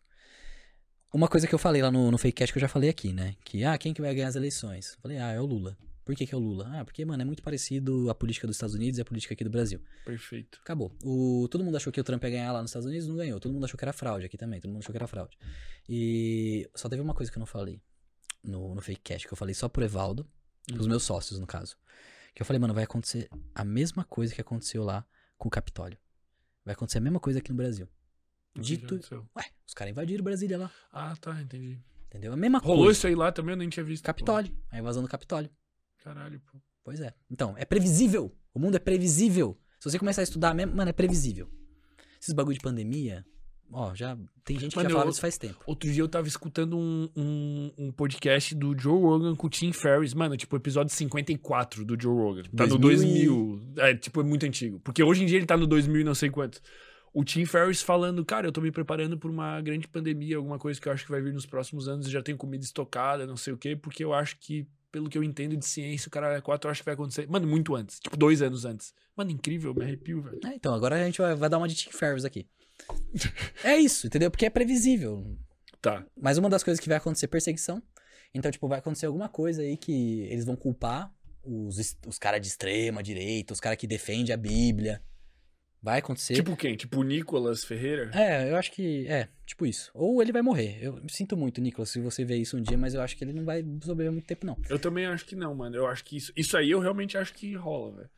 Uma 1.14 1.28
coisa 1.28 1.46
que 1.46 1.54
eu 1.54 1.60
falei 1.60 1.82
lá 1.82 1.92
no, 1.92 2.10
no 2.10 2.18
Fakecast 2.18 2.54
que 2.54 2.58
eu 2.58 2.62
já 2.62 2.70
falei 2.70 2.90
aqui, 2.90 3.12
né? 3.12 3.36
Que, 3.44 3.66
ah, 3.66 3.78
quem 3.78 3.94
que 3.94 4.02
vai 4.02 4.16
ganhar 4.16 4.30
as 4.30 4.36
eleições? 4.36 4.94
Eu 4.94 5.02
falei, 5.02 5.18
ah, 5.18 5.32
é 5.32 5.42
o 5.42 5.46
Lula. 5.46 5.78
Por 6.06 6.16
que, 6.16 6.26
que 6.26 6.34
é 6.34 6.38
o 6.38 6.42
Lula? 6.42 6.70
Ah, 6.74 6.86
porque, 6.86 7.04
mano, 7.04 7.22
é 7.22 7.26
muito 7.26 7.44
parecido 7.44 8.10
a 8.10 8.16
política 8.16 8.48
dos 8.48 8.56
Estados 8.56 8.74
Unidos 8.74 8.98
e 8.98 9.02
a 9.02 9.06
política 9.06 9.34
aqui 9.34 9.44
do 9.44 9.50
Brasil. 9.50 9.82
Perfeito. 10.06 10.60
Acabou. 10.62 10.96
O, 11.04 11.48
todo 11.52 11.64
mundo 11.64 11.76
achou 11.76 11.92
que 11.92 12.00
o 12.00 12.04
Trump 12.04 12.24
ia 12.24 12.30
ganhar 12.30 12.52
lá 12.54 12.62
nos 12.62 12.72
Estados 12.72 12.88
Unidos, 12.88 13.08
não 13.08 13.18
ganhou. 13.18 13.40
Todo 13.42 13.52
mundo 13.52 13.66
achou 13.66 13.78
que 13.78 13.84
era 13.84 13.92
fraude 13.92 14.26
aqui 14.26 14.38
também. 14.38 14.62
Todo 14.62 14.72
mundo 14.72 14.82
achou 14.82 14.94
que 14.94 14.98
era 14.98 15.08
fraude. 15.08 15.38
E 15.88 16.70
só 16.74 16.88
teve 16.88 17.02
uma 17.02 17.14
coisa 17.14 17.30
que 17.30 17.38
eu 17.38 17.42
não 17.42 17.46
falei 17.46 17.82
no, 18.42 18.74
no 18.74 18.82
fake 18.82 19.02
cash, 19.02 19.26
que 19.26 19.34
eu 19.34 19.38
falei 19.38 19.54
só 19.54 19.68
pro 19.68 19.84
Evaldo, 19.84 20.26
pros 20.66 20.88
meus 20.88 21.04
sócios, 21.04 21.40
no 21.40 21.46
caso. 21.46 21.76
Que 22.34 22.42
eu 22.42 22.46
falei, 22.46 22.60
mano, 22.60 22.74
vai 22.74 22.86
acontecer 22.86 23.30
a 23.54 23.64
mesma 23.66 24.06
coisa 24.06 24.34
que 24.34 24.42
aconteceu 24.42 24.84
lá 24.84 25.06
com 25.38 25.50
o 25.50 25.52
Capitólio. 25.52 25.98
Vai 26.64 26.74
acontecer 26.74 27.00
a 27.00 27.02
mesma 27.02 27.20
coisa 27.20 27.40
aqui 27.40 27.52
no 27.52 27.58
Brasil. 27.58 27.88
Que 28.54 28.60
Dito-? 28.62 29.28
Ué, 29.38 29.46
os 29.68 29.74
caras 29.74 29.92
invadiram 29.92 30.24
Brasília 30.24 30.58
lá. 30.58 30.72
Ah, 30.92 31.16
tá, 31.20 31.40
entendi. 31.42 31.80
Entendeu? 32.08 32.34
A 32.34 32.36
mesma 32.36 32.60
Rolou 32.60 32.86
coisa. 32.86 32.98
isso 32.98 33.08
aí 33.08 33.16
lá 33.16 33.32
também, 33.32 33.54
eu 33.54 33.58
nem 33.58 33.70
tinha 33.70 33.84
visto. 33.84 34.04
pô. 34.04 34.08
Capitólio. 34.08 34.54
A 34.70 34.78
invasão 34.80 35.02
do 35.02 35.08
Capitólio. 35.08 35.50
Caralho, 36.04 36.42
pô. 36.52 36.60
Pois 36.84 37.00
é. 37.00 37.14
Então, 37.30 37.56
é 37.58 37.64
previsível. 37.64 38.36
O 38.54 38.60
mundo 38.60 38.76
é 38.76 38.80
previsível. 38.80 39.58
Se 39.80 39.90
você 39.90 39.98
começar 39.98 40.22
a 40.22 40.24
estudar 40.24 40.54
mesmo, 40.54 40.76
mano, 40.76 40.90
é 40.90 40.94
previsível. 40.94 41.50
Esses 42.22 42.34
bagulho 42.34 42.56
de 42.58 42.62
pandemia, 42.64 43.26
ó, 43.72 43.96
já 43.96 44.18
tem 44.44 44.60
gente 44.60 44.72
que 44.72 44.76
Mano, 44.76 44.90
já 44.90 44.94
falava 44.94 45.08
eu- 45.10 45.12
isso 45.12 45.22
faz 45.22 45.38
tempo. 45.38 45.64
Outro 45.66 45.90
dia 45.92 46.02
eu 46.04 46.08
tava 46.10 46.28
escutando 46.28 46.78
um, 46.78 47.10
um, 47.16 47.72
um 47.78 47.92
podcast 47.92 48.54
do 48.54 48.78
Joe 48.78 49.00
Rogan 49.02 49.36
com 49.36 49.48
o 49.48 49.50
Tim 49.50 49.72
Ferriss. 49.72 50.14
Mano, 50.14 50.36
tipo, 50.36 50.56
episódio 50.56 50.94
54 50.94 51.86
do 51.86 52.00
Joe 52.00 52.14
Rogan. 52.14 52.44
Tá 52.56 52.68
no 52.68 52.78
2000 52.78 53.58
2000. 53.58 53.74
É, 53.86 53.96
tipo, 53.96 54.20
é 54.20 54.24
muito 54.24 54.46
antigo. 54.46 54.80
Porque 54.82 55.02
hoje 55.02 55.24
em 55.24 55.26
dia 55.26 55.38
ele 55.38 55.46
tá 55.46 55.56
no 55.56 55.66
2000 55.66 56.02
e 56.02 56.04
não 56.04 56.14
sei 56.16 56.30
quanto. 56.30 56.62
O 57.14 57.26
Tim 57.26 57.46
Ferriss 57.46 57.82
falando, 57.82 58.24
cara, 58.24 58.48
eu 58.48 58.52
tô 58.52 58.62
me 58.62 58.72
preparando 58.72 59.18
pra 59.18 59.30
uma 59.30 59.60
grande 59.60 59.88
pandemia, 59.88 60.38
alguma 60.38 60.58
coisa 60.58 60.80
que 60.80 60.88
eu 60.88 60.94
acho 60.94 61.04
que 61.04 61.12
vai 61.12 61.22
vir 61.22 61.34
nos 61.34 61.46
próximos 61.46 61.88
anos. 61.88 62.10
Já 62.10 62.22
tenho 62.22 62.38
comida 62.38 62.64
estocada, 62.64 63.28
não 63.28 63.36
sei 63.36 63.54
o 63.54 63.58
quê, 63.58 63.76
porque 63.76 64.04
eu 64.04 64.14
acho 64.14 64.38
que, 64.38 64.66
pelo 64.92 65.10
que 65.10 65.18
eu 65.18 65.24
entendo 65.24 65.58
de 65.58 65.66
ciência, 65.66 66.08
o 66.08 66.12
cara 66.12 66.34
é 66.38 66.42
4 66.42 66.68
eu 66.68 66.72
acho 66.72 66.82
que 66.82 66.86
vai 66.86 66.94
acontecer. 66.94 67.28
Mano, 67.28 67.46
muito 67.46 67.76
antes. 67.76 68.00
Tipo, 68.00 68.16
dois 68.16 68.42
anos 68.42 68.64
antes. 68.64 68.94
Mano, 69.16 69.30
incrível, 69.30 69.74
me 69.74 69.84
arrepio, 69.84 70.22
velho. 70.22 70.40
É, 70.46 70.56
então, 70.56 70.74
agora 70.74 70.96
a 70.96 71.06
gente 71.06 71.20
vai, 71.20 71.36
vai 71.36 71.50
dar 71.50 71.58
uma 71.58 71.68
de 71.68 71.76
Tim 71.76 71.92
Ferriss 71.92 72.24
aqui. 72.24 72.48
é 73.64 73.78
isso, 73.78 74.08
entendeu? 74.08 74.32
Porque 74.32 74.46
é 74.46 74.50
previsível. 74.50 75.38
Tá. 75.82 76.06
Mas 76.16 76.38
uma 76.38 76.50
das 76.50 76.64
coisas 76.64 76.80
que 76.80 76.88
vai 76.88 76.98
acontecer 76.98 77.26
é 77.26 77.28
perseguição. 77.28 77.84
Então, 78.34 78.50
tipo, 78.50 78.68
vai 78.68 78.80
acontecer 78.80 79.08
alguma 79.08 79.28
coisa 79.28 79.62
aí 79.62 79.76
que 79.76 80.22
eles 80.30 80.46
vão 80.46 80.56
culpar 80.56 81.14
os, 81.44 81.98
os 82.08 82.18
caras 82.18 82.40
de 82.40 82.48
extrema 82.48 83.04
direita, 83.04 83.54
os 83.54 83.60
caras 83.60 83.78
que 83.78 83.88
defendem 83.88 84.34
a 84.34 84.38
Bíblia. 84.38 85.02
Vai 85.82 85.98
acontecer. 85.98 86.36
Tipo 86.36 86.56
quem? 86.56 86.76
Tipo 86.76 87.00
o 87.00 87.04
Nicolas 87.04 87.64
Ferreira? 87.64 88.12
É, 88.14 88.52
eu 88.52 88.56
acho 88.56 88.72
que. 88.72 89.08
É, 89.08 89.28
tipo 89.46 89.66
isso. 89.66 89.90
Ou 89.96 90.22
ele 90.22 90.32
vai 90.32 90.44
morrer. 90.44 90.78
Eu 90.80 91.02
sinto 91.10 91.36
muito, 91.36 91.60
Nicolas, 91.60 91.90
se 91.90 92.00
você 92.00 92.24
ver 92.24 92.38
isso 92.38 92.56
um 92.56 92.62
dia, 92.62 92.78
mas 92.78 92.94
eu 92.94 93.02
acho 93.02 93.18
que 93.18 93.24
ele 93.24 93.34
não 93.34 93.44
vai 93.44 93.66
sobreviver 93.82 94.12
muito 94.12 94.28
tempo, 94.28 94.46
não. 94.46 94.56
Eu 94.70 94.78
também 94.78 95.08
acho 95.08 95.26
que 95.26 95.36
não, 95.36 95.56
mano. 95.56 95.76
Eu 95.76 95.88
acho 95.88 96.04
que 96.04 96.16
isso. 96.16 96.32
Isso 96.36 96.56
aí 96.56 96.70
eu 96.70 96.80
realmente 96.80 97.18
acho 97.18 97.34
que 97.34 97.56
rola, 97.56 97.96
velho. 97.96 98.10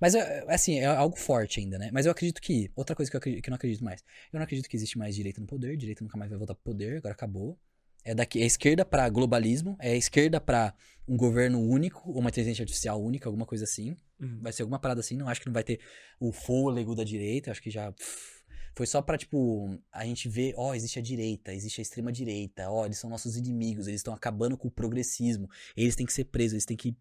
Mas, 0.00 0.14
é, 0.14 0.44
assim, 0.48 0.80
é 0.80 0.86
algo 0.86 1.16
forte 1.16 1.60
ainda, 1.60 1.78
né? 1.78 1.90
Mas 1.92 2.04
eu 2.04 2.12
acredito 2.12 2.42
que. 2.42 2.70
Outra 2.76 2.94
coisa 2.94 3.10
que 3.10 3.16
eu, 3.16 3.18
acredito, 3.18 3.42
que 3.42 3.48
eu 3.48 3.52
não 3.52 3.56
acredito 3.56 3.82
mais. 3.82 4.02
Eu 4.32 4.38
não 4.38 4.44
acredito 4.44 4.68
que 4.68 4.76
existe 4.76 4.98
mais 4.98 5.14
direita 5.14 5.40
no 5.40 5.46
poder. 5.46 5.76
Direita 5.78 6.04
nunca 6.04 6.18
mais 6.18 6.30
vai 6.30 6.36
voltar 6.36 6.54
pro 6.54 6.72
poder, 6.72 6.98
agora 6.98 7.14
acabou. 7.14 7.58
É 8.06 8.14
daqui, 8.14 8.40
é 8.40 8.46
esquerda 8.46 8.84
pra 8.84 9.08
globalismo, 9.08 9.76
é 9.80 9.96
esquerda 9.96 10.40
pra 10.40 10.72
um 11.08 11.16
governo 11.16 11.60
único, 11.60 12.08
ou 12.08 12.20
uma 12.20 12.30
inteligência 12.30 12.62
artificial 12.62 13.02
única, 13.02 13.28
alguma 13.28 13.44
coisa 13.44 13.64
assim. 13.64 13.96
Uhum. 14.20 14.38
Vai 14.42 14.52
ser 14.52 14.62
alguma 14.62 14.78
parada 14.78 15.00
assim. 15.00 15.16
Não 15.16 15.28
acho 15.28 15.40
que 15.40 15.46
não 15.48 15.52
vai 15.52 15.64
ter 15.64 15.80
o 16.20 16.30
fôlego 16.30 16.94
da 16.94 17.02
direita. 17.02 17.50
Acho 17.50 17.60
que 17.60 17.68
já. 17.68 17.90
pff, 17.90 18.44
foi 18.76 18.86
só 18.86 19.02
pra, 19.02 19.18
tipo, 19.18 19.76
a 19.90 20.04
gente 20.04 20.28
ver, 20.28 20.54
ó, 20.56 20.72
existe 20.72 21.00
a 21.00 21.02
direita, 21.02 21.52
existe 21.52 21.80
a 21.80 21.82
extrema 21.82 22.12
direita, 22.12 22.70
ó, 22.70 22.84
eles 22.84 22.98
são 22.98 23.10
nossos 23.10 23.36
inimigos, 23.36 23.88
eles 23.88 24.00
estão 24.00 24.14
acabando 24.14 24.56
com 24.56 24.68
o 24.68 24.70
progressismo, 24.70 25.50
eles 25.76 25.96
têm 25.96 26.06
que 26.06 26.12
ser 26.12 26.26
presos, 26.26 26.52
eles 26.52 26.66
têm 26.66 26.76
que. 26.76 26.96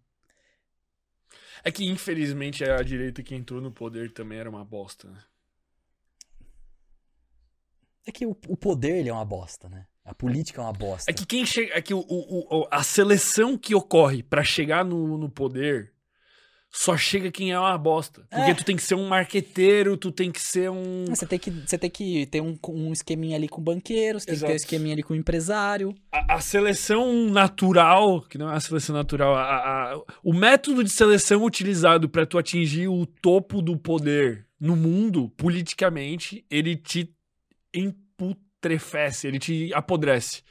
É 1.64 1.72
que, 1.72 1.86
infelizmente, 1.86 2.64
a 2.64 2.82
direita 2.82 3.22
que 3.22 3.36
entrou 3.36 3.62
no 3.62 3.72
poder 3.72 4.12
também 4.12 4.40
era 4.40 4.50
uma 4.50 4.66
bosta, 4.66 5.12
né? 5.12 5.24
É 8.08 8.12
que 8.12 8.26
o, 8.26 8.32
o 8.48 8.58
poder, 8.58 8.98
ele 8.98 9.10
é 9.10 9.14
uma 9.14 9.26
bosta, 9.26 9.70
né? 9.70 9.86
A 10.06 10.14
política 10.14 10.62
é 10.62 10.64
uma 10.64 10.72
bosta. 10.74 11.10
É 11.10 11.14
que 11.14 11.26
quem 11.26 11.46
chega. 11.46 11.74
É 11.74 11.82
que 11.82 11.94
o, 11.94 12.00
o- 12.08 12.68
a 12.70 12.84
seleção 12.84 13.58
que 13.58 13.74
ocorre 13.74 14.22
pra 14.22 14.44
chegar 14.44 14.86
no, 14.86 15.18
no 15.18 15.30
poder 15.30 15.92
só 16.78 16.96
chega 16.98 17.32
quem 17.32 17.52
é 17.54 17.60
uma 17.60 17.78
bosta. 17.78 18.28
Porque 18.30 18.52
É. 18.52 18.54
tu 18.54 18.64
tem 18.66 18.76
que 18.76 18.84
ser 18.84 18.96
um 18.96 19.08
marqueteiro, 19.08 19.96
tu 19.98 20.12
tem 20.12 20.30
que 20.32 20.42
ser 20.42 20.70
um. 20.70 21.06
Você 21.08 21.26
tem 21.26 21.40
que, 21.40 21.50
você 21.50 21.78
tem 21.78 21.90
que 21.90 22.26
ter 22.28 22.42
um, 22.42 22.56
um 22.70 22.92
esqueminha 22.92 23.36
ali 23.38 23.48
com 23.48 23.62
o 23.62 23.64
banqueiro, 23.64 24.20
você 24.20 24.26
tem 24.28 24.36
que 24.36 24.46
ter 24.46 24.52
um 24.52 24.56
esqueminha 24.56 24.94
ali 24.94 25.02
com 25.02 25.14
o 25.14 25.18
empresário. 25.18 25.96
A, 26.12 26.36
a 26.36 26.40
seleção 26.42 27.30
natural, 27.30 28.22
que 28.22 28.38
não 28.38 28.52
é 28.52 28.56
a 28.56 28.60
seleção 28.60 28.94
natural, 28.96 29.34
a- 29.36 29.94
a- 29.94 30.02
o 30.22 30.34
método 30.34 30.84
de 30.84 30.90
seleção 30.90 31.44
utilizado 31.46 32.10
pra 32.10 32.26
tu 32.26 32.38
atingir 32.38 32.90
o 32.90 33.06
topo 33.06 33.62
do 33.62 33.78
poder 33.78 34.46
no 34.60 34.76
mundo, 34.76 35.30
politicamente, 35.38 36.46
ele 36.52 36.76
te 36.76 37.10
emputrefece, 38.66 39.28
ele 39.28 39.40
te 39.40 39.74
apodrece. 39.74 40.44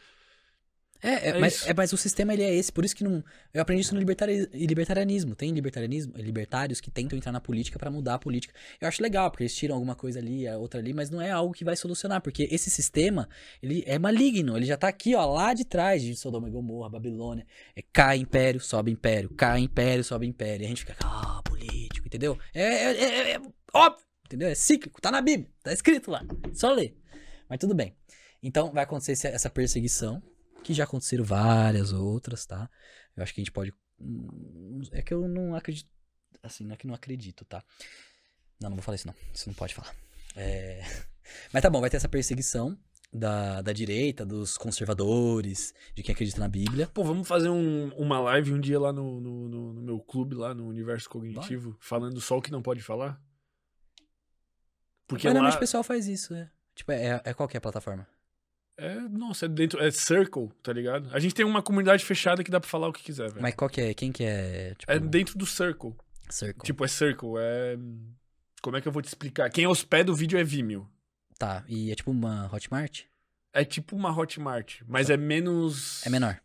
É, 1.02 1.28
é, 1.28 1.28
É 1.30 1.38
mas, 1.38 1.66
é, 1.66 1.74
mas 1.74 1.92
o 1.92 1.98
sistema 1.98 2.32
ele 2.32 2.42
é 2.42 2.54
esse, 2.54 2.72
por 2.72 2.82
isso 2.82 2.96
que 2.96 3.04
não. 3.04 3.22
Eu 3.52 3.60
aprendi 3.60 3.82
isso 3.82 3.92
no 3.92 4.00
libertari- 4.00 4.48
libertarianismo. 4.54 5.34
Tem 5.36 5.52
libertarianismo, 5.52 6.14
libertários 6.16 6.80
que 6.80 6.90
tentam 6.90 7.18
entrar 7.18 7.30
na 7.30 7.42
política 7.42 7.78
pra 7.78 7.90
mudar 7.90 8.14
a 8.14 8.18
política. 8.18 8.54
Eu 8.80 8.88
acho 8.88 9.02
legal, 9.02 9.30
porque 9.30 9.42
eles 9.42 9.54
tiram 9.54 9.74
alguma 9.74 9.94
coisa 9.94 10.18
ali, 10.18 10.48
a 10.48 10.56
outra 10.56 10.80
ali, 10.80 10.94
mas 10.94 11.10
não 11.10 11.20
é 11.20 11.30
algo 11.30 11.52
que 11.52 11.62
vai 11.62 11.76
solucionar, 11.76 12.22
porque 12.22 12.48
esse 12.50 12.70
sistema, 12.70 13.28
ele 13.62 13.84
é 13.86 13.98
maligno, 13.98 14.56
ele 14.56 14.64
já 14.64 14.78
tá 14.78 14.88
aqui, 14.88 15.14
ó, 15.14 15.26
lá 15.26 15.52
de 15.52 15.66
trás 15.66 16.02
de 16.02 16.16
Sodoma 16.16 16.48
e 16.48 16.50
Gomorra, 16.50 16.88
Babilônia. 16.88 17.46
É 17.76 17.82
cai 17.92 18.16
império, 18.16 18.58
sobe 18.60 18.90
império, 18.90 19.28
cai 19.36 19.60
império, 19.60 20.02
sobe 20.02 20.26
império. 20.26 20.62
E 20.62 20.66
a 20.66 20.68
gente 20.70 20.80
fica, 20.86 20.96
ah, 21.04 21.42
político, 21.44 22.06
entendeu? 22.06 22.38
É, 22.54 22.62
é, 22.62 23.04
é- 23.32 23.32
é 23.34 23.40
óbvio, 23.74 24.02
entendeu? 24.24 24.48
É 24.48 24.54
cíclico, 24.54 25.02
tá 25.02 25.10
na 25.10 25.20
Bíblia, 25.20 25.50
tá 25.62 25.70
escrito 25.70 26.10
lá, 26.10 26.22
só 26.54 26.72
ler. 26.72 26.96
Mas 27.46 27.58
tudo 27.58 27.74
bem. 27.74 27.94
Então 28.46 28.70
vai 28.70 28.84
acontecer 28.84 29.26
essa 29.28 29.48
perseguição, 29.48 30.22
que 30.62 30.74
já 30.74 30.84
aconteceram 30.84 31.24
várias 31.24 31.92
outras, 31.92 32.44
tá? 32.44 32.68
Eu 33.16 33.22
acho 33.22 33.32
que 33.34 33.40
a 33.40 33.42
gente 33.44 33.52
pode. 33.52 33.72
hum, 33.98 34.82
É 34.92 35.00
que 35.02 35.12
eu 35.14 35.26
não 35.26 35.54
acredito. 35.56 35.88
Assim, 36.42 36.64
não 36.64 36.74
é 36.74 36.76
que 36.76 36.86
não 36.86 36.94
acredito, 36.94 37.44
tá? 37.46 37.64
Não, 38.60 38.68
não 38.68 38.76
vou 38.76 38.82
falar 38.82 38.96
isso, 38.96 39.06
não. 39.06 39.14
Isso 39.32 39.48
não 39.48 39.54
pode 39.54 39.74
falar. 39.74 39.94
É... 40.36 40.82
Mas 41.52 41.62
tá 41.62 41.70
bom, 41.70 41.80
vai 41.80 41.88
ter 41.88 41.96
essa 41.96 42.08
perseguição 42.08 42.78
da, 43.10 43.62
da 43.62 43.72
direita, 43.72 44.26
dos 44.26 44.58
conservadores, 44.58 45.72
de 45.94 46.02
quem 46.02 46.12
acredita 46.12 46.38
na 46.38 46.48
Bíblia. 46.48 46.86
Pô, 46.88 47.02
vamos 47.02 47.26
fazer 47.26 47.48
um- 47.48 47.88
uma 47.94 48.20
live 48.20 48.52
um 48.52 48.60
dia 48.60 48.78
lá 48.78 48.92
no, 48.92 49.20
no, 49.20 49.48
no- 49.48 49.72
no 49.72 49.82
meu 49.82 50.00
clube, 50.00 50.34
lá 50.34 50.52
no 50.52 50.66
Universo 50.66 51.08
Cognitivo, 51.08 51.76
falando 51.80 52.20
só 52.20 52.36
o 52.36 52.42
que 52.42 52.50
não 52.50 52.60
pode 52.60 52.82
falar? 52.82 53.18
Porque 55.06 55.26
Mas 55.26 55.34
lá... 55.34 55.40
normalmente 55.40 55.56
o 55.56 55.60
pessoal 55.60 55.82
faz 55.82 56.06
isso, 56.08 56.34
né? 56.34 56.50
Tipo, 56.74 56.92
é, 56.92 57.20
é 57.24 57.32
qual 57.32 57.48
que 57.48 57.56
é 57.56 57.58
a 57.58 57.60
plataforma? 57.60 58.06
É, 58.76 58.94
nossa, 59.08 59.46
é 59.46 59.48
dentro... 59.48 59.80
É 59.82 59.90
Circle, 59.90 60.50
tá 60.62 60.72
ligado? 60.72 61.08
A 61.12 61.18
gente 61.20 61.34
tem 61.34 61.44
uma 61.44 61.62
comunidade 61.62 62.04
fechada 62.04 62.42
que 62.42 62.50
dá 62.50 62.58
pra 62.60 62.68
falar 62.68 62.88
o 62.88 62.92
que 62.92 63.02
quiser, 63.02 63.28
velho. 63.28 63.42
Mas 63.42 63.54
qual 63.54 63.70
que 63.70 63.80
é? 63.80 63.94
Quem 63.94 64.10
que 64.10 64.24
é? 64.24 64.74
Tipo, 64.76 64.90
É 64.92 64.98
dentro 64.98 65.38
do 65.38 65.46
Circle. 65.46 65.94
Circle. 66.28 66.64
Tipo, 66.64 66.84
é 66.84 66.88
Circle, 66.88 67.34
é... 67.38 67.76
Como 68.60 68.76
é 68.76 68.80
que 68.80 68.88
eu 68.88 68.92
vou 68.92 69.02
te 69.02 69.08
explicar? 69.08 69.50
Quem 69.50 69.66
hospeda 69.66 70.10
o 70.10 70.14
vídeo 70.14 70.38
é 70.38 70.44
Vimeo. 70.44 70.88
Tá, 71.38 71.64
e 71.68 71.90
é 71.90 71.94
tipo 71.94 72.10
uma 72.10 72.50
Hotmart? 72.52 73.02
É 73.52 73.64
tipo 73.64 73.94
uma 73.94 74.16
Hotmart, 74.16 74.80
mas 74.86 75.10
é 75.10 75.16
menos... 75.16 76.04
É 76.06 76.10
menor. 76.10 76.40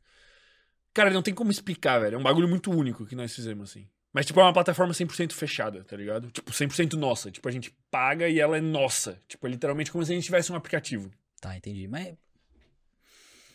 Cara, 0.93 1.09
não 1.11 1.21
tem 1.21 1.33
como 1.33 1.51
explicar, 1.51 1.99
velho. 1.99 2.15
É 2.15 2.17
um 2.17 2.23
bagulho 2.23 2.47
muito 2.47 2.71
único 2.71 3.05
que 3.05 3.15
nós 3.15 3.33
fizemos, 3.33 3.69
assim. 3.69 3.87
Mas, 4.11 4.25
tipo, 4.25 4.39
é 4.39 4.43
uma 4.43 4.53
plataforma 4.53 4.91
100% 4.91 5.31
fechada, 5.33 5.83
tá 5.83 5.95
ligado? 5.95 6.31
Tipo, 6.31 6.51
100% 6.51 6.93
nossa. 6.93 7.29
Tipo, 7.29 7.47
a 7.47 7.51
gente 7.51 7.71
paga 7.91 8.27
e 8.27 8.39
ela 8.39 8.57
é 8.57 8.61
nossa. 8.61 9.21
Tipo, 9.27 9.47
é 9.47 9.51
literalmente 9.51 9.91
como 9.91 10.03
se 10.03 10.11
a 10.11 10.15
gente 10.15 10.25
tivesse 10.25 10.51
um 10.51 10.55
aplicativo. 10.55 11.11
Tá, 11.39 11.55
entendi. 11.55 11.87
Mas. 11.87 12.15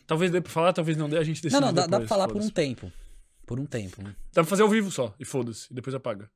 Talvez 0.07 0.31
dê 0.31 0.39
pra 0.41 0.51
falar, 0.51 0.73
talvez 0.73 0.97
não 0.97 1.09
dê, 1.09 1.17
a 1.17 1.23
gente 1.23 1.41
decide 1.41 1.53
Não, 1.59 1.67
não, 1.67 1.73
dá, 1.73 1.87
dá 1.87 1.99
pra 1.99 2.07
falar 2.07 2.27
por 2.27 2.41
um 2.41 2.49
tempo. 2.49 2.91
Por 3.45 3.59
um 3.59 3.65
tempo. 3.65 4.01
né? 4.03 4.15
Dá 4.33 4.41
pra 4.41 4.45
fazer 4.45 4.61
ao 4.63 4.69
vivo 4.69 4.91
só, 4.91 5.13
e 5.19 5.25
foda-se. 5.25 5.67
E 5.71 5.73
depois 5.73 5.95
apaga. 5.95 6.29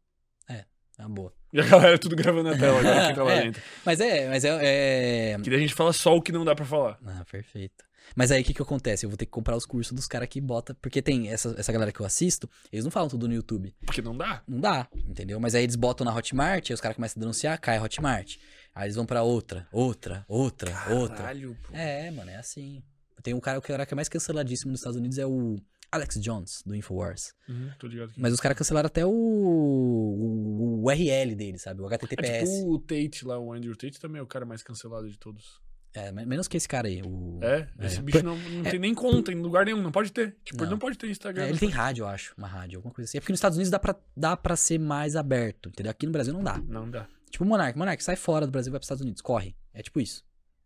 É 1.00 1.04
uma 1.06 1.16
boa. 1.16 1.34
E 1.54 1.62
a 1.62 1.64
galera 1.66 1.98
tudo 1.98 2.14
gravando 2.14 2.52
na 2.52 2.58
tela 2.58 2.78
agora, 2.80 3.06
quem 3.08 3.16
tá 3.16 3.24
lá 3.24 3.32
É. 3.32 3.42
dentro. 3.44 3.62
Mas 3.86 4.02
é, 4.02 4.28
mas 4.28 4.44
é. 4.44 5.32
é... 5.32 5.38
Que 5.42 5.50
daí 5.50 5.56
a 5.60 5.62
gente 5.62 5.74
fala 5.74 5.94
só 5.94 6.14
o 6.14 6.22
que 6.22 6.30
não 6.30 6.44
dá 6.44 6.54
pra 6.54 6.66
falar. 6.66 7.00
Ah, 7.06 7.24
perfeito. 7.32 7.86
Mas 8.16 8.32
aí 8.32 8.42
o 8.42 8.46
que 8.46 8.54
que 8.54 8.62
acontece? 8.62 9.06
Eu 9.06 9.10
vou 9.10 9.18
ter 9.18 9.26
que 9.26 9.32
comprar 9.32 9.56
os 9.56 9.66
cursos 9.66 9.94
dos 9.94 10.08
caras 10.08 10.28
que 10.28 10.40
bota. 10.42 10.74
Porque 10.76 11.02
tem 11.02 11.30
essa, 11.30 11.54
essa 11.58 11.72
galera 11.72 11.92
que 11.92 12.00
eu 12.00 12.06
assisto, 12.06 12.50
eles 12.72 12.84
não 12.86 12.92
falam 12.92 13.10
tudo 13.10 13.28
no 13.28 13.34
YouTube. 13.34 13.74
Porque 13.86 14.02
não 14.02 14.16
dá. 14.16 14.44
Não 14.48 14.60
dá, 14.60 14.88
entendeu? 15.08 15.40
Mas 15.40 15.56
aí 15.56 15.64
eles 15.64 15.76
botam 15.76 16.06
na 16.06 16.16
Hotmart, 16.16 16.70
aí 16.70 16.74
os 16.74 16.82
caras 16.82 16.96
começam 16.96 17.20
a 17.20 17.22
denunciar, 17.22 17.60
cai 17.60 17.78
a 17.78 17.84
Hotmart. 17.84 18.38
Aí 18.74 18.86
eles 18.86 18.96
vão 18.96 19.06
pra 19.06 19.24
outra, 19.24 19.68
outra, 19.72 20.26
outra, 20.28 20.72
outra. 20.94 21.18
Caralho, 21.18 21.58
pô. 21.64 21.74
É, 21.76 22.10
mano, 22.12 22.30
é 22.30 22.36
assim. 22.36 22.82
Tem 23.22 23.34
um 23.34 23.40
cara, 23.40 23.60
o 23.60 23.62
cara 23.62 23.86
que 23.86 23.94
é 23.94 23.96
mais 23.96 24.08
canceladíssimo 24.08 24.72
nos 24.72 24.80
Estados 24.80 24.98
Unidos 24.98 25.18
é 25.18 25.26
o 25.26 25.58
Alex 25.92 26.20
Jones, 26.22 26.62
do 26.66 26.76
Infowars. 26.76 27.34
Uhum, 27.48 27.72
tô 27.80 27.88
ligado 27.88 28.12
aqui. 28.12 28.22
Mas 28.22 28.32
os 28.32 28.40
caras 28.40 28.58
cancelaram 28.58 28.88
até 28.88 29.06
o, 29.06 29.10
o, 29.10 30.82
o 30.82 30.86
URL 30.86 31.36
dele, 31.36 31.58
sabe? 31.58 31.82
O 31.82 31.86
É 31.86 31.96
HTTPS. 31.96 32.50
tipo 32.52 32.72
o 32.74 32.80
Tate 32.80 33.26
lá, 33.26 33.40
o 33.40 33.52
Andrew 33.52 33.76
Tate 33.76 34.00
também 34.00 34.20
é 34.20 34.24
o 34.24 34.28
cara 34.28 34.46
mais 34.46 34.64
cancelado 34.64 35.10
de 35.10 35.18
todos. 35.18 35.60
É, 35.94 36.12
men- 36.12 36.26
menos 36.26 36.48
que 36.48 36.56
esse 36.56 36.68
cara 36.68 36.88
aí. 36.88 37.02
O... 37.04 37.40
É, 37.42 37.68
esse 37.82 38.02
bicho 38.02 38.24
não, 38.24 38.38
não 38.38 38.64
tem 38.64 38.80
nem 38.80 38.94
conta 38.94 39.32
em 39.32 39.36
lugar 39.36 39.66
nenhum, 39.66 39.82
não 39.82 39.92
pode 39.92 40.12
ter. 40.12 40.36
Tipo, 40.44 40.60
ele 40.60 40.66
Não. 40.66 40.72
não 40.72 40.78
pode 40.80 40.98
ter 40.98 41.10
Instagram. 41.10 41.42
É, 41.42 41.46
ele 41.46 41.54
não 41.54 41.60
tem 41.60 41.70
rádio, 41.70 42.04
eu 42.04 42.08
acho. 42.08 42.34
Uma 42.38 42.48
rádio, 42.48 42.78
alguma 42.78 42.94
coisa 42.94 43.10
assim. 43.10 43.18
É 43.18 43.22
porque 43.22 43.34
nos 43.34 43.40
Estados 43.40 43.58
Unidos 43.58 43.72
dá 43.72 43.80
pra, 43.80 43.96
dá 44.16 44.38
pra 44.38 44.56
ser 44.56 44.78
mais 44.80 45.16
aberto, 45.16 45.70
entendeu? 45.70 45.90
Aqui 45.90 46.06
no 46.06 46.12
Brasil 46.12 46.32
não 46.34 46.44
dá. 46.44 46.58
Não 46.60 46.90
dá. 46.90 47.08
Tipo 47.32 47.44
o 47.44 47.48
Monark. 47.48 47.78
Monark, 47.78 48.04
sai 48.04 48.16
fora 48.16 48.46
do 48.46 48.52
Brasil 48.52 48.70
e 48.70 48.74
vai 48.74 48.80
pros 48.80 48.86
Estados 48.86 49.02
Unidos. 49.02 49.22
Corre. 49.22 49.56
É 49.74 49.82
tipo 49.82 50.00
isso. 50.00 50.24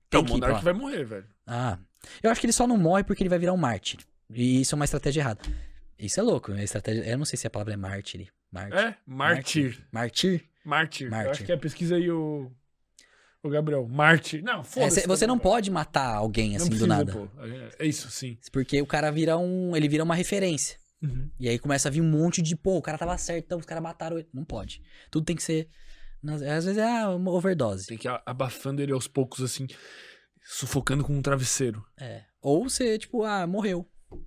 Tem 0.10 0.22
Então, 0.22 0.36
o 0.36 0.40
Monark 0.40 0.64
vai 0.64 0.74
morrer, 0.74 1.04
velho. 1.06 1.26
Ah. 1.48 1.78
Eu 2.22 2.30
acho 2.30 2.40
que 2.42 2.46
ele 2.46 2.54
só 2.54 2.68
não 2.68 2.78
morre 2.78 3.04
porque 3.06 3.24
ele 3.24 3.30
vai 3.30 3.40
virar 3.40 3.54
um 3.54 3.58
mártir. 3.58 4.00
E 4.30 4.62
isso 4.62 4.74
é 4.74 4.78
uma 4.78 4.86
estratégia 4.86 5.22
errada. 5.22 5.42
Isso 5.98 6.20
é 6.20 6.24
louco. 6.24 6.52
A 6.52 6.62
estratégia... 6.64 7.02
Eu 7.06 7.18
não 7.18 7.26
sei 7.26 7.38
se 7.38 7.48
a 7.48 7.50
palavra 7.50 7.74
é 7.74 7.78
mártir. 7.78 8.28
Mártir. 8.52 8.78
É, 8.80 8.96
mártir. 9.06 9.88
Mártir? 9.92 10.44
Mártir. 10.66 11.08
Eu 11.08 11.12
Mártir. 11.12 11.32
acho 11.32 11.44
que 11.46 11.52
é, 11.52 11.58
pesquisa 11.58 11.96
aí 11.96 12.10
o. 12.12 12.52
O 13.44 13.50
Gabriel. 13.50 13.86
Mártir. 13.88 14.42
Não, 14.42 14.62
É, 14.62 14.64
foda-se. 14.64 15.02
cê- 15.02 15.08
você 15.08 15.28
não 15.28 15.38
também, 15.38 15.52
pode 15.52 15.70
matar 15.70 16.16
alguém 16.16 16.56
assim 16.56 16.66
não 16.66 16.70
do 16.70 16.70
precisa, 16.70 16.88
nada. 16.88 17.12
Pô. 17.14 17.28
É 17.78 17.86
isso, 17.86 18.10
sim. 18.10 18.38
Porque 18.52 18.82
o 18.82 18.86
cara 18.88 19.12
vira 19.12 19.38
um. 19.38 19.76
Ele 19.76 19.90
vira 19.90 20.04
uma 20.04 20.16
referência. 20.16 20.78
Uhum. 21.02 21.30
E 21.38 21.50
aí 21.50 21.60
começa 21.60 21.90
a 21.90 21.92
vir 21.92 22.00
um 22.02 22.10
monte 22.10 22.42
de, 22.42 22.56
pô, 22.56 22.78
o 22.78 22.82
cara 22.82 22.98
tava 22.98 23.18
certo, 23.18 23.44
então 23.46 23.60
os 23.60 23.66
caras 23.66 23.84
mataram 23.84 24.18
ele. 24.18 24.30
Não 24.34 24.46
pode. 24.46 24.82
Tudo 25.12 25.26
tem 25.26 25.36
que 25.36 25.44
ser. 25.44 25.68
Às 26.26 26.64
vezes 26.64 26.78
é 26.78 27.06
uma 27.08 27.32
overdose. 27.32 27.86
Tem 27.88 27.98
que 27.98 28.08
ir 28.08 28.22
abafando 28.26 28.82
ele 28.82 28.94
aos 28.94 29.10
poucos, 29.10 29.42
assim, 29.42 29.68
sufocando 30.42 31.04
com 31.04 31.14
um 31.14 31.22
travesseiro. 31.22 31.84
É. 32.00 32.24
Ou 32.42 32.70
você, 32.70 32.98
tipo, 32.98 33.24
ah, 33.24 33.46
morreu. 33.46 33.86
O 34.10 34.18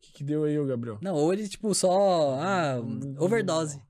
que, 0.00 0.12
que 0.12 0.24
deu 0.24 0.44
aí, 0.44 0.56
ô 0.56 0.64
Gabriel? 0.64 0.98
Não, 1.02 1.14
ou 1.14 1.32
ele, 1.32 1.48
tipo, 1.48 1.74
só. 1.74 2.38
Ah, 2.40 2.76
overdose. 3.18 3.80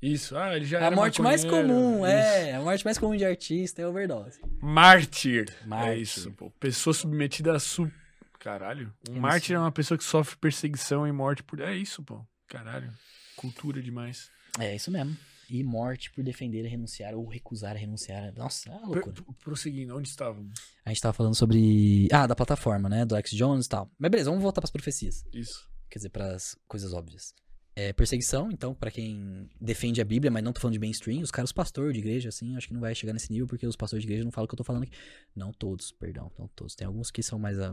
Isso. 0.00 0.36
Ah, 0.36 0.54
ele 0.56 0.64
já 0.64 0.86
A 0.86 0.90
morte 0.90 1.20
mais 1.20 1.44
comum, 1.44 1.96
Isso. 1.98 2.06
é. 2.06 2.54
A 2.54 2.60
morte 2.60 2.84
mais 2.84 2.98
comum 2.98 3.16
de 3.16 3.24
artista 3.24 3.82
é 3.82 3.86
overdose. 3.86 4.40
Mártir. 4.60 5.46
É 5.62 5.66
Mártir. 5.66 5.98
isso, 6.00 6.30
pô. 6.32 6.50
Pessoa 6.52 6.94
submetida 6.94 7.54
a 7.54 7.58
su... 7.58 7.90
Caralho. 8.38 8.92
Um 9.08 9.14
não 9.14 9.20
mártir 9.20 9.56
é 9.56 9.58
uma 9.58 9.72
pessoa 9.72 9.98
que 9.98 10.04
sofre 10.04 10.36
perseguição 10.36 11.06
e 11.06 11.10
morte 11.12 11.42
por... 11.42 11.60
É 11.60 11.74
isso, 11.74 12.02
pô. 12.04 12.24
Caralho. 12.46 12.92
Cultura 13.36 13.82
demais. 13.82 14.30
É 14.60 14.74
isso 14.74 14.90
mesmo. 14.90 15.16
E 15.50 15.64
morte 15.64 16.10
por 16.12 16.22
defender, 16.22 16.62
renunciar 16.66 17.14
ou 17.14 17.26
recusar 17.26 17.74
a 17.74 17.78
renunciar. 17.78 18.32
Nossa, 18.36 18.68
é 18.68 18.72
uma 18.72 18.86
loucura. 18.86 19.14
prosseguindo, 19.42 19.96
onde 19.96 20.08
estávamos? 20.08 20.52
A 20.84 20.90
gente 20.90 21.00
tava 21.00 21.14
falando 21.14 21.34
sobre. 21.34 22.06
Ah, 22.12 22.26
da 22.26 22.36
plataforma, 22.36 22.86
né? 22.88 23.04
Do 23.06 23.14
Alex 23.14 23.30
Jones 23.30 23.64
e 23.64 23.68
tal. 23.68 23.90
Mas 23.98 24.10
beleza, 24.10 24.28
vamos 24.30 24.42
voltar 24.42 24.60
pras 24.60 24.70
profecias. 24.70 25.24
Isso. 25.32 25.66
Quer 25.90 25.98
dizer, 26.00 26.10
pras 26.10 26.54
coisas 26.68 26.92
óbvias. 26.92 27.32
É 27.80 27.92
perseguição, 27.92 28.50
então, 28.50 28.74
pra 28.74 28.90
quem 28.90 29.48
defende 29.60 30.00
a 30.00 30.04
Bíblia, 30.04 30.32
mas 30.32 30.42
não 30.42 30.52
tô 30.52 30.58
falando 30.60 30.72
de 30.72 30.80
mainstream, 30.80 31.20
os 31.20 31.30
caras, 31.30 31.50
os 31.50 31.52
pastores 31.52 31.92
de 31.92 32.00
igreja, 32.00 32.28
assim, 32.28 32.56
acho 32.56 32.66
que 32.66 32.74
não 32.74 32.80
vai 32.80 32.92
chegar 32.92 33.12
nesse 33.12 33.30
nível, 33.30 33.46
porque 33.46 33.64
os 33.66 33.76
pastores 33.76 34.02
de 34.02 34.08
igreja 34.08 34.24
não 34.24 34.32
falam 34.32 34.46
o 34.46 34.48
que 34.48 34.54
eu 34.54 34.56
tô 34.56 34.64
falando 34.64 34.82
aqui. 34.82 34.92
Não 35.36 35.52
todos, 35.52 35.92
perdão, 35.92 36.28
não 36.36 36.48
todos. 36.48 36.74
Tem 36.74 36.86
alguns 36.88 37.10
que 37.12 37.22
são 37.22 37.38
mais. 37.38 37.56
ah, 37.60 37.72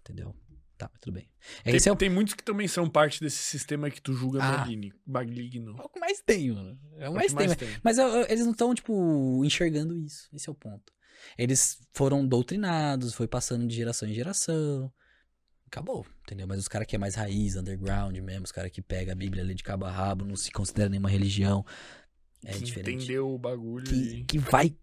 entendeu? 0.00 0.36
Tá, 0.76 0.90
mas 0.92 1.00
tudo 1.00 1.14
bem. 1.14 1.28
É 1.64 1.72
Tem, 1.72 1.80
é 1.88 1.92
o 1.92 1.96
tem 1.96 2.10
muitos 2.10 2.34
que 2.34 2.42
também 2.44 2.68
são 2.68 2.88
parte 2.90 3.20
desse 3.22 3.38
sistema 3.42 3.90
que 3.90 4.02
tu 4.02 4.12
julga 4.12 4.38
Ah. 4.42 4.58
maligno. 5.06 5.76
é 5.80 5.82
o 5.82 5.88
que 5.88 5.98
mais 5.98 6.20
tem, 6.20 6.52
mano. 6.52 6.78
É 6.98 7.08
o 7.08 7.12
É 7.12 7.14
mais 7.14 7.26
tem. 7.32 7.36
mais 7.36 7.48
mas- 7.48 7.56
tem. 7.56 7.68
Mas 7.82 7.98
eu- 7.98 8.06
eu- 8.06 8.26
eles 8.28 8.44
não 8.44 8.52
estão, 8.52 8.74
tipo, 8.74 9.42
enxergando 9.46 9.96
isso. 9.96 10.28
Esse 10.32 10.48
é 10.48 10.52
o 10.52 10.54
ponto. 10.54 10.92
Eles 11.38 11.78
foram 11.94 12.24
doutrinados, 12.26 13.14
foi 13.14 13.26
passando 13.26 13.66
de 13.66 13.74
geração 13.74 14.06
em 14.08 14.12
geração. 14.14 14.92
Acabou, 15.68 16.06
entendeu? 16.22 16.46
Mas 16.46 16.60
os 16.60 16.66
caras 16.66 16.86
que 16.86 16.96
é 16.96 16.98
mais 16.98 17.14
raiz, 17.14 17.54
underground 17.54 18.16
mesmo, 18.16 18.44
os 18.44 18.52
caras 18.52 18.70
que 18.70 18.80
pega 18.80 19.12
a 19.12 19.14
Bíblia 19.14 19.42
ali 19.42 19.54
de 19.54 19.62
cabo 19.62 19.84
a 19.84 19.90
rabo, 19.90 20.24
não 20.24 20.34
se 20.34 20.50
considera 20.50 20.88
nenhuma 20.88 21.10
religião. 21.10 21.64
É 22.42 22.54
que 22.54 22.60
diferente. 22.60 23.04
entendeu 23.04 23.28
o 23.34 23.38
bagulho 23.38 23.84
Que, 23.84 23.94
e... 23.94 24.24
que 24.24 24.38
vai, 24.38 24.74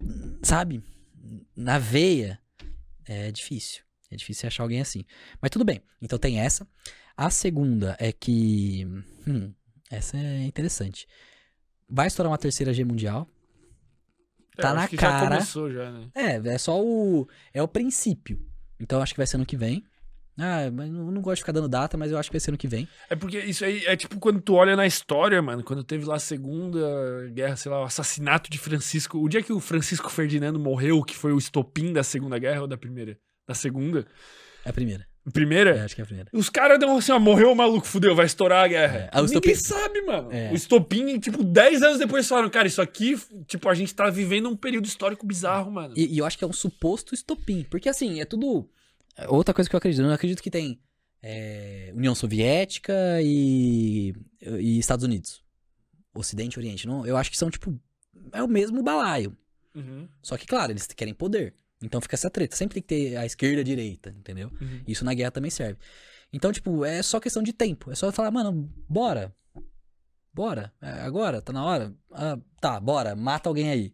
sabe, 0.43 0.83
na 1.55 1.79
veia. 1.79 2.39
É 3.03 3.31
difícil. 3.31 3.83
É 4.11 4.15
difícil 4.15 4.45
achar 4.45 4.61
alguém 4.61 4.79
assim. 4.79 5.03
Mas 5.41 5.49
tudo 5.49 5.65
bem. 5.65 5.81
Então 5.99 6.19
tem 6.19 6.39
essa. 6.39 6.67
A 7.17 7.31
segunda 7.31 7.97
é 7.99 8.11
que. 8.11 8.85
Hum, 9.27 9.51
essa 9.89 10.17
é 10.17 10.43
interessante. 10.43 11.07
Vai 11.89 12.07
estourar 12.07 12.31
uma 12.31 12.37
terceira 12.37 12.73
G 12.73 12.83
mundial. 12.83 13.27
É, 14.55 14.61
tá 14.61 14.73
na 14.73 14.87
cara. 14.87 15.39
já 15.39 15.69
já, 15.69 15.91
né? 15.91 16.09
É, 16.13 16.35
é 16.53 16.57
só 16.59 16.79
o. 16.79 17.27
É 17.51 17.61
o 17.61 17.67
princípio. 17.67 18.39
Então 18.79 19.01
acho 19.01 19.13
que 19.13 19.19
vai 19.19 19.25
ser 19.27 19.37
ano 19.37 19.45
que 19.45 19.57
vem. 19.57 19.83
Ah, 20.37 20.69
mas 20.71 20.89
não, 20.89 21.11
não 21.11 21.21
gosto 21.21 21.37
de 21.37 21.41
ficar 21.43 21.51
dando 21.53 21.69
data, 21.69 21.97
mas 21.97 22.11
eu 22.11 22.17
acho 22.17 22.29
que 22.29 22.33
vai 22.35 22.39
ser 22.41 22.51
ano 22.51 22.57
que 22.57 22.67
vem. 22.67 22.87
É 23.09 23.15
porque 23.15 23.39
isso 23.39 23.63
aí 23.63 23.85
é 23.85 23.95
tipo 23.95 24.19
quando 24.19 24.41
tu 24.41 24.53
olha 24.55 24.75
na 24.75 24.85
história, 24.85 25.41
mano, 25.41 25.63
quando 25.63 25.83
teve 25.83 26.05
lá 26.05 26.15
a 26.15 26.19
Segunda 26.19 27.29
Guerra, 27.33 27.55
sei 27.55 27.71
lá, 27.71 27.81
o 27.81 27.85
assassinato 27.85 28.49
de 28.49 28.57
Francisco. 28.57 29.17
O 29.17 29.29
dia 29.29 29.41
que 29.41 29.53
o 29.53 29.59
Francisco 29.59 30.09
Ferdinando 30.09 30.59
morreu, 30.59 31.01
que 31.03 31.15
foi 31.15 31.31
o 31.31 31.37
estopim 31.37 31.93
da 31.93 32.03
Segunda 32.03 32.37
Guerra 32.37 32.61
ou 32.61 32.67
da 32.67 32.77
Primeira? 32.77 33.17
Da 33.47 33.53
Segunda? 33.53 34.05
É 34.65 34.69
a 34.69 34.73
primeira. 34.73 35.05
Primeira? 35.33 35.75
É, 35.77 35.81
acho 35.81 35.95
que 35.95 36.01
é 36.01 36.03
a 36.03 36.05
primeira. 36.05 36.29
Os 36.33 36.49
caras 36.49 36.77
dão 36.79 36.97
assim, 36.97 37.11
ó, 37.11 37.19
morreu 37.19 37.51
o 37.51 37.55
maluco, 37.55 37.87
fudeu, 37.87 38.15
vai 38.15 38.25
estourar 38.27 38.63
a 38.65 38.67
guerra. 38.67 39.09
É, 39.11 39.21
Ninguém 39.21 39.25
estopim- 39.25 39.55
sabe, 39.55 40.01
mano. 40.01 40.31
É. 40.31 40.51
O 40.51 40.55
estopim, 40.55 41.19
tipo, 41.19 41.43
10 41.43 41.81
anos 41.81 41.97
depois 41.97 42.27
falaram, 42.27 42.49
cara, 42.49 42.67
isso 42.67 42.81
aqui, 42.81 43.17
tipo, 43.47 43.67
a 43.67 43.73
gente 43.73 43.93
tá 43.95 44.07
vivendo 44.09 44.49
um 44.49 44.55
período 44.55 44.85
histórico 44.85 45.25
bizarro, 45.25 45.71
mano. 45.71 45.93
E, 45.97 46.13
e 46.13 46.17
eu 46.19 46.25
acho 46.25 46.37
que 46.37 46.43
é 46.43 46.47
um 46.47 46.53
suposto 46.53 47.15
estopim. 47.15 47.65
Porque 47.69 47.89
assim, 47.89 48.19
é 48.21 48.25
tudo. 48.25 48.69
Outra 49.27 49.53
coisa 49.53 49.69
que 49.69 49.75
eu 49.75 49.77
acredito. 49.77 50.01
Eu 50.01 50.07
não 50.07 50.13
acredito 50.13 50.43
que 50.43 50.51
tem 50.51 50.79
é, 51.21 51.91
União 51.95 52.13
Soviética 52.13 52.93
e, 53.21 54.13
e 54.41 54.77
Estados 54.77 55.05
Unidos. 55.05 55.43
Ocidente 56.13 56.55
e 56.55 56.59
Oriente. 56.59 56.87
Não, 56.87 57.05
eu 57.05 57.17
acho 57.17 57.31
que 57.31 57.37
são, 57.37 57.49
tipo. 57.49 57.79
É 58.31 58.41
o 58.41 58.47
mesmo 58.47 58.81
balaio. 58.83 59.37
Uhum, 59.75 60.07
Só 60.21 60.37
que, 60.37 60.47
claro, 60.47 60.71
eles 60.71 60.87
querem 60.87 61.13
poder. 61.13 61.53
Então 61.81 61.99
fica 61.99 62.15
essa 62.15 62.29
treta. 62.29 62.55
Sempre 62.55 62.75
tem 62.75 62.83
que 62.83 62.87
ter 62.87 63.17
a 63.17 63.25
esquerda 63.25 63.57
e 63.57 63.61
a 63.61 63.63
direita, 63.63 64.09
entendeu? 64.17 64.49
uhum. 64.61 64.81
Isso 64.87 65.03
na 65.03 65.13
guerra 65.13 65.31
também 65.31 65.51
serve. 65.51 65.77
Então, 66.31 66.51
tipo, 66.51 66.85
é 66.85 67.01
só 67.03 67.19
questão 67.19 67.43
de 67.43 67.53
tempo. 67.53 67.91
É 67.91 67.95
só 67.95 68.11
falar, 68.11 68.31
mano, 68.31 68.71
bora. 68.87 69.35
Bora. 70.33 70.73
É, 70.81 70.89
agora, 71.01 71.41
tá 71.41 71.53
na 71.53 71.63
hora. 71.63 71.93
Ah, 72.11 72.37
tá, 72.59 72.79
bora. 72.79 73.15
Mata 73.15 73.49
alguém 73.49 73.69
aí. 73.69 73.93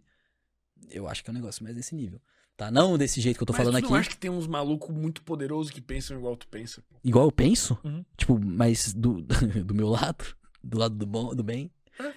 Eu 0.90 1.08
acho 1.08 1.24
que 1.24 1.30
é 1.30 1.32
um 1.32 1.36
negócio 1.36 1.64
mais 1.64 1.76
desse 1.76 1.96
nível. 1.96 2.22
Tá? 2.62 2.70
Não 2.70 2.96
desse 2.96 3.20
jeito 3.20 3.38
que 3.38 3.42
eu 3.42 3.48
tô 3.48 3.54
Mas 3.54 3.62
falando 3.64 3.78
aqui. 3.78 3.90
não 3.90 3.96
acha 3.96 4.10
que 4.12 4.18
tem 4.18 4.30
uns 4.30 4.46
malucos 4.46 4.96
muito 4.96 5.24
poderosos 5.24 5.72
que 5.72 5.82
pensam 5.82 6.16
igual 6.16 6.38
tu 6.38 6.48
pensa? 6.48 6.84
Igual 7.04 7.26
eu 7.26 7.32
penso. 7.32 7.76
Uhum. 7.84 8.06
Tipo, 8.16 8.40
mas 8.40 8.94
do, 8.94 9.20
do 9.66 9.74
meu 9.74 9.88
lado. 9.88 10.24
Do 10.64 10.78
lado 10.78 10.94
do 10.94 11.08
bom, 11.08 11.34
do 11.34 11.44
bem. 11.44 11.72
É. 12.00 12.14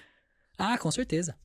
Ah, 0.55 0.77
com 0.77 0.91
certeza. 0.91 1.35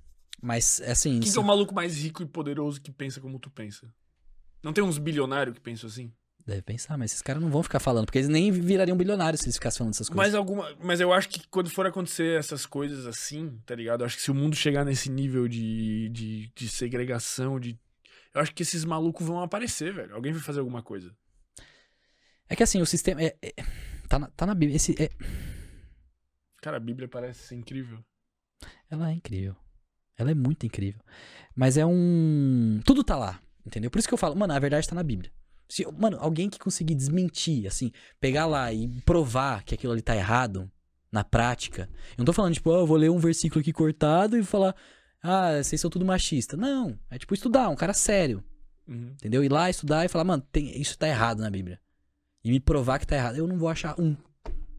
Mas, 0.42 0.82
assim. 0.82 1.18
Quem 1.18 1.32
que 1.32 1.38
é 1.38 1.40
o 1.40 1.44
maluco 1.44 1.74
mais 1.74 1.96
rico 1.96 2.22
e 2.22 2.26
poderoso 2.26 2.78
que 2.78 2.92
pensa 2.92 3.22
como 3.22 3.38
tu 3.38 3.48
pensa? 3.48 3.90
Não 4.62 4.70
tem 4.70 4.84
uns 4.84 4.98
bilionários 4.98 5.54
que 5.54 5.62
pensam 5.62 5.88
assim? 5.88 6.12
Deve 6.46 6.60
pensar, 6.60 6.98
mas 6.98 7.12
esses 7.12 7.22
caras 7.22 7.42
não 7.42 7.48
vão 7.48 7.62
ficar 7.62 7.80
falando, 7.80 8.04
porque 8.04 8.18
eles 8.18 8.28
nem 8.28 8.52
virariam 8.52 8.98
bilionários 8.98 9.40
se 9.40 9.46
eles 9.46 9.56
ficassem 9.56 9.78
falando 9.78 9.94
essas 9.94 10.10
coisas. 10.10 10.26
Mas 10.26 10.34
alguma. 10.34 10.76
Mas 10.78 11.00
eu 11.00 11.10
acho 11.10 11.30
que 11.30 11.40
quando 11.48 11.70
for 11.70 11.86
acontecer 11.86 12.38
essas 12.38 12.66
coisas 12.66 13.06
assim, 13.06 13.58
tá 13.64 13.74
ligado? 13.74 14.02
Eu 14.02 14.06
acho 14.06 14.16
que 14.16 14.22
se 14.22 14.30
o 14.30 14.34
mundo 14.34 14.54
chegar 14.54 14.84
nesse 14.84 15.08
nível 15.10 15.48
de, 15.48 16.10
de, 16.10 16.52
de 16.54 16.68
segregação, 16.68 17.58
de. 17.58 17.78
Eu 18.34 18.40
acho 18.40 18.54
que 18.54 18.62
esses 18.62 18.84
malucos 18.84 19.26
vão 19.26 19.40
aparecer, 19.40 19.92
velho. 19.92 20.14
Alguém 20.14 20.32
vai 20.32 20.40
fazer 20.40 20.60
alguma 20.60 20.82
coisa. 20.82 21.14
É 22.48 22.56
que 22.56 22.62
assim, 22.62 22.80
o 22.80 22.86
sistema. 22.86 23.22
É, 23.22 23.36
é- 23.42 23.54
tá, 24.08 24.18
na, 24.18 24.28
tá 24.28 24.46
na 24.46 24.54
Bíblia. 24.54 24.76
Esse, 24.76 24.94
é- 25.02 25.10
Cara, 26.62 26.76
a 26.76 26.80
Bíblia 26.80 27.08
parece 27.08 27.46
ser 27.48 27.54
incrível. 27.54 28.04
ela 28.90 29.10
é 29.10 29.14
incrível. 29.14 29.56
Ela 30.16 30.32
é 30.32 30.34
muito 30.34 30.66
incrível. 30.66 31.00
Mas 31.54 31.76
é 31.76 31.86
um. 31.86 32.80
Tudo 32.84 33.02
tá 33.02 33.16
lá, 33.16 33.40
entendeu? 33.64 33.90
Por 33.90 33.98
isso 33.98 34.06
que 34.08 34.12
eu 34.14 34.18
falo, 34.18 34.36
mano, 34.36 34.52
a 34.52 34.58
verdade 34.58 34.86
tá 34.88 34.94
na 34.94 35.02
Bíblia. 35.02 35.32
Se, 35.68 35.86
mano, 35.92 36.18
alguém 36.20 36.50
que 36.50 36.58
conseguir 36.58 36.94
desmentir, 36.94 37.66
assim, 37.66 37.90
pegar 38.20 38.44
lá 38.46 38.72
e 38.72 39.00
provar 39.02 39.62
que 39.64 39.74
aquilo 39.74 39.92
ali 39.92 40.02
tá 40.02 40.14
errado, 40.14 40.70
na 41.10 41.24
prática. 41.24 41.88
Eu 42.12 42.16
não 42.18 42.24
tô 42.24 42.32
falando, 42.32 42.54
tipo, 42.54 42.70
ah, 42.72 42.80
eu 42.80 42.86
vou 42.86 42.96
ler 42.96 43.10
um 43.10 43.18
versículo 43.18 43.60
aqui 43.60 43.72
cortado 43.72 44.36
e 44.36 44.42
falar, 44.44 44.74
ah, 45.22 45.62
vocês 45.62 45.80
são 45.80 45.90
tudo 45.90 46.04
machista. 46.04 46.56
Não. 46.56 46.98
É 47.10 47.18
tipo 47.18 47.34
estudar, 47.34 47.68
um 47.68 47.76
cara 47.76 47.92
sério. 47.92 48.42
Uhum. 48.86 49.12
Entendeu? 49.12 49.44
Ir 49.44 49.50
lá 49.50 49.70
estudar 49.70 50.04
e 50.04 50.08
falar, 50.08 50.24
mano, 50.24 50.42
tem, 50.50 50.80
isso 50.80 50.98
tá 50.98 51.08
errado 51.08 51.40
na 51.40 51.50
Bíblia. 51.50 51.80
E 52.42 52.50
me 52.50 52.58
provar 52.58 52.98
que 52.98 53.06
tá 53.06 53.16
errado. 53.16 53.36
Eu 53.36 53.46
não 53.46 53.58
vou 53.58 53.68
achar 53.68 53.98
um. 54.00 54.16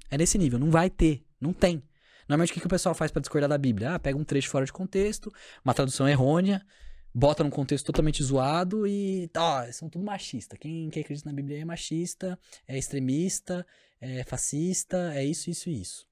É 0.10 0.18
nesse 0.18 0.38
nível, 0.38 0.60
não 0.60 0.72
vai 0.72 0.90
ter. 0.90 1.24
Não 1.40 1.54
tem. 1.54 1.84
Normalmente 2.28 2.52
o 2.52 2.54
que, 2.54 2.60
que 2.60 2.66
o 2.66 2.70
pessoal 2.70 2.96
faz 2.96 3.12
pra 3.12 3.20
discordar 3.20 3.50
da 3.50 3.58
Bíblia? 3.58 3.96
Ah, 3.96 4.00
pega 4.00 4.18
um 4.18 4.24
trecho 4.24 4.50
fora 4.50 4.66
de 4.66 4.72
contexto, 4.72 5.32
uma 5.64 5.74
tradução 5.74 6.08
errônea, 6.08 6.66
bota 7.14 7.44
num 7.44 7.50
contexto 7.50 7.86
totalmente 7.86 8.24
zoado 8.24 8.88
e. 8.88 9.30
Ó, 9.36 9.72
são 9.72 9.90
tudo 9.90 10.04
machista. 10.04 10.58
Quem, 10.58 10.90
quem 10.90 11.04
acredita 11.04 11.30
na 11.30 11.36
Bíblia 11.36 11.60
é 11.60 11.66
machista, 11.66 12.40
é 12.68 12.78
extremista, 12.78 13.66
é 14.00 14.24
fascista, 14.24 15.14
é 15.14 15.24
isso, 15.24 15.50
isso 15.50 15.70
e 15.70 15.82
isso. 15.82 16.08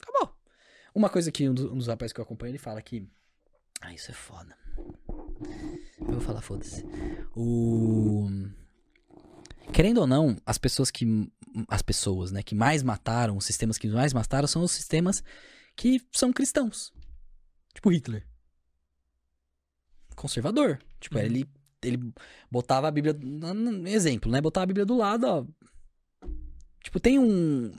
Acabou. 0.00 0.34
Uma 0.94 1.08
coisa 1.08 1.32
que 1.32 1.48
um 1.48 1.54
dos, 1.54 1.64
um 1.64 1.78
dos 1.78 1.86
rapazes 1.86 2.12
que 2.12 2.20
eu 2.20 2.24
acompanho, 2.24 2.50
ele 2.52 2.58
fala 2.58 2.80
que. 2.82 3.08
Ah, 3.82 3.92
isso 3.92 4.10
é 4.10 4.14
foda. 4.14 4.56
Eu 6.00 6.06
vou 6.06 6.20
falar, 6.20 6.40
foda-se. 6.40 6.84
O. 7.36 8.28
Querendo 9.72 9.98
ou 9.98 10.06
não, 10.06 10.36
as 10.46 10.56
pessoas 10.56 10.90
que. 10.90 11.30
As 11.68 11.82
pessoas, 11.82 12.30
né, 12.32 12.42
que 12.42 12.54
mais 12.54 12.82
mataram, 12.82 13.36
os 13.36 13.44
sistemas 13.44 13.76
que 13.76 13.86
mais 13.88 14.14
mataram 14.14 14.48
são 14.48 14.62
os 14.62 14.72
sistemas 14.72 15.22
que 15.76 16.00
são 16.10 16.32
cristãos. 16.32 16.92
Tipo 17.74 17.90
Hitler. 17.90 18.26
Conservador. 20.16 20.78
Tipo, 21.00 21.18
Uhum. 21.18 21.24
ele, 21.24 21.50
ele 21.82 22.12
botava 22.50 22.88
a 22.88 22.90
Bíblia. 22.90 23.18
Exemplo, 23.86 24.30
né? 24.30 24.40
Botava 24.40 24.64
a 24.64 24.66
Bíblia 24.66 24.86
do 24.86 24.96
lado, 24.96 25.24
ó. 25.26 25.44
Tipo, 26.82 26.98
tem 27.00 27.18
um. 27.18 27.70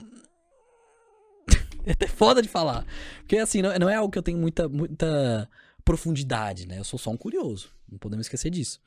é 1.86 1.92
até 1.92 2.06
foda 2.06 2.40
de 2.42 2.48
falar. 2.48 2.86
Porque 3.20 3.38
assim, 3.38 3.62
não, 3.62 3.76
não 3.78 3.88
é 3.88 3.94
algo 3.96 4.10
que 4.12 4.18
eu 4.18 4.22
tenho 4.22 4.38
muita, 4.38 4.68
muita 4.68 5.48
profundidade, 5.84 6.66
né? 6.66 6.78
Eu 6.78 6.84
sou 6.84 6.98
só 6.98 7.10
um 7.10 7.16
curioso. 7.16 7.70
Não 7.90 7.98
podemos 7.98 8.26
esquecer 8.26 8.50
disso. 8.50 8.80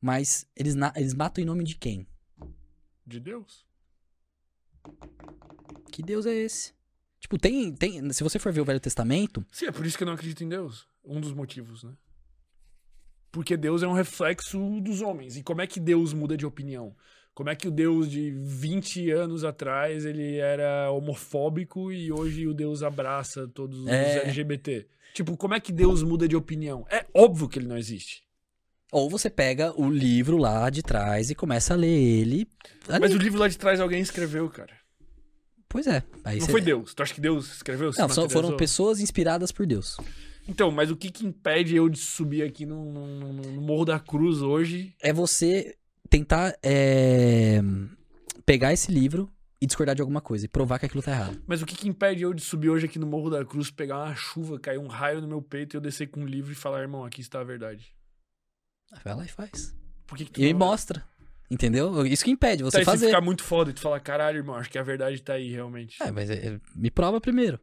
Mas 0.00 0.46
eles, 0.54 0.74
na- 0.74 0.92
eles 0.96 1.14
matam 1.14 1.42
em 1.42 1.46
nome 1.46 1.64
de 1.64 1.76
quem? 1.76 2.06
De 3.06 3.18
Deus. 3.20 3.64
Que 5.90 6.02
Deus 6.02 6.26
é 6.26 6.34
esse? 6.34 6.72
Tipo, 7.20 7.38
tem, 7.38 7.72
tem. 7.74 8.12
Se 8.12 8.22
você 8.22 8.38
for 8.38 8.52
ver 8.52 8.60
o 8.60 8.64
Velho 8.64 8.80
Testamento, 8.80 9.44
Sim, 9.50 9.66
é 9.66 9.72
por 9.72 9.86
isso 9.86 9.96
que 9.96 10.02
eu 10.02 10.06
não 10.06 10.12
acredito 10.14 10.44
em 10.44 10.48
Deus. 10.48 10.86
Um 11.04 11.20
dos 11.20 11.32
motivos, 11.32 11.82
né? 11.82 11.92
Porque 13.32 13.56
Deus 13.56 13.82
é 13.82 13.86
um 13.88 13.92
reflexo 13.92 14.58
dos 14.80 15.00
homens. 15.00 15.36
E 15.36 15.42
como 15.42 15.60
é 15.62 15.66
que 15.66 15.80
Deus 15.80 16.12
muda 16.12 16.36
de 16.36 16.46
opinião? 16.46 16.94
Como 17.34 17.50
é 17.50 17.56
que 17.56 17.66
o 17.66 17.70
Deus 17.70 18.08
de 18.10 18.30
20 18.30 19.10
anos 19.10 19.42
atrás 19.44 20.04
ele 20.04 20.36
era 20.36 20.90
homofóbico 20.92 21.90
e 21.90 22.12
hoje 22.12 22.46
o 22.46 22.54
Deus 22.54 22.82
abraça 22.82 23.48
todos 23.48 23.80
os 23.80 23.88
É. 23.88 24.22
LGBT? 24.22 24.86
Tipo, 25.12 25.36
como 25.36 25.54
é 25.54 25.60
que 25.60 25.72
Deus 25.72 26.02
muda 26.02 26.28
de 26.28 26.36
opinião? 26.36 26.86
É 26.90 27.04
óbvio 27.12 27.48
que 27.48 27.58
ele 27.58 27.66
não 27.66 27.76
existe. 27.76 28.22
ou 28.92 29.10
você 29.10 29.28
pega 29.28 29.72
o 29.76 29.90
livro 29.90 30.36
lá 30.36 30.70
de 30.70 30.80
trás 30.80 31.28
e 31.28 31.34
começa 31.34 31.74
a 31.74 31.76
ler 31.76 31.88
ele. 31.88 32.46
ali. 32.88 33.00
Mas 33.00 33.12
o 33.12 33.18
livro 33.18 33.40
lá 33.40 33.48
de 33.48 33.58
trás 33.58 33.80
alguém 33.80 34.00
escreveu, 34.00 34.48
cara. 34.48 34.72
Pois 35.68 35.88
é. 35.88 36.04
Não 36.24 36.32
você- 36.40 36.52
foi 36.52 36.60
Deus. 36.60 36.94
Tu 36.94 37.02
acha 37.02 37.12
que 37.14 37.20
Deus 37.20 37.56
escreveu? 37.56 37.90
Não, 37.98 38.08
só- 38.08 38.28
foram 38.28 38.56
pessoas 38.56 39.00
inspiradas 39.00 39.50
por 39.50 39.66
Deus. 39.66 39.96
Então, 40.46 40.70
mas 40.70 40.92
o 40.92 40.96
que 40.96 41.10
que 41.10 41.26
impede 41.26 41.74
eu 41.74 41.88
de 41.88 41.98
subir 41.98 42.42
aqui 42.44 42.64
no- 42.64 42.92
no- 42.92 43.32
no 43.32 43.60
Morro 43.62 43.84
da 43.84 43.98
Cruz 43.98 44.40
hoje 44.42 44.94
É 45.02 45.12
você 45.12 45.74
tentar 46.18 46.56
é, 46.62 47.60
pegar 48.46 48.72
esse 48.72 48.92
livro 48.92 49.28
e 49.60 49.66
discordar 49.66 49.94
de 49.96 50.00
alguma 50.02 50.20
coisa 50.20 50.44
e 50.44 50.48
provar 50.48 50.78
que 50.78 50.86
aquilo 50.86 51.02
tá 51.02 51.10
errado. 51.10 51.42
Mas 51.46 51.60
o 51.62 51.66
que, 51.66 51.74
que 51.74 51.88
impede 51.88 52.22
eu 52.22 52.32
de 52.32 52.40
subir 52.42 52.68
hoje 52.70 52.86
aqui 52.86 52.98
no 52.98 53.06
Morro 53.06 53.30
da 53.30 53.44
Cruz, 53.44 53.70
pegar 53.70 53.96
uma 54.04 54.14
chuva, 54.14 54.58
cair 54.60 54.78
um 54.78 54.86
raio 54.86 55.20
no 55.20 55.26
meu 55.26 55.42
peito 55.42 55.74
e 55.74 55.76
eu 55.76 55.80
descer 55.80 56.06
com 56.08 56.20
um 56.20 56.26
livro 56.26 56.52
e 56.52 56.54
falar, 56.54 56.82
irmão, 56.82 57.04
aqui 57.04 57.20
está 57.20 57.40
a 57.40 57.44
verdade? 57.44 57.86
Vai 59.04 59.14
lá 59.16 59.24
e 59.24 59.28
faz. 59.28 59.74
Por 60.06 60.16
que, 60.18 60.24
que 60.26 60.30
tu 60.32 60.40
E 60.40 60.44
me 60.44 60.54
mostra. 60.54 61.04
Entendeu? 61.50 62.06
Isso 62.06 62.24
que 62.24 62.30
impede 62.30 62.62
Tá, 62.62 62.70
você 62.70 62.78
se 62.78 62.84
fazer. 62.84 63.06
ficar 63.06 63.20
muito 63.20 63.42
foda 63.42 63.70
e 63.70 63.74
tu 63.74 63.80
falar, 63.80 63.98
caralho, 64.00 64.38
irmão, 64.38 64.54
acho 64.54 64.70
que 64.70 64.78
a 64.78 64.82
verdade 64.82 65.20
tá 65.20 65.34
aí, 65.34 65.50
realmente. 65.50 65.96
É, 66.02 66.10
mas 66.10 66.30
é, 66.30 66.60
me 66.76 66.90
prova 66.90 67.20
primeiro. 67.20 67.58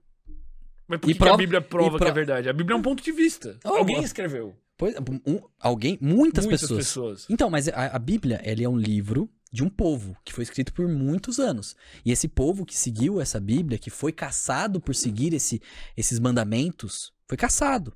Mas 0.88 1.00
por 1.00 1.10
e 1.10 1.14
que, 1.14 1.14
que 1.14 1.20
prova- 1.20 1.36
a 1.36 1.38
Bíblia 1.38 1.62
prova 1.62 1.96
e 1.96 2.00
que 2.00 2.04
é 2.04 2.08
pro- 2.08 2.14
verdade? 2.16 2.50
A 2.50 2.54
Bíblia 2.54 2.76
é 2.76 2.78
um 2.78 2.82
ponto 2.82 3.02
de 3.02 3.12
vista. 3.12 3.58
Oh, 3.64 3.70
Alguém 3.76 4.04
escreveu. 4.04 4.56
Pois, 4.82 4.96
um- 5.28 5.40
alguém, 5.60 5.96
muitas, 6.02 6.44
Muitas 6.44 6.62
pessoas. 6.62 6.86
pessoas. 6.88 7.26
Então, 7.30 7.52
mas 7.52 7.68
a, 7.68 7.96
a 7.96 8.00
Bíblia, 8.00 8.42
ela 8.44 8.64
é 8.64 8.68
um 8.68 8.76
livro 8.76 9.30
de 9.54 9.64
um 9.64 9.70
povo 9.70 10.18
que 10.26 10.34
foi 10.34 10.44
escrito 10.44 10.74
por 10.74 10.88
muitos 10.88 11.40
anos. 11.40 11.76
E 12.04 12.12
esse 12.12 12.28
povo 12.28 12.66
que 12.66 12.76
seguiu 12.76 13.22
essa 13.22 13.40
Bíblia, 13.40 13.78
que 13.78 13.92
foi 13.92 14.12
caçado 14.12 14.82
por 14.82 14.96
seguir 14.96 15.36
esse, 15.36 15.62
esses 15.96 16.18
mandamentos, 16.18 17.14
foi 17.28 17.38
caçado. 17.38 17.94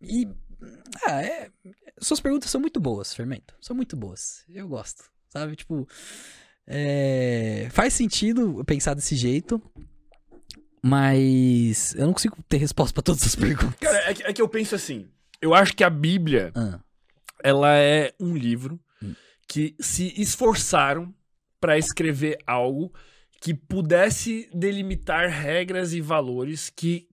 E 0.00 0.28
ah, 1.04 1.20
é, 1.20 1.50
suas 2.00 2.20
perguntas 2.20 2.48
são 2.48 2.60
muito 2.60 2.78
boas, 2.78 3.12
Fermento. 3.12 3.52
São 3.60 3.74
muito 3.74 3.96
boas. 3.96 4.44
Eu 4.48 4.68
gosto, 4.68 5.10
sabe? 5.30 5.56
Tipo, 5.56 5.84
é, 6.64 7.66
faz 7.72 7.92
sentido 7.92 8.62
pensar 8.64 8.94
desse 8.94 9.16
jeito, 9.16 9.60
mas 10.80 11.94
eu 11.96 12.06
não 12.06 12.12
consigo 12.12 12.36
ter 12.48 12.58
resposta 12.58 12.94
pra 12.94 13.02
todas 13.02 13.24
as 13.24 13.34
perguntas. 13.34 13.74
Cara, 13.80 14.10
é 14.10 14.14
que, 14.14 14.22
é 14.22 14.32
que 14.32 14.40
eu 14.42 14.48
penso 14.48 14.76
assim. 14.76 15.08
Eu 15.44 15.54
acho 15.54 15.74
que 15.76 15.84
a 15.84 15.90
Bíblia, 15.90 16.50
Ah, 16.54 16.80
ela 17.42 17.76
é 17.76 18.14
um 18.18 18.34
livro 18.34 18.80
Hum. 19.02 19.14
que 19.46 19.74
se 19.78 20.12
esforçaram 20.20 21.14
pra 21.60 21.76
escrever 21.76 22.38
algo 22.46 22.92
que 23.42 23.52
pudesse 23.52 24.48
delimitar 24.54 25.28
regras 25.28 25.92
e 25.92 26.00
valores 26.00 26.70
que, 26.70 27.06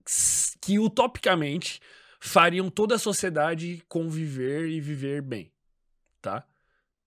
que 0.62 0.78
utopicamente 0.78 1.78
fariam 2.18 2.70
toda 2.70 2.94
a 2.94 2.98
sociedade 2.98 3.82
conviver 3.86 4.66
e 4.70 4.80
viver 4.80 5.20
bem, 5.20 5.52
tá? 6.22 6.42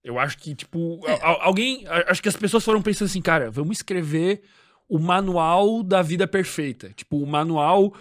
Eu 0.03 0.19
acho 0.19 0.37
que, 0.37 0.53
tipo, 0.53 1.01
É. 1.07 1.17
alguém. 1.23 1.85
Acho 1.87 2.21
que 2.21 2.29
as 2.29 2.35
pessoas 2.37 2.63
foram 2.63 2.83
pensando 2.83 3.07
assim, 3.07 3.21
cara, 3.21 3.49
vamos 3.49 3.77
escrever 3.77 4.43
o 4.87 4.99
manual 4.99 5.81
da 5.81 6.03
vida 6.03 6.27
perfeita. 6.27 6.93
Tipo, 6.95 7.17
o 7.17 7.25
manual 7.25 7.91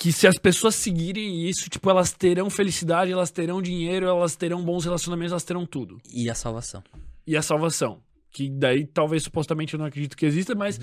que 0.00 0.12
se 0.12 0.26
as 0.26 0.38
pessoas 0.38 0.74
seguirem 0.76 1.46
isso, 1.46 1.68
tipo, 1.68 1.90
elas 1.90 2.10
terão 2.10 2.48
felicidade, 2.48 3.12
elas 3.12 3.30
terão 3.30 3.60
dinheiro, 3.60 4.06
elas 4.06 4.34
terão 4.34 4.64
bons 4.64 4.86
relacionamentos, 4.86 5.30
elas 5.30 5.44
terão 5.44 5.66
tudo. 5.66 6.00
e 6.10 6.30
a 6.30 6.34
salvação. 6.34 6.82
E 7.26 7.36
a 7.36 7.42
salvação. 7.42 8.02
Que 8.30 8.48
daí, 8.48 8.86
talvez, 8.86 9.24
supostamente, 9.24 9.74
eu 9.74 9.78
não 9.78 9.84
acredito 9.84 10.16
que 10.16 10.24
exista, 10.24 10.54
mas 10.54 10.80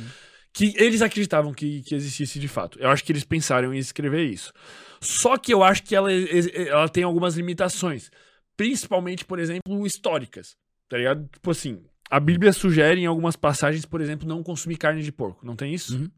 que 0.53 0.71
eles 0.77 1.01
acreditavam 1.01 1.51
que, 1.51 1.81
que 1.81 1.95
existisse 1.95 2.37
de 2.37 2.47
fato. 2.47 2.77
Eu 2.79 2.89
acho 2.91 3.03
que 3.03 3.11
eles 3.11 3.23
pensaram 3.23 3.73
em 3.73 3.79
escrever 3.79 4.23
isso. 4.23 4.53
Só 5.01 5.35
que 5.35 5.51
eu 5.51 5.63
acho 5.63 5.81
que 5.81 5.95
ela, 5.95 6.11
ela 6.13 6.87
tem 6.87 7.03
algumas 7.03 7.35
limitações. 7.35 8.11
Principalmente, 8.55 9.25
por 9.25 9.39
exemplo, 9.39 9.87
históricas. 9.87 10.55
Tá 10.87 10.95
ligado? 10.95 11.27
Tipo 11.33 11.49
assim, 11.49 11.81
a 12.07 12.19
Bíblia 12.19 12.53
sugere 12.53 13.01
em 13.01 13.07
algumas 13.07 13.35
passagens, 13.35 13.83
por 13.83 13.99
exemplo, 13.99 14.27
não 14.27 14.43
consumir 14.43 14.77
carne 14.77 15.01
de 15.01 15.11
porco. 15.11 15.43
Não 15.43 15.55
tem 15.55 15.73
isso? 15.73 15.97
Uhum. 15.97 16.11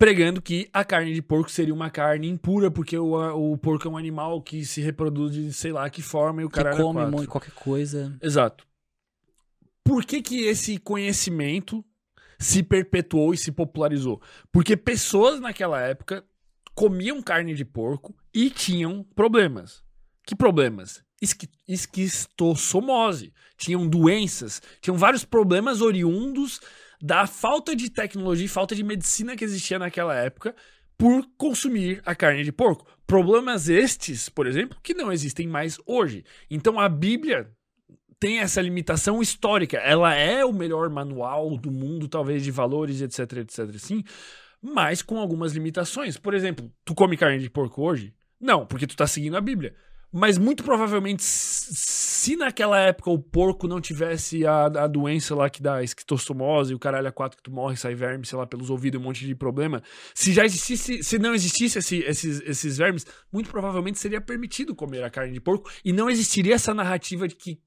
Pregando 0.00 0.40
que 0.40 0.66
a 0.72 0.82
carne 0.82 1.12
de 1.12 1.20
porco 1.20 1.50
seria 1.50 1.74
uma 1.74 1.90
carne 1.90 2.26
impura, 2.26 2.70
porque 2.70 2.96
o, 2.96 3.52
o 3.52 3.58
porco 3.58 3.86
é 3.86 3.90
um 3.90 3.98
animal 3.98 4.40
que 4.40 4.64
se 4.64 4.80
reproduz 4.80 5.34
de 5.34 5.52
sei 5.52 5.72
lá 5.72 5.90
que 5.90 6.00
forma 6.00 6.40
e 6.40 6.44
o 6.46 6.48
cara 6.48 6.74
come 6.74 7.04
muito, 7.04 7.28
qualquer 7.28 7.52
coisa. 7.52 8.16
Exato. 8.22 8.66
Por 9.84 10.02
que, 10.06 10.22
que 10.22 10.46
esse 10.46 10.78
conhecimento 10.78 11.84
se 12.38 12.62
perpetuou 12.62 13.34
e 13.34 13.36
se 13.36 13.52
popularizou? 13.52 14.22
Porque 14.50 14.74
pessoas 14.74 15.38
naquela 15.38 15.78
época 15.82 16.24
comiam 16.74 17.20
carne 17.20 17.52
de 17.52 17.66
porco 17.66 18.16
e 18.32 18.48
tinham 18.48 19.04
problemas. 19.14 19.84
Que 20.24 20.34
problemas? 20.34 21.04
Esqui 21.20 21.46
esquistossomose. 21.68 23.34
Tinham 23.58 23.86
doenças, 23.86 24.62
tinham 24.80 24.96
vários 24.96 25.26
problemas 25.26 25.82
oriundos 25.82 26.58
da 27.02 27.26
falta 27.26 27.74
de 27.74 27.90
tecnologia 27.90 28.46
e 28.46 28.48
falta 28.48 28.74
de 28.74 28.82
medicina 28.82 29.36
que 29.36 29.44
existia 29.44 29.78
naquela 29.78 30.14
época 30.14 30.54
por 30.98 31.26
consumir 31.38 32.02
a 32.04 32.14
carne 32.14 32.44
de 32.44 32.52
porco. 32.52 32.86
Problemas 33.06 33.68
estes, 33.68 34.28
por 34.28 34.46
exemplo, 34.46 34.78
que 34.82 34.92
não 34.92 35.10
existem 35.10 35.48
mais 35.48 35.78
hoje. 35.86 36.24
Então 36.50 36.78
a 36.78 36.88
Bíblia 36.88 37.50
tem 38.20 38.40
essa 38.40 38.60
limitação 38.60 39.22
histórica. 39.22 39.78
Ela 39.78 40.14
é 40.14 40.44
o 40.44 40.52
melhor 40.52 40.90
manual 40.90 41.56
do 41.56 41.70
mundo, 41.70 42.06
talvez, 42.06 42.44
de 42.44 42.50
valores, 42.50 43.00
etc, 43.00 43.38
etc, 43.38 43.60
assim, 43.74 44.04
mas 44.60 45.00
com 45.00 45.18
algumas 45.18 45.52
limitações. 45.52 46.18
Por 46.18 46.34
exemplo, 46.34 46.70
tu 46.84 46.94
come 46.94 47.16
carne 47.16 47.38
de 47.38 47.48
porco 47.48 47.82
hoje? 47.82 48.14
Não, 48.38 48.66
porque 48.66 48.86
tu 48.86 48.94
tá 48.94 49.06
seguindo 49.06 49.38
a 49.38 49.40
Bíblia. 49.40 49.74
Mas 50.12 50.36
muito 50.38 50.64
provavelmente, 50.64 51.22
se 51.22 52.34
naquela 52.36 52.78
época 52.80 53.10
o 53.10 53.18
porco 53.18 53.68
não 53.68 53.80
tivesse 53.80 54.44
a, 54.44 54.64
a 54.66 54.86
doença 54.86 55.34
lá 55.34 55.48
que 55.48 55.62
dá 55.62 55.82
esquistostomose, 55.82 56.74
o 56.74 56.78
caralho 56.78 57.06
a 57.08 57.12
quatro 57.12 57.36
que 57.36 57.42
tu 57.42 57.50
morre, 57.52 57.76
sai 57.76 57.94
verme, 57.94 58.26
sei 58.26 58.36
lá, 58.36 58.46
pelos 58.46 58.70
ouvidos, 58.70 59.00
um 59.00 59.04
monte 59.04 59.24
de 59.26 59.34
problema. 59.34 59.82
Se 60.14 60.32
já 60.32 60.44
existisse, 60.44 61.02
se 61.04 61.18
não 61.18 61.32
existisse 61.34 61.78
esse- 61.78 61.98
esses, 62.04 62.40
esses 62.42 62.76
vermes, 62.76 63.06
muito 63.32 63.50
provavelmente 63.50 63.98
seria 63.98 64.20
permitido 64.20 64.74
comer 64.74 65.04
a 65.04 65.10
carne 65.10 65.32
de 65.32 65.40
porco 65.40 65.70
e 65.84 65.92
não 65.92 66.10
existiria 66.10 66.54
essa 66.56 66.74
narrativa 66.74 67.28
de 67.28 67.36
que 67.36 67.60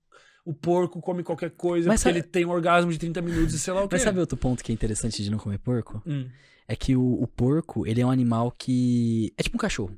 o 0.46 0.54
porco 0.54 1.00
come 1.02 1.24
qualquer 1.24 1.52
coisa 1.52 1.88
Mas 1.88 2.02
porque 2.02 2.10
sabe- 2.10 2.20
ele 2.20 2.28
tem 2.28 2.46
um 2.46 2.50
orgasmo 2.52 2.92
de 2.92 2.98
30 3.00 3.22
minutos 3.22 3.54
e 3.56 3.60
sei 3.60 3.74
lá 3.74 3.84
o 3.84 3.88
quê. 3.88 3.96
Mas 3.96 4.02
sabe 4.02 4.20
outro 4.20 4.36
ponto 4.38 4.62
que 4.62 4.72
é 4.72 4.76
interessante 4.76 5.24
de 5.24 5.32
não 5.32 5.38
comer 5.38 5.60
porco? 5.60 6.02
Hum. 6.06 6.28
É 6.68 6.76
que 6.76 6.96
o, 6.96 7.22
o 7.22 7.28
porco, 7.28 7.88
ele 7.88 8.02
é 8.02 8.06
um 8.06 8.12
animal 8.12 8.52
que. 8.52 9.34
É 9.38 9.44
tipo 9.44 9.56
um 9.58 9.60
cachorro. 9.60 9.98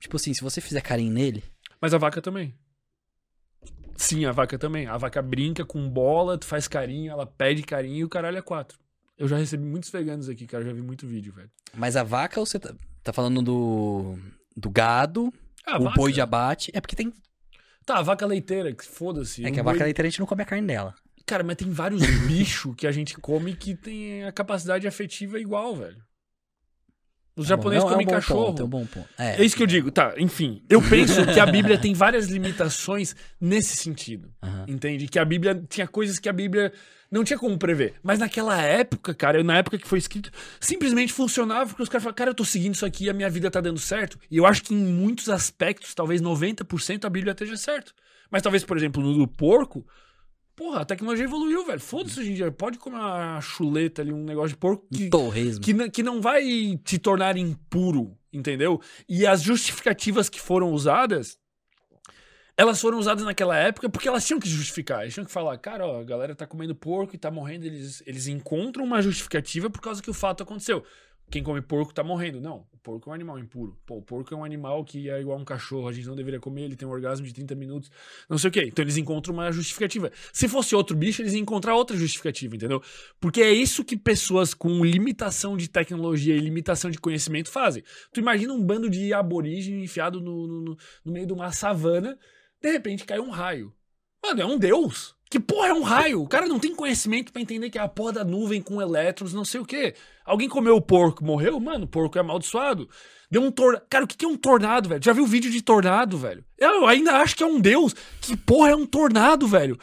Tipo 0.00 0.16
assim, 0.16 0.32
se 0.34 0.42
você 0.42 0.60
fizer 0.60 0.80
carinho 0.80 1.12
nele. 1.12 1.42
Mas 1.80 1.92
a 1.94 1.98
vaca 1.98 2.20
também. 2.22 2.54
Sim, 3.96 4.24
a 4.26 4.32
vaca 4.32 4.58
também. 4.58 4.86
A 4.86 4.96
vaca 4.96 5.20
brinca 5.20 5.64
com 5.64 5.88
bola, 5.88 6.38
tu 6.38 6.46
faz 6.46 6.68
carinho, 6.68 7.10
ela 7.10 7.26
pede 7.26 7.62
carinho 7.62 7.96
e 7.96 8.04
o 8.04 8.08
caralho 8.08 8.38
é 8.38 8.42
quatro. 8.42 8.78
Eu 9.16 9.26
já 9.26 9.36
recebi 9.36 9.64
muitos 9.64 9.90
veganos 9.90 10.28
aqui, 10.28 10.46
cara. 10.46 10.64
Já 10.64 10.72
vi 10.72 10.80
muito 10.82 11.06
vídeo, 11.06 11.32
velho. 11.32 11.50
Mas 11.74 11.96
a 11.96 12.04
vaca, 12.04 12.38
você 12.38 12.58
tá, 12.58 12.72
tá 13.02 13.12
falando 13.12 13.42
do. 13.42 14.16
Do 14.56 14.70
gado, 14.70 15.32
Ah, 15.66 15.78
o 15.78 15.84
vaca. 15.84 15.96
boi 15.96 16.12
de 16.12 16.20
abate. 16.20 16.70
É 16.74 16.80
porque 16.80 16.94
tem. 16.96 17.12
Tá, 17.84 17.98
a 17.98 18.02
vaca 18.02 18.24
leiteira, 18.26 18.72
que 18.72 18.84
foda-se. 18.84 19.44
É 19.44 19.50
que 19.50 19.58
a 19.58 19.62
boi- 19.64 19.72
vaca 19.72 19.84
leiteira 19.84 20.06
a 20.06 20.10
gente 20.10 20.20
não 20.20 20.26
come 20.26 20.42
a 20.42 20.46
carne 20.46 20.66
dela. 20.66 20.94
Cara, 21.26 21.42
mas 21.42 21.56
tem 21.56 21.70
vários 21.70 22.00
bichos 22.28 22.74
que 22.76 22.86
a 22.86 22.92
gente 22.92 23.16
come 23.18 23.54
que 23.56 23.74
tem 23.74 24.24
a 24.24 24.30
capacidade 24.32 24.86
afetiva 24.86 25.38
igual, 25.40 25.74
velho. 25.74 26.00
Os 27.38 27.46
Tá 27.46 27.50
japoneses 27.50 27.84
é 27.84 27.86
um- 27.86 27.88
é 27.88 27.92
um 27.92 27.94
comem 27.94 28.06
cachorro. 28.06 28.46
Ponto, 28.46 28.62
é 28.62 28.64
um 28.64 28.68
bom 28.68 28.84
ponto. 28.86 29.08
É 29.16 29.44
isso 29.44 29.56
que 29.56 29.62
eu 29.62 29.66
digo, 29.66 29.90
tá, 29.90 30.14
enfim. 30.18 30.62
Eu 30.68 30.82
penso 30.82 31.24
que 31.32 31.38
a 31.40 31.46
Bíblia 31.46 31.78
tem 31.78 31.94
várias 31.94 32.26
limitações 32.26 33.14
nesse 33.40 33.76
sentido. 33.76 34.28
Entende? 34.66 35.06
Que 35.06 35.18
a 35.18 35.24
Bíblia 35.24 35.62
tinha 35.68 35.86
coisas 35.86 36.18
que 36.18 36.28
a 36.28 36.32
Bíblia 36.32 36.72
não 37.10 37.24
tinha 37.24 37.38
como 37.38 37.56
prever. 37.56 37.94
Mas 38.02 38.18
naquela 38.18 38.60
época, 38.60 39.14
cara, 39.14 39.42
na 39.42 39.56
época 39.58 39.78
que 39.78 39.86
foi 39.88 39.98
escrito, 39.98 40.30
simplesmente 40.60 41.12
funcionava 41.12 41.66
porque 41.70 41.82
os 41.82 41.88
caras 41.88 42.02
falaram, 42.02 42.16
cara, 42.16 42.30
eu 42.30 42.34
tô 42.34 42.44
seguindo 42.44 42.74
isso 42.74 42.84
aqui 42.84 43.04
e 43.04 43.10
a 43.10 43.14
minha 43.14 43.30
vida 43.30 43.50
tá 43.50 43.60
dando 43.60 43.78
certo. 43.78 44.18
E 44.30 44.36
eu 44.36 44.44
acho 44.44 44.62
que 44.62 44.74
em 44.74 44.76
muitos 44.84 45.28
aspectos, 45.30 45.94
talvez 45.94 46.20
90%, 46.20 47.04
a 47.06 47.10
Bíblia 47.10 47.32
esteja 47.32 47.56
certo. 47.56 47.94
Mas 48.30 48.42
talvez, 48.42 48.62
por 48.64 48.76
exemplo, 48.76 49.02
no 49.02 49.14
do 49.14 49.26
porco, 49.26 49.86
porra, 50.58 50.80
a 50.80 50.84
tecnologia 50.84 51.24
evoluiu, 51.24 51.64
velho. 51.64 51.78
Foda-se 51.78 52.18
hoje 52.18 52.32
em 52.32 52.34
dia. 52.34 52.50
Pode 52.50 52.78
comer 52.78 52.96
uma 52.96 53.40
chuleta 53.40 54.02
ali, 54.02 54.12
um 54.12 54.24
negócio 54.24 54.50
de 54.50 54.56
porco 54.56 54.84
que, 54.92 55.08
torresmo. 55.08 55.62
que, 55.62 55.90
que 55.90 56.02
não 56.02 56.20
vai 56.20 56.42
te 56.84 56.98
tornar 56.98 57.36
impuro, 57.36 58.18
entendeu? 58.32 58.80
E 59.08 59.24
as 59.24 59.40
justificativas 59.40 60.28
que 60.28 60.40
foram 60.40 60.72
usadas, 60.72 61.38
elas 62.56 62.80
foram 62.80 62.98
usadas 62.98 63.24
naquela 63.24 63.56
época 63.56 63.88
porque 63.88 64.08
elas 64.08 64.26
tinham 64.26 64.40
que 64.40 64.48
justificar. 64.48 65.02
Eles 65.02 65.14
tinham 65.14 65.24
que 65.24 65.30
falar, 65.30 65.56
cara, 65.58 65.86
ó, 65.86 66.00
a 66.00 66.04
galera 66.04 66.34
tá 66.34 66.44
comendo 66.44 66.74
porco 66.74 67.14
e 67.14 67.18
tá 67.18 67.30
morrendo. 67.30 67.64
Eles, 67.64 68.02
eles 68.04 68.26
encontram 68.26 68.84
uma 68.84 69.00
justificativa 69.00 69.70
por 69.70 69.80
causa 69.80 70.02
que 70.02 70.10
o 70.10 70.14
fato 70.14 70.42
aconteceu. 70.42 70.82
Quem 71.30 71.42
come 71.42 71.60
porco 71.60 71.92
tá 71.92 72.02
morrendo. 72.02 72.40
Não, 72.40 72.66
o 72.72 72.78
porco 72.78 73.08
é 73.08 73.12
um 73.12 73.14
animal 73.14 73.38
impuro. 73.38 73.78
Pô, 73.84 73.96
o 73.98 74.02
porco 74.02 74.32
é 74.32 74.36
um 74.36 74.44
animal 74.44 74.82
que 74.84 75.10
é 75.10 75.20
igual 75.20 75.38
um 75.38 75.44
cachorro, 75.44 75.86
a 75.88 75.92
gente 75.92 76.06
não 76.06 76.16
deveria 76.16 76.40
comer, 76.40 76.62
ele 76.62 76.76
tem 76.76 76.88
um 76.88 76.90
orgasmo 76.90 77.26
de 77.26 77.34
30 77.34 77.54
minutos, 77.54 77.90
não 78.30 78.38
sei 78.38 78.48
o 78.48 78.52
quê. 78.52 78.64
Então 78.66 78.82
eles 78.82 78.96
encontram 78.96 79.34
uma 79.34 79.52
justificativa. 79.52 80.10
Se 80.32 80.48
fosse 80.48 80.74
outro 80.74 80.96
bicho, 80.96 81.20
eles 81.20 81.34
iam 81.34 81.42
encontrar 81.42 81.74
outra 81.74 81.96
justificativa, 81.96 82.56
entendeu? 82.56 82.82
Porque 83.20 83.42
é 83.42 83.52
isso 83.52 83.84
que 83.84 83.96
pessoas 83.96 84.54
com 84.54 84.82
limitação 84.84 85.54
de 85.56 85.68
tecnologia 85.68 86.34
e 86.34 86.40
limitação 86.40 86.90
de 86.90 86.98
conhecimento 86.98 87.50
fazem. 87.50 87.82
Tu 88.12 88.20
imagina 88.20 88.52
um 88.54 88.64
bando 88.64 88.88
de 88.88 89.12
aborígenes 89.12 89.84
enfiado 89.84 90.20
no, 90.20 90.46
no, 90.46 90.60
no- 90.62 90.76
no 91.04 91.12
meio 91.12 91.26
de 91.26 91.32
uma 91.34 91.52
savana, 91.52 92.18
de 92.60 92.70
repente 92.72 93.04
cai 93.04 93.18
um 93.20 93.28
raio. 93.30 93.72
Mano, 94.24 94.40
é 94.40 94.46
um 94.46 94.58
deus. 94.58 95.14
Que 95.30 95.38
porra 95.38 95.68
é 95.68 95.74
um 95.74 95.82
raio? 95.82 96.22
O 96.22 96.28
cara 96.28 96.46
não 96.46 96.58
tem 96.58 96.74
conhecimento 96.74 97.32
pra 97.32 97.42
entender 97.42 97.68
que 97.68 97.78
é 97.78 97.82
a 97.82 97.88
porra 97.88 98.12
da 98.12 98.24
nuvem 98.24 98.62
com 98.62 98.80
elétrons, 98.80 99.34
não 99.34 99.44
sei 99.44 99.60
o 99.60 99.64
quê. 99.64 99.94
Alguém 100.24 100.48
comeu 100.48 100.76
o 100.76 100.80
porco, 100.80 101.24
morreu? 101.24 101.60
Mano, 101.60 101.84
o 101.84 101.88
porco 101.88 102.16
é 102.16 102.20
amaldiçoado. 102.20 102.88
Deu 103.30 103.42
um 103.42 103.50
tornado. 103.50 103.84
Cara, 103.90 104.04
o 104.04 104.08
que 104.08 104.16
que 104.16 104.24
é 104.24 104.28
um 104.28 104.38
tornado, 104.38 104.88
velho? 104.88 105.04
Já 105.04 105.12
viu 105.12 105.26
vídeo 105.26 105.50
de 105.50 105.60
tornado, 105.60 106.16
velho? 106.16 106.42
Eu 106.56 106.86
ainda 106.86 107.18
acho 107.18 107.36
que 107.36 107.42
é 107.42 107.46
um 107.46 107.60
deus. 107.60 107.94
Que 108.22 108.34
porra 108.36 108.70
é 108.70 108.76
um 108.76 108.86
tornado, 108.86 109.46
velho? 109.46 109.78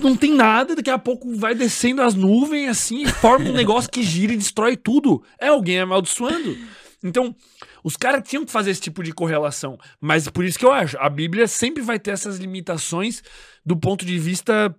Não 0.00 0.16
tem 0.16 0.32
nada, 0.32 0.76
daqui 0.76 0.90
a 0.90 0.98
pouco 0.98 1.34
vai 1.34 1.54
descendo 1.54 2.00
as 2.00 2.14
nuvens 2.14 2.70
assim 2.70 3.02
e 3.02 3.08
forma 3.08 3.50
um 3.50 3.52
negócio 3.52 3.90
que 3.90 4.04
gira 4.04 4.32
e 4.32 4.36
destrói 4.36 4.76
tudo. 4.76 5.22
É 5.38 5.48
alguém 5.48 5.80
amaldiçoando. 5.80 6.56
Então, 7.02 7.34
os 7.82 7.96
caras 7.96 8.28
tinham 8.28 8.44
que 8.44 8.52
fazer 8.52 8.70
esse 8.70 8.80
tipo 8.80 9.02
de 9.02 9.12
correlação. 9.12 9.78
Mas 10.00 10.28
por 10.28 10.44
isso 10.44 10.58
que 10.58 10.64
eu 10.64 10.72
acho, 10.72 10.96
a 10.98 11.08
Bíblia 11.08 11.48
sempre 11.48 11.82
vai 11.82 11.98
ter 11.98 12.10
essas 12.12 12.36
limitações 12.36 13.22
do 13.70 13.76
ponto 13.76 14.04
de 14.04 14.18
vista 14.18 14.74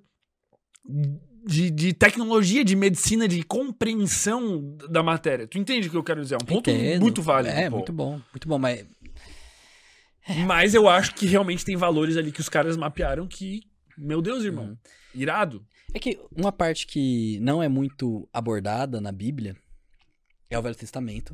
de, 1.45 1.71
de 1.71 1.93
tecnologia, 1.93 2.61
de 2.65 2.75
medicina, 2.75 3.25
de 3.25 3.41
compreensão 3.41 4.75
da 4.89 5.01
matéria. 5.01 5.47
Tu 5.47 5.57
entende 5.57 5.87
o 5.87 5.91
que 5.91 5.95
eu 5.95 6.03
quero 6.03 6.21
dizer? 6.21 6.35
É 6.35 6.37
um 6.37 6.45
ponto 6.45 6.69
Entendo. 6.69 7.01
muito 7.01 7.21
válido. 7.21 7.55
É, 7.55 7.69
pô. 7.69 7.77
muito 7.77 7.93
bom. 7.93 8.21
Muito 8.33 8.47
bom, 8.49 8.59
mas. 8.59 8.85
Mas 10.45 10.73
eu 10.73 10.89
acho 10.89 11.15
que 11.15 11.25
realmente 11.25 11.63
tem 11.63 11.77
valores 11.77 12.17
ali 12.17 12.33
que 12.33 12.41
os 12.41 12.49
caras 12.49 12.75
mapearam 12.75 13.25
que, 13.27 13.63
meu 13.97 14.21
Deus, 14.21 14.43
irmão, 14.43 14.65
Uhum. 14.65 14.77
irado. 15.15 15.65
É 15.93 15.99
que 15.99 16.19
uma 16.35 16.51
parte 16.51 16.85
que 16.85 17.39
não 17.39 17.63
é 17.63 17.69
muito 17.69 18.27
abordada 18.33 18.99
na 18.99 19.11
Bíblia 19.11 19.55
é 20.49 20.59
o 20.59 20.61
Velho 20.61 20.75
Testamento. 20.75 21.33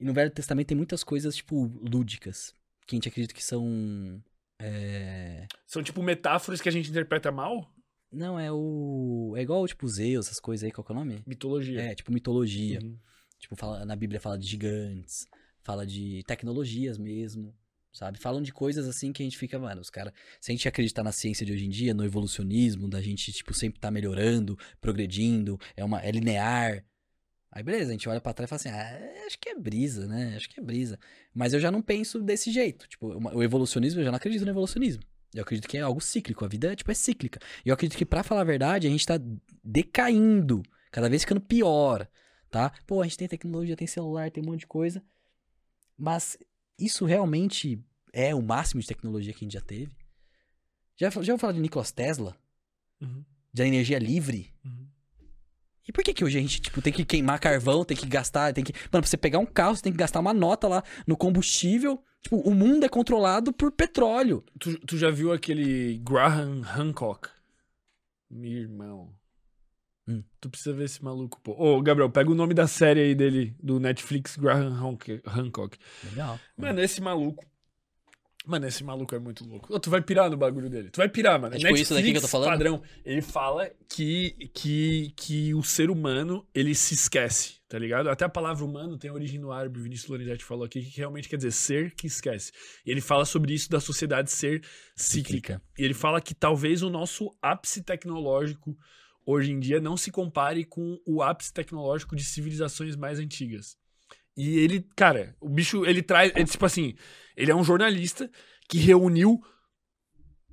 E 0.00 0.04
no 0.06 0.14
Velho 0.14 0.30
Testamento 0.30 0.68
tem 0.68 0.76
muitas 0.78 1.04
coisas, 1.04 1.36
tipo, 1.36 1.66
lúdicas. 1.82 2.54
Que 2.86 2.94
a 2.94 2.96
gente 2.96 3.08
acredita 3.08 3.34
que 3.34 3.44
são. 3.44 4.22
É... 4.60 5.46
São 5.66 5.82
tipo 5.82 6.02
metáforas 6.02 6.60
que 6.60 6.68
a 6.68 6.72
gente 6.72 6.90
interpreta 6.90 7.32
mal. 7.32 7.72
Não, 8.12 8.38
é 8.38 8.50
o. 8.50 9.34
É 9.36 9.42
igual, 9.42 9.66
tipo, 9.66 9.86
Zeus, 9.86 10.26
essas 10.26 10.40
coisas 10.40 10.64
aí, 10.64 10.72
qual 10.72 10.84
que 10.84 10.92
é 10.92 10.94
o 10.94 10.98
nome? 10.98 11.22
Mitologia. 11.26 11.80
É, 11.80 11.94
tipo, 11.94 12.12
mitologia. 12.12 12.80
Uhum. 12.82 12.98
Tipo, 13.38 13.56
fala, 13.56 13.84
na 13.84 13.96
Bíblia 13.96 14.20
fala 14.20 14.36
de 14.36 14.46
gigantes, 14.46 15.26
fala 15.62 15.86
de 15.86 16.22
tecnologias 16.26 16.98
mesmo, 16.98 17.54
sabe? 17.92 18.18
Falam 18.18 18.42
de 18.42 18.52
coisas 18.52 18.86
assim 18.86 19.12
que 19.12 19.22
a 19.22 19.24
gente 19.24 19.38
fica, 19.38 19.58
mano, 19.58 19.80
os 19.80 19.88
caras. 19.88 20.12
Se 20.40 20.50
a 20.50 20.54
gente 20.54 20.68
acreditar 20.68 21.02
na 21.02 21.12
ciência 21.12 21.46
de 21.46 21.52
hoje 21.52 21.64
em 21.64 21.70
dia, 21.70 21.94
no 21.94 22.04
evolucionismo, 22.04 22.88
da 22.88 23.00
gente, 23.00 23.32
tipo, 23.32 23.54
sempre 23.54 23.80
tá 23.80 23.90
melhorando, 23.90 24.58
progredindo, 24.80 25.58
é, 25.76 25.84
uma, 25.84 26.00
é 26.00 26.10
linear. 26.10 26.84
Aí 27.52 27.62
beleza, 27.62 27.90
a 27.90 27.92
gente 27.92 28.08
olha 28.08 28.20
pra 28.20 28.32
trás 28.32 28.48
e 28.48 28.50
fala 28.50 28.60
assim, 28.60 28.68
ah, 28.68 29.26
acho 29.26 29.38
que 29.38 29.48
é 29.48 29.58
brisa, 29.58 30.06
né? 30.06 30.34
Acho 30.36 30.48
que 30.48 30.60
é 30.60 30.62
brisa. 30.62 30.98
Mas 31.34 31.52
eu 31.52 31.58
já 31.58 31.70
não 31.70 31.82
penso 31.82 32.20
desse 32.20 32.50
jeito. 32.52 32.86
Tipo, 32.86 33.08
o 33.34 33.42
evolucionismo, 33.42 34.00
eu 34.00 34.04
já 34.04 34.10
não 34.10 34.16
acredito 34.16 34.44
no 34.44 34.50
evolucionismo. 34.50 35.02
Eu 35.34 35.42
acredito 35.42 35.68
que 35.68 35.76
é 35.76 35.80
algo 35.80 36.00
cíclico, 36.00 36.44
a 36.44 36.48
vida 36.48 36.74
tipo, 36.76 36.90
é 36.90 36.94
cíclica. 36.94 37.40
E 37.64 37.68
eu 37.68 37.74
acredito 37.74 37.98
que, 37.98 38.04
pra 38.04 38.22
falar 38.22 38.42
a 38.42 38.44
verdade, 38.44 38.86
a 38.86 38.90
gente 38.90 39.06
tá 39.06 39.14
decaindo, 39.62 40.62
cada 40.90 41.08
vez 41.08 41.22
ficando 41.22 41.40
pior, 41.40 42.08
tá? 42.50 42.72
Pô, 42.86 43.00
a 43.00 43.04
gente 43.04 43.18
tem 43.18 43.28
tecnologia, 43.28 43.76
tem 43.76 43.86
celular, 43.86 44.30
tem 44.30 44.42
um 44.42 44.46
monte 44.46 44.60
de 44.60 44.66
coisa. 44.66 45.02
Mas 45.96 46.38
isso 46.78 47.04
realmente 47.04 47.82
é 48.12 48.34
o 48.34 48.42
máximo 48.42 48.80
de 48.80 48.86
tecnologia 48.86 49.32
que 49.32 49.44
a 49.44 49.46
gente 49.46 49.54
já 49.54 49.60
teve? 49.60 49.92
Já, 50.96 51.10
já 51.10 51.18
ouviu 51.18 51.38
falar 51.38 51.52
de 51.52 51.60
Nikola 51.60 51.84
Tesla? 51.86 52.36
Uhum. 53.00 53.24
Da 53.52 53.66
energia 53.66 53.98
livre? 53.98 54.52
Uhum. 54.64 54.88
E 55.90 55.92
por 55.92 56.04
que 56.04 56.14
que 56.14 56.24
hoje 56.24 56.38
a 56.38 56.40
gente, 56.40 56.60
tipo, 56.60 56.80
tem 56.80 56.92
que 56.92 57.04
queimar 57.04 57.40
carvão, 57.40 57.84
tem 57.84 57.96
que 57.96 58.06
gastar, 58.06 58.52
tem 58.52 58.62
que... 58.62 58.72
Mano, 58.72 59.02
pra 59.02 59.06
você 59.06 59.16
pegar 59.16 59.40
um 59.40 59.44
carro, 59.44 59.74
você 59.74 59.82
tem 59.82 59.90
que 59.90 59.98
gastar 59.98 60.20
uma 60.20 60.32
nota 60.32 60.68
lá 60.68 60.84
no 61.04 61.16
combustível. 61.16 62.00
Tipo, 62.22 62.36
o 62.36 62.54
mundo 62.54 62.86
é 62.86 62.88
controlado 62.88 63.52
por 63.52 63.72
petróleo. 63.72 64.44
Tu, 64.56 64.78
tu 64.86 64.96
já 64.96 65.10
viu 65.10 65.32
aquele 65.32 65.98
Graham 65.98 66.62
Hancock? 66.62 67.28
Meu 68.30 68.52
irmão. 68.52 69.12
Hum. 70.06 70.22
Tu 70.40 70.48
precisa 70.48 70.72
ver 70.72 70.84
esse 70.84 71.02
maluco, 71.02 71.40
pô. 71.40 71.56
Ô, 71.58 71.82
Gabriel, 71.82 72.08
pega 72.08 72.30
o 72.30 72.36
nome 72.36 72.54
da 72.54 72.68
série 72.68 73.00
aí 73.00 73.14
dele, 73.16 73.56
do 73.60 73.80
Netflix, 73.80 74.36
Graham 74.36 74.72
Hancock. 74.72 75.20
Hancock. 75.26 75.76
Legal. 76.04 76.38
Mano, 76.56 76.80
esse 76.80 77.00
maluco. 77.00 77.44
Mano, 78.46 78.66
esse 78.66 78.82
maluco 78.82 79.14
é 79.14 79.18
muito 79.18 79.44
louco. 79.44 79.78
Tu 79.78 79.90
vai 79.90 80.00
pirar 80.00 80.30
no 80.30 80.36
bagulho 80.36 80.70
dele. 80.70 80.90
Tu 80.90 80.96
vai 80.96 81.08
pirar, 81.08 81.38
mano. 81.38 81.54
É 81.54 81.58
tipo 81.58 81.76
isso 81.76 81.92
daqui 81.92 82.10
que 82.10 82.16
eu 82.16 82.22
tô 82.22 82.28
falando? 82.28 82.48
padrão. 82.48 82.82
Ele 83.04 83.20
fala 83.20 83.70
que, 83.88 84.50
que, 84.54 85.12
que 85.14 85.54
o 85.54 85.62
ser 85.62 85.90
humano, 85.90 86.46
ele 86.54 86.74
se 86.74 86.94
esquece, 86.94 87.60
tá 87.68 87.78
ligado? 87.78 88.08
Até 88.08 88.24
a 88.24 88.30
palavra 88.30 88.64
humano 88.64 88.96
tem 88.96 89.10
origem 89.10 89.38
no 89.38 89.52
árabe, 89.52 89.78
o 89.78 89.82
Vinícius 89.82 90.08
Lorenzetti 90.08 90.44
falou 90.44 90.64
aqui, 90.64 90.80
que 90.80 90.96
realmente 90.96 91.28
quer 91.28 91.36
dizer 91.36 91.52
ser 91.52 91.94
que 91.94 92.06
esquece. 92.06 92.50
E 92.86 92.90
ele 92.90 93.02
fala 93.02 93.26
sobre 93.26 93.52
isso 93.52 93.68
da 93.68 93.78
sociedade 93.78 94.30
ser 94.30 94.62
cíclica. 94.96 95.60
E 95.78 95.84
ele 95.84 95.94
fala 95.94 96.20
que 96.20 96.34
talvez 96.34 96.82
o 96.82 96.88
nosso 96.88 97.30
ápice 97.42 97.82
tecnológico 97.82 98.74
hoje 99.26 99.52
em 99.52 99.60
dia 99.60 99.80
não 99.80 99.98
se 99.98 100.10
compare 100.10 100.64
com 100.64 100.98
o 101.06 101.22
ápice 101.22 101.52
tecnológico 101.52 102.16
de 102.16 102.24
civilizações 102.24 102.96
mais 102.96 103.18
antigas. 103.18 103.76
E 104.36 104.58
ele, 104.58 104.86
cara, 104.96 105.34
o 105.40 105.48
bicho, 105.48 105.84
ele 105.84 106.02
traz, 106.02 106.32
ele, 106.34 106.46
tipo 106.46 106.64
assim, 106.64 106.94
ele 107.36 107.50
é 107.50 107.54
um 107.54 107.64
jornalista 107.64 108.30
que 108.68 108.78
reuniu 108.78 109.40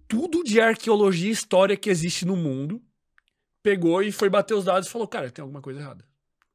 tudo 0.07 0.43
de 0.43 0.59
arqueologia 0.59 1.29
e 1.29 1.33
história 1.33 1.77
que 1.77 1.89
existe 1.89 2.25
no 2.25 2.35
mundo, 2.35 2.81
pegou 3.61 4.01
e 4.01 4.11
foi 4.11 4.29
bater 4.29 4.53
os 4.53 4.65
dados 4.65 4.87
e 4.87 4.91
falou: 4.91 5.07
cara, 5.07 5.29
tem 5.29 5.41
alguma 5.41 5.61
coisa 5.61 5.79
errada. 5.79 6.05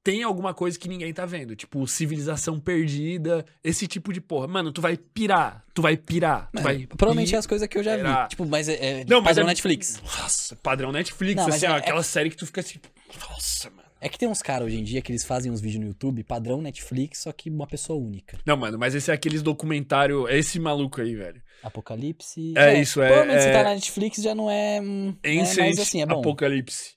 Tem 0.05 0.25
alguma 0.25 0.53
coisa 0.53 0.77
que 0.77 0.89
ninguém 0.89 1.15
tá 1.15 1.25
vendo. 1.25 1.55
Tipo, 1.55 1.87
civilização 1.87 2.59
perdida, 2.59 3.47
esse 3.63 3.87
tipo 3.87 4.13
de 4.13 4.21
porra. 4.21 4.49
Mano, 4.49 4.73
tu 4.73 4.81
vai 4.81 4.97
pirar. 4.97 5.65
Tu 5.73 5.81
vai 5.81 5.97
pirar. 5.97 6.51
Tu 6.51 6.55
Mano, 6.57 6.65
vai 6.65 6.87
provavelmente 6.89 7.37
é 7.37 7.39
as 7.39 7.47
coisas 7.47 7.69
que 7.69 7.79
eu 7.79 7.85
já 7.85 7.97
vi. 7.97 8.29
Tipo, 8.29 8.45
mas 8.45 8.69
é, 8.69 9.03
é 9.03 9.05
Não, 9.05 9.19
mas 9.21 9.31
padrão 9.37 9.45
é- 9.45 9.49
Netflix. 9.51 10.03
Nossa, 10.03 10.57
padrão 10.57 10.91
Netflix, 10.91 11.37
Não, 11.37 11.45
mas 11.45 11.55
assim, 11.55 11.67
é- 11.67 11.69
é- 11.69 11.75
aquela 11.75 12.03
série 12.03 12.31
que 12.31 12.37
tu 12.37 12.47
fica 12.47 12.61
assim. 12.63 12.81
Nossa, 13.21 13.71
mano. 13.71 13.92
É 14.05 14.09
que 14.09 14.19
tem 14.19 14.29
uns 14.29 14.43
caras 14.43 14.67
hoje 14.67 14.81
em 14.81 14.83
dia 14.83 15.01
que 15.01 15.13
eles 15.13 15.23
fazem 15.23 15.53
uns 15.53 15.61
vídeos 15.61 15.81
no 15.81 15.87
YouTube, 15.87 16.25
padrão 16.25 16.61
Netflix, 16.61 17.21
só 17.21 17.31
que 17.31 17.49
uma 17.49 17.69
pessoa 17.69 17.97
única. 17.97 18.37
Não, 18.45 18.57
mano, 18.57 18.77
mas 18.77 18.97
esse 18.97 19.13
é 19.13 19.15
aqueles 19.15 19.43
documentário. 19.43 20.27
É 20.27 20.37
esse 20.37 20.59
maluco 20.59 21.01
aí, 21.01 21.15
velho. 21.15 21.41
Apocalipse. 21.63 22.53
É 22.57 22.81
isso, 22.81 23.01
é- 23.01 23.07
Provavelmente 23.07 23.43
se 23.43 23.49
é- 23.49 23.53
tá 23.53 23.63
na 23.63 23.75
Netflix 23.75 24.17
já 24.21 24.35
não 24.35 24.51
é. 24.51 24.81
hum, 24.83 25.15
é 25.23 25.37
mas 25.37 25.79
assim, 25.79 26.03
é 26.03 26.07
bom. 26.07 26.19
Apocalipse. 26.19 26.95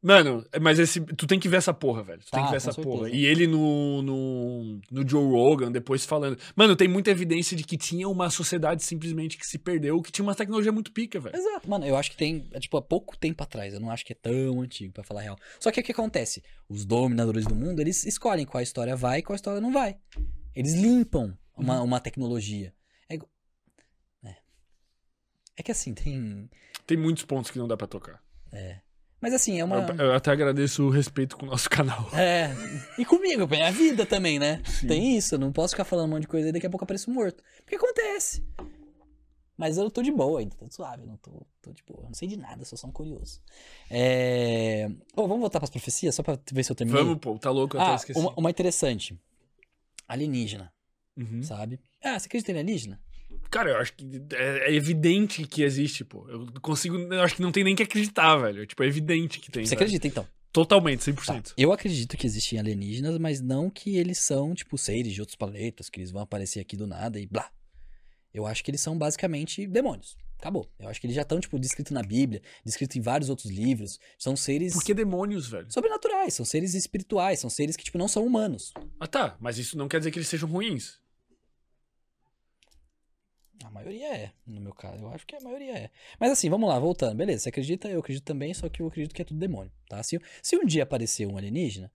Mano, 0.00 0.46
mas 0.62 0.78
esse. 0.78 1.00
Tu 1.00 1.26
tem 1.26 1.40
que 1.40 1.48
ver 1.48 1.56
essa 1.56 1.74
porra, 1.74 2.04
velho. 2.04 2.20
Tu 2.20 2.30
tem 2.30 2.40
Tá, 2.40 2.46
que 2.46 2.52
ver 2.52 2.62
com 2.62 2.70
essa 2.70 2.80
porra. 2.80 3.02
certeza. 3.06 3.16
E 3.16 3.26
ele 3.26 3.48
no, 3.48 4.00
no, 4.00 4.80
no 4.92 5.08
Joe 5.08 5.24
Rogan, 5.24 5.72
depois 5.72 6.06
falando. 6.06 6.38
Mano, 6.54 6.76
tem 6.76 6.86
muita 6.86 7.10
evidência 7.10 7.56
de 7.56 7.64
que 7.64 7.76
tinha 7.76 8.08
uma 8.08 8.30
sociedade 8.30 8.84
simplesmente 8.84 9.36
que 9.36 9.44
se 9.44 9.58
perdeu, 9.58 10.00
que 10.00 10.12
tinha 10.12 10.22
uma 10.24 10.36
tecnologia 10.36 10.70
muito 10.70 10.92
pica, 10.92 11.18
velho. 11.18 11.34
Exato, 11.36 11.68
mano, 11.68 11.84
eu 11.84 11.96
acho 11.96 12.12
que 12.12 12.16
tem, 12.16 12.48
é, 12.52 12.60
tipo, 12.60 12.76
há 12.76 12.82
pouco 12.82 13.16
tempo 13.18 13.42
atrás, 13.42 13.74
eu 13.74 13.80
não 13.80 13.90
acho 13.90 14.04
que 14.06 14.12
é 14.12 14.16
tão 14.16 14.60
antigo, 14.60 14.92
pra 14.92 15.02
falar 15.02 15.20
a 15.20 15.24
real. 15.24 15.38
Só 15.58 15.72
que 15.72 15.80
o 15.80 15.82
que 15.82 15.90
acontece? 15.90 16.44
Os 16.68 16.84
dominadores 16.84 17.44
do 17.44 17.54
mundo, 17.56 17.80
eles 17.80 18.04
escolhem 18.06 18.46
qual 18.46 18.62
história 18.62 18.94
vai 18.94 19.18
e 19.18 19.22
qual 19.22 19.34
história 19.34 19.60
não 19.60 19.72
vai. 19.72 19.96
Eles 20.54 20.74
limpam 20.74 21.36
uma, 21.56 21.82
uma 21.82 21.98
tecnologia. 21.98 22.72
É, 23.08 23.16
é. 24.24 24.36
É 25.56 25.62
que 25.64 25.72
assim, 25.72 25.92
tem... 25.92 26.48
Tem 26.86 26.96
muitos 26.96 27.24
pontos 27.24 27.50
que 27.50 27.58
não 27.58 27.66
dá 27.66 27.76
pra 27.76 27.88
tocar. 27.88 28.22
Mas 29.20 29.34
assim, 29.34 29.58
é 29.58 29.64
uma... 29.64 29.78
Eu, 29.98 30.06
eu 30.06 30.14
até 30.14 30.30
agradeço 30.30 30.84
o 30.84 30.90
respeito 30.90 31.36
com 31.36 31.44
o 31.44 31.48
nosso 31.48 31.68
canal. 31.70 32.08
É, 32.14 32.50
e 32.96 33.04
comigo, 33.04 33.52
é 33.52 33.66
a 33.66 33.70
vida 33.70 34.06
também, 34.06 34.38
né? 34.38 34.62
Sim. 34.64 34.86
Tem 34.86 35.16
isso, 35.16 35.34
eu 35.34 35.38
não 35.38 35.52
posso 35.52 35.72
ficar 35.74 35.84
falando 35.84 36.06
um 36.06 36.10
monte 36.10 36.22
de 36.22 36.28
coisa 36.28 36.48
e 36.48 36.52
daqui 36.52 36.66
a 36.66 36.70
pouco 36.70 36.84
apareço 36.84 37.10
morto. 37.10 37.42
Porque 37.64 37.76
acontece. 37.76 38.44
Mas 39.56 39.76
eu 39.76 39.90
tô 39.90 40.02
de 40.02 40.12
boa 40.12 40.38
ainda, 40.38 40.54
tô 40.54 40.70
suave, 40.70 41.04
não 41.04 41.16
tô, 41.16 41.44
tô 41.60 41.72
de 41.72 41.82
boa. 41.82 42.02
Eu 42.04 42.06
não 42.06 42.14
sei 42.14 42.28
de 42.28 42.36
nada, 42.36 42.64
sou 42.64 42.78
só 42.78 42.86
um 42.86 42.92
curioso. 42.92 43.40
É... 43.90 44.88
Ô, 45.16 45.22
vamos 45.22 45.40
voltar 45.40 45.58
pras 45.58 45.70
profecias, 45.70 46.14
só 46.14 46.22
pra 46.22 46.38
ver 46.52 46.62
se 46.62 46.70
eu 46.70 46.76
terminei? 46.76 47.02
Vamos, 47.02 47.18
pô, 47.18 47.36
tá 47.40 47.50
louco, 47.50 47.76
eu 47.76 47.80
até 47.80 47.90
ah, 47.90 47.94
esqueci. 47.96 48.20
uma, 48.20 48.32
uma 48.36 48.50
interessante. 48.50 49.18
Alienígena, 50.06 50.72
Uhum. 51.16 51.42
sabe? 51.42 51.80
Ah, 52.00 52.16
você 52.16 52.26
acredita 52.26 52.52
em 52.52 52.54
alienígena? 52.54 53.00
Cara, 53.50 53.70
eu 53.70 53.76
acho 53.78 53.94
que 53.94 54.04
é, 54.34 54.70
é 54.70 54.74
evidente 54.74 55.44
que 55.46 55.62
existe, 55.62 56.04
pô. 56.04 56.28
Eu 56.28 56.46
consigo. 56.60 56.96
Eu 56.98 57.22
acho 57.22 57.36
que 57.36 57.42
não 57.42 57.50
tem 57.52 57.64
nem 57.64 57.74
que 57.74 57.82
acreditar, 57.82 58.36
velho. 58.36 58.66
Tipo, 58.66 58.82
é 58.82 58.86
evidente 58.86 59.40
que 59.40 59.50
tem. 59.50 59.64
Você 59.64 59.70
velho. 59.70 59.80
acredita, 59.86 60.06
então? 60.06 60.26
Totalmente, 60.52 61.00
Tá. 61.12 61.12
100%. 61.34 61.52
Eu 61.56 61.72
acredito 61.72 62.16
que 62.16 62.26
existem 62.26 62.58
alienígenas, 62.58 63.18
mas 63.18 63.40
não 63.40 63.70
que 63.70 63.96
eles 63.96 64.18
são, 64.18 64.54
tipo, 64.54 64.76
seres 64.78 65.12
de 65.12 65.20
outros 65.20 65.36
planetas, 65.36 65.88
que 65.90 66.00
eles 66.00 66.10
vão 66.10 66.22
aparecer 66.22 66.60
aqui 66.60 66.76
do 66.76 66.86
nada 66.86 67.18
e 67.20 67.26
blá. 67.26 67.50
Eu 68.32 68.46
acho 68.46 68.62
que 68.64 68.70
eles 68.70 68.80
são 68.80 68.96
basicamente 68.98 69.66
demônios. 69.66 70.16
Acabou. 70.38 70.70
Eu 70.78 70.88
acho 70.88 71.00
que 71.00 71.06
eles 71.06 71.16
já 71.16 71.22
estão, 71.22 71.40
tipo, 71.40 71.58
descritos 71.58 71.90
na 71.92 72.02
Bíblia, 72.02 72.40
descritos 72.64 72.96
em 72.96 73.00
vários 73.00 73.28
outros 73.28 73.50
livros. 73.50 73.98
São 74.18 74.36
seres 74.36 74.72
Por 74.72 74.84
que 74.84 74.94
demônios, 74.94 75.48
velho? 75.48 75.70
sobrenaturais, 75.72 76.34
são 76.34 76.46
seres 76.46 76.74
espirituais, 76.74 77.40
são 77.40 77.50
seres 77.50 77.76
que, 77.76 77.82
tipo, 77.84 77.98
não 77.98 78.06
são 78.08 78.24
humanos. 78.24 78.72
Ah, 79.00 79.06
tá. 79.06 79.36
Mas 79.40 79.58
isso 79.58 79.76
não 79.76 79.88
quer 79.88 79.98
dizer 79.98 80.10
que 80.12 80.18
eles 80.18 80.28
sejam 80.28 80.48
ruins. 80.48 80.98
A 83.64 83.70
maioria 83.70 84.14
é, 84.14 84.32
no 84.46 84.60
meu 84.60 84.72
caso. 84.72 85.02
Eu 85.02 85.08
acho 85.10 85.26
que 85.26 85.34
a 85.34 85.40
maioria 85.40 85.76
é. 85.76 85.90
Mas 86.18 86.30
assim, 86.30 86.48
vamos 86.48 86.68
lá, 86.68 86.78
voltando. 86.78 87.16
Beleza, 87.16 87.44
você 87.44 87.48
acredita? 87.48 87.88
Eu 87.88 88.00
acredito 88.00 88.24
também, 88.24 88.54
só 88.54 88.68
que 88.68 88.82
eu 88.82 88.86
acredito 88.86 89.14
que 89.14 89.22
é 89.22 89.24
tudo 89.24 89.38
demônio, 89.38 89.72
tá? 89.88 90.02
Se, 90.02 90.20
se 90.42 90.56
um 90.56 90.64
dia 90.64 90.84
aparecer 90.84 91.26
um 91.26 91.36
alienígena 91.36 91.90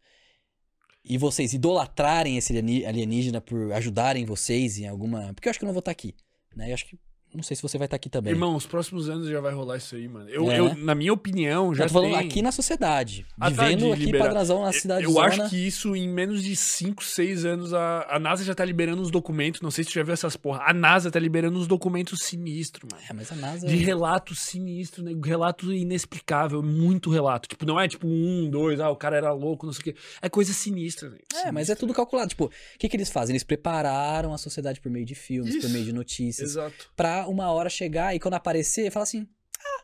e 1.04 1.18
vocês 1.18 1.54
idolatrarem 1.54 2.38
esse 2.38 2.58
alienígena 2.58 3.42
por 3.42 3.74
ajudarem 3.74 4.26
vocês 4.26 4.78
em 4.78 4.88
alguma. 4.88 5.34
Porque 5.34 5.48
eu 5.48 5.52
acho 5.52 5.60
que 5.60 5.66
eu 5.66 5.68
não 5.68 5.74
vou 5.74 5.80
estar 5.80 5.92
aqui, 5.92 6.16
né? 6.56 6.70
Eu 6.70 6.74
acho 6.74 6.86
que. 6.86 7.00
Não 7.34 7.42
sei 7.44 7.56
se 7.56 7.62
você 7.64 7.78
vai 7.78 7.86
estar 7.86 7.96
aqui 7.96 8.10
também. 8.10 8.32
Irmão, 8.34 8.56
os 8.56 8.66
próximos 8.66 9.10
anos 9.10 9.28
já 9.28 9.40
vai 9.42 9.54
rolar 9.54 9.78
isso 9.78 9.96
aí, 9.96 10.08
mano. 10.08 10.30
Eu, 10.30 10.52
É, 10.52 10.60
eu- 10.60 10.76
na 10.76 10.94
minha 10.94 11.12
opinião, 11.12 11.74
já 11.74 11.84
eu 11.84 11.88
tô 11.88 11.94
falando 11.94 12.12
tem... 12.18 12.28
aqui 12.28 12.42
na 12.42 12.52
sociedade. 12.52 13.26
Ah, 13.40 13.50
tá, 13.52 13.64
vivendo 13.64 13.92
aqui 13.92 14.06
liberar. 14.06 14.26
padrãozão 14.26 14.62
na 14.62 14.68
Eu- 14.70 14.74
cidade 14.74 15.04
Eu 15.06 15.20
acho 15.20 15.50
que 15.50 15.56
isso, 15.58 15.96
em 15.96 16.08
menos 16.08 16.44
de 16.44 16.56
5, 16.56 17.04
6 17.04 17.44
anos, 17.46 17.74
a, 17.74 18.06
a 18.10 18.20
NASA 18.20 18.44
já 18.44 18.54
tá 18.54 18.64
liberando 18.64 19.02
uns 19.02 19.10
documentos. 19.10 19.62
Não 19.62 19.72
sei 19.72 19.84
se 19.84 19.90
tu 19.90 19.94
já 19.96 20.04
viu 20.04 20.14
essas 20.14 20.36
porra. 20.38 20.62
A 20.66 20.74
NASA 20.74 21.10
tá 21.10 21.20
liberando 21.20 21.58
uns 21.58 21.68
documentos 21.68 22.20
sinistros, 22.22 22.88
mano. 22.92 23.04
É, 23.10 23.14
mas 23.14 23.32
a 23.32 23.36
NASA. 23.36 23.68
De 23.68 23.76
relato 23.78 24.36
sinistro, 24.36 25.04
né? 25.04 25.12
Relato 25.24 25.72
inexplicável, 25.74 26.62
muito 26.62 27.10
relato. 27.10 27.48
Tipo, 27.50 27.66
não 27.66 27.80
é 27.80 27.88
tipo 27.88 28.08
um, 28.08 28.50
dois, 28.50 28.80
ah, 28.80 28.90
o 28.90 28.96
cara 28.96 29.18
era 29.18 29.32
louco, 29.32 29.66
não 29.66 29.74
sei 29.74 29.82
o 29.82 29.84
quê. 29.86 29.96
É 30.22 30.30
coisa 30.30 30.54
sinistra, 30.54 31.10
né? 31.10 31.18
É, 31.46 31.52
mas 31.52 31.70
é 31.70 31.76
tudo 31.76 31.94
calculado. 31.94 32.30
Tipo, 32.30 32.46
o 32.46 32.52
que, 32.78 32.88
que 32.90 32.96
eles 32.96 33.10
fazem? 33.10 33.34
Eles 33.34 33.44
prepararam 33.44 34.34
a 34.34 34.38
sociedade 34.38 34.80
por 34.80 34.92
meio 34.92 35.06
de 35.06 35.16
filmes, 35.16 35.54
por 35.56 35.60
Isso. 35.66 35.70
meio 35.70 35.86
de 35.86 35.94
notícias. 35.94 36.52
Exato. 36.52 36.90
pra 36.96 37.23
uma 37.28 37.52
hora 37.52 37.70
chegar 37.70 38.16
e 38.16 38.20
quando 38.20 38.36
aparecer, 38.36 38.92
falar 38.92 39.04
assim: 39.04 39.28
ah, 39.60 39.84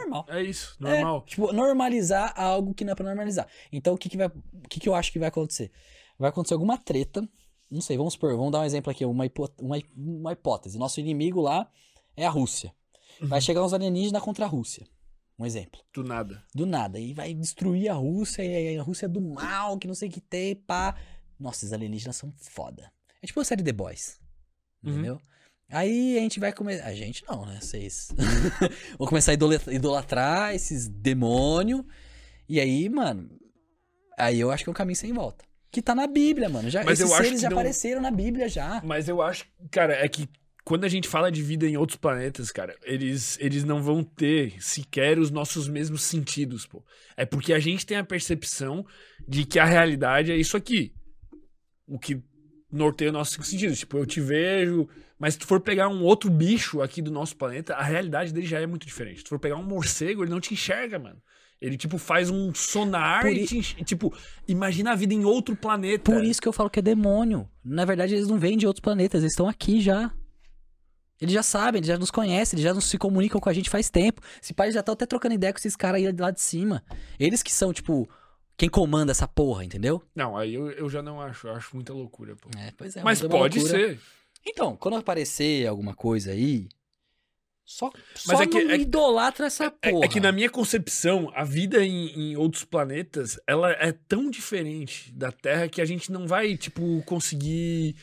normal. 0.00 0.26
É 0.28 0.42
isso, 0.42 0.76
normal. 0.78 1.24
É, 1.26 1.30
tipo, 1.30 1.52
normalizar 1.52 2.32
algo 2.36 2.74
que 2.74 2.84
não 2.84 2.92
é 2.92 2.94
pra 2.94 3.04
normalizar. 3.06 3.46
Então, 3.72 3.94
o 3.94 3.98
que, 3.98 4.08
que, 4.08 4.16
vai, 4.16 4.26
o 4.26 4.68
que, 4.68 4.80
que 4.80 4.88
eu 4.88 4.94
acho 4.94 5.12
que 5.12 5.18
vai 5.18 5.28
acontecer? 5.28 5.70
Vai 6.18 6.30
acontecer 6.30 6.54
alguma 6.54 6.76
treta. 6.76 7.28
Não 7.70 7.80
sei, 7.80 7.96
vamos 7.96 8.14
supor, 8.14 8.34
vamos 8.36 8.52
dar 8.52 8.60
um 8.60 8.64
exemplo 8.64 8.90
aqui, 8.90 9.04
uma, 9.04 9.24
uma, 9.60 9.76
uma 9.94 10.32
hipótese. 10.32 10.78
Nosso 10.78 11.00
inimigo 11.00 11.40
lá 11.40 11.70
é 12.16 12.26
a 12.26 12.30
Rússia. 12.30 12.74
Vai 13.20 13.40
chegar 13.40 13.64
uns 13.64 13.72
alienígenas 13.72 14.22
contra 14.22 14.44
a 14.44 14.48
Rússia. 14.48 14.86
Um 15.38 15.46
exemplo. 15.46 15.80
Do 15.92 16.02
nada. 16.02 16.42
Do 16.54 16.66
nada. 16.66 16.98
E 16.98 17.14
vai 17.14 17.32
destruir 17.32 17.88
a 17.88 17.94
Rússia, 17.94 18.42
e 18.42 18.76
a 18.76 18.82
Rússia 18.82 19.06
é 19.06 19.08
do 19.08 19.20
mal, 19.20 19.78
que 19.78 19.86
não 19.86 19.94
sei 19.94 20.08
o 20.08 20.12
que 20.12 20.20
tem, 20.20 20.56
pá. 20.56 20.96
Nossa, 21.38 21.58
esses 21.58 21.72
alienígenas 21.72 22.16
são 22.16 22.32
foda. 22.36 22.92
É 23.22 23.26
tipo 23.26 23.40
a 23.40 23.44
série 23.44 23.62
The 23.62 23.72
Boys. 23.72 24.20
Uhum. 24.82 25.18
Aí 25.70 26.16
a 26.16 26.20
gente 26.20 26.40
vai 26.40 26.52
começar. 26.52 26.86
A 26.86 26.94
gente 26.94 27.24
não, 27.28 27.44
né? 27.44 27.58
Vocês. 27.60 28.08
Vão 28.98 29.06
começar 29.06 29.32
a 29.32 29.34
idolatrar 29.74 30.54
esses 30.54 30.88
demônios. 30.88 31.84
E 32.48 32.58
aí, 32.58 32.88
mano. 32.88 33.28
Aí 34.18 34.40
eu 34.40 34.50
acho 34.50 34.64
que 34.64 34.70
é 34.70 34.72
um 34.72 34.74
caminho 34.74 34.96
sem 34.96 35.12
volta. 35.12 35.44
Que 35.70 35.82
tá 35.82 35.94
na 35.94 36.06
Bíblia, 36.06 36.48
mano. 36.48 36.70
Já, 36.70 36.82
Mas 36.82 36.98
esses 37.00 37.14
seres 37.14 37.40
já 37.42 37.50
não- 37.50 37.58
apareceram 37.58 38.00
na 38.00 38.10
Bíblia 38.10 38.48
já. 38.48 38.80
Mas 38.82 39.08
eu 39.08 39.20
acho, 39.20 39.44
cara, 39.70 39.94
é 39.94 40.08
que 40.08 40.26
quando 40.64 40.84
a 40.84 40.88
gente 40.88 41.06
fala 41.06 41.30
de 41.30 41.42
vida 41.42 41.66
em 41.66 41.76
outros 41.76 41.98
planetas, 41.98 42.50
cara, 42.50 42.74
eles, 42.82 43.38
eles 43.40 43.64
não 43.64 43.82
vão 43.82 44.02
ter 44.02 44.62
sequer 44.62 45.18
os 45.18 45.30
nossos 45.30 45.68
mesmos 45.68 46.02
sentidos, 46.02 46.66
pô. 46.66 46.82
É 47.16 47.24
porque 47.26 47.52
a 47.52 47.58
gente 47.58 47.86
tem 47.86 47.96
a 47.98 48.04
percepção 48.04 48.84
de 49.26 49.44
que 49.44 49.58
a 49.58 49.64
realidade 49.64 50.32
é 50.32 50.36
isso 50.36 50.56
aqui. 50.56 50.94
O 51.86 51.98
que 51.98 52.22
norteia 52.70 53.10
os 53.10 53.14
nossos 53.14 53.46
sentidos. 53.46 53.78
Tipo, 53.78 53.98
eu 53.98 54.06
te 54.06 54.20
vejo, 54.20 54.88
mas 55.18 55.34
se 55.34 55.40
tu 55.40 55.46
for 55.46 55.60
pegar 55.60 55.88
um 55.88 56.02
outro 56.02 56.30
bicho 56.30 56.80
aqui 56.80 57.02
do 57.02 57.10
nosso 57.10 57.36
planeta, 57.36 57.74
a 57.74 57.82
realidade 57.82 58.32
dele 58.32 58.46
já 58.46 58.60
é 58.60 58.66
muito 58.66 58.86
diferente. 58.86 59.18
Se 59.18 59.24
tu 59.24 59.30
for 59.30 59.38
pegar 59.38 59.56
um 59.56 59.64
morcego, 59.64 60.22
ele 60.22 60.30
não 60.30 60.40
te 60.40 60.54
enxerga, 60.54 60.98
mano. 60.98 61.20
Ele, 61.60 61.76
tipo, 61.76 61.98
faz 61.98 62.30
um 62.30 62.54
sonar 62.54 63.22
Por 63.22 63.32
e 63.32 63.44
te. 63.44 63.84
Tipo, 63.84 64.14
imagina 64.46 64.92
a 64.92 64.94
vida 64.94 65.12
em 65.12 65.24
outro 65.24 65.56
planeta. 65.56 66.12
Por 66.12 66.22
isso 66.22 66.40
que 66.40 66.46
eu 66.46 66.52
falo 66.52 66.70
que 66.70 66.78
é 66.78 66.82
demônio. 66.82 67.48
Na 67.64 67.84
verdade, 67.84 68.14
eles 68.14 68.28
não 68.28 68.38
vêm 68.38 68.56
de 68.56 68.64
outros 68.66 68.80
planetas, 68.80 69.22
eles 69.22 69.32
estão 69.32 69.48
aqui 69.48 69.80
já. 69.80 70.12
Eles 71.20 71.34
já 71.34 71.42
sabem, 71.42 71.80
eles 71.80 71.88
já 71.88 71.98
nos 71.98 72.12
conhecem, 72.12 72.56
eles 72.56 72.62
já 72.62 72.72
nos 72.72 72.84
se 72.84 72.96
comunicam 72.96 73.40
com 73.40 73.48
a 73.48 73.52
gente 73.52 73.68
faz 73.68 73.90
tempo. 73.90 74.22
Esse 74.40 74.54
pai 74.54 74.70
já 74.70 74.84
tá 74.84 74.92
até 74.92 75.04
trocando 75.04 75.34
ideia 75.34 75.52
com 75.52 75.58
esses 75.58 75.74
caras 75.74 76.00
aí 76.00 76.14
lá 76.16 76.30
de 76.30 76.40
cima. 76.40 76.84
Eles 77.18 77.42
que 77.42 77.52
são, 77.52 77.72
tipo, 77.72 78.08
quem 78.56 78.68
comanda 78.68 79.10
essa 79.10 79.26
porra, 79.26 79.64
entendeu? 79.64 80.00
Não, 80.14 80.36
aí 80.36 80.54
eu, 80.54 80.70
eu 80.70 80.88
já 80.88 81.02
não 81.02 81.20
acho. 81.20 81.48
Eu 81.48 81.54
acho 81.54 81.74
muita 81.74 81.92
loucura, 81.92 82.36
pô. 82.36 82.50
É, 82.56 82.72
pois 82.76 82.96
é. 82.96 83.02
Mas 83.02 83.20
é 83.20 83.28
pode 83.28 83.58
loucura. 83.58 83.78
ser. 83.78 84.00
Então, 84.48 84.76
quando 84.76 84.96
aparecer 84.96 85.66
alguma 85.66 85.94
coisa 85.94 86.30
aí, 86.32 86.68
só, 87.64 87.90
só 88.14 88.32
Mas 88.32 88.40
é 88.40 88.46
que- 88.46 88.64
não 88.64 88.70
é 88.72 88.76
idolatra 88.78 89.46
essa 89.46 89.66
É, 89.82 89.90
porra. 89.90 90.06
é 90.06 90.08
que 90.08 90.20
na 90.20 90.32
minha 90.32 90.48
concepção, 90.48 91.30
a 91.34 91.44
vida 91.44 91.84
em, 91.84 92.06
em 92.32 92.36
outros 92.36 92.64
planetas, 92.64 93.38
ela 93.46 93.70
é 93.72 93.92
tão 93.92 94.30
diferente 94.30 95.12
da 95.12 95.30
Terra 95.30 95.68
que 95.68 95.80
a 95.82 95.84
gente 95.84 96.10
não 96.10 96.26
vai, 96.26 96.56
tipo, 96.56 97.02
conseguir 97.04 97.94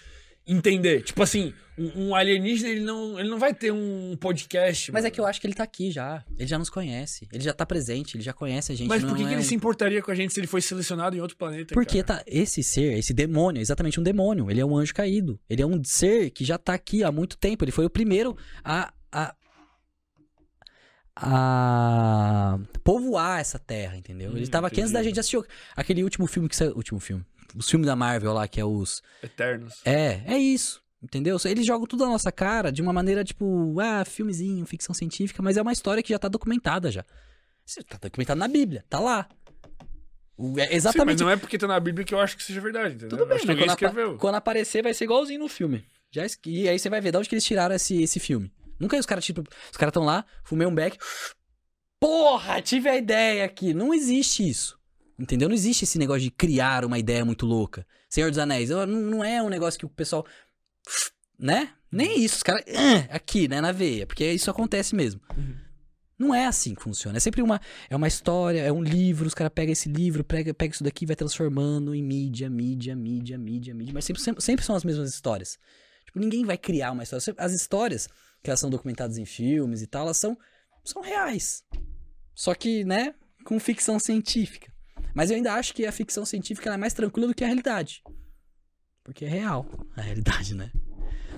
entender. 0.48 1.02
Tipo 1.04 1.24
assim, 1.24 1.54
um, 1.78 2.08
um 2.10 2.16
alienígena, 2.16 2.70
ele 2.70 2.82
não, 2.82 3.20
ele 3.20 3.30
não 3.30 3.40
vai 3.40 3.54
ter 3.54 3.72
um 3.72 4.16
podcast. 4.20 4.92
Mas 4.92 5.04
é 5.04 5.08
mano. 5.08 5.14
que 5.16 5.20
eu 5.22 5.26
acho 5.26 5.42
que 5.42 5.48
ele 5.48 5.54
tá 5.54 5.64
aqui 5.64 5.90
já. 5.92 6.24
Ele 6.38 6.48
já 6.48 6.58
nos 6.60 6.70
conhece. 6.70 7.28
Ele 7.32 7.44
já 7.44 7.54
tá 7.54 7.66
presente, 7.66 8.16
ele 8.18 8.24
já 8.24 8.34
conhece 8.34 8.72
a 8.72 8.76
gente. 8.76 8.88
Mas 8.88 9.04
por 9.04 9.16
que, 9.16 9.24
que 9.24 9.30
é 9.30 9.32
ele 9.34 9.42
um- 9.42 9.44
se 9.44 9.56
importaria 9.56 10.02
com 10.02 10.12
a 10.12 10.16
gente 10.16 10.34
se 10.34 10.40
ele 10.40 10.48
foi 10.48 10.62
selecionado 10.62 11.16
em 11.16 11.20
outro 11.20 11.36
planeta? 11.38 11.74
Porque 11.74 12.04
cara? 12.04 12.20
tá, 12.20 12.26
esse 12.28 12.62
ser, 12.64 12.98
esse 12.98 13.14
demônio, 13.14 13.60
é 13.60 13.62
exatamente 13.62 14.00
um 14.00 14.04
demônio. 14.04 14.50
Ele 14.52 14.62
é 14.62 14.66
um 14.66 14.78
anjo 14.78 14.94
caído. 14.94 15.40
Ele 15.50 15.62
é 15.62 15.66
um 15.66 15.84
ser 15.84 16.30
que 16.30 16.46
já 16.46 16.58
tá 16.58 16.74
aqui 16.74 17.04
há 17.04 17.12
muito 17.12 17.38
tempo. 17.38 17.64
Ele 17.64 17.72
foi 17.72 17.86
o 17.86 17.90
primeiro 17.90 18.38
a. 18.64 18.94
a 19.12 19.36
a 21.18 22.60
povoar 22.84 23.40
essa 23.40 23.58
terra, 23.58 23.96
entendeu? 23.96 24.32
Ele 24.32 24.40
Hum, 24.42 24.44
estava 24.44 24.68
aqui 24.68 24.82
antes 24.82 24.92
da 24.92 25.02
gente 25.02 25.18
assistir 25.18 25.42
aquele 25.76 26.04
último 26.04 26.28
filme 26.28 26.50
que 26.50 26.56
saiu. 26.58 26.74
Último 26.76 27.00
filme. 27.00 27.24
Os 27.56 27.70
filmes 27.70 27.88
da 27.88 27.96
Marvel 27.96 28.34
lá, 28.34 28.48
que 28.48 28.60
é 28.60 28.66
os. 28.66 29.02
Eternos. 29.24 29.76
É, 29.86 30.22
é 30.26 30.38
isso. 30.38 30.84
Entendeu? 31.02 31.38
Eles 31.46 31.66
jogam 31.66 31.86
tudo 31.86 32.04
na 32.04 32.12
nossa 32.12 32.32
cara 32.32 32.72
de 32.72 32.82
uma 32.82 32.92
maneira, 32.92 33.24
tipo, 33.24 33.80
ah, 33.80 34.04
filmezinho, 34.04 34.66
ficção 34.66 34.94
científica, 34.94 35.42
mas 35.42 35.56
é 35.56 35.62
uma 35.62 35.72
história 35.72 36.02
que 36.02 36.10
já 36.10 36.18
tá 36.20 36.28
documentada 36.28 36.92
já. 36.92 37.04
Tá 37.88 37.98
documentado 38.02 38.40
na 38.40 38.48
Bíblia, 38.48 38.84
tá 38.90 39.00
lá. 39.00 39.28
É 40.38 40.42
Sim, 40.44 40.50
mas 40.58 40.72
exatamente. 40.72 41.22
não 41.22 41.30
é 41.30 41.38
porque 41.38 41.58
tá 41.58 41.68
na 41.68 41.80
Bíblia 41.80 42.04
que 42.06 42.14
eu 42.14 42.20
acho 42.20 42.36
que 42.36 42.44
seja 42.44 42.60
verdade, 42.60 42.96
entendeu? 42.96 43.10
Tudo 43.18 43.26
bem, 43.28 43.38
mas 43.46 43.76
quando, 43.76 44.00
apa- 44.00 44.18
quando 44.18 44.36
aparecer 44.36 44.84
vai 44.84 44.94
ser 44.94 45.06
igualzinho 45.06 45.40
no 45.40 45.48
filme. 45.48 45.86
Já 46.12 46.26
es- 46.26 46.38
E 46.46 46.68
aí 46.68 46.78
você 46.78 46.90
vai 46.90 47.00
ver 47.00 47.12
de 47.12 47.18
onde 47.18 47.30
que 47.30 47.36
eles 47.36 47.46
tiraram 47.46 47.76
esse, 47.76 48.02
esse 48.02 48.20
filme. 48.20 48.52
Nunca 48.80 48.98
os 48.98 49.06
caras, 49.06 49.24
tipo, 49.24 49.42
os 49.72 49.78
caras 49.78 49.92
estão 49.92 50.04
lá, 50.04 50.26
fumei 50.44 50.68
um 50.68 50.74
beck. 50.76 50.98
Porra, 52.00 52.62
tive 52.62 52.90
a 52.90 52.96
ideia 52.98 53.46
aqui. 53.46 53.74
Não 53.74 53.94
existe 53.94 54.48
isso. 54.48 54.78
Entendeu? 55.18 55.48
Não 55.48 55.56
existe 55.56 55.84
esse 55.84 55.98
negócio 55.98 56.22
de 56.22 56.32
criar 56.32 56.84
uma 56.84 57.00
ideia 57.00 57.24
muito 57.24 57.46
louca. 57.46 57.86
Senhor 58.10 58.30
dos 58.30 58.38
Anéis, 58.38 58.70
não, 58.70 59.24
é 59.24 59.42
um 59.42 59.50
negócio 59.50 59.80
que 59.80 59.86
o 59.86 59.90
pessoal. 59.90 60.26
Né? 61.40 61.70
Nem 61.92 62.20
isso. 62.20 62.38
Os 62.38 62.44
caras. 62.44 62.64
"Ah", 62.76 63.16
aqui, 63.16 63.48
né? 63.48 63.62
Na 63.62 63.72
veia. 63.72 64.06
Porque 64.06 64.30
isso 64.30 64.52
acontece 64.52 64.94
mesmo. 64.96 65.22
Uhum. 65.38 65.56
Não 66.18 66.34
é 66.34 66.46
assim 66.46 66.74
que 66.74 66.82
funciona. 66.82 67.18
É 67.18 67.20
sempre 67.20 67.42
uma, 67.42 67.60
é 67.90 67.96
uma 67.96 68.08
história, 68.08 68.62
é 68.62 68.72
um 68.72 68.82
livro, 68.82 69.28
os 69.28 69.34
caras 69.34 69.52
pegam 69.54 69.74
esse 69.74 69.90
livro, 69.90 70.24
pega, 70.24 70.54
pega 70.54 70.74
isso 70.74 70.84
daqui 70.84 71.04
e 71.04 71.08
vai 71.08 71.16
transformando 71.16 71.94
em 71.94 72.02
mídia, 72.02 72.50
mídia, 72.50 72.96
mídia, 72.96 73.38
mídia, 73.38 73.74
mídia. 73.74 73.94
Mas 73.94 74.06
sempre, 74.06 74.22
sempre, 74.22 74.42
sempre 74.42 74.66
são 74.66 74.76
as 74.76 74.86
mesmas 74.86 75.10
histórias. 75.10 75.58
Tipo, 76.06 76.20
ninguém 76.20 76.46
vai 76.46 76.58
criar 76.58 76.92
uma 76.92 77.04
história. 77.04 77.36
As 77.38 77.52
histórias, 77.52 78.08
que 78.42 78.50
elas 78.50 78.60
são 78.60 78.70
documentadas 78.70 79.18
em 79.18 79.26
filmes 79.26 79.82
e 79.82 79.88
tal, 79.88 80.04
elas 80.04 80.18
são, 80.18 80.38
são 80.86 81.02
reais. 81.02 81.64
Só 82.34 82.54
que, 82.56 82.86
né, 82.86 83.14
com 83.44 83.60
ficção 83.60 84.00
científica. 84.00 84.72
Mas 85.16 85.32
eu 85.32 85.38
ainda 85.38 85.54
acho 85.54 85.74
que 85.74 85.86
a 85.86 85.92
ficção 85.92 86.26
científica 86.26 86.72
é 86.74 86.78
mais 86.78 86.94
tranquila 86.94 87.28
do 87.28 87.34
que 87.34 87.44
a 87.44 87.48
realidade. 87.48 88.04
Porque 89.04 89.24
é 89.26 89.30
real 89.30 89.66
a 89.96 90.02
realidade, 90.02 90.54
né? 90.54 90.72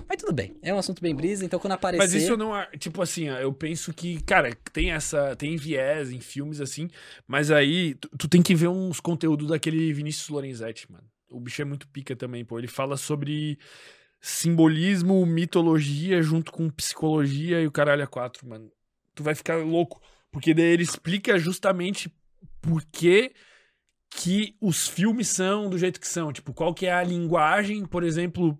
Mas 0.08 0.18
tudo 0.20 0.32
bem, 0.32 0.56
é 0.62 0.72
um 0.74 0.78
assunto 0.78 1.00
bem 1.02 1.14
brisa, 1.14 1.44
então 1.44 1.60
quando 1.60 1.72
aparecer... 1.74 2.02
Mas 2.02 2.14
isso 2.14 2.32
eu 2.32 2.36
não. 2.36 2.54
a- 2.54 2.66
Tipo 2.78 3.02
assim, 3.02 3.28
eu 3.28 3.52
penso 3.52 3.92
que, 3.92 4.20
cara, 4.22 4.54
tem 4.72 4.90
essa. 4.90 5.36
Tem 5.36 5.54
viés 5.56 6.10
em 6.10 6.18
filmes 6.20 6.60
assim, 6.62 6.88
mas 7.26 7.50
aí 7.50 7.94
tu, 7.94 8.08
tu 8.18 8.28
tem 8.28 8.42
que 8.42 8.54
ver 8.54 8.68
uns 8.68 9.00
conteúdos 9.00 9.48
daquele 9.48 9.92
Vinícius 9.92 10.28
Lorenzetti, 10.30 10.90
mano. 10.90 11.04
O 11.30 11.38
bicho 11.38 11.60
é 11.60 11.64
muito 11.66 11.86
pica 11.88 12.16
também, 12.16 12.42
pô. 12.42 12.58
Ele 12.58 12.66
fala 12.66 12.96
sobre 12.96 13.58
simbolismo, 14.18 15.24
mitologia, 15.26 16.22
junto 16.22 16.50
com 16.52 16.70
psicologia 16.70 17.60
e 17.60 17.66
o 17.66 17.70
caralho 17.72 18.02
a 18.02 18.06
quatro, 18.06 18.48
mano. 18.48 18.70
Tu 19.14 19.22
vai 19.22 19.34
ficar 19.34 19.56
louco. 19.58 20.00
Porque 20.32 20.54
daí 20.54 20.64
ele 20.66 20.82
explica 20.82 21.38
justamente 21.38 22.10
por 22.62 22.82
que 22.84 23.32
que 24.10 24.56
os 24.60 24.88
filmes 24.88 25.28
são 25.28 25.68
do 25.68 25.78
jeito 25.78 26.00
que 26.00 26.08
são. 26.08 26.32
Tipo, 26.32 26.52
qual 26.52 26.74
que 26.74 26.86
é 26.86 26.92
a 26.92 27.02
linguagem, 27.02 27.84
por 27.84 28.02
exemplo, 28.02 28.58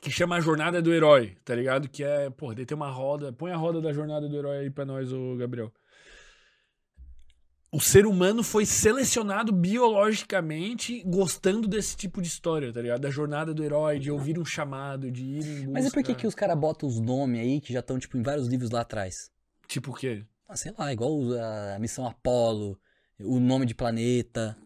que 0.00 0.10
chama 0.10 0.36
a 0.36 0.40
jornada 0.40 0.80
do 0.82 0.92
herói, 0.92 1.36
tá 1.44 1.54
ligado? 1.54 1.88
Que 1.88 2.04
é, 2.04 2.30
pô, 2.30 2.54
daí 2.54 2.66
tem 2.66 2.76
uma 2.76 2.90
roda. 2.90 3.32
Põe 3.32 3.52
a 3.52 3.56
roda 3.56 3.80
da 3.80 3.92
jornada 3.92 4.28
do 4.28 4.36
herói 4.36 4.58
aí 4.58 4.70
pra 4.70 4.84
nós, 4.84 5.12
ô 5.12 5.36
Gabriel. 5.36 5.72
O 7.72 7.80
ser 7.80 8.06
humano 8.06 8.42
foi 8.42 8.64
selecionado 8.64 9.52
biologicamente 9.52 11.02
gostando 11.04 11.66
desse 11.66 11.96
tipo 11.96 12.22
de 12.22 12.28
história, 12.28 12.72
tá 12.72 12.80
ligado? 12.80 13.00
Da 13.00 13.10
jornada 13.10 13.52
do 13.52 13.62
herói, 13.62 13.98
de 13.98 14.10
ouvir 14.10 14.38
um 14.38 14.44
chamado, 14.44 15.10
de 15.10 15.24
ir 15.24 15.44
em 15.44 15.56
busca. 15.58 15.70
Mas 15.72 15.86
e 15.86 15.90
por 15.90 16.02
que, 16.02 16.14
que 16.14 16.26
os 16.26 16.34
caras 16.34 16.56
botam 16.56 16.88
os 16.88 17.00
nomes 17.00 17.40
aí 17.40 17.60
que 17.60 17.72
já 17.72 17.80
estão, 17.80 17.98
tipo, 17.98 18.16
em 18.16 18.22
vários 18.22 18.46
livros 18.46 18.70
lá 18.70 18.80
atrás? 18.82 19.30
Tipo 19.66 19.90
o 19.90 19.94
quê? 19.94 20.24
Ah, 20.48 20.56
sei 20.56 20.72
lá, 20.78 20.92
igual 20.92 21.18
a 21.74 21.78
missão 21.78 22.06
Apolo, 22.06 22.78
o 23.20 23.40
nome 23.40 23.66
de 23.66 23.74
planeta. 23.74 24.56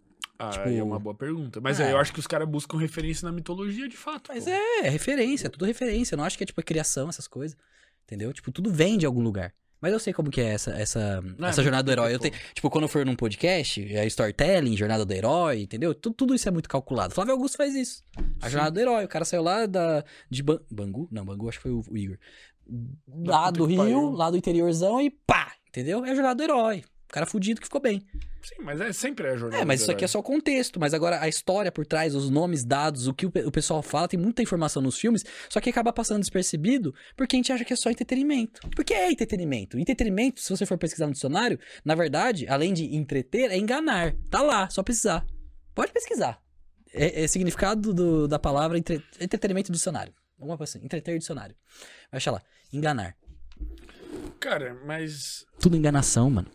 Ah, 0.41 0.51
Tipo- 0.51 0.69
é 0.69 0.83
uma 0.83 0.99
boa 0.99 1.15
pergunta. 1.15 1.61
Mas 1.61 1.81
Ah. 1.81 1.85
aí 1.87 1.93
eu 1.93 1.99
acho 1.99 2.13
que 2.13 2.19
os 2.21 2.27
caras 2.27 2.49
buscam 2.49 2.79
referência 2.79 3.27
na 3.27 3.33
mitologia 3.33 3.89
de 3.89 3.97
fato. 3.97 4.29
Mas 4.29 4.45
pô. 4.45 4.51
é, 4.51 4.87
é 4.87 4.89
referência, 4.89 5.47
é 5.47 5.51
tudo 5.51 5.65
referência. 5.65 6.15
Eu 6.15 6.19
não 6.19 6.25
acho 6.25 6.37
que 6.39 6.45
é, 6.45 6.47
tipo, 6.47 6.63
criação, 6.63 7.09
essas 7.09 7.29
coisas. 7.29 7.57
Entendeu? 8.05 8.33
Tipo, 8.33 8.51
tudo 8.51 8.73
vem 8.73 8.97
de 8.99 9.07
algum 9.07 9.21
lugar. 9.23 9.53
Mas 9.83 9.93
eu 9.95 9.99
sei 9.99 10.13
como 10.13 10.31
que 10.31 10.41
é 10.43 10.45
essa, 10.53 10.73
essa, 10.73 11.23
Não, 11.39 11.47
é 11.47 11.51
essa 11.51 11.63
jornada 11.63 11.83
do 11.85 11.91
herói. 11.91 12.13
Eu 12.13 12.19
tenho, 12.19 12.35
tipo, 12.53 12.69
quando 12.69 12.85
eu 12.85 12.89
for 12.89 13.07
num 13.07 13.17
podcast, 13.17 13.81
é 13.97 14.05
storytelling, 14.07 14.77
jornada 14.77 15.07
do 15.07 15.13
herói, 15.15 15.63
entendeu? 15.63 15.95
Tudo, 15.95 16.15
tudo 16.15 16.35
isso 16.35 16.47
é 16.47 16.51
muito 16.51 16.69
calculado. 16.69 17.15
Flávio 17.15 17.33
Augusto 17.33 17.57
faz 17.57 17.75
isso. 17.75 18.05
A 18.43 18.47
Sim. 18.47 18.51
jornada 18.53 18.73
do 18.73 18.81
herói. 18.81 19.05
O 19.07 19.09
cara 19.09 19.25
saiu 19.25 19.43
lá 19.43 19.65
da, 19.65 20.05
de 20.29 20.43
Ban- 20.43 20.61
Bangu? 20.71 21.09
Não, 21.11 21.25
Bangu 21.25 21.49
acho 21.49 21.59
que 21.59 21.63
foi 21.63 21.73
o, 21.73 21.83
o 21.89 21.97
Igor. 21.97 22.19
Lá 23.25 23.51
do 23.51 23.65
Rio, 23.65 24.11
lá 24.11 24.31
do 24.31 24.37
interiorzão 24.37 25.01
e 25.01 25.11
pá! 25.11 25.53
Entendeu? 25.69 26.05
É 26.05 26.11
a 26.11 26.15
jornada 26.15 26.35
do 26.35 26.43
herói. 26.43 26.85
O 27.11 27.13
cara 27.13 27.27
fudido 27.27 27.61
que 27.61 27.67
ficou 27.67 27.81
bem. 27.81 28.07
Sim, 28.41 28.63
mas 28.63 28.81
é 28.81 28.93
sempre 28.93 29.27
a 29.27 29.37
jornada 29.37 29.61
É, 29.61 29.65
mas 29.67 29.81
isso 29.81 29.91
aqui 29.91 30.05
é 30.05 30.07
só 30.07 30.21
o 30.21 30.23
contexto. 30.23 30.79
Mas 30.79 30.95
agora 30.95 31.21
a 31.21 31.29
história 31.29 31.73
por 31.73 31.85
trás, 31.85 32.15
os 32.15 32.31
nomes 32.31 32.65
dados, 32.65 33.09
o 33.09 33.13
que 33.13 33.27
o, 33.27 33.33
o 33.47 33.51
pessoal 33.51 33.83
fala, 33.83 34.07
tem 34.07 34.19
muita 34.19 34.43
informação 34.43 34.81
nos 34.81 34.97
filmes, 34.97 35.25
só 35.49 35.61
que 35.61 35.69
acaba 35.69 35.93
passando 35.93 36.21
despercebido 36.21 36.95
porque 37.17 37.35
a 37.35 37.39
gente 37.39 37.53
acha 37.53 37.65
que 37.65 37.73
é 37.73 37.77
só 37.77 37.91
entretenimento. 37.91 38.61
Porque 38.77 38.95
é 38.95 39.11
entretenimento. 39.11 39.77
Entretenimento, 39.77 40.41
se 40.41 40.49
você 40.51 40.65
for 40.65 40.79
pesquisar 40.79 41.09
no 41.09 41.13
dicionário, 41.13 41.59
na 41.85 41.97
verdade, 41.97 42.47
além 42.49 42.73
de 42.73 42.95
entreter, 42.95 43.51
é 43.51 43.57
enganar. 43.59 44.15
Tá 44.31 44.41
lá, 44.41 44.71
só 44.71 44.81
precisar. 44.85 45.27
Pode 45.75 45.93
pesquisar. 45.93 46.41
É, 46.95 47.25
é 47.25 47.27
significado 47.27 47.93
do- 47.93 48.29
da 48.29 48.39
palavra 48.39 48.79
entre- 48.79 49.03
entretenimento 49.21 49.73
do 49.73 49.75
dicionário. 49.75 50.15
Alguma 50.39 50.57
coisa 50.57 50.79
assim, 50.79 50.85
entreter 50.87 51.19
dicionário. 51.19 51.57
Vai 52.11 52.19
achar 52.19 52.31
lá. 52.31 52.41
Enganar. 52.73 53.17
Cara, 54.39 54.75
mas. 54.87 55.45
Tudo 55.61 55.77
enganação, 55.77 56.31
mano. 56.31 56.49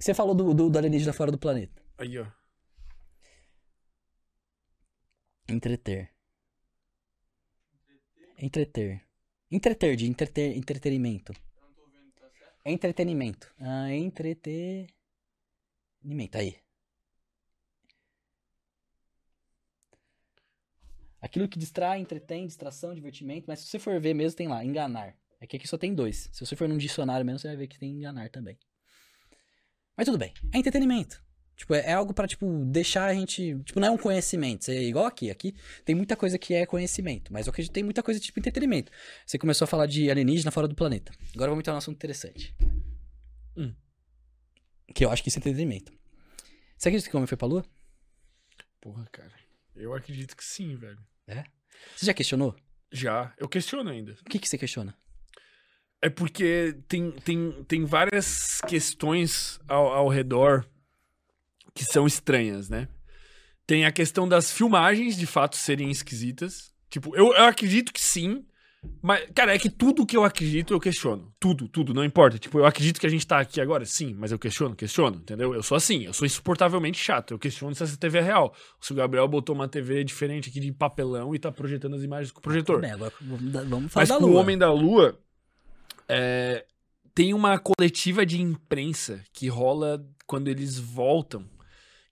Você 0.00 0.14
falou 0.14 0.34
do, 0.34 0.54
do, 0.54 0.70
do 0.70 0.78
alienígena 0.78 1.12
fora 1.12 1.30
do 1.30 1.38
planeta. 1.38 1.82
Aí, 1.98 2.18
ó. 2.18 2.26
Entreter. 5.46 6.10
Entreter. 8.38 9.06
Entreter, 9.50 9.96
de 9.96 10.06
entreter, 10.06 10.56
entretenimento. 10.56 11.34
Entretenimento. 12.64 13.52
Ah, 13.58 13.92
entretenimento. 13.92 14.96
Aí. 16.32 16.58
Aquilo 21.20 21.46
que 21.46 21.58
distrai, 21.58 22.00
entretém, 22.00 22.46
distração, 22.46 22.94
divertimento. 22.94 23.44
Mas 23.46 23.60
se 23.60 23.66
você 23.66 23.78
for 23.78 24.00
ver 24.00 24.14
mesmo, 24.14 24.38
tem 24.38 24.48
lá, 24.48 24.64
enganar. 24.64 25.14
É 25.38 25.46
que 25.46 25.58
aqui 25.58 25.68
só 25.68 25.76
tem 25.76 25.94
dois. 25.94 26.30
Se 26.32 26.40
você 26.40 26.56
for 26.56 26.66
num 26.66 26.78
dicionário 26.78 27.26
mesmo, 27.26 27.38
você 27.38 27.48
vai 27.48 27.56
ver 27.58 27.66
que 27.66 27.78
tem 27.78 27.90
enganar 27.90 28.30
também. 28.30 28.58
Mas 30.00 30.06
tudo 30.06 30.16
bem. 30.16 30.32
É 30.50 30.56
entretenimento. 30.56 31.22
Tipo, 31.54 31.74
é 31.74 31.90
é 31.90 31.92
algo 31.92 32.14
pra, 32.14 32.26
tipo, 32.26 32.64
deixar 32.64 33.04
a 33.04 33.12
gente. 33.12 33.62
Tipo, 33.64 33.80
não 33.80 33.88
é 33.88 33.90
um 33.90 33.98
conhecimento. 33.98 34.70
É 34.70 34.82
igual 34.82 35.04
aqui. 35.04 35.30
Aqui 35.30 35.54
tem 35.84 35.94
muita 35.94 36.16
coisa 36.16 36.38
que 36.38 36.54
é 36.54 36.64
conhecimento. 36.64 37.30
Mas 37.30 37.46
eu 37.46 37.50
acredito 37.50 37.70
que 37.70 37.74
tem 37.74 37.84
muita 37.84 38.02
coisa 38.02 38.18
tipo 38.18 38.38
entretenimento. 38.38 38.90
Você 39.26 39.36
começou 39.36 39.66
a 39.66 39.68
falar 39.68 39.84
de 39.84 40.10
alienígena 40.10 40.50
fora 40.50 40.66
do 40.66 40.74
planeta. 40.74 41.12
Agora 41.34 41.50
vamos 41.50 41.60
entrar 41.60 41.74
num 41.74 41.78
assunto 41.80 41.96
interessante. 41.96 42.56
Hum. 43.54 43.74
Que 44.94 45.04
eu 45.04 45.10
acho 45.10 45.22
que 45.22 45.28
isso 45.28 45.36
é 45.36 45.40
entretenimento. 45.40 45.92
Você 46.78 46.88
acredita 46.88 47.10
que 47.10 47.14
o 47.14 47.18
homem 47.18 47.26
foi 47.26 47.36
pra 47.36 47.46
lua? 47.46 47.66
Porra, 48.80 49.06
cara. 49.12 49.34
Eu 49.76 49.92
acredito 49.92 50.34
que 50.34 50.42
sim, 50.42 50.76
velho. 50.76 50.98
Você 51.94 52.06
já 52.06 52.14
questionou? 52.14 52.56
Já. 52.90 53.34
Eu 53.36 53.50
questiono 53.50 53.90
ainda. 53.90 54.12
O 54.12 54.30
que, 54.30 54.38
que 54.38 54.48
você 54.48 54.56
questiona? 54.56 54.96
É 56.02 56.08
porque 56.08 56.76
tem, 56.88 57.10
tem, 57.12 57.64
tem 57.68 57.84
várias 57.84 58.60
questões 58.66 59.60
ao, 59.68 59.88
ao 59.88 60.08
redor 60.08 60.66
que 61.74 61.84
são 61.84 62.06
estranhas, 62.06 62.68
né? 62.68 62.88
Tem 63.66 63.84
a 63.84 63.92
questão 63.92 64.28
das 64.28 64.50
filmagens, 64.50 65.16
de 65.16 65.26
fato, 65.26 65.56
serem 65.56 65.90
esquisitas. 65.90 66.72
Tipo, 66.88 67.14
eu, 67.14 67.32
eu 67.34 67.44
acredito 67.44 67.92
que 67.92 68.00
sim. 68.00 68.44
Mas, 69.02 69.28
cara, 69.34 69.54
é 69.54 69.58
que 69.58 69.68
tudo 69.68 70.06
que 70.06 70.16
eu 70.16 70.24
acredito, 70.24 70.72
eu 70.72 70.80
questiono. 70.80 71.32
Tudo, 71.38 71.68
tudo, 71.68 71.92
não 71.92 72.02
importa. 72.02 72.38
Tipo, 72.38 72.58
eu 72.58 72.64
acredito 72.64 72.98
que 72.98 73.06
a 73.06 73.10
gente 73.10 73.26
tá 73.26 73.38
aqui 73.38 73.60
agora, 73.60 73.84
sim, 73.84 74.14
mas 74.18 74.32
eu 74.32 74.38
questiono, 74.38 74.74
questiono, 74.74 75.18
entendeu? 75.18 75.54
Eu 75.54 75.62
sou 75.62 75.76
assim, 75.76 76.04
eu 76.04 76.14
sou 76.14 76.24
insuportavelmente 76.24 76.98
chato. 76.98 77.32
Eu 77.32 77.38
questiono 77.38 77.74
se 77.74 77.82
essa 77.82 77.96
TV 77.96 78.18
é 78.18 78.22
real. 78.22 78.54
Se 78.80 78.92
o 78.92 78.96
Gabriel 78.96 79.28
botou 79.28 79.54
uma 79.54 79.68
TV 79.68 80.02
diferente 80.02 80.48
aqui 80.48 80.58
de 80.58 80.72
papelão 80.72 81.34
e 81.34 81.38
tá 81.38 81.52
projetando 81.52 81.94
as 81.94 82.02
imagens 82.02 82.32
com 82.32 82.38
o 82.38 82.42
projetor. 82.42 82.80
Bem, 82.80 82.92
agora 82.92 83.12
vamos, 83.20 83.92
falar 83.92 84.02
Mas 84.02 84.08
da 84.08 84.16
com 84.16 84.24
o 84.24 84.28
lua. 84.28 84.40
Homem 84.40 84.56
da 84.56 84.72
Lua, 84.72 85.20
é, 86.10 86.64
tem 87.14 87.32
uma 87.32 87.58
coletiva 87.58 88.26
de 88.26 88.40
imprensa 88.40 89.22
que 89.32 89.48
rola 89.48 90.04
quando 90.26 90.48
eles 90.48 90.78
voltam, 90.78 91.44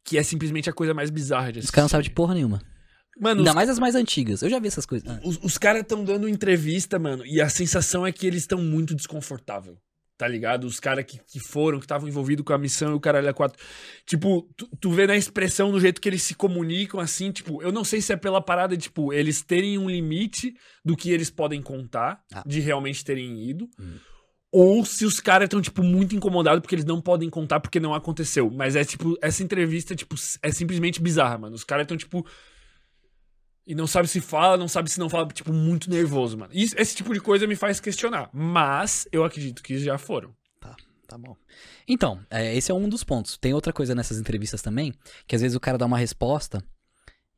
que 0.04 0.16
é 0.16 0.22
simplesmente 0.22 0.70
a 0.70 0.72
coisa 0.72 0.94
mais 0.94 1.10
bizarra 1.10 1.52
de 1.52 1.58
Os 1.58 1.70
caras 1.70 1.84
não 1.84 1.88
sabem 1.88 2.04
de 2.04 2.14
porra 2.14 2.34
nenhuma. 2.34 2.62
Mano, 3.20 3.40
Ainda 3.40 3.50
os, 3.50 3.54
mais 3.54 3.68
as 3.68 3.78
mais 3.78 3.94
antigas. 3.94 4.42
Eu 4.42 4.48
já 4.48 4.60
vi 4.60 4.68
essas 4.68 4.86
coisas. 4.86 5.18
Os, 5.24 5.38
os 5.42 5.58
caras 5.58 5.82
estão 5.82 6.04
dando 6.04 6.28
entrevista, 6.28 6.98
mano, 6.98 7.26
e 7.26 7.40
a 7.40 7.48
sensação 7.48 8.06
é 8.06 8.12
que 8.12 8.26
eles 8.26 8.42
estão 8.42 8.62
muito 8.62 8.94
desconfortável. 8.94 9.76
Tá 10.18 10.26
ligado? 10.26 10.64
Os 10.64 10.80
caras 10.80 11.04
que, 11.04 11.16
que 11.24 11.38
foram, 11.38 11.78
que 11.78 11.84
estavam 11.84 12.08
envolvidos 12.08 12.44
com 12.44 12.52
a 12.52 12.58
missão 12.58 12.90
e 12.90 12.94
o 12.94 12.98
caralho 13.00 13.28
a 13.28 13.32
quatro. 13.32 13.56
Tipo, 14.04 14.42
tu, 14.56 14.68
tu 14.80 14.90
vê 14.90 15.06
na 15.06 15.16
expressão, 15.16 15.70
no 15.70 15.78
jeito 15.78 16.00
que 16.00 16.08
eles 16.08 16.22
se 16.24 16.34
comunicam, 16.34 16.98
assim, 16.98 17.30
tipo, 17.30 17.62
eu 17.62 17.70
não 17.70 17.84
sei 17.84 18.00
se 18.00 18.12
é 18.12 18.16
pela 18.16 18.40
parada, 18.40 18.76
tipo, 18.76 19.12
eles 19.12 19.42
terem 19.42 19.78
um 19.78 19.88
limite 19.88 20.56
do 20.84 20.96
que 20.96 21.12
eles 21.12 21.30
podem 21.30 21.62
contar, 21.62 22.20
Ah. 22.34 22.42
de 22.44 22.58
realmente 22.58 23.04
terem 23.04 23.48
ido. 23.48 23.70
Hum. 23.78 23.94
Ou 24.50 24.84
se 24.84 25.04
os 25.04 25.20
caras 25.20 25.46
estão, 25.46 25.60
tipo, 25.62 25.84
muito 25.84 26.16
incomodados 26.16 26.62
porque 26.62 26.74
eles 26.74 26.84
não 26.84 27.00
podem 27.00 27.30
contar 27.30 27.60
porque 27.60 27.78
não 27.78 27.94
aconteceu. 27.94 28.50
Mas 28.50 28.74
é, 28.74 28.84
tipo, 28.84 29.16
essa 29.22 29.42
entrevista, 29.44 29.94
tipo, 29.94 30.16
é 30.42 30.50
simplesmente 30.50 31.00
bizarra, 31.00 31.38
mano. 31.38 31.54
Os 31.54 31.62
caras 31.64 31.84
estão, 31.84 31.96
tipo. 31.96 32.26
E 33.68 33.74
não 33.74 33.86
sabe 33.86 34.08
se 34.08 34.20
fala, 34.20 34.56
não 34.56 34.66
sabe 34.66 34.90
se 34.90 34.98
não 34.98 35.10
fala, 35.10 35.26
tipo, 35.28 35.52
muito 35.52 35.90
nervoso, 35.90 36.38
mano. 36.38 36.50
Isso- 36.54 36.74
esse 36.78 36.96
tipo 36.96 37.12
de 37.12 37.20
coisa 37.20 37.46
me 37.46 37.54
faz 37.54 37.78
questionar. 37.78 38.30
Mas 38.32 39.06
eu 39.12 39.22
acredito 39.24 39.62
que 39.62 39.78
já 39.78 39.98
foram. 39.98 40.34
Tá 41.06 41.16
bom. 41.16 41.34
Então, 41.86 42.20
é, 42.28 42.54
esse 42.54 42.70
é 42.70 42.74
um 42.74 42.86
dos 42.86 43.02
pontos. 43.02 43.38
Tem 43.38 43.54
outra 43.54 43.72
coisa 43.72 43.94
nessas 43.94 44.18
entrevistas 44.18 44.60
também, 44.60 44.92
que 45.26 45.34
às 45.34 45.40
vezes 45.40 45.56
o 45.56 45.60
cara 45.60 45.78
dá 45.78 45.86
uma 45.86 45.96
resposta, 45.96 46.62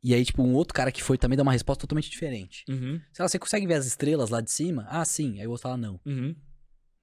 e 0.02 0.12
aí, 0.12 0.24
tipo, 0.24 0.42
um 0.42 0.54
outro 0.54 0.74
cara 0.74 0.90
que 0.90 1.00
foi 1.04 1.16
também 1.16 1.36
dá 1.36 1.42
uma 1.44 1.52
resposta 1.52 1.80
totalmente 1.82 2.10
diferente. 2.10 2.64
Uhum, 2.68 3.00
Sei 3.12 3.22
lá, 3.22 3.28
você 3.28 3.38
consegue 3.38 3.68
ver 3.68 3.74
as 3.74 3.86
estrelas 3.86 4.28
lá 4.28 4.40
de 4.40 4.50
cima? 4.50 4.86
Ah, 4.88 5.04
sim. 5.04 5.40
Aí 5.40 5.46
o 5.46 5.50
outro 5.50 5.62
fala 5.62 5.76
não. 5.76 6.00
uhum. 6.04 6.34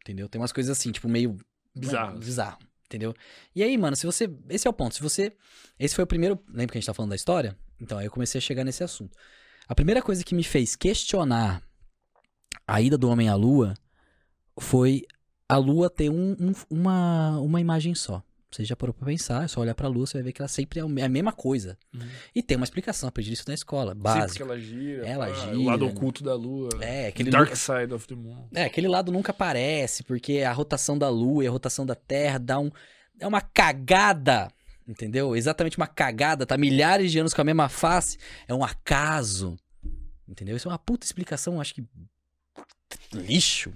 Entendeu? 0.01 0.27
Tem 0.27 0.41
umas 0.41 0.51
coisas 0.51 0.77
assim, 0.77 0.91
tipo, 0.91 1.07
meio. 1.07 1.37
Bizarras. 1.75 2.07
Mano, 2.09 2.19
Bizarro. 2.19 2.57
Entendeu? 2.85 3.13
E 3.55 3.63
aí, 3.63 3.77
mano, 3.77 3.95
se 3.95 4.05
você. 4.05 4.29
Esse 4.49 4.67
é 4.67 4.69
o 4.69 4.73
ponto. 4.73 4.95
Se 4.95 5.01
você. 5.01 5.31
Esse 5.79 5.95
foi 5.95 6.03
o 6.03 6.07
primeiro. 6.07 6.37
Lembra 6.49 6.67
que 6.73 6.77
a 6.77 6.81
gente 6.81 6.85
tá 6.87 6.93
falando 6.93 7.11
da 7.11 7.15
história? 7.15 7.57
Então, 7.79 7.97
aí 7.97 8.05
eu 8.05 8.11
comecei 8.11 8.39
a 8.39 8.41
chegar 8.41 8.63
nesse 8.63 8.83
assunto. 8.83 9.15
A 9.67 9.75
primeira 9.75 10.01
coisa 10.01 10.23
que 10.23 10.33
me 10.35 10.43
fez 10.43 10.75
questionar 10.75 11.61
a 12.67 12.81
ida 12.81 12.97
do 12.97 13.09
homem 13.09 13.29
à 13.29 13.35
lua 13.35 13.73
foi 14.59 15.03
a 15.47 15.57
lua 15.57 15.89
ter 15.89 16.09
um- 16.09 16.35
um- 16.39 16.53
uma, 16.69 17.39
uma 17.39 17.61
imagem 17.61 17.93
só. 17.95 18.21
Você 18.49 18.63
já 18.63 18.75
parou 18.77 18.93
pra 18.93 19.05
pensar, 19.05 19.43
é 19.43 19.47
só 19.47 19.59
olhar 19.59 19.75
pra 19.75 19.89
lua, 19.89 20.05
você 20.07 20.13
vai 20.17 20.23
ver 20.23 20.31
que 20.31 20.41
ela 20.41 20.47
sempre 20.47 20.79
é 20.79 20.83
é 20.83 21.03
a 21.03 21.09
mesma 21.09 21.33
coisa. 21.33 21.77
Uhum. 21.93 22.07
E 22.33 22.41
tem 22.41 22.55
uma 22.55 22.63
explicação, 22.63 23.07
eu 23.07 23.09
aprendi 23.09 23.33
isso 23.33 23.43
na 23.47 23.53
escola, 23.53 23.93
Sim, 23.93 24.27
porque 24.27 24.41
ela 24.41 24.57
gira. 24.59 25.05
Ela 25.05 25.27
pá, 25.27 25.33
gira. 25.33 25.59
O 25.59 25.63
lado 25.65 25.85
oculto 25.85 26.23
da 26.23 26.33
lua. 26.33 26.69
É, 26.81 27.07
aquele 27.07 27.29
Dark 27.29 27.53
Side 27.55 27.93
of 27.93 28.07
the 28.07 28.15
Moon. 28.15 28.47
É, 28.53 28.63
aquele 28.63 28.87
lado 28.87 29.11
nunca 29.11 29.31
aparece, 29.31 30.01
porque 30.03 30.39
a 30.39 30.51
rotação 30.53 30.97
da 30.97 31.09
Lua 31.09 31.43
e 31.43 31.47
a 31.47 31.51
rotação 31.51 31.85
da 31.85 31.93
Terra 31.93 32.37
dá 32.39 32.57
um. 32.57 32.71
É 33.19 33.27
uma 33.27 33.41
cagada, 33.41 34.49
entendeu? 34.87 35.35
Exatamente 35.35 35.77
uma 35.77 35.87
cagada, 35.87 36.45
tá 36.45 36.57
milhares 36.57 37.11
de 37.11 37.19
anos 37.19 37.33
com 37.33 37.41
a 37.41 37.43
mesma 37.43 37.67
face, 37.69 38.17
é 38.47 38.53
um 38.53 38.63
acaso, 38.63 39.57
entendeu? 40.27 40.55
Isso 40.55 40.67
é 40.67 40.71
uma 40.71 40.79
puta 40.79 41.05
explicação, 41.05 41.59
acho 41.59 41.75
que. 41.75 41.83
Lixo. 43.13 43.73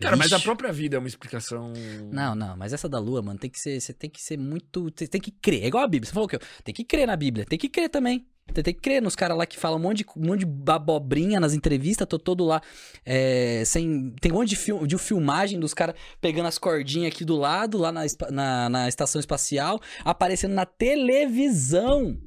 Cara, 0.00 0.16
mas 0.16 0.32
a 0.32 0.36
Lixo. 0.36 0.44
própria 0.44 0.72
vida 0.72 0.96
é 0.96 0.98
uma 0.98 1.08
explicação. 1.08 1.72
Não, 2.12 2.34
não, 2.34 2.56
mas 2.56 2.72
essa 2.72 2.88
da 2.88 3.00
lua, 3.00 3.20
mano, 3.20 3.38
tem 3.38 3.50
que 3.50 3.58
ser, 3.58 3.80
você 3.80 3.92
tem 3.92 4.08
que 4.08 4.22
ser 4.22 4.38
muito, 4.38 4.92
você 4.96 5.08
tem 5.08 5.20
que 5.20 5.32
crer, 5.32 5.64
é 5.64 5.66
igual 5.66 5.82
a 5.82 5.88
Bíblia, 5.88 6.06
você 6.06 6.14
falou 6.14 6.28
que 6.28 6.36
eu, 6.36 6.40
tem 6.62 6.74
que 6.74 6.84
crer 6.84 7.06
na 7.06 7.16
Bíblia, 7.16 7.44
tem 7.44 7.58
que 7.58 7.68
crer 7.68 7.88
também. 7.88 8.26
Você 8.52 8.62
tem 8.62 8.74
que 8.74 8.80
crer 8.80 9.02
nos 9.02 9.14
caras 9.14 9.36
lá 9.36 9.46
que 9.46 9.58
falam 9.58 9.78
um 9.78 9.82
monte 9.82 9.98
de, 9.98 10.06
um 10.16 10.26
monte 10.26 10.44
de 10.44 10.70
abobrinha 10.70 11.38
nas 11.38 11.52
entrevistas, 11.52 12.06
tô 12.08 12.18
todo 12.18 12.44
lá, 12.44 12.60
é, 13.04 13.62
sem, 13.64 14.10
tem 14.20 14.32
um 14.32 14.36
monte 14.36 14.50
de, 14.50 14.56
fil, 14.56 14.86
de 14.86 14.96
filmagem 14.98 15.60
dos 15.60 15.74
caras 15.74 15.94
pegando 16.20 16.46
as 16.46 16.58
cordinhas 16.58 17.12
aqui 17.12 17.24
do 17.24 17.36
lado, 17.36 17.78
lá 17.78 17.92
na, 17.92 18.02
na, 18.30 18.68
na 18.68 18.88
estação 18.88 19.20
espacial, 19.20 19.80
aparecendo 20.04 20.54
na 20.54 20.64
televisão. 20.64 22.18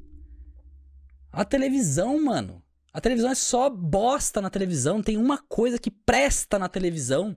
A 1.30 1.44
televisão, 1.44 2.22
mano. 2.22 2.62
A 2.92 3.00
televisão 3.00 3.30
é 3.30 3.34
só 3.34 3.70
bosta 3.70 4.40
na 4.40 4.50
televisão, 4.50 4.96
não 4.96 5.02
tem 5.02 5.16
uma 5.16 5.38
coisa 5.38 5.78
que 5.78 5.90
presta 5.90 6.58
na 6.58 6.68
televisão. 6.68 7.34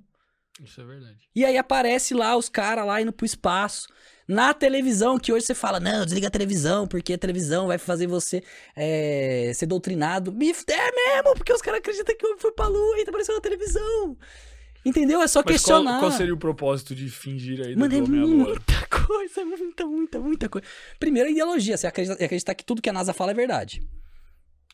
Isso 0.61 0.81
é 0.81 0.85
verdade. 0.85 1.29
E 1.35 1.43
aí 1.43 1.57
aparece 1.57 2.13
lá 2.13 2.35
os 2.35 2.49
caras 2.49 2.85
lá 2.85 3.01
indo 3.01 3.11
pro 3.11 3.25
espaço. 3.25 3.87
Na 4.27 4.53
televisão, 4.53 5.19
que 5.19 5.31
hoje 5.31 5.45
você 5.45 5.53
fala, 5.53 5.79
não, 5.79 6.03
desliga 6.03 6.27
a 6.27 6.31
televisão, 6.31 6.87
porque 6.87 7.13
a 7.13 7.17
televisão 7.17 7.67
vai 7.67 7.77
fazer 7.77 8.07
você 8.07 8.41
é, 8.75 9.51
ser 9.53 9.67
doutrinado. 9.67 10.31
É 10.31 10.35
mesmo, 10.35 11.35
porque 11.35 11.53
os 11.53 11.61
caras 11.61 11.79
acreditam 11.79 12.15
que 12.17 12.25
eu 12.25 12.37
fui 12.39 12.51
pra 12.51 12.67
lua 12.67 12.99
e 12.99 13.05
tá 13.05 13.11
aparecendo 13.11 13.35
na 13.35 13.41
televisão. 13.41 14.17
Entendeu? 14.85 15.21
É 15.21 15.27
só 15.27 15.41
Mas 15.43 15.53
questionar. 15.53 15.93
qual, 15.93 15.99
qual 16.01 16.11
seria 16.11 16.33
o 16.33 16.37
propósito 16.37 16.93
de 16.93 17.09
fingir 17.09 17.59
aí 17.65 17.75
Mano, 17.75 17.93
é 17.93 18.01
homem 18.01 18.21
muita 18.21 18.85
coisa, 18.87 19.43
muita, 19.43 19.85
muita, 19.85 20.19
muita 20.19 20.49
coisa. 20.49 20.67
Primeiro, 20.99 21.27
a 21.27 21.31
ideologia. 21.31 21.75
Você 21.75 21.87
acredita, 21.87 22.13
acreditar 22.23 22.53
que 22.53 22.63
tudo 22.63 22.81
que 22.81 22.89
a 22.89 22.93
NASA 22.93 23.11
fala 23.11 23.31
é 23.31 23.33
verdade. 23.33 23.81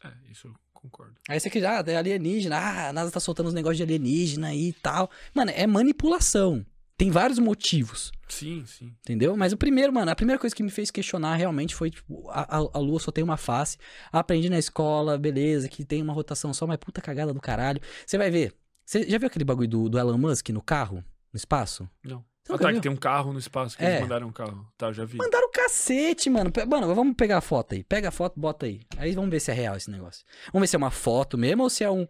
É, 0.04 0.12
isso 0.30 0.48
eu 0.48 0.54
concordo. 0.74 1.14
Aí 1.30 1.40
você 1.40 1.50
que 1.50 1.62
já 1.62 1.82
é 1.86 1.96
alienígena, 1.96 2.58
ah, 2.58 2.90
a 2.90 2.94
NASA 2.94 3.10
tá 3.10 3.22
soltando 3.22 3.48
uns 3.48 3.54
negócios 3.54 3.78
de 3.78 3.84
alienígena 3.84 4.54
e 4.54 4.74
tal. 4.74 5.10
Mano, 5.34 5.52
é 5.56 5.66
manipulação. 5.66 6.66
Tem 7.02 7.10
vários 7.10 7.40
motivos. 7.40 8.12
Sim, 8.30 8.64
sim. 8.68 8.94
Entendeu? 9.02 9.36
Mas 9.36 9.52
o 9.52 9.58
primeiro, 9.58 9.92
mano, 9.92 10.12
a 10.12 10.16
primeira 10.16 10.38
coisa 10.38 10.56
que 10.56 10.62
me 10.62 10.70
fez 10.70 10.92
questionar 10.92 11.34
realmente 11.36 11.74
foi, 11.74 11.90
tipo, 11.90 12.30
a, 12.30 12.58
a, 12.58 12.78
Lua 12.78 13.00
só 13.00 13.12
tem 13.12 13.24
uma 13.24 13.38
face. 13.38 13.76
Aprendi 14.12 14.52
na 14.52 14.60
escola, 14.60 15.18
beleza, 15.18 15.68
que 15.68 15.84
tem 15.84 16.00
uma 16.00 16.14
rotação 16.14 16.54
só, 16.54 16.68
mas 16.68 16.78
puta 16.78 17.02
cagada 17.02 17.34
do 17.34 17.42
caralho. 17.42 17.82
Você 18.06 18.20
vai 18.20 18.30
ver. 18.30 18.54
Você 18.86 19.10
já 19.10 19.18
viu 19.18 19.26
aquele 19.26 19.44
bagulho 19.44 19.68
do, 19.68 19.90
do 19.90 19.98
Elon 19.98 20.16
Musk 20.16 20.50
no 20.50 20.62
carro? 20.62 21.04
No 21.34 21.38
espaço? 21.38 21.90
Não. 22.04 22.24
Ah, 22.48 22.56
tá, 22.56 22.68
viu? 22.68 22.76
que 22.76 22.82
tem 22.82 22.92
um 22.92 22.96
carro 22.96 23.34
no 23.34 23.40
espaço 23.40 23.76
que 23.76 23.84
É. 23.84 23.94
eles 23.94 24.02
mandaram 24.02 24.28
um 24.28 24.32
carro. 24.32 24.72
Tá, 24.78 24.90
eu 24.90 24.94
já 24.94 25.04
vi. 25.04 25.18
Mandaram 25.18 25.48
o 25.48 25.52
cacete, 25.52 26.30
mano. 26.30 26.52
Mano, 26.70 26.94
vamos 26.94 27.16
pegar 27.16 27.40
a 27.40 27.42
foto 27.42 27.74
aí. 27.74 27.84
Pega 27.84 28.10
a 28.10 28.12
foto, 28.12 28.40
bota 28.40 28.68
aí. 28.68 28.82
Aí 28.98 29.16
vamos 29.16 29.32
ver 29.32 29.40
se 29.40 29.50
é 29.50 29.56
real 29.56 29.76
esse 29.76 29.90
negócio. 29.90 30.24
Vamos 30.54 30.62
ver 30.62 30.68
se 30.68 30.76
é 30.76 30.78
uma 30.78 30.92
foto 30.92 31.36
mesmo 31.36 31.64
ou 31.64 31.70
se 31.72 31.84
é 31.84 31.90
um. 31.90 32.06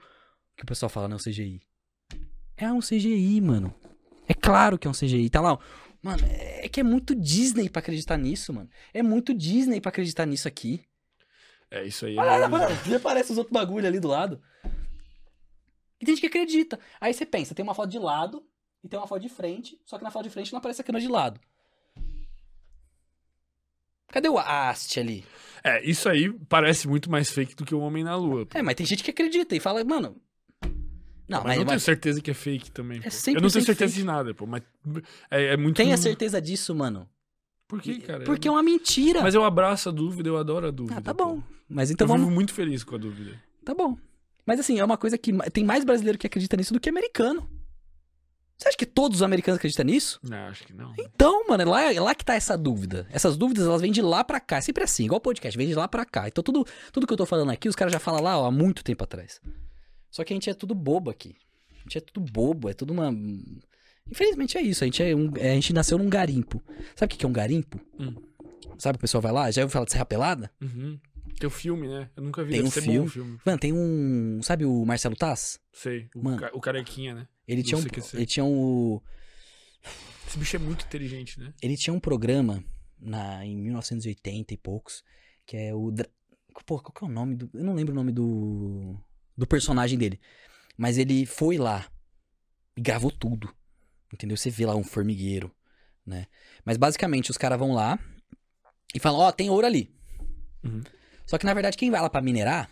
Que 0.58 0.64
o 0.64 0.66
pessoal 0.66 0.90
fala, 0.90 1.08
não, 1.08 1.16
CGI. 1.16 1.62
É 2.58 2.70
um 2.70 2.82
CGI, 2.82 3.40
mano. 3.40 3.74
É 4.28 4.34
claro 4.34 4.78
que 4.78 4.88
é 4.88 4.90
um 4.92 4.94
CGI. 4.94 5.30
Tá 5.30 5.42
lá. 5.42 5.54
ó. 5.54 5.58
Mano, 6.02 6.24
é 6.28 6.68
que 6.68 6.80
é 6.80 6.84
muito 6.84 7.14
Disney 7.14 7.70
pra 7.70 7.80
acreditar 7.80 8.18
nisso, 8.18 8.52
mano. 8.52 8.70
É 8.94 9.04
muito 9.04 9.34
Disney 9.34 9.80
pra 9.80 9.90
acreditar 9.90 10.26
nisso 10.26 10.48
aqui. 10.48 10.84
É, 11.70 11.84
isso 11.86 12.06
aí. 12.06 12.16
é 12.18 12.20
Olha 12.20 12.48
meio- 12.48 12.52
mano. 12.52 12.76
Vê, 12.84 12.98
parece 13.00 13.32
os 13.32 13.38
outros 13.38 13.54
bagulho 13.54 13.86
ali 13.88 14.00
do 14.00 14.08
lado. 14.08 14.42
E 16.00 16.06
tem 16.06 16.16
gente 16.16 16.22
que 16.22 16.28
acredita. 16.28 16.80
Aí 17.00 17.14
você 17.14 17.26
pensa, 17.26 17.54
tem 17.54 17.62
uma 17.64 17.76
foto 17.76 17.90
de 17.92 18.00
lado 18.00 18.44
e 18.84 18.90
tem 18.90 19.00
uma 19.00 19.06
foto 19.08 19.22
de 19.22 19.30
frente, 19.30 19.80
só 19.86 19.98
que 20.00 20.04
na 20.04 20.10
foto 20.10 20.24
de 20.24 20.32
frente 20.32 20.52
não 20.52 20.58
aparece 20.58 20.82
a 20.82 20.84
câmera 20.84 21.06
de 21.06 21.12
lado. 21.12 21.40
Cadê 24.08 24.28
o 24.28 24.38
haste 24.40 25.00
ali? 25.00 25.24
É, 25.64 25.84
isso 25.88 26.10
aí 26.10 26.34
parece 26.50 26.88
muito 26.88 27.10
mais 27.10 27.30
fake 27.32 27.56
do 27.56 27.64
que 27.64 27.74
o 27.76 27.80
Homem 27.80 28.04
na 28.04 28.16
Lua. 28.16 28.46
pô. 28.46 28.58
É, 28.58 28.62
mas 28.62 28.76
tem 28.76 28.86
gente 28.86 29.04
que 29.04 29.12
acredita 29.12 29.56
e 29.56 29.60
fala, 29.60 29.84
mano. 29.86 30.20
Não, 31.32 31.38
mas, 31.40 31.46
mas, 31.48 31.56
eu 31.56 31.60
não 31.62 31.66
tenho 31.66 31.76
mas 31.76 31.84
certeza 31.84 32.22
que 32.22 32.30
é 32.30 32.34
fake 32.34 32.72
também. 32.72 33.00
É 33.00 33.04
pô. 33.04 33.10
100% 33.10 33.28
eu 33.36 33.42
não 33.42 33.50
tenho 33.50 33.66
certeza 33.66 33.92
fake. 33.94 33.94
de 34.02 34.04
nada, 34.04 34.34
pô. 34.34 34.46
Mas 34.46 34.62
é, 35.30 35.54
é 35.54 35.58
muito. 35.58 35.78
tenha 35.78 35.98
certeza 35.98 36.42
disso, 36.42 36.76
mano. 36.76 37.08
Por 37.68 37.82
quê, 37.82 38.00
cara? 38.00 38.24
Porque 38.26 38.48
é 38.48 38.50
Eu- 38.50 38.54
uma 38.56 38.62
mentira. 38.64 39.22
Mas 39.22 39.34
eu 39.34 39.44
abraço 39.46 39.90
a 39.90 39.92
dúvida, 39.92 40.28
eu 40.28 40.38
adoro 40.38 40.68
a 40.68 40.72
dúvida. 40.72 40.98
ah, 40.98 41.02
tá 41.02 41.14
pô. 41.14 41.26
bom. 41.26 41.44
Mas 41.70 41.90
então 41.90 42.06
eu 42.06 42.10
vamos. 42.10 42.24
vivo 42.26 42.36
muito 42.36 42.54
feliz 42.54 42.84
com 42.84 42.96
a 42.96 42.98
dúvida. 42.98 43.42
Tá 43.64 43.74
bom. 43.74 43.98
Mas 44.46 44.60
assim, 44.60 44.78
é 44.80 44.84
uma 44.84 44.98
coisa 44.98 45.18
que 45.18 45.32
tem 45.52 45.64
mais 45.64 45.86
brasileiro 45.86 46.18
que 46.18 46.28
acredita 46.28 46.58
nisso 46.58 46.74
do 46.74 46.80
que 46.80 46.90
americano. 46.90 47.50
Você 48.58 48.68
acha 48.68 48.78
que 48.78 48.86
todos 48.86 49.18
os 49.20 49.24
americanos 49.24 49.58
acreditam 49.58 49.86
nisso? 49.86 50.20
Não, 50.22 50.38
acho 50.48 50.66
que 50.68 50.74
não. 50.74 50.94
Então, 51.00 51.48
mano, 51.48 51.64
é 51.64 51.66
lá, 51.66 51.94
é 51.94 52.00
lá 52.00 52.14
que 52.14 52.24
tá 52.24 52.36
essa 52.36 52.56
dúvida. 52.56 53.08
Essas 53.10 53.36
dúvidas, 53.36 53.66
elas 53.66 53.82
vêm 53.82 53.92
de 53.92 54.02
lá 54.04 54.24
pra 54.24 54.40
cá. 54.40 54.58
É 54.58 54.62
sempre 54.62 54.84
assim, 54.84 55.06
igual 55.06 55.20
podcast, 55.20 55.58
vem 55.58 55.68
de 55.68 55.74
lá 55.74 55.88
pra 55.88 56.06
cá. 56.06 56.28
Então, 56.28 56.44
tudo, 56.44 56.64
tudo 56.92 57.08
que 57.08 57.14
eu 57.14 57.18
tô 57.18 57.26
falando 57.26 57.50
aqui, 57.52 57.68
os 57.68 57.76
caras 57.76 57.92
já 57.94 58.00
falam 58.00 58.22
lá, 58.22 58.38
ó, 58.38 58.46
há 58.46 58.52
muito 58.52 58.84
tempo 58.84 59.04
atrás. 59.04 59.42
Só 60.12 60.24
que 60.24 60.34
a 60.34 60.36
gente 60.36 60.50
é 60.50 60.54
tudo 60.54 60.76
bobo 60.76 61.10
aqui. 61.10 61.36
A 61.80 61.84
gente 61.84 61.98
é 61.98 62.02
tudo 62.02 62.22
bobo, 62.32 62.70
é 62.70 62.74
tudo 62.74 62.92
uma... 62.94 63.12
Infelizmente 64.10 64.58
é 64.58 64.62
isso, 64.62 64.84
a 64.84 64.88
gente, 64.88 65.02
é 65.02 65.16
um, 65.16 65.32
é, 65.38 65.52
a 65.52 65.56
gente 65.56 65.74
nasceu 65.74 65.98
num 65.98 66.10
garimpo. 66.10 66.62
Sabe 66.96 67.14
o 67.14 67.18
que 67.18 67.26
é 67.26 67.30
um 67.30 67.34
garimpo? 67.34 67.80
Hum. 68.00 68.14
Sabe 68.78 68.98
o 68.98 69.00
pessoal 69.00 69.22
vai 69.22 69.32
lá, 69.32 69.50
já 69.52 69.62
ouviu 69.62 69.72
falar 69.74 69.86
de 69.86 69.92
Serra 69.92 70.06
Pelada? 70.06 70.52
Uhum. 70.62 71.00
Tem 71.40 71.48
o 71.48 71.52
filme, 71.52 71.88
né? 71.88 72.10
Eu 72.16 72.24
nunca 72.24 72.44
vi. 72.44 72.52
Tem 72.54 72.64
um 72.64 72.70
filme. 72.70 73.10
filme. 73.10 73.40
Mano, 73.46 73.58
tem 73.58 73.72
um... 73.74 74.42
Sabe 74.44 74.66
o 74.66 74.86
Marcelo 74.86 75.16
Taz? 75.16 75.60
Sei. 75.72 76.10
O, 76.16 76.22
Mano. 76.24 76.38
ca- 76.38 76.52
o 76.54 76.60
carequinha, 76.60 77.16
né? 77.16 77.28
Ele 77.48 77.64
tinha 77.64 77.78
um... 77.78 77.84
Ele 78.14 78.26
tinha 78.26 78.44
um... 78.44 79.00
Esse 80.28 80.38
bicho 80.38 80.56
é 80.56 80.60
muito 80.60 80.86
inteligente, 80.86 81.40
né? 81.40 81.54
Ele 81.62 81.76
tinha 81.76 81.94
um 81.94 82.00
programa 82.00 82.64
na, 83.00 83.46
em 83.46 83.56
1980 83.58 84.54
e 84.54 84.58
poucos, 84.58 85.04
que 85.46 85.58
é 85.58 85.74
o. 85.76 85.92
Pô, 86.66 86.80
qual 86.80 86.94
que 86.94 87.04
é 87.04 87.08
o 87.08 87.12
nome 87.12 87.36
do. 87.36 87.50
Eu 87.54 87.64
não 87.66 87.74
lembro 87.74 87.92
o 87.92 87.96
nome 87.96 88.12
do. 88.14 88.96
Do 89.42 89.48
personagem 89.48 89.98
dele. 89.98 90.20
Mas 90.78 91.00
ele 91.00 91.26
foi 91.26 91.58
lá 91.58 91.88
e 92.78 92.82
gravou 92.82 93.10
tudo. 93.10 93.52
Entendeu? 94.14 94.38
Você 94.38 94.52
vê 94.52 94.68
lá 94.68 94.76
um 94.76 94.84
formigueiro, 94.84 95.52
né? 96.06 96.28
Mas 96.64 96.78
basicamente 96.78 97.32
os 97.32 97.38
caras 97.38 97.58
vão 97.58 97.74
lá 97.74 97.98
e 98.94 99.00
falam: 99.00 99.20
Ó, 99.20 99.32
tem 99.32 99.50
ouro 99.50 99.66
ali. 99.66 99.92
Uhum. 100.64 100.84
Só 101.26 101.40
que 101.40 101.46
na 101.48 101.56
verdade 101.56 101.76
quem 101.76 101.90
vai 101.90 102.00
lá 102.00 102.08
pra 102.08 102.22
minerar 102.22 102.70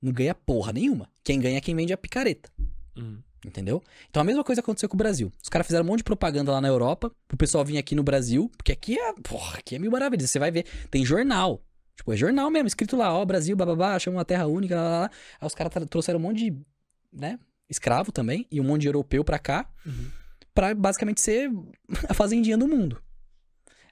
não 0.00 0.12
ganha 0.12 0.34
porra 0.34 0.72
nenhuma. 0.72 1.10
Quem 1.22 1.38
ganha 1.38 1.58
é 1.58 1.60
quem 1.60 1.76
vende 1.76 1.92
a 1.92 1.98
picareta. 1.98 2.50
Uhum. 2.96 3.22
Entendeu? 3.44 3.82
Então 4.08 4.22
a 4.22 4.24
mesma 4.24 4.42
coisa 4.42 4.62
aconteceu 4.62 4.88
com 4.88 4.96
o 4.96 4.96
Brasil. 4.96 5.30
Os 5.42 5.50
caras 5.50 5.66
fizeram 5.66 5.84
um 5.84 5.88
monte 5.88 5.98
de 5.98 6.04
propaganda 6.04 6.52
lá 6.52 6.60
na 6.62 6.68
Europa, 6.68 7.12
pro 7.28 7.36
pessoal 7.36 7.66
vir 7.66 7.76
aqui 7.76 7.94
no 7.94 8.02
Brasil, 8.02 8.50
porque 8.56 8.72
aqui 8.72 8.98
é, 8.98 9.12
porra, 9.22 9.58
aqui 9.58 9.74
é 9.74 9.78
mil 9.78 9.90
maravilhas. 9.90 10.30
Você 10.30 10.38
vai 10.38 10.50
ver, 10.50 10.64
tem 10.90 11.04
jornal. 11.04 11.62
Tipo, 11.96 12.12
é 12.12 12.16
jornal 12.16 12.50
mesmo, 12.50 12.66
escrito 12.68 12.96
lá, 12.96 13.12
ó, 13.12 13.24
Brasil, 13.24 13.54
bababá, 13.56 13.98
chama 13.98 14.18
uma 14.18 14.24
terra 14.24 14.46
única, 14.46 14.74
lá, 14.76 14.82
lá, 14.82 15.00
lá. 15.00 15.10
Aí 15.40 15.46
os 15.46 15.54
caras 15.54 15.72
trouxeram 15.88 16.18
um 16.18 16.22
monte 16.22 16.50
de, 16.50 16.58
né, 17.12 17.38
escravo 17.68 18.10
também, 18.10 18.46
e 18.50 18.60
um 18.60 18.64
monte 18.64 18.82
de 18.82 18.88
europeu 18.88 19.22
pra 19.24 19.38
cá, 19.38 19.70
Uhum. 19.84 20.10
pra 20.54 20.74
basicamente 20.74 21.20
ser 21.20 21.50
a 22.08 22.14
fazendinha 22.14 22.56
do 22.56 22.66
mundo. 22.66 23.02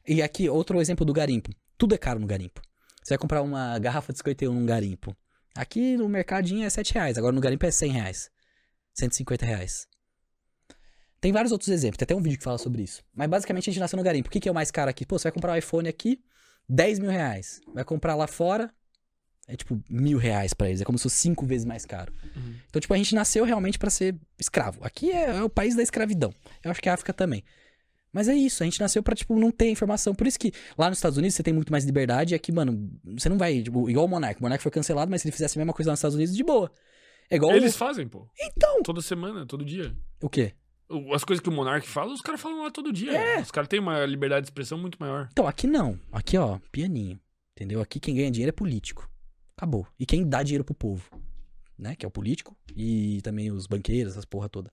E 0.07 0.23
aqui, 0.23 0.49
outro 0.49 0.81
exemplo 0.81 1.05
do 1.05 1.13
garimpo. 1.13 1.51
Tudo 1.77 1.95
é 1.95 1.99
caro 1.99 2.19
no 2.19 2.27
garimpo. 2.27 2.61
Você 3.03 3.11
vai 3.15 3.19
comprar 3.19 3.43
uma 3.43 3.79
garrafa 3.79 4.13
de 4.13 4.19
51 4.19 4.53
num 4.53 4.67
garimpo. 4.67 5.15
Aqui 5.55 5.97
no 5.97 6.09
mercadinho 6.09 6.65
é 6.65 6.71
7 6.71 6.95
reais, 6.95 7.19
agora 7.19 7.33
no 7.35 7.41
garimpo 7.41 7.65
é 7.67 7.71
100 7.71 7.93
reais. 7.93 8.31
150 8.95 9.45
reais. 9.47 9.87
Tem 11.21 11.33
vários 11.33 11.53
outros 11.53 11.69
exemplos, 11.69 11.99
tem 11.99 12.05
até 12.05 12.15
um 12.15 12.23
vídeo 12.23 12.39
que 12.39 12.45
fala 12.45 12.57
sobre 12.59 12.83
isso. 12.83 13.03
Mas 13.15 13.29
basicamente 13.29 13.69
a 13.69 13.73
gente 13.73 13.81
nasceu 13.81 13.97
no 13.99 14.03
garimpo. 14.03 14.29
O 14.29 14.31
que, 14.33 14.41
que 14.41 14.49
é 14.49 14.53
o 14.53 14.55
mais 14.55 14.71
caro 14.71 14.91
aqui? 14.91 15.05
Pô, 15.05 15.19
você 15.19 15.25
vai 15.25 15.33
comprar 15.33 15.53
um 15.53 15.57
iPhone 15.57 15.89
aqui, 15.89 16.19
10 16.71 17.01
mil 17.01 17.11
reais. 17.11 17.61
Vai 17.75 17.85
comprar 17.85 18.15
lá 18.15 18.27
fora, 18.27 18.73
é 19.49 19.57
tipo 19.57 19.83
mil 19.89 20.17
reais 20.17 20.55
pra 20.55 20.69
eles. 20.69 20.81
É 20.81 20.85
como 20.85 20.97
se 20.97 21.03
fosse 21.03 21.17
cinco 21.17 21.45
vezes 21.45 21.65
mais 21.65 21.85
caro. 21.85 22.13
Uhum. 22.37 22.55
Então, 22.69 22.81
tipo, 22.81 22.95
a 22.95 22.97
gente 22.97 23.15
nasceu 23.15 23.45
realmente 23.45 23.79
pra 23.79 23.91
ser 23.91 24.17
escravo. 24.39 24.79
Aqui 24.83 25.11
é, 25.11 25.37
é 25.37 25.43
o 25.43 25.51
país 25.51 25.75
da 25.75 25.83
escravidão. 25.83 26.33
Eu 26.63 26.71
acho 26.71 26.81
que 26.81 26.89
a 26.89 26.95
África 26.95 27.13
também. 27.13 27.43
Mas 28.13 28.29
é 28.29 28.35
isso, 28.35 28.63
a 28.63 28.67
gente 28.67 28.81
nasceu 28.81 29.03
pra, 29.03 29.15
tipo, 29.15 29.39
não 29.39 29.53
ter 29.53 29.71
informação. 29.71 30.15
Por 30.15 30.27
isso 30.27 30.39
que 30.39 30.53
lá 30.77 30.89
nos 30.89 30.99
Estados 30.99 31.17
Unidos 31.17 31.35
você 31.37 31.43
tem 31.43 31.55
muito 31.55 31.71
mais 31.71 31.85
liberdade 31.85 32.35
e 32.35 32.37
aqui, 32.37 32.51
mano, 32.51 32.91
você 33.05 33.29
não 33.29 33.39
vai, 33.39 33.63
tipo, 33.63 33.89
igual 33.89 34.07
o 34.07 34.09
Monark. 34.09 34.41
O 34.41 34.43
Monark 34.43 34.63
foi 34.63 34.73
cancelado, 34.73 35.11
mas 35.11 35.23
se 35.23 35.29
ele 35.29 35.33
fizesse 35.33 35.59
a 35.59 35.61
mesma 35.61 35.73
coisa 35.73 35.91
lá 35.91 35.93
nos 35.93 36.01
Estados 36.01 36.17
Unidos, 36.17 36.37
de 36.37 36.43
boa. 36.43 36.71
É 37.29 37.37
igual. 37.37 37.55
Eles 37.55 37.77
fazem, 37.77 38.09
pô. 38.09 38.29
Então. 38.41 38.83
Toda 38.83 39.01
semana, 39.01 39.47
todo 39.47 39.65
dia. 39.65 39.95
O 40.21 40.29
quê? 40.29 40.55
As 41.15 41.25
coisas 41.25 41.43
que 41.43 41.49
o 41.49 41.53
Monark 41.53 41.87
fala, 41.87 42.13
os 42.13 42.21
caras 42.21 42.41
falam 42.41 42.63
lá 42.65 42.71
todo 42.71 42.93
dia. 42.93 43.13
É. 43.13 43.41
Os 43.41 43.51
caras 43.51 43.69
têm 43.69 43.79
uma 43.79 44.05
liberdade 44.05 44.43
de 44.43 44.51
expressão 44.51 44.77
muito 44.77 44.97
maior. 44.99 45.29
Então, 45.31 45.47
aqui 45.47 45.67
não. 45.67 45.99
Aqui, 46.11 46.37
ó, 46.37 46.59
pianinho. 46.73 47.21
Entendeu? 47.57 47.81
Aqui 47.81 48.01
quem 48.01 48.15
ganha 48.15 48.31
dinheiro 48.31 48.49
é 48.49 48.53
político. 48.53 49.09
Acabou. 49.57 49.87
E 49.99 50.07
quem 50.07 50.27
dá 50.29 50.43
dinheiro 50.43 50.65
pro 50.65 50.75
povo, 50.75 51.05
né? 51.79 51.95
Que 51.95 52.05
é 52.05 52.09
o 52.09 52.11
político 52.11 52.57
e 52.75 53.21
também 53.23 53.53
os 53.53 53.67
banqueiros, 53.67 54.13
essas 54.15 54.25
porra 54.25 54.49
toda. 54.49 54.73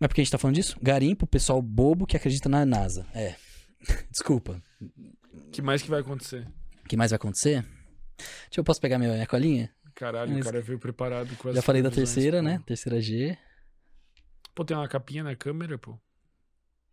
Mas 0.00 0.08
por 0.08 0.14
que 0.14 0.20
a 0.20 0.24
gente 0.24 0.30
tá 0.30 0.38
falando 0.38 0.56
disso? 0.56 0.76
Garimpo, 0.82 1.26
pessoal 1.26 1.62
bobo 1.62 2.06
que 2.06 2.16
acredita 2.16 2.48
na 2.48 2.66
NASA. 2.66 3.06
É. 3.14 3.34
Desculpa. 4.10 4.60
O 4.80 5.50
que 5.50 5.62
mais 5.62 5.80
que 5.82 5.88
vai 5.88 6.00
acontecer? 6.00 6.46
Que 6.88 6.96
mais 6.96 7.10
vai 7.12 7.16
acontecer? 7.16 7.64
Deixa 8.18 8.58
eu 8.58 8.64
posso 8.64 8.80
pegar 8.80 8.98
minha, 8.98 9.26
colinha? 9.26 9.70
Caralho, 9.94 10.32
Mas- 10.32 10.40
o 10.40 10.44
cara 10.44 10.60
veio 10.60 10.78
preparado 10.78 11.34
com 11.36 11.48
as 11.48 11.56
Já 11.56 11.62
falei 11.62 11.82
da 11.82 11.90
terceira, 11.90 12.42
né? 12.42 12.60
Terceira 12.66 13.00
G. 13.00 13.36
Pô, 14.54 14.64
tem 14.64 14.76
uma 14.76 14.88
capinha 14.88 15.22
na 15.22 15.36
câmera, 15.36 15.78
pô. 15.78 15.98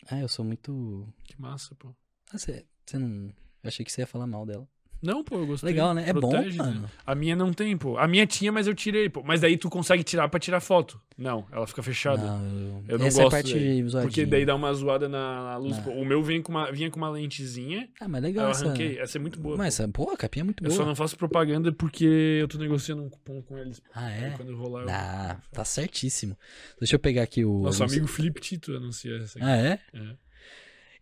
Ah, 0.07 0.19
eu 0.19 0.27
sou 0.27 0.45
muito. 0.45 1.11
Que 1.23 1.39
massa, 1.39 1.73
pô. 1.75 1.95
Ah, 2.31 2.37
você, 2.37 2.65
não. 2.93 3.27
Eu 3.63 3.67
achei 3.67 3.83
que 3.83 3.91
você 3.91 4.01
ia 4.01 4.07
falar 4.07 4.27
mal 4.27 4.45
dela. 4.45 4.67
Não, 5.01 5.23
pô, 5.23 5.35
eu 5.35 5.45
gostei. 5.45 5.69
Legal, 5.69 5.93
né? 5.93 6.09
É 6.09 6.13
Protege, 6.13 6.57
bom, 6.57 6.63
né? 6.65 6.85
A 7.05 7.13
minha 7.13 7.35
não 7.35 7.53
tem, 7.53 7.77
pô. 7.77 7.97
A 7.97 8.07
minha 8.07 8.25
tinha, 8.25 8.51
mas 8.51 8.65
eu 8.67 8.73
tirei, 8.73 9.07
pô. 9.09 9.21
Mas 9.23 9.41
daí 9.41 9.57
tu 9.57 9.69
consegue 9.69 10.03
tirar 10.03 10.27
pra 10.29 10.39
tirar 10.39 10.59
foto. 10.59 10.99
Não, 11.17 11.45
ela 11.51 11.65
fica 11.67 11.81
fechada. 11.83 12.23
Não, 12.23 12.43
eu, 12.43 12.83
Eu 12.87 12.99
não 12.99 13.05
Essa 13.07 13.19
é 13.19 13.23
gosto 13.23 13.35
parte 13.35 13.53
daí. 13.53 13.83
Porque 14.01 14.25
daí 14.25 14.45
dá 14.45 14.55
uma 14.55 14.73
zoada 14.73 15.07
na, 15.07 15.43
na 15.51 15.57
luz. 15.57 15.77
Pô. 15.79 15.91
O 15.91 16.03
meu 16.03 16.21
vinha 16.23 16.41
com 16.41 16.51
uma, 16.51 16.71
vinha 16.71 16.89
com 16.89 16.97
uma 16.97 17.09
lentezinha. 17.09 17.87
Ah, 18.01 18.07
mas 18.07 18.23
Aí 18.23 18.29
legal 18.31 18.45
eu 18.45 18.51
essa. 18.51 18.65
arranquei. 18.65 18.99
Essa 18.99 19.17
é 19.17 19.21
muito 19.21 19.39
boa. 19.39 19.55
Mas, 19.55 19.77
pô. 19.77 19.83
essa, 19.83 19.91
pô, 19.91 20.11
a 20.11 20.17
capinha 20.17 20.41
é 20.43 20.45
muito 20.45 20.63
Eu 20.63 20.69
boa. 20.69 20.77
só 20.77 20.85
não 20.85 20.95
faço 20.95 21.15
propaganda 21.17 21.71
porque 21.71 22.39
eu 22.41 22.47
tô 22.47 22.57
negociando 22.57 23.03
um 23.03 23.09
cupom 23.09 23.41
com 23.43 23.57
eles. 23.57 23.81
Ah, 23.93 24.09
é? 24.09 24.33
quando 24.35 24.55
rolar, 24.57 24.83
eu... 24.83 24.89
Ah, 24.89 25.37
tá 25.53 25.63
certíssimo. 25.63 26.37
Deixa 26.79 26.95
eu 26.95 26.99
pegar 26.99 27.23
aqui 27.23 27.45
o. 27.45 27.61
Nosso 27.61 27.83
anúncio. 27.83 27.99
amigo 27.99 28.11
Felipe 28.11 28.41
Tito 28.41 28.75
anuncia 28.75 29.15
essa 29.17 29.37
aqui. 29.37 29.47
Ah, 29.47 29.55
é? 29.57 29.79
É. 29.93 30.15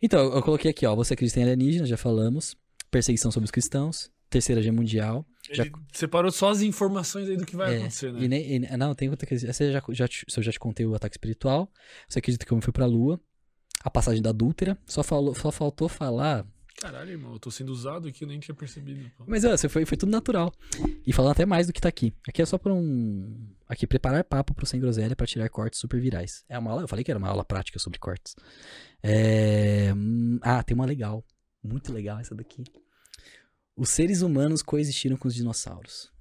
Então, 0.01 0.33
eu 0.33 0.41
coloquei 0.41 0.69
aqui, 0.69 0.85
ó. 0.85 0.93
Você 0.95 1.13
acredita 1.13 1.39
em 1.39 1.43
alienígenas, 1.43 1.87
já 1.87 1.95
falamos. 1.97 2.57
Perseguição 2.93 3.31
sobre 3.31 3.45
os 3.45 3.51
cristãos. 3.51 4.11
Terceira 4.29 4.61
G 4.61 4.71
mundial. 4.71 5.25
Já- 5.51 5.63
Ele 5.63 5.73
separou 5.91 6.31
só 6.31 6.49
as 6.49 6.61
informações 6.61 7.27
aí 7.27 7.35
do 7.37 7.45
que 7.45 7.55
vai 7.55 7.73
É, 7.73 7.77
acontecer, 7.77 8.11
né? 8.13 8.23
E 8.23 8.27
nem, 8.27 8.55
e- 8.55 8.77
não, 8.77 8.95
tem 8.95 9.09
outra 9.09 9.27
coisa. 9.27 9.47
Essa 9.49 9.63
eu 9.63 9.71
já, 9.73 9.81
já, 9.89 10.05
eu 10.37 10.43
já 10.43 10.51
te 10.51 10.59
contei 10.59 10.85
o 10.85 10.95
ataque 10.95 11.15
espiritual. 11.15 11.69
Você 12.07 12.19
acredita 12.19 12.45
que 12.45 12.51
o 12.51 12.55
homem 12.55 12.63
foi 12.63 12.71
pra 12.73 12.85
lua. 12.85 13.19
A 13.83 13.89
passagem 13.89 14.21
da 14.21 14.29
adúltera. 14.29 14.77
Só, 14.85 15.03
falou, 15.03 15.35
só 15.35 15.51
faltou 15.51 15.89
falar. 15.89 16.45
Caralho, 16.79 17.11
irmão, 17.11 17.33
eu 17.33 17.39
tô 17.39 17.51
sendo 17.51 17.69
usado 17.71 18.07
aqui, 18.07 18.23
eu 18.23 18.27
nem 18.27 18.39
tinha 18.39 18.55
percebido. 18.55 19.09
pô. 19.17 19.23
Mas 19.27 19.43
ó, 19.45 19.55
foi, 19.69 19.85
foi 19.85 19.97
tudo 19.97 20.09
natural. 20.11 20.51
E 21.05 21.13
falando 21.13 21.31
até 21.33 21.45
mais 21.45 21.67
do 21.67 21.73
que 21.73 21.79
tá 21.81 21.89
aqui. 21.89 22.13
Aqui 22.27 22.41
é 22.41 22.45
só 22.45 22.57
pra 22.57 22.73
um. 22.73 23.47
Aqui, 23.67 23.85
preparar 23.85 24.23
papo 24.23 24.53
pro 24.53 24.65
Sem 24.65 24.79
Groselha 24.79 25.15
pra 25.15 25.27
tirar 25.27 25.47
cortes 25.49 25.79
super 25.79 25.99
virais. 25.99 26.43
É 26.49 26.57
uma 26.57 26.71
aula. 26.71 26.83
Eu 26.83 26.87
falei 26.87 27.03
que 27.03 27.11
era 27.11 27.17
uma 27.19 27.27
aula 27.29 27.43
prática 27.45 27.77
sobre 27.79 27.99
cortes. 27.99 28.35
É, 29.01 29.93
hum, 29.95 30.39
Ah, 30.41 30.63
tem 30.63 30.73
uma 30.75 30.85
legal. 30.85 31.23
Muito 31.63 31.93
legal 31.93 32.19
essa 32.19 32.33
daqui. 32.35 32.63
Os 33.75 33.89
seres 33.89 34.21
humanos 34.21 34.61
coexistiram 34.61 35.17
com 35.17 35.27
os 35.27 35.35
dinossauros. 35.35 36.11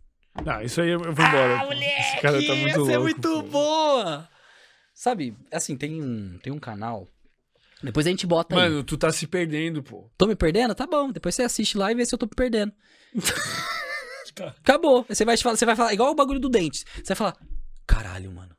Não, 0.44 0.62
isso 0.62 0.80
aí 0.80 0.90
eu 0.90 0.98
vou 0.98 1.10
embora. 1.10 1.74
Esse 2.00 2.20
cara 2.20 2.46
tá 2.46 2.54
muito 2.54 2.68
essa 2.68 2.78
louco. 2.78 2.92
é 2.92 2.98
muito 2.98 3.20
pô. 3.20 3.42
boa! 3.42 4.28
Sabe, 4.94 5.36
assim, 5.50 5.76
tem 5.76 6.02
um, 6.02 6.38
tem 6.38 6.52
um 6.52 6.58
canal. 6.58 7.06
Depois 7.82 8.06
a 8.06 8.10
gente 8.10 8.26
bota 8.26 8.54
aí. 8.54 8.60
Mano, 8.70 8.84
tu 8.84 8.96
tá 8.96 9.12
se 9.12 9.26
perdendo, 9.26 9.82
pô. 9.82 10.08
Tô 10.16 10.26
me 10.26 10.36
perdendo? 10.36 10.74
Tá 10.74 10.86
bom. 10.86 11.10
Depois 11.10 11.34
você 11.34 11.42
assiste 11.42 11.76
lá 11.76 11.90
e 11.90 11.94
vê 11.94 12.06
se 12.06 12.14
eu 12.14 12.18
tô 12.18 12.26
me 12.26 12.34
perdendo. 12.34 12.72
Tá. 14.34 14.54
Acabou. 14.62 15.04
Aí 15.08 15.14
Você 15.14 15.24
vai, 15.24 15.36
falar, 15.36 15.56
você 15.56 15.66
vai 15.66 15.76
falar, 15.76 15.92
igual 15.92 16.10
o 16.12 16.14
bagulho 16.14 16.40
do 16.40 16.48
dente. 16.48 16.84
Você 16.94 17.08
vai 17.08 17.16
falar, 17.16 17.36
caralho, 17.86 18.30
mano. 18.32 18.56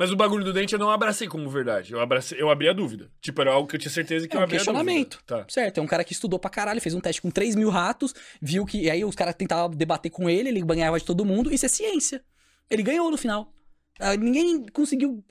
Mas 0.00 0.10
o 0.10 0.16
bagulho 0.16 0.42
do 0.42 0.50
dente 0.50 0.72
eu 0.72 0.78
não 0.78 0.90
abracei 0.90 1.28
como 1.28 1.46
verdade. 1.50 1.92
Eu, 1.92 2.00
abracei, 2.00 2.40
eu 2.40 2.48
abri 2.48 2.66
a 2.70 2.72
dúvida. 2.72 3.10
Tipo, 3.20 3.42
era 3.42 3.52
algo 3.52 3.68
que 3.68 3.76
eu 3.76 3.78
tinha 3.78 3.90
certeza 3.90 4.26
que 4.26 4.34
É 4.34 4.38
eu 4.38 4.40
um 4.40 4.44
abri 4.44 4.56
a 4.56 4.58
questionamento. 4.60 5.18
dúvida. 5.18 5.44
Tá. 5.44 5.46
Certo, 5.46 5.76
é 5.76 5.82
um 5.82 5.86
cara 5.86 6.02
que 6.02 6.14
estudou 6.14 6.38
pra 6.38 6.48
caralho, 6.48 6.80
fez 6.80 6.94
um 6.94 7.00
teste 7.00 7.20
com 7.20 7.30
3 7.30 7.54
mil 7.54 7.68
ratos, 7.68 8.14
viu 8.40 8.64
que. 8.64 8.80
E 8.80 8.90
aí 8.90 9.04
os 9.04 9.14
caras 9.14 9.34
tentavam 9.34 9.68
debater 9.76 10.10
com 10.10 10.30
ele, 10.30 10.48
ele 10.48 10.62
ganhava 10.62 10.98
de 10.98 11.04
todo 11.04 11.22
mundo. 11.22 11.52
Isso 11.52 11.66
é 11.66 11.68
ciência. 11.68 12.24
Ele 12.70 12.82
ganhou 12.82 13.10
no 13.10 13.18
final. 13.18 13.52
Ah, 13.98 14.16
ninguém 14.16 14.64
conseguiu 14.72 15.22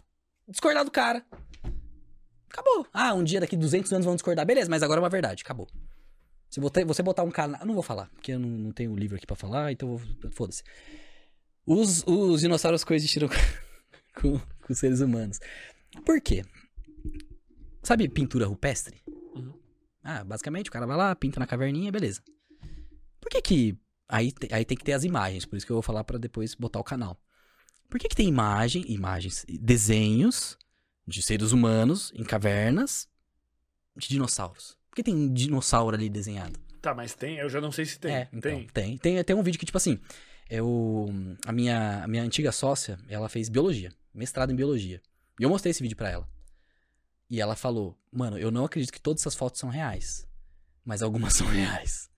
discordar 0.47 0.85
do 0.85 0.91
cara. 0.91 1.25
Acabou. 2.51 2.85
Ah, 2.93 3.13
um 3.15 3.23
dia 3.23 3.39
daqui 3.39 3.57
200 3.57 3.91
anos 3.91 4.05
vão 4.05 4.13
discordar. 4.13 4.45
Beleza, 4.45 4.69
mas 4.69 4.83
agora 4.83 4.99
é 4.99 5.03
uma 5.03 5.09
verdade. 5.09 5.41
Acabou. 5.43 5.67
Se 6.49 6.59
você, 6.59 7.01
botar 7.03 7.23
um 7.23 7.31
canal. 7.31 7.59
eu 7.61 7.65
Não 7.67 7.73
vou 7.73 7.81
falar, 7.83 8.07
porque 8.13 8.33
eu 8.33 8.39
não, 8.39 8.49
não 8.49 8.71
tenho 8.71 8.91
o 8.91 8.95
livro 8.95 9.17
aqui 9.17 9.25
pra 9.25 9.35
falar, 9.35 9.71
então 9.71 9.97
vou- 9.97 10.31
foda-se. 10.31 10.63
Os, 11.65 12.03
os 12.07 12.41
dinossauros 12.41 12.83
coexistiram 12.83 13.29
com, 14.19 14.39
com 14.61 14.73
seres 14.73 14.99
humanos. 14.99 15.39
Por 16.05 16.21
quê? 16.21 16.43
Sabe 17.83 18.07
pintura 18.09 18.45
rupestre? 18.45 19.01
Uhum. 19.35 19.53
Ah, 20.03 20.23
basicamente 20.23 20.69
o 20.69 20.73
cara 20.73 20.85
vai 20.85 20.97
lá, 20.97 21.15
pinta 21.15 21.39
na 21.39 21.47
caverninha, 21.47 21.91
beleza. 21.91 22.21
Por 23.19 23.29
que 23.29 23.41
que. 23.41 23.77
Aí, 24.07 24.31
te- 24.31 24.53
aí 24.53 24.65
tem 24.65 24.77
que 24.77 24.83
ter 24.83 24.93
as 24.93 25.03
imagens, 25.03 25.45
por 25.45 25.55
isso 25.55 25.65
que 25.65 25.71
eu 25.71 25.75
vou 25.75 25.83
falar 25.83 26.03
pra 26.03 26.17
depois 26.17 26.55
botar 26.55 26.79
o 26.79 26.83
canal. 26.83 27.21
Por 27.89 27.99
que 27.99 28.07
que 28.07 28.15
tem 28.15 28.27
imagem, 28.27 28.83
imagens, 28.87 29.45
desenhos 29.49 30.57
de 31.07 31.21
seres 31.21 31.51
humanos 31.51 32.11
em 32.15 32.23
cavernas 32.23 33.07
de 33.95 34.07
dinossauros? 34.07 34.77
Por 34.89 34.95
que 34.95 35.03
tem 35.03 35.31
dinossauro 35.33 35.95
ali 35.95 36.09
desenhado? 36.09 36.59
Tá, 36.81 36.93
mas 36.93 37.13
tem? 37.13 37.37
Eu 37.37 37.49
já 37.49 37.59
não 37.59 37.71
sei 37.71 37.85
se 37.85 37.99
tem. 37.99 38.15
É, 38.15 38.29
então, 38.31 38.51
tem. 38.51 38.67
tem. 38.67 38.97
Tem, 38.97 39.23
tem 39.23 39.35
um 39.35 39.43
vídeo 39.43 39.59
que, 39.59 39.65
tipo 39.65 39.77
assim, 39.77 39.99
eu, 40.49 41.07
a, 41.45 41.51
minha, 41.51 42.03
a 42.03 42.07
minha 42.07 42.23
antiga 42.23 42.51
sócia, 42.51 42.97
ela 43.07 43.29
fez 43.29 43.49
biologia, 43.49 43.91
mestrado 44.13 44.51
em 44.51 44.55
biologia. 44.55 45.01
E 45.39 45.43
eu 45.43 45.49
mostrei 45.49 45.71
esse 45.71 45.81
vídeo 45.81 45.95
pra 45.97 46.09
ela. 46.09 46.27
E 47.29 47.39
ela 47.39 47.55
falou, 47.55 47.97
mano, 48.11 48.37
eu 48.37 48.49
não 48.51 48.65
acredito 48.65 48.91
que 48.91 48.99
todas 48.99 49.21
essas 49.21 49.35
fotos 49.35 49.59
são 49.59 49.69
reais. 49.69 50.27
Mas 50.83 51.01
algumas 51.03 51.33
são 51.33 51.47
reais. 51.47 52.09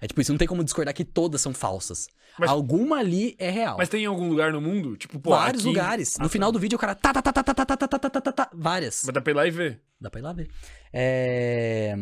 É 0.00 0.06
tipo 0.06 0.20
isso, 0.20 0.30
não 0.32 0.38
tem 0.38 0.46
como 0.46 0.62
discordar 0.62 0.94
que 0.94 1.04
todas 1.04 1.40
são 1.40 1.52
falsas. 1.52 2.06
Mas- 2.38 2.50
Alguma 2.50 2.98
ali 2.98 3.34
é 3.38 3.50
real. 3.50 3.76
Mas 3.78 3.88
tem 3.88 4.02
em 4.04 4.06
algum 4.06 4.28
lugar 4.28 4.52
no 4.52 4.60
mundo? 4.60 4.96
Tipo, 4.96 5.18
pô, 5.18 5.30
vários 5.30 5.62
aqui- 5.62 5.68
lugares. 5.68 6.14
Ah, 6.16 6.22
No 6.22 6.28
tá. 6.28 6.32
final 6.32 6.52
do 6.52 6.58
vídeo, 6.58 6.76
o 6.76 6.78
cara 6.78 6.94
tá, 6.94 7.12
tá, 7.12 7.20
tá, 7.22 7.32
tá, 7.32 7.42
tá, 7.42 7.54
tá, 7.54 7.64
tá, 7.66 7.76
tá, 7.76 7.98
tá, 7.98 8.10
tá, 8.10 8.20
tá, 8.20 8.32
tá, 8.32 8.50
várias. 8.54 9.02
Mas 9.04 9.12
dá 9.14 9.20
pra 9.20 9.32
ir 9.32 9.34
lá 9.34 9.46
e 9.46 9.50
ver. 9.50 9.82
Dá 10.00 10.08
pra 10.10 10.20
ir 10.20 10.22
lá 10.22 10.32
ver. 10.32 10.48
É... 10.92 11.96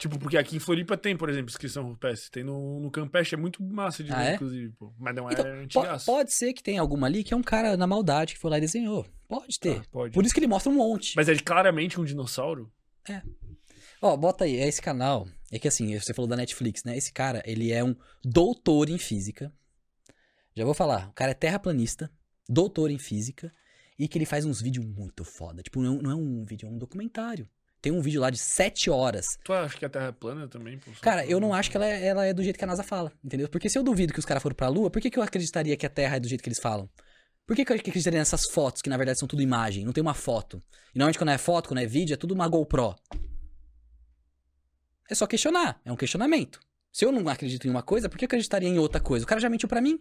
Tipo, 0.00 0.18
porque 0.18 0.38
aqui 0.38 0.56
em 0.56 0.58
Floripa 0.58 0.96
tem, 0.96 1.14
por 1.16 1.28
exemplo, 1.28 1.50
inscrição 1.50 1.84
rupestre. 1.86 2.30
Tem 2.30 2.42
no, 2.42 2.80
no 2.80 2.90
Campeche, 2.90 3.34
é 3.34 3.38
muito 3.38 3.62
massa 3.62 4.02
de 4.02 4.10
Ah, 4.10 4.16
ver, 4.16 4.24
é? 4.30 4.34
inclusive, 4.34 4.72
pô. 4.72 4.92
Mas 4.98 5.14
não 5.14 5.28
é 5.28 5.32
Então, 5.34 5.44
po- 5.44 5.50
antigaço. 5.50 6.06
pode 6.06 6.32
ser 6.32 6.54
que 6.54 6.62
tenha 6.62 6.80
alguma 6.80 7.06
ali 7.06 7.22
que 7.22 7.34
é 7.34 7.36
um 7.36 7.42
cara 7.42 7.76
na 7.76 7.86
maldade 7.86 8.32
que 8.34 8.40
foi 8.40 8.50
lá 8.50 8.56
e 8.58 8.62
desenhou. 8.62 9.06
Pode 9.28 9.60
ter. 9.60 9.80
Tá, 9.80 9.86
pode. 9.92 10.14
Por 10.14 10.24
isso 10.24 10.32
que 10.32 10.40
ele 10.40 10.46
mostra 10.46 10.72
um 10.72 10.76
monte. 10.76 11.14
Mas 11.14 11.28
é 11.28 11.36
claramente 11.36 12.00
um 12.00 12.04
dinossauro? 12.04 12.72
Ó, 14.02 14.16
bota 14.16 14.44
aí, 14.44 14.56
é 14.56 14.66
esse 14.66 14.80
canal. 14.80 15.28
É 15.52 15.58
que 15.58 15.68
assim, 15.68 15.98
você 15.98 16.14
falou 16.14 16.28
da 16.28 16.36
Netflix, 16.36 16.82
né? 16.84 16.96
Esse 16.96 17.12
cara, 17.12 17.42
ele 17.44 17.70
é 17.70 17.84
um 17.84 17.94
doutor 18.24 18.88
em 18.88 18.98
física. 18.98 19.52
Já 20.56 20.64
vou 20.64 20.74
falar, 20.74 21.08
o 21.08 21.12
cara 21.12 21.32
é 21.32 21.34
terraplanista, 21.34 22.10
doutor 22.48 22.90
em 22.90 22.98
física, 22.98 23.52
e 23.98 24.08
que 24.08 24.16
ele 24.16 24.24
faz 24.26 24.44
uns 24.46 24.62
vídeos 24.62 24.86
muito 24.86 25.24
foda. 25.24 25.62
Tipo, 25.62 25.82
não, 25.82 25.96
não 26.00 26.10
é 26.10 26.14
um 26.14 26.44
vídeo, 26.44 26.66
é 26.66 26.70
um 26.70 26.78
documentário. 26.78 27.46
Tem 27.80 27.90
um 27.90 28.00
vídeo 28.00 28.20
lá 28.20 28.28
de 28.28 28.38
7 28.38 28.90
horas. 28.90 29.24
Tu 29.42 29.52
acha 29.52 29.76
que 29.76 29.84
a 29.84 29.88
Terra 29.88 30.08
é 30.08 30.12
plana 30.12 30.46
também, 30.46 30.78
pô? 30.78 30.90
Cara, 31.00 31.24
eu 31.24 31.40
não 31.40 31.54
acho 31.54 31.70
que 31.70 31.76
ela 31.76 31.86
é, 31.86 32.06
ela 32.06 32.26
é 32.26 32.34
do 32.34 32.42
jeito 32.42 32.58
que 32.58 32.64
a 32.64 32.66
NASA 32.66 32.82
fala, 32.82 33.12
entendeu? 33.24 33.48
Porque 33.48 33.68
se 33.68 33.78
eu 33.78 33.82
duvido 33.82 34.12
que 34.12 34.18
os 34.18 34.26
caras 34.26 34.42
foram 34.42 34.54
pra 34.54 34.68
Lua, 34.68 34.90
por 34.90 35.00
que, 35.00 35.10
que 35.10 35.18
eu 35.18 35.22
acreditaria 35.22 35.76
que 35.76 35.86
a 35.86 35.90
Terra 35.90 36.16
é 36.16 36.20
do 36.20 36.28
jeito 36.28 36.42
que 36.42 36.48
eles 36.48 36.60
falam? 36.60 36.88
Por 37.46 37.56
que, 37.56 37.64
que 37.64 37.72
eu 37.72 37.76
acreditaria 37.76 38.18
nessas 38.18 38.46
fotos, 38.50 38.82
que 38.82 38.90
na 38.90 38.96
verdade 38.96 39.18
são 39.18 39.26
tudo 39.26 39.42
imagem, 39.42 39.84
não 39.84 39.92
tem 39.92 40.02
uma 40.02 40.14
foto? 40.14 40.62
E 40.94 40.98
normalmente 40.98 41.18
quando 41.18 41.30
é 41.30 41.38
foto, 41.38 41.68
quando 41.68 41.78
é 41.80 41.86
vídeo, 41.86 42.14
é 42.14 42.16
tudo 42.16 42.34
uma 42.34 42.46
GoPro. 42.46 42.94
É 45.10 45.14
só 45.14 45.26
questionar, 45.26 45.80
é 45.84 45.90
um 45.90 45.96
questionamento. 45.96 46.60
Se 46.92 47.04
eu 47.04 47.10
não 47.10 47.28
acredito 47.28 47.66
em 47.66 47.70
uma 47.70 47.82
coisa, 47.82 48.08
por 48.08 48.18
que 48.18 48.24
eu 48.24 48.26
acreditaria 48.26 48.68
em 48.68 48.78
outra 48.78 49.00
coisa? 49.00 49.24
O 49.24 49.28
cara 49.28 49.40
já 49.40 49.48
mentiu 49.48 49.68
pra 49.68 49.80
mim? 49.80 49.98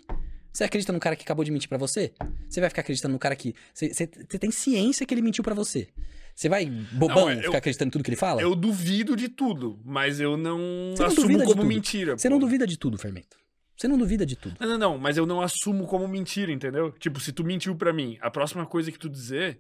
Você 0.51 0.63
acredita 0.63 0.91
no 0.91 0.99
cara 0.99 1.15
que 1.15 1.23
acabou 1.23 1.45
de 1.45 1.51
mentir 1.51 1.69
pra 1.69 1.77
você? 1.77 2.11
Você 2.47 2.59
vai 2.59 2.69
ficar 2.69 2.81
acreditando 2.81 3.13
no 3.13 3.19
cara 3.19 3.35
que. 3.35 3.53
Você, 3.73 4.07
tem 4.07 4.51
ciência 4.51 5.05
que 5.05 5.13
ele 5.13 5.21
mentiu 5.21 5.43
pra 5.43 5.53
você. 5.53 5.87
Você 6.35 6.47
vai, 6.47 6.65
bobão, 6.65 7.25
Não, 7.25 7.31
eu- 7.33 7.43
ficar 7.43 7.57
acreditando 7.57 7.89
em 7.89 7.91
tudo 7.91 8.03
que 8.03 8.09
ele 8.09 8.15
fala? 8.17 8.41
Eu 8.41 8.55
duvido 8.55 9.15
de 9.15 9.27
tudo, 9.29 9.79
mas 9.83 10.19
eu 10.19 10.37
não 10.37 10.57
não 10.97 11.05
assumo 11.05 11.43
como 11.43 11.63
mentira. 11.63 12.17
Você 12.17 12.29
não 12.29 12.39
duvida 12.39 12.65
de 12.65 12.77
tudo, 12.77 12.97
Fermento. 12.97 13.37
Você 13.75 13.87
não 13.87 13.97
duvida 13.97 14.25
de 14.25 14.35
tudo. 14.35 14.55
Não, 14.59 14.67
não, 14.69 14.77
não, 14.77 14.97
mas 14.97 15.17
eu 15.17 15.25
não 15.25 15.41
assumo 15.41 15.85
como 15.87 16.07
mentira, 16.07 16.51
entendeu? 16.51 16.91
Tipo, 16.93 17.19
se 17.19 17.31
tu 17.31 17.43
mentiu 17.43 17.75
pra 17.75 17.93
mim, 17.93 18.17
a 18.21 18.29
próxima 18.29 18.65
coisa 18.65 18.91
que 18.91 18.99
tu 18.99 19.09
dizer, 19.09 19.57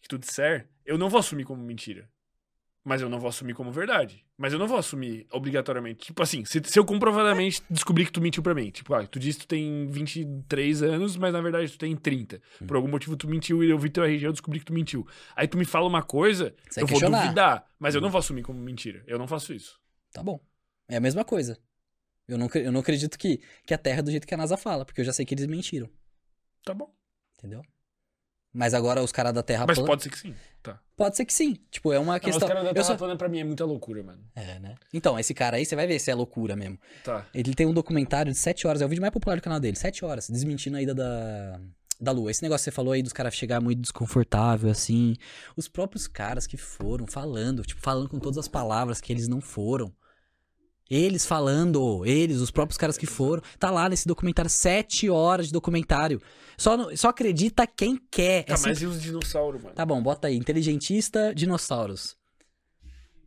que 0.00 0.08
tu 0.08 0.16
disser, 0.18 0.68
eu 0.86 0.96
não 0.96 1.08
vou 1.08 1.18
assumir 1.18 1.44
como 1.44 1.60
mentira. 1.62 2.08
Mas 2.84 3.02
eu 3.02 3.08
não 3.08 3.18
vou 3.20 3.28
assumir 3.28 3.54
como 3.54 3.70
verdade. 3.70 4.24
Mas 4.36 4.52
eu 4.52 4.58
não 4.58 4.66
vou 4.66 4.78
assumir 4.78 5.26
obrigatoriamente. 5.30 6.06
Tipo 6.06 6.22
assim, 6.22 6.44
se, 6.44 6.62
se 6.64 6.78
eu 6.78 6.84
comprovadamente 6.84 7.62
descobrir 7.68 8.06
que 8.06 8.12
tu 8.12 8.20
mentiu 8.20 8.42
pra 8.42 8.54
mim. 8.54 8.70
Tipo, 8.70 8.94
ah, 8.94 9.06
tu 9.06 9.18
disse 9.18 9.40
que 9.40 9.46
tu 9.46 9.48
tem 9.48 9.86
23 9.88 10.82
anos, 10.82 11.16
mas 11.16 11.32
na 11.32 11.40
verdade 11.40 11.70
tu 11.70 11.76
tem 11.78 11.94
30. 11.94 12.40
Por 12.66 12.76
algum 12.76 12.88
motivo 12.88 13.16
tu 13.16 13.28
mentiu 13.28 13.62
e 13.62 13.68
eu 13.68 13.78
vi 13.78 13.90
teu 13.90 14.04
RG, 14.04 14.24
eu 14.26 14.32
descobri 14.32 14.60
que 14.60 14.64
tu 14.66 14.72
mentiu. 14.72 15.06
Aí 15.36 15.46
tu 15.46 15.58
me 15.58 15.64
fala 15.66 15.86
uma 15.86 16.02
coisa, 16.02 16.54
Você 16.70 16.80
eu 16.80 16.86
vou 16.86 16.94
questionar. 16.98 17.22
duvidar. 17.24 17.66
Mas 17.78 17.94
eu 17.94 18.00
não 18.00 18.10
vou 18.10 18.20
assumir 18.20 18.42
como 18.42 18.58
mentira. 18.58 19.02
Eu 19.06 19.18
não 19.18 19.26
faço 19.26 19.52
isso. 19.52 19.78
Tá 20.12 20.22
bom. 20.22 20.40
É 20.88 20.96
a 20.96 21.00
mesma 21.00 21.24
coisa. 21.24 21.58
Eu 22.26 22.38
não, 22.38 22.48
eu 22.54 22.72
não 22.72 22.80
acredito 22.80 23.18
que, 23.18 23.40
que 23.66 23.74
a 23.74 23.78
Terra 23.78 23.98
é 23.98 24.02
do 24.02 24.10
jeito 24.10 24.26
que 24.26 24.34
a 24.34 24.36
NASA 24.38 24.56
fala, 24.56 24.84
porque 24.84 25.00
eu 25.00 25.04
já 25.04 25.12
sei 25.12 25.26
que 25.26 25.34
eles 25.34 25.46
mentiram, 25.46 25.90
Tá 26.64 26.72
bom. 26.74 26.90
entendeu? 27.38 27.62
Mas 28.52 28.74
agora 28.74 29.02
os 29.02 29.12
caras 29.12 29.32
da 29.32 29.42
Terra 29.42 29.64
Mas 29.66 29.76
plana- 29.76 29.86
pode 29.88 30.02
ser 30.02 30.10
que 30.10 30.18
sim. 30.18 30.34
Tá. 30.62 30.80
Pode 30.96 31.16
ser 31.16 31.24
que 31.24 31.32
sim. 31.32 31.56
Tipo, 31.70 31.92
é 31.92 31.98
uma 31.98 32.06
Não, 32.06 32.12
mas 32.14 32.20
questão. 32.22 32.48
os 32.48 32.52
caras 32.52 32.64
da 32.64 32.72
Terra 32.74 32.84
só... 32.86 32.96
plana 32.96 33.16
pra 33.16 33.28
mim 33.28 33.40
é 33.40 33.44
muita 33.44 33.64
loucura, 33.64 34.02
mano. 34.02 34.18
É, 34.34 34.58
né? 34.58 34.74
Então, 34.92 35.18
esse 35.18 35.32
cara 35.34 35.56
aí, 35.58 35.64
você 35.66 35.76
vai 35.76 35.86
ver 35.86 35.98
se 35.98 36.10
é 36.10 36.14
loucura 36.14 36.56
mesmo. 36.56 36.78
Tá. 37.04 37.26
Ele 37.32 37.54
tem 37.54 37.66
um 37.66 37.72
documentário 37.72 38.32
de 38.32 38.38
7 38.38 38.66
horas, 38.66 38.82
é 38.82 38.86
o 38.86 38.88
vídeo 38.88 39.00
mais 39.00 39.12
popular 39.12 39.36
do 39.36 39.42
canal 39.42 39.60
dele, 39.60 39.76
7 39.76 40.04
horas, 40.04 40.28
desmentindo 40.28 40.76
a 40.76 40.82
ida 40.82 40.94
da, 40.94 41.60
da 42.00 42.10
Lua. 42.10 42.30
Esse 42.30 42.42
negócio 42.42 42.62
que 42.64 42.70
você 42.70 42.74
falou 42.74 42.92
aí 42.92 43.02
dos 43.02 43.12
caras 43.12 43.34
chegar 43.34 43.60
muito 43.60 43.80
desconfortável, 43.80 44.70
assim. 44.70 45.14
Os 45.56 45.68
próprios 45.68 46.08
caras 46.08 46.46
que 46.46 46.56
foram 46.56 47.06
falando, 47.06 47.62
tipo, 47.62 47.80
falando 47.80 48.08
com 48.08 48.18
todas 48.18 48.38
as 48.38 48.48
palavras 48.48 49.00
que 49.00 49.12
eles 49.12 49.28
não 49.28 49.40
foram. 49.40 49.92
Eles 50.90 51.26
falando, 51.26 52.04
eles, 52.06 52.38
os 52.40 52.50
próprios 52.50 52.78
caras 52.78 52.96
que 52.96 53.06
foram. 53.06 53.42
Tá 53.58 53.70
lá 53.70 53.88
nesse 53.88 54.06
documentário, 54.08 54.50
7 54.50 55.10
horas 55.10 55.48
de 55.48 55.52
documentário. 55.52 56.20
Só, 56.56 56.94
só 56.96 57.08
acredita 57.10 57.66
quem 57.66 57.96
quer. 58.10 58.40
É 58.40 58.42
Tá, 58.44 58.54
assim- 58.54 58.68
mas 58.70 58.82
e 58.82 58.86
os 58.86 59.00
dinossauros, 59.02 59.62
mano? 59.62 59.74
Tá 59.74 59.84
bom, 59.84 60.02
bota 60.02 60.28
aí, 60.28 60.36
inteligentista 60.36 61.34
dinossauros. 61.34 62.16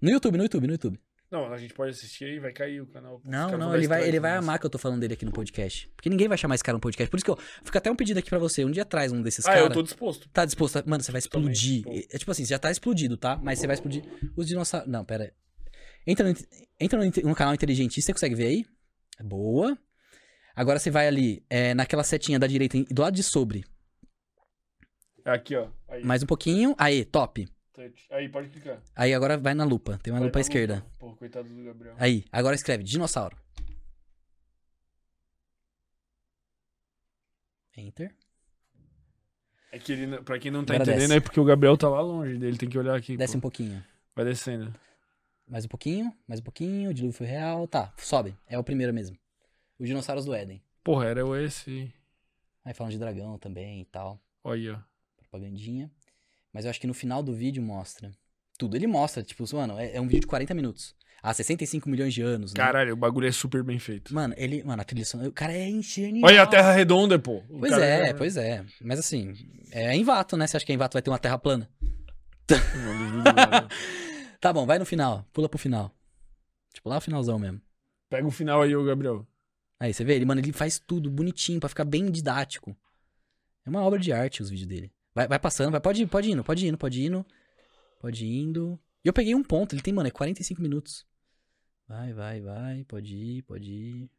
No 0.01 0.09
YouTube, 0.09 0.38
no 0.38 0.43
YouTube, 0.43 0.65
no 0.67 0.73
YouTube. 0.73 0.99
Não, 1.30 1.53
a 1.53 1.57
gente 1.57 1.73
pode 1.73 1.91
assistir 1.91 2.25
aí, 2.25 2.40
vai 2.40 2.51
cair 2.51 2.81
o 2.81 2.88
canal. 2.88 3.22
Não, 3.23 3.57
não, 3.57 3.73
ele 3.73 3.88
vai, 3.88 4.06
ele 4.06 4.19
vai 4.19 4.35
amar 4.35 4.59
que 4.59 4.65
eu 4.65 4.69
tô 4.69 4.77
falando 4.77 4.99
dele 4.99 5.14
aqui 5.14 5.23
no 5.23 5.31
podcast. 5.31 5.90
Porque 5.95 6.09
ninguém 6.09 6.27
vai 6.27 6.38
chamar 6.38 6.56
esse 6.56 6.64
cara 6.64 6.75
no 6.75 6.81
podcast. 6.81 7.09
Por 7.09 7.15
isso 7.15 7.23
que 7.23 7.31
eu. 7.31 7.38
Fica 7.64 7.77
até 7.77 7.90
um 7.90 7.95
pedido 7.95 8.19
aqui 8.19 8.30
pra 8.30 8.38
você. 8.38 8.65
Um 8.65 8.72
dia 8.72 8.83
atrás 8.83 9.14
um 9.14 9.22
desses 9.22 9.45
Ah, 9.45 9.49
caras. 9.53 9.64
eu 9.64 9.72
tô 9.72 9.81
disposto. 9.81 10.27
Tá 10.33 10.43
disposto. 10.43 10.83
Mano, 10.85 11.01
você 11.01 11.09
vai 11.11 11.19
explodir. 11.19 11.83
É 12.11 12.17
tipo 12.17 12.30
assim, 12.31 12.43
você 12.43 12.49
já 12.49 12.59
tá 12.59 12.69
explodido, 12.69 13.15
tá? 13.15 13.40
Mas 13.41 13.59
você 13.59 13.67
vai 13.67 13.75
explodir 13.75 14.03
os 14.35 14.45
dinossauros. 14.45 14.90
Não, 14.90 15.06
pera 15.06 15.23
aí. 15.25 15.31
Entra 16.06 16.28
no, 16.32 16.36
entra 16.80 17.00
no, 17.00 17.30
no 17.30 17.36
canal 17.36 17.54
Inteligentista, 17.54 18.08
você 18.08 18.14
consegue 18.14 18.36
ver 18.36 18.48
aí? 18.48 18.66
Boa. 19.24 19.78
Agora 20.56 20.80
você 20.80 20.90
vai 20.92 21.08
ali, 21.08 21.46
é, 21.50 21.74
naquela 21.74 22.04
setinha 22.04 22.38
da 22.40 22.48
direita, 22.48 22.78
do 22.90 23.02
lado 23.02 23.16
de 23.16 23.24
sobre. 23.24 23.64
Aqui, 25.24 25.56
ó. 25.56 25.70
Aí, 25.88 26.04
Mais 26.04 26.24
um 26.24 26.26
pouquinho. 26.26 26.76
Aí, 26.78 27.06
top. 27.06 27.48
aí 28.10 28.28
pode 28.30 28.50
clicar. 28.50 28.82
Aí 28.96 29.14
agora 29.14 29.38
vai 29.38 29.54
na 29.54 29.64
lupa. 29.64 30.00
Tem 30.02 30.12
uma 30.12 30.20
Vai 30.20 30.28
lupa 30.28 30.40
à 30.40 30.42
esquerda. 30.42 30.76
lupa. 30.76 30.92
Pô, 31.00 31.16
coitado 31.16 31.48
do 31.48 31.64
Gabriel. 31.64 31.96
Aí, 31.98 32.26
agora 32.32 32.56
escreve 32.56 32.84
dinossauro. 32.84 33.38
Enter. 37.78 38.14
É 39.72 39.80
que 39.80 39.94
ele, 39.94 40.22
pra 40.22 40.38
quem 40.38 40.52
não 40.52 40.66
tá 40.66 40.74
Agora 40.74 40.90
entendendo, 40.92 41.10
desce. 41.10 41.18
é 41.18 41.22
porque 41.22 41.40
o 41.40 41.46
Gabriel 41.46 41.78
tá 41.78 41.88
lá 41.88 42.02
longe 42.02 42.38
dele, 42.38 42.58
tem 42.58 42.68
que 42.70 42.78
olhar 42.78 42.96
aqui. 42.96 43.16
Desce 43.16 43.34
pô. 43.34 43.38
um 43.38 43.42
pouquinho. 43.42 43.84
Vai 44.16 44.26
descendo. 44.26 44.74
Mais 45.52 45.66
um 45.66 45.68
pouquinho, 45.68 46.16
mais 46.26 46.40
um 46.40 46.44
pouquinho, 46.44 46.92
o 46.92 46.94
dilúvio 46.94 47.18
foi 47.18 47.28
real. 47.28 47.68
Tá, 47.68 47.92
sobe. 47.98 48.34
É 48.48 48.58
o 48.58 48.64
primeiro 48.64 48.94
mesmo. 48.94 49.18
Os 49.78 49.86
dinossauros 49.86 50.24
do 50.24 50.34
Éden. 50.34 50.64
Porra, 50.82 51.08
era 51.08 51.26
o 51.26 51.36
esse. 51.36 51.94
Aí 52.64 52.74
falam 52.74 52.90
de 52.90 52.98
dragão 52.98 53.38
também 53.38 53.82
e 53.82 53.86
tal. 53.86 54.18
Olha. 54.46 54.82
Propagandinha. 55.18 55.92
Mas 56.54 56.64
eu 56.64 56.72
acho 56.72 56.80
que 56.80 56.88
no 56.88 56.94
final 56.94 57.22
do 57.22 57.34
vídeo 57.34 57.62
mostra. 57.62 58.14
Tudo. 58.58 58.78
Ele 58.78 58.88
mostra, 58.88 59.22
tipo, 59.24 59.44
mano, 59.54 59.78
é, 59.78 59.98
é 59.98 60.00
um 60.00 60.08
vídeo 60.08 60.22
de 60.22 60.28
40 60.28 60.54
minutos. 60.54 60.96
Há 61.22 61.34
65 61.34 61.90
milhões 61.90 62.14
de 62.14 62.22
anos, 62.22 62.54
né? 62.54 62.56
Caralho, 62.56 62.94
o 62.94 62.96
bagulho 62.96 63.28
é 63.28 63.32
super 63.34 63.62
bem 63.62 63.78
feito. 63.78 64.16
Mano, 64.16 64.34
ele. 64.38 64.64
Mano, 64.64 64.82
a 64.82 64.86
trilha 64.86 65.04
sonora. 65.04 65.30
O 65.30 65.34
cara 65.34 65.52
é 65.52 65.70
genial. 65.82 66.30
Olha 66.30 66.44
a 66.44 66.48
Terra 66.48 66.72
redonda, 66.72 67.20
pô. 67.20 67.44
O 67.50 67.60
Pois 67.60 67.74
cara 67.74 67.86
é, 67.86 68.14
pois 68.14 68.38
é. 68.38 68.64
Mas 68.80 69.00
assim, 69.00 69.34
é 69.70 69.94
em 69.94 70.04
Vato, 70.06 70.38
né? 70.38 70.48
Você 70.48 70.56
acha 70.56 70.66
que 70.66 70.72
em 70.72 70.78
Vato 70.78 70.94
vai 70.94 71.02
ter 71.02 71.10
uma 71.10 71.20
terra 71.20 71.38
plana? 71.38 71.70
Não 72.50 72.98
duvido 72.98 73.34
nada. 73.34 73.68
Tá 74.42 74.52
bom, 74.52 74.66
vai 74.66 74.80
no 74.80 74.86
final. 74.86 75.24
Pula 75.32 75.48
pro 75.48 75.60
final. 75.60 75.95
Tipo, 76.74 76.90
lá 76.90 76.98
o 76.98 77.02
finalzão 77.02 77.38
mesmo. 77.38 77.61
Pega 78.10 78.28
o 78.28 78.32
final 78.32 78.64
aí, 78.64 78.76
ô 78.76 78.84
Gabriel. 78.84 79.26
Aí, 79.80 79.94
você 79.94 80.03
vê? 80.03 80.16
Ele, 80.16 80.26
mano, 80.26 80.42
ele 80.42 80.52
faz 80.52 80.80
tudo 80.80 81.11
bonitinho 81.11 81.60
pra 81.60 81.70
ficar 81.70 81.86
bem 81.86 82.10
didático. 82.10 82.76
É 83.64 83.70
uma 83.70 83.84
obra 83.84 84.00
de 84.00 84.11
arte 84.11 84.42
os 84.42 84.50
vídeos 84.50 84.68
dele. 84.68 84.92
Vai, 85.14 85.28
vai 85.28 85.38
passando, 85.38 85.72
vai, 85.72 85.80
pode 85.80 86.02
ir, 86.02 86.08
pode 86.08 86.32
indo, 86.32 86.44
pode 86.44 86.68
indo, 86.68 86.78
pode 86.78 87.06
indo. 87.06 87.26
Pode 88.00 88.26
indo. 88.26 88.80
E 89.06 89.08
eu 89.08 89.14
peguei 89.14 89.36
um 89.36 89.44
ponto, 89.44 89.76
ele 89.76 89.82
tem, 89.82 89.94
mano, 89.94 90.08
é 90.08 90.11
45 90.11 90.60
minutos. 90.60 91.06
Vai, 91.88 92.11
vai, 92.11 92.42
vai, 92.42 92.84
pode 92.86 93.16
ir, 93.16 93.44
pode 93.44 93.72
ir. 93.72 94.10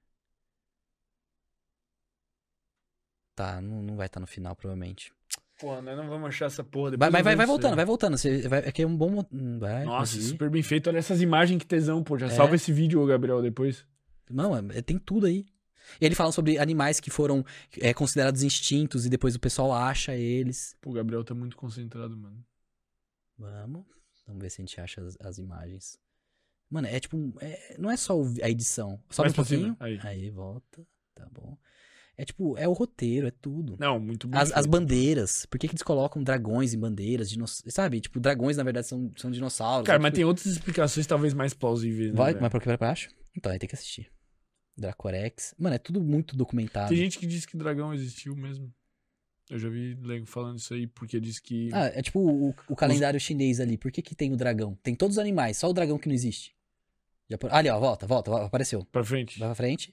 Tá, 3.34 3.60
não, 3.60 3.82
não 3.82 3.96
vai 3.96 4.06
estar 4.06 4.20
no 4.20 4.26
final, 4.26 4.54
provavelmente. 4.54 5.12
Porra, 5.62 5.80
nós 5.80 5.96
não 5.96 6.08
vamos 6.08 6.28
achar 6.28 6.46
essa 6.46 6.64
porra. 6.64 6.90
Vai, 6.90 6.98
depois 6.98 7.12
vai, 7.12 7.22
vai, 7.22 7.36
vai 7.36 7.46
voltando, 7.46 7.70
aí. 7.70 7.76
vai 7.76 7.84
voltando. 7.84 8.18
Você 8.18 8.48
vai, 8.48 8.58
aqui 8.60 8.82
é 8.82 8.86
um 8.86 8.96
bom. 8.96 9.24
hum, 9.32 9.58
Vai, 9.58 9.84
Nossa, 9.84 10.20
super 10.20 10.50
bem 10.50 10.62
feito. 10.62 10.88
Olha 10.88 10.98
essas 10.98 11.22
imagens 11.22 11.58
que 11.60 11.66
tesão, 11.66 12.02
pô. 12.02 12.18
Já 12.18 12.26
É. 12.26 12.30
salva 12.30 12.56
esse 12.56 12.72
vídeo, 12.72 13.04
Gabriel, 13.06 13.40
depois. 13.40 13.86
Não, 14.28 14.56
é- 14.56 14.82
tem 14.82 14.98
tudo 14.98 15.26
aí. 15.26 15.46
Ele 16.00 16.14
fala 16.14 16.32
sobre 16.32 16.58
animais 16.58 16.98
que 17.00 17.10
foram 17.10 17.44
é, 17.80 17.94
considerados 17.94 18.42
extintos 18.42 19.06
e 19.06 19.08
depois 19.08 19.34
o 19.34 19.40
pessoal 19.40 19.72
acha 19.72 20.14
eles. 20.16 20.76
Pô, 20.80 20.90
o 20.90 20.92
Gabriel 20.94 21.22
tá 21.24 21.34
muito 21.34 21.56
concentrado, 21.56 22.16
mano. 22.16 22.44
Vamos. 23.38 23.84
Vamos 24.26 24.42
ver 24.42 24.50
se 24.50 24.60
a 24.60 24.64
gente 24.64 24.80
acha 24.80 25.00
as, 25.02 25.16
as 25.20 25.38
imagens. 25.38 25.98
Mano, 26.70 26.86
é 26.88 26.98
tipo. 26.98 27.34
é- 27.40 27.76
não 27.78 27.90
é 27.90 27.96
só 27.96 28.14
a 28.42 28.48
edição. 28.48 29.00
Sobe 29.10 29.28
Mais 29.28 29.38
um 29.38 29.44
cima, 29.44 29.76
pouquinho. 29.76 29.98
aí. 30.00 30.30
volta. 30.30 30.86
Tá 31.14 31.28
bom. 31.30 31.56
É 32.22 32.24
tipo, 32.24 32.56
é 32.56 32.68
o 32.68 32.72
roteiro, 32.72 33.26
é 33.26 33.32
tudo. 33.32 33.76
Não, 33.80 33.98
muito 33.98 34.28
bem 34.28 34.40
As, 34.40 34.52
as 34.52 34.64
bandeiras. 34.64 35.44
Por 35.46 35.58
que, 35.58 35.66
que 35.66 35.72
eles 35.72 35.82
colocam 35.82 36.22
dragões 36.22 36.72
em 36.72 36.78
bandeiras? 36.78 37.28
Dinos... 37.28 37.64
Sabe? 37.66 38.00
Tipo, 38.00 38.20
dragões 38.20 38.56
na 38.56 38.62
verdade 38.62 38.86
são, 38.86 39.12
são 39.16 39.28
dinossauros. 39.28 39.84
Cara, 39.84 39.96
sabe? 39.96 40.02
mas 40.04 40.10
Tipo, 40.10 40.16
tem 40.18 40.24
outras 40.24 40.46
explicações 40.46 41.04
talvez 41.04 41.34
mais 41.34 41.52
plausíveis, 41.52 42.12
né? 42.12 42.16
Vai, 42.16 42.32
velho? 42.32 42.40
vai 42.40 42.48
pra, 42.48 42.60
pra 42.60 42.76
baixo? 42.76 43.10
Então, 43.36 43.50
aí 43.50 43.58
tem 43.58 43.68
que 43.68 43.74
assistir. 43.74 44.08
Dracorex. 44.76 45.52
Mano, 45.58 45.74
é 45.74 45.78
tudo 45.78 46.00
muito 46.00 46.36
documentado. 46.36 46.90
Tem 46.90 46.96
gente 46.96 47.18
que 47.18 47.26
diz 47.26 47.44
que 47.44 47.56
dragão 47.56 47.92
existiu 47.92 48.36
mesmo. 48.36 48.72
Eu 49.50 49.58
já 49.58 49.68
vi 49.68 49.98
Lego 50.00 50.24
falando 50.24 50.58
isso 50.58 50.72
aí, 50.74 50.86
porque 50.86 51.18
diz 51.18 51.40
que. 51.40 51.70
Ah, 51.72 51.86
é 51.86 52.02
tipo 52.02 52.20
o, 52.20 52.54
o 52.68 52.76
calendário 52.76 53.18
chinês 53.18 53.58
ali. 53.58 53.76
Por 53.76 53.90
que 53.90 54.00
que 54.00 54.14
tem 54.14 54.32
o 54.32 54.36
dragão? 54.36 54.78
Tem 54.80 54.94
todos 54.94 55.16
os 55.16 55.20
animais, 55.20 55.56
só 55.56 55.68
o 55.68 55.72
dragão 55.72 55.98
que 55.98 56.06
não 56.06 56.14
existe. 56.14 56.54
Já 57.28 57.36
por... 57.36 57.52
Ali, 57.52 57.68
ó, 57.68 57.80
volta, 57.80 58.06
volta, 58.06 58.30
volta, 58.30 58.46
apareceu. 58.46 58.84
Pra 58.92 59.02
frente. 59.02 59.40
Vai 59.40 59.48
pra 59.48 59.56
frente. 59.56 59.92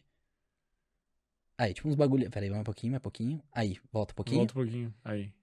Aí, 1.59 1.73
tipo 1.73 1.89
uns 1.89 1.95
bagulho. 1.95 2.29
Pera 2.31 2.45
aí, 2.45 2.49
mais 2.49 2.61
um 2.61 2.63
pouquinho, 2.63 2.91
mais 2.91 3.01
um 3.01 3.03
pouquinho. 3.03 3.43
Aí, 3.51 3.77
volta 3.91 4.13
um 4.13 4.15
pouquinho. 4.15 4.37
Volta 4.37 4.53
um 4.53 4.63
pouquinho. 4.63 4.93
Aí. 5.03 5.33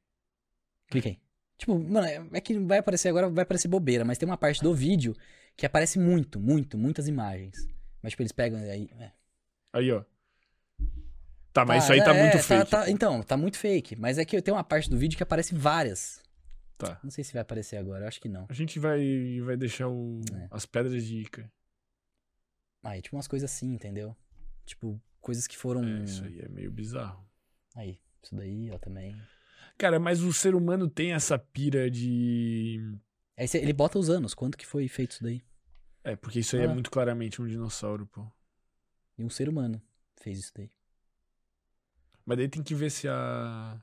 Clica 0.88 1.10
aí. 1.10 1.20
Tipo, 1.58 1.78
mano, 1.78 2.06
é 2.32 2.40
que 2.40 2.58
vai 2.58 2.78
aparecer 2.78 3.10
agora, 3.10 3.28
vai 3.28 3.42
aparecer 3.42 3.68
bobeira, 3.68 4.02
mas 4.02 4.16
tem 4.16 4.26
uma 4.26 4.38
parte 4.38 4.62
do 4.62 4.74
vídeo 4.74 5.14
que 5.54 5.66
aparece 5.66 5.98
muito, 5.98 6.40
muito, 6.40 6.78
muitas 6.78 7.06
imagens. 7.06 7.54
Mas, 8.00 8.12
tipo, 8.12 8.22
eles 8.22 8.32
pegam 8.32 8.58
aí. 8.58 8.88
é. 8.98 9.12
Aí, 9.74 9.92
ó. 9.92 10.02
Tá, 11.52 11.66
mas 11.66 11.84
isso 11.84 11.92
aí 11.92 12.02
tá 12.02 12.14
é, 12.16 12.22
muito 12.22 12.36
tá- 12.38 12.42
fake. 12.42 12.70
tá- 12.70 12.90
então, 12.90 13.22
tá 13.22 13.36
muito 13.36 13.58
fake. 13.58 13.94
Mas 13.96 14.16
é 14.16 14.24
que 14.24 14.40
tem 14.40 14.54
uma 14.54 14.64
parte 14.64 14.88
do 14.88 14.96
vídeo 14.96 15.18
que 15.18 15.22
aparece 15.22 15.54
várias. 15.54 16.22
Tá. 16.78 16.98
Não 17.04 17.10
sei 17.10 17.24
se 17.24 17.34
vai 17.34 17.42
aparecer 17.42 17.76
agora, 17.76 18.04
eu 18.04 18.08
acho 18.08 18.20
que 18.22 18.28
não. 18.28 18.46
A 18.48 18.54
gente 18.54 18.78
vai, 18.78 19.38
vai 19.44 19.56
deixar 19.56 19.88
o... 19.88 20.20
É. 20.32 20.48
as 20.50 20.64
pedras 20.64 21.04
de 21.04 21.18
Ica. 21.18 21.50
Aí, 22.82 23.02
tipo 23.02 23.16
umas 23.16 23.28
coisas 23.28 23.50
assim, 23.50 23.74
entendeu? 23.74 24.16
Tipo, 24.64 24.98
coisas 25.26 25.46
que 25.48 25.56
foram. 25.56 25.82
É, 25.84 26.05
isso 26.05 26.24
aí 26.24 26.38
é 26.40 26.48
meio 26.48 26.70
bizarro. 26.70 27.28
Aí, 27.74 27.98
isso 28.22 28.34
daí, 28.36 28.70
ó, 28.70 28.78
também. 28.78 29.20
Cara, 29.76 29.98
mas 29.98 30.22
o 30.22 30.32
ser 30.32 30.55
humano 30.55 30.88
tem 30.88 31.12
essa 31.12 31.36
pira 31.36 31.90
de. 31.90 32.80
Aí 33.36 33.48
cê- 33.48 33.58
ele 33.58 33.72
bota 33.72 33.98
os 33.98 34.08
anos, 34.08 34.34
quanto 34.34 34.56
que 34.56 34.64
foi 34.64 34.86
feito 34.88 35.10
isso 35.12 35.22
daí? 35.24 35.42
É, 36.05 36.14
porque 36.14 36.38
isso 36.38 36.55
aí 36.56 36.62
é 36.62 36.66
Ah. 36.66 36.72
muito 36.72 36.90
claramente 36.92 37.42
um 37.42 37.46
dinossauro, 37.48 38.06
pô. 38.06 38.24
E 39.18 39.24
um 39.24 39.28
ser 39.28 39.48
humano 39.48 39.82
fez 40.16 40.38
isso 40.38 40.52
daí. 40.55 40.70
Mas 42.24 42.38
daí 42.38 42.48
tem 42.48 42.62
que 42.62 42.74
ver 42.74 42.90
se 42.90 43.08
a. 43.08 43.80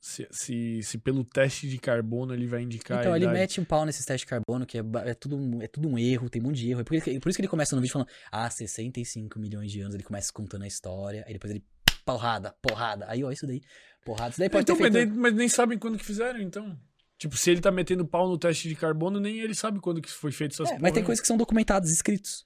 Se, 0.00 0.26
se, 0.30 0.82
se 0.82 0.96
pelo 0.98 1.22
teste 1.22 1.68
de 1.68 1.76
carbono 1.78 2.32
ele 2.32 2.46
vai 2.46 2.62
indicar. 2.62 3.00
então, 3.00 3.14
ele 3.14 3.26
mete 3.28 3.60
um 3.60 3.64
pau 3.64 3.84
nesses 3.84 4.04
testes 4.06 4.22
de 4.22 4.26
carbono, 4.26 4.64
que 4.64 4.78
é, 4.78 4.82
é, 5.04 5.12
tudo, 5.14 5.36
um- 5.36 5.60
é 5.60 5.66
tudo 5.66 5.88
um 5.88 5.98
erro, 5.98 6.30
tem 6.30 6.40
um 6.40 6.46
monte 6.46 6.56
de 6.56 6.70
erro. 6.70 6.80
É 6.80 6.84
por, 6.84 6.94
isso 6.94 7.04
que, 7.04 7.20
por 7.20 7.28
isso 7.28 7.36
que 7.36 7.42
ele 7.42 7.48
começa 7.48 7.76
no 7.76 7.82
vídeo 7.82 7.92
falando, 7.92 8.08
ah, 8.32 8.48
65 8.48 9.38
milhões 9.38 9.70
de 9.70 9.80
anos, 9.82 9.94
ele 9.94 10.02
começa 10.02 10.32
contando 10.32 10.62
a 10.62 10.66
história, 10.66 11.22
aí 11.26 11.34
depois 11.34 11.50
ele, 11.50 11.62
porrada, 12.04 12.54
porrada. 12.62 13.04
Aí, 13.10 13.22
ó, 13.22 13.30
isso 13.30 13.46
daí, 13.46 13.60
porrada. 14.02 14.30
Isso 14.30 14.38
daí 14.38 14.48
pode 14.48 14.62
Então, 14.62 14.76
ter 14.76 14.82
mas, 14.84 14.92
feito... 14.94 15.08
daí- 15.10 15.18
mas 15.18 15.34
nem 15.34 15.48
sabem 15.50 15.78
quando 15.78 15.98
que 15.98 16.04
fizeram, 16.04 16.40
então. 16.40 16.78
Tipo, 17.18 17.36
se 17.36 17.50
ele 17.50 17.60
tá 17.60 17.70
metendo 17.70 18.06
pau 18.06 18.26
no 18.26 18.38
teste 18.38 18.70
de 18.70 18.74
carbono, 18.74 19.20
nem 19.20 19.38
ele 19.40 19.54
sabe 19.54 19.80
quando 19.80 20.00
que 20.00 20.10
foi 20.10 20.32
feito 20.32 20.52
essas 20.54 20.70
É, 20.70 20.78
mas 20.78 20.92
tem 20.92 21.02
né? 21.02 21.06
coisas 21.06 21.20
que 21.20 21.26
são 21.26 21.36
documentadas, 21.36 21.90
escritos. 21.90 22.44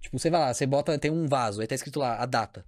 Tipo, 0.00 0.20
você 0.20 0.30
vai 0.30 0.38
lá, 0.40 0.54
você 0.54 0.64
bota, 0.66 0.96
tem 1.00 1.10
um 1.10 1.26
vaso, 1.26 1.60
aí 1.60 1.66
tá 1.66 1.74
escrito 1.74 1.98
lá, 1.98 2.16
a 2.22 2.26
data. 2.26 2.64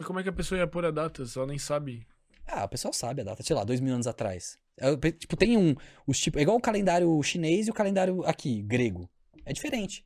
Mas 0.00 0.06
como 0.06 0.18
é 0.18 0.22
que 0.22 0.30
a 0.30 0.32
pessoa 0.32 0.58
ia 0.58 0.66
pôr 0.66 0.86
a 0.86 0.90
data? 0.90 1.22
Ela 1.36 1.46
nem 1.46 1.58
sabe. 1.58 2.06
Ah, 2.46 2.64
o 2.64 2.68
pessoal 2.70 2.90
sabe 2.90 3.20
a 3.20 3.24
data, 3.24 3.42
sei 3.42 3.54
lá, 3.54 3.64
dois 3.64 3.80
mil 3.80 3.92
anos 3.92 4.06
atrás. 4.06 4.56
É, 4.78 4.96
tipo, 5.12 5.36
tem 5.36 5.58
um. 5.58 5.76
Os 6.06 6.18
tipo, 6.18 6.38
é 6.38 6.42
igual 6.42 6.56
o 6.56 6.60
calendário 6.60 7.22
chinês 7.22 7.68
e 7.68 7.70
o 7.70 7.74
calendário 7.74 8.24
aqui, 8.24 8.62
grego. 8.62 9.10
É 9.44 9.52
diferente. 9.52 10.02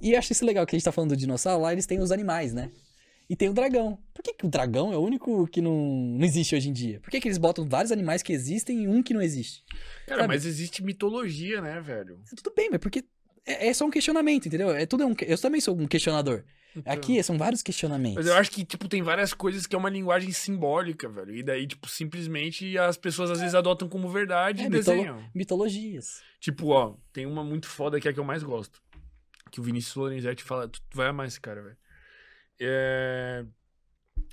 E 0.00 0.12
eu 0.12 0.18
acho 0.18 0.32
isso 0.32 0.46
legal, 0.46 0.64
que 0.64 0.74
a 0.74 0.78
gente 0.78 0.84
tá 0.84 0.92
falando 0.92 1.10
do 1.10 1.16
dinossauro, 1.16 1.62
lá 1.62 1.74
eles 1.74 1.84
têm 1.84 2.00
os 2.00 2.10
animais, 2.10 2.54
né? 2.54 2.72
E 3.28 3.36
tem 3.36 3.50
o 3.50 3.52
dragão. 3.52 3.98
Por 4.14 4.22
que, 4.22 4.32
que 4.32 4.46
o 4.46 4.48
dragão 4.48 4.94
é 4.94 4.96
o 4.96 5.02
único 5.02 5.46
que 5.48 5.60
não, 5.60 5.76
não 6.18 6.24
existe 6.24 6.56
hoje 6.56 6.70
em 6.70 6.72
dia? 6.72 7.00
Por 7.00 7.10
que, 7.10 7.20
que 7.20 7.28
eles 7.28 7.36
botam 7.36 7.68
vários 7.68 7.92
animais 7.92 8.22
que 8.22 8.32
existem 8.32 8.84
e 8.84 8.88
um 8.88 9.02
que 9.02 9.12
não 9.12 9.20
existe? 9.20 9.62
Cara, 10.06 10.22
Sabe? 10.22 10.34
mas 10.34 10.46
existe 10.46 10.82
mitologia, 10.82 11.60
né, 11.60 11.82
velho? 11.82 12.18
Tudo 12.34 12.50
bem, 12.56 12.70
mas 12.70 12.80
porque 12.80 13.04
é, 13.46 13.68
é 13.68 13.74
só 13.74 13.84
um 13.86 13.90
questionamento, 13.90 14.46
entendeu? 14.46 14.70
É 14.70 14.86
tudo 14.86 15.06
um, 15.06 15.14
que- 15.14 15.24
eu 15.24 15.38
também 15.38 15.60
sou 15.60 15.76
um 15.78 15.86
questionador. 15.86 16.44
Então. 16.76 16.92
Aqui 16.92 17.20
são 17.22 17.36
vários 17.36 17.62
questionamentos. 17.62 18.14
Mas 18.16 18.26
eu 18.28 18.34
acho 18.36 18.50
que, 18.52 18.64
tipo, 18.64 18.86
tem 18.88 19.02
várias 19.02 19.34
coisas 19.34 19.66
que 19.66 19.74
é 19.74 19.78
uma 19.78 19.90
linguagem 19.90 20.30
simbólica, 20.30 21.08
velho. 21.08 21.34
E 21.34 21.42
daí, 21.42 21.66
tipo, 21.66 21.88
simplesmente 21.88 22.78
as 22.78 22.96
pessoas 22.96 23.28
às 23.32 23.40
vezes 23.40 23.56
adotam 23.56 23.88
como 23.88 24.08
verdade 24.08 24.62
É, 24.62 24.66
e 24.66 24.70
mitolo- 24.70 24.96
desenham. 24.96 25.24
Mitologias. 25.34 26.22
Tipo, 26.38 26.68
ó, 26.68 26.94
tem 27.12 27.26
uma 27.26 27.42
muito 27.42 27.66
foda 27.66 28.00
que 28.00 28.06
é 28.06 28.12
a 28.12 28.14
que 28.14 28.20
eu 28.20 28.24
mais 28.24 28.44
gosto. 28.44 28.80
Que 29.50 29.58
o 29.58 29.64
Vinícius 29.64 29.96
Lorenzetti 29.96 30.44
fala, 30.44 30.68
tu 30.68 30.80
tu 30.88 30.96
vai 30.96 31.08
amar 31.08 31.26
esse 31.26 31.40
cara, 31.40 31.60
velho. 31.60 31.76
É... 32.60 33.44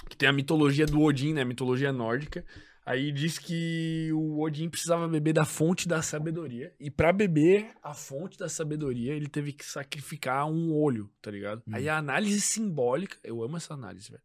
Que 0.07 0.15
tem 0.15 0.29
a 0.29 0.33
mitologia 0.33 0.85
do 0.85 1.01
Odin, 1.01 1.33
né? 1.33 1.41
A 1.41 1.45
mitologia 1.45 1.91
nórdica. 1.91 2.45
Aí 2.88 3.11
diz 3.11 3.38
que 3.38 4.09
o 4.14 4.41
Odin 4.41 4.69
precisava 4.69 5.09
beber 5.09 5.33
da 5.33 5.43
fonte 5.43 5.90
da 5.90 6.01
sabedoria. 6.01 6.74
E 6.80 6.90
pra 6.90 7.11
beber 7.11 7.72
a 7.83 7.93
fonte 7.93 8.38
da 8.38 8.48
sabedoria, 8.48 9.14
ele 9.14 9.27
teve 9.27 9.51
que 9.51 9.66
sacrificar 9.66 10.49
um 10.49 10.74
olho, 10.74 11.11
tá 11.22 11.30
ligado? 11.30 11.61
Hum. 11.67 11.72
Aí 11.74 11.90
a 11.90 11.98
análise 11.98 12.40
simbólica, 12.40 13.17
eu 13.25 13.43
amo 13.43 13.57
essa 13.57 13.74
análise, 13.74 14.09
velho. 14.09 14.24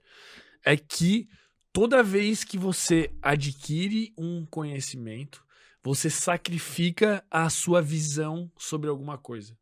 É 0.64 0.76
que 0.76 1.28
toda 1.72 2.04
vez 2.04 2.44
que 2.44 2.56
você 2.56 3.10
adquire 3.20 4.14
um 4.16 4.46
conhecimento, 4.46 5.44
você 5.82 6.08
sacrifica 6.08 7.24
a 7.28 7.50
sua 7.50 7.82
visão 7.82 8.48
sobre 8.56 8.88
alguma 8.88 9.18
coisa. 9.18 9.58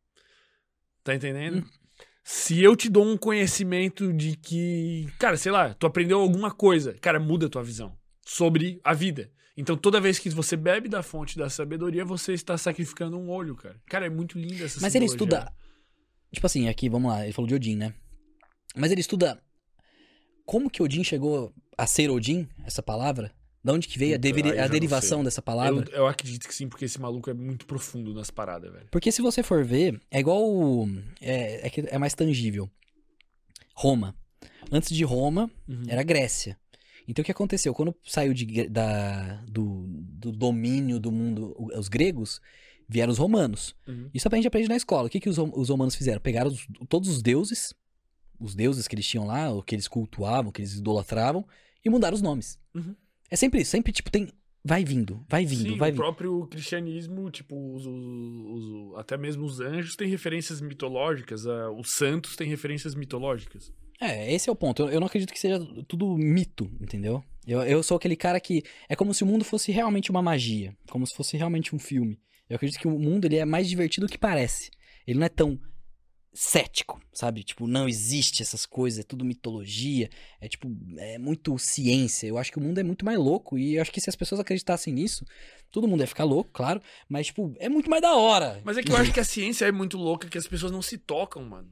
Tá 1.02 1.14
entendendo? 1.14 1.66
Se 2.22 2.62
eu 2.62 2.76
te 2.76 2.90
dou 2.90 3.06
um 3.06 3.16
conhecimento 3.16 4.12
de 4.12 4.36
que, 4.36 5.08
cara, 5.18 5.38
sei 5.38 5.52
lá, 5.52 5.72
tu 5.72 5.86
aprendeu 5.86 6.20
alguma 6.20 6.50
coisa, 6.50 6.92
cara, 7.00 7.18
muda 7.18 7.46
a 7.46 7.48
tua 7.48 7.62
visão 7.62 7.98
sobre 8.34 8.80
a 8.84 8.94
vida. 8.94 9.28
Então, 9.56 9.76
toda 9.76 10.00
vez 10.00 10.18
que 10.20 10.30
você 10.30 10.56
bebe 10.56 10.88
da 10.88 11.02
fonte 11.02 11.36
da 11.36 11.50
sabedoria, 11.50 12.04
você 12.04 12.32
está 12.32 12.56
sacrificando 12.56 13.18
um 13.18 13.28
olho, 13.28 13.56
cara. 13.56 13.76
Cara, 13.86 14.06
é 14.06 14.10
muito 14.10 14.38
linda 14.38 14.64
essa 14.64 14.80
Mas 14.80 14.94
ele 14.94 15.04
estuda. 15.06 15.52
Tipo 16.32 16.46
assim, 16.46 16.68
aqui, 16.68 16.88
vamos 16.88 17.10
lá, 17.10 17.24
ele 17.24 17.32
falou 17.32 17.48
de 17.48 17.54
Odin, 17.56 17.74
né? 17.74 17.92
Mas 18.76 18.92
ele 18.92 19.00
estuda. 19.00 19.42
Como 20.46 20.70
que 20.70 20.80
Odin 20.80 21.02
chegou 21.02 21.52
a 21.76 21.86
ser 21.88 22.08
Odin, 22.08 22.48
essa 22.64 22.82
palavra? 22.82 23.32
Da 23.62 23.72
onde 23.72 23.88
que 23.88 23.98
veio 23.98 24.14
a, 24.14 24.18
Puta, 24.18 24.52
a 24.60 24.62
não 24.62 24.68
derivação 24.70 25.24
dessa 25.24 25.42
palavra? 25.42 25.84
Eu, 25.90 25.96
eu 25.98 26.06
acredito 26.06 26.46
que 26.46 26.54
sim, 26.54 26.68
porque 26.68 26.84
esse 26.84 27.00
maluco 27.00 27.28
é 27.28 27.34
muito 27.34 27.66
profundo 27.66 28.14
nas 28.14 28.30
paradas, 28.30 28.72
velho. 28.72 28.86
Porque 28.92 29.10
se 29.12 29.20
você 29.20 29.42
for 29.42 29.64
ver, 29.64 30.00
é 30.10 30.20
igual. 30.20 30.40
o- 30.48 30.88
É, 31.20 31.66
é, 31.66 31.70
que 31.70 31.80
é 31.80 31.98
mais 31.98 32.14
tangível. 32.14 32.70
Roma. 33.74 34.14
Antes 34.70 34.94
de 34.96 35.04
Roma, 35.04 35.50
Uhum. 35.68 35.82
era 35.88 36.02
Grécia. 36.04 36.56
Então 37.10 37.22
o 37.22 37.26
que 37.26 37.32
aconteceu? 37.32 37.74
Quando 37.74 37.94
saiu 38.04 38.32
de, 38.32 38.68
da, 38.68 39.42
do, 39.48 39.84
do 39.88 40.30
domínio 40.30 41.00
do 41.00 41.10
mundo, 41.10 41.54
os 41.76 41.88
gregos, 41.88 42.40
vieram 42.88 43.12
os 43.12 43.18
romanos. 43.18 43.74
Uhum. 43.86 44.08
Isso 44.14 44.28
a 44.30 44.36
gente 44.36 44.46
aprende 44.46 44.68
na 44.68 44.76
escola. 44.76 45.08
O 45.08 45.10
que, 45.10 45.18
que 45.20 45.28
os, 45.28 45.36
os 45.38 45.68
romanos 45.68 45.94
fizeram? 45.96 46.20
Pegaram 46.20 46.50
os- 46.50 46.66
todos 46.88 47.08
os 47.08 47.20
deuses, 47.20 47.74
os 48.38 48.54
deuses 48.54 48.86
que 48.86 48.94
eles 48.94 49.06
tinham 49.06 49.26
lá, 49.26 49.50
o 49.52 49.62
que 49.62 49.74
eles 49.74 49.88
cultuavam, 49.88 50.52
que 50.52 50.60
eles 50.60 50.74
idolatravam, 50.74 51.44
e 51.84 51.90
mudaram 51.90 52.14
os 52.14 52.22
nomes. 52.22 52.58
Uhum. 52.74 52.94
É 53.28 53.36
sempre 53.36 53.60
isso, 53.60 53.70
sempre, 53.70 53.92
tipo, 53.92 54.10
tem. 54.10 54.28
Vai 54.62 54.84
vindo, 54.84 55.24
vai 55.28 55.46
vindo, 55.46 55.70
Sim, 55.70 55.76
vai 55.78 55.88
o 55.88 55.92
vindo. 55.92 56.00
próprio 56.02 56.46
cristianismo, 56.46 57.30
tipo, 57.30 57.56
os, 57.74 57.86
os- 57.86 58.90
os- 58.92 58.98
até 58.98 59.16
mesmo 59.16 59.44
os 59.46 59.58
anjos 59.60 59.96
têm 59.96 60.08
referências 60.08 60.60
mitológicas, 60.60 61.44
os 61.78 61.90
santos 61.90 62.36
têm 62.36 62.46
referências 62.48 62.94
mitológicas. 62.94 63.72
É, 63.98 64.32
esse 64.34 64.48
é 64.48 64.52
o 64.52 64.56
ponto. 64.56 64.82
Eu, 64.82 64.90
eu 64.90 65.00
não 65.00 65.06
acredito 65.06 65.32
que 65.32 65.38
seja 65.40 65.58
tudo 65.88 66.16
mito, 66.16 66.70
entendeu? 66.80 67.22
Eu, 67.46 67.62
eu 67.62 67.82
sou 67.82 67.96
aquele 67.96 68.16
cara 68.16 68.38
que. 68.40 68.62
É 68.88 68.94
como 68.96 69.12
se 69.14 69.22
o 69.22 69.26
mundo 69.26 69.44
fosse 69.44 69.72
realmente 69.72 70.10
uma 70.10 70.22
magia. 70.22 70.74
Como 70.90 71.06
se 71.06 71.14
fosse 71.14 71.36
realmente 71.36 71.74
um 71.74 71.78
filme. 71.78 72.18
Eu 72.48 72.56
acredito 72.56 72.78
que 72.80 72.88
o 72.88 72.98
mundo 72.98 73.24
ele 73.26 73.36
é 73.36 73.44
mais 73.44 73.68
divertido 73.68 74.06
do 74.06 74.10
que 74.10 74.18
parece. 74.18 74.70
Ele 75.06 75.18
não 75.18 75.26
é 75.26 75.28
tão 75.30 75.58
cético, 76.32 77.00
sabe? 77.12 77.42
Tipo, 77.42 77.66
não 77.66 77.88
existe 77.88 78.42
essas 78.42 78.64
coisas, 78.64 79.00
é 79.00 79.02
tudo 79.02 79.24
mitologia. 79.24 80.08
É 80.40 80.48
tipo, 80.48 80.70
é 80.98 81.18
muito 81.18 81.58
ciência. 81.58 82.26
Eu 82.26 82.38
acho 82.38 82.52
que 82.52 82.58
o 82.58 82.62
mundo 82.62 82.78
é 82.78 82.82
muito 82.82 83.04
mais 83.04 83.18
louco. 83.18 83.58
E 83.58 83.74
eu 83.76 83.82
acho 83.82 83.90
que 83.90 84.00
se 84.00 84.08
as 84.08 84.16
pessoas 84.16 84.40
acreditassem 84.40 84.92
nisso, 84.92 85.24
todo 85.70 85.88
mundo 85.88 86.00
ia 86.00 86.06
ficar 86.06 86.24
louco, 86.24 86.50
claro. 86.52 86.80
Mas, 87.08 87.26
tipo, 87.26 87.54
é 87.58 87.68
muito 87.68 87.90
mais 87.90 88.02
da 88.02 88.14
hora. 88.14 88.60
Mas 88.64 88.76
é 88.78 88.82
que 88.82 88.92
eu 88.92 88.96
acho 88.96 89.12
que 89.12 89.20
a 89.20 89.24
ciência 89.24 89.64
é 89.66 89.72
muito 89.72 89.98
louca 89.98 90.28
que 90.28 90.38
as 90.38 90.46
pessoas 90.46 90.70
não 90.72 90.82
se 90.82 90.96
tocam, 90.98 91.42
mano. 91.44 91.68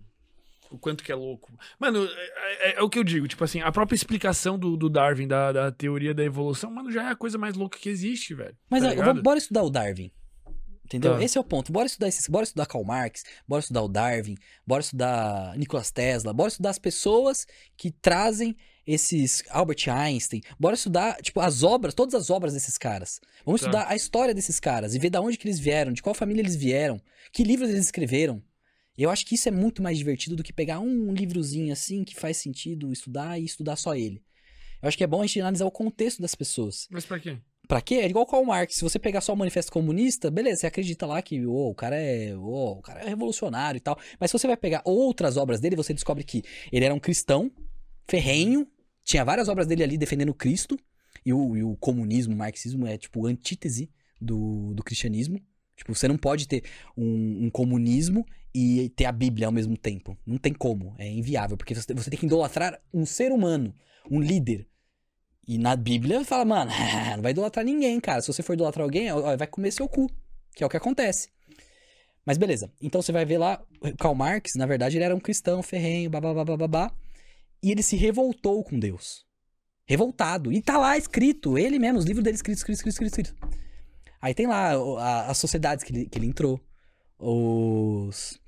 O 0.70 0.76
quanto 0.76 1.02
que 1.02 1.10
é 1.10 1.14
louco. 1.14 1.50
Mano, 1.78 2.04
é, 2.04 2.70
é- 2.72 2.74
é 2.78 2.82
o 2.82 2.90
que 2.90 2.98
eu 2.98 3.04
digo, 3.04 3.26
tipo 3.26 3.42
assim, 3.42 3.60
a 3.62 3.72
própria 3.72 3.94
explicação 3.96 4.58
do, 4.58 4.76
do 4.76 4.90
Darwin, 4.90 5.26
da, 5.26 5.50
da 5.50 5.72
teoria 5.72 6.12
da 6.12 6.22
evolução, 6.22 6.70
mano, 6.70 6.90
já 6.92 7.04
é 7.08 7.12
a 7.12 7.16
coisa 7.16 7.38
mais 7.38 7.54
louca 7.54 7.78
que 7.78 7.88
existe, 7.88 8.34
velho. 8.34 8.54
Mas 8.68 8.82
tá 8.82 8.88
ó, 9.10 9.14
bora 9.14 9.38
estudar 9.38 9.62
o 9.62 9.70
Darwin. 9.70 10.10
Entendeu? 10.88 11.16
Tá. 11.18 11.22
Esse 11.22 11.36
é 11.36 11.40
o 11.40 11.44
ponto. 11.44 11.70
Bora 11.70 11.86
estudar 11.86 12.08
esses, 12.08 12.26
bora 12.28 12.44
estudar 12.44 12.64
Karl 12.64 12.82
Marx, 12.82 13.22
bora 13.46 13.60
estudar 13.60 13.82
o 13.82 13.88
Darwin, 13.88 14.36
bora 14.66 14.80
estudar 14.80 15.54
Nikola 15.58 15.84
Tesla, 15.84 16.32
bora 16.32 16.48
estudar 16.48 16.70
as 16.70 16.78
pessoas 16.78 17.46
que 17.76 17.90
trazem 17.90 18.56
esses 18.86 19.44
Albert 19.50 19.86
Einstein, 19.90 20.40
bora 20.58 20.74
estudar, 20.74 21.20
tipo, 21.20 21.40
as 21.40 21.62
obras, 21.62 21.92
todas 21.92 22.14
as 22.14 22.30
obras 22.30 22.54
desses 22.54 22.78
caras. 22.78 23.20
Vamos 23.44 23.60
Tá. 23.60 23.66
estudar 23.66 23.86
a 23.90 23.94
história 23.94 24.32
desses 24.34 24.58
caras 24.58 24.94
e 24.94 24.98
ver 24.98 25.10
da 25.10 25.20
onde 25.20 25.36
que 25.36 25.46
eles 25.46 25.58
vieram, 25.58 25.92
de 25.92 26.00
qual 26.02 26.14
família 26.14 26.40
eles 26.40 26.56
vieram, 26.56 26.98
que 27.30 27.44
livros 27.44 27.68
eles 27.68 27.84
escreveram. 27.84 28.42
Eu 28.96 29.10
acho 29.10 29.26
que 29.26 29.34
isso 29.34 29.46
é 29.46 29.52
muito 29.52 29.82
mais 29.82 29.98
divertido 29.98 30.36
do 30.36 30.42
que 30.42 30.54
pegar 30.54 30.80
um 30.80 31.12
livrozinho 31.12 31.70
assim 31.70 32.02
que 32.02 32.16
faz 32.16 32.38
sentido 32.38 32.90
estudar 32.90 33.38
e 33.38 33.44
estudar 33.44 33.76
só 33.76 33.94
ele. 33.94 34.22
Eu 34.80 34.88
acho 34.88 34.96
que 34.96 35.04
é 35.04 35.06
bom 35.06 35.20
a 35.20 35.26
gente 35.26 35.40
analisar 35.40 35.66
o 35.66 35.70
contexto 35.70 36.22
das 36.22 36.34
pessoas. 36.34 36.88
Mas 36.90 37.04
pra 37.04 37.20
quê? 37.20 37.36
Pra 37.68 37.82
quê? 37.82 37.96
É 37.96 38.08
igual 38.08 38.24
Karl 38.24 38.46
Marx. 38.46 38.76
Se 38.76 38.82
você 38.82 38.98
pegar 38.98 39.20
só 39.20 39.34
o 39.34 39.36
Manifesto 39.36 39.70
Comunista, 39.70 40.30
beleza, 40.30 40.62
você 40.62 40.66
acredita 40.66 41.04
lá 41.04 41.20
que 41.20 41.44
ô, 41.44 41.68
o 41.68 41.74
cara 41.74 41.96
é, 41.96 42.34
ô, 42.34 42.72
o 42.72 42.80
cara 42.80 43.02
é 43.02 43.08
revolucionário 43.10 43.76
e 43.76 43.80
tal. 43.80 43.98
Mas 44.18 44.30
se 44.30 44.38
você 44.38 44.46
vai 44.46 44.56
pegar 44.56 44.80
outras 44.86 45.36
obras 45.36 45.60
dele, 45.60 45.76
você 45.76 45.92
descobre 45.92 46.24
que 46.24 46.42
ele 46.72 46.86
era 46.86 46.94
um 46.94 46.98
cristão, 46.98 47.52
ferrenho, 48.08 48.66
tinha 49.04 49.22
várias 49.22 49.50
obras 49.50 49.66
dele 49.66 49.84
ali 49.84 49.98
defendendo 49.98 50.32
Cristo, 50.32 50.78
e 51.26 51.32
o, 51.32 51.56
e 51.56 51.62
o 51.62 51.76
comunismo, 51.76 52.34
o 52.34 52.38
marxismo 52.38 52.86
é 52.86 52.96
tipo 52.96 53.26
antítese 53.26 53.90
do, 54.18 54.72
do 54.72 54.82
cristianismo. 54.82 55.38
Tipo, 55.76 55.94
você 55.94 56.08
não 56.08 56.16
pode 56.16 56.48
ter 56.48 56.64
um, 56.96 57.44
um 57.44 57.50
comunismo 57.50 58.24
e 58.54 58.88
ter 58.96 59.04
a 59.04 59.12
Bíblia 59.12 59.46
ao 59.46 59.52
mesmo 59.52 59.76
tempo. 59.76 60.16
Não 60.26 60.38
tem 60.38 60.54
como, 60.54 60.94
é 60.98 61.06
inviável, 61.06 61.56
porque 61.56 61.74
você, 61.74 61.92
você 61.92 62.08
tem 62.08 62.18
que 62.18 62.24
idolatrar 62.24 62.80
um 62.94 63.04
ser 63.04 63.30
humano, 63.30 63.74
um 64.10 64.20
líder. 64.20 64.66
E 65.48 65.56
na 65.56 65.74
Bíblia 65.74 66.22
fala, 66.26 66.44
mano, 66.44 66.70
não 67.16 67.22
vai 67.22 67.32
idolatrar 67.32 67.64
ninguém, 67.64 67.98
cara. 67.98 68.20
Se 68.20 68.30
você 68.30 68.42
for 68.42 68.52
idolatrar 68.52 68.84
alguém, 68.84 69.08
vai 69.38 69.46
comer 69.46 69.70
seu 69.72 69.88
cu. 69.88 70.06
Que 70.54 70.62
é 70.62 70.66
o 70.66 70.68
que 70.68 70.76
acontece. 70.76 71.30
Mas 72.26 72.36
beleza. 72.36 72.70
Então 72.82 73.00
você 73.00 73.10
vai 73.10 73.24
ver 73.24 73.38
lá, 73.38 73.58
Karl 73.98 74.14
Marx, 74.14 74.54
na 74.56 74.66
verdade, 74.66 74.98
ele 74.98 75.04
era 75.04 75.16
um 75.16 75.20
cristão 75.20 75.62
ferrenho, 75.62 76.10
babá. 76.10 76.92
E 77.62 77.70
ele 77.70 77.82
se 77.82 77.96
revoltou 77.96 78.62
com 78.62 78.78
Deus. 78.78 79.24
Revoltado. 79.86 80.52
E 80.52 80.60
tá 80.60 80.76
lá 80.76 80.98
escrito, 80.98 81.56
ele 81.56 81.78
mesmo, 81.78 81.98
os 81.98 82.04
livros 82.04 82.22
dele 82.22 82.36
escritos, 82.36 82.60
escritos, 82.60 82.82
escritos, 82.82 83.18
escritos. 83.18 83.34
Aí 84.20 84.34
tem 84.34 84.46
lá 84.46 84.72
as 85.26 85.38
sociedades 85.38 85.82
que 85.82 85.92
ele, 85.92 86.06
que 86.06 86.18
ele 86.18 86.26
entrou, 86.26 86.60
os, 87.18 88.38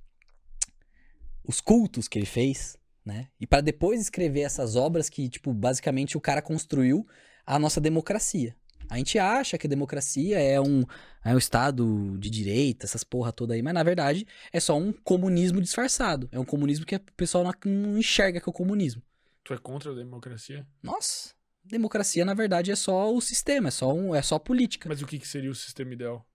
os 1.43 1.63
cultos 1.63 2.07
que 2.07 2.19
ele 2.19 2.27
fez, 2.27 2.77
né? 3.05 3.29
E 3.41 3.47
para 3.47 3.61
depois 3.61 4.01
escrever 4.01 4.41
essas 4.41 4.77
obras 4.77 5.09
que, 5.09 5.29
tipo, 5.29 5.53
basicamente 5.53 6.17
o 6.17 6.21
cara 6.21 6.43
construiu 6.43 7.07
a 7.47 7.59
nossa 7.59 7.81
democracia. 7.81 8.55
A 8.91 8.97
gente 8.97 9.19
acha 9.21 9.57
que 9.57 9.69
a 9.69 9.71
democracia 9.71 10.41
é 10.41 10.61
um, 10.61 10.83
é 11.25 11.33
um 11.33 11.39
estado 11.39 12.19
de 12.19 12.29
direita, 12.29 12.87
essas 12.87 13.05
porra 13.05 13.33
toda 13.33 13.55
aí, 13.55 13.63
mas 13.63 13.73
na 13.73 13.85
verdade 13.85 14.27
é 14.53 14.59
só 14.59 14.77
um 14.77 14.93
comunismo 14.93 15.61
disfarçado. 15.61 16.29
É 16.33 16.39
um 16.41 16.45
comunismo 16.45 16.85
que 16.85 16.97
o 16.97 17.01
pessoal 17.17 17.45
não, 17.45 17.53
não 17.65 17.97
enxerga 17.97 18.41
que 18.41 18.49
é 18.49 18.51
o 18.51 18.53
comunismo. 18.53 19.01
Tu 19.45 19.55
é 19.55 19.59
contra 19.59 19.93
a 19.93 19.95
democracia? 19.95 20.67
Nossa, 20.83 21.33
democracia 21.65 22.25
na 22.25 22.35
verdade 22.35 22.73
é 22.73 22.77
só 22.77 23.15
o 23.15 23.21
sistema, 23.21 23.69
é 23.69 23.71
só, 23.71 23.95
um, 23.95 24.13
é 24.13 24.23
só 24.23 24.41
política. 24.41 24.89
Mas 24.89 25.01
o 25.01 25.07
que, 25.07 25.21
que 25.21 25.29
seria 25.29 25.51
o 25.51 25.55
sistema 25.55 25.93
ideal? 25.93 26.27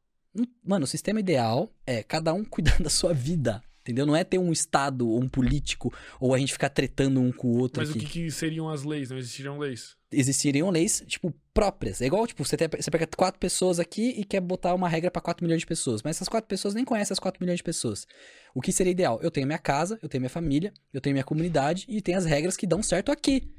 Mano, 0.64 0.86
o 0.86 0.88
sistema 0.88 1.20
ideal 1.20 1.70
é 1.86 2.04
cada 2.04 2.34
um 2.34 2.44
cuidar 2.46 2.82
da 2.82 2.90
sua 2.90 3.14
vida. 3.14 3.62
Entendeu? 3.86 4.04
Não 4.04 4.16
é 4.16 4.24
ter 4.24 4.40
um 4.40 4.52
Estado 4.52 5.08
ou 5.08 5.22
um 5.22 5.30
político 5.30 5.94
ou 6.20 6.34
a 6.34 6.40
gente 6.40 6.52
ficar 6.54 6.70
tretando 6.70 7.22
um 7.22 7.32
com 7.32 7.50
o 7.50 7.60
outro 7.60 7.80
Mas 7.80 7.92
aqui. 7.92 8.00
o 8.00 8.02
que, 8.02 8.08
que 8.08 8.32
seriam 8.32 8.68
as 8.68 8.82
leis? 8.84 9.12
Não 9.12 9.18
existiriam 9.20 9.60
leis. 9.60 9.96
Existiriam 10.12 10.72
leis, 10.72 11.04
tipo, 11.06 11.32
próprias. 11.54 12.02
É 12.02 12.08
igual, 12.08 12.26
tipo, 12.26 12.44
você, 12.44 12.58
tem- 12.58 12.68
você 12.68 12.90
pega 12.90 13.06
quatro 13.16 13.40
pessoas 13.40 13.80
aqui 13.80 14.16
e 14.18 14.26
quer 14.26 14.42
botar 14.42 14.74
uma 14.74 14.90
regra 14.90 15.12
pra 15.12 15.22
4 15.22 15.46
milhões 15.46 15.60
de 15.60 15.68
pessoas. 15.68 16.02
Mas 16.02 16.16
essas 16.16 16.28
quatro 16.28 16.48
pessoas 16.48 16.74
nem 16.74 16.84
conhecem 16.84 17.14
as 17.14 17.20
4 17.20 17.40
milhões 17.40 17.58
de 17.58 17.64
pessoas. 17.64 18.08
O 18.56 18.60
que 18.62 18.72
seria 18.72 18.90
ideal? 18.90 19.20
Eu 19.22 19.30
tenho 19.30 19.46
minha 19.46 19.60
casa, 19.60 20.00
eu 20.02 20.10
tenho 20.10 20.22
minha 20.22 20.30
família, 20.32 20.74
eu 20.92 21.00
tenho 21.00 21.14
minha 21.14 21.24
comunidade 21.24 21.86
e 21.88 22.02
tem 22.02 22.16
as 22.16 22.26
regras 22.26 22.58
que 22.58 22.66
dão 22.66 22.82
certo 22.82 23.12
aqui. 23.12 23.52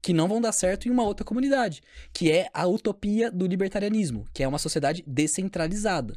que 0.00 0.12
não 0.12 0.28
vão 0.28 0.38
dar 0.40 0.52
certo 0.52 0.86
em 0.86 0.90
uma 0.90 1.02
outra 1.02 1.24
comunidade, 1.24 1.82
que 2.12 2.30
é 2.30 2.48
a 2.52 2.66
utopia 2.66 3.30
do 3.30 3.46
libertarianismo, 3.46 4.26
que 4.34 4.42
é 4.42 4.48
uma 4.48 4.58
sociedade 4.58 5.02
descentralizada. 5.06 6.14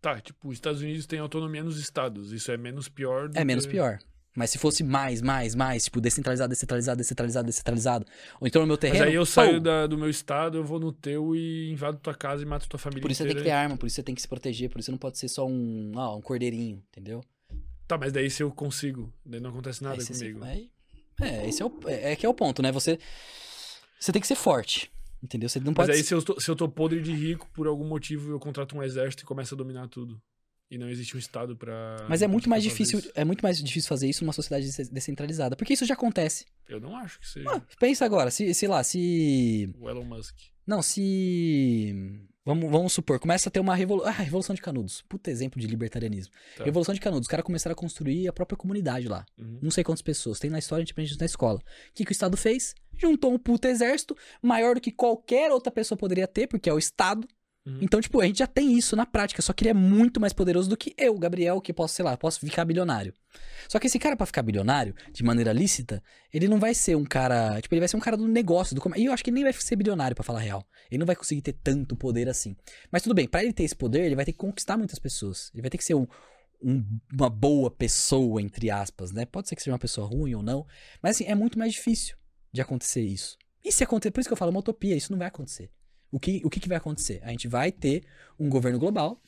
Tá, 0.00 0.20
tipo, 0.20 0.48
os 0.48 0.54
Estados 0.54 0.80
Unidos 0.80 1.06
têm 1.06 1.18
autonomia 1.18 1.62
nos 1.64 1.78
estados. 1.78 2.32
Isso 2.32 2.50
é 2.52 2.56
menos 2.56 2.88
pior 2.88 3.28
do 3.28 3.38
É 3.38 3.44
menos 3.44 3.64
que- 3.66 3.72
pior. 3.72 3.98
Mas 4.38 4.50
se 4.50 4.58
fosse 4.58 4.84
mais, 4.84 5.22
mais, 5.22 5.54
mais, 5.54 5.84
tipo, 5.84 5.98
descentralizado, 5.98 6.50
descentralizado, 6.50 6.98
descentralizado, 6.98 7.46
descentralizado. 7.46 8.06
Ou 8.38 8.46
então 8.46 8.60
no 8.60 8.66
meu 8.66 8.74
Mas 8.76 8.80
terreno. 8.80 9.04
aí 9.06 9.14
eu 9.14 9.22
pô, 9.22 9.26
saio 9.26 9.58
da- 9.58 9.86
do 9.86 9.96
meu 9.96 10.10
estado, 10.10 10.58
eu 10.58 10.64
vou 10.64 10.78
no 10.78 10.92
teu 10.92 11.34
e 11.34 11.70
invado 11.72 11.98
tua 11.98 12.14
casa 12.14 12.42
e 12.42 12.46
mato 12.46 12.68
tua 12.68 12.78
família 12.78 13.00
Por 13.00 13.10
isso 13.10 13.18
você 13.22 13.24
tem 13.24 13.34
que 13.34 13.40
inteira. 13.40 13.56
ter 13.58 13.62
arma, 13.64 13.78
por 13.78 13.86
isso 13.86 13.96
você 13.96 14.02
tem 14.02 14.14
que 14.14 14.20
se 14.20 14.28
proteger, 14.28 14.68
por 14.68 14.78
isso 14.78 14.86
você 14.86 14.90
não 14.92 14.98
pode 14.98 15.16
ser 15.18 15.28
só 15.28 15.46
um, 15.46 15.90
ah, 15.96 16.14
um 16.14 16.20
cordeirinho, 16.20 16.82
entendeu? 16.90 17.22
Tá, 17.88 17.96
mas 17.96 18.12
daí 18.12 18.28
se 18.28 18.42
eu 18.42 18.50
consigo, 18.50 19.10
daí 19.24 19.40
não 19.40 19.48
acontece 19.48 19.82
nada 19.82 19.94
Aí 19.94 20.02
você 20.02 20.12
se- 20.12 20.24
comigo. 20.32 20.44
aí- 20.44 20.70
é, 21.22 21.48
esse 21.48 21.62
é, 21.62 21.64
o, 21.64 21.72
é, 21.86 22.12
é 22.12 22.16
que 22.16 22.26
é 22.26 22.28
o 22.28 22.34
ponto, 22.34 22.60
né? 22.60 22.70
Você, 22.72 22.98
você 23.98 24.12
tem 24.12 24.20
que 24.20 24.28
ser 24.28 24.34
forte, 24.36 24.90
entendeu? 25.22 25.48
Você 25.48 25.58
não 25.60 25.66
Mas 25.68 25.74
pode 25.76 25.90
aí 25.92 25.98
ser- 25.98 26.04
se 26.04 26.14
eu, 26.14 26.22
tô, 26.22 26.40
se 26.40 26.50
eu 26.50 26.56
tô 26.56 26.68
podre 26.68 27.00
de 27.00 27.12
rico, 27.12 27.48
por 27.54 27.66
algum 27.66 27.86
motivo 27.86 28.30
eu 28.32 28.38
contrato 28.40 28.76
um 28.76 28.82
exército 28.82 29.22
e 29.22 29.26
começo 29.26 29.54
a 29.54 29.56
dominar 29.58 29.88
tudo. 29.88 30.20
E 30.68 30.76
não 30.76 30.88
existe 30.88 31.14
um 31.14 31.18
estado 31.20 31.56
pra... 31.56 32.04
Mas 32.08 32.22
é 32.22 32.26
muito 32.26 32.48
mais 32.50 32.60
difícil, 32.62 32.98
isso. 32.98 33.12
é 33.14 33.24
muito 33.24 33.40
mais 33.40 33.56
difícil 33.62 33.88
fazer 33.88 34.08
isso 34.08 34.24
numa 34.24 34.32
sociedade 34.32 34.66
des- 34.66 34.88
descentralizada, 34.88 35.54
porque 35.54 35.72
isso 35.74 35.84
já 35.86 35.94
acontece. 35.94 36.44
Eu 36.68 36.80
não 36.80 36.96
acho 36.96 37.20
que 37.20 37.28
seja 37.28 37.48
Ah, 37.52 37.62
pensa 37.78 38.04
agora, 38.04 38.32
se, 38.32 38.52
sei 38.52 38.68
lá, 38.68 38.82
se 38.82 39.72
o 39.78 39.88
Elon 39.88 40.04
Musk. 40.04 40.34
Não, 40.66 40.82
se. 40.82 41.94
Vamos, 42.46 42.70
vamos 42.70 42.92
supor, 42.92 43.18
começa 43.18 43.48
a 43.48 43.52
ter 43.52 43.58
uma 43.58 43.74
revolução. 43.74 44.08
Ah, 44.08 44.12
Revolução 44.12 44.54
de 44.54 44.62
Canudos. 44.62 45.02
Puta 45.08 45.32
exemplo 45.32 45.60
de 45.60 45.66
libertarianismo. 45.66 46.32
Tá. 46.56 46.62
Revolução 46.62 46.94
de 46.94 47.00
Canudos. 47.00 47.26
Os 47.26 47.28
caras 47.28 47.44
começaram 47.44 47.72
a 47.72 47.76
construir 47.76 48.28
a 48.28 48.32
própria 48.32 48.56
comunidade 48.56 49.08
lá. 49.08 49.26
Uhum. 49.36 49.58
Não 49.60 49.70
sei 49.72 49.82
quantas 49.82 50.00
pessoas. 50.00 50.38
Tem 50.38 50.48
na 50.48 50.60
história, 50.60 50.82
a 50.82 50.84
gente 50.84 50.92
aprende 50.92 51.18
na 51.18 51.26
escola. 51.26 51.58
O 51.58 51.62
que, 51.92 52.04
que 52.04 52.12
o 52.12 52.14
Estado 52.14 52.36
fez? 52.36 52.72
Juntou 52.96 53.34
um 53.34 53.38
puta 53.38 53.68
exército, 53.68 54.16
maior 54.40 54.76
do 54.76 54.80
que 54.80 54.92
qualquer 54.92 55.50
outra 55.50 55.72
pessoa 55.72 55.98
poderia 55.98 56.28
ter, 56.28 56.46
porque 56.46 56.70
é 56.70 56.72
o 56.72 56.78
Estado. 56.78 57.26
Uhum. 57.66 57.78
Então, 57.82 58.00
tipo, 58.00 58.20
a 58.20 58.24
gente 58.26 58.38
já 58.38 58.46
tem 58.46 58.78
isso 58.78 58.94
na 58.94 59.04
prática. 59.04 59.42
Só 59.42 59.52
que 59.52 59.64
ele 59.64 59.70
é 59.70 59.74
muito 59.74 60.20
mais 60.20 60.32
poderoso 60.32 60.68
do 60.68 60.76
que 60.76 60.94
eu, 60.96 61.18
Gabriel, 61.18 61.60
que 61.60 61.72
posso, 61.72 61.94
sei 61.94 62.04
lá, 62.04 62.16
posso 62.16 62.38
ficar 62.38 62.64
bilionário. 62.64 63.12
Só 63.68 63.80
que 63.80 63.88
esse 63.88 63.98
cara, 63.98 64.16
pra 64.16 64.24
ficar 64.24 64.42
bilionário, 64.42 64.94
de 65.12 65.24
maneira 65.24 65.52
lícita, 65.52 66.00
ele 66.32 66.46
não 66.46 66.60
vai 66.60 66.74
ser 66.74 66.96
um 66.96 67.04
cara. 67.04 67.60
Tipo, 67.60 67.74
ele 67.74 67.80
vai 67.80 67.88
ser 67.88 67.96
um 67.96 68.00
cara 68.00 68.16
do 68.16 68.28
negócio. 68.28 68.76
Do... 68.76 68.82
E 68.96 69.04
eu 69.06 69.12
acho 69.12 69.24
que 69.24 69.30
ele 69.30 69.34
nem 69.34 69.44
vai 69.44 69.52
ser 69.52 69.74
bilionário, 69.74 70.14
pra 70.14 70.22
falar 70.22 70.38
a 70.38 70.42
real. 70.42 70.64
Ele 70.90 70.98
não 70.98 71.06
vai 71.06 71.16
conseguir 71.16 71.42
ter 71.42 71.54
tanto 71.54 71.96
poder 71.96 72.28
assim. 72.28 72.56
Mas 72.92 73.02
tudo 73.02 73.14
bem, 73.14 73.26
pra 73.26 73.42
ele 73.42 73.52
ter 73.52 73.64
esse 73.64 73.74
poder, 73.74 74.04
ele 74.04 74.14
vai 74.14 74.24
ter 74.24 74.32
que 74.32 74.38
conquistar 74.38 74.76
muitas 74.76 75.00
pessoas. 75.00 75.50
Ele 75.52 75.62
vai 75.62 75.70
ter 75.70 75.78
que 75.78 75.84
ser 75.84 75.94
um- 75.94 76.06
um- 76.62 76.84
uma 77.12 77.28
boa 77.28 77.68
pessoa, 77.70 78.40
entre 78.40 78.70
aspas, 78.70 79.10
né? 79.10 79.26
Pode 79.26 79.48
ser 79.48 79.56
que 79.56 79.62
seja 79.62 79.72
uma 79.72 79.78
pessoa 79.78 80.06
ruim 80.06 80.36
ou 80.36 80.42
não. 80.42 80.64
Mas 81.02 81.16
assim, 81.16 81.24
é 81.24 81.34
muito 81.34 81.58
mais 81.58 81.72
difícil 81.72 82.16
de 82.52 82.60
acontecer 82.60 83.02
isso. 83.02 83.36
E 83.64 83.72
se 83.72 83.82
acontecer, 83.82 84.12
por 84.12 84.20
isso 84.20 84.28
que 84.28 84.32
eu 84.32 84.36
falo, 84.36 84.50
é 84.50 84.54
uma 84.54 84.60
utopia, 84.60 84.94
isso 84.94 85.10
não 85.10 85.18
vai 85.18 85.26
acontecer. 85.26 85.70
O 86.10 86.18
que, 86.20 86.40
o 86.44 86.50
que, 86.50 86.60
que 86.60 86.68
vai 86.68 86.78
acontecer? 86.78 87.20
A 87.22 87.30
gente 87.30 87.48
vai 87.48 87.70
ter 87.72 88.04
um 88.38 88.48
governo 88.48 88.78
global. 88.78 89.20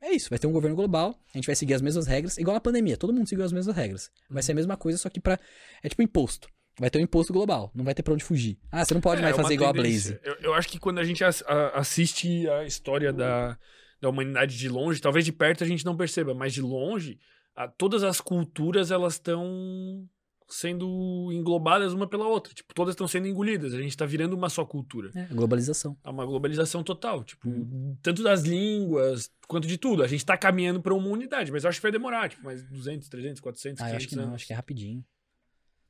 É 0.00 0.12
isso, 0.12 0.30
vai 0.30 0.38
ter 0.38 0.46
um 0.46 0.52
governo 0.52 0.76
global, 0.76 1.18
a 1.34 1.38
gente 1.38 1.46
vai 1.46 1.56
seguir 1.56 1.74
as 1.74 1.82
mesmas 1.82 2.06
regras, 2.06 2.38
igual 2.38 2.54
na 2.54 2.60
pandemia, 2.60 2.96
todo 2.96 3.12
mundo 3.12 3.28
seguiu 3.28 3.44
as 3.44 3.50
mesmas 3.52 3.74
regras. 3.74 4.10
Vai 4.30 4.42
ser 4.44 4.52
a 4.52 4.54
mesma 4.54 4.76
coisa, 4.76 4.96
só 4.96 5.08
que 5.08 5.20
pra. 5.20 5.38
É 5.82 5.88
tipo 5.88 6.00
imposto. 6.02 6.48
Vai 6.78 6.88
ter 6.88 6.98
um 6.98 7.02
imposto 7.02 7.32
global, 7.32 7.72
não 7.74 7.84
vai 7.84 7.92
ter 7.92 8.04
pra 8.04 8.14
onde 8.14 8.22
fugir. 8.22 8.56
Ah, 8.70 8.84
você 8.84 8.94
não 8.94 9.00
pode 9.00 9.18
É, 9.20 9.24
mais 9.24 9.36
é 9.36 9.42
fazer 9.42 9.54
igual 9.54 9.70
a. 9.70 9.72
Blaze. 9.72 10.16
Eu, 10.22 10.34
eu 10.40 10.54
acho 10.54 10.68
que 10.68 10.78
quando 10.78 10.98
a 11.00 11.04
gente 11.04 11.24
a- 11.24 11.32
assiste 11.74 12.48
a 12.48 12.64
história 12.64 13.12
da, 13.12 13.58
da 14.00 14.08
humanidade 14.08 14.56
de 14.56 14.68
longe, 14.68 15.00
talvez 15.00 15.24
de 15.24 15.32
perto 15.32 15.64
a 15.64 15.66
gente 15.66 15.84
não 15.84 15.96
perceba, 15.96 16.32
mas 16.32 16.52
de 16.54 16.62
longe, 16.62 17.18
a- 17.56 17.66
todas 17.66 18.04
as 18.04 18.20
culturas 18.20 18.92
elas 18.92 19.14
estão 19.14 20.08
sendo 20.48 21.30
englobadas 21.32 21.92
uma 21.92 22.06
pela 22.08 22.26
outra. 22.26 22.54
Tipo, 22.54 22.72
todas 22.74 22.92
estão 22.94 23.06
sendo 23.06 23.26
engolidas. 23.28 23.74
A 23.74 23.80
gente 23.82 23.96
tá 23.96 24.06
virando 24.06 24.34
uma 24.34 24.48
só 24.48 24.64
cultura. 24.64 25.10
É, 25.14 25.26
globalização. 25.34 25.96
É 26.02 26.08
uma 26.10 26.24
globalização 26.24 26.82
total. 26.82 27.22
Tipo, 27.22 27.48
Uhum. 27.48 27.96
tanto 28.02 28.22
das 28.22 28.42
línguas 28.42 29.30
quanto 29.46 29.68
de 29.68 29.76
tudo. 29.76 30.02
A 30.02 30.06
gente 30.08 30.24
tá 30.24 30.36
caminhando 30.36 30.80
pra 30.80 30.94
uma 30.94 31.08
unidade, 31.08 31.52
mas 31.52 31.64
eu 31.64 31.68
acho 31.70 31.78
que 31.78 31.82
vai 31.82 31.92
demorar, 31.92 32.28
tipo, 32.30 32.42
mais 32.44 32.62
200, 32.62 33.08
300, 33.08 33.40
400, 33.40 33.80
Ah, 33.82 33.84
500 33.86 33.92
eu 33.92 33.96
acho 33.96 34.08
que 34.08 34.16
não, 34.16 34.22
anos. 34.24 34.34
acho 34.36 34.46
que 34.46 34.52
é 34.52 34.56
rapidinho. 34.56 35.04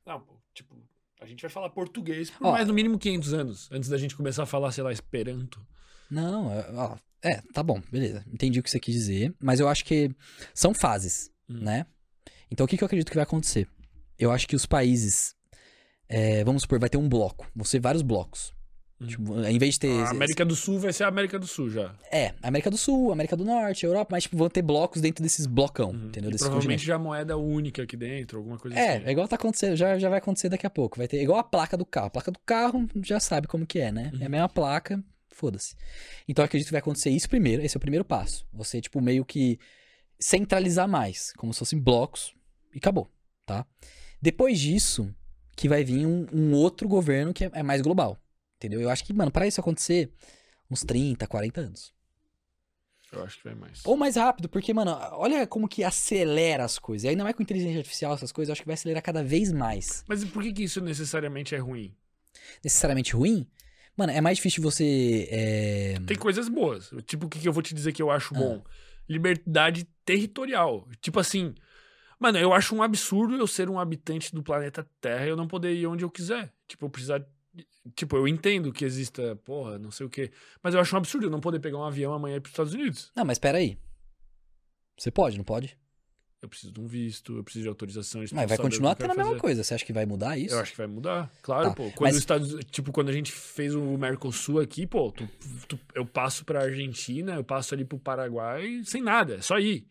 Não, 0.05 0.23
tipo, 0.53 0.75
a 1.21 1.25
gente 1.25 1.41
vai 1.41 1.49
falar 1.49 1.69
português 1.69 2.29
por 2.29 2.47
Ó. 2.47 2.51
mais 2.51 2.67
no 2.67 2.73
mínimo 2.73 2.97
500 2.99 3.33
anos, 3.33 3.69
antes 3.71 3.89
da 3.89 3.97
gente 3.97 4.15
começar 4.15 4.43
a 4.43 4.45
falar, 4.45 4.71
sei 4.71 4.83
lá, 4.83 4.91
esperanto. 4.91 5.65
Não, 6.09 6.51
é, 6.51 6.69
ó, 6.73 6.97
é, 7.21 7.41
tá 7.53 7.61
bom, 7.61 7.81
beleza. 7.91 8.25
Entendi 8.33 8.59
o 8.59 8.63
que 8.63 8.69
você 8.71 8.79
quis 8.79 8.95
dizer, 8.95 9.33
mas 9.39 9.59
eu 9.59 9.67
acho 9.67 9.85
que 9.85 10.09
são 10.53 10.73
fases, 10.73 11.29
Hum. 11.49 11.59
né? 11.59 11.85
Então 12.51 12.65
o 12.65 12.67
que, 12.67 12.75
que 12.77 12.83
eu 12.83 12.87
acredito 12.87 13.09
que 13.09 13.15
vai 13.15 13.23
acontecer? 13.23 13.67
Eu 14.19 14.31
acho 14.31 14.47
que 14.47 14.55
os 14.55 14.65
países. 14.65 15.33
é, 16.07 16.43
vamos 16.43 16.63
supor, 16.63 16.79
vai 16.79 16.89
ter 16.89 16.97
um 16.97 17.07
bloco. 17.07 17.47
Vão 17.55 17.63
ser 17.65 17.79
vários 17.79 18.01
blocos. 18.01 18.53
Hum. 19.01 19.07
Tipo, 19.07 19.41
em 19.45 19.57
vez 19.57 19.75
de 19.75 19.79
ter. 19.81 19.91
A 20.01 20.09
América 20.09 20.43
do 20.43 20.55
Sul 20.55 20.77
vai 20.77 20.91
ser 20.91 21.05
a 21.05 21.07
América 21.07 21.39
do 21.39 21.47
Sul 21.47 21.69
já. 21.69 21.95
É, 22.11 22.33
América 22.43 22.69
do 22.69 22.77
Sul, 22.77 23.13
América 23.13 23.37
do 23.37 23.45
Norte, 23.45 23.85
Europa, 23.85 24.09
mas 24.11 24.23
tipo, 24.23 24.35
vão 24.35 24.49
ter 24.49 24.61
blocos 24.61 25.01
dentro 25.01 25.23
desses 25.23 25.45
blocão, 25.45 25.91
Uhum. 25.91 26.07
entendeu? 26.07 26.29
Desses 26.31 26.45
provavelmente 26.47 26.79
continentes. 26.81 26.85
já 26.85 26.99
moeda 26.99 27.37
única 27.37 27.83
aqui 27.83 27.95
dentro, 27.95 28.39
alguma 28.39 28.57
coisa 28.57 28.77
É, 28.77 28.97
assim. 28.97 29.05
é 29.05 29.11
igual 29.11 29.25
tá 29.27 29.37
acontecendo, 29.37 29.75
já, 29.77 29.97
já 29.97 30.09
vai 30.09 30.17
acontecer 30.17 30.49
daqui 30.49 30.67
a 30.67 30.69
pouco. 30.69 30.97
Vai 30.97 31.07
ter 31.07 31.21
igual 31.21 31.39
a 31.39 31.43
placa 31.43 31.77
do 31.77 31.85
carro. 31.85 32.07
A 32.07 32.09
placa 32.09 32.29
do 32.31 32.39
carro 32.45 32.89
já 33.05 33.19
sabe 33.21 33.47
como 33.47 33.65
que 33.65 33.79
é, 33.79 33.89
né? 33.91 34.11
É 34.13 34.17
a 34.17 34.25
Uhum. 34.25 34.29
mesma 34.31 34.49
placa, 34.49 35.01
foda-se. 35.31 35.75
Então 36.27 36.43
eu 36.43 36.47
acredito 36.47 36.67
que 36.67 36.73
vai 36.73 36.79
acontecer 36.79 37.09
isso 37.11 37.29
primeiro, 37.29 37.61
esse 37.63 37.77
é 37.77 37.79
o 37.79 37.81
primeiro 37.81 38.03
passo. 38.03 38.45
Você, 38.51 38.81
tipo, 38.81 38.99
meio 38.99 39.23
que 39.23 39.57
centralizar 40.19 40.89
mais, 40.89 41.31
como 41.37 41.53
se 41.53 41.59
fossem 41.59 41.79
blocos, 41.79 42.33
e 42.73 42.79
acabou, 42.79 43.07
tá? 43.45 43.65
Depois 44.21 44.59
disso, 44.59 45.13
que 45.55 45.69
vai 45.69 45.83
vir 45.83 46.05
um, 46.05 46.25
um 46.33 46.53
outro 46.53 46.87
governo 46.87 47.33
que 47.33 47.45
é, 47.45 47.51
é 47.53 47.63
mais 47.63 47.81
global, 47.81 48.17
entendeu? 48.57 48.81
Eu 48.81 48.89
acho 48.89 49.03
que, 49.03 49.13
mano, 49.13 49.31
pra 49.31 49.47
isso 49.47 49.59
acontecer, 49.59 50.11
uns 50.69 50.81
30, 50.83 51.25
40 51.27 51.61
anos. 51.61 51.93
Eu 53.11 53.23
acho 53.23 53.37
que 53.37 53.43
vai 53.45 53.55
mais. 53.55 53.83
Ou 53.85 53.97
mais 53.97 54.15
rápido, 54.15 54.47
porque, 54.47 54.71
mano, 54.73 54.91
olha 55.13 55.47
como 55.47 55.67
que 55.67 55.83
acelera 55.83 56.63
as 56.63 56.77
coisas. 56.77 57.05
E 57.05 57.07
ainda 57.09 57.23
mais 57.23 57.35
com 57.35 57.41
inteligência 57.41 57.79
artificial, 57.79 58.13
essas 58.13 58.31
coisas, 58.31 58.49
eu 58.49 58.53
acho 58.53 58.61
que 58.61 58.67
vai 58.67 58.75
acelerar 58.75 59.01
cada 59.01 59.23
vez 59.23 59.51
mais. 59.51 60.03
Mas 60.07 60.23
por 60.25 60.43
que, 60.43 60.53
que 60.53 60.63
isso 60.63 60.79
necessariamente 60.79 61.55
é 61.55 61.57
ruim? 61.57 61.95
Necessariamente 62.63 63.13
ruim, 63.15 63.47
mano, 63.97 64.11
é 64.11 64.21
mais 64.21 64.37
difícil 64.37 64.61
você. 64.61 65.27
é, 65.31 65.95
Tem 66.05 66.15
coisas 66.17 66.47
boas. 66.47 66.91
Tipo, 67.05 67.25
o 67.25 67.29
que, 67.29 67.39
que 67.39 67.47
eu 67.47 67.53
vou 67.53 67.63
te 67.63 67.73
dizer 67.73 67.93
que 67.93 68.01
eu 68.01 68.11
acho 68.11 68.35
Ah. 68.35 68.37
bom? 68.39 68.63
Liberdade 69.07 69.87
territorial. 70.05 70.87
Tipo 71.01 71.19
assim, 71.19 71.55
mano, 72.19 72.37
eu 72.37 72.53
acho 72.53 72.75
um 72.75 72.83
absurdo 72.83 73.35
eu 73.35 73.47
ser 73.47 73.69
um 73.69 73.79
habitante 73.79 74.33
do 74.33 74.43
planeta 74.43 74.85
Terra 75.01 75.25
e 75.25 75.29
eu 75.29 75.37
não 75.37 75.47
poder 75.47 75.73
ir 75.73 75.87
onde 75.87 76.03
eu 76.03 76.09
quiser. 76.09 76.51
Tipo, 76.67 76.85
eu 76.85 76.89
precisar. 76.89 77.25
Tipo, 77.95 78.15
eu 78.17 78.27
entendo 78.27 78.71
que 78.71 78.85
exista, 78.85 79.35
porra, 79.43 79.79
não 79.79 79.89
sei 79.91 80.05
o 80.05 80.09
quê. 80.09 80.31
Mas 80.61 80.73
eu 80.75 80.79
acho 80.79 80.93
um 80.93 80.97
absurdo 80.99 81.25
eu 81.27 81.31
não 81.31 81.39
poder 81.39 81.59
pegar 81.59 81.77
um 81.77 81.83
avião 81.83 82.13
amanhã 82.13 82.35
e 82.35 82.37
ir 82.37 82.41
pros 82.41 82.51
Estados 82.53 82.73
Unidos. 82.73 83.11
Não, 83.15 83.25
mas 83.25 83.39
pera 83.39 83.57
aí. 83.57 83.77
Você 84.97 85.09
pode, 85.09 85.37
não 85.37 85.43
pode? 85.45 85.77
Eu 86.41 86.47
preciso 86.47 86.71
de 86.71 86.79
um 86.79 86.87
visto, 86.87 87.35
eu 87.35 87.43
preciso 87.43 87.63
de 87.63 87.69
autorização. 87.69 88.21
Mas 88.31 88.47
vai 88.49 88.57
continuar 88.57 88.95
tendo 88.95 89.11
a 89.11 89.15
mesma 89.15 89.37
coisa. 89.37 89.61
Você 89.61 89.73
acha 89.73 89.83
que 89.85 89.91
vai 89.91 90.05
mudar 90.05 90.37
isso? 90.37 90.55
Eu 90.55 90.59
acho 90.59 90.71
que 90.71 90.77
vai 90.77 90.87
mudar, 90.87 91.29
claro, 91.41 91.69
Tá, 91.69 91.75
pô. 91.75 91.83
Quando 91.91 92.01
mas- 92.01 92.13
os 92.15 92.19
Estados, 92.19 92.55
tipo, 92.71 92.93
quando 92.93 93.09
a 93.09 93.11
gente 93.13 93.29
fez 93.31 93.75
o 93.75 93.97
Mercosul 93.97 94.61
aqui, 94.61 94.87
pô, 94.87 95.11
tu- 95.11 95.27
tu- 95.67 95.79
eu 95.93 96.05
passo 96.05 96.45
pra 96.45 96.61
Argentina, 96.63 97.35
eu 97.35 97.43
passo 97.43 97.73
ali 97.73 97.83
pro 97.83 97.99
Paraguai 97.99 98.81
sem 98.85 99.01
nada, 99.01 99.35
é 99.35 99.41
só 99.41 99.59
ir. 99.59 99.85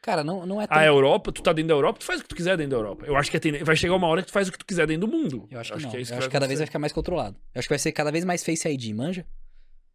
Cara, 0.00 0.22
não, 0.22 0.46
não 0.46 0.60
é 0.62 0.66
tão. 0.66 0.78
A 0.78 0.84
Europa, 0.84 1.32
tu 1.32 1.42
tá 1.42 1.52
dentro 1.52 1.68
da 1.68 1.74
Europa, 1.74 1.98
tu 1.98 2.04
faz 2.04 2.20
o 2.20 2.22
que 2.22 2.28
tu 2.28 2.36
quiser 2.36 2.56
dentro 2.56 2.70
da 2.70 2.76
Europa. 2.76 3.04
Eu 3.06 3.16
acho 3.16 3.30
que 3.30 3.36
é 3.36 3.64
vai 3.64 3.76
chegar 3.76 3.94
uma 3.94 4.06
hora 4.06 4.22
que 4.22 4.28
tu 4.28 4.32
faz 4.32 4.48
o 4.48 4.52
que 4.52 4.58
tu 4.58 4.64
quiser 4.64 4.86
dentro 4.86 5.08
do 5.08 5.12
mundo. 5.16 5.48
Eu 5.50 5.58
acho 5.60 5.72
que 5.74 5.82
não. 5.82 5.94
é 5.94 6.00
isso 6.00 6.12
eu 6.12 6.18
acho 6.18 6.28
que 6.28 6.32
cada 6.32 6.46
vez 6.46 6.58
vai 6.60 6.66
ficar 6.66 6.78
mais 6.78 6.92
controlado. 6.92 7.36
Eu 7.54 7.58
acho 7.58 7.68
que 7.68 7.72
vai 7.72 7.78
ser 7.78 7.92
cada 7.92 8.10
vez 8.12 8.24
mais 8.24 8.44
Face 8.44 8.68
ID, 8.68 8.94
manja? 8.94 9.26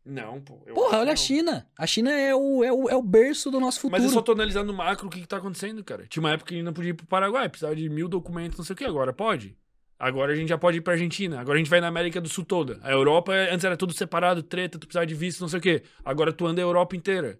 Não, 0.05 0.41
pô. 0.41 0.61
eu 0.65 0.73
Porra, 0.73 0.87
acho 0.89 0.99
olha 0.99 1.11
a 1.13 1.15
que 1.15 1.21
não. 1.21 1.25
China. 1.27 1.67
A 1.79 1.87
China 1.87 2.11
é 2.11 2.35
o, 2.35 2.63
é 2.63 2.71
o, 2.73 2.89
é 2.89 2.95
o 2.95 3.01
berço 3.01 3.49
do 3.49 3.59
nosso 3.59 3.79
futuro. 3.79 4.01
Mas 4.01 4.03
eu 4.03 4.13
só 4.13 4.21
tô 4.21 4.33
analisando 4.33 4.67
no 4.71 4.77
macro 4.77 5.07
o 5.07 5.09
que, 5.09 5.21
que 5.21 5.27
tá 5.27 5.37
acontecendo, 5.37 5.81
cara. 5.83 6.05
Tinha 6.07 6.21
uma 6.21 6.31
época 6.31 6.49
que 6.49 6.55
a 6.55 6.57
gente 6.57 6.65
não 6.65 6.73
podia 6.73 6.89
ir 6.89 6.93
pro 6.93 7.05
Paraguai, 7.05 7.47
precisava 7.47 7.73
de 7.75 7.87
mil 7.87 8.09
documentos, 8.09 8.57
não 8.57 8.65
sei 8.65 8.73
o 8.73 8.77
que, 8.77 8.83
agora 8.83 9.13
pode. 9.13 9.55
Agora 9.97 10.33
a 10.33 10.35
gente 10.35 10.49
já 10.49 10.57
pode 10.57 10.79
ir 10.79 10.81
pra 10.81 10.93
Argentina. 10.93 11.39
Agora 11.39 11.55
a 11.55 11.59
gente 11.59 11.69
vai 11.69 11.79
na 11.79 11.87
América 11.87 12.19
do 12.19 12.27
Sul 12.27 12.43
toda. 12.43 12.77
A 12.83 12.91
Europa, 12.91 13.31
antes 13.31 13.63
era 13.63 13.77
tudo 13.77 13.93
separado, 13.93 14.43
treta, 14.43 14.77
tu 14.77 14.85
precisava 14.85 15.05
de 15.05 15.15
visto, 15.15 15.39
não 15.39 15.47
sei 15.47 15.59
o 15.59 15.61
quê. 15.61 15.83
Agora 16.03 16.33
tu 16.33 16.45
anda 16.45 16.61
a 16.61 16.63
Europa 16.65 16.95
inteira. 16.97 17.39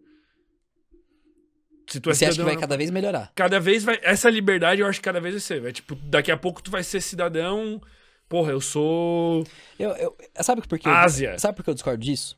Se 1.93 1.99
tu 1.99 2.09
é 2.09 2.13
Você 2.13 2.25
acha 2.25 2.31
que 2.31 2.35
cidadão 2.35 2.53
vai 2.53 2.59
cada 2.61 2.75
vez 2.77 2.89
melhorar? 2.89 3.31
cada 3.35 3.59
vez 3.59 3.83
vai. 3.83 3.99
Essa 4.01 4.29
liberdade 4.29 4.81
eu 4.81 4.87
acho 4.87 4.99
que 4.99 5.03
cada 5.03 5.21
vez 5.21 5.33
vai 5.35 5.41
ser. 5.41 5.61
Vai, 5.61 5.71
tipo, 5.71 5.93
daqui 5.95 6.31
a 6.31 6.37
pouco 6.37 6.61
tu 6.61 6.71
vai 6.71 6.83
ser 6.83 6.99
cidadão. 7.01 7.79
Porra, 8.27 8.51
eu 8.51 8.59
sou. 8.61 9.43
Eu, 9.77 9.91
eu, 9.91 10.17
sabe 10.41 10.61
por 10.67 10.79
que 10.79 10.87
eu, 10.87 10.91
Ásia. 10.91 11.37
sabe 11.37 11.55
por 11.55 11.63
que 11.63 11.69
eu 11.69 11.73
discordo 11.75 12.03
disso? 12.03 12.35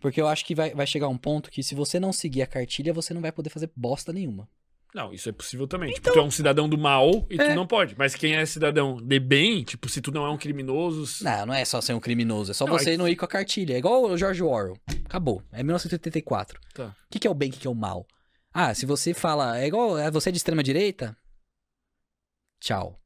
Porque 0.00 0.20
eu 0.20 0.28
acho 0.28 0.44
que 0.44 0.54
vai, 0.54 0.72
vai 0.74 0.86
chegar 0.86 1.08
um 1.08 1.16
ponto 1.18 1.50
que 1.50 1.62
se 1.62 1.74
você 1.74 1.98
não 1.98 2.12
seguir 2.12 2.42
a 2.42 2.46
cartilha, 2.46 2.92
você 2.92 3.12
não 3.12 3.20
vai 3.20 3.32
poder 3.32 3.50
fazer 3.50 3.68
bosta 3.74 4.12
nenhuma. 4.12 4.48
Não, 4.94 5.12
isso 5.12 5.28
é 5.28 5.32
possível 5.32 5.66
também. 5.66 5.92
Tipo, 5.92 6.12
tu 6.12 6.18
é 6.20 6.22
um 6.22 6.30
cidadão 6.30 6.68
do 6.68 6.78
mal 6.78 7.26
e 7.28 7.34
É. 7.40 7.48
tu 7.48 7.54
não 7.56 7.66
pode. 7.66 7.96
Mas 7.98 8.14
quem 8.14 8.36
é 8.36 8.46
cidadão 8.46 8.96
de 9.02 9.18
bem, 9.18 9.64
tipo, 9.64 9.88
se 9.88 10.00
tu 10.00 10.12
não 10.12 10.24
é 10.24 10.30
um 10.30 10.38
criminoso. 10.38 11.24
Não, 11.24 11.46
não 11.46 11.54
é 11.54 11.64
só 11.64 11.80
ser 11.80 11.94
um 11.94 11.98
criminoso, 12.00 12.52
é 12.52 12.54
só 12.54 12.64
Não, 12.64 12.78
você 12.78 12.92
é- 12.92 12.96
não 12.96 13.08
ir 13.08 13.16
com 13.16 13.24
a 13.24 13.28
cartilha. 13.28 13.74
É 13.74 13.78
igual 13.78 14.04
o 14.04 14.16
George 14.16 14.40
Orwell. 14.40 14.76
Acabou. 15.04 15.42
É 15.52 15.64
1984. 15.64 16.60
Tá. 16.74 16.84
O 16.86 16.94
que, 17.10 17.18
que 17.18 17.26
é 17.26 17.30
o 17.30 17.34
bem, 17.34 17.48
o 17.50 17.52
que, 17.52 17.58
que 17.58 17.66
é 17.66 17.70
o 17.70 17.74
mal? 17.74 18.06
Ah, 18.54 18.72
se 18.72 18.86
você 18.86 19.12
fala. 19.12 19.58
É 19.60 19.66
igual. 19.66 19.98
É 19.98 20.10
você 20.10 20.30
de 20.30 20.38
extrema 20.38 20.62
direita? 20.62 21.16
Tchau. 22.60 23.00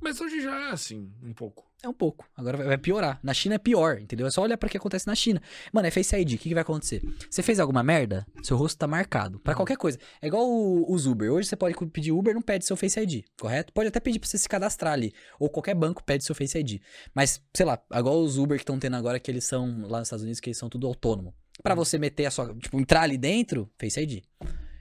Mas 0.00 0.20
hoje 0.20 0.40
já 0.42 0.68
é 0.68 0.70
assim, 0.72 1.12
um 1.22 1.32
pouco. 1.32 1.64
É 1.82 1.88
um 1.88 1.92
pouco. 1.92 2.28
Agora 2.34 2.56
vai- 2.56 2.78
piorar. 2.78 3.20
Na 3.22 3.34
China 3.34 3.54
é 3.56 3.58
pior, 3.58 3.98
entendeu? 4.00 4.26
É 4.26 4.30
só 4.30 4.42
olhar 4.42 4.56
pra 4.56 4.68
que 4.68 4.76
acontece 4.76 5.06
na 5.06 5.14
China. 5.14 5.40
Mano, 5.72 5.86
é 5.86 5.90
Face 5.90 6.14
ID. 6.16 6.34
O 6.34 6.38
que, 6.38 6.48
que 6.48 6.54
vai 6.54 6.62
acontecer? 6.62 7.02
Você 7.30 7.42
fez 7.42 7.60
alguma 7.60 7.82
merda, 7.82 8.26
seu 8.42 8.56
rosto 8.56 8.78
tá 8.78 8.86
marcado. 8.86 9.38
Pra 9.40 9.54
qualquer 9.54 9.76
coisa. 9.76 9.98
É 10.20 10.26
igual 10.26 10.48
o- 10.48 10.92
os 10.92 11.06
Uber. 11.06 11.30
Hoje 11.32 11.48
você 11.48 11.56
pode 11.56 11.74
pedir 11.90 12.12
Uber, 12.12 12.34
não 12.34 12.42
pede 12.42 12.64
seu 12.64 12.76
Face 12.76 12.98
ID, 12.98 13.24
correto? 13.38 13.72
Pode 13.72 13.88
até 13.88 14.00
pedir 14.00 14.18
pra 14.18 14.28
você 14.28 14.38
se 14.38 14.48
cadastrar 14.48 14.92
ali. 14.94 15.12
Ou 15.38 15.48
qualquer 15.50 15.74
banco 15.74 16.02
pede 16.02 16.24
seu 16.24 16.34
Face 16.34 16.56
ID. 16.58 16.80
Mas, 17.14 17.40
sei 17.54 17.66
lá, 17.66 17.80
igual 17.94 18.20
os 18.20 18.38
Uber 18.38 18.56
que 18.58 18.62
estão 18.62 18.78
tendo 18.78 18.96
agora, 18.96 19.20
que 19.20 19.30
eles 19.30 19.44
são 19.44 19.82
lá 19.86 19.98
nos 19.98 20.08
Estados 20.08 20.22
Unidos, 20.22 20.40
que 20.40 20.48
eles 20.48 20.58
são 20.58 20.68
tudo 20.68 20.86
autônomo. 20.86 21.34
Pra 21.62 21.74
você 21.74 21.98
meter 21.98 22.26
a 22.26 22.30
sua. 22.30 22.54
Tipo, 22.56 22.78
entrar 22.80 23.02
ali 23.02 23.18
dentro, 23.18 23.70
Face 23.80 24.00
ID. 24.00 24.22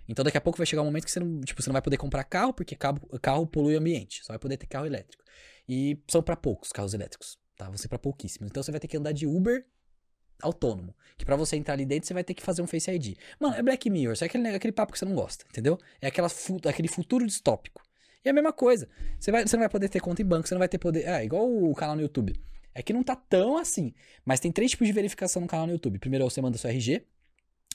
Então 0.08 0.24
daqui 0.24 0.38
a 0.38 0.42
pouco 0.42 0.58
vai 0.58 0.66
chegar 0.66 0.82
um 0.82 0.86
momento 0.86 1.06
que 1.06 1.12
você 1.12 1.20
não, 1.20 1.42
tipo, 1.42 1.62
você 1.62 1.70
não 1.70 1.74
vai 1.74 1.82
poder 1.82 1.98
comprar 1.98 2.24
carro, 2.24 2.54
porque 2.54 2.76
carro, 2.76 3.00
carro 3.22 3.46
polui 3.48 3.76
o 3.76 3.80
ambiente. 3.80 4.24
Só 4.24 4.34
vai 4.34 4.40
poder 4.40 4.58
ter 4.58 4.68
carro 4.68 4.86
elétrico. 4.86 5.24
E 5.68 5.98
são 6.08 6.22
pra 6.22 6.36
poucos 6.36 6.72
carros 6.72 6.94
elétricos, 6.94 7.40
tá? 7.58 7.72
Ser 7.76 7.88
pra 7.88 7.98
pouquíssimos. 7.98 8.50
Então 8.50 8.62
você 8.62 8.72
vai 8.72 8.80
ter 8.80 8.88
que 8.88 8.98
andar 8.98 9.12
de 9.12 9.26
Uber 9.26 9.66
autônomo. 10.42 10.96
Que 11.18 11.26
pra 11.26 11.36
você 11.36 11.56
entrar 11.56 11.74
ali 11.74 11.86
dentro, 11.86 12.08
você 12.08 12.14
vai 12.14 12.24
ter 12.24 12.34
que 12.34 12.44
fazer 12.44 12.62
um 12.62 12.68
Face 12.68 12.92
ID. 12.92 13.18
Mano, 13.40 13.56
é 13.56 13.62
Black 13.64 13.90
Mirror, 13.90 14.16
é 14.22 14.26
aquele, 14.26 14.48
aquele 14.50 14.72
papo 14.74 14.92
que 14.94 15.00
você 15.00 15.06
não 15.06 15.16
gosta, 15.16 15.46
entendeu? 15.50 15.78
É 16.02 16.08
aquela 16.08 16.28
fu- 16.30 16.60
aquele 16.66 16.88
futuro 16.88 17.26
distópico. 17.26 17.82
E 18.24 18.28
é 18.28 18.32
a 18.32 18.34
mesma 18.34 18.52
coisa. 18.52 18.90
Você, 19.20 19.32
vai, 19.32 19.48
você 19.48 19.56
não 19.56 19.62
vai 19.62 19.70
poder 19.70 19.88
ter 19.88 20.00
conta 20.02 20.22
em 20.22 20.26
banco, 20.26 20.48
você 20.48 20.54
não 20.54 20.60
vai 20.60 20.68
ter 20.68 20.78
poder. 20.78 21.06
É, 21.08 21.24
igual 21.24 21.50
o 21.50 21.74
canal 21.74 21.96
no 21.96 22.02
YouTube. 22.02 22.34
É 22.74 22.84
que 22.84 22.92
não 22.92 23.02
tá 23.04 23.16
tão 23.16 23.58
assim. 23.58 23.94
Mas 24.26 24.40
tem 24.40 24.52
três 24.52 24.72
tipos 24.72 24.86
de 24.88 24.94
verificação 24.94 25.42
no 25.42 25.48
canal 25.48 25.66
no 25.66 25.74
YouTube. 25.74 25.98
Primeiro, 26.00 26.30
você 26.30 26.42
manda 26.42 26.58
seu 26.58 26.70
RG, 26.70 27.06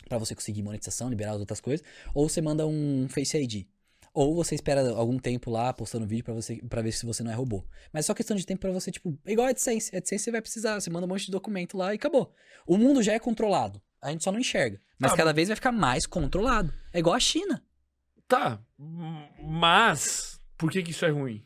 pra 0.08 0.18
você 0.18 0.34
conseguir 0.34 0.62
monetização, 0.62 1.08
liberar 1.08 1.32
as 1.32 1.40
outras 1.40 1.60
coisas. 1.60 1.84
Ou 2.14 2.28
você 2.28 2.40
manda 2.40 2.66
um 2.66 3.08
Face 3.08 3.36
ID. 3.36 3.66
Ou 4.12 4.34
você 4.34 4.56
espera 4.56 4.90
algum 4.90 5.18
tempo 5.18 5.50
lá 5.50 5.72
postando 5.72 6.04
vídeo 6.06 6.24
pra 6.24 6.34
você 6.34 6.56
para 6.68 6.82
ver 6.82 6.90
se 6.90 7.06
você 7.06 7.22
não 7.22 7.30
é 7.30 7.34
robô. 7.34 7.64
Mas 7.92 8.04
é 8.04 8.06
só 8.08 8.14
questão 8.14 8.36
de 8.36 8.44
tempo 8.44 8.60
pra 8.60 8.72
você, 8.72 8.90
tipo, 8.90 9.16
igual 9.24 9.46
a 9.46 9.50
AdSense. 9.50 9.94
A 9.94 9.98
AdSense 9.98 10.24
você 10.24 10.30
vai 10.32 10.42
precisar, 10.42 10.80
você 10.80 10.90
manda 10.90 11.06
um 11.06 11.08
monte 11.08 11.26
de 11.26 11.30
documento 11.30 11.76
lá 11.76 11.92
e 11.92 11.96
acabou. 11.96 12.34
O 12.66 12.76
mundo 12.76 13.02
já 13.02 13.12
é 13.12 13.18
controlado. 13.20 13.80
A 14.02 14.10
gente 14.10 14.24
só 14.24 14.32
não 14.32 14.40
enxerga. 14.40 14.80
Mas 14.98 15.12
Ah, 15.12 15.16
cada 15.16 15.32
vez 15.32 15.48
vai 15.48 15.54
ficar 15.54 15.70
mais 15.72 16.06
controlado. 16.06 16.72
É 16.92 16.98
igual 16.98 17.14
a 17.14 17.20
China. 17.20 17.62
Tá, 18.26 18.60
mas 19.42 20.40
por 20.56 20.70
que 20.70 20.82
que 20.82 20.90
isso 20.90 21.04
é 21.04 21.10
ruim? 21.10 21.42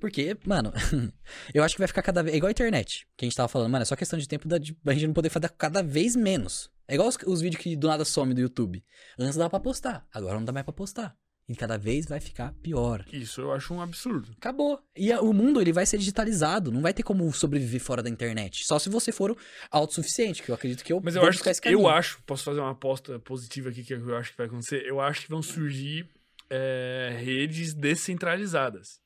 Porque, 0.00 0.36
mano, 0.46 0.72
eu 1.54 1.62
acho 1.62 1.74
que 1.74 1.80
vai 1.80 1.88
ficar 1.88 2.02
cada 2.02 2.22
vez. 2.22 2.34
É 2.34 2.38
igual 2.38 2.48
a 2.48 2.52
internet, 2.52 3.06
que 3.16 3.24
a 3.24 3.28
gente 3.28 3.36
tava 3.36 3.48
falando, 3.48 3.70
mano, 3.70 3.82
é 3.82 3.84
só 3.86 3.94
questão 3.94 4.18
de 4.18 4.26
tempo 4.26 4.48
da 4.48 4.58
de 4.58 4.76
a 4.86 4.92
gente 4.94 5.06
não 5.06 5.14
poder 5.14 5.28
fazer 5.30 5.48
cada 5.50 5.82
vez 5.82 6.16
menos. 6.16 6.70
É 6.88 6.94
igual 6.94 7.08
os, 7.08 7.16
os 7.26 7.40
vídeos 7.40 7.62
que 7.62 7.76
do 7.76 7.86
nada 7.86 8.04
some 8.04 8.34
do 8.34 8.40
YouTube. 8.40 8.82
Antes 9.18 9.36
dava 9.36 9.50
pra 9.50 9.60
postar, 9.60 10.06
agora 10.12 10.34
não 10.36 10.44
dá 10.44 10.52
mais 10.52 10.64
pra 10.64 10.72
postar. 10.72 11.14
E 11.48 11.54
cada 11.56 11.76
vez 11.76 12.06
vai 12.06 12.20
ficar 12.20 12.52
pior. 12.62 13.04
Isso 13.12 13.40
eu 13.40 13.52
acho 13.52 13.74
um 13.74 13.80
absurdo. 13.82 14.30
Acabou. 14.38 14.80
E 14.96 15.12
a- 15.12 15.20
o 15.20 15.32
mundo 15.32 15.60
ele 15.60 15.72
vai 15.72 15.84
ser 15.84 15.98
digitalizado, 15.98 16.70
não 16.70 16.80
vai 16.80 16.94
ter 16.94 17.02
como 17.02 17.30
sobreviver 17.32 17.80
fora 17.80 18.02
da 18.04 18.08
internet. 18.08 18.64
Só 18.64 18.78
se 18.78 18.88
você 18.88 19.10
for 19.10 19.36
autossuficiente, 19.68 20.44
que 20.44 20.50
eu 20.50 20.54
acredito 20.54 20.84
que 20.84 20.92
eu 20.92 21.00
Mas 21.02 21.16
eu 21.16 21.22
acho 21.26 21.42
que 21.42 21.68
eu 21.68 21.88
acho, 21.88 22.22
posso 22.24 22.44
fazer 22.44 22.60
uma 22.60 22.70
aposta 22.70 23.18
positiva 23.18 23.68
aqui 23.70 23.82
que 23.82 23.92
eu 23.94 24.16
acho 24.16 24.30
que 24.30 24.36
vai 24.38 24.46
acontecer. 24.46 24.84
Eu 24.86 25.00
acho 25.00 25.22
que 25.22 25.28
vão 25.28 25.42
surgir 25.42 26.08
é, 26.48 27.16
redes 27.20 27.74
descentralizadas, 27.74 29.00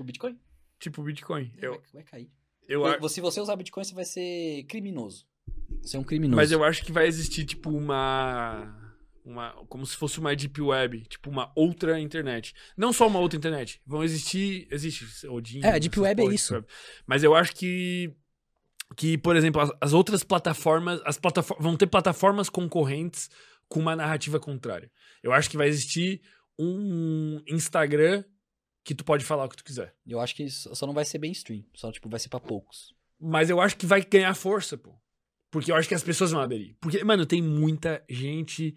Tipo 0.00 0.04
Bitcoin. 0.04 0.38
tipo 0.78 1.02
Bitcoin. 1.02 1.52
Eu, 1.60 1.72
vai, 1.72 1.80
vai 1.92 2.02
cair. 2.04 2.30
eu, 2.66 3.08
Se 3.08 3.20
você 3.20 3.40
usar 3.40 3.56
Bitcoin, 3.56 3.84
você 3.84 3.94
vai 3.94 4.04
ser 4.04 4.64
criminoso. 4.64 5.26
Você 5.82 5.96
é 5.96 6.00
um 6.00 6.04
criminoso. 6.04 6.36
mas 6.36 6.50
eu 6.50 6.64
acho 6.64 6.82
que 6.84 6.92
vai 6.92 7.06
existir 7.06 7.44
tipo 7.44 7.70
uma 7.70 8.76
uma 9.24 9.52
como 9.68 9.84
se 9.84 9.96
fosse 9.96 10.18
uma 10.18 10.34
deep 10.34 10.60
web, 10.60 11.02
tipo 11.02 11.28
uma 11.28 11.52
outra 11.54 12.00
internet. 12.00 12.54
Não 12.76 12.92
só 12.92 13.06
uma 13.06 13.18
outra 13.18 13.36
internet. 13.36 13.80
Vão 13.86 14.02
existir, 14.02 14.66
existe 14.70 15.26
Odin. 15.26 15.60
É, 15.62 15.74
a 15.74 15.78
Deep 15.78 15.98
Web 16.00 16.22
é 16.22 16.34
isso. 16.34 16.54
web. 16.54 16.66
Mas 17.06 17.22
eu 17.22 17.34
acho 17.34 17.54
que 17.54 18.14
que, 18.96 19.16
por 19.18 19.36
exemplo, 19.36 19.60
as, 19.60 19.70
as 19.80 19.92
outras 19.92 20.24
plataformas, 20.24 21.00
as 21.04 21.18
plataformas 21.18 21.62
vão 21.62 21.76
ter 21.76 21.86
plataformas 21.86 22.48
concorrentes 22.48 23.30
com 23.68 23.78
uma 23.80 23.94
narrativa 23.94 24.40
contrária. 24.40 24.90
Eu 25.22 25.32
acho 25.32 25.48
que 25.48 25.56
vai 25.56 25.68
existir 25.68 26.20
um 26.58 27.40
Instagram 27.46 28.24
que 28.84 28.94
tu 28.94 29.04
pode 29.04 29.24
falar 29.24 29.44
o 29.44 29.48
que 29.48 29.56
tu 29.56 29.64
quiser. 29.64 29.94
Eu 30.06 30.20
acho 30.20 30.34
que 30.34 30.44
isso 30.44 30.74
só 30.74 30.86
não 30.86 30.94
vai 30.94 31.04
ser 31.04 31.18
mainstream. 31.18 31.64
Só, 31.74 31.92
tipo, 31.92 32.08
vai 32.08 32.18
ser 32.18 32.28
pra 32.28 32.40
poucos. 32.40 32.94
Mas 33.20 33.50
eu 33.50 33.60
acho 33.60 33.76
que 33.76 33.86
vai 33.86 34.02
ganhar 34.02 34.34
força, 34.34 34.78
pô. 34.78 34.94
Porque 35.50 35.70
eu 35.70 35.76
acho 35.76 35.88
que 35.88 35.94
as 35.94 36.02
pessoas 36.02 36.30
vão 36.30 36.40
aderir. 36.40 36.76
Porque, 36.80 37.02
mano, 37.04 37.26
tem 37.26 37.42
muita 37.42 38.02
gente 38.08 38.74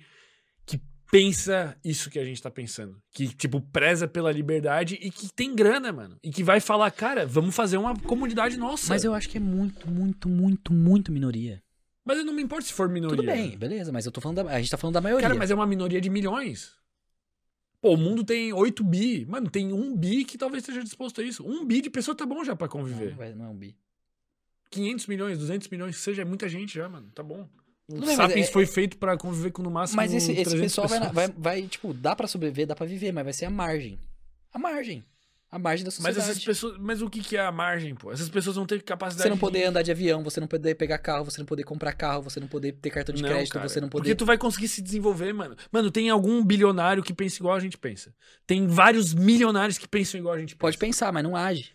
que 0.65 0.81
pensa 1.11 1.77
isso 1.85 2.09
que 2.09 2.17
a 2.17 2.25
gente 2.25 2.41
tá 2.41 2.49
pensando. 2.49 2.99
Que, 3.11 3.27
tipo, 3.27 3.61
preza 3.61 4.07
pela 4.07 4.31
liberdade 4.31 4.97
e 4.99 5.11
que 5.11 5.31
tem 5.31 5.55
grana, 5.55 5.93
mano. 5.93 6.17
E 6.23 6.31
que 6.31 6.43
vai 6.43 6.59
falar, 6.59 6.89
cara, 6.91 7.25
vamos 7.25 7.55
fazer 7.55 7.77
uma 7.77 7.95
comunidade 7.95 8.57
nossa. 8.57 8.89
Mas 8.89 9.03
eu 9.03 9.13
acho 9.13 9.29
que 9.29 9.37
é 9.37 9.41
muito, 9.41 9.89
muito, 9.89 10.27
muito, 10.27 10.73
muito 10.73 11.11
minoria. 11.11 11.61
Mas 12.03 12.17
eu 12.17 12.25
não 12.25 12.33
me 12.33 12.41
importo 12.41 12.65
se 12.65 12.73
for 12.73 12.89
minoria. 12.89 13.15
Tudo 13.15 13.25
bem, 13.25 13.57
beleza, 13.57 13.91
mas 13.91 14.05
eu 14.05 14.11
tô 14.11 14.19
falando 14.19 14.43
da. 14.43 14.51
A 14.51 14.59
gente 14.59 14.69
tá 14.69 14.77
falando 14.77 14.95
da 14.95 15.01
maioria. 15.01 15.25
Cara, 15.25 15.39
mas 15.39 15.51
é 15.51 15.55
uma 15.55 15.65
minoria 15.65 16.01
de 16.01 16.09
milhões. 16.09 16.71
Pô, 17.83 17.95
o 17.95 17.97
mundo 17.97 18.23
tem 18.23 18.53
8 18.53 18.81
bi. 18.81 19.25
Mano, 19.25 19.49
tem 19.49 19.73
um 19.73 19.93
bi 19.93 20.23
que 20.23 20.37
talvez 20.37 20.63
esteja 20.63 20.81
disposto 20.81 21.19
a 21.19 21.23
isso. 21.25 21.45
Um 21.45 21.65
bi 21.65 21.81
de 21.81 21.89
pessoa 21.89 22.15
tá 22.15 22.25
bom 22.25 22.41
já 22.41 22.55
pra 22.55 22.65
não, 22.67 22.71
conviver. 22.71 23.13
não, 23.17 23.35
não 23.35 23.45
é 23.47 23.49
um 23.49 23.55
bi. 23.57 23.75
500 24.71 25.05
milhões, 25.07 25.37
200 25.37 25.67
milhões, 25.67 25.97
que 25.97 26.01
seja, 26.01 26.21
é 26.21 26.25
muita 26.25 26.47
gente 26.47 26.75
já, 26.75 26.87
mano. 26.87 27.11
Tá 27.13 27.21
bom. 27.21 27.41
O 27.89 27.95
Tudo 27.95 28.05
bem, 28.05 28.15
mas 28.15 28.29
Sapiens 28.29 28.47
é- 28.47 28.51
foi 28.53 28.65
feito 28.65 28.97
pra 28.97 29.17
conviver 29.17 29.51
com 29.51 29.61
no 29.61 29.69
máximo 29.69 29.97
Mas 29.97 30.13
esse, 30.13 30.31
esse 30.31 30.43
300 30.45 30.61
pessoal 30.61 30.87
vai, 30.87 31.11
vai, 31.11 31.27
vai, 31.37 31.61
tipo, 31.67 31.93
dá 31.93 32.15
pra 32.15 32.25
sobreviver, 32.25 32.65
dá 32.67 32.73
pra 32.73 32.85
viver, 32.85 33.11
mas 33.11 33.25
vai 33.25 33.33
ser 33.33 33.47
a 33.47 33.49
margem. 33.49 33.99
A 34.53 34.57
margem. 34.57 35.03
A 35.53 35.59
margem 35.59 35.83
da 35.85 35.89
Mas 35.89 35.95
sociedade. 35.95 36.31
essas 36.31 36.43
pessoas, 36.43 36.77
mas 36.79 36.99
o 37.03 37.07
que 37.07 37.19
que 37.21 37.37
é 37.37 37.45
a 37.45 37.51
margem, 37.51 37.93
pô? 37.93 38.11
Essas 38.11 38.27
pessoas 38.27 38.55
vão 38.55 38.65
ter 38.65 38.81
capacidade 38.81 39.21
Você 39.21 39.29
não 39.29 39.35
de- 39.35 39.39
poder 39.41 39.65
andar 39.65 39.83
de 39.83 39.91
avião, 39.91 40.23
você 40.23 40.39
não 40.39 40.47
poder 40.47 40.73
pegar 40.73 40.97
carro, 40.97 41.25
você 41.25 41.37
não 41.37 41.45
poder 41.45 41.63
comprar 41.63 41.93
carro, 41.93 42.23
você 42.23 42.39
não 42.39 42.47
poder 42.47 42.71
ter 42.71 42.89
cartão 42.89 43.13
de 43.13 43.21
Não, 43.21 43.29
crédito, 43.29 43.53
cara, 43.53 43.69
você 43.69 43.79
não 43.79 43.87
poder. 43.87 44.03
Porque 44.09 44.15
tu 44.15 44.25
vai 44.25 44.35
conseguir 44.35 44.67
se 44.67 44.81
desenvolver, 44.81 45.31
mano. 45.31 45.55
Mano, 45.71 45.91
tem 45.91 46.09
algum 46.09 46.43
bilionário 46.43 47.03
que 47.03 47.13
pensa 47.13 47.37
igual 47.37 47.55
a 47.55 47.59
gente 47.59 47.77
pensa. 47.77 48.11
Tem 48.47 48.65
vários 48.65 49.13
milionários 49.13 49.77
que 49.77 49.87
pensam 49.87 50.19
igual 50.19 50.33
a 50.33 50.39
gente 50.39 50.55
Pode 50.55 50.75
pensa. 50.75 50.87
pensar, 51.05 51.11
mas 51.11 51.23
não 51.23 51.35
age. 51.35 51.71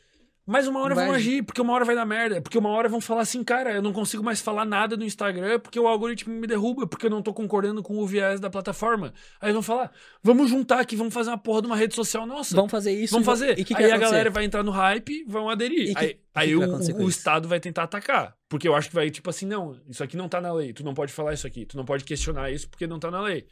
Mas 0.51 0.67
uma 0.67 0.81
hora 0.81 0.95
Não 0.95 1.05
vão 1.05 1.13
agir, 1.13 1.43
porque 1.43 1.61
uma 1.61 1.75
hora 1.75 1.85
vai 1.85 1.95
dar 1.95 2.07
merda. 2.07 2.41
Porque 2.41 2.57
uma 2.57 2.71
hora 2.71 2.89
vão 2.89 3.03
falar 3.03 3.21
assim, 3.21 3.45
cara, 3.45 3.71
eu 3.71 3.83
não 3.83 3.93
consigo 3.93 4.25
mais 4.25 4.41
falar 4.41 4.65
nada 4.65 4.97
no 4.97 5.05
Instagram 5.05 5.61
porque 5.61 5.79
o 5.79 5.87
algoritmo 5.87 6.33
me 6.33 6.47
derruba, 6.47 6.87
porque 6.87 7.05
eu 7.05 7.11
não 7.11 7.21
tô 7.21 7.35
concordando 7.35 7.83
com 7.83 7.99
o 7.99 8.07
viés 8.07 8.41
da 8.41 8.49
plataforma. 8.49 9.13
Aí 9.43 9.53
vão 9.53 9.61
falar, 9.61 9.93
vamos 10.23 10.49
juntar 10.49 10.81
aqui, 10.81 10.97
vamos 10.97 11.13
fazer 11.13 11.29
uma 11.29 11.37
porra 11.37 11.61
de 11.61 11.67
uma 11.67 11.77
rede 11.77 11.95
social 11.95 12.25
nossa. 12.27 12.57
Vamos 12.57 12.71
fazer 12.71 12.93
isso. 12.93 13.13
Vamos 13.13 13.27
fazer. 13.27 13.59
E 13.59 13.65
que 13.65 13.75
que 13.75 13.83
aí 13.83 13.93
a 13.93 13.99
galera 13.99 14.31
vai 14.31 14.45
entrar 14.45 14.63
no 14.63 14.71
hype, 14.71 15.23
vão 15.29 15.51
aderir. 15.51 15.95
Que- 15.95 15.99
aí 15.99 16.19
aí 16.35 16.57
o, 16.57 16.61
o? 17.03 17.09
Estado 17.11 17.47
vai 17.47 17.61
tentar 17.61 17.83
atacar. 17.83 18.35
Porque 18.49 18.67
eu 18.67 18.75
acho 18.75 18.89
que 18.89 18.95
vai, 18.95 19.11
tipo 19.11 19.29
assim, 19.29 19.45
não, 19.45 19.77
isso 19.87 20.03
aqui 20.03 20.17
não 20.17 20.31
tá 20.31 20.41
na 20.41 20.51
lei. 20.51 20.73
Tu 20.73 20.83
não 20.83 20.95
pode 20.95 21.13
falar 21.13 21.35
isso 21.35 21.47
aqui. 21.47 21.67
Tu 21.67 21.77
não 21.77 21.85
pode 21.85 22.05
questionar 22.05 22.51
isso 22.51 22.67
porque 22.71 22.87
não 22.87 22.99
tá 22.99 23.11
na 23.11 23.21
lei. 23.21 23.45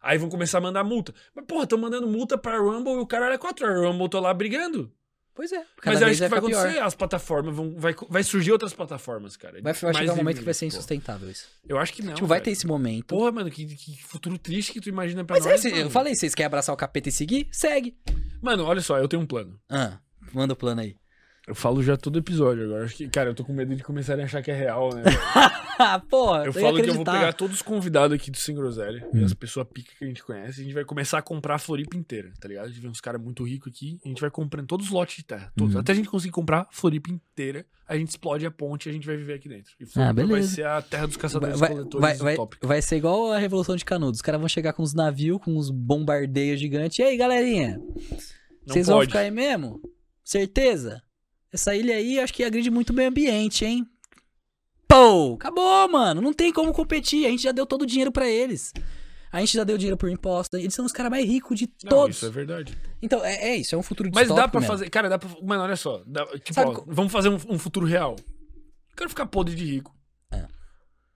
Aí 0.00 0.18
vão 0.18 0.28
começar 0.28 0.58
a 0.58 0.60
mandar 0.60 0.84
multa. 0.84 1.12
Mas, 1.34 1.44
porra, 1.46 1.64
estão 1.64 1.78
mandando 1.78 2.06
multa 2.06 2.38
pra 2.38 2.58
Rumble 2.58 2.92
e 2.92 2.98
o 2.98 3.06
cara 3.06 3.34
é 3.34 3.38
quatro. 3.38 3.66
A 3.66 3.74
Rumble 3.88 4.08
tô 4.08 4.20
lá 4.20 4.32
brigando. 4.32 4.92
Pois 5.34 5.50
é. 5.50 5.64
Mas 5.84 5.98
vez 5.98 6.02
acho 6.02 6.22
que 6.22 6.28
vai 6.28 6.28
ficar 6.28 6.48
pior. 6.48 6.60
acontecer. 6.60 6.82
As 6.82 6.94
plataformas 6.94 7.56
vão. 7.56 7.74
Vai, 7.76 7.94
vai 8.08 8.22
surgir 8.22 8.52
outras 8.52 8.72
plataformas, 8.72 9.36
cara. 9.36 9.60
Vai, 9.60 9.72
vai 9.72 9.94
chegar 9.94 10.12
um 10.12 10.16
momento 10.16 10.38
que 10.38 10.44
vai 10.44 10.54
ser 10.54 10.66
pô. 10.66 10.68
insustentável 10.68 11.28
isso. 11.28 11.48
Eu 11.68 11.76
acho 11.76 11.92
que 11.92 12.02
não. 12.02 12.14
tipo, 12.14 12.26
vai 12.26 12.40
ter 12.40 12.52
esse 12.52 12.66
momento. 12.66 13.08
Porra, 13.08 13.32
mano, 13.32 13.50
que, 13.50 13.66
que 13.66 14.02
futuro 14.04 14.38
triste 14.38 14.72
que 14.72 14.80
tu 14.80 14.88
imagina 14.88 15.24
pra 15.24 15.36
Mas 15.36 15.46
é, 15.46 15.50
nós. 15.50 15.64
mano. 15.64 15.76
eu 15.76 15.90
falei, 15.90 16.14
vocês 16.14 16.34
querem 16.34 16.46
abraçar 16.46 16.72
o 16.72 16.78
capeta 16.78 17.08
e 17.08 17.12
seguir? 17.12 17.48
Segue. 17.50 17.96
Mano, 18.40 18.64
olha 18.64 18.80
só, 18.80 18.98
eu 18.98 19.08
tenho 19.08 19.22
um 19.22 19.26
plano. 19.26 19.58
Ah, 19.68 19.98
manda 20.32 20.52
o 20.52 20.56
plano 20.56 20.80
aí. 20.82 20.96
Eu 21.46 21.54
falo 21.54 21.82
já 21.82 21.94
todo 21.94 22.18
episódio 22.18 22.64
agora. 22.64 22.84
Acho 22.84 22.96
que, 22.96 23.06
cara, 23.08 23.28
eu 23.28 23.34
tô 23.34 23.44
com 23.44 23.52
medo 23.52 23.76
de 23.76 23.82
começarem 23.82 24.22
a 24.22 24.24
achar 24.24 24.42
que 24.42 24.50
é 24.50 24.54
real, 24.54 24.94
né? 24.94 25.02
Porra, 26.08 26.46
Eu 26.46 26.52
falo 26.54 26.80
que 26.82 26.88
eu 26.88 26.94
vou 26.94 27.04
pegar 27.04 27.34
todos 27.34 27.56
os 27.56 27.62
convidados 27.62 28.14
aqui 28.14 28.30
do 28.30 28.36
Sem 28.38 28.54
Groselha, 28.54 29.06
e 29.12 29.18
Hum. 29.18 29.24
as 29.26 29.34
pessoas 29.34 29.66
pica 29.72 29.92
que 29.98 30.04
a 30.04 30.08
gente 30.08 30.24
conhece, 30.24 30.60
e 30.60 30.62
a 30.62 30.64
gente 30.64 30.72
vai 30.74 30.84
começar 30.86 31.18
a 31.18 31.22
comprar 31.22 31.56
a 31.56 31.58
Floripa 31.58 31.96
inteira, 31.98 32.32
tá 32.40 32.48
ligado? 32.48 32.64
A 32.64 32.68
gente 32.68 32.80
vê 32.80 32.88
uns 32.88 33.00
caras 33.00 33.20
muito 33.20 33.44
ricos 33.44 33.70
aqui, 33.70 33.98
a 34.04 34.08
gente 34.08 34.20
vai 34.22 34.30
comprando 34.30 34.66
todos 34.66 34.86
os 34.86 34.92
lotes 34.92 35.16
de 35.16 35.24
terra, 35.24 35.52
todos. 35.54 35.74
Uhum. 35.74 35.80
Até 35.80 35.92
a 35.92 35.94
gente 35.94 36.08
conseguir 36.08 36.32
comprar 36.32 36.60
a 36.62 36.66
Floripa 36.70 37.10
inteira, 37.10 37.66
a 37.86 37.94
gente 37.94 38.08
explode 38.08 38.46
a 38.46 38.50
ponte 38.50 38.86
e 38.86 38.90
a 38.90 38.92
gente 38.92 39.06
vai 39.06 39.16
viver 39.18 39.34
aqui 39.34 39.48
dentro. 39.48 39.70
E 39.78 39.84
Floripa 39.84 40.14
vai 40.14 40.24
Ah, 40.24 40.26
beleza. 40.28 40.54
ser 40.54 40.64
a 40.66 40.80
terra 40.80 41.06
dos 41.06 41.16
Vai, 41.16 41.22
caçadores 41.22 41.60
vai, 41.60 41.68
coletores 41.68 42.00
vai, 42.00 42.16
vai, 42.16 42.34
utópicos. 42.34 42.66
vai 42.68 42.80
ser 42.80 42.96
igual 42.96 43.32
a 43.32 43.38
Revolução 43.38 43.76
de 43.76 43.84
Canudos. 43.84 44.18
Os 44.18 44.22
caras 44.22 44.40
vão 44.40 44.48
chegar 44.48 44.72
com 44.72 44.82
os 44.82 44.94
navios, 44.94 45.38
com 45.42 45.58
os 45.58 45.68
bombardeios 45.70 46.58
gigantes. 46.58 46.98
E 46.98 47.02
aí, 47.02 47.16
galerinha? 47.18 47.76
Não 47.78 48.72
Vocês 48.72 48.86
vão 48.86 49.02
ficar 49.02 49.18
aí 49.20 49.30
mesmo? 49.30 49.78
Certeza? 50.24 51.02
Essa 51.54 51.72
ilha 51.76 51.94
aí, 51.94 52.18
acho 52.18 52.32
que 52.34 52.42
agride 52.42 52.68
muito 52.68 52.90
o 52.90 52.92
meio 52.92 53.08
ambiente, 53.08 53.64
hein? 53.64 53.88
Pô, 54.88 55.34
acabou, 55.34 55.88
mano. 55.88 56.20
Não 56.20 56.32
tem 56.32 56.52
como 56.52 56.72
competir. 56.72 57.26
A 57.26 57.30
gente 57.30 57.44
já 57.44 57.52
deu 57.52 57.64
todo 57.64 57.82
o 57.82 57.86
dinheiro 57.86 58.10
pra 58.10 58.28
eles. 58.28 58.72
A 59.30 59.38
gente 59.38 59.54
já 59.56 59.62
deu 59.62 59.78
dinheiro 59.78 59.96
por 59.96 60.10
imposto. 60.10 60.56
Eles 60.56 60.74
são 60.74 60.84
os 60.84 60.90
caras 60.90 61.10
mais 61.12 61.24
ricos 61.24 61.56
de 61.56 61.68
Não, 61.84 61.90
todos. 61.90 62.16
isso 62.16 62.26
é 62.26 62.30
verdade. 62.30 62.76
Então, 63.00 63.24
é, 63.24 63.50
é 63.50 63.56
isso. 63.56 63.72
É 63.72 63.78
um 63.78 63.82
futuro 63.84 64.10
Mas 64.12 64.26
dá 64.28 64.48
pra 64.48 64.60
mesmo. 64.60 64.72
fazer. 64.72 64.90
Cara, 64.90 65.08
dá 65.08 65.16
pra. 65.16 65.28
Mano, 65.42 65.62
olha 65.62 65.76
só. 65.76 66.02
dá- 66.06 66.26
tipo, 66.38 66.54
Sabe 66.54 66.70
ó, 66.70 66.74
co- 66.74 66.84
vamos 66.88 67.12
fazer 67.12 67.28
um, 67.28 67.38
um 67.48 67.58
futuro 67.58 67.86
real. 67.86 68.16
Quero 68.96 69.10
ficar 69.10 69.26
podre 69.26 69.54
de 69.54 69.64
rico. 69.64 69.94
É. 70.32 70.46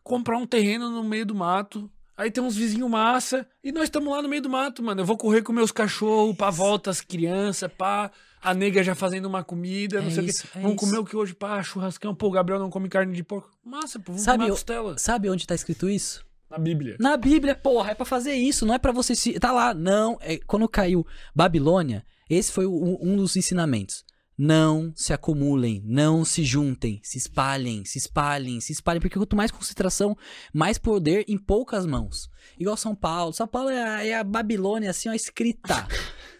Comprar 0.04 0.38
um 0.38 0.46
terreno 0.46 0.88
no 0.88 1.02
meio 1.04 1.26
do 1.26 1.34
mato, 1.34 1.90
Aí 2.16 2.32
tem 2.32 2.42
uns 2.42 2.56
vizinhos 2.56 2.90
massa. 2.90 3.46
E 3.62 3.70
nós 3.70 3.84
estamos 3.84 4.12
lá 4.12 4.20
no 4.20 4.28
meio 4.28 4.42
do 4.42 4.50
mato, 4.50 4.82
mano. 4.82 5.00
Eu 5.00 5.04
vou 5.04 5.16
correr 5.16 5.40
com 5.42 5.52
meus 5.52 5.70
cachorros 5.70 6.36
pra 6.36 6.50
volta, 6.50 6.90
as 6.90 7.00
crianças, 7.00 7.70
pá. 7.72 8.10
A 8.40 8.54
nega 8.54 8.82
já 8.82 8.94
fazendo 8.94 9.26
uma 9.26 9.42
comida, 9.42 10.00
não 10.00 10.08
É 10.08 10.10
sei 10.12 10.24
isso, 10.26 10.46
o 10.46 10.50
quê. 10.50 10.58
é 10.58 10.62
vamos 10.62 10.76
isso. 10.76 10.86
comer 10.86 10.98
o 10.98 11.04
que 11.04 11.16
hoje? 11.16 11.34
Pá, 11.34 11.62
churrascão. 11.62 12.14
Pô, 12.14 12.28
o 12.28 12.30
Gabriel 12.30 12.60
não 12.60 12.70
come 12.70 12.88
carne 12.88 13.14
de 13.14 13.22
porco. 13.24 13.50
Massa, 13.64 13.98
pô, 13.98 14.12
vamos 14.12 14.22
Sabe, 14.22 14.38
comer 14.38 14.50
costela. 14.50 14.98
Sabe 14.98 15.28
onde 15.30 15.46
tá 15.46 15.54
escrito 15.54 15.88
isso? 15.88 16.24
Na 16.50 16.56
Bíblia. 16.58 16.96
Na 16.98 17.16
Bíblia, 17.16 17.54
porra, 17.54 17.90
é 17.90 17.94
pra 17.94 18.06
fazer 18.06 18.32
isso, 18.34 18.64
não 18.64 18.74
é 18.74 18.78
pra 18.78 18.92
você 18.92 19.14
se. 19.14 19.38
Tá 19.38 19.52
lá, 19.52 19.74
não. 19.74 20.16
É, 20.20 20.38
quando 20.38 20.66
caiu 20.68 21.04
Babilônia, 21.34 22.04
esse 22.30 22.50
foi 22.52 22.64
o- 22.64 22.98
um 23.02 23.16
dos 23.16 23.36
ensinamentos. 23.36 24.04
Não 24.40 24.92
se 24.94 25.12
acumulem, 25.12 25.82
não 25.84 26.24
se 26.24 26.44
juntem, 26.44 27.00
se 27.02 27.18
espalhem, 27.18 27.84
se 27.84 27.98
espalhem, 27.98 28.60
se 28.60 28.72
espalhem, 28.72 29.00
porque 29.00 29.18
quanto 29.18 29.34
mais 29.34 29.50
concentração, 29.50 30.16
mais 30.54 30.78
poder 30.78 31.24
em 31.26 31.36
poucas 31.36 31.84
mãos. 31.84 32.30
Igual 32.56 32.76
São 32.76 32.94
Paulo. 32.94 33.32
São 33.32 33.48
Paulo 33.48 33.68
é 33.68 33.82
a, 33.82 34.06
é 34.06 34.14
a 34.14 34.22
Babilônia, 34.22 34.90
assim, 34.90 35.08
ó, 35.08 35.12
escrita. 35.12 35.86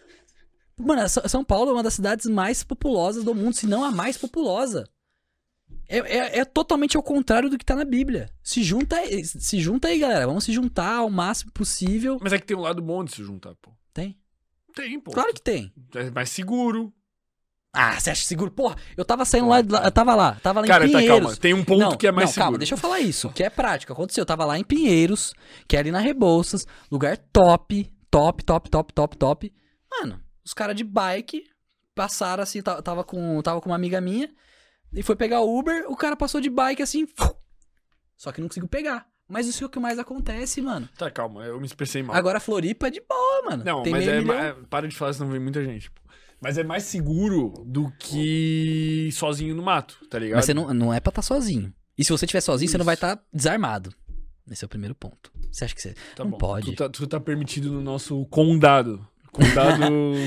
Mano, 0.79 1.01
São 1.09 1.43
Paulo 1.43 1.71
é 1.71 1.73
uma 1.73 1.83
das 1.83 1.93
cidades 1.95 2.25
mais 2.27 2.63
populosas 2.63 3.23
do 3.23 3.35
mundo, 3.35 3.53
se 3.55 3.67
não 3.67 3.83
a 3.83 3.91
mais 3.91 4.17
populosa. 4.17 4.87
É, 5.87 5.97
é- 5.97 6.39
é 6.39 6.45
totalmente 6.45 6.95
ao 6.95 7.03
contrário 7.03 7.49
do 7.49 7.57
que 7.57 7.65
tá 7.65 7.75
na 7.75 7.83
Bíblia. 7.85 8.29
Se 8.43 8.63
junta, 8.63 8.95
aí- 8.97 9.23
se 9.25 9.59
junta 9.59 9.87
aí, 9.87 9.99
galera. 9.99 10.25
Vamos 10.27 10.43
se 10.43 10.53
juntar 10.53 10.95
ao 10.97 11.09
máximo 11.09 11.51
possível. 11.51 12.17
Mas 12.21 12.31
é 12.33 12.39
que 12.39 12.45
tem 12.45 12.55
um 12.55 12.61
lado 12.61 12.81
bom 12.81 13.03
de 13.03 13.11
se 13.15 13.23
juntar, 13.23 13.55
pô. 13.61 13.71
Tem? 13.93 14.17
Tem, 14.75 14.99
pô. 14.99 15.11
Claro 15.11 15.33
que 15.33 15.41
tem. 15.41 15.73
É 15.95 16.09
mais 16.11 16.29
seguro. 16.29 16.93
Ah, 17.73 17.99
você 17.99 18.09
acha 18.11 18.23
seguro? 18.25 18.49
Porra, 18.49 18.75
eu 18.97 19.05
tava 19.05 19.25
saindo 19.25 19.47
lá, 19.47 19.59
eu 19.59 19.91
tava 19.91 20.15
lá, 20.15 20.35
tava 20.41 20.61
lá 20.61 20.67
Cara, 20.67 20.87
em 20.87 20.91
tá, 20.91 20.97
Pinheiros. 20.99 21.21
calma. 21.21 21.37
Tem 21.37 21.53
um 21.53 21.63
ponto 21.63 21.79
não, 21.79 21.97
que 21.97 22.07
é 22.07 22.11
mais 22.11 22.29
não, 22.29 22.33
seguro. 22.33 22.45
calma, 22.45 22.57
deixa 22.57 22.73
eu 22.73 22.77
falar 22.79 22.99
isso, 22.99 23.29
que 23.29 23.43
é 23.43 23.49
prático. 23.49 23.93
Aconteceu, 23.93 24.23
eu 24.23 24.25
tava 24.25 24.43
lá 24.43 24.57
em 24.57 24.63
Pinheiros, 24.63 25.33
que 25.67 25.75
é 25.75 25.79
ali 25.79 25.91
na 25.91 25.99
Rebouças, 25.99 26.65
lugar 26.91 27.15
top, 27.31 27.91
top, 28.09 28.43
top, 28.43 28.69
top, 28.71 28.93
top, 28.93 29.17
top. 29.17 29.53
Mano, 29.91 30.19
os 30.43 30.53
caras 30.53 30.75
de 30.75 30.83
bike 30.83 31.43
passaram 31.95 32.43
assim, 32.43 32.61
ta- 32.61 32.81
tava 32.81 33.03
com, 33.03 33.41
tava 33.41 33.59
com 33.61 33.69
uma 33.69 33.75
amiga 33.75 33.99
minha, 33.99 34.29
e 34.93 35.03
foi 35.03 35.15
pegar 35.15 35.41
o 35.41 35.57
Uber, 35.59 35.85
o 35.89 35.95
cara 35.95 36.15
passou 36.15 36.39
de 36.41 36.49
bike 36.49 36.81
assim, 36.81 37.07
só 38.17 38.31
que 38.31 38.41
não 38.41 38.47
conseguiu 38.47 38.69
pegar. 38.69 39.07
Mas 39.27 39.45
isso 39.45 39.63
é 39.63 39.67
o 39.67 39.69
que 39.69 39.79
mais 39.79 39.99
acontece, 39.99 40.59
mano. 40.59 40.89
Tá, 40.97 41.11
calma. 41.11 41.43
Eu 41.45 41.59
me 41.59 41.65
expressei 41.67 42.01
mal. 42.01 42.15
Agora 42.15 42.39
Floripa 42.39 42.87
é 42.87 42.89
de 42.89 42.99
boa, 42.99 43.43
mano. 43.51 43.63
Não, 43.63 43.83
Tem 43.83 43.91
mas 43.93 44.07
é, 44.07 44.21
ma- 44.21 44.55
Para 44.67 44.87
de 44.87 44.95
falar, 44.95 45.13
senão 45.13 45.29
vem 45.29 45.39
muita 45.39 45.63
gente. 45.63 45.91
Mas 46.41 46.57
é 46.57 46.63
mais 46.63 46.83
seguro 46.83 47.53
do 47.67 47.91
que 47.99 49.09
sozinho 49.11 49.53
no 49.55 49.61
mato, 49.61 49.99
tá 50.09 50.17
ligado? 50.17 50.37
Mas 50.37 50.45
você 50.45 50.53
não, 50.53 50.73
não 50.73 50.91
é 50.91 50.99
pra 50.99 51.11
estar 51.11 51.21
sozinho. 51.21 51.71
E 51.95 52.03
se 52.03 52.11
você 52.11 52.25
estiver 52.25 52.41
sozinho, 52.41 52.71
você 52.71 52.77
não 52.79 52.85
vai 52.85 52.95
Isso. 52.95 53.05
estar 53.05 53.23
desarmado. 53.31 53.93
Esse 54.49 54.63
é 54.63 54.67
o 54.67 54.69
primeiro 54.69 54.95
ponto. 54.95 55.31
Você 55.51 55.65
acha 55.65 55.75
que 55.75 55.81
você. 55.81 55.93
Tá 56.15 56.23
não 56.23 56.31
bom. 56.31 56.37
pode. 56.39 56.65
Tu 56.65 56.75
tá, 56.75 56.89
tu 56.89 57.05
tá 57.05 57.19
permitido 57.19 57.71
no 57.71 57.81
nosso 57.81 58.25
condado. 58.27 59.05
Condado, 59.31 59.81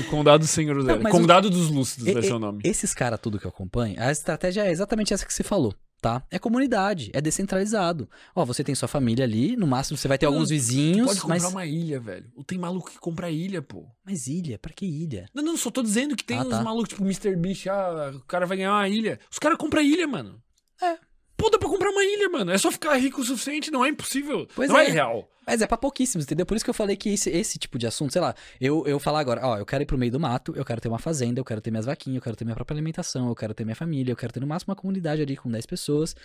condado. 0.09 0.45
Não, 0.83 0.99
mas 1.01 1.11
Condado 1.11 1.49
dos 1.49 1.69
Lúcidos 1.69 2.07
E- 2.07 2.13
vai 2.13 2.23
ser 2.23 2.33
o 2.33 2.39
nome. 2.39 2.61
Esses 2.63 2.93
caras 2.93 3.19
tudo 3.21 3.39
que 3.39 3.45
eu 3.45 3.49
acompanho, 3.49 3.95
a 3.99 4.11
estratégia 4.11 4.61
é 4.65 4.71
exatamente 4.71 5.13
essa 5.13 5.25
que 5.25 5.33
você 5.33 5.43
falou, 5.43 5.73
tá? 6.01 6.23
É 6.31 6.39
comunidade, 6.39 7.09
é 7.13 7.21
descentralizado. 7.21 8.09
Ó, 8.35 8.45
você 8.45 8.63
tem 8.63 8.73
sua 8.75 8.87
família 8.87 9.25
ali, 9.25 9.55
no 9.55 9.67
máximo 9.67 9.97
você 9.97 10.07
vai 10.07 10.17
ter 10.17 10.25
Não, 10.25 10.33
alguns 10.33 10.49
vizinhos, 10.49 11.07
pode 11.07 11.21
comprar 11.21 11.35
mas 11.41 11.43
uma 11.51 11.65
ilha, 11.65 11.99
velho. 11.99 12.25
Tem 12.47 12.57
maluco 12.57 12.89
que 12.91 12.97
compra 12.99 13.29
ilha, 13.29 13.61
pô. 13.61 13.85
mas 14.05 14.27
ilha, 14.27 14.57
pra 14.57 14.73
que 14.73 14.85
ilha? 14.85 15.27
Não, 15.33 15.43
não, 15.43 15.57
só 15.57 15.69
tô 15.69 15.81
dizendo 15.83 16.15
que 16.15 16.23
tem 16.23 16.37
Ah, 16.37 16.43
uns 16.43 16.49
tá. 16.49 16.63
malucos, 16.63 16.89
tipo 16.89 17.03
Mr. 17.03 17.35
Beast, 17.35 17.67
ah, 17.67 18.11
o 18.15 18.21
cara 18.25 18.45
vai 18.45 18.57
ganhar 18.57 18.73
uma 18.73 18.87
ilha. 18.89 19.19
Os 19.31 19.39
caras 19.39 19.57
compram 19.57 19.81
ilha, 19.81 20.07
mano. 20.07 20.41
É. 20.81 20.97
Pô, 21.43 21.49
dá 21.49 21.59
pra 21.59 21.67
comprar 21.67 21.89
uma 21.89 22.05
ilha, 22.05 22.29
mano. 22.29 22.51
É 22.51 22.57
só 22.57 22.71
ficar 22.71 22.95
rico 22.95 23.19
o 23.19 23.23
suficiente, 23.25 23.69
não 23.69 23.83
é 23.83 23.89
impossível. 23.89 24.47
Pois 24.55 24.69
não 24.69 24.79
é. 24.79 24.85
é. 24.85 24.91
real. 24.91 25.29
Mas 25.45 25.61
é 25.61 25.67
pra 25.67 25.75
pouquíssimos, 25.75 26.23
entendeu? 26.23 26.45
Por 26.45 26.55
isso 26.55 26.63
que 26.63 26.69
eu 26.69 26.73
falei 26.73 26.95
que 26.95 27.09
esse, 27.09 27.29
esse 27.29 27.59
tipo 27.59 27.77
de 27.77 27.85
assunto, 27.85 28.13
sei 28.13 28.21
lá, 28.21 28.33
eu, 28.61 28.87
eu 28.87 28.97
falar 28.97 29.19
agora, 29.19 29.45
ó, 29.45 29.57
eu 29.57 29.65
quero 29.65 29.83
ir 29.83 29.85
pro 29.85 29.97
meio 29.97 30.09
do 30.09 30.21
mato, 30.21 30.53
eu 30.55 30.63
quero 30.63 30.79
ter 30.79 30.87
uma 30.87 30.99
fazenda, 30.99 31.41
eu 31.41 31.43
quero 31.43 31.59
ter 31.59 31.69
minhas 31.69 31.85
vaquinhas, 31.85 32.15
eu 32.15 32.21
quero 32.21 32.37
ter 32.37 32.45
minha 32.45 32.55
própria 32.55 32.75
alimentação, 32.75 33.27
eu 33.27 33.35
quero 33.35 33.53
ter 33.53 33.65
minha 33.65 33.75
família, 33.75 34.13
eu 34.13 34.15
quero 34.15 34.31
ter 34.31 34.39
no 34.39 34.47
máximo 34.47 34.71
uma 34.71 34.75
comunidade 34.77 35.21
ali 35.21 35.35
com 35.35 35.51
10 35.51 35.65
pessoas. 35.65 36.15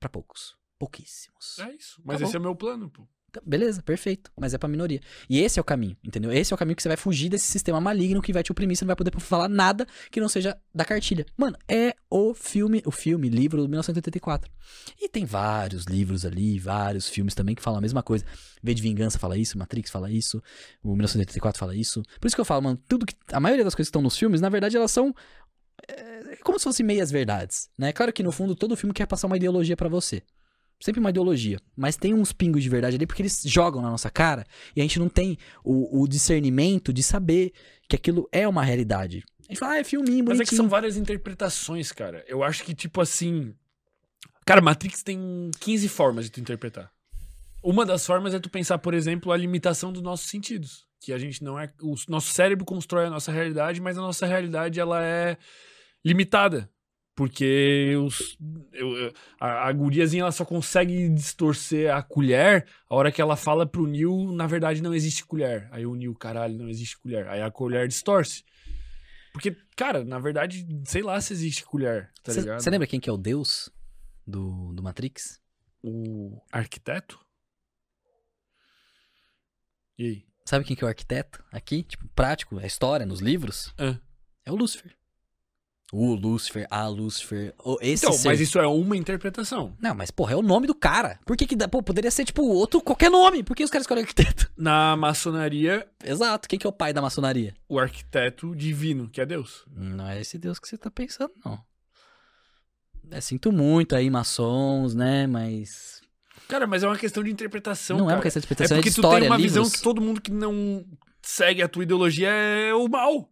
Pra 0.00 0.08
poucos. 0.08 0.56
Pouquíssimos. 0.76 1.60
É 1.60 1.72
isso. 1.76 2.02
Mas 2.04 2.20
esse 2.20 2.34
é 2.34 2.38
o 2.40 2.42
meu 2.42 2.56
plano, 2.56 2.90
pô. 2.90 3.06
Beleza, 3.44 3.82
perfeito. 3.82 4.30
Mas 4.38 4.54
é 4.54 4.58
pra 4.58 4.68
minoria. 4.68 5.00
E 5.28 5.40
esse 5.40 5.58
é 5.58 5.62
o 5.62 5.64
caminho, 5.64 5.96
entendeu? 6.02 6.32
Esse 6.32 6.52
é 6.52 6.54
o 6.54 6.58
caminho 6.58 6.76
que 6.76 6.82
você 6.82 6.88
vai 6.88 6.96
fugir 6.96 7.28
desse 7.28 7.46
sistema 7.46 7.80
maligno 7.80 8.22
que 8.22 8.32
vai 8.32 8.42
te 8.42 8.50
oprimir, 8.50 8.76
você 8.76 8.84
não 8.84 8.88
vai 8.88 8.96
poder 8.96 9.12
falar 9.20 9.48
nada 9.48 9.86
que 10.10 10.20
não 10.20 10.28
seja 10.28 10.56
da 10.74 10.84
cartilha. 10.84 11.26
Mano, 11.36 11.56
é 11.68 11.94
o 12.10 12.32
filme, 12.32 12.82
o 12.86 12.90
filme, 12.90 13.28
livro 13.28 13.62
do 13.62 13.68
1984. 13.68 14.50
E 14.98 15.08
tem 15.08 15.26
vários 15.26 15.84
livros 15.84 16.24
ali, 16.24 16.58
vários 16.58 17.08
filmes 17.08 17.34
também 17.34 17.54
que 17.54 17.62
falam 17.62 17.78
a 17.78 17.82
mesma 17.82 18.02
coisa. 18.02 18.24
V 18.62 18.74
de 18.74 18.82
Vingança 18.82 19.18
fala 19.18 19.36
isso, 19.36 19.58
Matrix 19.58 19.90
fala 19.90 20.10
isso, 20.10 20.42
o 20.82 20.88
1984 20.88 21.58
fala 21.58 21.76
isso. 21.76 22.02
Por 22.18 22.26
isso 22.26 22.36
que 22.36 22.40
eu 22.40 22.46
falo, 22.46 22.62
mano, 22.62 22.82
tudo 22.88 23.04
que. 23.04 23.14
A 23.32 23.40
maioria 23.40 23.64
das 23.64 23.74
coisas 23.74 23.88
que 23.88 23.90
estão 23.90 24.02
nos 24.02 24.16
filmes, 24.16 24.40
na 24.40 24.48
verdade, 24.48 24.76
elas 24.76 24.90
são. 24.90 25.14
É, 25.86 26.36
como 26.42 26.58
se 26.58 26.64
fossem 26.64 26.84
meias 26.84 27.10
verdades, 27.10 27.68
né? 27.78 27.92
Claro 27.92 28.12
que 28.12 28.22
no 28.22 28.32
fundo 28.32 28.54
todo 28.54 28.76
filme 28.76 28.92
quer 28.92 29.06
passar 29.06 29.26
uma 29.26 29.36
ideologia 29.36 29.76
pra 29.76 29.88
você. 29.88 30.22
Sempre 30.80 31.00
uma 31.00 31.10
ideologia. 31.10 31.58
Mas 31.76 31.96
tem 31.96 32.14
uns 32.14 32.32
pingos 32.32 32.62
de 32.62 32.68
verdade 32.68 32.96
ali 32.96 33.06
porque 33.06 33.22
eles 33.22 33.42
jogam 33.44 33.82
na 33.82 33.90
nossa 33.90 34.10
cara 34.10 34.46
e 34.76 34.80
a 34.80 34.84
gente 34.84 34.98
não 34.98 35.08
tem 35.08 35.36
o, 35.64 36.02
o 36.02 36.08
discernimento 36.08 36.92
de 36.92 37.02
saber 37.02 37.52
que 37.88 37.96
aquilo 37.96 38.28
é 38.30 38.46
uma 38.46 38.62
realidade. 38.62 39.24
A 39.48 39.52
gente 39.52 39.58
fala, 39.58 39.72
ah, 39.72 39.78
é 39.78 39.84
filminho, 39.84 40.18
Mas 40.18 40.36
bonitinho. 40.36 40.42
é 40.42 40.46
que 40.46 40.56
são 40.56 40.68
várias 40.68 40.96
interpretações, 40.96 41.90
cara. 41.90 42.22
Eu 42.28 42.44
acho 42.44 42.62
que, 42.62 42.74
tipo 42.74 43.00
assim. 43.00 43.54
Cara, 44.44 44.60
Matrix 44.60 45.02
tem 45.02 45.50
15 45.60 45.88
formas 45.88 46.26
de 46.26 46.30
tu 46.30 46.40
interpretar. 46.40 46.90
Uma 47.62 47.84
das 47.84 48.06
formas 48.06 48.34
é 48.34 48.38
tu 48.38 48.48
pensar, 48.48 48.78
por 48.78 48.94
exemplo, 48.94 49.32
a 49.32 49.36
limitação 49.36 49.92
dos 49.92 50.02
nossos 50.02 50.28
sentidos. 50.28 50.86
Que 51.00 51.12
a 51.12 51.18
gente 51.18 51.42
não 51.42 51.58
é. 51.58 51.72
O 51.80 51.94
nosso 52.08 52.30
cérebro 52.32 52.64
constrói 52.64 53.06
a 53.06 53.10
nossa 53.10 53.32
realidade, 53.32 53.80
mas 53.80 53.96
a 53.96 54.00
nossa 54.00 54.26
realidade 54.26 54.78
ela 54.78 55.02
é 55.02 55.36
limitada. 56.04 56.70
Porque 57.18 57.96
os, 57.96 58.38
eu- 58.72 59.12
a, 59.40 59.66
a 59.66 59.72
guriazinha 59.72 60.20
ela 60.22 60.30
só 60.30 60.44
consegue 60.44 61.08
distorcer 61.08 61.92
a 61.92 62.00
colher 62.00 62.64
a 62.88 62.94
hora 62.94 63.10
que 63.10 63.20
ela 63.20 63.34
fala 63.34 63.66
pro 63.66 63.88
Neil, 63.88 64.30
na 64.30 64.46
verdade 64.46 64.80
não 64.80 64.94
existe 64.94 65.26
colher. 65.26 65.68
Aí 65.72 65.84
o 65.84 65.96
Neil, 65.96 66.14
caralho, 66.14 66.56
não 66.56 66.68
existe 66.68 66.96
colher. 66.96 67.26
Aí 67.26 67.42
a 67.42 67.50
colher 67.50 67.88
distorce. 67.88 68.44
Porque, 69.32 69.56
cara, 69.74 70.04
na 70.04 70.20
verdade, 70.20 70.64
sei 70.84 71.02
lá 71.02 71.20
se 71.20 71.32
existe 71.32 71.64
colher, 71.64 72.12
tá 72.22 72.32
ligado? 72.32 72.60
Você 72.62 72.70
lembra 72.70 72.86
quem 72.86 73.00
que 73.00 73.10
é 73.10 73.12
o 73.12 73.18
deus 73.18 73.68
do, 74.24 74.72
do 74.72 74.80
Matrix? 74.80 75.40
O 75.82 76.40
arquiteto? 76.52 77.18
E 79.98 80.04
aí? 80.04 80.26
Sabe 80.46 80.64
quem 80.64 80.76
que 80.76 80.84
é 80.84 80.86
o 80.86 80.88
arquiteto 80.88 81.44
aqui? 81.50 81.82
Tipo, 81.82 82.06
prático, 82.14 82.60
a 82.60 82.64
história, 82.66 83.04
nos 83.04 83.18
livros? 83.18 83.74
Ah. 83.76 83.98
É 84.44 84.52
o 84.52 84.54
Lúcifer. 84.54 84.96
O 85.90 86.14
Lúcifer, 86.14 86.66
a 86.70 86.86
Lúcifer, 86.86 87.54
o- 87.64 87.78
esse 87.80 88.04
Então, 88.04 88.12
ser... 88.16 88.28
mas 88.28 88.40
isso 88.40 88.58
é 88.58 88.66
uma 88.66 88.94
interpretação. 88.94 89.74
Não, 89.80 89.94
mas 89.94 90.10
porra, 90.10 90.34
é 90.34 90.36
o 90.36 90.42
nome 90.42 90.66
do 90.66 90.74
cara. 90.74 91.18
Por 91.24 91.34
que 91.34 91.46
que 91.46 91.56
dá? 91.56 91.66
Pô, 91.66 91.82
poderia 91.82 92.10
ser 92.10 92.26
tipo 92.26 92.42
outro, 92.42 92.80
qualquer 92.82 93.10
nome. 93.10 93.42
Por 93.42 93.56
que 93.56 93.64
os 93.64 93.70
caras 93.70 93.84
escolhem 93.84 94.02
arquiteto? 94.02 94.50
Na 94.56 94.94
maçonaria, 94.96 95.88
Exato. 96.04 96.46
Quem 96.46 96.58
que 96.58 96.66
é 96.66 96.70
o 96.70 96.72
pai 96.72 96.92
da 96.92 97.00
maçonaria? 97.00 97.54
o 97.68 97.78
arquiteto 97.78 98.54
divino, 98.54 99.08
que 99.08 99.18
é 99.20 99.24
Deus. 99.24 99.64
Não 99.74 100.06
é 100.08 100.20
esse 100.20 100.36
Deus 100.38 100.58
que 100.58 100.68
você 100.68 100.76
tá 100.76 100.90
pensando, 100.90 101.32
não. 101.44 101.58
É, 103.10 103.20
sinto 103.22 103.50
muito 103.50 103.96
aí, 103.96 104.10
maçons, 104.10 104.94
né? 104.94 105.26
Mas. 105.26 106.02
Cara, 106.48 106.66
mas 106.66 106.82
é 106.82 106.86
uma 106.86 106.98
questão 106.98 107.22
de 107.24 107.30
interpretação, 107.30 107.96
não 107.96 108.04
é 108.04 108.08
cara. 108.08 108.16
uma 108.18 108.22
questão 108.22 108.40
de 108.40 108.44
É 108.44 108.46
interpretação, 108.46 108.76
é, 108.76 108.80
porque 108.80 108.90
de 108.90 108.94
tu 108.94 108.98
história, 109.00 109.20
tem 109.20 109.30
uma 109.30 109.38
visão 109.38 109.62
livros. 109.62 109.78
que 109.78 109.82
todo 109.82 110.00
mundo 110.02 110.20
que 110.20 110.30
não 110.30 110.84
segue 111.22 111.62
a 111.62 111.68
tua 111.68 111.82
ideologia 111.82 112.28
é 112.28 112.74
o 112.74 112.86
mal. 112.88 113.30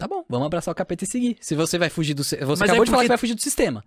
Tá 0.00 0.08
bom, 0.08 0.24
vamos 0.30 0.46
abraçar 0.46 0.72
o 0.72 0.74
capeta 0.74 1.04
e 1.04 1.06
seguir. 1.06 1.36
Se 1.42 1.54
você 1.54 1.76
vai 1.76 1.90
fugir 1.90 2.14
do. 2.14 2.24
Você 2.24 2.42
Mas 2.42 2.62
acabou 2.62 2.82
é 2.82 2.84
de 2.86 2.90
falar 2.90 3.02
que 3.02 3.08
vai 3.08 3.18
fugir 3.18 3.34
do 3.34 3.42
sistema. 3.42 3.84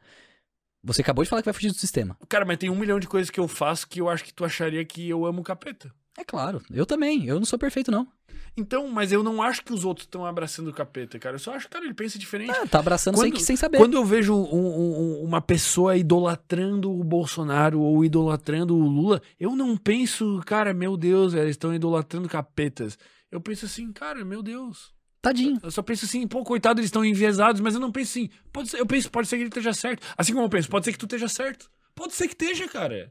Você 0.83 1.01
acabou 1.01 1.23
de 1.23 1.29
falar 1.31 1.41
que 1.41 1.45
vai 1.47 1.53
fugir 1.55 1.69
do 1.71 1.77
sistema. 1.77 2.15
Cara, 2.29 2.45
mas 2.45 2.59
tem 2.59 2.69
um 2.69 2.75
milhão 2.75 2.99
de 2.99 3.07
coisas 3.07 3.31
que 3.31 3.39
eu 3.39 3.47
faço 3.47 3.87
que 3.87 3.99
eu 3.99 4.07
acho 4.07 4.23
que 4.23 4.31
tu 4.31 4.45
acharia 4.45 4.85
que 4.85 5.09
eu 5.09 5.25
amo 5.25 5.41
o 5.41 5.43
capeta. 5.43 5.91
É 6.15 6.23
claro, 6.23 6.61
eu 6.71 6.85
também. 6.85 7.25
Eu 7.25 7.39
não 7.39 7.45
sou 7.45 7.57
perfeito, 7.57 7.89
não. 7.89 8.07
Então, 8.55 8.87
mas 8.89 9.11
eu 9.11 9.23
não 9.23 9.41
acho 9.41 9.63
que 9.65 9.73
os 9.73 9.83
outros 9.83 10.05
estão 10.05 10.23
abraçando 10.23 10.67
o 10.67 10.73
capeta, 10.73 11.17
cara. 11.17 11.35
Eu 11.37 11.39
só 11.39 11.55
acho 11.55 11.65
que, 11.65 11.71
cara, 11.71 11.83
ele 11.85 11.95
pensa 11.95 12.19
diferente. 12.19 12.51
Ah, 12.51 12.67
tá 12.67 12.77
abraçando 12.77 13.17
sem, 13.17 13.31
Quando- 13.31 13.41
sem 13.41 13.55
saber. 13.55 13.79
Quando 13.79 13.97
eu 13.97 14.05
vejo 14.05 14.35
um- 14.35 14.43
um- 14.53 15.23
uma 15.23 15.41
pessoa 15.41 15.97
idolatrando 15.97 16.91
o 16.91 17.03
Bolsonaro 17.03 17.79
ou 17.81 18.05
idolatrando 18.05 18.77
o 18.77 18.87
Lula, 18.87 19.19
eu 19.39 19.55
não 19.55 19.75
penso, 19.75 20.39
cara, 20.45 20.75
meu 20.75 20.95
Deus, 20.95 21.33
eles 21.33 21.51
estão 21.51 21.73
idolatrando 21.73 22.29
capetas. 22.29 22.99
Eu 23.31 23.41
penso 23.41 23.65
assim, 23.65 23.91
cara, 23.91 24.23
meu 24.23 24.43
Deus. 24.43 24.93
Tadinho. 25.23 25.57
Eu 25.63 25.71
só 25.71 25.81
penso 25.81 26.03
assim, 26.03 26.27
pô, 26.27 26.43
coitado, 26.43 26.81
eles 26.81 26.89
estão 26.89 27.05
enviesados, 27.05 27.61
mas 27.61 27.73
eu 27.73 27.79
não 27.79 27.93
penso 27.93 28.11
assim. 28.11 28.29
Pode 28.51 28.67
ser, 28.67 28.81
eu 28.81 28.85
penso, 28.85 29.09
pode 29.09 29.25
ser 29.25 29.37
que 29.37 29.43
ele 29.43 29.47
esteja 29.47 29.71
certo. 29.71 30.05
Assim 30.17 30.33
como 30.33 30.43
eu 30.43 30.49
penso, 30.49 30.69
pode 30.69 30.83
ser 30.83 30.91
que 30.91 30.97
tu 30.97 31.05
esteja 31.05 31.29
certo. 31.29 31.71
Pode 31.95 32.13
ser 32.13 32.27
que 32.27 32.33
esteja, 32.33 32.67
cara. 32.67 33.09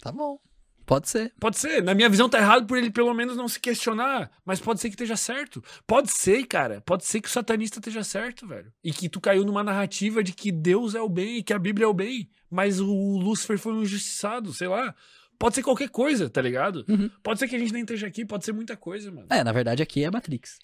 Tá 0.00 0.10
bom. 0.10 0.40
Pode 0.84 1.08
ser. 1.08 1.32
Pode 1.38 1.60
ser. 1.60 1.80
Na 1.80 1.94
minha 1.94 2.08
visão 2.08 2.28
tá 2.28 2.38
errado 2.38 2.66
por 2.66 2.76
ele 2.76 2.90
pelo 2.90 3.14
menos 3.14 3.36
não 3.36 3.46
se 3.46 3.60
questionar, 3.60 4.32
mas 4.44 4.58
pode 4.58 4.80
ser 4.80 4.88
que 4.88 4.96
esteja 4.96 5.16
certo. 5.16 5.62
Pode 5.86 6.10
ser, 6.10 6.44
cara. 6.44 6.80
Pode 6.80 7.04
ser 7.04 7.20
que 7.20 7.28
o 7.28 7.30
satanista 7.30 7.78
esteja 7.78 8.02
certo, 8.02 8.44
velho. 8.48 8.72
E 8.82 8.92
que 8.92 9.08
tu 9.08 9.20
caiu 9.20 9.44
numa 9.44 9.62
narrativa 9.62 10.24
de 10.24 10.32
que 10.32 10.50
Deus 10.50 10.96
é 10.96 11.00
o 11.00 11.08
bem 11.08 11.36
e 11.36 11.42
que 11.44 11.52
a 11.52 11.58
Bíblia 11.58 11.84
é 11.84 11.88
o 11.88 11.94
bem, 11.94 12.28
mas 12.50 12.80
o 12.80 12.92
Lúcifer 13.16 13.60
foi 13.60 13.72
um 13.74 13.82
injustiçado, 13.82 14.52
sei 14.52 14.66
lá. 14.66 14.92
Pode 15.38 15.54
ser 15.54 15.62
qualquer 15.62 15.88
coisa, 15.88 16.28
tá 16.28 16.42
ligado? 16.42 16.84
Uhum. 16.88 17.08
Pode 17.22 17.38
ser 17.38 17.46
que 17.46 17.54
a 17.54 17.58
gente 17.60 17.72
nem 17.72 17.82
esteja 17.82 18.08
aqui, 18.08 18.24
pode 18.24 18.44
ser 18.44 18.52
muita 18.52 18.76
coisa, 18.76 19.12
mano. 19.12 19.28
É, 19.30 19.44
na 19.44 19.52
verdade 19.52 19.84
aqui 19.84 20.02
é 20.02 20.10
Matrix. 20.10 20.58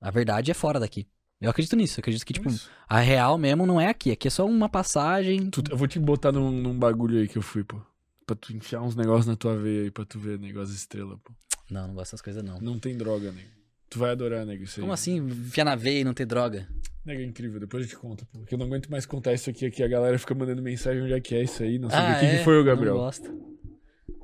A 0.00 0.10
verdade 0.10 0.50
é 0.50 0.54
fora 0.54 0.80
daqui. 0.80 1.06
Eu 1.40 1.50
acredito 1.50 1.74
nisso. 1.76 1.98
Eu 1.98 2.02
acredito 2.02 2.24
que, 2.26 2.32
tipo, 2.34 2.48
Isso. 2.48 2.70
a 2.88 2.98
real 3.00 3.38
mesmo 3.38 3.66
não 3.66 3.80
é 3.80 3.88
aqui. 3.88 4.10
Aqui 4.10 4.28
é 4.28 4.30
só 4.30 4.46
uma 4.46 4.68
passagem. 4.68 5.48
Tu- 5.50 5.62
eu 5.70 5.76
vou 5.76 5.88
te 5.88 5.98
botar 5.98 6.32
num, 6.32 6.50
num 6.50 6.78
bagulho 6.78 7.18
aí 7.18 7.26
que 7.28 7.38
eu 7.38 7.42
fui, 7.42 7.64
pô. 7.64 7.80
Pra 8.26 8.36
tu 8.36 8.52
enfiar 8.54 8.82
uns 8.82 8.94
negócios 8.94 9.26
na 9.26 9.36
tua 9.36 9.56
veia 9.56 9.84
aí, 9.84 9.90
pra 9.90 10.04
tu 10.04 10.18
ver 10.18 10.38
negócio 10.38 10.74
estrela, 10.74 11.18
pô. 11.24 11.32
Não, 11.70 11.88
não 11.88 11.94
gosto 11.94 12.06
dessas 12.12 12.22
coisas, 12.22 12.42
não. 12.42 12.60
Não 12.60 12.78
tem 12.78 12.96
droga, 12.96 13.32
nego. 13.32 13.48
Tu 13.88 13.98
vai 13.98 14.10
adorar, 14.10 14.44
nego, 14.46 14.64
isso 14.64 14.78
aí. 14.78 14.82
Como 14.82 14.92
assim, 14.92 15.16
enfiar 15.16 15.64
na 15.64 15.74
veia 15.74 16.00
e 16.00 16.04
não 16.04 16.14
ter 16.14 16.26
droga? 16.26 16.68
Nego, 17.04 17.22
é 17.22 17.24
incrível, 17.24 17.58
depois 17.58 17.84
eu 17.84 17.88
te 17.88 17.96
conto, 17.96 18.26
pô. 18.26 18.38
Porque 18.40 18.54
eu 18.54 18.58
não 18.58 18.66
aguento 18.66 18.90
mais 18.90 19.06
contar 19.06 19.32
isso 19.32 19.48
aqui, 19.50 19.64
aqui 19.66 19.82
a 19.82 19.88
galera 19.88 20.18
fica 20.18 20.34
mandando 20.34 20.60
mensagem 20.62 21.02
onde 21.02 21.12
é 21.14 21.20
que 21.20 21.34
é 21.34 21.42
isso 21.42 21.62
aí, 21.62 21.78
não 21.78 21.88
sei 21.90 21.98
o 21.98 22.02
que, 22.20 22.26
é? 22.26 22.38
que 22.38 22.44
foi 22.44 22.54
o 22.56 22.58
Não 22.58 22.64
Gabriel. 22.66 22.94
gosto. 22.96 23.32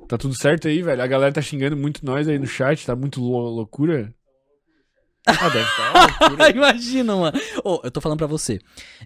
Tá 0.07 0.17
tudo 0.17 0.35
certo 0.35 0.67
aí, 0.67 0.81
velho? 0.81 1.01
A 1.01 1.07
galera 1.07 1.33
tá 1.33 1.41
xingando 1.41 1.75
muito 1.75 2.05
nós 2.05 2.27
aí 2.27 2.37
no 2.39 2.45
chat, 2.47 2.85
tá 2.85 2.95
muito 2.95 3.19
lou- 3.19 3.49
loucura. 3.49 4.13
Ah, 5.27 5.49
deve 5.49 5.69
tá 5.75 6.07
loucura. 6.23 6.49
Imagina, 6.55 7.15
mano. 7.15 7.39
Ô, 7.63 7.81
eu 7.83 7.91
tô 7.91 7.99
falando 8.01 8.17
pra 8.17 8.27
você. 8.27 8.59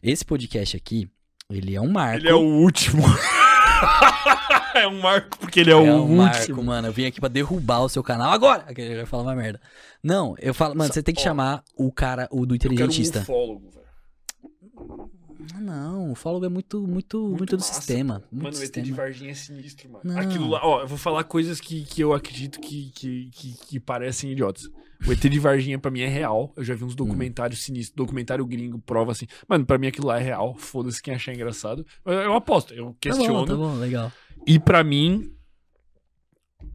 Esse 0.04 0.24
podcast 0.24 0.78
aqui, 0.78 1.10
ele 1.50 1.76
é 1.76 1.82
um 1.82 1.92
marco. 1.92 2.18
Ele 2.20 2.30
é 2.30 2.34
o 2.34 2.40
último. 2.40 3.04
é 4.76 4.88
um 4.88 5.00
marco 5.02 5.38
porque 5.40 5.60
ele 5.62 5.72
é, 5.72 5.76
o 5.76 5.86
É 5.86 5.92
um 5.94 6.00
último. 6.02 6.18
marco, 6.18 6.64
mano. 6.64 6.88
Eu 6.88 6.94
vim 6.94 7.06
aqui 7.06 7.20
pra 7.20 7.30
derrubar 7.30 7.82
o 7.82 7.90
seu 7.90 8.04
canal 8.04 8.32
agora. 8.32 8.64
Aquele 8.68 8.96
vai 8.96 9.06
falar 9.06 9.24
uma 9.24 9.36
merda. 9.36 9.60
Não, 10.04 10.36
eu 10.40 10.54
falo, 10.54 10.76
mano, 10.76 10.94
você 10.94 11.02
tem 11.04 11.14
que 11.14 11.22
chamar 11.22 11.64
o 11.76 11.92
cara, 11.92 12.28
o 12.32 12.46
do 12.46 12.56
Eu 12.56 12.60
quero 12.60 12.72
um 12.72 12.76
inteligentista. 12.76 13.20
ufólogo, 13.22 13.70
velho. 13.72 13.82
Ah, 15.56 15.60
não, 15.60 16.12
o 16.12 16.16
fólogo 16.16 16.46
é 16.46 16.50
muito, 16.50 16.86
muito, 16.86 17.20
muito, 17.30 17.58
do 17.58 17.62
massa, 17.62 17.74
sistema. 17.74 18.24
Muito 18.32 18.54
Mano, 18.54 18.58
o 18.60 18.64
ET 18.64 18.74
de. 18.80 18.92
Varginha 18.92 19.32
é 19.32 19.34
sinistro, 19.34 19.90
mano. 19.90 20.04
Não. 20.04 20.20
Aquilo 20.20 20.48
lá, 20.48 20.60
ó, 20.64 20.82
eu 20.82 20.88
vou 20.88 20.98
falar 21.00 21.24
coisas 21.24 21.60
que, 21.60 21.84
que 21.84 22.02
eu 22.02 22.14
acredito 22.14 22.60
que, 22.60 22.92
que, 22.92 23.30
que, 23.32 23.54
que 23.68 23.80
parecem 23.80 24.32
idiotas. 24.32 24.70
O 25.08 25.12
ET 25.12 25.20
de 25.20 25.40
Varginha 25.40 25.80
pra 25.80 25.90
mim 25.90 26.02
é 26.02 26.08
real. 26.08 26.54
Eu 26.56 26.64
já 26.64 26.76
vi 26.76 26.84
uns 26.84 26.96
documentários 26.96 27.64
sinistros, 27.64 27.96
documentário 27.96 28.46
gringo, 28.46 28.78
prova 28.80 29.12
assim. 29.12 29.26
Mano, 29.48 29.66
pra 29.66 29.78
mim 29.78 29.88
aquilo 29.88 30.08
lá 30.08 30.20
é 30.20 30.24
real. 30.24 30.56
Foda-se 30.56 31.02
quem 31.02 31.14
achar 31.14 31.34
engraçado. 31.34 31.86
Eu, 32.06 32.14
eu 32.14 32.34
aposto, 32.34 32.74
eu 32.74 32.88
Tá 32.92 32.96
questiono. 33.00 33.34
bom, 33.34 33.46
tá 33.46 33.56
bom, 33.56 33.76
legal. 33.76 34.12
E 34.46 34.60
pra 34.60 34.84
mim, 34.84 35.32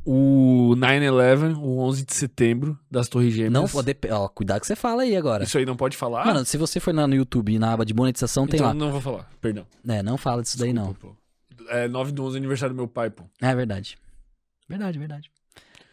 o 0.04 0.74
9-11, 0.76 1.56
o 1.58 1.78
11 1.80 2.04
de 2.04 2.14
setembro 2.14 2.78
das 2.90 3.08
Torres 3.08 3.32
Gêmeas. 3.34 3.52
Não, 3.52 3.68
pode, 3.68 3.96
ó, 4.10 4.28
cuidado 4.28 4.60
que 4.60 4.66
você 4.66 4.76
fala 4.76 5.02
aí 5.02 5.16
agora. 5.16 5.44
Isso 5.44 5.58
aí 5.58 5.66
não 5.66 5.76
pode 5.76 5.96
falar? 5.96 6.24
Mano, 6.26 6.44
se 6.44 6.56
você 6.56 6.78
for 6.80 6.94
lá 6.94 7.06
no 7.06 7.14
YouTube, 7.14 7.58
na 7.58 7.72
aba 7.72 7.84
de 7.84 7.94
monetização, 7.94 8.46
tem 8.46 8.56
então 8.58 8.68
lá. 8.68 8.74
não 8.74 8.90
vou 8.92 9.00
falar, 9.00 9.28
perdão. 9.40 9.66
É, 9.86 10.02
não 10.02 10.16
fala 10.16 10.42
disso 10.42 10.58
daí, 10.58 10.72
não. 10.72 10.92
Desculpa, 10.92 11.16
pô. 11.16 11.66
É 11.70 11.88
9 11.88 12.12
do 12.12 12.24
11 12.24 12.36
aniversário 12.36 12.74
do 12.74 12.76
meu 12.76 12.86
pai, 12.88 13.10
pô. 13.10 13.24
É 13.40 13.54
verdade. 13.54 13.96
Verdade, 14.68 14.98
verdade. 14.98 15.30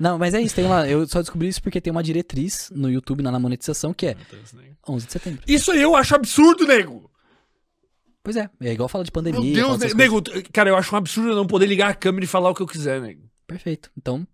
Não, 0.03 0.19
mas 0.19 0.33
é 0.33 0.41
isso, 0.41 0.53
tem 0.53 0.67
lá. 0.67 0.85
Eu 0.85 1.07
só 1.07 1.22
descobri 1.22 1.48
isso 1.48 1.64
porque 1.64 1.80
tem 1.80 1.90
uma 1.90 2.03
diretriz 2.03 2.69
no 2.75 2.91
YouTube, 2.91 3.23
na, 3.23 3.32
na 3.32 3.40
monetização, 3.40 3.93
que 3.93 4.07
é 4.07 4.17
11 4.85 5.06
de 5.06 5.11
setembro. 5.14 5.41
Isso 5.48 5.72
aí 5.72 5.82
eu 5.82 5.95
acho 5.95 6.14
absurdo, 6.14 6.67
nego. 6.67 7.09
Pois 8.22 8.35
é, 8.35 8.49
é 8.61 8.73
igual 8.73 8.90
fala 8.90 9.06
de 9.06 9.11
pandemia. 9.11 9.40
Meu 9.40 9.53
Deus, 9.53 9.77
coisas. 9.77 9.93
nego, 9.93 10.22
cara, 10.51 10.69
eu 10.69 10.75
acho 10.75 10.93
um 10.93 10.98
absurdo 10.98 11.30
eu 11.30 11.35
não 11.38 11.48
poder 11.48 11.67
ligar 11.67 11.90
a 11.90 11.93
câmera 11.93 12.25
e 12.25 12.27
falar 12.27 12.49
o 12.49 12.53
que 12.53 12.61
eu 12.61 12.67
quiser, 12.67 12.99
nego. 12.99 13.22
Perfeito. 13.48 13.90
Então, 13.98 14.27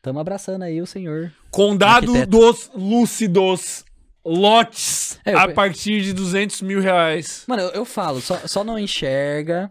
tamo 0.00 0.18
abraçando 0.18 0.62
aí 0.62 0.80
o 0.80 0.86
senhor. 0.86 1.30
Condado 1.50 2.12
Arquiteto. 2.12 2.30
dos 2.30 2.70
Lúcidos. 2.74 3.84
Lotes 4.24 5.18
É, 5.24 5.34
eu 5.34 5.38
a 5.38 5.48
partir 5.48 6.02
de 6.02 6.14
200 6.14 6.62
mil 6.62 6.80
reais. 6.80 7.44
Mano, 7.46 7.62
eu, 7.62 7.68
eu 7.70 7.84
falo, 7.84 8.20
só, 8.22 8.38
só 8.46 8.64
não 8.64 8.78
enxerga. 8.78 9.70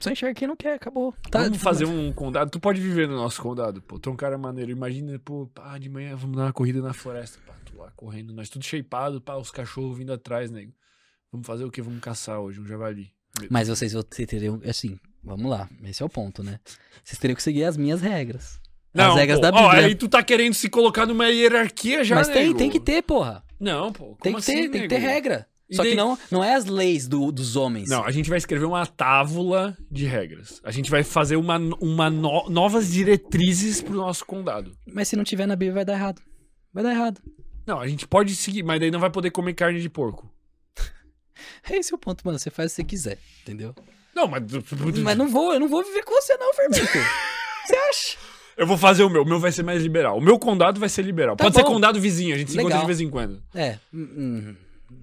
Só 0.00 0.10
enxerga 0.10 0.34
quem 0.34 0.48
não 0.48 0.56
quer, 0.56 0.74
acabou. 0.74 1.14
Tá, 1.30 1.42
vamos 1.42 1.58
fazer 1.58 1.84
um 1.84 2.12
condado. 2.12 2.50
Tu 2.50 2.60
pode 2.60 2.80
viver 2.80 3.08
no 3.08 3.16
nosso 3.16 3.40
condado, 3.42 3.82
pô. 3.82 3.98
Tu 3.98 4.08
é 4.08 4.12
um 4.12 4.16
cara 4.16 4.38
maneiro. 4.38 4.70
Imagina, 4.70 5.18
pô, 5.18 5.46
pá, 5.54 5.76
de 5.78 5.88
manhã 5.88 6.16
vamos 6.16 6.36
dar 6.36 6.44
uma 6.44 6.52
corrida 6.52 6.80
na 6.80 6.92
floresta. 6.92 7.38
Pá, 7.46 7.54
tu 7.64 7.76
lá 7.76 7.90
correndo, 7.96 8.32
nós 8.32 8.48
tudo 8.48 8.64
shapeado, 8.64 9.20
pá, 9.20 9.36
os 9.36 9.50
cachorros 9.50 9.98
vindo 9.98 10.12
atrás, 10.12 10.50
nego. 10.50 10.72
Vamos 11.32 11.46
fazer 11.46 11.64
o 11.64 11.70
quê? 11.70 11.80
Vamos 11.82 12.00
caçar 12.00 12.40
hoje, 12.40 12.60
um 12.60 12.66
javali. 12.66 13.12
Mas 13.48 13.68
vocês, 13.68 13.92
teriam. 14.26 14.60
Assim, 14.68 14.98
vamos 15.22 15.50
lá. 15.50 15.68
Esse 15.84 16.02
é 16.02 16.06
o 16.06 16.08
ponto, 16.08 16.42
né? 16.42 16.58
Vocês 17.04 17.18
teriam 17.18 17.36
que 17.36 17.42
seguir 17.42 17.64
as 17.64 17.76
minhas 17.76 18.00
regras. 18.00 18.60
Não, 18.92 19.12
as 19.12 19.16
regras 19.16 19.38
pô, 19.38 19.42
da 19.42 19.50
ó, 19.50 19.68
Bíblia. 19.68 19.86
aí 19.86 19.94
tu 19.94 20.08
tá 20.08 20.22
querendo 20.22 20.54
se 20.54 20.68
colocar 20.68 21.06
numa 21.06 21.28
hierarquia 21.28 22.02
já, 22.02 22.16
Mas 22.16 22.28
tem, 22.28 22.46
nego. 22.48 22.58
tem 22.58 22.70
que 22.70 22.80
ter, 22.80 23.02
porra. 23.02 23.44
Não, 23.58 23.92
pô. 23.92 24.16
Tem 24.20 24.34
que 24.34 24.42
ter, 24.42 24.52
assim, 24.52 24.70
tem 24.70 24.82
que 24.82 24.88
ter 24.88 24.98
nego? 24.98 25.12
regra. 25.12 25.46
Só 25.72 25.82
daí- 25.82 25.92
que 25.92 25.96
não, 25.96 26.18
não 26.30 26.42
é 26.42 26.54
as 26.54 26.64
leis 26.64 27.06
do- 27.06 27.30
dos 27.30 27.54
homens. 27.56 27.88
Não, 27.88 28.04
a 28.04 28.10
gente 28.10 28.28
vai 28.28 28.38
escrever 28.38 28.64
uma 28.64 28.84
tábula 28.86 29.76
de 29.90 30.04
regras. 30.06 30.60
A 30.64 30.70
gente 30.70 30.90
vai 30.90 31.02
fazer 31.04 31.36
uma, 31.36 31.58
uma 31.80 32.10
no- 32.10 32.48
novas 32.50 32.90
diretrizes 32.92 33.80
pro 33.80 33.94
nosso 33.94 34.24
condado. 34.26 34.72
Mas 34.92 35.08
se 35.08 35.16
não 35.16 35.24
tiver 35.24 35.46
na 35.46 35.54
Bíblia, 35.56 35.74
vai 35.74 35.84
dar 35.84 35.92
errado. 35.94 36.20
Vai 36.72 36.82
dar 36.82 36.90
errado. 36.92 37.20
Não, 37.66 37.78
a 37.80 37.86
gente 37.86 38.06
pode 38.06 38.34
seguir, 38.34 38.62
mas 38.62 38.80
daí 38.80 38.90
não 38.90 38.98
vai 39.00 39.10
poder 39.10 39.30
comer 39.30 39.54
carne 39.54 39.80
de 39.80 39.88
porco. 39.88 40.28
Esse 41.70 41.92
é 41.92 41.96
o 41.96 41.98
ponto, 41.98 42.22
mano. 42.24 42.38
Você 42.38 42.50
faz 42.50 42.72
o 42.72 42.74
que 42.76 42.82
você 42.82 42.84
quiser, 42.84 43.18
entendeu? 43.42 43.74
Não, 44.14 44.26
mas. 44.26 44.42
Mas 45.02 45.16
não 45.16 45.28
vou, 45.28 45.52
eu 45.54 45.60
não 45.60 45.68
vou 45.68 45.84
viver 45.84 46.02
com 46.04 46.12
você, 46.14 46.36
não, 46.36 46.52
Fermento. 46.54 46.80
Você 47.66 47.76
acha? 47.76 48.18
Eu 48.56 48.66
vou 48.66 48.76
fazer 48.76 49.04
o 49.04 49.08
meu. 49.08 49.22
O 49.22 49.24
meu 49.26 49.38
vai 49.38 49.52
ser 49.52 49.62
mais 49.62 49.82
liberal. 49.82 50.18
O 50.18 50.20
meu 50.20 50.38
condado 50.38 50.80
vai 50.80 50.88
ser 50.88 51.02
liberal. 51.02 51.36
Tá 51.36 51.44
pode 51.44 51.54
ser 51.54 51.62
bom. 51.62 51.74
condado 51.74 52.00
vizinho, 52.00 52.34
a 52.34 52.38
gente 52.38 52.50
se 52.50 52.58
encontra 52.58 52.78
de 52.80 52.86
vez 52.86 53.00
em 53.00 53.08
quando. 53.08 53.40
É. 53.54 53.78
hum, 53.94 54.08
hum. 54.16 54.56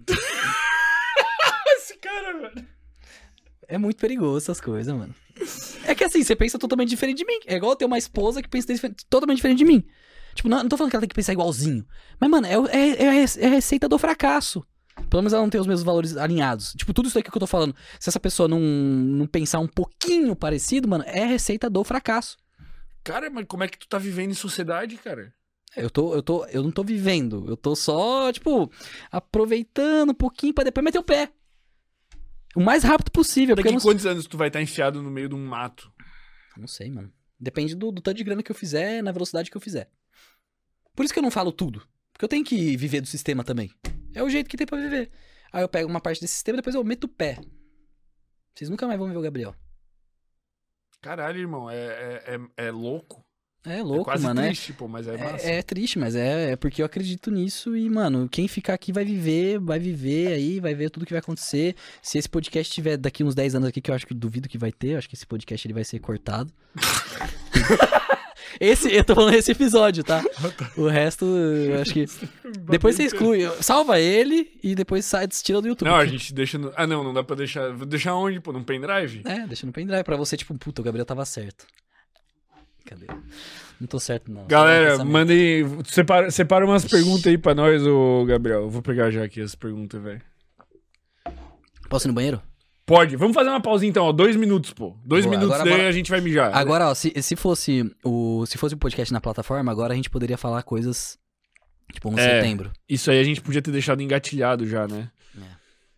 Esse 1.78 1.98
cara, 1.98 2.40
velho. 2.40 2.68
É 3.68 3.78
muito 3.78 3.98
perigoso 3.98 4.38
essas 4.38 4.62
coisas, 4.62 4.94
mano. 4.94 5.14
É 5.86 5.94
que 5.94 6.04
assim, 6.04 6.24
você 6.24 6.36
pensa 6.36 6.58
totalmente 6.58 6.90
diferente 6.90 7.18
de 7.18 7.26
mim. 7.26 7.40
É 7.46 7.56
igual 7.56 7.74
eu 7.74 7.76
ter 7.76 7.86
uma 7.86 7.98
esposa 7.98 8.42
que 8.42 8.50
pensa 8.50 8.74
totalmente 9.10 9.38
diferente 9.38 9.60
de 9.60 9.66
mim. 9.66 9.86
Tipo, 10.34 10.50
não, 10.50 10.60
não 10.60 10.70
tô 10.70 10.78
falando 10.78 10.92
que 10.92 10.96
ela 10.96 11.02
tem 11.02 11.10
que 11.10 11.16
pensar 11.16 11.34
igualzinho. 11.34 11.86
Mas, 12.20 12.30
mano, 12.30 12.48
é, 12.48 12.54
é, 12.54 12.90
é 13.06 13.26
é 13.40 13.46
a 13.48 13.50
receita 13.50 13.90
do 13.90 13.98
fracasso. 13.98 14.66
Pelo 15.10 15.22
menos 15.22 15.34
ela 15.34 15.42
não 15.42 15.50
tem 15.50 15.60
os 15.60 15.68
mesmos 15.68 15.84
valores 15.84 16.18
alinhados. 16.18 16.74
Tipo, 16.74 16.94
tudo 16.94 17.08
isso 17.08 17.18
aqui 17.20 17.30
que 17.30 17.38
eu 17.38 17.40
tô 17.40 17.48
falando. 17.48 17.76
Se 18.00 18.10
essa 18.10 18.20
pessoa 18.20 18.48
não, 18.48 18.60
não 18.60 19.28
pensar 19.28 19.60
um 19.60 19.68
pouquinho 19.68 20.36
parecido, 20.36 20.88
mano, 20.88 21.04
é 21.08 21.24
a 21.24 21.28
receita 21.28 21.70
do 21.70 21.84
fracasso. 21.84 22.38
Cara, 23.04 23.30
mas 23.30 23.46
como 23.48 23.64
é 23.64 23.68
que 23.68 23.78
tu 23.78 23.88
tá 23.88 23.98
vivendo 23.98 24.32
em 24.32 24.36
sociedade, 24.36 24.98
cara? 24.98 25.34
Eu 25.76 25.90
tô, 25.90 26.14
eu 26.16 26.24
tô, 26.24 26.46
eu 26.46 26.64
não 26.64 26.72
tô 26.72 26.84
vivendo. 26.84 27.46
Eu 27.48 27.58
tô 27.58 27.76
só, 27.76 28.32
tipo, 28.32 28.72
aproveitando 29.12 30.12
um 30.12 30.16
pouquinho 30.16 30.54
pra 30.54 30.64
depois 30.64 30.84
meter 30.84 31.00
o 31.00 31.04
pé. 31.04 31.32
O 32.56 32.62
mais 32.62 32.84
rápido 32.84 33.12
possível. 33.12 33.56
Porque 33.56 33.70
Daqui 33.70 33.76
não, 33.76 33.92
quantos 33.92 34.06
anos 34.06 34.26
tu 34.26 34.38
vai 34.38 34.48
estar 34.48 34.62
enfiado 34.62 35.02
no 35.02 35.12
meio 35.12 35.30
de 35.30 35.36
um 35.36 35.46
mato? 35.46 35.92
não 36.58 36.68
sei, 36.68 36.90
mano. 36.90 37.14
Depende 37.40 37.76
do, 37.76 37.92
do 37.92 38.02
tanto 38.02 38.18
de 38.18 38.24
grana 38.24 38.42
que 38.42 38.52
eu 38.52 38.56
fizer, 38.56 39.04
na 39.04 39.12
velocidade 39.12 39.52
que 39.52 39.58
eu 39.58 39.62
fizer. 39.62 39.92
Por 40.96 41.06
isso 41.06 41.14
que 41.14 41.20
eu 41.20 41.24
não 41.24 41.30
falo 41.30 41.52
tudo. 41.52 41.88
Porque 42.12 42.26
eu 42.26 42.30
tenho 42.30 42.44
que 42.44 42.76
viver 42.76 43.00
do 43.00 43.08
sistema 43.08 43.44
também. 43.44 43.72
É 44.16 44.24
o 44.24 44.30
jeito 44.30 44.50
que 44.50 44.58
tem 44.58 44.66
pra 44.66 44.80
viver. 44.80 45.12
Aí 45.54 45.62
eu 45.62 45.70
pego 45.70 45.88
uma 45.88 46.02
parte 46.02 46.20
desse 46.20 46.34
sistema 46.34 46.56
e 46.56 46.62
depois 46.62 46.76
eu 46.76 46.84
meto 46.84 47.04
o 47.04 47.08
pé. 47.08 47.38
Vocês 48.56 48.72
nunca 48.72 48.88
mais 48.88 48.98
vão 48.98 49.08
ver 49.08 49.18
o 49.18 49.22
Gabriel. 49.22 49.56
Caralho, 51.00 51.40
irmão, 51.40 51.70
é, 51.70 51.76
é, 51.76 52.36
é, 52.58 52.66
é 52.68 52.72
louco. 52.72 53.24
É 53.66 53.80
é 53.80 53.84
louco, 53.84 54.06
quase 54.06 54.24
mano. 54.24 54.40
é- 54.42 54.48
triste, 54.48 54.74
pô, 54.74 54.88
mas 54.88 55.08
é 55.08 55.18
massa. 55.18 55.46
É, 55.46 55.58
é 55.58 55.62
triste, 55.62 56.00
mas 56.00 56.16
é, 56.16 56.52
é 56.52 56.56
porque 56.56 56.82
eu 56.82 56.86
acredito 56.86 57.30
nisso 57.30 57.76
e, 57.76 57.90
mano, 57.90 58.28
quem 58.30 58.48
ficar 58.48 58.74
aqui 58.74 58.94
vai 58.94 59.04
viver, 59.04 59.60
vai 59.60 59.78
viver 59.78 60.28
aí, 60.34 60.60
vai 60.60 60.74
ver 60.74 60.90
tudo 60.90 61.06
que 61.06 61.12
vai 61.14 61.20
acontecer. 61.20 61.76
Se 62.02 62.18
esse 62.18 62.30
podcast 62.30 62.74
tiver 62.74 62.98
daqui 62.98 63.24
uns 63.24 63.36
10 63.36 63.56
anos 63.56 63.68
aqui, 63.70 63.82
que 63.82 63.92
eu 63.92 63.96
acho 63.96 64.08
que 64.08 64.14
duvido 64.14 64.48
que 64.48 64.58
vai 64.58 64.72
ter, 64.72 64.90
eu 64.92 64.98
acho 64.98 65.10
que 65.10 65.16
esse 65.16 65.28
podcast 65.28 65.68
ele 65.68 65.74
vai 65.74 65.84
ser 65.84 66.00
cortado. 66.00 66.52
esse, 68.60 68.94
eu 68.94 69.04
tô 69.04 69.14
falando 69.16 69.34
esse 69.36 69.52
episódio, 69.52 70.04
tá? 70.04 70.24
O 70.78 70.88
resto, 70.88 71.26
eu 71.26 71.82
acho 71.82 71.94
que. 71.94 72.06
Depois 72.70 72.96
você 72.96 73.04
exclui, 73.04 73.42
salva 73.62 74.00
ele 74.00 74.52
e 74.64 74.76
depois 74.76 75.04
sai, 75.06 75.28
tira 75.28 75.62
do 75.62 75.68
YouTube. 75.68 75.88
Não, 75.90 75.96
a 75.96 76.06
gente 76.06 76.34
deixa 76.34 76.58
no... 76.58 76.72
Ah, 76.76 76.88
não, 76.88 77.04
não 77.04 77.14
dá 77.14 77.24
pra 77.24 77.36
deixar... 77.36 77.72
Vou 77.74 77.86
deixar 77.86 78.16
onde, 78.16 78.40
pô? 78.40 78.54
Num 78.54 78.64
pendrive? 78.64 79.22
É, 79.26 79.46
deixa 79.48 79.66
no 79.66 79.74
pendrive 79.74 80.04
pra 80.04 80.16
você, 80.16 80.38
tipo, 80.38 80.54
puta, 80.58 80.82
o 80.82 80.86
Gabriel 80.86 81.06
tava 81.06 81.26
certo. 81.26 81.66
Cadê? 82.88 83.06
Não 83.80 83.86
tô 83.88 84.00
certo, 84.00 84.32
não. 84.32 84.48
Galera, 84.48 85.04
mandem... 85.04 85.66
Separa, 85.86 86.32
separa 86.32 86.66
umas 86.66 86.86
perguntas 86.86 87.28
aí 87.28 87.38
pra 87.38 87.54
nós, 87.54 87.86
ô 87.86 88.26
Gabriel. 88.26 88.62
Eu 88.62 88.70
vou 88.70 88.82
pegar 88.82 89.12
já 89.12 89.24
aqui 89.24 89.42
as 89.42 89.54
perguntas, 89.54 90.02
velho. 90.02 90.22
Posso 91.90 92.08
ir 92.08 92.10
no 92.10 92.14
banheiro? 92.14 92.42
Pode. 92.86 93.18
Vamos 93.18 93.36
fazer 93.36 93.50
uma 93.50 93.62
pausinha 93.62 93.90
então, 93.90 94.06
ó. 94.06 94.12
Dois 94.14 94.36
minutos, 94.38 94.72
pô. 94.72 94.96
Dois 95.06 95.26
Boa, 95.26 95.38
minutos, 95.38 95.60
agora 95.60 95.78
daí 95.78 95.88
a 95.88 95.92
gente 95.92 96.10
vai 96.10 96.22
mijar. 96.22 96.56
Agora, 96.56 96.88
ó, 96.90 96.94
se, 96.96 97.14
se 97.22 97.36
fosse 97.36 97.92
o 98.04 98.46
se 98.46 98.58
fosse 98.58 98.76
o 98.76 98.78
podcast 98.78 99.14
na 99.14 99.20
plataforma, 99.20 99.70
agora 99.70 99.92
a 99.92 99.96
gente 99.96 100.10
poderia 100.10 100.38
falar 100.38 100.64
coisas 100.64 101.18
tipo 101.92 102.08
11 102.10 102.16
de 102.16 102.22
É. 102.22 102.42
setembro. 102.42 102.72
Isso 102.88 103.12
aí 103.12 103.20
a 103.20 103.24
gente 103.24 103.42
podia 103.42 103.62
ter 103.62 103.72
deixado 103.72 104.02
engatilhado 104.02 104.66
já, 104.66 104.88
né? 104.88 105.12
É. 105.38 105.42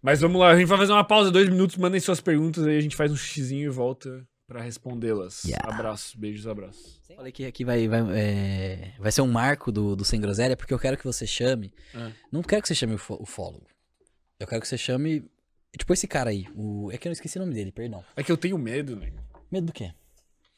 Mas 0.01 0.19
vamos 0.19 0.42
lá, 0.42 0.50
a 0.50 0.58
gente 0.58 0.68
vai 0.68 0.77
fazer 0.80 0.92
uma 0.92 1.03
pausa, 1.03 1.30
dois 1.30 1.48
minutos, 1.48 1.77
mandem 1.77 2.00
suas 2.00 2.19
perguntas 2.22 2.66
aí, 2.66 2.77
a 2.77 2.82
gente 2.82 2.95
faz 2.95 3.11
um 3.11 3.16
xizinho 3.16 3.66
e 3.68 3.69
volta 3.69 4.26
pra 4.50 4.61
respondê-las. 4.64 5.45
Yeah. 5.45 5.72
Abraços, 5.74 6.16
beijos, 6.16 6.48
abraços. 6.48 7.00
Falei 7.16 7.32
que 7.32 7.45
aqui 7.45 7.64
vai, 7.64 7.88
vai, 7.88 8.02
é, 8.19 8.94
vai 8.98 9.11
ser 9.11 9.22
um 9.22 9.28
marco 9.32 9.72
do, 9.72 9.95
do 9.95 10.03
Sem 10.03 10.19
Groselha, 10.19 10.58
porque 10.58 10.74
eu 10.74 10.80
quero 10.80 10.98
que 10.98 11.06
você 11.06 11.28
chame. 11.28 11.72
É. 11.94 12.11
Não 12.32 12.42
quero 12.42 12.61
que 12.64 12.68
você 12.68 12.74
chame 12.76 12.95
o, 12.95 13.00
o 13.19 13.26
follow. 13.26 13.61
Eu 14.40 14.48
quero 14.48 14.60
que 14.61 14.68
você 14.68 14.78
chame. 14.78 15.24
Tipo 15.78 15.94
esse 15.94 16.08
cara 16.08 16.32
aí. 16.32 16.48
O, 16.56 16.90
é 16.92 16.98
que 16.98 17.08
eu 17.08 17.11
esqueci 17.11 17.38
o 17.38 17.42
nome 17.42 17.53
dele, 17.53 17.72
perdão. 17.72 18.03
É 18.16 18.24
que 18.24 18.32
eu 18.32 18.38
tenho 18.38 18.58
medo, 18.58 18.95
né? 18.95 19.14
Medo 19.52 19.68
do 19.68 19.74
quê? 19.74 19.94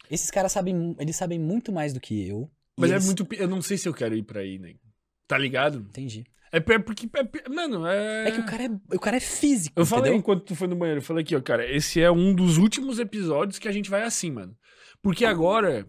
Esses 0.10 0.32
caras 0.32 0.52
sabem, 0.54 0.96
eles 0.98 1.16
sabem 1.18 1.38
muito 1.38 1.72
mais 1.72 1.94
do 1.94 2.00
que 2.00 2.26
eu. 2.28 2.50
Mas 2.78 2.92
é 2.92 2.94
eles- 2.96 3.06
muito. 3.06 3.26
pi- 3.26 3.38
Eu 3.40 3.50
não 3.50 3.62
sei 3.62 3.78
se 3.78 3.88
eu 3.90 3.94
quero 3.94 4.16
ir 4.16 4.24
pra 4.24 4.40
aí, 4.40 4.58
né? 4.58 4.76
Tá 5.28 5.38
ligado? 5.38 5.80
Entendi. 5.80 6.26
É 6.52 6.58
é 6.58 6.80
porque. 6.80 7.10
é 7.14 7.50
mano, 7.50 7.86
é. 7.88 8.28
É 8.28 8.32
que 8.32 8.40
o 8.42 8.46
cara 8.46 8.64
é, 8.66 8.96
o 8.96 9.00
cara 9.00 9.18
é 9.18 9.22
físico, 9.22 9.74
Eu 9.80 9.86
falei 9.86 10.06
entendeu? 10.06 10.20
enquanto 10.20 10.44
tu 10.44 10.56
foi 10.56 10.68
no 10.68 10.76
banheiro, 10.76 11.00
eu 11.00 11.04
falei 11.06 11.24
aqui, 11.24 11.36
ó, 11.36 11.42
cara, 11.42 11.66
esse 11.70 12.02
é 12.02 12.12
um 12.12 12.34
dos 12.36 12.58
últimos 12.58 13.00
episódios 13.00 13.58
que 13.58 13.68
a 13.68 13.72
gente 13.72 13.90
vai 13.90 14.04
assim, 14.04 14.32
mano. 14.32 14.56
Porque 15.02 15.26
agora. 15.26 15.88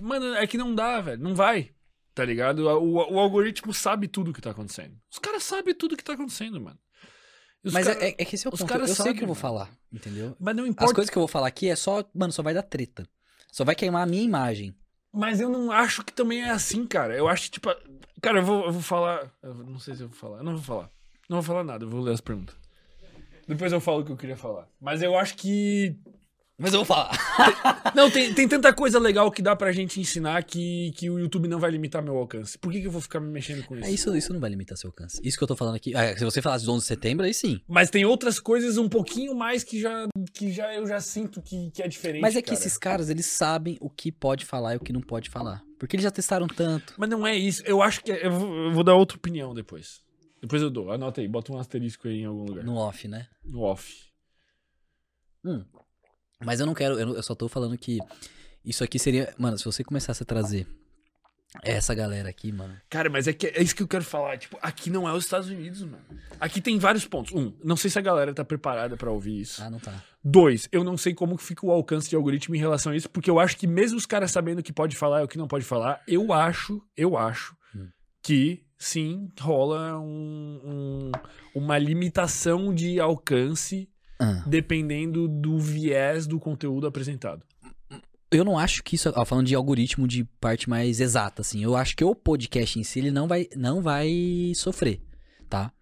Mano, 0.00 0.34
é 0.34 0.46
que 0.46 0.58
não 0.58 0.74
dá, 0.74 1.00
velho. 1.00 1.22
Não 1.22 1.34
vai. 1.34 1.70
Tá 2.14 2.24
ligado? 2.24 2.60
O, 2.60 2.94
o 3.14 3.18
algoritmo 3.18 3.74
sabe 3.74 4.06
tudo 4.06 4.32
que 4.32 4.40
tá 4.40 4.50
acontecendo. 4.50 4.94
Os 5.12 5.18
caras 5.18 5.42
sabem 5.42 5.74
tudo 5.74 5.96
que 5.96 6.04
tá 6.04 6.12
acontecendo, 6.14 6.60
mano. 6.60 6.78
Mas 7.72 7.86
cara- 7.86 8.04
é, 8.04 8.14
é 8.18 8.24
que 8.24 8.34
esse 8.36 8.46
é 8.46 8.50
o 8.50 8.54
os 8.54 8.60
ponto. 8.60 8.74
Eu 8.74 8.86
sei 8.88 9.12
o 9.12 9.14
que 9.14 9.22
eu 9.22 9.26
vou 9.26 9.34
falar, 9.34 9.70
entendeu? 9.92 10.36
Mas 10.38 10.54
não 10.54 10.64
As 10.64 10.70
importa. 10.70 10.94
coisas 10.94 11.10
que 11.10 11.16
eu 11.16 11.20
vou 11.22 11.28
falar 11.28 11.48
aqui 11.48 11.68
é 11.68 11.76
só, 11.76 12.04
mano, 12.14 12.32
só 12.32 12.42
vai 12.42 12.54
dar 12.54 12.62
treta. 12.62 13.08
Só 13.50 13.64
vai 13.64 13.74
queimar 13.74 14.02
a 14.02 14.06
minha 14.06 14.22
imagem. 14.22 14.74
Mas 15.14 15.40
eu 15.40 15.48
não 15.48 15.70
acho 15.70 16.02
que 16.02 16.12
também 16.12 16.42
é 16.42 16.50
assim, 16.50 16.84
cara. 16.84 17.16
Eu 17.16 17.28
acho 17.28 17.44
que, 17.44 17.50
tipo. 17.52 17.72
Cara, 18.20 18.40
eu 18.40 18.44
vou, 18.44 18.66
eu 18.66 18.72
vou 18.72 18.82
falar. 18.82 19.30
Eu 19.40 19.54
não 19.54 19.78
sei 19.78 19.94
se 19.94 20.02
eu 20.02 20.08
vou 20.08 20.16
falar. 20.16 20.38
Eu 20.38 20.44
não 20.44 20.56
vou 20.56 20.62
falar. 20.62 20.90
Não 21.28 21.36
vou 21.36 21.42
falar 21.42 21.62
nada, 21.62 21.84
eu 21.84 21.88
vou 21.88 22.00
ler 22.00 22.12
as 22.12 22.20
perguntas. 22.20 22.56
Depois 23.46 23.72
eu 23.72 23.80
falo 23.80 24.00
o 24.00 24.04
que 24.04 24.10
eu 24.10 24.16
queria 24.16 24.36
falar. 24.36 24.66
Mas 24.80 25.02
eu 25.02 25.16
acho 25.16 25.36
que. 25.36 25.96
Mas 26.56 26.72
eu 26.72 26.80
vou 26.80 26.84
falar. 26.84 27.10
Não, 27.96 28.08
tem, 28.08 28.32
tem 28.32 28.46
tanta 28.48 28.72
coisa 28.72 28.98
legal 28.98 29.30
que 29.30 29.42
dá 29.42 29.56
pra 29.56 29.72
gente 29.72 30.00
ensinar 30.00 30.42
que, 30.44 30.92
que 30.96 31.10
o 31.10 31.18
YouTube 31.18 31.48
não 31.48 31.58
vai 31.58 31.70
limitar 31.70 32.02
meu 32.02 32.16
alcance. 32.16 32.56
Por 32.56 32.72
que, 32.72 32.80
que 32.80 32.86
eu 32.86 32.90
vou 32.92 33.00
ficar 33.00 33.18
me 33.20 33.28
mexendo 33.28 33.64
com 33.64 33.76
isso? 33.76 33.86
É, 33.86 33.90
isso, 33.90 34.16
isso 34.16 34.32
não 34.32 34.38
vai 34.40 34.50
limitar 34.50 34.76
seu 34.78 34.88
alcance. 34.88 35.20
Isso 35.24 35.36
que 35.36 35.42
eu 35.42 35.48
tô 35.48 35.56
falando 35.56 35.74
aqui. 35.74 35.94
ah, 35.96 36.16
se 36.16 36.24
você 36.24 36.40
falasse 36.40 36.64
de 36.64 36.70
11 36.70 36.80
de 36.82 36.86
setembro, 36.86 37.26
aí 37.26 37.34
sim. 37.34 37.60
Mas 37.66 37.90
tem 37.90 38.04
outras 38.04 38.38
coisas 38.38 38.78
um 38.78 38.88
pouquinho 38.88 39.34
mais 39.34 39.64
que 39.64 39.80
já, 39.80 40.06
que 40.32 40.52
já 40.52 40.72
eu 40.74 40.86
já 40.86 41.00
sinto 41.00 41.42
que, 41.42 41.70
que 41.72 41.82
é 41.82 41.88
diferente. 41.88 42.22
Mas 42.22 42.36
é 42.36 42.42
que 42.42 42.48
cara. 42.50 42.58
esses 42.60 42.78
caras, 42.78 43.10
eles 43.10 43.26
sabem 43.26 43.76
o 43.80 43.90
que 43.90 44.12
pode 44.12 44.44
falar 44.44 44.74
e 44.74 44.76
o 44.76 44.80
que 44.80 44.92
não 44.92 45.00
pode 45.00 45.30
falar. 45.30 45.62
Porque 45.78 45.96
eles 45.96 46.04
já 46.04 46.10
testaram 46.10 46.46
tanto. 46.46 46.94
Mas 46.96 47.10
não 47.10 47.26
é 47.26 47.36
isso. 47.36 47.62
Eu 47.66 47.82
acho 47.82 48.02
que. 48.02 48.12
é- 48.12 48.26
Eu 48.26 48.30
vou, 48.30 48.54
eu 48.66 48.72
vou 48.72 48.84
dar 48.84 48.94
outra 48.94 49.16
opinião 49.16 49.52
depois. 49.54 50.00
Depois 50.40 50.62
eu 50.62 50.70
dou. 50.70 50.92
Anota 50.92 51.20
aí, 51.20 51.26
bota 51.28 51.52
um 51.52 51.58
asterisco 51.58 52.06
aí 52.06 52.20
em 52.20 52.26
algum 52.26 52.44
lugar. 52.44 52.64
No 52.64 52.76
off, 52.76 53.08
né? 53.08 53.26
No 53.44 53.62
off. 53.62 53.92
Hum. 55.44 55.64
Mas 56.44 56.60
eu 56.60 56.66
não 56.66 56.74
quero, 56.74 56.98
eu, 56.98 57.14
eu 57.14 57.22
só 57.22 57.34
tô 57.34 57.48
falando 57.48 57.76
que 57.78 57.98
isso 58.64 58.82
aqui 58.84 58.98
seria. 58.98 59.34
Mano, 59.38 59.58
se 59.58 59.64
você 59.64 59.82
começasse 59.84 60.22
a 60.22 60.26
trazer 60.26 60.66
essa 61.62 61.94
galera 61.94 62.28
aqui, 62.28 62.50
mano. 62.50 62.76
Cara, 62.90 63.08
mas 63.08 63.28
é, 63.28 63.32
que, 63.32 63.46
é 63.46 63.62
isso 63.62 63.76
que 63.76 63.82
eu 63.82 63.86
quero 63.88 64.02
falar. 64.04 64.36
Tipo, 64.38 64.58
aqui 64.60 64.90
não 64.90 65.08
é 65.08 65.12
os 65.12 65.24
Estados 65.24 65.48
Unidos, 65.48 65.82
mano. 65.82 66.02
Aqui 66.40 66.60
tem 66.60 66.78
vários 66.78 67.06
pontos. 67.06 67.32
Um, 67.32 67.52
não 67.62 67.76
sei 67.76 67.90
se 67.90 67.98
a 67.98 68.02
galera 68.02 68.34
tá 68.34 68.44
preparada 68.44 68.96
pra 68.96 69.10
ouvir 69.10 69.40
isso. 69.40 69.62
Ah, 69.62 69.70
não 69.70 69.78
tá. 69.78 70.02
Dois, 70.22 70.68
eu 70.72 70.82
não 70.82 70.96
sei 70.96 71.14
como 71.14 71.36
fica 71.36 71.64
o 71.64 71.70
alcance 71.70 72.08
de 72.10 72.16
algoritmo 72.16 72.56
em 72.56 72.58
relação 72.58 72.90
a 72.92 72.96
isso, 72.96 73.08
porque 73.08 73.30
eu 73.30 73.38
acho 73.38 73.56
que 73.56 73.66
mesmo 73.68 73.96
os 73.98 74.06
caras 74.06 74.30
sabendo 74.32 74.58
o 74.58 74.62
que 74.62 74.72
pode 74.72 74.96
falar 74.96 75.20
e 75.20 75.24
o 75.24 75.28
que 75.28 75.38
não 75.38 75.46
pode 75.46 75.64
falar, 75.64 76.02
eu 76.08 76.32
acho, 76.32 76.82
eu 76.96 77.16
acho 77.16 77.54
Hum. 77.76 77.88
que 78.22 78.64
sim, 78.78 79.28
rola 79.38 79.98
um- 80.00 80.60
um- 80.64 81.12
uma 81.54 81.78
limitação 81.78 82.74
de 82.74 82.98
alcance 82.98 83.88
Ah. 84.18 84.44
dependendo 84.46 85.26
do 85.26 85.58
viés 85.58 86.26
do 86.26 86.38
conteúdo 86.38 86.86
apresentado. 86.86 87.42
Eu 88.30 88.44
não 88.44 88.58
acho 88.58 88.82
que 88.82 88.96
isso. 88.96 89.12
Ó, 89.14 89.24
falando 89.24 89.46
de 89.46 89.54
algoritmo 89.54 90.08
de 90.08 90.24
parte 90.40 90.68
mais 90.68 91.00
exata, 91.00 91.42
assim. 91.42 91.62
Eu 91.62 91.76
acho 91.76 91.96
que 91.96 92.04
o 92.04 92.14
podcast 92.14 92.78
em 92.78 92.82
si, 92.82 92.98
ele 92.98 93.10
não 93.10 93.28
vai, 93.28 93.48
não 93.56 93.80
vai 93.80 94.52
sofrer, 94.56 95.00
tá? 95.48 95.72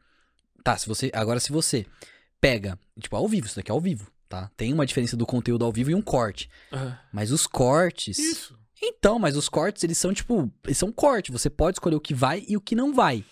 Tá, 0.62 0.76
se 0.76 0.86
você. 0.86 1.10
Agora, 1.14 1.40
se 1.40 1.50
você 1.50 1.86
pega. 2.40 2.78
Tipo, 3.00 3.16
ao 3.16 3.26
vivo, 3.26 3.46
isso 3.46 3.56
daqui 3.56 3.70
é 3.70 3.74
ao 3.74 3.80
vivo, 3.80 4.10
tá? 4.28 4.50
Tem 4.56 4.72
uma 4.72 4.84
diferença 4.84 5.16
do 5.16 5.24
conteúdo 5.24 5.64
ao 5.64 5.72
vivo 5.72 5.90
e 5.90 5.94
um 5.94 6.02
corte. 6.02 6.50
Mas 7.10 7.30
os 7.30 7.46
cortes. 7.46 8.18
Isso. 8.18 8.58
Então, 8.82 9.18
mas 9.18 9.36
os 9.36 9.48
cortes, 9.48 9.82
eles 9.84 9.96
são 9.96 10.12
tipo. 10.12 10.50
Eles 10.64 10.76
são 10.76 10.92
corte. 10.92 11.32
Você 11.32 11.48
pode 11.48 11.76
escolher 11.76 11.96
o 11.96 12.00
que 12.00 12.12
vai 12.12 12.44
e 12.46 12.56
o 12.56 12.60
que 12.60 12.74
não 12.74 12.92
vai. 12.92 13.24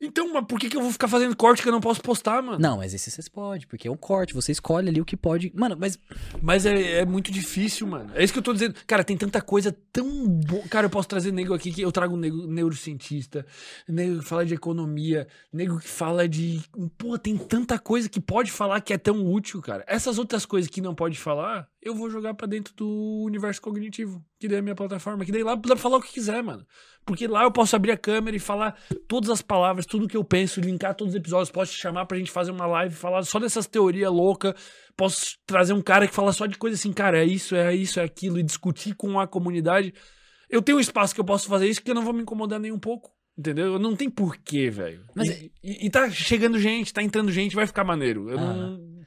Então, 0.00 0.30
mas 0.32 0.44
por 0.44 0.60
que, 0.60 0.68
que 0.68 0.76
eu 0.76 0.82
vou 0.82 0.92
ficar 0.92 1.08
fazendo 1.08 1.34
corte 1.34 1.62
que 1.62 1.68
eu 1.68 1.72
não 1.72 1.80
posso 1.80 2.02
postar, 2.02 2.42
mano? 2.42 2.58
Não, 2.58 2.76
mas 2.76 2.92
esse 2.92 3.10
vocês 3.10 3.28
podem, 3.28 3.66
porque 3.66 3.88
é 3.88 3.90
um 3.90 3.96
corte. 3.96 4.34
Você 4.34 4.52
escolhe 4.52 4.88
ali 4.88 5.00
o 5.00 5.04
que 5.04 5.16
pode. 5.16 5.50
Mano, 5.54 5.76
mas. 5.78 5.98
Mas 6.42 6.66
é, 6.66 7.00
é 7.00 7.06
muito 7.06 7.32
difícil, 7.32 7.86
mano. 7.86 8.10
É 8.14 8.22
isso 8.22 8.32
que 8.32 8.38
eu 8.38 8.42
tô 8.42 8.52
dizendo. 8.52 8.74
Cara, 8.86 9.02
tem 9.02 9.16
tanta 9.16 9.40
coisa 9.40 9.74
tão 9.90 10.28
boa. 10.28 10.62
Cara, 10.68 10.86
eu 10.86 10.90
posso 10.90 11.08
trazer 11.08 11.32
nego 11.32 11.54
aqui 11.54 11.72
que 11.72 11.80
eu 11.80 11.90
trago 11.90 12.16
nego, 12.16 12.46
neurocientista, 12.46 13.46
nego 13.88 14.18
que 14.18 14.24
fala 14.26 14.44
de 14.44 14.54
economia, 14.54 15.26
nego 15.50 15.78
que 15.78 15.88
fala 15.88 16.28
de. 16.28 16.60
Pô, 16.98 17.18
tem 17.18 17.36
tanta 17.38 17.78
coisa 17.78 18.08
que 18.08 18.20
pode 18.20 18.52
falar 18.52 18.82
que 18.82 18.92
é 18.92 18.98
tão 18.98 19.24
útil, 19.24 19.62
cara. 19.62 19.82
Essas 19.86 20.18
outras 20.18 20.44
coisas 20.44 20.70
que 20.70 20.82
não 20.82 20.94
pode 20.94 21.18
falar, 21.18 21.68
eu 21.86 21.94
vou 21.94 22.10
jogar 22.10 22.34
pra 22.34 22.48
dentro 22.48 22.74
do 22.74 23.22
universo 23.24 23.62
cognitivo, 23.62 24.20
que 24.40 24.48
daí 24.48 24.56
é 24.56 24.58
a 24.58 24.62
minha 24.62 24.74
plataforma. 24.74 25.24
Que 25.24 25.30
daí 25.30 25.44
lá 25.44 25.54
dá 25.54 25.60
pra 25.60 25.76
falar 25.76 25.98
o 25.98 26.02
que 26.02 26.12
quiser, 26.12 26.42
mano. 26.42 26.66
Porque 27.04 27.28
lá 27.28 27.44
eu 27.44 27.52
posso 27.52 27.76
abrir 27.76 27.92
a 27.92 27.96
câmera 27.96 28.36
e 28.36 28.40
falar 28.40 28.76
todas 29.06 29.30
as 29.30 29.40
palavras, 29.40 29.86
tudo 29.86 30.08
que 30.08 30.16
eu 30.16 30.24
penso, 30.24 30.60
linkar 30.60 30.96
todos 30.96 31.14
os 31.14 31.20
episódios. 31.20 31.48
Posso 31.48 31.72
te 31.72 31.78
chamar 31.78 32.04
pra 32.06 32.18
gente 32.18 32.32
fazer 32.32 32.50
uma 32.50 32.66
live, 32.66 32.92
falar 32.92 33.22
só 33.22 33.38
dessas 33.38 33.68
teorias 33.68 34.10
loucas. 34.10 34.54
Posso 34.96 35.38
trazer 35.46 35.74
um 35.74 35.80
cara 35.80 36.08
que 36.08 36.14
fala 36.14 36.32
só 36.32 36.46
de 36.46 36.58
coisa 36.58 36.74
assim, 36.74 36.92
cara, 36.92 37.18
é 37.18 37.24
isso, 37.24 37.54
é 37.54 37.72
isso, 37.72 38.00
é 38.00 38.02
aquilo, 38.02 38.38
e 38.38 38.42
discutir 38.42 38.96
com 38.96 39.20
a 39.20 39.26
comunidade. 39.28 39.94
Eu 40.50 40.60
tenho 40.60 40.78
um 40.78 40.80
espaço 40.80 41.14
que 41.14 41.20
eu 41.20 41.24
posso 41.24 41.48
fazer 41.48 41.68
isso 41.68 41.80
que 41.80 41.90
eu 41.90 41.94
não 41.94 42.02
vou 42.02 42.12
me 42.12 42.22
incomodar 42.22 42.58
nem 42.58 42.72
um 42.72 42.80
pouco. 42.80 43.14
Entendeu? 43.38 43.78
Não 43.78 43.94
tem 43.94 44.10
porquê, 44.10 44.70
velho. 44.70 45.04
Mas 45.14 45.28
E, 45.28 45.52
e, 45.62 45.86
e 45.86 45.90
tá 45.90 46.10
chegando 46.10 46.58
gente, 46.58 46.92
tá 46.92 47.02
entrando 47.02 47.30
gente, 47.30 47.54
vai 47.54 47.66
ficar 47.66 47.84
maneiro. 47.84 48.28
Eu 48.28 48.38
não. 48.40 49.02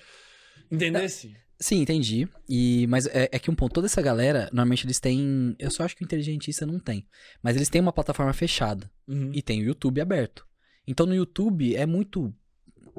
Entendesse? 0.71 1.35
Sim, 1.59 1.81
entendi. 1.81 2.27
E, 2.47 2.87
mas 2.87 3.05
é, 3.07 3.27
é 3.31 3.39
que 3.39 3.51
um 3.51 3.55
ponto, 3.55 3.73
toda 3.73 3.87
essa 3.87 4.01
galera, 4.01 4.49
normalmente 4.53 4.85
eles 4.85 4.99
têm. 4.99 5.55
Eu 5.59 5.69
só 5.69 5.83
acho 5.83 5.95
que 5.95 6.03
o 6.03 6.05
inteligentista 6.05 6.65
não 6.65 6.79
tem. 6.79 7.05
Mas 7.43 7.55
eles 7.55 7.67
têm 7.67 7.81
uma 7.81 7.91
plataforma 7.91 8.31
fechada. 8.31 8.89
Uhum. 9.07 9.31
E 9.33 9.41
tem 9.41 9.61
o 9.61 9.65
YouTube 9.65 9.99
aberto. 9.99 10.47
Então 10.87 11.05
no 11.05 11.13
YouTube 11.13 11.75
é 11.75 11.85
muito. 11.85 12.33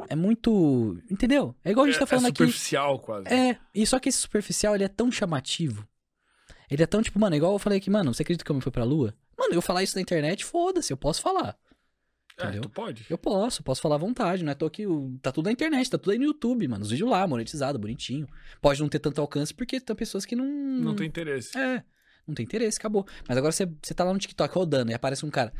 É 0.08 0.14
muito. 0.14 0.98
Entendeu? 1.10 1.54
É 1.64 1.70
igual 1.70 1.86
a 1.86 1.90
gente 1.90 1.98
tá 1.98 2.06
falando 2.06 2.26
é 2.26 2.28
aqui. 2.28 2.38
superficial, 2.38 2.98
quase. 2.98 3.28
É, 3.28 3.58
e 3.74 3.86
só 3.86 3.98
que 3.98 4.10
esse 4.10 4.18
superficial, 4.18 4.74
ele 4.74 4.84
é 4.84 4.88
tão 4.88 5.10
chamativo. 5.10 5.86
Ele 6.70 6.82
é 6.82 6.86
tão, 6.86 7.02
tipo, 7.02 7.18
mano, 7.18 7.34
igual 7.34 7.52
eu 7.52 7.58
falei 7.58 7.78
aqui, 7.78 7.90
mano, 7.90 8.14
você 8.14 8.22
acredita 8.22 8.44
que 8.44 8.50
o 8.50 8.54
homem 8.54 8.62
foi 8.62 8.70
pra 8.70 8.84
lua? 8.84 9.14
Mano, 9.36 9.54
eu 9.54 9.62
falar 9.62 9.82
isso 9.82 9.96
na 9.96 10.02
internet, 10.02 10.44
foda-se, 10.44 10.92
eu 10.92 10.96
posso 10.96 11.20
falar. 11.20 11.56
É, 12.40 12.44
entendeu? 12.44 12.62
tu 12.62 12.68
pode. 12.68 13.06
Eu 13.08 13.18
posso, 13.18 13.62
posso 13.62 13.80
falar 13.80 13.96
à 13.96 13.98
vontade, 13.98 14.42
não 14.42 14.52
é? 14.52 14.54
Tô 14.54 14.66
aqui, 14.66 14.84
tá 15.22 15.32
tudo 15.32 15.46
na 15.46 15.52
internet, 15.52 15.90
tá 15.90 15.98
tudo 15.98 16.12
aí 16.12 16.18
no 16.18 16.24
YouTube, 16.24 16.66
mano. 16.68 16.82
Os 16.82 16.90
vídeos 16.90 17.10
lá, 17.10 17.26
monetizado, 17.26 17.78
bonitinho. 17.78 18.28
Pode 18.60 18.80
não 18.80 18.88
ter 18.88 18.98
tanto 18.98 19.20
alcance 19.20 19.52
porque 19.52 19.80
tem 19.80 19.96
pessoas 19.96 20.24
que 20.24 20.34
não. 20.34 20.46
Não 20.46 20.94
tem 20.94 21.06
interesse. 21.06 21.56
É, 21.56 21.84
não 22.26 22.34
tem 22.34 22.44
interesse, 22.44 22.78
acabou. 22.78 23.06
Mas 23.28 23.36
agora 23.36 23.52
você, 23.52 23.66
você 23.82 23.94
tá 23.94 24.04
lá 24.04 24.12
no 24.12 24.18
TikTok 24.18 24.54
rodando 24.54 24.90
e 24.90 24.94
aparece 24.94 25.24
um 25.24 25.30
cara. 25.30 25.52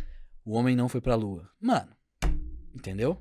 O 0.44 0.52
homem 0.52 0.75
não 0.75 0.89
foi 0.89 1.00
pra 1.00 1.15
lua. 1.15 1.49
Mano, 1.60 1.91
entendeu? 2.75 3.20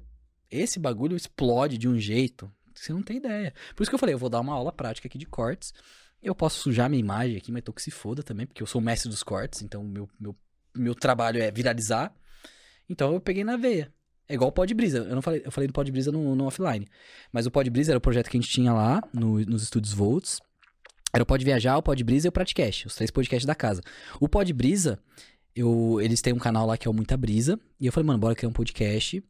Esse 0.49 0.79
bagulho 0.79 1.15
explode 1.15 1.77
de 1.77 1.87
um 1.87 1.99
jeito 1.99 2.51
que 2.73 2.85
você 2.85 2.93
não 2.93 3.03
tem 3.03 3.17
ideia. 3.17 3.53
Por 3.75 3.83
isso 3.83 3.91
que 3.91 3.95
eu 3.95 3.99
falei, 3.99 4.15
eu 4.15 4.19
vou 4.19 4.29
dar 4.29 4.39
uma 4.39 4.53
aula 4.53 4.71
prática 4.71 5.07
aqui 5.07 5.17
de 5.17 5.25
cortes. 5.25 5.73
Eu 6.21 6.33
posso 6.33 6.59
sujar 6.59 6.89
minha 6.89 6.99
imagem 6.99 7.37
aqui, 7.37 7.51
mas 7.51 7.63
tô 7.63 7.71
que 7.71 7.81
se 7.81 7.91
foda 7.91 8.23
também, 8.23 8.45
porque 8.45 8.61
eu 8.61 8.67
sou 8.67 8.81
o 8.81 8.83
mestre 8.83 9.09
dos 9.09 9.23
cortes, 9.23 9.61
então 9.61 9.83
meu, 9.83 10.09
meu, 10.19 10.35
meu 10.75 10.95
trabalho 10.95 11.41
é 11.41 11.51
viralizar. 11.51 12.13
Então 12.89 13.13
eu 13.13 13.19
peguei 13.21 13.43
na 13.43 13.55
veia. 13.55 13.93
É 14.27 14.33
igual 14.35 14.49
o 14.49 14.53
Pod 14.53 14.71
Brisa. 14.73 14.99
Eu 14.99 15.15
não 15.15 15.21
falei, 15.21 15.41
eu 15.45 15.51
falei 15.51 15.67
do 15.67 15.73
Pod 15.73 15.91
Brisa 15.91 16.11
no, 16.11 16.35
no 16.35 16.45
offline. 16.45 16.87
Mas 17.31 17.45
o 17.45 17.51
Pod 17.51 17.69
Brisa 17.69 17.91
era 17.91 17.97
o 17.97 18.01
projeto 18.01 18.29
que 18.29 18.37
a 18.37 18.41
gente 18.41 18.51
tinha 18.51 18.71
lá 18.73 19.01
no- 19.13 19.39
nos 19.45 19.63
estúdios 19.63 19.93
Volts. 19.93 20.39
Era 21.13 21.23
o 21.23 21.25
Pod 21.25 21.43
Viajar, 21.43 21.77
o 21.77 21.81
Pod 21.81 22.03
Brisa 22.03 22.27
e 22.27 22.29
o 22.29 22.31
Pratcast, 22.31 22.85
os 22.87 22.95
três 22.95 23.09
podcasts 23.09 23.45
da 23.45 23.55
casa. 23.55 23.81
O 24.19 24.29
Pod 24.29 24.51
Brisa, 24.53 24.99
eu, 25.55 25.99
eles 25.99 26.21
têm 26.21 26.31
um 26.33 26.37
canal 26.37 26.67
lá 26.67 26.77
que 26.77 26.87
é 26.87 26.91
o 26.91 26.93
Muita 26.93 27.17
Brisa. 27.17 27.59
E 27.79 27.87
eu 27.87 27.91
falei, 27.91 28.05
mano, 28.05 28.19
bora 28.19 28.35
criar 28.35 28.49
um 28.49 28.53
podcast. 28.53 29.23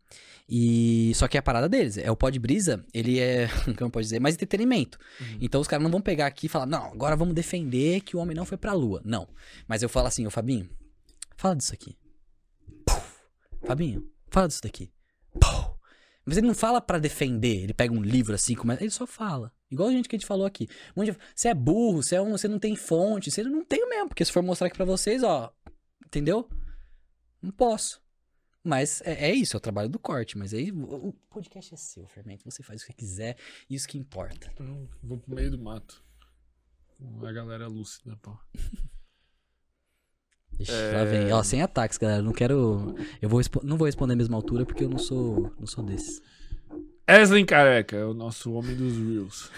E 0.49 1.13
só 1.15 1.27
que 1.29 1.38
é 1.38 1.39
a 1.39 1.43
parada 1.43 1.69
deles. 1.69 1.97
É 1.97 2.11
o 2.11 2.17
Pod 2.17 2.38
Brisa, 2.38 2.83
ele 2.93 3.19
é, 3.19 3.47
como 3.77 3.89
pode 3.89 4.05
dizer, 4.07 4.19
mais 4.19 4.35
entretenimento. 4.35 4.97
Uhum. 5.21 5.38
Então 5.39 5.61
os 5.61 5.67
caras 5.67 5.81
não 5.83 5.91
vão 5.91 6.01
pegar 6.01 6.25
aqui 6.25 6.47
e 6.47 6.49
falar, 6.49 6.65
não, 6.65 6.88
agora 6.91 7.15
vamos 7.15 7.33
defender 7.33 8.01
que 8.01 8.17
o 8.17 8.19
homem 8.19 8.35
não 8.35 8.43
foi 8.45 8.57
pra 8.57 8.73
lua. 8.73 9.01
Não. 9.05 9.27
Mas 9.65 9.81
eu 9.81 9.88
falo 9.88 10.07
assim, 10.07 10.27
ô 10.27 10.29
Fabinho, 10.29 10.67
fala 11.38 11.55
disso 11.55 11.73
aqui. 11.73 11.95
Fabinho, 13.69 14.11
fala 14.31 14.48
disso 14.48 14.64
daqui. 14.64 14.91
Puf. 15.39 15.69
Mas 16.25 16.38
ele 16.38 16.48
não 16.48 16.56
fala 16.56 16.81
pra 16.81 16.98
defender, 16.98 17.61
ele 17.61 17.73
pega 17.73 17.93
um 17.93 18.01
livro 18.01 18.33
assim, 18.33 18.56
começa, 18.56 18.81
ele 18.81 18.89
só 18.89 19.06
fala. 19.06 19.53
Igual 19.69 19.89
a 19.89 19.91
gente 19.91 20.09
que 20.09 20.15
a 20.15 20.17
gente 20.17 20.25
falou 20.25 20.48
aqui. 20.48 20.67
Um 20.98 21.03
Você 21.35 21.49
é 21.49 21.53
burro, 21.53 22.01
você, 22.01 22.15
é 22.15 22.22
um, 22.22 22.31
você 22.31 22.48
não 22.48 22.57
tem 22.57 22.75
fonte, 22.75 23.30
você 23.30 23.43
não 23.43 23.64
tem 23.64 23.88
mesmo, 23.88 24.07
porque 24.07 24.25
se 24.25 24.31
for 24.31 24.41
mostrar 24.41 24.65
aqui 24.65 24.75
pra 24.75 24.85
vocês, 24.85 25.22
ó, 25.22 25.53
entendeu? 26.03 26.49
Não 27.39 27.51
posso. 27.51 28.01
Mas 28.64 29.01
é, 29.01 29.30
é 29.30 29.35
isso, 29.35 29.56
é 29.56 29.59
o 29.59 29.61
trabalho 29.61 29.88
do 29.88 29.99
corte. 29.99 30.35
Mas 30.35 30.51
aí 30.51 30.72
o, 30.72 31.09
o 31.09 31.14
podcast 31.30 31.72
é 31.72 31.77
seu, 31.77 32.07
Fermento. 32.07 32.45
Você 32.45 32.64
faz 32.64 32.81
o 32.81 32.88
que 32.88 32.93
quiser, 32.93 33.38
isso 33.69 33.88
que 33.88 33.99
importa. 33.99 34.49
Então, 34.51 34.89
vou 35.03 35.19
pro 35.19 35.35
meio 35.35 35.51
do 35.51 35.59
mato. 35.59 36.03
A 37.22 37.31
galera 37.31 37.67
lúcida, 37.67 38.17
pô. 38.17 38.35
Ixi, 40.59 40.71
É. 40.71 40.91
Lá 40.93 41.03
vem. 41.05 41.31
Ó, 41.31 41.43
sem 41.43 41.61
ataques, 41.61 41.97
galera. 41.97 42.21
Não 42.21 42.31
quero. 42.33 42.95
Eu 43.21 43.29
vou 43.29 43.41
não 43.63 43.77
vou 43.77 43.85
responder 43.85 44.13
a 44.13 44.17
mesma 44.17 44.35
altura 44.37 44.65
porque 44.65 44.83
eu 44.83 44.89
não 44.89 44.97
sou. 44.97 45.53
Não 45.59 45.67
sou 45.67 45.83
desses. 45.83 46.21
Eslen 47.07 47.45
Careca 47.45 47.95
é 47.95 48.05
o 48.05 48.13
nosso 48.13 48.51
homem 48.53 48.75
dos 48.75 48.95
Reels. 48.97 49.51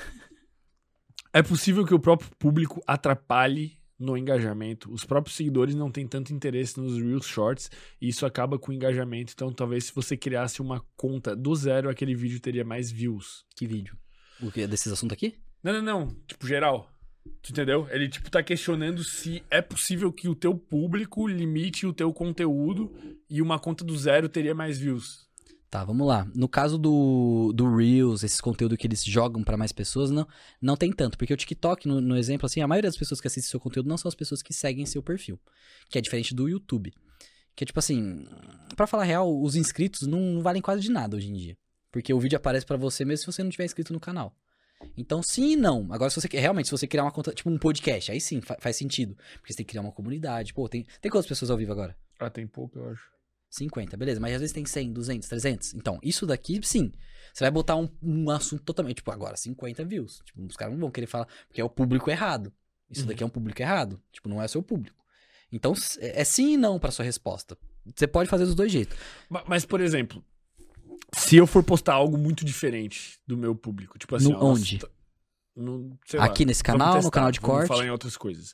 É 1.34 1.42
possível 1.42 1.86
que 1.86 1.94
o 1.94 2.00
próprio 2.00 2.30
público 2.38 2.82
atrapalhe 2.86 3.78
no 3.98 4.18
engajamento. 4.18 4.92
Os 4.92 5.06
próprios 5.06 5.36
seguidores 5.36 5.76
não 5.76 5.92
têm 5.92 6.08
tanto 6.08 6.34
interesse 6.34 6.80
nos 6.80 6.98
Reels 6.98 7.26
Shorts 7.26 7.70
e 8.02 8.10
isso 8.10 8.26
acaba 8.26 8.58
com 8.58 8.72
o 8.72 8.74
engajamento. 8.74 9.32
Então, 9.34 9.52
talvez 9.54 9.86
se 9.86 9.96
você 9.96 10.18
criasse 10.18 10.62
uma 10.62 10.84
conta 10.98 11.36
do 11.36 11.54
zero, 11.56 11.90
aquele 11.90 12.16
vídeo 12.16 12.40
teria 12.40 12.66
mais 12.66 12.90
views. 12.92 13.46
Que 13.56 13.68
vídeo? 13.68 13.96
O 14.42 14.52
que? 14.52 14.66
Desses 14.66 14.92
assuntos 14.92 15.14
aqui? 15.14 15.38
Não, 15.64 15.74
não, 15.74 15.82
não. 15.82 16.16
Tipo, 16.28 16.48
geral. 16.48 16.90
Tu 17.42 17.52
entendeu? 17.52 17.88
Ele, 17.92 18.08
tipo, 18.08 18.30
tá 18.30 18.42
questionando 18.42 19.04
se 19.04 19.44
é 19.50 19.62
possível 19.62 20.12
que 20.12 20.28
o 20.28 20.36
teu 20.36 20.56
público 20.56 21.28
limite 21.28 21.86
o 21.86 21.94
teu 21.94 22.12
conteúdo 22.14 22.92
e 23.30 23.42
uma 23.42 23.60
conta 23.60 23.84
do 23.84 23.98
zero 23.98 24.30
teria 24.30 24.54
mais 24.54 24.78
views. 24.78 25.30
Tá, 25.72 25.86
vamos 25.86 26.06
lá. 26.06 26.28
No 26.36 26.50
caso 26.50 26.78
do, 26.78 27.54
do 27.56 27.76
Reels, 27.76 28.24
esses 28.24 28.42
conteúdos 28.42 28.78
que 28.78 28.86
eles 28.86 29.04
jogam 29.06 29.42
pra 29.42 29.56
mais 29.56 29.72
pessoas, 29.72 30.12
não, 30.12 30.28
não 30.62 30.76
tem 30.76 30.92
tanto. 30.92 31.18
Porque 31.18 31.34
o 31.34 31.38
TikTok, 31.38 31.88
no, 31.88 32.02
no 32.02 32.18
exemplo, 32.18 32.46
assim, 32.46 32.60
a 32.60 32.68
maioria 32.68 32.90
das 32.90 32.98
pessoas 32.98 33.22
que 33.22 33.28
assistem 33.28 33.50
seu 33.50 33.60
conteúdo 33.60 33.88
não 33.88 33.98
são 33.98 34.10
as 34.10 34.16
pessoas 34.16 34.42
que 34.42 34.54
seguem 34.54 34.86
seu 34.86 35.02
perfil. 35.02 35.40
Que 35.90 35.98
é 35.98 36.02
diferente 36.02 36.36
do 36.36 36.50
YouTube. 36.50 36.94
Que 37.56 37.64
é 37.64 37.66
tipo 37.66 37.80
assim, 37.80 38.26
pra 38.76 38.86
falar 38.86 39.06
real, 39.06 39.42
os 39.42 39.56
inscritos 39.56 40.06
não, 40.08 40.20
não 40.20 40.42
valem 40.42 40.62
quase 40.62 40.82
de 40.82 40.92
nada 40.92 41.16
hoje 41.16 41.30
em 41.30 41.34
dia. 41.34 41.58
Porque 41.90 42.14
o 42.14 42.20
vídeo 42.20 42.36
aparece 42.36 42.66
pra 42.66 42.76
você 42.76 43.06
mesmo 43.06 43.22
se 43.22 43.32
você 43.32 43.42
não 43.42 43.50
tiver 43.50 43.64
inscrito 43.64 43.94
no 43.94 44.00
canal. 44.00 44.36
Então, 44.98 45.22
sim 45.24 45.52
e 45.52 45.56
não. 45.56 45.88
Agora, 45.92 46.10
se 46.10 46.20
você 46.20 46.28
realmente, 46.38 46.66
se 46.68 46.72
você 46.72 46.88
criar 46.88 47.04
uma 47.04 47.12
conta, 47.12 47.34
tipo 47.34 47.50
um 47.50 47.58
podcast, 47.58 48.12
aí 48.12 48.20
sim, 48.22 48.42
fa- 48.42 48.58
faz 48.60 48.76
sentido. 48.76 49.16
Porque 49.36 49.54
você 49.54 49.58
tem 49.58 49.66
que 49.66 49.72
criar 49.72 49.82
uma 49.82 49.92
comunidade. 49.92 50.54
Pô, 50.54 50.68
tem, 50.70 50.86
tem 51.02 51.12
quantas 51.12 51.28
pessoas 51.28 51.50
ao 51.52 51.58
vivo 51.58 51.72
agora? 51.72 51.96
Ah, 52.20 52.30
tem 52.30 52.46
pouco, 52.48 52.78
eu 52.80 52.90
acho. 52.90 53.10
50, 53.50 53.98
beleza. 53.98 54.20
Mas 54.20 54.34
às 54.34 54.40
vezes 54.42 54.54
tem 54.54 54.66
100, 54.66 54.94
200, 54.94 55.28
300. 55.28 55.74
Então, 55.74 56.00
isso 56.02 56.26
daqui, 56.26 56.60
sim. 56.64 56.92
Você 57.34 57.44
vai 57.44 57.52
botar 57.52 57.76
um, 57.76 57.90
um 58.02 58.30
assunto 58.30 58.64
totalmente, 58.64 58.98
tipo, 58.98 59.12
agora, 59.12 59.36
50 59.36 59.84
views. 59.86 60.22
Tipo, 60.26 60.46
os 60.46 60.56
caras 60.56 60.74
não 60.74 60.82
vão 60.82 60.92
querer 60.92 61.08
falar, 61.08 61.28
porque 61.48 61.60
é 61.62 61.64
o 61.64 61.70
público 61.70 62.10
errado. 62.10 62.52
Isso 62.90 63.02
Uhum. 63.02 63.08
daqui 63.08 63.24
é 63.24 63.26
um 63.26 63.30
público 63.30 63.62
errado. 63.62 64.02
Tipo, 64.12 64.28
não 64.30 64.42
é 64.42 64.46
o 64.46 64.50
seu 64.50 64.62
público. 64.64 64.98
Então, 65.52 65.74
é 66.00 66.22
é 66.22 66.24
sim 66.24 66.54
e 66.54 66.58
não 66.58 66.80
pra 66.80 66.92
sua 66.92 67.04
resposta. 67.06 67.58
Você 67.96 68.08
pode 68.08 68.30
fazer 68.30 68.46
dos 68.46 68.56
dois 68.56 68.72
jeitos. 68.72 68.98
Ma- 69.30 69.44
Mas, 69.48 69.66
por 69.66 69.82
exemplo, 69.82 70.24
se 71.16 71.36
eu 71.38 71.46
for 71.48 71.64
postar 71.64 71.94
algo 71.94 72.18
muito 72.18 72.44
diferente 72.46 73.20
do 73.28 73.38
meu 73.38 73.56
público, 73.56 73.98
tipo 73.98 74.16
assim, 74.16 74.32
No 74.32 74.38
ó, 74.40 74.52
onde? 74.52 74.80
t- 74.80 74.88
no, 75.56 75.98
sei 76.06 76.20
lá, 76.20 76.26
Aqui 76.26 76.46
nesse 76.46 76.64
canal, 76.64 76.90
no 76.90 76.94
testar, 76.96 77.12
canal 77.12 77.32
de 77.32 77.42
corte. 77.42 77.68
falar 77.68 77.86
em 77.86 77.90
outras 77.92 78.16
coisas. 78.18 78.54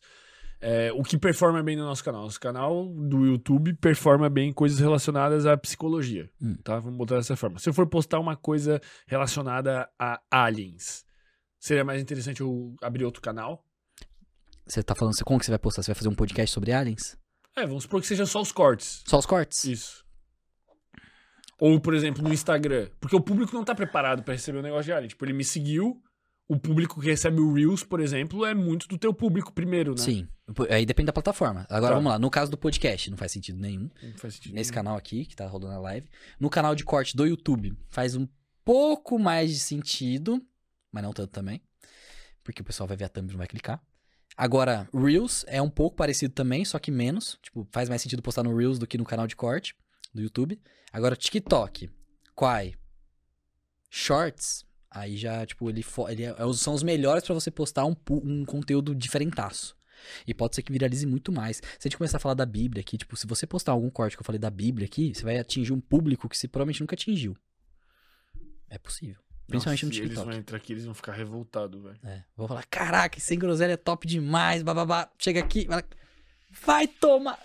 É, 0.59 0.91
o 0.93 1.03
que 1.03 1.19
performa 1.19 1.61
bem 1.61 1.75
no 1.75 1.83
nosso 1.85 2.03
canal? 2.03 2.23
Nosso 2.23 2.39
canal 2.39 2.87
do 2.87 3.27
YouTube 3.27 3.73
performa 3.75 4.27
bem 4.27 4.51
coisas 4.51 4.79
relacionadas 4.79 5.45
à 5.45 5.55
psicologia, 5.55 6.27
Hum. 6.41 6.55
tá? 6.63 6.79
Vamos 6.79 6.97
botar 6.97 7.17
dessa 7.17 7.35
forma. 7.35 7.59
Se 7.59 7.69
eu 7.69 7.73
for 7.75 7.85
postar 7.85 8.19
uma 8.19 8.35
coisa 8.35 8.81
relacionada 9.05 9.87
a 9.99 10.19
aliens, 10.31 11.05
seria 11.59 11.83
mais 11.85 12.01
interessante 12.01 12.41
eu 12.41 12.75
abrir 12.81 13.05
outro 13.05 13.21
canal? 13.21 13.63
Você 14.65 14.81
tá 14.81 14.95
falando, 14.95 15.15
como 15.23 15.39
que 15.39 15.45
você 15.45 15.51
vai 15.51 15.59
postar? 15.59 15.83
Você 15.83 15.91
vai 15.91 15.95
fazer 15.95 16.09
um 16.09 16.15
podcast 16.15 16.51
sobre 16.51 16.71
aliens? 16.73 17.15
É, 17.55 17.65
vamos 17.67 17.83
supor 17.83 18.01
que 18.01 18.07
seja 18.07 18.25
só 18.25 18.41
os 18.41 18.51
cortes. 18.51 19.03
Só 19.05 19.19
os 19.19 19.25
cortes? 19.27 19.63
Isso. 19.63 20.03
Ou, 21.59 21.79
por 21.79 21.93
exemplo, 21.93 22.21
no 22.23 22.33
Instagram. 22.33 22.89
Porque 22.99 23.15
o 23.15 23.21
público 23.21 23.53
não 23.53 23.63
tá 23.63 23.73
preparado 23.73 24.23
pra 24.23 24.33
receber 24.33 24.59
o 24.59 24.61
negócio 24.61 24.85
de 24.85 24.93
alien. 24.93 25.09
Tipo, 25.09 25.25
ele 25.25 25.33
me 25.33 25.43
seguiu. 25.43 26.01
O 26.49 26.57
público 26.57 27.01
que 27.01 27.07
recebe 27.07 27.41
o 27.41 27.51
Reels, 27.53 27.83
por 27.83 27.99
exemplo, 27.99 28.45
é 28.45 28.53
muito 28.53 28.87
do 28.87 28.97
teu 28.97 29.13
público 29.13 29.51
primeiro, 29.51 29.91
né? 29.91 29.97
Sim. 29.97 30.27
Aí 30.69 30.85
depende 30.85 31.07
da 31.07 31.13
plataforma. 31.13 31.65
Agora 31.69 31.91
Tá. 31.91 31.95
vamos 31.95 32.09
lá. 32.11 32.17
No 32.19 32.29
caso 32.29 32.49
do 32.49 32.57
podcast, 32.57 33.09
não 33.09 33.17
faz 33.17 33.33
sentido 33.33 33.59
nenhum. 33.59 33.89
Não 34.01 34.13
faz 34.17 34.35
sentido. 34.35 34.53
Nesse 34.53 34.71
nenhum. 34.71 34.75
canal 34.83 34.95
aqui, 34.97 35.25
que 35.25 35.35
tá 35.35 35.45
rodando 35.45 35.73
a 35.73 35.79
live. 35.79 36.07
No 36.39 36.49
canal 36.49 36.73
de 36.73 36.85
corte 36.85 37.17
do 37.17 37.25
YouTube, 37.25 37.75
faz 37.89 38.15
um 38.15 38.25
pouco 38.63 39.19
mais 39.19 39.49
de 39.51 39.59
sentido, 39.59 40.41
mas 40.89 41.03
não 41.03 41.11
tanto 41.11 41.31
também. 41.31 41.61
Porque 42.45 42.61
o 42.61 42.65
pessoal 42.65 42.87
vai 42.87 42.95
ver 42.95 43.05
a 43.05 43.09
thumb 43.09 43.27
e 43.27 43.31
não 43.33 43.37
vai 43.39 43.47
clicar. 43.47 43.81
Agora, 44.37 44.87
Reels 44.93 45.43
é 45.49 45.61
um 45.61 45.69
pouco 45.69 45.97
parecido 45.97 46.33
também, 46.33 46.63
só 46.63 46.79
que 46.79 46.91
menos. 46.91 47.37
Tipo, 47.41 47.67
faz 47.71 47.89
mais 47.89 48.01
sentido 48.01 48.21
postar 48.21 48.43
no 48.43 48.55
Reels 48.55 48.79
do 48.79 48.87
que 48.87 48.97
no 48.97 49.03
canal 49.03 49.27
de 49.27 49.35
corte 49.35 49.75
do 50.13 50.21
YouTube. 50.21 50.59
Agora, 50.91 51.15
TikTok, 51.15 51.89
Quai, 52.35 52.73
Shorts, 53.89 54.65
aí 54.89 55.17
já, 55.17 55.45
tipo, 55.45 55.69
ele, 55.69 55.83
ele 56.09 56.23
é- 56.23 56.35
são 56.53 56.73
os 56.73 56.83
melhores 56.83 57.23
pra 57.23 57.33
você 57.33 57.49
postar 57.51 57.85
um, 57.85 57.95
um 58.23 58.45
conteúdo 58.45 58.93
diferentaço. 58.95 59.75
E 60.25 60.33
pode 60.33 60.55
ser 60.55 60.61
que 60.61 60.71
viralize 60.71 61.05
muito 61.05 61.31
mais. 61.31 61.57
Se 61.57 61.63
a 61.81 61.89
gente 61.89 61.97
começar 61.97 62.17
a 62.17 62.19
falar 62.19 62.35
da 62.35 62.45
Bíblia 62.45 62.81
aqui, 62.81 62.97
tipo, 62.97 63.17
se 63.17 63.25
você 63.25 63.47
postar 63.47 63.71
algum 63.71 63.89
corte 63.89 64.15
que 64.15 64.21
eu 64.21 64.25
falei 64.25 64.39
da 64.39 64.49
Bíblia 64.49 64.85
aqui, 64.85 65.13
você 65.13 65.23
vai 65.23 65.37
atingir 65.39 65.73
um 65.73 65.81
público 65.81 66.29
que 66.29 66.37
você 66.37 66.47
provavelmente 66.47 66.81
nunca 66.81 66.93
atingiu. 66.95 67.35
É 68.69 68.77
possível. 68.77 69.21
Principalmente 69.47 69.85
Nossa, 69.85 69.95
no 69.95 69.99
Eles 70.01 70.09
TikTok. 70.09 70.29
vão 70.29 70.37
entrar 70.39 70.57
aqui, 70.57 70.73
eles 70.73 70.85
vão 70.85 70.93
ficar 70.93 71.13
revoltados, 71.13 71.81
velho. 71.81 71.97
É, 72.03 72.23
vou 72.35 72.47
falar, 72.47 72.65
caraca, 72.65 73.19
sem 73.19 73.39
groselha 73.39 73.71
é 73.73 73.77
top 73.77 74.05
demais, 74.05 74.61
bababá. 74.61 75.09
Chega 75.17 75.39
aqui, 75.39 75.65
vai, 75.65 75.83
vai 76.65 76.87
tomar. 76.87 77.39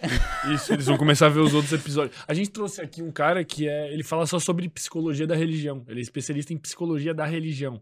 Isso, 0.55 0.72
eles 0.72 0.86
vão 0.86 0.97
começar 0.97 1.26
a 1.26 1.28
ver 1.28 1.40
os 1.40 1.55
outros 1.55 1.72
episódios. 1.72 2.16
A 2.26 2.34
gente 2.34 2.50
trouxe 2.50 2.81
aqui 2.81 3.02
um 3.02 3.10
cara 3.10 3.44
que 3.44 3.68
é. 3.68 3.92
Ele 3.92 4.02
fala 4.02 4.26
só 4.26 4.39
sobre 4.39 4.68
psicologia 4.68 5.26
da 5.26 5.34
religião. 5.34 5.84
Ele 5.89 6.00
é 6.00 6.02
especialista 6.02 6.52
em 6.52 6.58
psicologia 6.58 7.14
da 7.14 7.24
religião. 7.24 7.81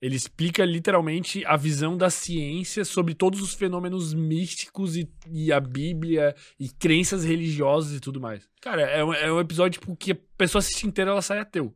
Ele 0.00 0.16
explica 0.16 0.64
literalmente 0.66 1.44
a 1.46 1.56
visão 1.56 1.96
da 1.96 2.10
ciência 2.10 2.84
sobre 2.84 3.14
todos 3.14 3.40
os 3.40 3.54
fenômenos 3.54 4.12
místicos 4.12 4.96
e, 4.96 5.10
e 5.30 5.50
a 5.50 5.58
Bíblia 5.58 6.34
e 6.60 6.68
crenças 6.68 7.24
religiosas 7.24 7.96
e 7.96 8.00
tudo 8.00 8.20
mais. 8.20 8.46
Cara, 8.60 8.82
é 8.82 9.02
um, 9.02 9.14
é 9.14 9.32
um 9.32 9.40
episódio 9.40 9.80
tipo, 9.80 9.96
que 9.96 10.12
a 10.12 10.16
pessoa 10.36 10.60
assiste 10.60 10.86
inteira 10.86 11.10
ela 11.10 11.22
sai 11.22 11.38
ateu. 11.38 11.74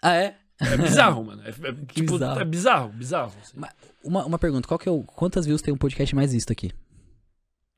Ah, 0.00 0.14
é? 0.14 0.36
É 0.58 0.76
bizarro, 0.76 1.24
mano. 1.24 1.42
É, 1.42 1.50
é, 1.50 1.72
tipo, 1.92 2.12
bizarro. 2.12 2.40
é 2.40 2.44
bizarro, 2.44 2.88
bizarro. 2.90 3.34
assim. 3.42 3.58
Uma, 4.02 4.24
uma 4.24 4.38
pergunta, 4.38 4.66
qual 4.66 4.78
que 4.78 4.88
é 4.88 4.92
o. 4.92 5.02
Quantas 5.02 5.44
views 5.44 5.60
tem 5.60 5.72
um 5.74 5.78
podcast 5.78 6.14
mais 6.14 6.32
visto 6.32 6.52
aqui? 6.52 6.70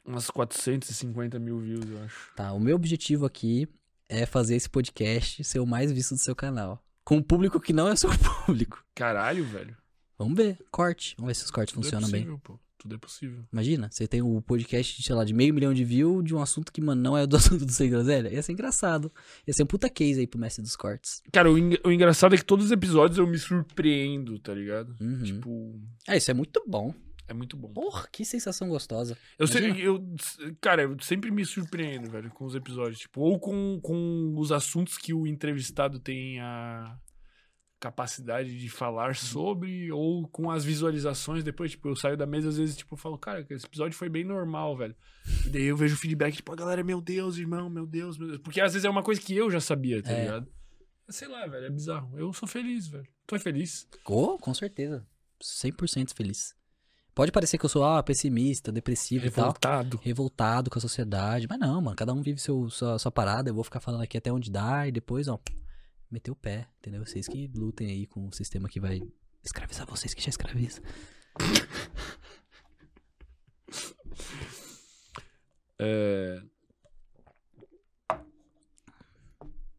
Umas 0.05 0.29
450 0.31 1.39
mil 1.39 1.59
views, 1.61 1.89
eu 1.89 2.03
acho. 2.03 2.33
Tá, 2.35 2.53
o 2.53 2.61
meu 2.61 2.77
objetivo 2.77 3.25
aqui 3.25 3.69
é 4.09 4.27
fazer 4.27 4.57
esse 4.57 4.69
podcast 4.69 5.43
ser 5.45 5.61
o 5.61 5.67
mais 5.67 5.93
visto 5.93 6.15
do 6.15 6.21
seu 6.21 6.35
canal. 6.35 6.85
Com 7.05 7.17
um 7.17 7.23
público 7.23 7.61
que 7.61 7.73
não 7.73 7.89
é 7.89 7.97
seu 7.97 8.11
público. 8.47 8.85
Caralho, 8.95 9.45
velho. 9.45 9.77
Vamos 10.19 10.37
ver, 10.37 10.59
corte. 10.71 11.15
Vamos 11.17 11.31
ver 11.31 11.35
se 11.35 11.45
os 11.45 11.51
cortes 11.51 11.73
Tudo 11.75 11.85
funcionam 11.85 12.09
é 12.09 12.13
bem. 12.13 12.21
possível, 12.23 12.39
pô. 12.43 12.59
Tudo 12.79 12.97
é 12.97 12.99
possível. 12.99 13.45
Imagina, 13.53 13.89
você 13.93 14.09
tem 14.09 14.23
o 14.23 14.43
podcast, 14.43 15.01
sei 15.01 15.15
lá, 15.15 15.25
de 15.25 15.33
meio 15.33 15.55
milhão 15.55 15.73
de 15.73 15.85
views 15.85 16.25
de 16.25 16.35
um 16.35 16.43
assunto 16.43 16.73
que, 16.73 16.81
mano, 16.81 17.01
não 17.01 17.17
é 17.17 17.25
do 17.27 17.37
assunto 17.39 17.65
do 17.65 17.71
Sem 17.71 17.89
Groselha. 17.89 18.29
Ia 18.29 18.43
ser 18.43 18.53
engraçado. 18.53 19.11
Ia 19.47 19.55
ser 19.55 19.63
um 19.63 19.67
puta 19.67 19.89
case 19.89 20.19
aí 20.19 20.27
pro 20.27 20.39
mestre 20.41 20.63
dos 20.63 20.75
cortes. 20.75 21.23
Cara, 21.33 21.49
o, 21.49 21.55
o 21.55 21.93
engraçado 21.93 22.35
é 22.35 22.39
que 22.39 22.45
todos 22.45 22.67
os 22.67 22.73
episódios 22.73 23.19
eu 23.19 23.27
me 23.27 23.39
surpreendo, 23.39 24.37
tá 24.41 24.53
ligado? 24.53 24.97
Uhum. 25.01 25.23
Tipo, 25.23 25.81
É, 26.09 26.17
isso 26.17 26.29
é 26.31 26.35
muito 26.35 26.61
bom. 26.67 26.93
É 27.29 27.33
muito 27.35 27.57
bom. 27.57 27.73
Porra, 27.73 28.07
que 28.13 28.25
sensação 28.25 28.69
gostosa. 28.69 29.17
Eu 29.39 29.47
sei, 29.47 29.71
eu, 29.81 30.05
cara, 30.61 30.83
eu 30.83 30.97
sempre 31.01 31.31
me 31.31 31.45
surpreendo, 31.45 32.11
velho, 32.11 32.31
com 32.31 32.45
os 32.45 32.55
episódios. 32.55 33.01
Tipo, 33.01 33.21
ou 33.21 33.39
com, 33.41 33.81
com 33.83 34.35
os 34.37 34.51
assuntos 34.53 34.99
que 34.99 35.15
o 35.15 35.27
entrevistado 35.27 35.99
tem 35.99 36.41
a 36.41 36.99
capacidade 37.81 38.57
de 38.59 38.69
falar 38.69 39.17
sobre, 39.17 39.91
ou 39.91 40.29
com 40.29 40.51
as 40.51 40.65
visualizações. 40.65 41.43
Depois, 41.43 41.73
tipo, 41.73 41.89
eu 41.89 41.97
saio 41.97 42.17
da 42.17 42.27
mesa, 42.27 42.49
às 42.49 42.57
vezes, 42.57 42.77
tipo, 42.77 42.95
eu 42.95 42.99
falo, 42.99 43.19
cara, 43.19 43.45
esse 43.51 43.67
episódio 43.67 43.97
foi 43.99 44.09
bem 44.09 44.23
normal, 44.25 44.77
velho. 44.77 44.95
E 45.45 45.49
daí 45.49 45.65
eu 45.65 45.77
vejo 45.77 45.95
o 45.95 45.99
feedback, 45.99 46.37
tipo, 46.37 46.53
a 46.53 46.57
galera, 46.57 46.85
meu 46.85 47.01
Deus, 47.01 47.39
irmão, 47.39 47.69
meu 47.69 47.87
Deus, 47.87 48.17
meu 48.19 48.29
Deus. 48.29 48.41
Porque 48.41 48.61
às 48.61 48.73
vezes 48.73 48.85
é 48.85 48.91
uma 48.91 49.03
coisa 49.03 49.21
que 49.21 49.35
eu 49.37 49.51
já 49.51 49.61
sabia, 49.61 50.01
tá 50.03 50.13
É. 50.13 50.23
ligado? 50.23 50.53
Sei 51.09 51.27
lá, 51.29 51.45
velho, 51.47 51.67
é 51.67 51.71
bizarro. 51.71 52.17
Eu 52.19 52.33
sou 52.33 52.49
feliz, 52.49 52.87
velho. 52.87 53.07
Tu 53.27 53.35
é 53.35 53.39
feliz? 53.39 53.89
Oh, 54.07 54.39
com 54.39 54.55
certeza. 54.55 55.05
100% 55.43 56.15
feliz. 56.15 56.55
Pode 57.15 57.31
parecer 57.31 57.59
que 57.59 57.65
eu 57.65 57.69
sou, 57.69 57.85
ah, 57.85 58.03
pessimista, 58.03 58.73
depressivo 58.73 59.27
e 59.27 59.31
tal. 59.31 59.45
Revoltado. 59.47 60.01
revoltado 60.03 60.71
com 60.71 60.79
a 60.79 60.83
sociedade. 60.83 61.47
Mas 61.49 61.59
não, 61.59 61.81
mano, 61.81 61.97
cada 61.97 62.13
um 62.13 62.23
vive 62.23 62.41
seu, 62.41 62.71
sua, 62.71 62.99
sua 62.99 63.13
parada. 63.13 63.51
Eu 63.51 63.55
vou 63.55 63.65
ficar 63.65 63.81
falando 63.81 64.03
aqui 64.03 64.17
até 64.17 64.33
onde 64.33 64.51
dá 64.51 64.89
e 64.89 64.93
depois, 64.93 65.29
ó, 65.29 65.39
meter 66.11 66.31
o 66.31 66.37
pé, 66.37 66.69
entendeu? 66.79 67.05
Vocês 67.05 67.29
que 67.29 67.51
lutem 67.55 67.89
aí 67.89 68.07
com 68.07 68.27
o 68.27 68.33
sistema 68.33 68.69
que 68.69 68.81
vai 68.81 69.03
escravizar 69.45 69.87
vocês 69.87 70.15
que 70.15 70.23
já 70.23 70.31
escraviza. 70.31 70.81
É... 75.85 76.41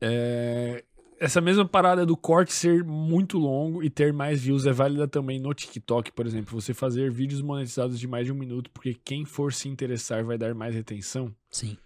É... 0.01 0.83
Essa 1.23 1.39
mesma 1.39 1.65
parada 1.65 2.05
do 2.05 2.17
corte 2.17 2.51
ser 2.51 2.83
muito 2.83 3.37
longo 3.37 3.81
e 3.81 3.89
ter 3.89 4.11
mais 4.11 4.41
views 4.41 4.65
é 4.65 4.73
válida 4.73 5.07
também 5.07 5.39
no 5.39 5.53
TikTok, 5.53 6.11
por 6.11 6.27
exemplo. 6.27 6.59
Você 6.59 6.73
fazer 6.73 7.09
vídeos 7.09 7.41
monetizados 7.41 7.97
de 7.97 8.05
mais 8.09 8.25
de 8.25 8.33
um 8.33 8.35
minuto, 8.35 8.69
porque 8.71 8.93
quem 8.93 9.23
for 9.23 9.53
se 9.53 9.69
interessar 9.69 10.25
vai 10.25 10.37
dar 10.37 10.53
mais 10.53 10.75
retenção. 10.75 11.33
Sim. 11.49 11.77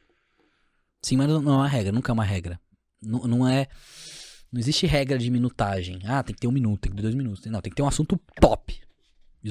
Sim, 1.04 1.18
mas 1.18 1.28
não 1.28 1.38
é 1.54 1.56
uma 1.58 1.68
regra, 1.68 1.92
nunca 1.92 2.12
é 2.12 2.14
uma 2.14 2.24
regra. 2.24 2.60
Não, 3.00 3.28
não 3.28 3.48
é. 3.48 3.68
Não 4.52 4.60
existe 4.60 4.88
regra 4.88 5.20
de 5.20 5.30
minutagem. 5.30 6.00
Ah, 6.06 6.24
tem 6.24 6.34
que 6.34 6.42
ter 6.42 6.48
um 6.48 6.52
minuto, 6.52 6.82
tem 6.82 6.90
que 6.90 6.96
ter 6.96 7.04
dois 7.04 7.14
minutos. 7.14 7.46
Não, 7.46 7.62
tem 7.62 7.70
que 7.70 7.76
ter 7.76 7.84
um 7.84 7.88
assunto 7.88 8.20
top. 8.42 8.82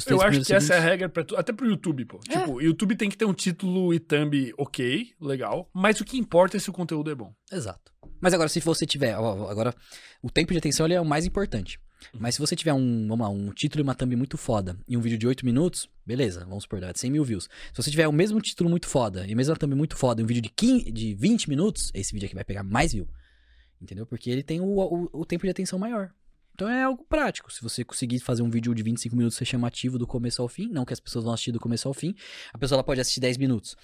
Eu 0.08 0.20
acho 0.20 0.42
que 0.42 0.52
essa 0.52 0.52
é 0.52 0.56
a 0.56 0.60
segundos- 0.80 0.84
regra 0.84 1.08
pra 1.08 1.24
tu, 1.24 1.36
até 1.36 1.52
pro 1.52 1.64
YouTube, 1.66 2.04
pô. 2.06 2.18
Tipo, 2.18 2.54
o 2.54 2.60
YouTube 2.60 2.96
tem 2.96 3.08
que 3.08 3.16
ter 3.16 3.24
um 3.24 3.32
título 3.32 3.94
e 3.94 4.00
thumb 4.00 4.52
ok, 4.58 5.12
legal, 5.20 5.70
mas 5.72 6.00
o 6.00 6.04
que 6.04 6.18
importa 6.18 6.56
é 6.56 6.60
se 6.60 6.68
o 6.68 6.72
conteúdo 6.72 7.08
é 7.10 7.14
bom. 7.14 7.32
Exato. 7.52 7.92
Mas 8.20 8.34
agora, 8.34 8.48
se 8.48 8.60
você 8.60 8.86
tiver. 8.86 9.16
ó, 9.16 9.48
Agora, 9.48 9.74
o 10.22 10.30
tempo 10.30 10.52
de 10.52 10.58
atenção 10.58 10.86
é 10.86 11.00
o 11.00 11.04
mais 11.04 11.24
importante. 11.24 11.78
Mas 12.18 12.34
se 12.34 12.40
você 12.40 12.54
tiver 12.54 12.72
um, 12.72 13.06
vamos 13.08 13.26
lá, 13.26 13.30
um 13.30 13.50
título 13.52 13.80
e 13.80 13.84
uma 13.84 13.94
thumb 13.94 14.14
muito 14.16 14.36
foda 14.36 14.78
e 14.86 14.96
um 14.96 15.00
vídeo 15.00 15.18
de 15.18 15.26
8 15.26 15.44
minutos, 15.44 15.88
beleza, 16.04 16.44
vamos 16.44 16.64
supor, 16.64 16.80
dá 16.80 16.92
100 16.94 17.10
mil 17.10 17.24
views. 17.24 17.44
Se 17.72 17.82
você 17.82 17.90
tiver 17.90 18.06
o 18.06 18.12
mesmo 18.12 18.40
título 18.40 18.68
muito 18.68 18.86
foda 18.86 19.26
e 19.26 19.32
a 19.32 19.36
mesma 19.36 19.56
thumb 19.56 19.74
muito 19.74 19.96
foda 19.96 20.20
e 20.20 20.24
um 20.24 20.26
vídeo 20.26 20.42
de, 20.42 20.50
15, 20.50 20.92
de 20.92 21.14
20 21.14 21.48
minutos, 21.48 21.90
esse 21.94 22.12
vídeo 22.12 22.26
aqui 22.26 22.34
vai 22.34 22.44
pegar 22.44 22.62
mais 22.62 22.92
view. 22.92 23.08
Entendeu? 23.80 24.06
Porque 24.06 24.30
ele 24.30 24.42
tem 24.42 24.60
o, 24.60 24.66
o, 24.66 25.08
o 25.12 25.24
tempo 25.24 25.44
de 25.44 25.50
atenção 25.50 25.78
maior. 25.78 26.10
Então 26.54 26.68
é 26.68 26.82
algo 26.82 27.04
prático. 27.04 27.52
Se 27.52 27.62
você 27.62 27.84
conseguir 27.84 28.18
fazer 28.20 28.42
um 28.42 28.48
vídeo 28.48 28.74
de 28.74 28.82
25 28.82 29.14
minutos 29.14 29.36
ser 29.36 29.44
chamativo 29.44 29.98
do 29.98 30.06
começo 30.06 30.40
ao 30.40 30.48
fim, 30.48 30.68
não 30.68 30.84
que 30.84 30.92
as 30.92 31.00
pessoas 31.00 31.24
vão 31.24 31.34
assistir 31.34 31.52
do 31.52 31.60
começo 31.60 31.86
ao 31.86 31.92
fim, 31.92 32.14
a 32.52 32.58
pessoa 32.58 32.76
ela 32.76 32.84
pode 32.84 33.00
assistir 33.00 33.20
10 33.20 33.36
minutos. 33.36 33.76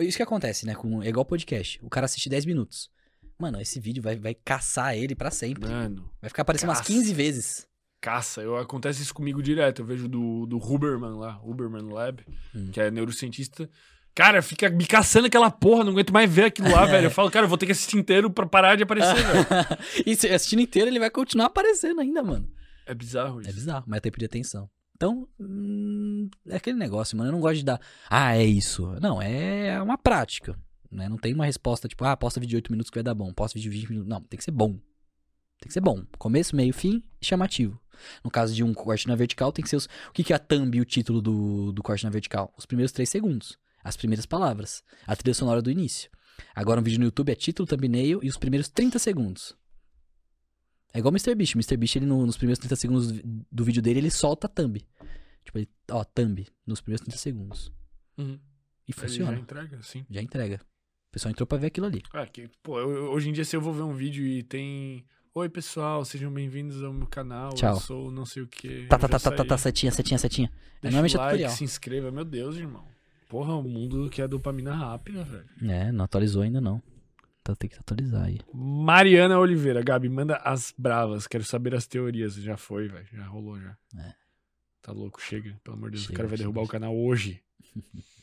Isso 0.00 0.16
que 0.16 0.22
acontece, 0.22 0.66
né? 0.66 0.74
Com, 0.74 1.02
é 1.02 1.08
igual 1.08 1.24
podcast. 1.24 1.78
O 1.82 1.90
cara 1.90 2.06
assiste 2.06 2.28
10 2.28 2.46
minutos. 2.46 2.90
Mano, 3.38 3.60
esse 3.60 3.78
vídeo 3.78 4.02
vai, 4.02 4.16
vai 4.16 4.34
caçar 4.34 4.96
ele 4.96 5.14
pra 5.14 5.30
sempre. 5.30 5.68
Mano, 5.68 6.10
Vai 6.20 6.28
ficar 6.30 6.42
aparecendo 6.42 6.68
umas 6.70 6.78
Caça. 6.78 6.92
15 6.92 7.14
vezes. 7.14 7.66
caça. 8.00 8.40
Eu, 8.40 8.56
acontece 8.56 9.02
isso 9.02 9.12
comigo 9.14 9.42
direto. 9.42 9.82
Eu 9.82 9.86
vejo 9.86 10.08
do, 10.08 10.46
do 10.46 10.56
Huberman 10.58 11.18
lá, 11.18 11.38
Huberman 11.42 11.92
Lab, 11.92 12.24
Hum. 12.54 12.70
que 12.72 12.80
é 12.80 12.90
neurocientista. 12.90 13.68
Cara, 14.14 14.40
fica 14.40 14.70
me 14.70 14.86
caçando 14.86 15.26
aquela 15.26 15.50
porra, 15.50 15.84
não 15.84 15.92
aguento 15.92 16.10
mais 16.12 16.32
ver 16.32 16.44
aquilo 16.44 16.70
lá, 16.70 16.86
velho. 16.86 17.06
Eu 17.06 17.10
falo, 17.10 17.30
cara, 17.30 17.44
eu 17.44 17.48
vou 17.50 17.58
ter 17.58 17.66
que 17.66 17.72
assistir 17.72 17.98
inteiro 17.98 18.30
pra 18.30 18.46
parar 18.46 18.74
de 18.76 18.82
aparecer, 18.84 19.14
velho. 19.14 19.46
e 20.06 20.16
se 20.16 20.26
assistindo 20.28 20.60
inteiro, 20.62 20.88
ele 20.88 20.98
vai 20.98 21.10
continuar 21.10 21.46
aparecendo 21.46 22.00
ainda, 22.00 22.22
mano. 22.22 22.48
É 22.86 22.94
bizarro 22.94 23.40
isso. 23.42 23.50
É 23.50 23.52
bizarro, 23.52 23.84
mas 23.86 23.98
é 23.98 24.00
tempo 24.00 24.18
de 24.18 24.24
atenção. 24.24 24.70
Então, 24.94 25.28
hum, 25.38 26.30
é 26.48 26.56
aquele 26.56 26.78
negócio, 26.78 27.18
mano. 27.18 27.28
Eu 27.28 27.32
não 27.34 27.40
gosto 27.40 27.56
de 27.58 27.64
dar. 27.66 27.78
Ah, 28.08 28.34
é 28.34 28.44
isso. 28.46 28.86
Não, 29.02 29.20
é 29.20 29.78
uma 29.82 29.98
prática. 29.98 30.58
Né? 30.90 31.08
Não 31.08 31.16
tem 31.18 31.34
uma 31.34 31.44
resposta 31.46 31.88
tipo, 31.88 32.04
ah, 32.04 32.16
posta 32.16 32.38
vídeo 32.40 32.50
de 32.50 32.56
8 32.56 32.70
minutos 32.72 32.90
que 32.90 32.96
vai 32.96 33.02
dar 33.02 33.14
bom. 33.14 33.32
Posta 33.32 33.58
vídeo 33.58 33.70
de 33.70 33.78
20 33.78 33.88
minutos. 33.90 34.08
Não, 34.08 34.20
tem 34.22 34.38
que 34.38 34.44
ser 34.44 34.50
bom. 34.52 34.72
Tem 35.58 35.68
que 35.68 35.72
ser 35.72 35.80
bom. 35.80 36.04
Começo, 36.18 36.54
meio, 36.54 36.72
fim 36.72 37.02
chamativo. 37.20 37.80
No 38.22 38.30
caso 38.30 38.54
de 38.54 38.62
um 38.62 38.74
corte 38.74 39.08
na 39.08 39.14
vertical, 39.16 39.50
tem 39.50 39.62
que 39.62 39.68
ser 39.70 39.76
os. 39.76 39.86
O 40.08 40.12
que, 40.12 40.22
que 40.22 40.32
é 40.32 40.36
a 40.36 40.38
thumb 40.38 40.76
e 40.76 40.80
o 40.80 40.84
título 40.84 41.20
do, 41.22 41.72
do 41.72 41.82
corte 41.82 42.04
na 42.04 42.10
vertical? 42.10 42.52
Os 42.58 42.66
primeiros 42.66 42.92
3 42.92 43.08
segundos. 43.08 43.58
As 43.82 43.96
primeiras 43.96 44.26
palavras. 44.26 44.82
A 45.06 45.16
trilha 45.16 45.32
sonora 45.34 45.62
do 45.62 45.70
início. 45.70 46.10
Agora 46.54 46.80
um 46.80 46.84
vídeo 46.84 46.98
no 46.98 47.06
YouTube 47.06 47.30
é 47.30 47.34
título, 47.34 47.66
thumbnail 47.66 48.20
e 48.22 48.28
os 48.28 48.36
primeiros 48.36 48.68
30 48.68 48.98
segundos. 48.98 49.56
É 50.92 50.98
igual 50.98 51.12
o 51.12 51.16
MrBeast. 51.16 51.54
O 51.56 51.58
MrBeast, 51.58 51.96
ele 51.98 52.06
no- 52.06 52.26
nos 52.26 52.36
primeiros 52.36 52.58
30 52.58 52.76
segundos 52.76 53.12
do, 53.12 53.46
do 53.50 53.64
vídeo 53.64 53.80
dele, 53.82 54.00
ele 54.00 54.10
solta 54.10 54.46
a 54.46 54.50
thumb. 54.50 54.78
Tipo, 55.44 55.58
ele, 55.58 55.68
ó, 55.90 56.04
thumb, 56.04 56.46
nos 56.66 56.80
primeiros 56.80 57.02
30 57.04 57.16
segundos. 57.18 57.72
Uhum. 58.18 58.38
E 58.88 58.92
Ele 58.92 58.98
funciona. 59.00 59.30
já 59.32 59.36
Já, 59.36 59.42
entrega, 59.42 59.82
sim. 59.82 60.06
entrega. 60.10 60.60
O 61.16 61.18
pessoal 61.18 61.30
entrou 61.32 61.46
pra 61.46 61.56
ver 61.56 61.68
aquilo 61.68 61.86
ali. 61.86 62.02
É, 62.12 62.26
que, 62.26 62.46
pô, 62.62 62.78
eu- 62.78 63.10
hoje 63.10 63.30
em 63.30 63.32
dia, 63.32 63.42
se 63.42 63.56
eu 63.56 63.60
vou 63.62 63.72
ver 63.72 63.80
um 63.80 63.94
vídeo 63.94 64.22
e 64.26 64.42
tem. 64.42 65.02
Oi, 65.34 65.48
pessoal, 65.48 66.04
sejam 66.04 66.30
bem-vindos 66.30 66.82
ao 66.82 66.92
meu 66.92 67.06
canal. 67.06 67.54
Tchau. 67.54 67.72
Eu 67.76 67.80
sou 67.80 68.10
não 68.10 68.26
sei 68.26 68.42
o 68.42 68.46
que. 68.46 68.86
Tá, 68.86 68.98
tá, 68.98 69.08
tá, 69.08 69.18
tá, 69.18 69.30
tá, 69.30 69.42
tá, 69.46 69.56
setinha, 69.56 69.90
setinha, 69.90 70.18
setinha. 70.18 70.48
É 70.48 70.50
Deixa 70.82 70.94
normalmente 70.94 71.16
o 71.16 71.16
é 71.16 71.20
like, 71.20 71.32
tutorial. 71.38 71.56
se 71.56 71.64
inscreva. 71.64 72.10
Meu 72.12 72.22
Deus, 72.22 72.56
irmão. 72.56 72.84
Porra, 73.30 73.54
o 73.54 73.62
mundo 73.62 74.10
que 74.10 74.20
é 74.20 74.28
dopamina 74.28 74.74
rápida, 74.74 75.24
velho. 75.24 75.46
É, 75.72 75.90
não 75.90 76.04
atualizou 76.04 76.42
ainda 76.42 76.60
não. 76.60 76.82
Então 77.40 77.54
tem 77.54 77.70
que 77.70 77.76
atualizar 77.78 78.24
aí. 78.24 78.38
Mariana 78.52 79.38
Oliveira, 79.38 79.82
Gabi, 79.82 80.10
manda 80.10 80.36
as 80.44 80.74
bravas. 80.76 81.26
Quero 81.26 81.44
saber 81.44 81.74
as 81.74 81.86
teorias. 81.86 82.34
Já 82.34 82.58
foi, 82.58 82.88
velho. 82.88 83.06
Já 83.10 83.24
rolou 83.26 83.58
já. 83.58 83.74
É. 84.00 84.12
Tá 84.82 84.92
louco, 84.92 85.18
chega. 85.22 85.58
Pelo 85.64 85.78
amor 85.78 85.88
de 85.90 85.94
Deus, 85.96 86.04
o 86.04 86.06
Chega, 86.08 86.16
cara 86.18 86.28
vai 86.28 86.36
derrubar 86.36 86.60
chega. 86.60 86.68
o 86.68 86.72
canal 86.72 86.94
hoje. 86.94 87.40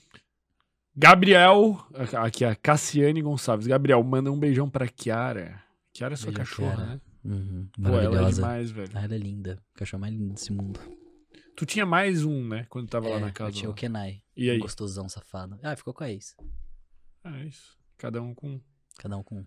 Gabriel, 0.95 1.77
aqui 2.22 2.45
a 2.45 2.55
Cassiane 2.55 3.22
Gonçalves. 3.22 3.65
Gabriel, 3.67 4.03
manda 4.03 4.31
um 4.31 4.39
beijão 4.39 4.69
pra 4.69 4.88
Kiara. 4.88 5.61
Kiara 5.91 6.13
é 6.13 6.17
sua 6.17 6.31
Beijo, 6.31 6.39
cachorra, 6.39 6.75
Kiara. 6.75 6.85
né? 6.93 7.01
Uhum, 7.25 7.69
Pô, 7.75 7.81
ela 7.88 7.88
é 7.88 8.01
maravilhosa. 8.03 8.35
demais, 8.35 8.72
velho. 8.72 8.91
Ah, 8.93 9.03
ela 9.03 9.15
é 9.15 9.17
linda. 9.17 9.59
O 9.75 9.80
cachorro 9.80 10.01
mais 10.01 10.13
lindo 10.13 10.33
desse 10.33 10.51
mundo. 10.51 10.80
Tu 11.55 11.65
tinha 11.65 11.85
mais 11.85 12.23
um, 12.25 12.47
né? 12.47 12.65
Quando 12.69 12.89
tava 12.89 13.07
lá 13.09 13.15
É, 13.17 13.19
na 13.19 13.27
eu 13.30 13.33
casa. 13.33 13.51
tinha 13.51 13.69
o 13.69 13.72
lá. 13.72 13.77
Kenai. 13.77 14.22
E 14.35 14.49
aí? 14.49 14.57
Um 14.57 14.61
gostosão 14.61 15.07
safado. 15.07 15.57
Ah, 15.63 15.75
ficou 15.75 15.93
com 15.93 16.03
a 16.03 16.09
ex. 16.11 16.35
É 17.23 17.43
isso. 17.45 17.77
Cada 17.97 18.22
um 18.22 18.33
com. 18.35 18.59
Cada 18.99 19.17
um 19.17 19.23
com 19.23 19.38
um. 19.39 19.45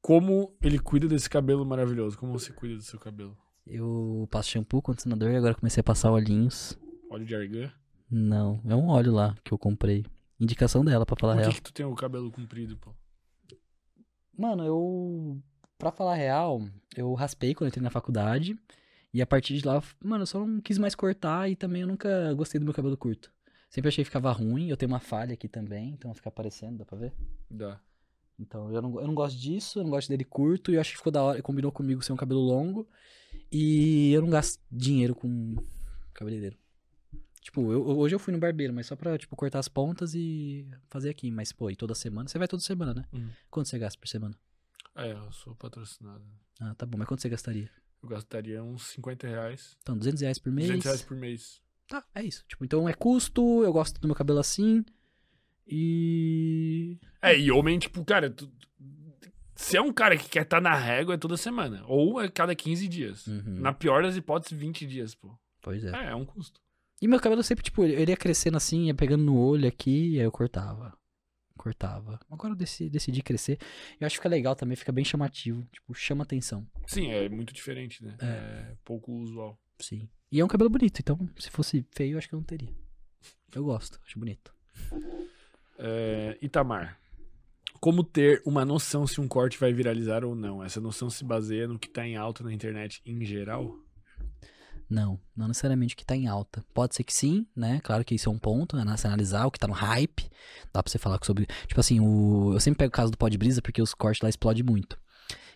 Como 0.00 0.56
ele 0.62 0.78
cuida 0.78 1.06
desse 1.06 1.28
cabelo 1.28 1.64
maravilhoso? 1.66 2.16
Como 2.18 2.32
você 2.32 2.52
cuida 2.52 2.76
do 2.76 2.82
seu 2.82 2.98
cabelo? 2.98 3.36
Eu 3.66 4.26
passo 4.30 4.48
shampoo, 4.50 4.80
condicionador 4.80 5.30
e 5.30 5.36
agora 5.36 5.54
comecei 5.54 5.80
a 5.80 5.84
passar 5.84 6.10
olhinhos. 6.10 6.78
Óleo 7.10 7.26
de 7.26 7.34
argan? 7.34 7.72
Não, 8.10 8.60
é 8.64 8.74
um 8.74 8.88
óleo 8.88 9.12
lá 9.12 9.34
que 9.44 9.52
eu 9.52 9.58
comprei. 9.58 10.04
Indicação 10.40 10.84
dela, 10.84 11.04
pra 11.04 11.16
falar 11.18 11.34
Por 11.34 11.40
real. 11.40 11.50
que, 11.50 11.56
que 11.56 11.62
tu 11.62 11.72
tem 11.72 11.84
o 11.84 11.94
cabelo 11.94 12.30
comprido, 12.30 12.76
pô? 12.76 12.94
Mano, 14.36 14.64
eu. 14.64 15.42
Pra 15.76 15.90
falar 15.92 16.14
real, 16.14 16.62
eu 16.96 17.12
raspei 17.14 17.54
quando 17.54 17.66
eu 17.66 17.68
entrei 17.68 17.82
na 17.82 17.90
faculdade. 17.90 18.58
E 19.12 19.22
a 19.22 19.26
partir 19.26 19.56
de 19.56 19.66
lá, 19.66 19.82
mano, 20.02 20.22
eu 20.22 20.26
só 20.26 20.44
não 20.44 20.60
quis 20.60 20.78
mais 20.78 20.94
cortar 20.94 21.48
e 21.48 21.56
também 21.56 21.82
eu 21.82 21.88
nunca 21.88 22.32
gostei 22.34 22.58
do 22.58 22.64
meu 22.64 22.74
cabelo 22.74 22.96
curto. 22.96 23.32
Sempre 23.70 23.88
achei 23.88 24.04
que 24.04 24.08
ficava 24.08 24.30
ruim. 24.32 24.68
Eu 24.68 24.76
tenho 24.76 24.90
uma 24.90 25.00
falha 25.00 25.34
aqui 25.34 25.48
também, 25.48 25.90
então 25.90 26.14
fica 26.14 26.28
aparecendo, 26.28 26.78
dá 26.78 26.84
pra 26.84 26.98
ver? 26.98 27.12
Dá. 27.50 27.80
Então 28.38 28.72
eu 28.72 28.80
não, 28.80 29.00
eu 29.00 29.06
não 29.06 29.14
gosto 29.14 29.36
disso, 29.36 29.78
eu 29.80 29.84
não 29.84 29.90
gosto 29.90 30.08
dele 30.08 30.24
curto. 30.24 30.70
E 30.70 30.76
eu 30.76 30.80
acho 30.80 30.92
que 30.92 30.96
ficou 30.98 31.12
da 31.12 31.22
hora, 31.22 31.42
combinou 31.42 31.72
comigo 31.72 32.02
ser 32.02 32.12
um 32.12 32.16
cabelo 32.16 32.40
longo. 32.40 32.88
E 33.50 34.12
eu 34.12 34.22
não 34.22 34.30
gasto 34.30 34.60
dinheiro 34.70 35.14
com 35.14 35.56
cabeleireiro. 36.14 36.56
Tipo, 37.48 37.72
eu- 37.72 37.82
hoje 37.98 38.14
eu 38.14 38.18
fui 38.18 38.30
no 38.30 38.38
barbeiro, 38.38 38.74
mas 38.74 38.84
só 38.86 38.94
pra, 38.94 39.16
tipo, 39.16 39.34
cortar 39.34 39.58
as 39.58 39.68
pontas 39.68 40.14
e 40.14 40.68
fazer 40.90 41.08
aqui. 41.08 41.30
Mas, 41.30 41.50
pô, 41.50 41.70
e 41.70 41.76
toda 41.76 41.94
semana? 41.94 42.28
Você 42.28 42.36
vai 42.38 42.46
toda 42.46 42.62
semana, 42.62 42.92
né? 42.92 43.06
Uhum. 43.10 43.30
Quanto 43.50 43.70
você 43.70 43.78
gasta 43.78 43.98
por 43.98 44.06
semana? 44.06 44.34
É, 44.94 45.12
eu 45.12 45.32
sou 45.32 45.54
patrocinado. 45.54 46.22
Ah, 46.60 46.74
tá 46.74 46.84
bom. 46.84 46.98
Mas 46.98 47.08
quanto 47.08 47.22
você 47.22 47.28
gastaria? 47.30 47.70
Eu 48.02 48.08
gastaria 48.10 48.62
uns 48.62 48.88
50 48.88 49.26
reais. 49.26 49.78
Então, 49.80 49.96
200 49.96 50.20
reais 50.20 50.38
por 50.38 50.52
mês. 50.52 50.66
200 50.68 50.84
reais 50.84 51.02
por 51.02 51.16
mês. 51.16 51.62
Tá, 51.88 52.04
é 52.14 52.22
isso. 52.22 52.44
Tipo, 52.46 52.66
então 52.66 52.86
é 52.86 52.92
custo, 52.92 53.64
eu 53.64 53.72
gosto 53.72 53.98
do 53.98 54.06
meu 54.06 54.14
cabelo 54.14 54.40
assim. 54.40 54.84
E. 55.66 56.98
É, 57.22 57.38
e 57.38 57.50
homem, 57.50 57.78
tipo, 57.78 58.04
cara, 58.04 58.28
tu, 58.30 58.50
se 59.56 59.74
é 59.76 59.80
um 59.80 59.92
cara 59.92 60.16
que 60.18 60.28
quer 60.28 60.42
estar 60.42 60.60
na 60.60 60.74
régua, 60.74 61.14
é 61.14 61.18
toda 61.18 61.36
semana. 61.38 61.82
Ou 61.86 62.20
é 62.20 62.28
cada 62.28 62.54
15 62.54 62.86
dias. 62.88 63.26
Uhum. 63.26 63.60
Na 63.60 63.72
pior 63.72 64.02
das 64.02 64.16
hipóteses, 64.16 64.58
20 64.58 64.86
dias, 64.86 65.14
pô. 65.14 65.34
Pois 65.62 65.82
é. 65.84 65.90
É, 66.08 66.10
é 66.10 66.14
um 66.14 66.24
custo. 66.26 66.60
E 67.00 67.06
meu 67.06 67.20
cabelo 67.20 67.42
sempre, 67.42 67.64
tipo, 67.64 67.84
ele 67.84 68.10
ia 68.10 68.16
crescendo 68.16 68.56
assim, 68.56 68.86
ia 68.86 68.94
pegando 68.94 69.22
no 69.22 69.38
olho 69.38 69.68
aqui, 69.68 70.18
aí 70.18 70.24
eu 70.24 70.32
cortava. 70.32 70.96
Cortava. 71.56 72.20
Agora 72.30 72.52
eu 72.52 72.56
decidi, 72.56 72.90
decidi 72.90 73.22
crescer. 73.22 73.58
Eu 74.00 74.06
acho 74.06 74.14
que 74.14 74.18
fica 74.18 74.28
legal 74.28 74.56
também, 74.56 74.76
fica 74.76 74.92
bem 74.92 75.04
chamativo. 75.04 75.64
Tipo, 75.72 75.94
chama 75.94 76.22
atenção. 76.24 76.66
Sim, 76.86 77.10
é 77.10 77.28
muito 77.28 77.52
diferente, 77.52 78.04
né? 78.04 78.16
É. 78.20 78.26
É, 78.26 78.76
pouco 78.84 79.12
usual. 79.12 79.58
Sim. 79.78 80.08
E 80.30 80.40
é 80.40 80.44
um 80.44 80.48
cabelo 80.48 80.70
bonito, 80.70 80.98
então 81.00 81.18
se 81.38 81.50
fosse 81.50 81.84
feio, 81.90 82.14
eu 82.14 82.18
acho 82.18 82.28
que 82.28 82.34
eu 82.34 82.38
não 82.38 82.44
teria. 82.44 82.74
Eu 83.54 83.64
gosto, 83.64 84.00
acho 84.04 84.18
bonito. 84.18 84.52
É, 85.78 86.36
Itamar. 86.42 86.98
Como 87.80 88.02
ter 88.02 88.42
uma 88.44 88.64
noção 88.64 89.06
se 89.06 89.20
um 89.20 89.28
corte 89.28 89.56
vai 89.56 89.72
viralizar 89.72 90.24
ou 90.24 90.34
não? 90.34 90.62
Essa 90.62 90.80
noção 90.80 91.08
se 91.08 91.24
baseia 91.24 91.68
no 91.68 91.78
que 91.78 91.88
tá 91.88 92.06
em 92.06 92.16
alta 92.16 92.42
na 92.42 92.52
internet 92.52 93.00
em 93.06 93.24
geral? 93.24 93.78
Não, 94.88 95.20
não 95.36 95.48
necessariamente 95.48 95.94
o 95.94 95.96
que 95.96 96.04
tá 96.04 96.16
em 96.16 96.26
alta. 96.26 96.64
Pode 96.72 96.94
ser 96.94 97.04
que 97.04 97.12
sim, 97.12 97.46
né? 97.54 97.80
Claro 97.84 98.04
que 98.04 98.14
isso 98.14 98.28
é 98.28 98.32
um 98.32 98.38
ponto, 98.38 98.74
né? 98.76 98.84
Você 98.96 99.06
analisar 99.06 99.46
o 99.46 99.50
que 99.50 99.58
tá 99.58 99.66
no 99.66 99.74
hype. 99.74 100.30
Dá 100.72 100.82
pra 100.82 100.90
você 100.90 100.98
falar 100.98 101.18
sobre. 101.22 101.46
Tipo 101.66 101.80
assim, 101.80 102.00
o... 102.00 102.54
eu 102.54 102.60
sempre 102.60 102.78
pego 102.78 102.88
o 102.88 102.96
caso 102.96 103.10
do 103.12 103.18
Pod 103.18 103.36
Brisa 103.36 103.60
porque 103.60 103.82
os 103.82 103.92
cortes 103.92 104.22
lá 104.22 104.28
explodem 104.28 104.62
muito. 104.64 104.98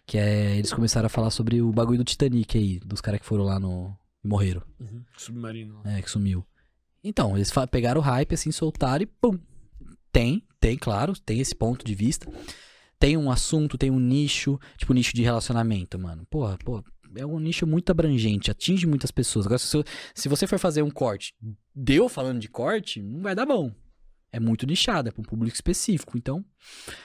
Que 0.06 0.18
é. 0.18 0.56
Eles 0.56 0.72
começaram 0.72 1.06
a 1.06 1.10
falar 1.10 1.30
sobre 1.30 1.62
o 1.62 1.72
bagulho 1.72 1.98
do 1.98 2.04
Titanic 2.04 2.58
aí, 2.58 2.78
dos 2.80 3.00
caras 3.00 3.20
que 3.20 3.26
foram 3.26 3.44
lá 3.44 3.58
no. 3.58 3.96
e 4.22 4.28
morreram, 4.28 4.62
Submarino. 5.16 5.80
é, 5.84 6.02
que 6.02 6.10
sumiu. 6.10 6.46
Então, 7.02 7.34
eles 7.36 7.50
pegaram 7.70 8.00
o 8.00 8.04
hype, 8.04 8.34
assim, 8.34 8.52
soltaram 8.52 9.02
e 9.02 9.06
pum. 9.06 9.38
Tem, 10.12 10.46
tem, 10.60 10.76
claro, 10.76 11.14
tem 11.18 11.40
esse 11.40 11.54
ponto 11.54 11.84
de 11.84 11.94
vista. 11.94 12.30
Tem 12.98 13.16
um 13.16 13.30
assunto, 13.30 13.76
tem 13.76 13.90
um 13.90 13.98
nicho, 13.98 14.60
tipo 14.76 14.92
nicho 14.92 15.12
de 15.14 15.22
relacionamento, 15.22 15.98
mano. 15.98 16.24
Porra, 16.30 16.56
pô, 16.64 16.84
é 17.16 17.26
um 17.26 17.38
nicho 17.38 17.66
muito 17.66 17.90
abrangente, 17.90 18.50
atinge 18.50 18.86
muitas 18.86 19.10
pessoas. 19.10 19.46
Agora, 19.46 19.58
se, 19.58 19.84
se 20.14 20.28
você 20.28 20.46
for 20.46 20.58
fazer 20.58 20.82
um 20.82 20.90
corte, 20.90 21.34
deu 21.74 22.08
falando 22.08 22.40
de 22.40 22.48
corte, 22.48 23.02
não 23.02 23.22
vai 23.22 23.34
dar 23.34 23.46
bom. 23.46 23.72
É 24.30 24.40
muito 24.40 24.66
nichado, 24.66 25.10
é 25.10 25.12
pra 25.12 25.20
um 25.20 25.24
público 25.24 25.54
específico. 25.54 26.16
Então, 26.16 26.42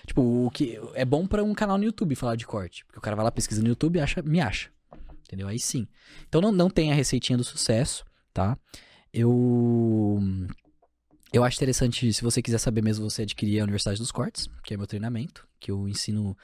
tipo, 0.05 0.21
o 0.21 0.49
que 0.49 0.79
é 0.93 1.03
bom 1.03 1.27
pra 1.27 1.43
um 1.43 1.53
canal 1.53 1.77
no 1.77 1.83
YouTube 1.83 2.15
falar 2.15 2.35
de 2.35 2.47
corte. 2.47 2.85
Porque 2.85 2.99
o 2.99 3.01
cara 3.01 3.15
vai 3.17 3.25
lá, 3.25 3.31
pesquisa 3.31 3.61
no 3.61 3.67
YouTube 3.67 3.97
e 3.97 3.99
acha, 3.99 4.21
me 4.21 4.39
acha. 4.39 4.69
Entendeu? 5.27 5.47
Aí 5.47 5.59
sim. 5.59 5.85
Então 6.27 6.39
não, 6.39 6.53
não 6.53 6.69
tem 6.69 6.89
a 6.89 6.95
receitinha 6.95 7.37
do 7.37 7.43
sucesso, 7.43 8.05
tá? 8.33 8.57
Eu. 9.13 10.19
Eu 11.33 11.43
acho 11.43 11.57
interessante, 11.57 12.13
se 12.13 12.21
você 12.23 12.41
quiser 12.41 12.57
saber 12.57 12.81
mesmo, 12.81 13.09
você 13.09 13.23
adquirir 13.23 13.59
a 13.59 13.63
Universidade 13.63 13.99
dos 13.99 14.13
Cortes, 14.13 14.47
que 14.63 14.73
é 14.73 14.77
meu 14.77 14.87
treinamento, 14.87 15.45
que 15.59 15.69
eu 15.69 15.85
ensino. 15.89 16.37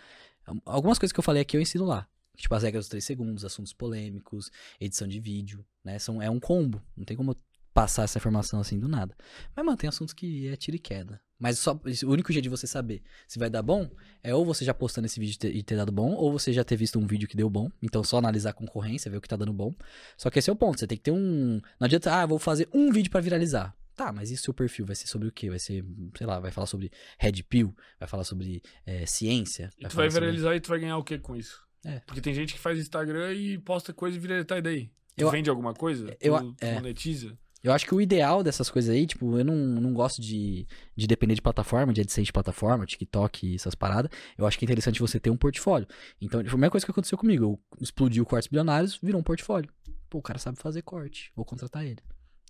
Algumas 0.65 0.99
coisas 0.99 1.13
que 1.13 1.19
eu 1.19 1.23
falei 1.23 1.41
aqui 1.41 1.55
eu 1.55 1.61
ensino 1.61 1.85
lá. 1.85 2.05
Tipo, 2.35 2.55
as 2.55 2.63
regras 2.63 2.85
dos 2.85 2.89
3 2.89 3.03
segundos, 3.03 3.45
assuntos 3.45 3.73
polêmicos, 3.73 4.49
edição 4.79 5.07
de 5.07 5.19
vídeo, 5.19 5.63
né? 5.83 5.99
São, 5.99 6.21
é 6.21 6.29
um 6.29 6.39
combo. 6.39 6.81
Não 6.97 7.05
tem 7.05 7.15
como 7.15 7.31
eu 7.31 7.37
passar 7.73 8.03
essa 8.03 8.17
informação 8.17 8.59
assim 8.59 8.79
do 8.79 8.87
nada. 8.87 9.15
Mas, 9.55 9.65
mano, 9.65 9.77
tem 9.77 9.87
assuntos 9.87 10.13
que 10.13 10.47
é 10.47 10.55
tiro 10.55 10.75
e 10.75 10.79
queda. 10.79 11.19
Mas 11.39 11.59
só, 11.59 11.73
o 11.73 12.09
único 12.11 12.31
jeito 12.31 12.43
de 12.43 12.49
você 12.49 12.65
saber 12.65 13.01
se 13.27 13.37
vai 13.37 13.49
dar 13.49 13.61
bom 13.61 13.89
é 14.23 14.33
ou 14.33 14.45
você 14.45 14.63
já 14.63 14.73
postando 14.73 15.05
esse 15.07 15.19
vídeo 15.19 15.37
e 15.49 15.61
ter, 15.61 15.75
dado 15.75 15.91
bom, 15.91 16.13
ou 16.13 16.31
você 16.31 16.53
já 16.53 16.63
ter 16.63 16.75
visto 16.77 16.97
um 16.97 17.05
vídeo 17.05 17.27
que 17.27 17.35
deu 17.35 17.49
bom. 17.49 17.69
Então 17.81 18.03
só 18.03 18.17
analisar 18.17 18.51
a 18.51 18.53
concorrência, 18.53 19.11
ver 19.11 19.17
o 19.17 19.21
que 19.21 19.27
tá 19.27 19.35
dando 19.35 19.51
bom. 19.53 19.75
Só 20.17 20.29
que 20.29 20.39
esse 20.39 20.49
é 20.49 20.53
o 20.53 20.55
ponto, 20.55 20.79
você 20.79 20.87
tem 20.87 20.97
que 20.97 21.03
ter 21.03 21.11
um. 21.11 21.59
Não 21.79 21.85
adianta, 21.85 22.13
ah, 22.13 22.25
vou 22.25 22.39
fazer 22.39 22.69
um 22.73 22.91
vídeo 22.91 23.11
pra 23.11 23.19
viralizar. 23.21 23.75
Tá, 23.95 24.11
mas 24.11 24.31
e 24.31 24.35
o 24.35 24.37
seu 24.37 24.53
perfil? 24.53 24.85
Vai 24.85 24.95
ser 24.95 25.07
sobre 25.07 25.27
o 25.27 25.31
quê? 25.31 25.49
Vai 25.49 25.59
ser, 25.59 25.85
sei 26.17 26.25
lá, 26.25 26.39
vai 26.39 26.51
falar 26.51 26.65
sobre 26.65 26.91
Red 27.19 27.43
Pill, 27.43 27.75
vai 27.99 28.07
falar 28.07 28.23
sobre 28.23 28.61
eh, 28.87 29.05
ciência. 29.05 29.69
E 29.77 29.87
tu 29.87 29.95
vai 29.95 30.09
sobre- 30.09 30.25
viralizar 30.25 30.55
e 30.55 30.59
tu 30.59 30.69
vai 30.69 30.79
ganhar 30.79 30.97
o 30.97 31.03
que 31.03 31.19
com 31.19 31.35
isso? 31.35 31.61
É. 31.85 31.99
Porque 32.05 32.21
tem 32.21 32.33
gente 32.33 32.53
que 32.53 32.59
faz 32.59 32.79
Instagram 32.79 33.33
e 33.33 33.57
posta 33.57 33.93
coisa 33.93 34.17
e 34.17 34.19
viraliza. 34.19 34.45
Tá, 34.45 34.57
e 34.57 34.61
daí? 34.61 34.85
Tu 35.15 35.23
Eu- 35.23 35.29
vende 35.31 35.49
alguma 35.49 35.73
coisa? 35.73 36.15
eu- 36.19 36.39
tu, 36.39 36.53
tu 36.53 36.65
é. 36.65 36.73
monetiza? 36.75 37.37
Eu 37.63 37.71
acho 37.71 37.85
que 37.85 37.95
o 37.95 38.01
ideal 38.01 38.43
dessas 38.43 38.69
coisas 38.69 38.93
aí, 38.93 39.07
tipo, 39.07 39.37
eu 39.37 39.45
não, 39.45 39.55
não 39.55 39.93
gosto 39.93 40.21
de, 40.21 40.67
de 40.97 41.07
depender 41.07 41.33
de 41.35 41.41
plataforma, 41.41 41.93
de 41.93 42.01
AdSense 42.01 42.25
de 42.25 42.33
plataforma, 42.33 42.85
TikTok 42.85 43.47
e 43.47 43.55
essas 43.55 43.73
paradas. 43.73 44.11
Eu 44.37 44.45
acho 44.45 44.59
que 44.59 44.65
é 44.65 44.67
interessante 44.67 44.99
você 44.99 45.17
ter 45.17 45.29
um 45.29 45.37
portfólio. 45.37 45.87
Então, 46.19 46.43
tipo, 46.43 46.55
a 46.55 46.59
mesma 46.59 46.71
coisa 46.71 46.85
que 46.85 46.91
aconteceu 46.91 47.17
comigo. 47.17 47.45
Eu 47.45 47.59
explodi 47.79 48.19
o 48.19 48.25
Cortes 48.25 48.49
Bilionários, 48.49 48.99
virou 49.01 49.21
um 49.21 49.23
portfólio. 49.23 49.69
Pô, 50.09 50.17
o 50.17 50.21
cara 50.21 50.39
sabe 50.39 50.59
fazer 50.59 50.81
corte, 50.81 51.31
vou 51.33 51.45
contratar 51.45 51.85
ele. 51.85 51.99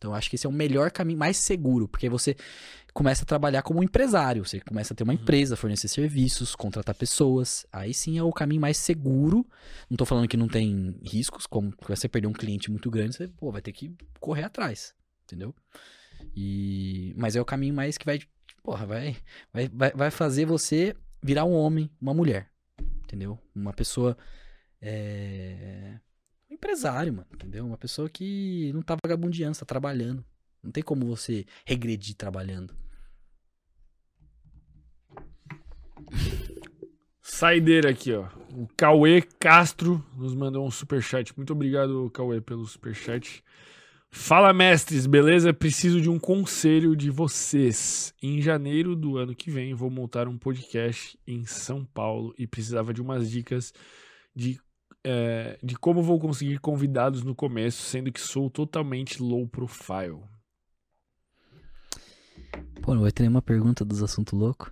Então, 0.03 0.11
eu 0.11 0.15
acho 0.15 0.29
que 0.29 0.35
esse 0.35 0.45
é 0.45 0.49
o 0.49 0.51
melhor 0.51 0.91
caminho, 0.91 1.17
mais 1.17 1.37
seguro, 1.37 1.87
porque 1.87 2.09
você 2.09 2.35
começa 2.93 3.23
a 3.23 3.25
trabalhar 3.25 3.61
como 3.61 3.81
empresário. 3.81 4.43
Você 4.45 4.59
começa 4.59 4.93
a 4.93 4.97
ter 4.97 5.05
uma 5.05 5.13
empresa, 5.13 5.55
fornecer 5.55 5.87
serviços, 5.87 6.57
contratar 6.57 6.93
pessoas. 6.93 7.65
Aí 7.71 7.93
sim 7.93 8.17
é 8.17 8.23
o 8.23 8.33
caminho 8.33 8.59
mais 8.59 8.75
seguro. 8.75 9.47
Não 9.89 9.95
tô 9.95 10.05
falando 10.05 10.27
que 10.27 10.35
não 10.35 10.49
tem 10.49 10.93
riscos, 11.01 11.47
como 11.47 11.73
você 11.87 12.09
perder 12.09 12.27
um 12.27 12.33
cliente 12.33 12.69
muito 12.69 12.91
grande, 12.91 13.15
você 13.15 13.29
pô, 13.29 13.49
vai 13.49 13.61
ter 13.61 13.71
que 13.71 13.95
correr 14.19 14.43
atrás. 14.43 14.93
Entendeu? 15.23 15.55
E... 16.35 17.13
Mas 17.15 17.37
é 17.37 17.41
o 17.41 17.45
caminho 17.45 17.73
mais 17.73 17.97
que 17.97 18.05
vai. 18.05 18.19
Porra, 18.61 18.85
vai, 18.85 19.15
vai, 19.53 19.69
vai, 19.69 19.91
vai 19.91 20.11
fazer 20.11 20.43
você 20.43 20.97
virar 21.23 21.45
um 21.45 21.53
homem, 21.53 21.89
uma 22.01 22.13
mulher. 22.13 22.49
Entendeu? 23.05 23.39
Uma 23.55 23.71
pessoa. 23.71 24.17
É... 24.81 25.97
Empresário, 26.63 27.11
mano. 27.11 27.27
Entendeu? 27.33 27.65
Uma 27.65 27.77
pessoa 27.77 28.09
que 28.09 28.71
não 28.73 28.81
tá 28.81 28.95
vagabundeando, 29.03 29.57
tá 29.57 29.65
trabalhando. 29.65 30.23
Não 30.63 30.71
tem 30.71 30.81
como 30.81 31.05
você 31.05 31.45
regredir 31.65 32.15
trabalhando. 32.15 32.73
Saideira 37.21 37.89
aqui, 37.89 38.13
ó. 38.13 38.29
O 38.53 38.67
Cauê 38.77 39.21
Castro 39.21 40.05
nos 40.15 40.33
mandou 40.33 40.65
um 40.65 40.71
superchat. 40.71 41.35
Muito 41.35 41.51
obrigado, 41.51 42.09
Cauê, 42.11 42.39
pelo 42.39 42.65
superchat. 42.65 43.43
Fala, 44.09 44.53
mestres, 44.53 45.05
beleza? 45.05 45.53
Preciso 45.53 45.99
de 45.99 46.09
um 46.09 46.19
conselho 46.19 46.95
de 46.95 47.09
vocês. 47.09 48.13
Em 48.21 48.41
janeiro 48.41 48.95
do 48.95 49.17
ano 49.17 49.35
que 49.35 49.51
vem, 49.51 49.73
vou 49.73 49.89
montar 49.89 50.29
um 50.29 50.37
podcast 50.37 51.19
em 51.27 51.45
São 51.45 51.83
Paulo 51.83 52.33
e 52.37 52.47
precisava 52.47 52.93
de 52.93 53.01
umas 53.01 53.29
dicas 53.29 53.73
de, 54.35 54.59
é, 55.03 55.59
de 55.61 55.75
como 55.75 56.01
vou 56.01 56.19
conseguir 56.19 56.59
convidados 56.59 57.23
no 57.23 57.35
começo, 57.35 57.81
sendo 57.83 58.11
que 58.11 58.21
sou 58.21 58.49
totalmente 58.49 59.21
low 59.21 59.47
profile. 59.47 60.21
Pô, 62.81 62.95
vai 62.97 63.11
ter 63.11 63.23
nenhuma 63.23 63.41
pergunta 63.41 63.83
dos 63.83 64.01
assuntos 64.01 64.37
loucos? 64.37 64.71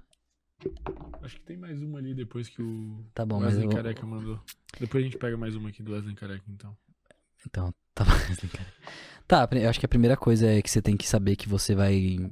Acho 1.21 1.35
que 1.35 1.41
tem 1.41 1.57
mais 1.57 1.81
uma 1.81 1.97
ali 1.97 2.13
depois 2.13 2.47
que 2.47 2.61
o 2.61 3.03
Tá 3.13 3.25
bom, 3.25 3.39
Wesley 3.39 3.65
eu... 3.65 3.69
Careca 3.69 4.05
mandou. 4.05 4.39
Depois 4.79 5.03
a 5.03 5.05
gente 5.05 5.17
pega 5.17 5.35
mais 5.35 5.55
uma 5.55 5.69
aqui 5.69 5.81
do 5.81 5.91
Wesley 5.91 6.15
Careca, 6.15 6.43
então. 6.47 6.77
Então, 7.45 7.73
tá 7.93 8.05
bom, 8.05 8.11
cara. 8.51 8.73
Tá, 9.27 9.49
eu 9.57 9.69
acho 9.69 9.79
que 9.79 9.85
a 9.85 9.89
primeira 9.89 10.15
coisa 10.15 10.47
é 10.47 10.61
que 10.61 10.69
você 10.69 10.81
tem 10.81 10.95
que 10.95 11.07
saber 11.07 11.35
que 11.35 11.49
você 11.49 11.73
vai 11.73 12.31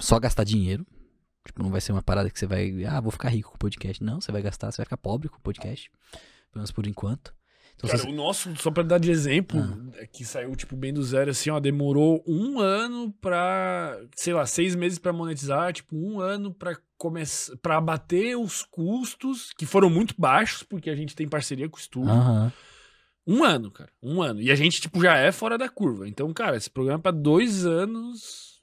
só 0.00 0.18
gastar 0.18 0.44
dinheiro. 0.44 0.86
Tipo, 1.44 1.62
não 1.62 1.70
vai 1.70 1.80
ser 1.80 1.92
uma 1.92 2.02
parada 2.02 2.30
que 2.30 2.38
você 2.38 2.46
vai, 2.46 2.84
ah, 2.84 3.00
vou 3.00 3.10
ficar 3.10 3.28
rico 3.28 3.50
com 3.50 3.56
o 3.56 3.58
podcast. 3.58 4.02
Não, 4.02 4.20
você 4.20 4.30
vai 4.30 4.42
gastar, 4.42 4.70
você 4.70 4.78
vai 4.78 4.86
ficar 4.86 4.96
pobre 4.96 5.28
com 5.28 5.38
o 5.38 5.40
podcast. 5.40 5.90
Pelo 6.52 6.60
menos 6.60 6.70
por 6.70 6.86
enquanto. 6.86 7.34
Então, 7.74 7.88
Cara, 7.90 8.02
você- 8.02 8.08
o 8.08 8.12
nosso, 8.12 8.54
só 8.56 8.70
pra 8.70 8.82
dar 8.84 8.98
de 8.98 9.10
exemplo, 9.10 9.58
Ah. 9.60 9.98
é 10.02 10.06
que 10.06 10.24
saiu, 10.24 10.54
tipo, 10.54 10.76
bem 10.76 10.92
do 10.92 11.02
zero, 11.02 11.30
assim, 11.30 11.50
ó, 11.50 11.58
demorou 11.58 12.22
um 12.28 12.60
ano 12.60 13.10
pra, 13.20 13.98
sei 14.14 14.32
lá, 14.34 14.46
seis 14.46 14.74
meses 14.76 14.98
pra 14.98 15.12
monetizar, 15.12 15.72
tipo, 15.72 15.96
um 15.96 16.20
ano 16.20 16.52
pra 16.54 16.76
começar, 16.96 17.56
pra 17.56 17.78
abater 17.78 18.38
os 18.38 18.62
custos, 18.62 19.52
que 19.58 19.66
foram 19.66 19.90
muito 19.90 20.14
baixos, 20.16 20.62
porque 20.62 20.90
a 20.90 20.94
gente 20.94 21.16
tem 21.16 21.26
parceria 21.28 21.68
com 21.68 21.76
o 21.76 21.80
estúdio. 21.80 22.10
Aham. 22.12 22.52
Um 23.26 23.42
ano, 23.44 23.70
cara, 23.70 23.90
um 24.02 24.20
ano. 24.22 24.40
E 24.40 24.50
a 24.50 24.54
gente, 24.54 24.80
tipo, 24.80 25.00
já 25.00 25.16
é 25.16 25.32
fora 25.32 25.56
da 25.56 25.68
curva. 25.68 26.06
Então, 26.08 26.32
cara, 26.32 26.56
esse 26.56 26.68
programa 26.70 26.98
é 26.98 27.02
pra 27.02 27.10
dois 27.12 27.64
anos... 27.64 28.60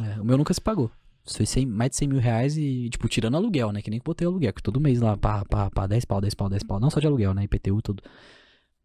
É, 0.00 0.20
o 0.20 0.24
meu 0.24 0.36
nunca 0.38 0.54
se 0.54 0.60
pagou. 0.60 0.90
Foi 1.26 1.46
100 1.46 1.66
mais 1.66 1.90
de 1.90 1.96
100 1.96 2.08
mil 2.08 2.18
reais 2.18 2.56
e, 2.56 2.88
tipo, 2.90 3.08
tirando 3.08 3.36
aluguel, 3.36 3.72
né? 3.72 3.80
Que 3.80 3.90
nem 3.90 4.00
botei 4.04 4.26
aluguel, 4.26 4.52
que 4.52 4.62
todo 4.62 4.78
mês 4.80 5.00
lá, 5.00 5.16
pá, 5.16 5.44
pá, 5.44 5.70
pá, 5.70 5.86
10 5.86 6.04
pau, 6.04 6.20
10 6.20 6.34
pau, 6.34 6.48
10 6.48 6.62
pau. 6.64 6.78
Não 6.78 6.90
só 6.90 7.00
de 7.00 7.06
aluguel, 7.06 7.32
né? 7.32 7.44
IPTU, 7.44 7.80
tudo. 7.80 8.02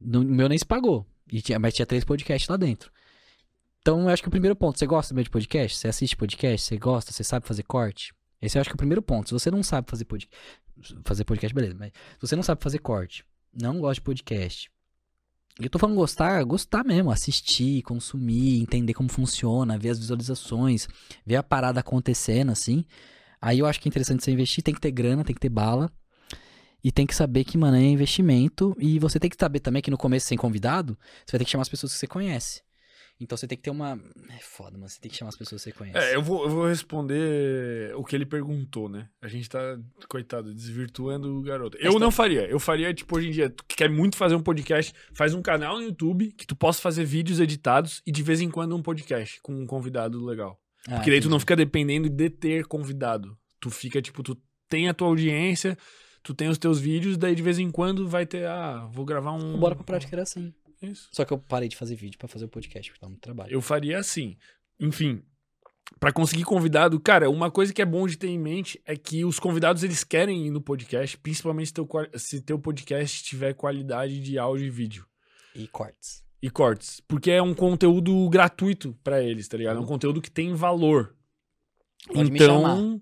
O 0.02 0.22
meu 0.22 0.48
nem 0.48 0.58
se 0.58 0.66
pagou. 0.66 1.06
E 1.32 1.42
tinha, 1.42 1.60
mas 1.60 1.74
tinha 1.74 1.86
três 1.86 2.04
podcasts 2.06 2.48
lá 2.48 2.56
dentro. 2.56 2.92
Então, 3.82 4.02
eu 4.04 4.10
acho 4.10 4.22
que 4.22 4.28
o 4.28 4.32
primeiro 4.32 4.56
ponto, 4.56 4.80
você 4.80 4.86
gosta 4.86 5.14
mesmo 5.14 5.26
de 5.26 5.30
podcast? 5.32 5.78
Você 5.78 5.88
assiste 5.90 6.16
podcast? 6.16 6.66
Você 6.68 6.78
gosta? 6.78 7.12
Você 7.12 7.24
sabe 7.24 7.46
fazer 7.46 7.64
corte? 7.64 8.14
Esse 8.42 8.58
eu 8.58 8.62
acho 8.62 8.70
que 8.70 8.74
é 8.74 8.76
o 8.76 8.78
primeiro 8.78 9.02
ponto. 9.02 9.28
Se 9.28 9.34
você 9.34 9.52
não 9.52 9.62
sabe 9.62 9.90
fazer 9.90 10.06
podcast, 10.06 10.38
fazer 11.04 11.26
podcast, 11.26 11.54
beleza. 11.54 11.76
Mas 11.78 11.92
se 11.92 12.22
você 12.22 12.36
não 12.36 12.44
sabe 12.44 12.64
fazer 12.64 12.80
corte, 12.80 13.26
não 13.54 13.80
gosta 13.80 13.96
de 13.96 14.02
podcast. 14.02 14.72
Eu 15.62 15.70
tô 15.70 15.78
falando 15.78 15.98
gostar, 15.98 16.42
gostar 16.46 16.86
mesmo, 16.86 17.12
assistir, 17.12 17.82
consumir, 17.82 18.62
entender 18.62 18.94
como 18.94 19.10
funciona, 19.10 19.78
ver 19.78 19.90
as 19.90 20.00
visualizações, 20.00 20.88
ver 21.26 21.36
a 21.36 21.44
parada 21.44 21.82
acontecendo, 21.82 22.50
assim. 22.52 22.86
Aí 23.42 23.60
eu 23.60 23.66
acho 23.66 23.80
que 23.82 23.88
é 23.88 23.90
interessante 23.90 24.24
você 24.24 24.32
investir, 24.32 24.64
tem 24.64 24.74
que 24.74 24.80
ter 24.80 24.92
grana, 24.92 25.24
tem 25.24 25.34
que 25.34 25.42
ter 25.42 25.50
bala. 25.50 25.92
E 26.82 26.94
tem 26.94 27.06
que 27.06 27.14
saber 27.14 27.44
que, 27.44 27.58
mano, 27.58 27.76
é 27.76 27.82
investimento. 27.82 28.74
E 28.80 29.00
você 29.00 29.20
tem 29.20 29.30
que 29.30 29.36
saber 29.38 29.60
também 29.60 29.82
que 29.82 29.92
no 29.92 29.98
começo, 29.98 30.28
sem 30.28 30.38
convidado, 30.38 30.98
você 31.26 31.34
vai 31.34 31.40
ter 31.40 31.46
que 31.46 31.52
chamar 31.52 31.64
as 31.64 31.70
pessoas 31.70 31.92
que 31.92 32.00
você 32.00 32.08
conhece. 32.08 32.62
Então 33.20 33.38
você 33.38 33.46
tem 33.48 33.58
que 33.58 33.64
ter 33.64 33.70
uma. 33.70 34.00
É 34.30 34.40
foda, 34.42 34.78
mano. 34.78 34.88
Você 34.88 35.00
tem 35.00 35.12
que 35.12 35.18
chamar 35.18 35.30
as 35.30 35.36
pessoas 35.36 35.62
que 35.64 35.70
você 35.72 35.78
conhece. 35.78 35.98
É, 35.98 36.16
eu 36.16 36.22
vou, 36.22 36.44
eu 36.44 36.50
vou 36.50 36.68
responder 36.68 37.94
o 37.96 38.04
que 38.04 38.16
ele 38.16 38.26
perguntou, 38.26 38.88
né? 38.88 39.10
A 39.22 39.28
gente 39.28 39.50
tá, 39.50 39.78
coitado, 40.08 40.54
desvirtuando 40.54 41.38
o 41.38 41.42
garoto. 41.42 41.78
Eu 41.80 41.94
tá- 41.94 42.00
não 42.00 42.12
faria. 42.12 42.46
Eu 42.48 42.60
faria, 42.60 42.94
tipo, 42.94 43.18
hoje 43.18 43.28
em 43.28 43.32
dia, 43.32 43.50
tu 43.50 43.64
que 43.66 43.76
quer 43.76 43.90
muito 43.90 44.16
fazer 44.16 44.36
um 44.36 44.42
podcast, 44.42 44.94
faz 45.14 45.34
um 45.34 45.42
canal 45.42 45.78
no 45.78 45.84
YouTube 45.84 46.32
que 46.32 46.48
tu 46.48 46.56
possa 46.56 46.82
fazer 46.82 47.04
vídeos 47.04 47.40
editados 47.40 48.02
e 48.06 48.12
de 48.12 48.24
vez 48.24 48.40
em 48.42 48.50
quando 48.50 48.76
um 48.76 48.82
podcast 48.82 49.42
com 49.42 49.54
um 49.54 49.66
convidado 49.68 50.24
legal. 50.26 50.60
Ah, 50.88 50.96
Porque 50.96 51.10
daí 51.12 51.20
tu 51.22 51.30
não 51.30 51.40
fica 51.40 51.56
dependendo 51.56 52.10
de 52.10 52.30
ter 52.30 52.66
convidado. 52.66 53.38
Tu 53.60 53.70
fica, 53.70 54.02
tipo, 54.02 54.24
tu 54.24 54.38
tem 54.70 54.88
a 54.88 54.94
tua 54.94 55.08
audiência, 55.10 55.78
tu 56.24 56.34
tem 56.34 56.48
os 56.48 56.58
teus 56.58 56.80
vídeos, 56.80 57.18
daí 57.18 57.36
de 57.36 57.44
vez 57.44 57.60
em 57.60 57.70
quando 57.70 58.08
vai 58.08 58.26
ter, 58.26 58.46
ah, 58.48 58.88
vou 58.94 59.04
gravar 59.04 59.34
um. 59.34 59.58
Bora 59.60 59.76
pra 59.76 59.84
prática 59.84 60.16
era 60.16 60.24
assim. 60.24 60.54
Isso. 60.82 61.10
Só 61.12 61.26
que 61.26 61.34
eu 61.34 61.38
parei 61.38 61.68
de 61.70 61.76
fazer 61.76 61.96
vídeo 61.96 62.18
pra 62.18 62.28
fazer 62.28 62.46
o 62.46 62.50
podcast, 62.50 62.90
porque 62.92 63.02
dá 63.02 63.10
muito 63.10 63.22
trabalho. 63.22 63.52
Eu 63.52 63.62
faria 63.62 63.98
assim. 64.00 64.38
Enfim, 64.80 65.22
Pra 66.00 66.14
conseguir 66.14 66.44
convidado, 66.44 67.00
cara, 67.00 67.32
uma 67.32 67.50
coisa 67.50 67.74
que 67.74 67.82
é 67.82 67.86
bom 67.86 68.06
de 68.06 68.16
ter 68.16 68.28
em 68.28 68.38
mente 68.38 68.80
é 68.86 68.96
que 68.96 69.26
os 69.26 69.40
convidados 69.40 69.82
eles 69.84 70.04
querem 70.04 70.46
ir 70.46 70.52
no 70.52 70.62
podcast, 70.62 71.18
principalmente 71.18 71.70
se 71.70 71.74
teu, 71.74 71.90
se 72.16 72.42
teu 72.42 72.60
podcast 72.60 73.24
tiver 73.24 73.54
qualidade 73.56 74.20
de 74.22 74.38
áudio 74.38 74.68
e 74.68 74.70
vídeo 74.70 75.08
E 75.56 75.68
cortes. 75.68 76.24
e 76.44 76.48
cortes, 76.50 77.02
porque 77.08 77.32
é 77.32 77.42
um 77.42 77.56
conteúdo 77.56 78.30
gratuito 78.30 78.96
pra 79.04 79.20
eles, 79.24 79.48
tá 79.48 79.58
ligado? 79.58 79.78
É 79.78 79.80
um 79.82 79.86
conteúdo 79.88 80.22
que 80.22 80.30
tem 80.30 80.54
valor. 80.54 81.16
Pode 82.14 82.32
então. 82.34 83.02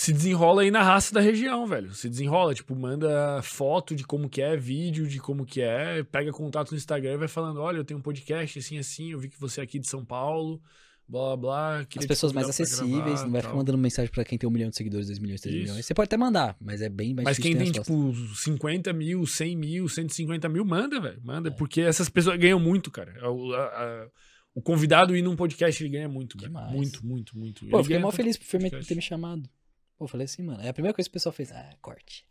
Se 0.00 0.12
desenrola 0.12 0.62
aí 0.62 0.70
na 0.70 0.82
raça 0.82 1.12
da 1.12 1.20
região, 1.20 1.66
velho. 1.66 1.92
Se 1.92 2.08
desenrola, 2.08 2.54
tipo, 2.54 2.74
manda 2.76 3.40
foto 3.42 3.94
de 3.96 4.04
como 4.04 4.28
que 4.28 4.40
é, 4.40 4.56
vídeo 4.56 5.08
de 5.08 5.18
como 5.18 5.44
que 5.44 5.60
é, 5.60 6.04
pega 6.04 6.30
contato 6.30 6.70
no 6.70 6.76
Instagram 6.76 7.14
e 7.14 7.16
vai 7.16 7.28
falando, 7.28 7.60
olha, 7.60 7.78
eu 7.78 7.84
tenho 7.84 7.98
um 7.98 8.02
podcast 8.02 8.58
assim 8.58 8.78
assim, 8.78 9.10
eu 9.10 9.18
vi 9.18 9.28
que 9.28 9.40
você 9.40 9.60
é 9.60 9.64
aqui 9.64 9.78
de 9.78 9.88
São 9.88 10.04
Paulo, 10.04 10.60
blá 11.08 11.36
blá. 11.36 11.86
As 11.96 12.06
pessoas 12.06 12.32
mais 12.32 12.48
acessíveis, 12.48 12.92
gravar, 12.92 13.24
não 13.24 13.30
vai 13.32 13.40
tal." 13.42 13.50
ficar 13.50 13.56
mandando 13.56 13.78
mensagem 13.78 14.10
pra 14.12 14.24
quem 14.24 14.38
tem 14.38 14.48
um 14.48 14.52
milhão 14.52 14.70
de 14.70 14.76
seguidores, 14.76 15.08
dois 15.08 15.18
milhões, 15.18 15.40
três 15.40 15.56
Isso. 15.56 15.64
milhões. 15.64 15.84
Você 15.86 15.94
pode 15.94 16.06
até 16.06 16.16
mandar, 16.16 16.56
mas 16.60 16.80
é 16.80 16.88
bem 16.88 17.12
mais 17.14 17.24
Mas 17.24 17.38
quem 17.38 17.56
tem, 17.56 17.72
tipo, 17.72 18.14
50 18.36 18.92
mil, 18.92 19.26
100 19.26 19.56
mil, 19.56 19.88
150 19.88 20.48
mil, 20.48 20.64
manda, 20.64 21.00
velho. 21.00 21.18
É. 21.18 21.26
Manda, 21.26 21.50
porque 21.50 21.80
essas 21.80 22.08
pessoas 22.08 22.38
ganham 22.38 22.60
muito, 22.60 22.88
cara. 22.90 23.12
O, 23.32 23.52
a- 23.52 23.58
a- 23.66 24.08
o 24.54 24.62
convidado 24.62 25.16
ir 25.16 25.22
num 25.22 25.36
podcast, 25.36 25.82
ele 25.82 25.90
ganha 25.90 26.08
muito. 26.08 26.36
Muito, 26.70 27.04
muito, 27.06 27.36
muito. 27.38 27.66
Pô, 27.66 27.78
eu 27.78 27.82
fiquei 27.84 28.00
tanto 28.00 28.12
feliz 28.12 28.36
por 28.36 28.46
ter 28.84 28.94
me 28.94 29.02
chamado. 29.02 29.48
Pô, 29.98 30.04
eu 30.04 30.08
falei 30.08 30.26
assim, 30.26 30.42
mano. 30.42 30.62
É 30.62 30.68
a 30.68 30.72
primeira 30.72 30.94
coisa 30.94 31.08
que 31.08 31.12
o 31.12 31.14
pessoal 31.14 31.32
fez. 31.32 31.50
Ah, 31.50 31.74
corte. 31.82 32.24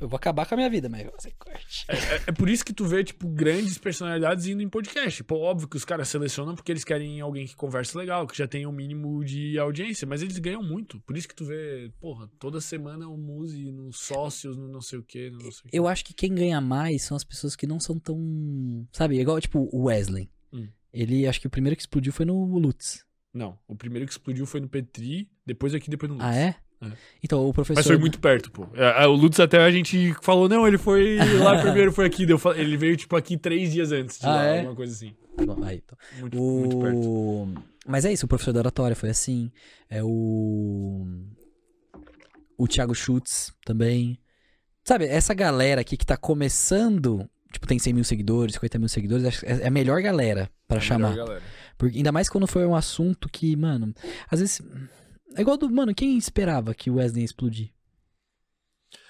Eu 0.00 0.08
vou 0.08 0.16
acabar 0.16 0.46
com 0.46 0.54
a 0.54 0.56
minha 0.56 0.70
vida, 0.70 0.88
mas 0.88 1.00
eu 1.00 1.10
vou 1.10 1.14
fazer 1.16 1.34
corte. 1.38 1.84
É, 1.86 2.30
é 2.30 2.32
por 2.32 2.48
isso 2.48 2.64
que 2.64 2.72
tu 2.72 2.86
vê, 2.86 3.04
tipo, 3.04 3.28
grandes 3.28 3.76
personalidades 3.76 4.46
indo 4.46 4.62
em 4.62 4.68
podcast. 4.68 5.22
Pô, 5.22 5.40
óbvio 5.40 5.68
que 5.68 5.76
os 5.76 5.84
caras 5.84 6.08
selecionam 6.08 6.54
porque 6.54 6.72
eles 6.72 6.84
querem 6.84 7.20
alguém 7.20 7.46
que 7.46 7.54
converse 7.54 7.94
legal, 7.98 8.26
que 8.26 8.36
já 8.36 8.48
tenha 8.48 8.66
um 8.66 8.72
mínimo 8.72 9.22
de 9.22 9.58
audiência, 9.58 10.06
mas 10.06 10.22
eles 10.22 10.38
ganham 10.38 10.62
muito. 10.62 10.98
Por 11.00 11.18
isso 11.18 11.28
que 11.28 11.34
tu 11.34 11.44
vê, 11.44 11.92
porra, 12.00 12.30
toda 12.38 12.62
semana 12.62 13.06
o 13.08 13.16
Muse 13.18 13.70
nos 13.70 13.98
sócios, 13.98 14.56
no 14.56 14.68
não 14.68 14.80
sei 14.80 15.00
o 15.00 15.02
quê, 15.02 15.28
no 15.28 15.36
não 15.36 15.52
sei 15.52 15.60
o 15.66 15.70
quê. 15.70 15.70
Eu 15.70 15.86
acho 15.86 16.02
que 16.02 16.14
quem 16.14 16.34
ganha 16.34 16.62
mais 16.62 17.02
são 17.02 17.14
as 17.14 17.24
pessoas 17.24 17.54
que 17.54 17.66
não 17.66 17.78
são 17.78 17.98
tão. 17.98 18.88
Sabe, 18.94 19.20
igual 19.20 19.38
tipo 19.38 19.68
o 19.70 19.84
Wesley. 19.84 20.30
Hum. 20.50 20.66
Ele, 20.90 21.26
acho 21.26 21.42
que 21.42 21.46
o 21.46 21.50
primeiro 21.50 21.76
que 21.76 21.82
explodiu 21.82 22.12
foi 22.12 22.24
no 22.24 22.58
Lutz. 22.58 23.04
Não, 23.32 23.58
o 23.68 23.74
primeiro 23.76 24.06
que 24.06 24.12
explodiu 24.12 24.44
foi 24.46 24.60
no 24.60 24.68
Petri, 24.68 25.28
depois 25.46 25.74
aqui, 25.74 25.88
depois 25.88 26.10
no 26.10 26.16
Lutz. 26.16 26.26
Ah, 26.28 26.34
é? 26.36 26.54
É. 26.82 26.92
Então, 27.22 27.46
o 27.46 27.52
professor. 27.52 27.78
Mas 27.78 27.86
foi 27.86 27.98
muito 27.98 28.18
perto, 28.18 28.50
pô. 28.50 28.66
É, 28.74 29.04
é, 29.04 29.06
O 29.06 29.12
Lutz 29.12 29.38
até 29.38 29.58
a 29.62 29.70
gente 29.70 30.14
falou, 30.22 30.48
não, 30.48 30.66
ele 30.66 30.78
foi 30.78 31.16
lá 31.38 31.60
primeiro, 31.60 31.92
foi 31.92 32.06
aqui. 32.06 32.26
Ele 32.56 32.76
veio, 32.76 32.96
tipo, 32.96 33.14
aqui 33.16 33.36
três 33.36 33.70
dias 33.72 33.92
antes 33.92 34.18
de 34.18 34.26
Ah, 34.26 34.30
lá, 34.30 34.44
é? 34.44 34.58
alguma 34.60 34.74
coisa 34.76 34.92
assim. 34.92 35.14
Aí, 35.62 35.82
então. 35.84 35.98
Muito, 36.18 36.36
muito 36.38 36.78
perto. 36.78 36.98
O... 37.08 37.54
Mas 37.86 38.04
é 38.04 38.12
isso, 38.12 38.24
o 38.26 38.28
professor 38.28 38.52
da 38.52 38.60
oratória 38.60 38.96
foi 38.96 39.10
assim. 39.10 39.50
É 39.88 40.02
o. 40.02 41.06
O 42.58 42.66
Thiago 42.68 42.94
Schutz 42.94 43.52
também. 43.64 44.18
Sabe, 44.84 45.04
essa 45.06 45.34
galera 45.34 45.80
aqui 45.80 45.96
que 45.96 46.04
tá 46.06 46.16
começando. 46.16 47.28
Tipo, 47.52 47.66
tem 47.66 47.78
100 47.78 47.92
mil 47.92 48.04
seguidores, 48.04 48.54
50 48.54 48.78
mil 48.78 48.88
seguidores, 48.88 49.24
acho 49.24 49.40
que 49.40 49.46
é 49.46 49.62
é 49.62 49.66
a 49.66 49.70
melhor 49.70 50.00
galera 50.02 50.48
pra 50.68 50.76
É 50.78 50.80
chamar. 50.80 51.10
melhor 51.10 51.26
galera. 51.26 51.42
Porque, 51.80 51.96
ainda 51.96 52.12
mais 52.12 52.28
quando 52.28 52.46
foi 52.46 52.66
um 52.66 52.74
assunto 52.74 53.26
que, 53.26 53.56
mano. 53.56 53.94
Às 54.30 54.40
vezes. 54.40 54.60
É 55.34 55.40
igual 55.40 55.56
do. 55.56 55.70
Mano, 55.70 55.94
quem 55.94 56.18
esperava 56.18 56.74
que 56.74 56.90
o 56.90 56.96
Wesley 56.96 57.22
ia 57.22 57.24
explodir? 57.24 57.70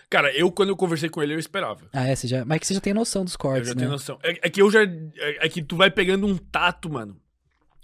Cara, 0.08 0.32
eu, 0.32 0.52
quando 0.52 0.68
eu 0.68 0.76
conversei 0.76 1.08
com 1.08 1.20
ele, 1.20 1.34
eu 1.34 1.38
esperava. 1.38 1.88
Ah, 1.92 2.06
é, 2.06 2.14
você 2.14 2.28
já. 2.28 2.44
Mas 2.44 2.56
é 2.56 2.58
que 2.60 2.66
você 2.68 2.74
já 2.74 2.80
tem 2.80 2.94
noção 2.94 3.24
dos 3.24 3.34
Eu 3.34 3.38
cortes, 3.40 3.68
já 3.68 3.74
né? 3.74 3.80
tenho 3.80 3.90
noção. 3.90 4.20
É, 4.22 4.46
é 4.46 4.50
que 4.50 4.62
eu 4.62 4.70
já. 4.70 4.84
É, 4.84 5.46
é 5.46 5.48
que 5.48 5.62
tu 5.62 5.76
vai 5.76 5.90
pegando 5.90 6.28
um 6.28 6.36
tato, 6.36 6.88
mano. 6.88 7.20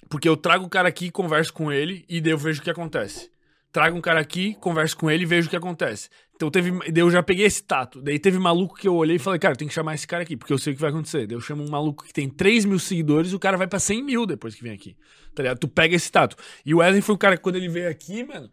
Porque 0.08 0.28
eu 0.28 0.36
trago 0.36 0.64
o 0.64 0.68
cara 0.68 0.88
aqui, 0.88 1.10
converso 1.10 1.52
com 1.52 1.72
ele 1.72 2.04
e 2.08 2.20
daí 2.20 2.30
eu 2.30 2.38
vejo 2.38 2.60
o 2.60 2.62
que 2.62 2.70
acontece. 2.70 3.28
Trago 3.76 3.94
um 3.94 4.00
cara 4.00 4.18
aqui, 4.18 4.54
converso 4.54 4.96
com 4.96 5.10
ele 5.10 5.24
e 5.24 5.26
vejo 5.26 5.48
o 5.48 5.50
que 5.50 5.56
acontece. 5.56 6.08
Então 6.34 6.50
teve. 6.50 6.72
Eu 6.94 7.10
já 7.10 7.22
peguei 7.22 7.44
esse 7.44 7.62
tato. 7.62 8.00
Daí 8.00 8.18
teve 8.18 8.38
maluco 8.38 8.74
que 8.74 8.88
eu 8.88 8.94
olhei 8.94 9.16
e 9.16 9.18
falei, 9.18 9.38
cara, 9.38 9.54
tem 9.54 9.68
que 9.68 9.74
chamar 9.74 9.94
esse 9.94 10.06
cara 10.06 10.22
aqui, 10.22 10.34
porque 10.34 10.50
eu 10.50 10.56
sei 10.56 10.72
o 10.72 10.76
que 10.76 10.80
vai 10.80 10.88
acontecer. 10.88 11.26
Daí 11.26 11.36
eu 11.36 11.42
chamo 11.42 11.62
um 11.62 11.68
maluco 11.68 12.02
que 12.02 12.10
tem 12.10 12.26
3 12.26 12.64
mil 12.64 12.78
seguidores 12.78 13.34
o 13.34 13.38
cara 13.38 13.58
vai 13.58 13.66
pra 13.66 13.78
100 13.78 14.02
mil 14.02 14.24
depois 14.24 14.54
que 14.54 14.62
vem 14.62 14.72
aqui. 14.72 14.96
Tá 15.34 15.42
ligado? 15.42 15.58
Tu 15.58 15.68
pega 15.68 15.94
esse 15.94 16.10
tato. 16.10 16.38
E 16.64 16.72
o 16.72 16.78
Wesley 16.78 17.02
foi 17.02 17.14
o 17.16 17.18
cara 17.18 17.36
que 17.36 17.42
quando 17.42 17.56
ele 17.56 17.68
veio 17.68 17.90
aqui, 17.90 18.24
mano. 18.24 18.50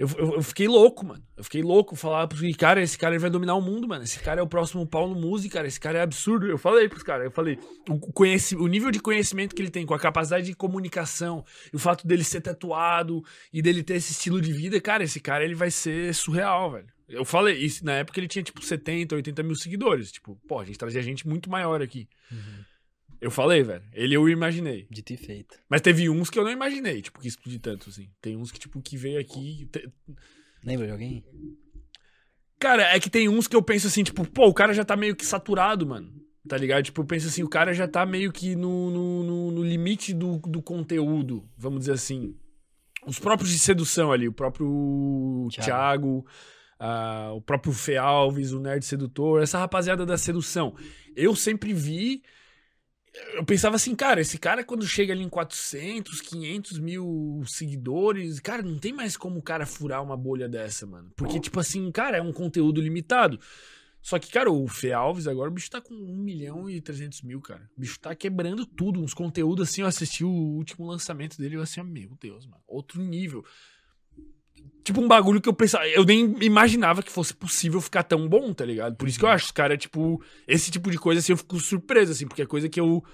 Eu, 0.00 0.08
eu, 0.16 0.34
eu 0.36 0.42
fiquei 0.42 0.66
louco, 0.66 1.04
mano. 1.04 1.22
Eu 1.36 1.44
fiquei 1.44 1.62
louco. 1.62 1.94
Falar 1.94 2.26
pros 2.26 2.56
cara, 2.56 2.80
esse 2.80 2.96
cara 2.96 3.18
vai 3.18 3.28
dominar 3.28 3.54
o 3.54 3.60
mundo, 3.60 3.86
mano. 3.86 4.02
Esse 4.02 4.18
cara 4.18 4.40
é 4.40 4.42
o 4.42 4.46
próximo 4.46 4.86
Paulo 4.86 5.14
Musi, 5.14 5.50
cara. 5.50 5.68
Esse 5.68 5.78
cara 5.78 5.98
é 5.98 6.00
absurdo. 6.00 6.46
Eu 6.46 6.56
falei 6.56 6.88
pros 6.88 7.02
caras, 7.02 7.26
eu 7.26 7.30
falei, 7.30 7.58
o, 7.86 7.98
conheci, 7.98 8.56
o 8.56 8.66
nível 8.66 8.90
de 8.90 8.98
conhecimento 8.98 9.54
que 9.54 9.60
ele 9.60 9.68
tem, 9.68 9.84
com 9.84 9.92
a 9.92 9.98
capacidade 9.98 10.46
de 10.46 10.54
comunicação, 10.54 11.44
e 11.70 11.76
o 11.76 11.78
fato 11.78 12.06
dele 12.06 12.24
ser 12.24 12.40
tatuado 12.40 13.22
e 13.52 13.60
dele 13.60 13.82
ter 13.82 13.96
esse 13.96 14.12
estilo 14.12 14.40
de 14.40 14.54
vida, 14.54 14.80
cara, 14.80 15.04
esse 15.04 15.20
cara 15.20 15.44
ele 15.44 15.54
vai 15.54 15.70
ser 15.70 16.14
surreal, 16.14 16.72
velho. 16.72 16.86
Eu 17.06 17.26
falei, 17.26 17.58
isso 17.58 17.84
na 17.84 17.92
época 17.92 18.18
ele 18.18 18.28
tinha 18.28 18.42
tipo 18.42 18.64
70, 18.64 19.16
80 19.16 19.42
mil 19.42 19.54
seguidores. 19.54 20.10
Tipo, 20.10 20.40
pô, 20.48 20.60
a 20.60 20.64
gente 20.64 20.78
trazia 20.78 21.02
gente 21.02 21.28
muito 21.28 21.50
maior 21.50 21.82
aqui. 21.82 22.08
Eu 23.20 23.30
falei, 23.30 23.62
velho. 23.62 23.82
Ele 23.92 24.14
eu 24.16 24.28
imaginei. 24.28 24.86
Dito 24.90 25.12
e 25.12 25.16
feito. 25.16 25.58
Mas 25.68 25.80
teve 25.80 26.08
uns 26.08 26.30
que 26.30 26.38
eu 26.38 26.44
não 26.44 26.50
imaginei, 26.50 27.02
tipo, 27.02 27.20
que 27.20 27.28
explodir 27.28 27.60
tanto, 27.60 27.90
assim. 27.90 28.08
Tem 28.20 28.36
uns 28.36 28.50
que, 28.50 28.58
tipo, 28.58 28.80
que 28.80 28.96
veio 28.96 29.20
aqui. 29.20 29.68
te- 29.70 29.88
Lembra 30.64 30.86
de 30.86 30.92
alguém? 30.92 31.24
Cara, 32.58 32.82
é 32.94 33.00
que 33.00 33.08
tem 33.08 33.28
uns 33.28 33.46
que 33.46 33.56
eu 33.56 33.62
penso 33.62 33.86
assim, 33.86 34.02
tipo, 34.02 34.26
pô, 34.28 34.46
o 34.46 34.54
cara 34.54 34.72
já 34.74 34.84
tá 34.84 34.96
meio 34.96 35.16
que 35.16 35.24
saturado, 35.24 35.86
mano. 35.86 36.12
Tá 36.48 36.56
ligado? 36.56 36.82
Tipo, 36.84 37.02
eu 37.02 37.06
penso 37.06 37.26
assim, 37.26 37.42
o 37.42 37.48
cara 37.48 37.72
já 37.74 37.86
tá 37.86 38.04
meio 38.04 38.32
que 38.32 38.54
no, 38.56 38.90
no, 38.90 39.22
no- 39.22 39.50
no 39.52 39.62
limite 39.62 40.12
do, 40.14 40.38
do 40.38 40.62
conteúdo, 40.62 41.48
vamos 41.56 41.80
dizer 41.80 41.92
assim. 41.92 42.34
Os 43.06 43.18
próprios 43.18 43.50
de 43.50 43.58
sedução 43.58 44.12
ali, 44.12 44.28
o 44.28 44.32
próprio 44.32 45.48
Thiago. 45.50 45.64
Thiago, 45.66 46.26
ah, 46.78 47.30
o 47.34 47.40
próprio 47.40 47.72
Fê 47.72 47.96
Alves, 47.96 48.52
o 48.52 48.60
Nerd 48.60 48.84
Sedutor, 48.84 49.42
essa 49.42 49.58
rapaziada 49.58 50.04
da 50.04 50.18
sedução. 50.18 50.74
Eu 51.16 51.34
sempre 51.34 51.72
vi. 51.72 52.22
Eu 53.34 53.44
pensava 53.44 53.76
assim, 53.76 53.94
cara, 53.94 54.20
esse 54.20 54.38
cara 54.38 54.62
quando 54.62 54.86
chega 54.86 55.12
ali 55.12 55.22
em 55.22 55.28
400, 55.28 56.20
500 56.20 56.78
mil 56.78 57.42
seguidores, 57.46 58.38
cara, 58.38 58.62
não 58.62 58.78
tem 58.78 58.92
mais 58.92 59.16
como 59.16 59.38
o 59.38 59.42
cara 59.42 59.66
furar 59.66 60.02
uma 60.02 60.16
bolha 60.16 60.48
dessa, 60.48 60.86
mano. 60.86 61.10
Porque, 61.16 61.40
tipo 61.40 61.58
assim, 61.58 61.90
cara, 61.90 62.18
é 62.18 62.22
um 62.22 62.32
conteúdo 62.32 62.80
limitado. 62.80 63.38
Só 64.02 64.18
que, 64.18 64.30
cara, 64.30 64.50
o 64.50 64.66
Fê 64.66 64.92
Alves 64.92 65.26
agora 65.26 65.50
o 65.50 65.52
bicho 65.52 65.70
tá 65.70 65.80
com 65.80 65.92
1 65.92 66.16
milhão 66.16 66.70
e 66.70 66.80
300 66.80 67.20
mil, 67.22 67.40
cara. 67.40 67.68
O 67.76 67.80
bicho 67.80 67.98
tá 68.00 68.14
quebrando 68.14 68.64
tudo. 68.64 69.00
Uns 69.00 69.12
conteúdos 69.12 69.68
assim, 69.68 69.82
eu 69.82 69.86
assisti 69.86 70.24
o 70.24 70.30
último 70.30 70.86
lançamento 70.86 71.36
dele 71.36 71.56
eu 71.56 71.62
assim, 71.62 71.82
meu 71.82 72.16
Deus, 72.20 72.46
mano. 72.46 72.62
Outro 72.66 73.02
nível. 73.02 73.44
Tipo 74.82 75.00
um 75.00 75.08
bagulho 75.08 75.40
que 75.40 75.48
eu 75.48 75.52
pensava. 75.52 75.86
Eu 75.88 76.04
nem 76.04 76.36
imaginava 76.40 77.02
que 77.02 77.12
fosse 77.12 77.34
possível 77.34 77.80
ficar 77.80 78.02
tão 78.02 78.26
bom, 78.28 78.52
tá 78.52 78.64
ligado? 78.64 78.96
Por 78.96 79.08
isso 79.08 79.18
que 79.18 79.24
eu 79.24 79.28
acho, 79.28 79.44
os 79.46 79.50
cara, 79.50 79.76
tipo. 79.76 80.22
Esse 80.48 80.70
tipo 80.70 80.90
de 80.90 80.98
coisa 80.98 81.20
assim, 81.20 81.32
eu 81.32 81.36
fico 81.36 81.58
surpreso, 81.60 82.12
assim, 82.12 82.26
porque 82.26 82.42
é 82.42 82.46
coisa 82.46 82.68
que 82.68 82.80
eu. 82.80 83.04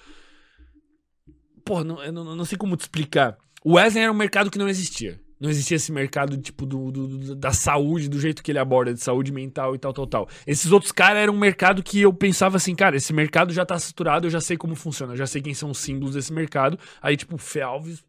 Porra, 1.64 1.84
não, 1.84 2.02
eu 2.02 2.12
não, 2.12 2.36
não 2.36 2.44
sei 2.44 2.56
como 2.56 2.76
te 2.76 2.82
explicar. 2.82 3.36
O 3.64 3.74
Wesley 3.74 4.04
era 4.04 4.12
um 4.12 4.16
mercado 4.16 4.50
que 4.50 4.58
não 4.58 4.68
existia. 4.68 5.20
Não 5.38 5.50
existia 5.50 5.76
esse 5.76 5.92
mercado, 5.92 6.38
tipo, 6.38 6.64
do, 6.64 6.90
do- 6.90 7.34
da 7.34 7.52
saúde, 7.52 8.08
do 8.08 8.18
jeito 8.18 8.42
que 8.42 8.50
ele 8.52 8.58
aborda, 8.58 8.94
de 8.94 9.00
saúde 9.00 9.30
mental 9.32 9.74
e 9.74 9.78
tal, 9.78 9.92
tal, 9.92 10.06
tal. 10.06 10.28
Esses 10.46 10.72
outros 10.72 10.92
caras 10.92 11.18
eram 11.18 11.34
um 11.34 11.38
mercado 11.38 11.82
que 11.82 12.00
eu 12.00 12.12
pensava 12.12 12.56
assim, 12.56 12.74
cara, 12.74 12.96
esse 12.96 13.12
mercado 13.12 13.52
já 13.52 13.66
tá 13.66 13.78
saturado, 13.78 14.26
eu 14.26 14.30
já 14.30 14.40
sei 14.40 14.56
como 14.56 14.74
funciona, 14.74 15.12
eu 15.12 15.16
já 15.16 15.26
sei 15.26 15.42
quem 15.42 15.52
são 15.52 15.70
os 15.70 15.78
símbolos 15.78 16.14
desse 16.14 16.32
mercado. 16.32 16.78
Aí, 17.02 17.16
tipo, 17.18 17.36
Fê 17.36 17.60
Alves, 17.60 18.02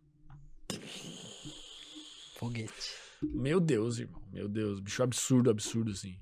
Foguete. 2.38 2.97
Meu 3.21 3.59
Deus, 3.59 3.99
irmão. 3.99 4.21
Meu 4.31 4.47
Deus, 4.47 4.79
bicho 4.79 5.01
absurdo, 5.03 5.49
absurdo, 5.49 5.91
assim. 5.91 6.15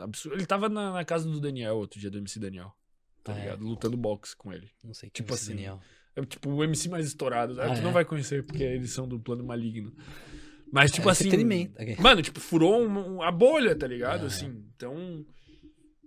Absurdo. 0.00 0.36
Ele 0.36 0.46
tava 0.46 0.68
na, 0.68 0.92
na 0.92 1.04
casa 1.04 1.28
do 1.28 1.40
Daniel 1.40 1.76
outro 1.76 1.98
dia, 1.98 2.10
do 2.10 2.18
MC 2.18 2.38
Daniel. 2.38 2.72
Tá 3.24 3.32
Ah, 3.32 3.38
é? 3.38 3.40
ligado? 3.42 3.64
Lutando 3.64 3.96
boxe 3.96 4.36
com 4.36 4.52
ele. 4.52 4.70
Não 4.82 4.94
sei 4.94 5.08
Tipo 5.10 5.26
tipo 5.28 5.34
assim, 5.34 5.50
Daniel. 5.50 5.80
É 6.14 6.24
tipo 6.24 6.50
o 6.50 6.62
MC 6.64 6.88
mais 6.88 7.06
estourado. 7.06 7.60
Ah, 7.60 7.66
tu 7.74 7.80
é? 7.80 7.82
não 7.82 7.92
vai 7.92 8.04
conhecer 8.04 8.44
porque 8.44 8.62
eles 8.62 8.90
são 8.92 9.06
do 9.08 9.18
plano 9.18 9.44
maligno. 9.44 9.92
Mas, 10.72 10.90
tipo 10.90 11.08
É 11.08 11.12
assim. 11.12 11.28
entretenimento, 11.28 11.80
ok. 11.80 11.96
Mano, 12.00 12.22
tipo, 12.22 12.40
furou 12.40 12.80
um- 12.82 13.16
um- 13.16 13.22
a 13.22 13.30
bolha, 13.30 13.76
tá 13.76 13.86
ligado? 13.86 14.24
Ah. 14.24 14.26
Assim. 14.26 14.64
Então. 14.74 15.24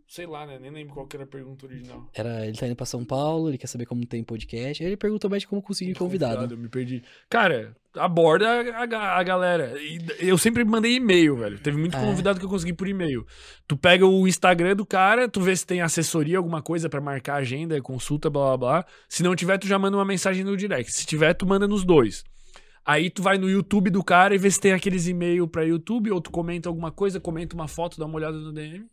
Sei 0.08 0.26
lá, 0.28 0.46
né? 0.46 0.60
Nem 0.60 0.72
lembro 0.72 0.94
qual 0.94 1.08
que 1.08 1.16
era 1.18 1.24
a 1.24 1.28
pergunta 1.28 1.66
original. 1.66 2.10
Era, 2.14 2.46
ele 2.46 2.56
tá 2.58 2.68
indo 2.68 2.76
pra 2.76 2.86
São 2.86 3.04
Paulo, 3.04 3.50
ele 3.50 3.58
quer 3.58 3.68
saber 3.68 3.86
como 3.88 4.06
tem 4.06 4.24
podcast. 4.24 4.82
Aí 4.84 4.90
ele 4.90 4.98
perguntou 4.98 5.30
mais 5.30 5.42
de 5.42 5.48
como 5.48 5.62
conseguir 5.62 5.96
convidado. 5.96 6.54
Eu 6.54 6.58
me 6.58 6.70
perdi. 6.70 7.04
Cara, 7.28 7.76
aborda 7.98 8.48
a, 8.48 8.82
a 8.84 8.86
ga- 8.86 9.18
a 9.18 9.24
galera. 9.24 9.74
E 9.82 10.00
eu 10.20 10.38
sempre 10.38 10.64
mandei 10.64 10.96
e-mail, 10.96 11.36
velho. 11.38 11.60
Teve 11.60 11.78
muito 11.78 11.98
é? 11.98 12.00
convidado 12.00 12.40
que 12.40 12.46
eu 12.46 12.50
consegui 12.50 12.74
por 12.74 12.88
e-mail. 12.88 13.26
Tu 13.68 13.76
pega 13.78 14.06
o 14.06 14.28
Instagram 14.28 14.76
do 14.76 14.86
cara, 14.86 15.28
tu 15.30 15.42
vê 15.42 15.56
se 15.56 15.66
tem 15.66 15.82
assessoria, 15.82 16.38
alguma 16.38 16.62
coisa 16.62 16.90
pra 16.90 17.00
marcar 17.02 17.36
agenda, 17.36 17.80
consulta, 17.82 18.30
blá 18.30 18.46
blá 18.50 18.58
blá. 18.58 18.86
Se 19.10 19.24
não 19.24 19.36
tiver, 19.36 19.58
tu 19.58 19.68
já 19.68 19.78
manda 19.80 19.98
uma 19.98 20.06
mensagem 20.06 20.44
no 20.44 20.56
direct. 20.58 20.92
Se 20.92 21.06
tiver, 21.06 21.34
tu 21.34 21.46
manda 21.46 21.68
nos 21.68 21.84
dois. 21.84 22.24
Aí 22.86 23.10
tu 23.10 23.24
vai 23.24 23.38
no 23.38 23.50
YouTube 23.50 23.90
do 23.90 24.04
cara 24.04 24.36
e 24.36 24.38
vê 24.38 24.52
se 24.52 24.60
tem 24.60 24.72
aqueles 24.72 25.08
e-mail 25.08 25.48
pra 25.48 25.64
YouTube, 25.64 26.12
ou 26.12 26.22
tu 26.22 26.30
comenta 26.30 26.70
alguma 26.70 26.92
coisa, 26.92 27.20
comenta 27.20 27.56
uma 27.56 27.68
foto, 27.68 27.98
dá 28.00 28.06
uma 28.06 28.16
olhada 28.16 28.38
no 28.38 28.54
DM. 28.54 28.86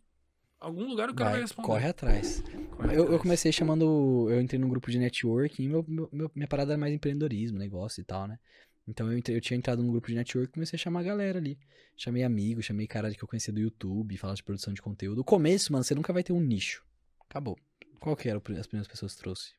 Algum 0.59 0.87
lugar 0.87 1.09
o 1.09 1.13
cara 1.13 1.31
vai, 1.31 1.39
Vai, 1.39 1.41
responder. 1.41 1.67
corre 1.67 1.87
atrás. 1.89 2.41
Corre 2.77 2.89
Eu, 2.93 2.99
eu 2.99 3.03
atrás. 3.03 3.21
comecei 3.21 3.51
chamando. 3.51 4.27
Eu 4.31 4.39
entrei 4.41 4.57
num 4.59 4.69
grupo 4.69 4.89
de 4.89 4.97
networking, 4.97 5.67
meu- 5.67 5.85
meu- 5.87 6.31
minha 6.33 6.47
parada 6.47 6.71
era 6.71 6.79
mais 6.79 6.93
empreendedorismo, 6.93 7.59
negócio 7.59 7.99
e 7.99 8.03
tal, 8.05 8.27
né? 8.27 8.39
Então 8.87 9.11
eu, 9.11 9.21
eu 9.27 9.41
tinha 9.41 9.57
entrado 9.57 9.81
num 9.81 9.91
grupo 9.91 10.07
de 10.07 10.15
network 10.15 10.49
e 10.49 10.53
comecei 10.53 10.77
a 10.77 10.79
chamar 10.79 11.01
a 11.01 11.03
galera 11.03 11.39
ali. 11.39 11.57
Chamei 11.95 12.23
amigos, 12.23 12.65
chamei 12.65 12.87
cara 12.87 13.13
que 13.13 13.23
eu 13.23 13.27
conhecia 13.27 13.53
do 13.53 13.59
YouTube, 13.59 14.17
falar 14.17 14.33
de 14.33 14.43
produção 14.43 14.73
de 14.73 14.81
conteúdo. 14.81 15.19
O 15.19 15.23
começo, 15.23 15.71
mano, 15.71 15.83
você 15.83 15.95
nunca 15.95 16.11
vai 16.11 16.23
ter 16.23 16.33
um 16.33 16.41
nicho. 16.41 16.83
Acabou. 17.29 17.57
Qual 17.99 18.15
que 18.15 18.27
eram 18.27 18.41
as 18.59 18.67
primeiras 18.67 18.87
pessoas 18.87 19.15
que 19.15 19.21
trouxe? 19.21 19.53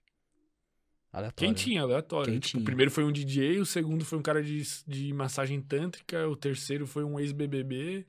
Aleatório. 1.13 1.35
Quem 1.37 1.49
né? 1.51 1.55
tinha, 1.55 1.83
aleatório. 1.83 2.33
Quem 2.33 2.41
Tipo, 2.41 2.51
tinha. 2.51 2.61
O 2.63 2.65
primeiro 2.65 2.91
foi 2.91 3.05
um 3.05 3.13
DJ, 3.13 3.61
o 3.61 3.67
segundo 3.67 4.05
foi 4.05 4.19
um 4.19 4.23
cara 4.23 4.43
de, 4.43 4.63
de 4.87 5.13
massagem 5.13 5.61
tântrica, 5.63 6.29
o 6.29 6.37
terceiro 6.37 6.87
foi 6.87 7.05
um 7.05 7.19
ex-BBB. 7.19 8.05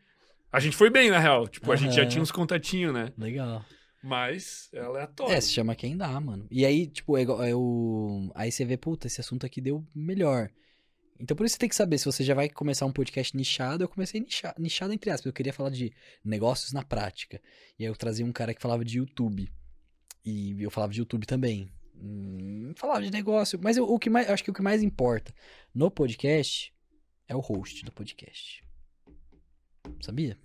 A 0.52 0.60
gente 0.60 0.76
foi 0.76 0.90
bem, 0.90 1.12
na 1.12 1.20
real. 1.20 1.48
Tipo, 1.48 1.72
a 1.72 1.76
gente 1.76 1.96
já 1.96 2.06
tinha 2.06 2.22
uns 2.22 2.32
contatinhos, 2.32 2.94
né? 2.94 3.14
Legal. 3.18 3.64
Mas 4.04 4.70
é 4.74 4.80
aleatório. 4.82 5.34
É, 5.34 5.42
se 5.42 5.52
chama 5.52 5.76
quem 5.76 5.96
dá, 5.96 6.20
mano. 6.20 6.48
E 6.50 6.66
aí, 6.66 6.88
tipo, 6.88 7.18
é 7.18 7.22
igual- 7.22 7.44
é 7.44 7.56
o... 7.56 8.32
aí 8.36 8.52
você 8.52 8.64
vê, 8.66 8.78
puta, 8.78 9.08
esse 9.08 9.20
assunto 9.22 9.46
aqui 9.46 9.60
deu 9.62 9.86
melhor. 9.94 10.50
Então 11.20 11.36
por 11.36 11.46
isso 11.46 11.54
você 11.54 11.60
tem 11.60 11.70
que 11.70 11.76
saber 11.76 11.98
se 11.98 12.06
você 12.06 12.24
já 12.24 12.34
vai 12.34 12.50
começar 12.50 12.86
um 12.86 12.92
podcast 12.92 13.36
nichado. 13.36 13.84
Eu 13.84 13.88
comecei 13.90 14.20
nichado, 14.20 14.62
nichado 14.62 14.94
entre 14.94 15.10
aspas. 15.10 15.26
Eu 15.28 15.34
queria 15.34 15.54
falar 15.54 15.70
de 15.70 15.94
negócios 16.24 16.74
na 16.74 16.84
prática. 16.84 17.42
E 17.80 17.84
aí 17.84 17.90
eu 17.90 17.96
trazia 17.96 18.26
um 18.26 18.32
cara 18.34 18.54
que 18.54 18.62
falava 18.62 18.84
de 18.84 18.98
YouTube. 18.98 19.52
E 20.26 20.62
eu 20.62 20.70
falava 20.72 20.92
de 20.92 21.00
YouTube 21.00 21.26
também. 21.26 21.72
Hum, 21.96 22.74
falava 22.76 23.02
de 23.02 23.12
negócio. 23.12 23.58
Mas 23.62 23.78
eu- 23.78 23.90
o 23.90 23.98
que 23.98 24.10
mais, 24.10 24.30
acho 24.30 24.44
que 24.44 24.52
o 24.52 24.54
que 24.54 24.62
mais 24.62 24.84
importa 24.84 25.34
no 25.74 25.90
podcast 25.90 26.74
é 27.28 27.36
o 27.36 27.40
host 27.40 27.86
do 27.86 27.92
podcast. 27.92 28.62
Sabia? 30.02 30.38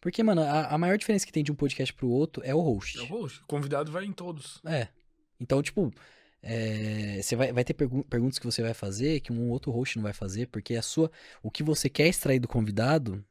Porque, 0.00 0.22
mano, 0.22 0.42
a, 0.42 0.68
a 0.68 0.78
maior 0.78 0.96
diferença 0.96 1.26
que 1.26 1.32
tem 1.32 1.42
de 1.42 1.50
um 1.50 1.54
podcast 1.56 1.92
pro 1.92 2.08
outro 2.08 2.42
é 2.44 2.54
o 2.54 2.60
host. 2.60 2.98
É 2.98 3.02
o 3.02 3.06
host. 3.06 3.40
O 3.42 3.46
convidado 3.46 3.90
vai 3.90 4.04
em 4.04 4.12
todos. 4.12 4.60
É. 4.64 4.88
Então, 5.40 5.60
tipo, 5.62 5.92
é, 6.42 7.20
você 7.22 7.34
vai, 7.34 7.52
vai 7.52 7.64
ter 7.64 7.74
pergu- 7.74 8.04
perguntas 8.04 8.38
que 8.38 8.46
você 8.46 8.62
vai 8.62 8.74
fazer 8.74 9.20
que 9.20 9.32
um 9.32 9.50
outro 9.50 9.70
host 9.72 9.96
não 9.96 10.02
vai 10.02 10.12
fazer, 10.12 10.46
porque 10.46 10.74
a 10.74 10.82
sua. 10.82 11.10
O 11.42 11.50
que 11.50 11.62
você 11.62 11.88
quer 11.88 12.06
extrair 12.08 12.38
do 12.38 12.48
convidado 12.48 13.24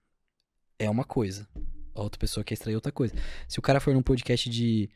é 0.78 0.90
uma 0.90 1.04
coisa. 1.04 1.48
A 1.94 2.02
outra 2.02 2.20
pessoa 2.20 2.44
quer 2.44 2.56
extrair 2.56 2.76
outra 2.76 2.92
coisa. 2.92 3.14
Se 3.48 3.58
o 3.58 3.62
cara 3.62 3.80
for 3.80 3.94
num 3.94 4.02
podcast 4.02 4.50
de. 4.50 4.90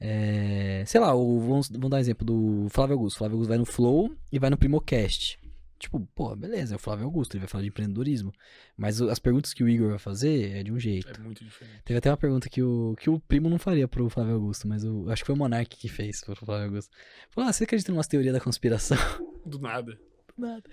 é, 0.00 0.84
sei 0.86 1.00
lá, 1.00 1.14
o, 1.14 1.40
vamos, 1.40 1.68
vamos 1.68 1.90
dar 1.90 1.96
um 1.96 2.00
exemplo 2.00 2.24
do 2.24 2.68
Flávio 2.70 2.94
Augusto. 2.94 3.18
Flávio 3.18 3.34
Augusto 3.34 3.48
vai 3.48 3.58
no 3.58 3.66
Flow 3.66 4.14
e 4.30 4.38
vai 4.38 4.50
no 4.50 4.56
Primocast. 4.56 5.38
Tipo, 5.84 6.00
pô, 6.14 6.34
beleza, 6.36 6.74
é 6.74 6.76
o 6.76 6.78
Flávio 6.78 7.04
Augusto, 7.04 7.34
ele 7.34 7.40
vai 7.40 7.48
falar 7.48 7.62
de 7.62 7.68
empreendedorismo. 7.68 8.32
Mas 8.76 9.00
as 9.00 9.18
perguntas 9.18 9.54
que 9.54 9.62
o 9.62 9.68
Igor 9.68 9.90
vai 9.90 9.98
fazer 9.98 10.56
é 10.56 10.62
de 10.62 10.72
um 10.72 10.78
jeito. 10.78 11.10
É 11.10 11.22
muito 11.22 11.44
diferente. 11.44 11.82
Teve 11.84 11.98
até 11.98 12.10
uma 12.10 12.16
pergunta 12.16 12.48
que 12.48 12.62
o, 12.62 12.94
que 12.98 13.08
o 13.08 13.18
primo 13.20 13.48
não 13.48 13.58
faria 13.58 13.86
pro 13.86 14.08
Flávio 14.10 14.34
Augusto, 14.34 14.66
mas 14.66 14.84
o, 14.84 15.08
acho 15.10 15.22
que 15.22 15.26
foi 15.26 15.34
o 15.34 15.38
Monark 15.38 15.76
que 15.76 15.88
fez 15.88 16.20
pro 16.22 16.34
Flávio 16.36 16.66
Augusto. 16.66 16.90
Falou, 17.30 17.48
ah, 17.48 17.52
você 17.52 17.64
acredita 17.64 17.90
em 17.90 17.94
umas 17.94 18.06
teorias 18.06 18.32
da 18.32 18.40
conspiração? 18.40 18.96
Do 19.46 19.58
nada. 19.58 19.98
Nada. 20.36 20.64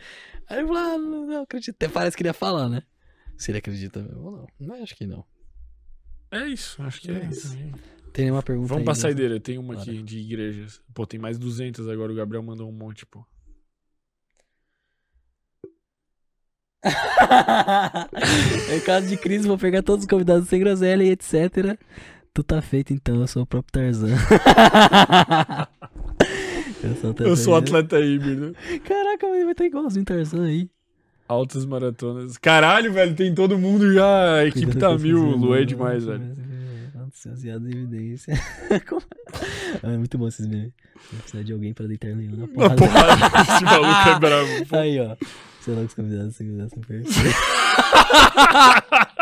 Aí 0.47 0.59
ele 0.59 0.67
falou, 0.67 0.81
ah, 0.81 0.97
não, 0.97 1.27
não 1.27 1.41
acredito. 1.43 1.75
Até 1.75 1.87
parece 1.87 2.17
que 2.17 2.23
ele 2.23 2.29
ia 2.29 2.33
falar, 2.33 2.67
né? 2.67 2.83
Se 3.37 3.51
ele 3.51 3.59
acredita 3.59 4.01
mesmo 4.01 4.23
ou 4.23 4.31
não. 4.31 4.47
Mas 4.59 4.81
acho 4.81 4.95
que 4.95 5.05
não. 5.05 5.25
É 6.31 6.47
isso, 6.47 6.81
acho 6.81 7.01
que 7.01 7.11
é, 7.11 7.15
É 7.15 7.25
isso. 7.29 7.55
isso. 7.55 8.01
Tem 8.13 8.25
nenhuma 8.25 8.43
pergunta 8.43 8.67
Vamos 8.67 8.81
aí, 8.81 8.85
pra 8.85 8.93
né? 8.93 8.99
saideira, 8.99 9.39
tem 9.39 9.57
uma 9.57 9.73
Bora. 9.75 9.89
aqui 9.89 10.01
de 10.03 10.19
igrejas. 10.19 10.81
Pô, 10.93 11.05
tem 11.05 11.19
mais 11.19 11.37
200 11.37 11.87
agora, 11.87 12.11
o 12.11 12.15
Gabriel 12.15 12.43
mandou 12.43 12.67
um 12.69 12.71
monte, 12.73 13.05
pô. 13.05 13.25
em 18.75 18.79
caso 18.81 19.07
de 19.07 19.17
crise, 19.17 19.47
vou 19.47 19.57
pegar 19.57 19.83
todos 19.83 20.03
os 20.03 20.09
convidados 20.09 20.47
sem 20.47 20.59
groselha 20.59 21.03
e 21.03 21.11
etc. 21.11 21.77
Tu 22.33 22.43
tá 22.43 22.61
feito 22.61 22.93
então, 22.93 23.21
eu 23.21 23.27
sou 23.27 23.43
o 23.43 23.45
próprio 23.45 23.71
Tarzan. 23.71 24.15
eu 26.83 26.95
sou 26.95 27.11
o 27.11 27.15
Eu 27.23 27.35
sou 27.35 27.55
atleta 27.55 27.99
híbrido. 27.99 28.55
Caraca, 28.83 29.27
mas 29.27 29.43
vai 29.43 29.51
estar 29.51 29.65
igualzinho 29.65 30.03
o 30.03 30.05
Tarzan 30.05 30.45
aí. 30.45 30.69
Altas 31.27 31.65
maratonas. 31.65 32.37
Caralho, 32.37 32.91
velho, 32.91 33.15
tem 33.15 33.33
todo 33.33 33.57
mundo 33.57 33.93
já. 33.93 34.35
A 34.35 34.45
equipe 34.45 34.71
Cuidado 34.71 34.97
tá 34.97 35.03
mil, 35.03 35.17
zona, 35.17 35.35
Lu, 35.35 35.55
é 35.55 35.63
demais, 35.63 36.03
velho. 36.03 36.21
Associado 37.25 37.67
em 37.69 37.71
evidência. 37.71 38.33
Como- 38.89 39.01
Ah, 39.83 39.91
é 39.93 39.97
muito 39.97 40.17
bom 40.17 40.27
esses 40.27 40.47
memes. 40.47 40.71
Vai 41.11 41.21
precisar 41.21 41.43
de 41.43 41.53
alguém 41.53 41.73
pra 41.73 41.85
deitar 41.85 42.07
leão 42.07 42.31
na 42.31 42.37
Na 42.37 42.47
porrada. 42.47 42.75
porrada, 42.75 43.41
esse 43.55 43.63
maluco 43.63 44.09
é 44.09 44.19
bravo. 44.19 44.65
pô. 44.67 44.75
Aí, 44.77 44.99
ó. 44.99 45.15
Sei 45.61 45.73
lá 45.75 45.81
que 45.81 45.87
os 45.87 45.93
convidados 45.93 46.35
segurança 46.35 46.75
perfeito. 46.79 47.09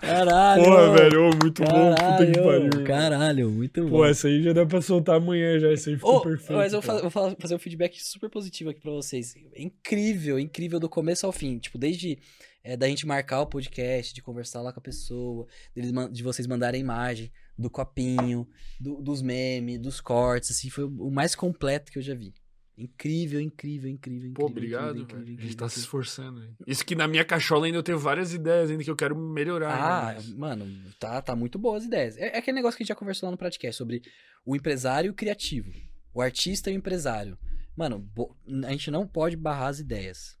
Caralho. 0.00 0.64
Porra, 0.64 0.92
velho, 0.96 1.28
ô, 1.28 1.30
muito 1.42 1.62
bom. 1.64 1.94
Puta 1.94 2.26
que 2.26 2.32
Caralho, 2.32 2.70
pariu. 2.70 2.84
caralho, 2.86 3.50
muito 3.50 3.82
bom. 3.84 3.90
Pô, 3.90 4.04
essa 4.04 4.28
aí 4.28 4.42
já 4.42 4.52
dá 4.52 4.64
pra 4.66 4.80
soltar 4.80 5.16
amanhã 5.16 5.58
já. 5.58 5.72
Isso 5.72 5.88
aí 5.88 5.96
ficou 5.96 6.16
Ô, 6.16 6.20
perfeito. 6.20 6.52
mas 6.54 6.72
eu 6.72 6.80
vou, 6.80 6.94
cara. 6.96 7.10
fa- 7.10 7.20
vou 7.28 7.36
fazer 7.40 7.54
um 7.54 7.58
feedback 7.58 8.02
super 8.02 8.28
positivo 8.30 8.70
aqui 8.70 8.80
pra 8.80 8.92
vocês. 8.92 9.34
Incrível, 9.56 10.38
incrível 10.38 10.78
do 10.78 10.88
começo 10.88 11.26
ao 11.26 11.32
fim. 11.32 11.58
Tipo, 11.58 11.78
desde 11.78 12.18
é, 12.64 12.76
da 12.76 12.88
gente 12.88 13.06
marcar 13.06 13.40
o 13.40 13.46
podcast, 13.46 14.14
de 14.14 14.22
conversar 14.22 14.62
lá 14.62 14.72
com 14.72 14.78
a 14.80 14.82
pessoa, 14.82 15.46
deles 15.74 15.92
de 16.12 16.22
vocês 16.22 16.46
mandarem 16.46 16.80
imagem 16.80 17.30
do 17.58 17.68
copinho, 17.70 18.46
do- 18.80 19.00
dos 19.02 19.20
memes, 19.22 19.78
dos 19.78 20.00
cortes, 20.00 20.50
assim, 20.50 20.70
foi 20.70 20.84
o 20.84 21.10
mais 21.10 21.34
completo 21.34 21.90
que 21.92 21.98
eu 21.98 22.02
já 22.02 22.14
vi. 22.14 22.32
Incrível, 22.78 23.38
incrível, 23.40 23.90
incrível, 23.90 24.30
incrível. 24.30 24.34
Pô, 24.34 24.46
obrigado, 24.46 24.96
incrível, 24.98 25.20
incrível, 25.22 25.44
A 25.44 25.46
gente 25.46 25.56
tá 25.56 25.68
se 25.68 25.78
esforçando. 25.80 26.42
hein. 26.42 26.56
Isso 26.66 26.84
que 26.84 26.94
na 26.94 27.06
minha 27.06 27.24
cachola 27.24 27.66
ainda 27.66 27.76
eu 27.78 27.82
tenho 27.82 27.98
várias 27.98 28.32
ideias 28.32 28.70
ainda 28.70 28.82
que 28.82 28.90
eu 28.90 28.96
quero 28.96 29.14
melhorar. 29.16 29.74
Ah, 29.74 30.02
mais. 30.14 30.28
mano, 30.32 30.66
tá, 30.98 31.20
tá 31.20 31.36
muito 31.36 31.58
boas 31.58 31.82
as 31.82 31.86
ideias. 31.86 32.16
É, 32.16 32.28
é 32.34 32.38
aquele 32.38 32.54
negócio 32.56 32.76
que 32.76 32.82
a 32.82 32.84
gente 32.84 32.88
já 32.88 32.94
conversou 32.94 33.26
lá 33.26 33.30
no 33.30 33.36
podcast 33.38 33.76
sobre 33.76 34.02
o 34.44 34.56
empresário 34.56 35.08
e 35.08 35.10
o 35.10 35.14
criativo. 35.14 35.70
O 36.14 36.22
artista 36.22 36.70
e 36.70 36.74
o 36.74 36.76
empresário. 36.76 37.38
Mano, 37.76 37.98
bo- 37.98 38.34
a 38.64 38.70
gente 38.70 38.90
não 38.90 39.06
pode 39.06 39.36
barrar 39.36 39.68
as 39.68 39.78
ideias. 39.78 40.36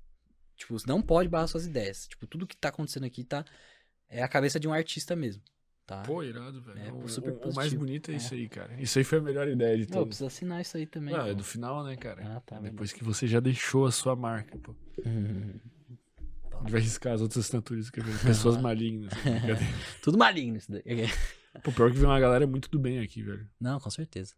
Tipo, 0.62 0.76
não 0.86 1.02
pode 1.02 1.28
barrar 1.28 1.46
suas 1.48 1.66
ideias. 1.66 2.06
Tipo, 2.06 2.26
tudo 2.26 2.46
que 2.46 2.56
tá 2.56 2.68
acontecendo 2.68 3.04
aqui 3.04 3.24
tá. 3.24 3.44
É 4.08 4.22
a 4.22 4.28
cabeça 4.28 4.60
de 4.60 4.68
um 4.68 4.72
artista 4.72 5.16
mesmo. 5.16 5.42
Tá? 5.86 6.02
Pô, 6.02 6.22
irado, 6.22 6.60
velho. 6.62 6.78
É, 6.78 6.92
o, 6.92 7.08
super 7.08 7.32
o- 7.32 7.50
o 7.50 7.54
mais 7.54 7.72
bonito 7.72 8.10
é, 8.10 8.14
É. 8.14 8.16
isso 8.16 8.32
aí, 8.34 8.48
cara. 8.48 8.80
Isso 8.80 8.98
aí 8.98 9.04
foi 9.04 9.18
a 9.18 9.22
melhor 9.22 9.48
ideia 9.48 9.76
de 9.76 9.82
Não, 9.84 9.98
todos. 9.98 10.08
precisa 10.08 10.26
assinar 10.28 10.60
isso 10.60 10.76
aí 10.76 10.86
também. 10.86 11.14
Ah, 11.14 11.26
é 11.28 11.34
do 11.34 11.42
final, 11.42 11.82
né, 11.82 11.96
cara? 11.96 12.36
Ah, 12.36 12.40
tá, 12.40 12.60
Depois 12.60 12.92
que 12.92 13.02
você 13.02 13.26
já 13.26 13.40
deixou 13.40 13.84
a 13.86 13.90
sua 13.92 14.14
marca, 14.14 14.56
pô. 14.58 14.74
Hum, 15.04 15.58
A 16.52 16.58
gente 16.60 16.70
vai 16.70 16.80
riscar 16.80 17.14
as 17.14 17.20
outras 17.20 17.44
assinaturas 17.44 17.90
que. 17.90 18.00
Pessoas 18.24 18.56
malignas. 18.58 19.12
Tudo 20.02 20.16
maligno 20.16 20.56
isso 20.58 20.70
daí. 20.70 20.82
Pô, 21.64 21.72
pior 21.72 21.90
que 21.90 21.98
vem 21.98 22.06
uma 22.06 22.18
galera 22.20 22.46
muito 22.46 22.70
do 22.70 22.78
bem 22.78 23.00
aqui, 23.00 23.22
velho. 23.22 23.46
Não, 23.60 23.78
com 23.80 23.90
certeza. 23.90 24.34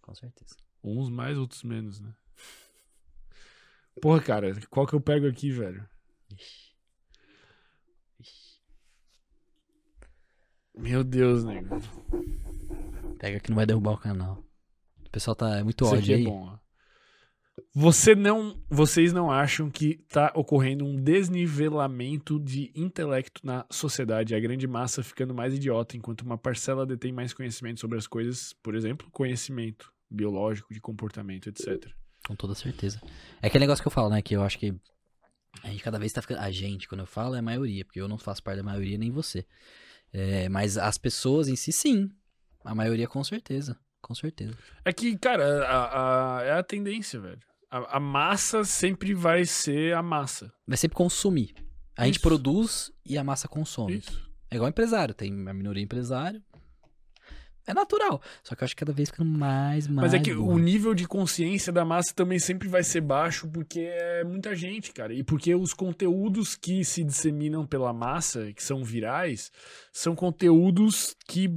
Com 0.00 0.14
certeza. 0.14 0.56
Uns 0.82 1.08
mais, 1.10 1.36
outros 1.38 1.62
menos, 1.62 2.00
né? 2.00 2.12
Porra, 4.00 4.20
cara, 4.20 4.54
qual 4.70 4.86
que 4.86 4.94
eu 4.94 5.00
pego 5.00 5.26
aqui, 5.26 5.50
velho? 5.50 5.86
Meu 10.76 11.04
Deus, 11.04 11.44
nego. 11.44 11.68
Pega 13.18 13.38
que 13.40 13.50
não 13.50 13.56
vai 13.56 13.66
derrubar 13.66 13.92
o 13.92 13.98
canal. 13.98 14.42
O 15.04 15.10
pessoal 15.10 15.34
tá. 15.34 15.58
É 15.58 15.62
muito 15.62 15.84
Isso 15.84 15.94
ódio 15.94 16.02
aqui 16.02 16.14
aí. 16.14 16.22
é 16.22 16.24
bom, 16.24 16.48
ó. 16.54 16.58
Você 17.74 18.14
não, 18.14 18.60
vocês 18.68 19.12
não 19.12 19.30
acham 19.30 19.70
que 19.70 19.98
tá 20.08 20.32
ocorrendo 20.34 20.84
um 20.84 20.96
desnivelamento 20.96 22.40
de 22.40 22.72
intelecto 22.74 23.44
na 23.44 23.64
sociedade, 23.70 24.34
a 24.34 24.40
grande 24.40 24.66
massa 24.66 25.02
ficando 25.02 25.34
mais 25.34 25.54
idiota, 25.54 25.96
enquanto 25.96 26.22
uma 26.22 26.38
parcela 26.38 26.86
detém 26.86 27.12
mais 27.12 27.32
conhecimento 27.32 27.78
sobre 27.78 27.98
as 27.98 28.06
coisas, 28.06 28.54
por 28.54 28.74
exemplo, 28.74 29.08
conhecimento 29.12 29.92
biológico, 30.10 30.72
de 30.72 30.80
comportamento, 30.80 31.48
etc. 31.48 31.86
Com 32.26 32.34
toda 32.36 32.54
certeza. 32.54 33.00
É 33.42 33.46
aquele 33.46 33.62
negócio 33.64 33.82
que 33.82 33.88
eu 33.88 33.92
falo, 33.92 34.10
né? 34.10 34.20
Que 34.22 34.36
eu 34.36 34.42
acho 34.42 34.58
que 34.58 34.74
a 35.62 35.68
gente 35.68 35.82
cada 35.82 35.98
vez 35.98 36.12
tá 36.12 36.20
ficando. 36.22 36.40
A 36.40 36.50
gente, 36.50 36.88
quando 36.88 37.00
eu 37.00 37.06
falo, 37.06 37.34
é 37.34 37.38
a 37.38 37.42
maioria, 37.42 37.84
porque 37.84 38.00
eu 38.00 38.08
não 38.08 38.18
faço 38.18 38.42
parte 38.42 38.58
da 38.58 38.62
maioria, 38.62 38.96
nem 38.98 39.10
você. 39.10 39.44
É, 40.12 40.48
mas 40.48 40.76
as 40.76 40.98
pessoas 40.98 41.48
em 41.48 41.56
si, 41.56 41.72
sim. 41.72 42.10
A 42.64 42.74
maioria, 42.74 43.08
com 43.08 43.22
certeza. 43.24 43.78
Com 44.02 44.14
certeza. 44.14 44.56
É 44.84 44.92
que, 44.92 45.16
cara, 45.18 45.64
a, 45.66 46.38
a- 46.38 46.42
é 46.44 46.52
a 46.52 46.62
tendência, 46.62 47.20
velho. 47.20 47.38
A, 47.70 47.96
a 47.96 48.00
massa 48.00 48.64
sempre 48.64 49.14
vai 49.14 49.44
ser 49.44 49.94
a 49.94 50.02
massa. 50.02 50.52
Vai 50.66 50.76
sempre 50.76 50.96
consumir. 50.96 51.54
A 51.96 52.06
gente 52.06 52.14
Isso. 52.16 52.22
produz 52.22 52.92
e 53.04 53.16
a 53.18 53.24
massa 53.24 53.46
consome. 53.46 53.98
Isso. 53.98 54.30
É 54.50 54.56
igual 54.56 54.68
empresário. 54.68 55.14
Tem 55.14 55.30
a 55.48 55.54
minoria 55.54 55.82
empresário. 55.82 56.42
É 57.66 57.74
natural. 57.74 58.20
Só 58.42 58.54
que 58.54 58.62
eu 58.62 58.64
acho 58.64 58.74
que 58.74 58.80
cada 58.80 58.92
vez 58.92 59.10
ficando 59.10 59.30
mais, 59.30 59.86
mais. 59.86 60.12
Mas 60.12 60.14
é 60.14 60.22
que 60.22 60.32
o 60.32 60.58
nível 60.58 60.94
de 60.94 61.06
consciência 61.06 61.72
da 61.72 61.84
massa 61.84 62.14
também 62.14 62.38
sempre 62.38 62.68
vai 62.68 62.82
ser 62.82 63.00
baixo, 63.00 63.48
porque 63.48 63.80
é 63.80 64.24
muita 64.24 64.54
gente, 64.54 64.92
cara. 64.92 65.12
E 65.12 65.22
porque 65.22 65.54
os 65.54 65.72
conteúdos 65.72 66.56
que 66.56 66.84
se 66.84 67.04
disseminam 67.04 67.66
pela 67.66 67.92
massa, 67.92 68.52
que 68.52 68.62
são 68.62 68.82
virais, 68.82 69.52
são 69.92 70.14
conteúdos 70.14 71.14
que 71.26 71.50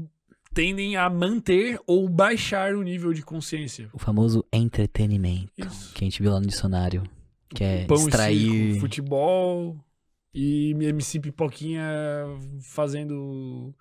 tendem 0.53 0.95
a 0.95 1.09
manter 1.09 1.79
ou 1.87 2.07
baixar 2.07 2.75
o 2.75 2.83
nível 2.83 3.11
de 3.11 3.23
consciência. 3.23 3.89
O 3.91 3.97
famoso 3.99 4.45
entretenimento. 4.53 5.51
Isso. 5.57 5.93
Que 5.93 6.03
a 6.03 6.05
gente 6.05 6.21
viu 6.21 6.31
lá 6.31 6.39
no 6.39 6.47
dicionário. 6.47 7.03
Que 7.49 7.63
é 7.63 7.85
Pão 7.85 7.97
extrair. 7.97 8.39
circo, 8.39 8.79
futebol 8.79 9.77
e 10.33 10.71
MC 10.71 11.19
Pipoquinha 11.19 11.85
fazendo 12.61 13.73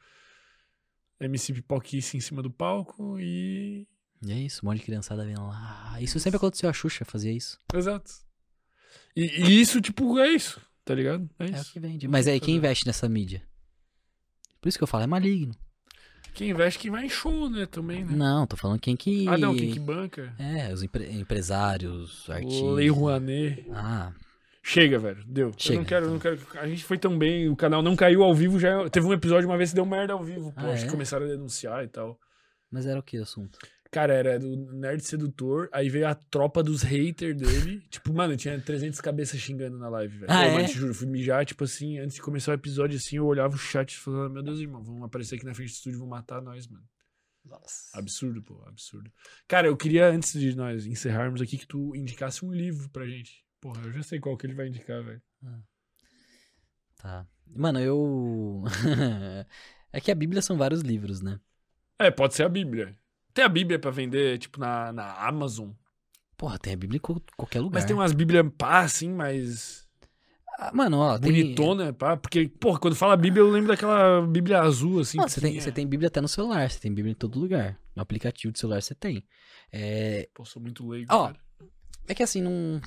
MC 1.26 1.52
Pipoquice 1.54 2.16
em 2.16 2.20
cima 2.20 2.42
do 2.42 2.50
palco 2.50 3.18
e. 3.18 3.86
E 4.24 4.32
é 4.32 4.36
isso, 4.38 4.60
um 4.64 4.68
monte 4.68 4.78
de 4.78 4.84
criançada 4.84 5.24
vindo 5.26 5.44
lá. 5.46 5.96
Isso 6.00 6.18
sempre 6.20 6.36
aconteceu, 6.36 6.70
a 6.70 6.72
Xuxa 6.72 7.04
fazia 7.04 7.32
isso. 7.32 7.58
Exato. 7.74 8.10
E, 9.16 9.22
e 9.24 9.60
isso, 9.60 9.80
tipo, 9.80 10.18
é 10.18 10.28
isso, 10.30 10.60
tá 10.84 10.94
ligado? 10.94 11.28
É 11.38 11.46
É 11.46 11.50
o 11.50 11.54
isso. 11.56 11.72
que 11.72 11.80
vende. 11.80 12.06
Mas 12.08 12.26
aí, 12.28 12.38
quem 12.38 12.56
investe 12.56 12.86
nessa 12.86 13.08
mídia? 13.08 13.42
Por 14.60 14.68
isso 14.68 14.78
que 14.78 14.84
eu 14.84 14.88
falo, 14.88 15.04
é 15.04 15.06
maligno. 15.08 15.54
Quem 16.34 16.50
investe, 16.50 16.78
quem 16.78 16.90
vai 16.90 17.04
em 17.04 17.08
show, 17.10 17.50
né? 17.50 17.66
Também, 17.66 18.04
né? 18.04 18.14
Não, 18.16 18.46
tô 18.46 18.56
falando 18.56 18.80
quem 18.80 18.96
que. 18.96 19.28
Ah, 19.28 19.36
não, 19.36 19.54
quem 19.54 19.70
que 19.72 19.78
banca? 19.80 20.34
É, 20.38 20.72
os 20.72 20.82
empre- 20.82 21.10
empresários, 21.12 22.30
artistas. 22.30 22.70
Lei 22.74 22.88
Rouanet. 22.88 23.66
Ah, 23.72 24.12
Chega, 24.62 24.98
velho. 24.98 25.24
Deu. 25.26 25.48
Eu 25.48 25.54
Chega, 25.58 25.78
não 25.78 25.84
quero, 25.84 26.04
então. 26.06 26.12
não 26.32 26.38
quero. 26.38 26.60
A 26.60 26.68
gente 26.68 26.84
foi 26.84 26.96
tão 26.98 27.18
bem, 27.18 27.48
o 27.48 27.56
canal 27.56 27.82
não 27.82 27.96
caiu 27.96 28.22
ao 28.22 28.34
vivo 28.34 28.58
já. 28.60 28.88
Teve 28.88 29.06
um 29.06 29.12
episódio 29.12 29.48
uma 29.48 29.56
vez 29.58 29.70
que 29.70 29.76
deu 29.76 29.84
merda 29.86 30.12
ao 30.12 30.22
vivo. 30.22 30.52
Pô, 30.52 30.60
Ah, 30.60 30.72
acho 30.72 30.86
é? 30.86 30.90
começaram 30.90 31.26
a 31.26 31.28
denunciar 31.28 31.84
e 31.84 31.88
tal. 31.88 32.18
mas 32.70 32.86
era 32.86 32.98
o 33.00 33.02
que 33.02 33.18
o 33.18 33.22
assunto? 33.22 33.58
Cara, 33.90 34.14
era 34.14 34.38
do 34.38 34.56
Nerd 34.72 35.02
Sedutor, 35.04 35.68
aí 35.70 35.90
veio 35.90 36.08
a 36.08 36.14
tropa 36.14 36.62
dos 36.62 36.82
haters 36.82 37.36
dele. 37.36 37.82
tipo, 37.90 38.10
mano, 38.14 38.34
tinha 38.36 38.58
300 38.58 38.98
cabeças 39.02 39.38
xingando 39.38 39.76
na 39.78 39.88
live, 39.90 40.16
velho. 40.20 40.32
Ah, 40.32 40.44
Pô, 40.44 40.48
é? 40.48 40.54
Mas 40.54 40.70
te 40.70 40.78
juro, 40.78 40.94
fui 40.94 41.06
mijar, 41.08 41.44
tipo 41.44 41.64
assim, 41.64 41.98
antes 41.98 42.14
de 42.16 42.22
começar 42.22 42.52
o 42.52 42.54
episódio, 42.54 42.96
assim, 42.96 43.16
eu 43.16 43.26
olhava 43.26 43.54
o 43.54 43.58
chat 43.58 43.92
e 43.92 43.98
falava, 43.98 44.30
meu 44.30 44.42
Deus, 44.42 44.60
irmão, 44.60 44.82
vão 44.82 45.04
aparecer 45.04 45.34
aqui 45.34 45.44
na 45.44 45.52
frente 45.52 45.68
do 45.68 45.74
estúdio 45.74 45.96
e 45.96 45.98
vão 45.98 46.08
matar 46.08 46.40
nós, 46.40 46.66
mano. 46.68 46.84
Nossa. 47.44 47.98
Absurdo, 47.98 48.42
pô, 48.42 48.62
absurdo. 48.66 49.12
Cara, 49.46 49.66
eu 49.66 49.76
queria, 49.76 50.08
antes 50.08 50.32
de 50.40 50.54
nós 50.56 50.86
encerrarmos 50.86 51.42
aqui, 51.42 51.58
que 51.58 51.66
tu 51.66 51.94
indicasse 51.94 52.46
um 52.46 52.52
livro 52.52 52.88
pra 52.88 53.04
gente. 53.04 53.44
Porra, 53.62 53.80
eu 53.84 53.92
já 53.92 54.02
sei 54.02 54.18
qual 54.18 54.36
que 54.36 54.44
ele 54.44 54.54
vai 54.54 54.66
indicar, 54.66 55.00
velho. 55.04 55.22
Tá. 56.96 57.24
Mano, 57.46 57.78
eu. 57.78 58.64
é 59.92 60.00
que 60.00 60.10
a 60.10 60.16
Bíblia 60.16 60.42
são 60.42 60.58
vários 60.58 60.80
livros, 60.80 61.20
né? 61.20 61.38
É, 61.96 62.10
pode 62.10 62.34
ser 62.34 62.42
a 62.42 62.48
Bíblia. 62.48 62.98
Tem 63.32 63.44
a 63.44 63.48
Bíblia 63.48 63.78
pra 63.78 63.92
vender, 63.92 64.36
tipo, 64.38 64.58
na, 64.58 64.92
na 64.92 65.14
Amazon. 65.14 65.70
Porra, 66.36 66.58
tem 66.58 66.72
a 66.72 66.76
Bíblia 66.76 66.96
em 66.98 67.20
qualquer 67.36 67.60
lugar. 67.60 67.78
Mas 67.78 67.84
tem 67.84 67.94
umas 67.94 68.12
Bíblias 68.12 68.44
pá, 68.58 68.80
assim, 68.80 69.10
mais 69.10 69.86
Ah, 70.58 70.72
mano, 70.74 70.98
ó, 70.98 71.16
tem. 71.16 71.30
bonitona, 71.30 71.92
pá. 71.92 72.16
Porque, 72.16 72.48
porra, 72.48 72.80
quando 72.80 72.96
fala 72.96 73.16
Bíblia, 73.16 73.42
eu 73.42 73.48
lembro 73.48 73.68
daquela 73.68 74.26
Bíblia 74.26 74.60
azul, 74.60 74.98
assim. 74.98 75.20
Você 75.20 75.40
tem, 75.40 75.60
você 75.60 75.70
tem 75.70 75.86
Bíblia 75.86 76.08
até 76.08 76.20
no 76.20 76.26
celular, 76.26 76.68
você 76.68 76.80
tem 76.80 76.92
Bíblia 76.92 77.12
em 77.12 77.16
todo 77.16 77.38
lugar. 77.38 77.78
No 77.94 78.02
aplicativo 78.02 78.52
de 78.52 78.58
celular 78.58 78.82
você 78.82 78.94
tem. 78.94 79.24
É, 79.70 80.28
Pô, 80.34 80.44
sou 80.44 80.60
muito 80.60 80.84
leigo, 80.88 81.06
Ó, 81.14 81.26
cara. 81.26 81.38
É 82.08 82.14
que 82.14 82.24
assim, 82.24 82.42
não. 82.42 82.80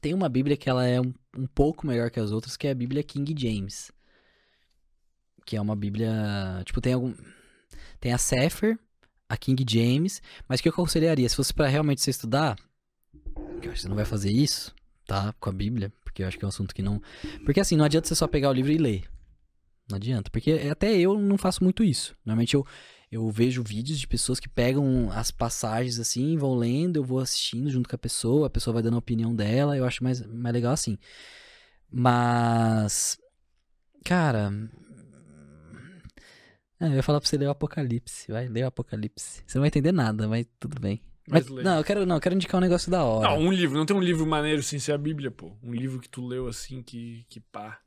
Tem 0.00 0.14
uma 0.14 0.28
Bíblia 0.28 0.56
que 0.56 0.68
ela 0.68 0.86
é 0.86 1.00
um, 1.00 1.12
um 1.36 1.46
pouco 1.46 1.86
melhor 1.86 2.10
que 2.10 2.20
as 2.20 2.30
outras, 2.30 2.56
que 2.56 2.66
é 2.66 2.70
a 2.70 2.74
Bíblia 2.74 3.02
King 3.02 3.34
James. 3.36 3.90
Que 5.44 5.56
é 5.56 5.60
uma 5.60 5.76
Bíblia. 5.76 6.62
Tipo, 6.64 6.80
tem 6.80 6.92
algum. 6.92 7.14
Tem 8.00 8.12
a 8.12 8.18
Sefer, 8.18 8.78
a 9.28 9.36
King 9.36 9.64
James. 9.68 10.22
Mas 10.48 10.60
que 10.60 10.68
eu 10.68 10.72
aconselharia? 10.72 11.28
Se 11.28 11.36
fosse 11.36 11.52
pra 11.52 11.68
realmente 11.68 12.00
você 12.00 12.10
estudar. 12.10 12.56
eu 13.36 13.42
acho 13.58 13.60
que 13.60 13.80
você 13.80 13.88
não 13.88 13.96
vai 13.96 14.04
fazer 14.04 14.30
isso, 14.30 14.74
tá? 15.06 15.34
Com 15.38 15.50
a 15.50 15.52
Bíblia. 15.52 15.92
Porque 16.02 16.22
eu 16.22 16.28
acho 16.28 16.38
que 16.38 16.44
é 16.44 16.46
um 16.46 16.48
assunto 16.48 16.74
que 16.74 16.82
não. 16.82 17.00
Porque 17.44 17.60
assim, 17.60 17.76
não 17.76 17.84
adianta 17.84 18.08
você 18.08 18.14
só 18.14 18.26
pegar 18.26 18.50
o 18.50 18.52
livro 18.52 18.72
e 18.72 18.78
ler. 18.78 19.04
Não 19.88 19.96
adianta. 19.96 20.30
Porque 20.30 20.52
até 20.70 20.96
eu 20.96 21.18
não 21.18 21.36
faço 21.36 21.62
muito 21.62 21.84
isso. 21.84 22.16
Normalmente 22.24 22.54
eu, 22.54 22.66
eu 23.14 23.30
vejo 23.30 23.62
vídeos 23.62 24.00
de 24.00 24.08
pessoas 24.08 24.40
que 24.40 24.48
pegam 24.48 25.08
as 25.12 25.30
passagens 25.30 26.00
assim, 26.00 26.36
vão 26.36 26.56
lendo, 26.56 26.96
eu 26.96 27.04
vou 27.04 27.20
assistindo 27.20 27.70
junto 27.70 27.88
com 27.88 27.94
a 27.94 27.98
pessoa, 27.98 28.48
a 28.48 28.50
pessoa 28.50 28.74
vai 28.74 28.82
dando 28.82 28.96
a 28.96 28.98
opinião 28.98 29.32
dela, 29.34 29.76
eu 29.76 29.84
acho 29.84 30.02
mais, 30.02 30.20
mais 30.26 30.52
legal 30.52 30.72
assim. 30.72 30.98
Mas. 31.88 33.16
Cara. 34.04 34.52
É, 36.80 36.88
eu 36.88 36.94
ia 36.94 37.02
falar 37.04 37.20
pra 37.20 37.28
você 37.28 37.36
ler 37.38 37.46
o 37.46 37.50
Apocalipse. 37.50 38.32
Vai, 38.32 38.48
ler 38.48 38.64
o 38.64 38.66
Apocalipse. 38.66 39.44
Você 39.46 39.58
não 39.58 39.62
vai 39.62 39.68
entender 39.68 39.92
nada, 39.92 40.26
mas 40.26 40.44
tudo 40.58 40.80
bem. 40.80 41.00
Mas 41.28 41.48
não, 41.48 41.78
eu 41.78 41.84
quero, 41.84 42.04
não, 42.04 42.16
eu 42.16 42.20
quero 42.20 42.34
indicar 42.34 42.58
um 42.58 42.62
negócio 42.62 42.90
da 42.90 43.04
hora. 43.04 43.30
Não, 43.30 43.38
um 43.38 43.52
livro. 43.52 43.78
Não 43.78 43.86
tem 43.86 43.96
um 43.96 44.00
livro 44.00 44.26
maneiro 44.26 44.60
sem 44.60 44.80
ser 44.80 44.90
a 44.90 44.98
Bíblia, 44.98 45.30
pô. 45.30 45.56
Um 45.62 45.72
livro 45.72 46.00
que 46.00 46.08
tu 46.08 46.26
leu 46.26 46.48
assim, 46.48 46.82
que, 46.82 47.24
que 47.28 47.38
pá, 47.38 47.80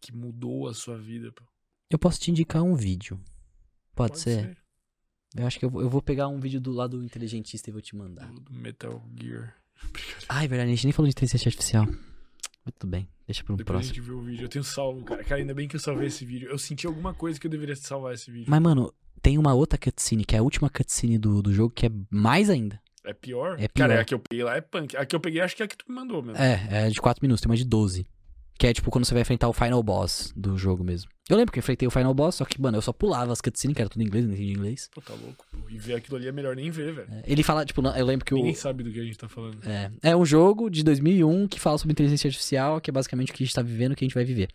que 0.00 0.10
mudou 0.10 0.68
a 0.68 0.74
sua 0.74 0.96
vida, 0.96 1.30
pô. 1.32 1.44
Eu 1.90 1.98
posso 1.98 2.18
te 2.18 2.30
indicar 2.30 2.62
um 2.62 2.74
vídeo. 2.74 3.20
Pode, 3.94 4.18
ser? 4.18 4.56
Eu 5.36 5.46
acho 5.46 5.58
que 5.58 5.64
eu 5.64 5.70
vou, 5.70 5.80
eu 5.82 5.88
vou 5.88 6.02
pegar 6.02 6.28
um 6.28 6.40
vídeo 6.40 6.60
do 6.60 6.72
lado 6.72 7.02
inteligentista 7.04 7.70
e 7.70 7.72
vou 7.72 7.80
te 7.80 7.94
mandar. 7.94 8.26
Do, 8.32 8.52
Metal 8.52 9.02
Gear. 9.20 9.54
Ai, 10.28 10.48
verdade, 10.48 10.70
a 10.70 10.74
gente 10.74 10.84
nem 10.84 10.92
falou 10.92 11.08
de 11.08 11.12
inteligência 11.12 11.48
artificial. 11.48 11.86
Tudo 12.78 12.90
bem, 12.90 13.08
deixa 13.26 13.42
pra 13.42 13.54
um 13.54 13.56
Depois 13.56 13.74
a 13.74 13.78
próximo. 13.80 13.94
gente 13.94 14.04
vê 14.06 14.12
o 14.12 14.20
vídeo. 14.20 14.44
Eu 14.44 14.48
tenho 14.48 14.62
salvo, 14.62 15.02
cara. 15.04 15.24
Cara, 15.24 15.40
ainda 15.40 15.54
bem 15.54 15.66
que 15.66 15.74
eu 15.74 15.80
salvei 15.80 16.06
esse 16.06 16.24
vídeo. 16.24 16.48
Eu 16.48 16.58
senti 16.58 16.86
alguma 16.86 17.12
coisa 17.12 17.40
que 17.40 17.46
eu 17.46 17.50
deveria 17.50 17.74
salvar 17.74 18.14
esse 18.14 18.30
vídeo. 18.30 18.46
Mas, 18.48 18.60
mano, 18.60 18.92
tem 19.20 19.38
uma 19.38 19.54
outra 19.54 19.78
cutscene, 19.78 20.24
que 20.24 20.36
é 20.36 20.38
a 20.38 20.42
última 20.42 20.70
cutscene 20.70 21.18
do, 21.18 21.42
do 21.42 21.52
jogo, 21.52 21.74
que 21.74 21.86
é 21.86 21.90
mais 22.10 22.48
ainda. 22.48 22.80
É 23.04 23.12
pior? 23.12 23.58
É 23.58 23.66
Cara, 23.66 23.94
pior. 23.94 24.00
a 24.02 24.04
que 24.04 24.14
eu 24.14 24.18
peguei 24.20 24.44
lá 24.44 24.56
é 24.56 24.60
punk. 24.60 24.96
A 24.96 25.04
que 25.06 25.16
eu 25.16 25.20
peguei 25.20 25.40
acho 25.40 25.56
que 25.56 25.62
é 25.62 25.64
a 25.64 25.68
que 25.68 25.76
tu 25.76 25.84
me 25.88 25.94
mandou 25.94 26.22
mesmo. 26.22 26.40
É, 26.40 26.86
é 26.86 26.90
de 26.90 27.00
4 27.00 27.20
minutos, 27.24 27.40
tem 27.40 27.50
uma 27.50 27.56
de 27.56 27.64
12. 27.64 28.06
Que 28.60 28.66
é 28.66 28.74
tipo 28.74 28.90
quando 28.90 29.06
você 29.06 29.14
vai 29.14 29.22
enfrentar 29.22 29.48
o 29.48 29.54
final 29.54 29.82
boss 29.82 30.34
do 30.36 30.58
jogo 30.58 30.84
mesmo. 30.84 31.10
Eu 31.30 31.38
lembro 31.38 31.50
que 31.50 31.58
eu 31.58 31.62
enfrentei 31.62 31.88
o 31.88 31.90
final 31.90 32.12
boss, 32.12 32.34
só 32.34 32.44
que, 32.44 32.60
mano, 32.60 32.76
eu 32.76 32.82
só 32.82 32.92
pulava 32.92 33.32
as 33.32 33.40
cutscenes, 33.40 33.74
que 33.74 33.80
era 33.80 33.88
tudo 33.88 34.02
em 34.02 34.04
inglês, 34.04 34.26
não 34.26 34.34
entendi 34.34 34.52
inglês. 34.52 34.90
Pô, 34.94 35.00
tá 35.00 35.14
louco, 35.14 35.46
pô. 35.50 35.56
E 35.70 35.78
ver 35.78 35.94
aquilo 35.94 36.18
ali 36.18 36.28
é 36.28 36.32
melhor 36.32 36.54
nem 36.54 36.70
ver, 36.70 36.92
velho. 36.92 37.08
É, 37.10 37.22
Ele 37.24 37.42
fala, 37.42 37.64
tipo, 37.64 37.80
eu 37.80 38.04
lembro 38.04 38.26
que 38.26 38.34
o. 38.34 38.36
Ninguém 38.36 38.54
sabe 38.54 38.84
do 38.84 38.92
que 38.92 39.00
a 39.00 39.02
gente 39.02 39.16
tá 39.16 39.30
falando. 39.30 39.66
É, 39.66 39.90
é 40.02 40.14
um 40.14 40.26
jogo 40.26 40.68
de 40.68 40.84
2001 40.84 41.48
que 41.48 41.58
fala 41.58 41.78
sobre 41.78 41.92
inteligência 41.92 42.28
artificial, 42.28 42.82
que 42.82 42.90
é 42.90 42.92
basicamente 42.92 43.32
o 43.32 43.34
que 43.34 43.42
a 43.42 43.46
gente 43.46 43.54
tá 43.54 43.62
vivendo, 43.62 43.92
o 43.92 43.96
que 43.96 44.04
a 44.04 44.06
gente 44.08 44.14
vai 44.14 44.26
viver. 44.26 44.50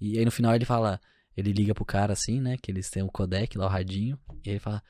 E 0.00 0.16
aí 0.16 0.24
no 0.24 0.30
final 0.30 0.54
ele 0.54 0.64
fala, 0.64 1.00
ele 1.36 1.52
liga 1.52 1.74
pro 1.74 1.84
cara 1.84 2.12
assim, 2.12 2.40
né, 2.40 2.56
que 2.56 2.70
eles 2.70 2.88
têm 2.88 3.02
o 3.02 3.08
codec 3.08 3.58
lá, 3.58 3.66
o 3.66 3.68
radinho, 3.68 4.16
e 4.46 4.50
ele 4.50 4.60
fala, 4.60 4.80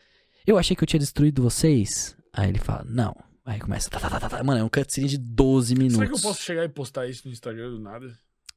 eu 0.47 0.59
achei 0.59 0.77
que 0.77 0.83
eu 0.83 0.87
tinha 0.87 1.01
destruído 1.01 1.43
vocês. 1.43 2.15
Aí 2.31 2.51
ele 2.51 2.59
fala, 2.59 2.85
não. 2.87 3.17
Aí 3.43 3.59
começa, 3.59 3.89
tá, 3.89 3.99
tá, 3.99 4.11
tá, 4.11 4.21
tá, 4.21 4.29
tá. 4.29 4.45
mano, 4.45 4.61
é 4.61 4.65
um 4.65 4.69
cutscene 4.69 5.09
de 5.09 5.17
12 5.17 5.75
minutos. 5.75 5.97
Será 5.97 6.09
que 6.09 6.15
eu 6.15 6.21
posso 6.21 6.43
chegar 6.43 6.63
e 6.63 6.69
postar 6.69 7.07
isso 7.07 7.27
no 7.27 7.33
Instagram 7.33 7.71
do 7.71 7.81
nada? 7.81 8.07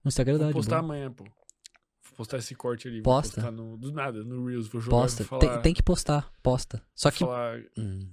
No 0.03 0.09
Instagram 0.09 0.37
dá 0.37 0.45
Vou 0.45 0.47
de 0.49 0.53
postar 0.55 0.81
boa. 0.81 0.93
amanhã, 0.93 1.11
pô. 1.11 1.23
Vou 1.23 2.17
postar 2.17 2.37
esse 2.37 2.53
corte 2.55 2.87
ali. 2.87 3.01
Posta. 3.01 3.41
Vou 3.41 3.51
postar 3.51 3.63
no, 3.63 3.77
do 3.77 3.91
nada, 3.91 4.23
no 4.23 4.45
Reels. 4.45 4.67
Vou 4.67 4.81
jogar 4.81 4.97
Posta. 4.97 5.23
vou 5.23 5.39
Tem, 5.39 5.49
falar. 5.49 5.61
tem 5.61 5.73
que 5.73 5.83
postar, 5.83 6.31
posta. 6.43 6.81
Só 6.93 7.09
que... 7.11 7.19
falar- 7.19 7.59
Hum. 7.77 8.09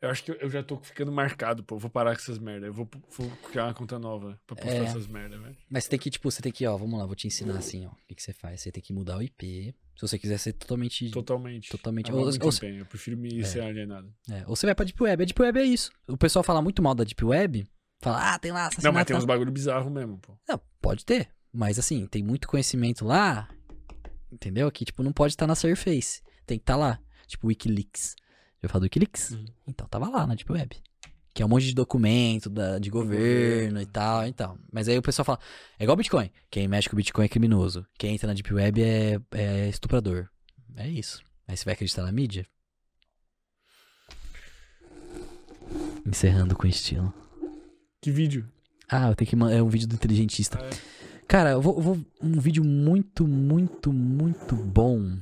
Eu 0.00 0.10
acho 0.10 0.22
que 0.22 0.30
eu, 0.30 0.48
já 0.48 0.62
tô 0.62 0.76
ficando 0.76 1.10
marcado, 1.10 1.64
pô. 1.64 1.76
Vou 1.76 1.90
parar 1.90 2.14
com 2.14 2.20
essas 2.22 2.38
merda. 2.38 2.66
Eu 2.68 2.72
vou, 2.72 2.88
vou 3.16 3.28
criar 3.50 3.64
uma 3.64 3.74
conta 3.74 3.98
nova 3.98 4.40
pra 4.46 4.54
postar 4.54 4.72
É. 4.76 4.84
essas 4.84 5.08
merda, 5.08 5.36
velho. 5.36 5.56
Mas 5.68 5.84
você 5.84 5.90
tem 5.90 5.98
que, 5.98 6.08
tipo, 6.08 6.30
você 6.30 6.40
tem 6.40 6.52
que, 6.52 6.64
ó, 6.68 6.76
vamos 6.76 6.96
lá, 7.00 7.04
vou 7.04 7.16
te 7.16 7.26
ensinar 7.26 7.56
assim, 7.58 7.84
ó. 7.84 7.88
O 7.88 7.96
que, 8.06 8.14
que 8.14 8.22
você 8.22 8.32
faz? 8.32 8.60
Você 8.60 8.70
tem 8.70 8.80
que 8.80 8.92
mudar 8.92 9.16
o 9.18 9.22
IP. 9.22 9.74
Se 9.96 10.02
você 10.02 10.16
quiser 10.16 10.38
ser 10.38 10.52
totalmente. 10.52 11.10
Totalmente. 11.10 11.68
Totalmente. 11.70 12.12
Ou- 12.12 12.20
ou- 12.20 12.30
empenho. 12.30 12.78
Eu 12.82 12.86
prefiro 12.86 13.16
me 13.16 13.44
ser 13.44 13.60
alienado. 13.60 14.14
É, 14.30 14.44
ou 14.46 14.54
você 14.54 14.66
vai 14.66 14.74
pra 14.76 14.84
Deep 14.84 15.02
Web. 15.02 15.20
A 15.20 15.26
Deep 15.26 15.42
Web 15.42 15.58
é 15.58 15.64
isso. 15.64 15.90
O 16.06 16.16
pessoal 16.16 16.44
fala 16.44 16.62
muito 16.62 16.80
mal 16.80 16.94
da 16.94 17.02
Deep 17.02 17.24
Web. 17.24 17.66
Fala, 18.00 18.34
ah, 18.34 18.38
tem 18.38 18.52
lá 18.52 18.60
Não, 18.60 18.66
assassinato. 18.68 18.94
mas 18.94 19.06
tem 19.06 19.16
uns 19.16 19.24
bagulho 19.24 19.50
bizarro 19.50 19.90
mesmo, 19.90 20.18
pô. 20.18 20.36
Não, 20.48 20.60
pode 20.80 21.04
ter. 21.04 21.28
Mas 21.52 21.78
assim, 21.78 22.06
tem 22.06 22.22
muito 22.22 22.46
conhecimento 22.46 23.04
lá. 23.04 23.48
Entendeu? 24.30 24.70
Que, 24.70 24.84
tipo, 24.84 25.02
não 25.02 25.12
pode 25.12 25.32
estar 25.32 25.46
na 25.46 25.54
Surface. 25.54 26.22
Tem 26.46 26.58
que 26.58 26.62
estar 26.62 26.76
lá. 26.76 26.98
Tipo, 27.26 27.48
Wikileaks. 27.48 28.14
Já 28.62 28.68
falou 28.68 28.80
do 28.80 28.84
Wikileaks? 28.84 29.30
Uhum. 29.30 29.44
Então, 29.66 29.86
tava 29.88 30.08
lá 30.08 30.26
na 30.26 30.34
Deep 30.34 30.50
Web. 30.52 30.76
Que 31.34 31.42
é 31.42 31.46
um 31.46 31.48
monte 31.48 31.66
de 31.66 31.74
documento 31.74 32.48
da, 32.50 32.78
de 32.78 32.90
governo 32.90 33.80
e 33.80 33.86
tal, 33.86 34.26
então. 34.26 34.58
Mas 34.72 34.88
aí 34.88 34.98
o 34.98 35.02
pessoal 35.02 35.24
fala, 35.24 35.38
é 35.78 35.84
igual 35.84 35.96
Bitcoin. 35.96 36.30
Quem 36.50 36.66
mexe 36.66 36.88
com 36.88 36.96
Bitcoin 36.96 37.24
é 37.24 37.28
criminoso. 37.28 37.86
Quem 37.96 38.14
entra 38.14 38.26
na 38.26 38.34
Deep 38.34 38.52
Web 38.52 38.82
é, 38.82 39.20
é 39.32 39.68
estuprador. 39.68 40.28
É 40.76 40.88
isso. 40.88 41.22
Aí 41.46 41.56
você 41.56 41.64
vai 41.64 41.74
acreditar 41.74 42.02
na 42.02 42.12
mídia? 42.12 42.46
Encerrando 46.06 46.56
com 46.56 46.66
estilo. 46.66 47.12
Que 48.00 48.10
vídeo? 48.10 48.48
Ah, 48.88 49.08
eu 49.10 49.14
tenho 49.14 49.28
que 49.28 49.36
mandar. 49.36 49.54
É 49.56 49.62
um 49.62 49.68
vídeo 49.68 49.86
do 49.88 49.94
inteligentista. 49.94 50.58
Ah, 50.60 50.66
é. 50.66 50.70
Cara, 51.26 51.50
eu 51.50 51.60
vou, 51.60 51.76
eu 51.76 51.82
vou- 51.82 51.98
Um 52.22 52.40
vídeo 52.40 52.64
muito, 52.64 53.26
muito, 53.26 53.92
muito 53.92 54.54
bom. 54.54 55.18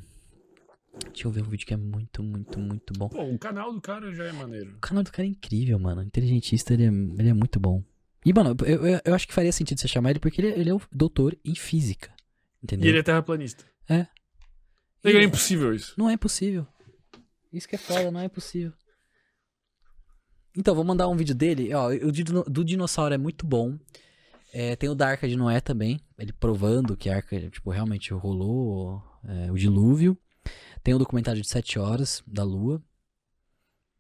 Deixa 1.13 1.27
eu 1.27 1.31
ver 1.33 1.43
um 1.43 1.49
vídeo 1.49 1.67
que 1.67 1.75
é 1.75 1.77
muito, 1.77 2.23
muito, 2.23 2.59
muito 2.59 2.93
bom. 2.95 3.09
Pô, 3.09 3.23
o 3.25 3.39
canal 3.39 3.73
do 3.73 3.81
cara 3.81 4.13
já 4.15 4.25
é 4.25 4.33
maneiro. 4.33 4.75
O 4.77 4.81
canal 4.81 5.03
do 5.03 5.11
cara 5.11 5.27
é 5.27 5.31
incrível, 5.31 5.79
mano. 5.79 6.01
O 6.01 6.05
inteligentista, 6.05 6.73
ele 6.75 6.85
é, 6.85 6.89
ele 6.89 7.29
é 7.29 7.35
muito 7.35 7.59
bom. 7.59 7.83
E, 8.25 8.33
mano, 8.33 8.57
eu, 8.65 8.87
eu, 8.87 9.01
eu 9.05 9.15
acho 9.15 9.27
que 9.27 9.35
faria 9.35 9.53
sentido 9.53 9.79
você 9.81 9.89
chamar 9.89 10.11
ele 10.11 10.21
porque 10.21 10.41
ele, 10.41 10.49
é- 10.49 10.59
ele 10.59 10.71
é 10.71 10.75
o 10.75 10.81
doutor 10.93 11.37
em 11.45 11.55
física. 11.55 12.11
Entendeu? 12.63 12.87
E 12.87 12.89
ele 12.91 12.99
é 12.99 13.03
terraplanista. 13.03 13.65
É. 13.89 14.07
É 15.05 15.11
E- 15.11 15.25
impossível 15.25 15.75
isso. 15.75 15.95
Não 15.97 16.09
é 16.09 16.17
possível. 16.17 16.67
Isso 17.53 17.69
que 17.69 17.75
é 17.77 17.79
foda, 17.79 18.11
não 18.11 18.21
é 18.21 18.29
possível. 18.29 18.73
Então, 20.57 20.75
vou 20.75 20.85
mandar 20.85 21.09
um 21.09 21.17
vídeo 21.17 21.35
dele. 21.35 21.73
Ó, 21.75 21.91
o 21.91 22.51
do 22.51 22.65
dinossauro 22.65 23.15
é 23.15 23.19
muito 23.19 23.47
bom. 23.47 23.79
É, 24.53 24.75
tem 24.75 24.89
o 24.89 24.95
da 24.95 25.09
Arca 25.09 25.29
de 25.29 25.37
Noé 25.37 25.61
também. 25.61 26.01
Ele 26.19 26.33
provando 26.33 26.97
que 26.97 27.11
a 27.11 27.17
Arca, 27.17 27.39
tipo, 27.51 27.71
realmente 27.71 28.15
rolou 28.15 29.03
é, 29.23 29.53
o 29.53 29.57
dilúvio. 29.57 30.17
Tem 30.83 30.95
o 30.95 30.99
documentário 30.99 31.43
de 31.43 31.47
7 31.47 31.79
horas 31.79 32.23
da 32.27 32.43
Lua. 32.43 32.83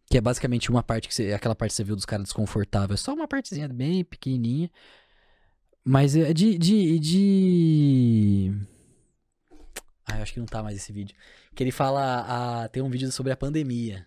Que 0.08 0.16
é 0.16 0.20
basicamente 0.20 0.70
uma 0.70 0.82
parte 0.82 1.08
que 1.08 1.14
você. 1.14 1.32
Aquela 1.32 1.54
parte 1.54 1.72
que 1.72 1.76
você 1.76 1.84
viu 1.84 1.96
dos 1.96 2.06
caras 2.06 2.24
desconfortáveis. 2.24 3.00
Só 3.00 3.12
uma 3.12 3.28
partezinha 3.28 3.68
bem 3.68 4.04
pequenininha. 4.04 4.70
Mas 5.84 6.16
é 6.16 6.32
de. 6.32 6.56
de, 6.56 6.98
de... 6.98 8.52
Ah, 10.06 10.16
eu 10.16 10.22
acho 10.22 10.32
que 10.32 10.40
não 10.40 10.46
tá 10.46 10.62
mais 10.62 10.76
esse 10.76 10.92
vídeo. 10.92 11.14
Que 11.54 11.62
ele 11.62 11.72
fala. 11.72 12.62
A, 12.62 12.68
tem 12.68 12.82
um 12.82 12.88
vídeo 12.88 13.10
sobre 13.12 13.32
a 13.32 13.36
pandemia. 13.36 14.06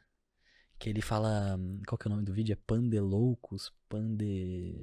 Que 0.79 0.89
ele 0.89 1.01
fala. 1.01 1.55
hum, 1.59 1.81
Qual 1.85 1.97
que 1.97 2.07
é 2.07 2.09
o 2.09 2.13
nome 2.13 2.25
do 2.25 2.33
vídeo? 2.33 2.53
É 2.53 2.57
Pandeloucos? 2.65 3.71
Pande. 3.89 4.75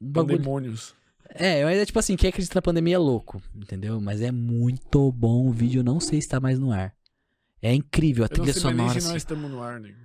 Um 0.00 0.10
bagulho. 0.10 0.36
Pandemônios. 0.38 0.94
É, 1.30 1.64
mas 1.64 1.78
é 1.78 1.86
tipo 1.86 1.98
assim, 1.98 2.16
quem 2.16 2.28
acredita 2.28 2.54
na 2.54 2.62
pandemia 2.62 2.94
é 2.94 2.98
louco, 2.98 3.42
entendeu? 3.54 4.00
Mas 4.00 4.20
é 4.22 4.30
muito 4.30 5.10
bom 5.10 5.48
o 5.48 5.52
vídeo, 5.52 5.82
não 5.82 5.98
sei 5.98 6.20
se 6.20 6.28
tá 6.28 6.38
mais 6.38 6.58
no 6.58 6.70
ar. 6.70 6.94
É 7.60 7.74
incrível 7.74 8.24
a 8.24 8.28
trilha 8.28 8.44
mais 8.44 8.54
nem 8.56 8.62
sonora. 8.62 8.88
se 8.90 8.94
nós 8.96 9.06
assim. 9.06 9.16
estamos 9.16 9.50
no 9.50 9.60
ar, 9.62 9.80
nego. 9.80 9.98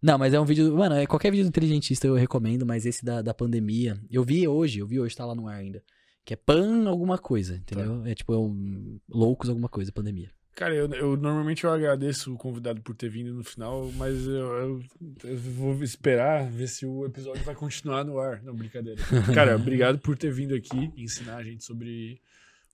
Não, 0.00 0.18
mas 0.18 0.34
é 0.34 0.40
um 0.40 0.44
vídeo. 0.44 0.76
Mano, 0.76 0.96
é 0.96 1.06
qualquer 1.06 1.30
vídeo 1.30 1.44
do 1.44 1.48
inteligentista 1.48 2.06
eu 2.06 2.14
recomendo, 2.14 2.66
mas 2.66 2.84
esse 2.86 3.04
da, 3.04 3.22
da 3.22 3.32
pandemia. 3.32 4.00
Eu 4.10 4.24
vi 4.24 4.46
hoje, 4.48 4.80
eu 4.80 4.86
vi 4.86 4.98
hoje, 4.98 5.14
tá 5.16 5.24
lá 5.24 5.34
no 5.34 5.46
ar 5.46 5.56
ainda. 5.56 5.82
Que 6.24 6.34
é 6.34 6.36
pan 6.36 6.88
alguma 6.88 7.18
coisa, 7.18 7.56
entendeu? 7.56 8.04
É 8.06 8.14
tipo, 8.14 8.32
é 8.32 8.38
um, 8.38 8.98
loucos 9.08 9.48
alguma 9.48 9.68
coisa, 9.68 9.92
pandemia. 9.92 10.30
Cara, 10.54 10.74
eu, 10.74 10.86
eu 10.92 11.16
normalmente 11.16 11.64
eu 11.64 11.70
agradeço 11.70 12.32
o 12.34 12.36
convidado 12.36 12.80
por 12.82 12.94
ter 12.94 13.08
vindo 13.08 13.32
no 13.32 13.42
final, 13.42 13.90
mas 13.92 14.26
eu, 14.26 14.34
eu, 14.34 14.84
eu 15.24 15.36
vou 15.38 15.82
esperar 15.82 16.48
ver 16.50 16.68
se 16.68 16.84
o 16.84 17.06
episódio 17.06 17.42
vai 17.42 17.54
continuar 17.54 18.04
no 18.04 18.18
ar. 18.18 18.42
Não, 18.42 18.54
brincadeira. 18.54 19.00
Cara, 19.34 19.56
obrigado 19.56 19.98
por 19.98 20.16
ter 20.16 20.30
vindo 20.30 20.54
aqui 20.54 20.92
ensinar 20.96 21.36
a 21.36 21.42
gente 21.42 21.64
sobre 21.64 22.20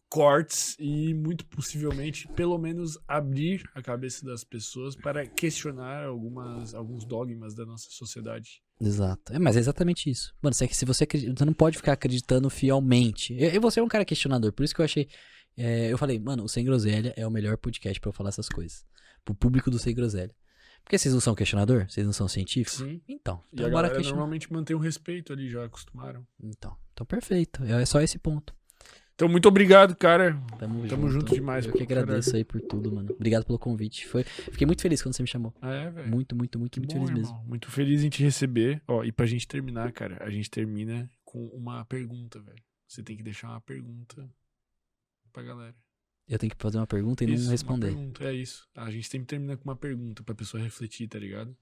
cortes 0.08 0.74
e 0.78 1.12
muito 1.14 1.44
possivelmente, 1.46 2.26
pelo 2.28 2.58
menos, 2.58 2.98
abrir 3.06 3.62
a 3.74 3.82
cabeça 3.82 4.24
das 4.24 4.42
pessoas 4.42 4.96
para 4.96 5.26
questionar 5.26 6.04
algumas, 6.04 6.74
alguns 6.74 7.04
dogmas 7.04 7.54
da 7.54 7.64
nossa 7.64 7.88
sociedade. 7.90 8.62
Exato. 8.80 9.32
É, 9.32 9.38
mas 9.38 9.56
é 9.56 9.60
exatamente 9.60 10.08
isso. 10.08 10.34
Mano, 10.40 10.54
se, 10.54 10.66
se 10.68 10.84
você 10.84 11.04
acredita, 11.04 11.34
você 11.36 11.44
não 11.44 11.52
pode 11.52 11.76
ficar 11.76 11.92
acreditando 11.92 12.48
fielmente. 12.48 13.34
Eu, 13.38 13.50
eu 13.50 13.60
você 13.60 13.80
é 13.80 13.82
um 13.82 13.88
cara 13.88 14.04
questionador, 14.04 14.52
por 14.52 14.64
isso 14.64 14.74
que 14.74 14.80
eu 14.80 14.84
achei. 14.84 15.08
É, 15.58 15.92
eu 15.92 15.98
falei, 15.98 16.18
mano, 16.18 16.44
o 16.44 16.48
Sem 16.48 16.64
Groselha 16.64 17.12
é 17.16 17.26
o 17.26 17.30
melhor 17.30 17.56
podcast 17.56 18.00
pra 18.00 18.08
eu 18.08 18.12
falar 18.12 18.28
essas 18.30 18.48
coisas. 18.48 18.84
Pro 19.24 19.34
público 19.34 19.70
do 19.70 19.78
Sem 19.78 19.94
Groselha. 19.94 20.34
Porque 20.84 20.96
vocês 20.96 21.12
não 21.12 21.20
são 21.20 21.34
questionador? 21.34 21.86
Vocês 21.88 22.06
não 22.06 22.12
são 22.14 22.26
científicos? 22.28 22.78
Sim. 22.78 23.00
Então, 23.06 23.42
E 23.52 23.56
então 23.56 23.66
a 23.66 23.70
bora 23.70 23.88
questionar. 23.90 24.10
normalmente 24.16 24.50
mantém 24.52 24.74
um 24.74 24.78
respeito 24.78 25.32
ali, 25.32 25.50
já 25.50 25.64
acostumaram. 25.64 26.26
Então, 26.42 26.74
então 26.94 27.04
perfeito. 27.04 27.62
É 27.64 27.84
só 27.84 28.00
esse 28.00 28.18
ponto. 28.18 28.54
Então, 29.14 29.28
muito 29.28 29.48
obrigado, 29.48 29.96
cara. 29.96 30.40
Tamo, 30.60 30.86
Tamo 30.86 31.08
junto 31.10 31.34
demais, 31.34 31.66
Eu 31.66 31.72
que 31.72 31.82
agradeço 31.82 32.36
aí 32.36 32.44
por 32.44 32.60
tudo, 32.60 32.92
mano. 32.92 33.12
Obrigado 33.12 33.44
pelo 33.44 33.58
convite. 33.58 34.06
Foi... 34.06 34.22
Fiquei 34.22 34.64
muito 34.64 34.80
feliz 34.80 35.02
quando 35.02 35.14
você 35.16 35.22
me 35.22 35.28
chamou. 35.28 35.52
É, 35.60 35.90
velho. 35.90 36.08
Muito, 36.08 36.36
muito, 36.36 36.56
muito, 36.56 36.74
Que 36.74 36.80
muito 36.80 36.94
bom, 36.96 37.06
feliz 37.06 37.24
irmão. 37.26 37.34
mesmo. 37.36 37.48
Muito 37.48 37.68
feliz 37.70 38.04
em 38.04 38.08
te 38.08 38.22
receber. 38.22 38.80
Ó, 38.86 39.02
e 39.02 39.10
pra 39.10 39.26
gente 39.26 39.48
terminar, 39.48 39.90
cara, 39.92 40.22
a 40.24 40.30
gente 40.30 40.48
termina 40.48 41.10
com 41.24 41.46
uma 41.48 41.84
pergunta, 41.84 42.40
velho. 42.40 42.62
Você 42.86 43.02
tem 43.02 43.16
que 43.16 43.22
deixar 43.24 43.48
uma 43.48 43.60
pergunta 43.60 44.24
pra 45.32 45.42
galera. 45.42 45.76
Eu 46.28 46.38
tenho 46.38 46.54
que 46.54 46.60
fazer 46.62 46.76
uma 46.76 46.86
pergunta 46.86 47.24
e 47.24 47.32
Isso, 47.32 47.44
não 47.44 47.50
responder. 47.50 47.96
é 48.20 48.32
isso. 48.32 48.68
A 48.74 48.90
gente 48.90 49.08
sempre 49.08 49.26
termina 49.26 49.56
com 49.56 49.64
uma 49.64 49.76
pergunta 49.76 50.22
pra 50.22 50.34
pessoa 50.34 50.62
refletir, 50.62 51.08
tá 51.08 51.18
ligado? 51.18 51.56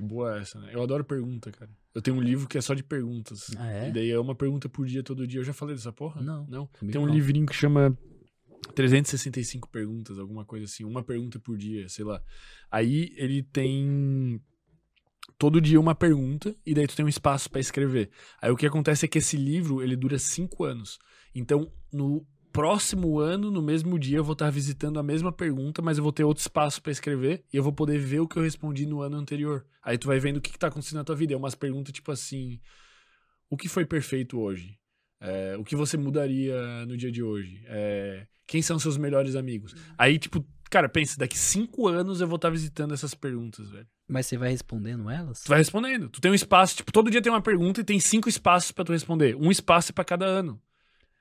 Boa 0.00 0.38
essa, 0.38 0.60
né? 0.60 0.70
Eu 0.72 0.82
adoro 0.82 1.04
pergunta, 1.04 1.50
cara. 1.52 1.70
Eu 1.94 2.02
tenho 2.02 2.16
um 2.16 2.20
livro 2.20 2.46
que 2.48 2.58
é 2.58 2.60
só 2.60 2.74
de 2.74 2.82
perguntas. 2.82 3.50
Ah, 3.56 3.70
é? 3.70 3.88
E 3.88 3.92
daí 3.92 4.10
é 4.10 4.18
uma 4.18 4.34
pergunta 4.34 4.68
por 4.68 4.86
dia, 4.86 5.02
todo 5.02 5.26
dia. 5.26 5.40
Eu 5.40 5.44
já 5.44 5.52
falei 5.52 5.74
dessa 5.74 5.92
porra? 5.92 6.20
Não. 6.20 6.46
Não. 6.46 6.66
Tem 6.66 7.00
um 7.00 7.06
não. 7.06 7.12
livrinho 7.12 7.46
que 7.46 7.54
chama 7.54 7.96
365 8.74 9.68
perguntas, 9.68 10.18
alguma 10.18 10.44
coisa 10.44 10.66
assim, 10.66 10.84
uma 10.84 11.02
pergunta 11.02 11.38
por 11.40 11.56
dia, 11.56 11.88
sei 11.88 12.04
lá. 12.04 12.22
Aí 12.70 13.12
ele 13.16 13.42
tem 13.42 14.40
todo 15.36 15.60
dia 15.60 15.80
uma 15.80 15.94
pergunta 15.94 16.54
e 16.64 16.74
daí 16.74 16.86
tu 16.86 16.96
tem 16.96 17.04
um 17.04 17.08
espaço 17.08 17.50
pra 17.50 17.60
escrever. 17.60 18.10
Aí 18.40 18.50
o 18.50 18.56
que 18.56 18.66
acontece 18.66 19.04
é 19.04 19.08
que 19.08 19.18
esse 19.18 19.36
livro 19.36 19.82
ele 19.82 19.96
dura 19.96 20.18
cinco 20.18 20.64
anos. 20.64 20.98
Então 21.34 21.70
no 21.92 22.26
próximo 22.52 23.18
ano, 23.18 23.50
no 23.50 23.62
mesmo 23.62 23.98
dia, 23.98 24.18
eu 24.18 24.24
vou 24.24 24.32
estar 24.32 24.50
visitando 24.50 24.98
a 24.98 25.02
mesma 25.02 25.30
pergunta, 25.30 25.80
mas 25.80 25.98
eu 25.98 26.02
vou 26.02 26.12
ter 26.12 26.24
outro 26.24 26.40
espaço 26.40 26.82
pra 26.82 26.90
escrever 26.90 27.44
e 27.52 27.56
eu 27.56 27.62
vou 27.62 27.72
poder 27.72 27.98
ver 27.98 28.20
o 28.20 28.28
que 28.28 28.36
eu 28.36 28.42
respondi 28.42 28.86
no 28.86 29.00
ano 29.00 29.16
anterior. 29.16 29.64
Aí 29.82 29.96
tu 29.96 30.06
vai 30.06 30.18
vendo 30.18 30.38
o 30.38 30.40
que, 30.40 30.50
que 30.50 30.58
tá 30.58 30.68
acontecendo 30.68 30.98
na 30.98 31.04
tua 31.04 31.14
vida. 31.14 31.34
É 31.34 31.36
umas 31.36 31.54
perguntas 31.54 31.92
tipo 31.92 32.10
assim: 32.10 32.60
o 33.48 33.56
que 33.56 33.68
foi 33.68 33.86
perfeito 33.86 34.40
hoje? 34.40 34.76
É, 35.20 35.56
o 35.56 35.64
que 35.64 35.76
você 35.76 35.96
mudaria 35.96 36.84
no 36.86 36.96
dia 36.96 37.10
de 37.10 37.22
hoje? 37.22 37.62
É, 37.66 38.26
quem 38.46 38.62
são 38.62 38.78
seus 38.78 38.96
melhores 38.96 39.36
amigos? 39.36 39.74
Aí, 39.96 40.18
tipo, 40.18 40.44
cara, 40.70 40.88
pensa, 40.88 41.18
daqui 41.18 41.36
cinco 41.38 41.88
anos 41.88 42.20
eu 42.20 42.26
vou 42.28 42.36
estar 42.36 42.50
visitando 42.50 42.94
essas 42.94 43.14
perguntas, 43.14 43.70
velho. 43.70 43.86
Mas 44.08 44.26
você 44.26 44.36
vai 44.36 44.50
respondendo 44.50 45.08
elas? 45.10 45.42
Tu 45.42 45.48
vai 45.48 45.58
respondendo. 45.58 46.08
Tu 46.08 46.20
tem 46.20 46.30
um 46.30 46.34
espaço, 46.34 46.76
tipo, 46.76 46.90
todo 46.92 47.10
dia 47.10 47.20
tem 47.20 47.30
uma 47.32 47.42
pergunta 47.42 47.80
e 47.80 47.84
tem 47.84 48.00
cinco 48.00 48.28
espaços 48.28 48.72
pra 48.72 48.84
tu 48.84 48.92
responder. 48.92 49.36
Um 49.36 49.50
espaço 49.50 49.90
é 49.90 49.94
pra 49.94 50.04
cada 50.04 50.24
ano. 50.24 50.60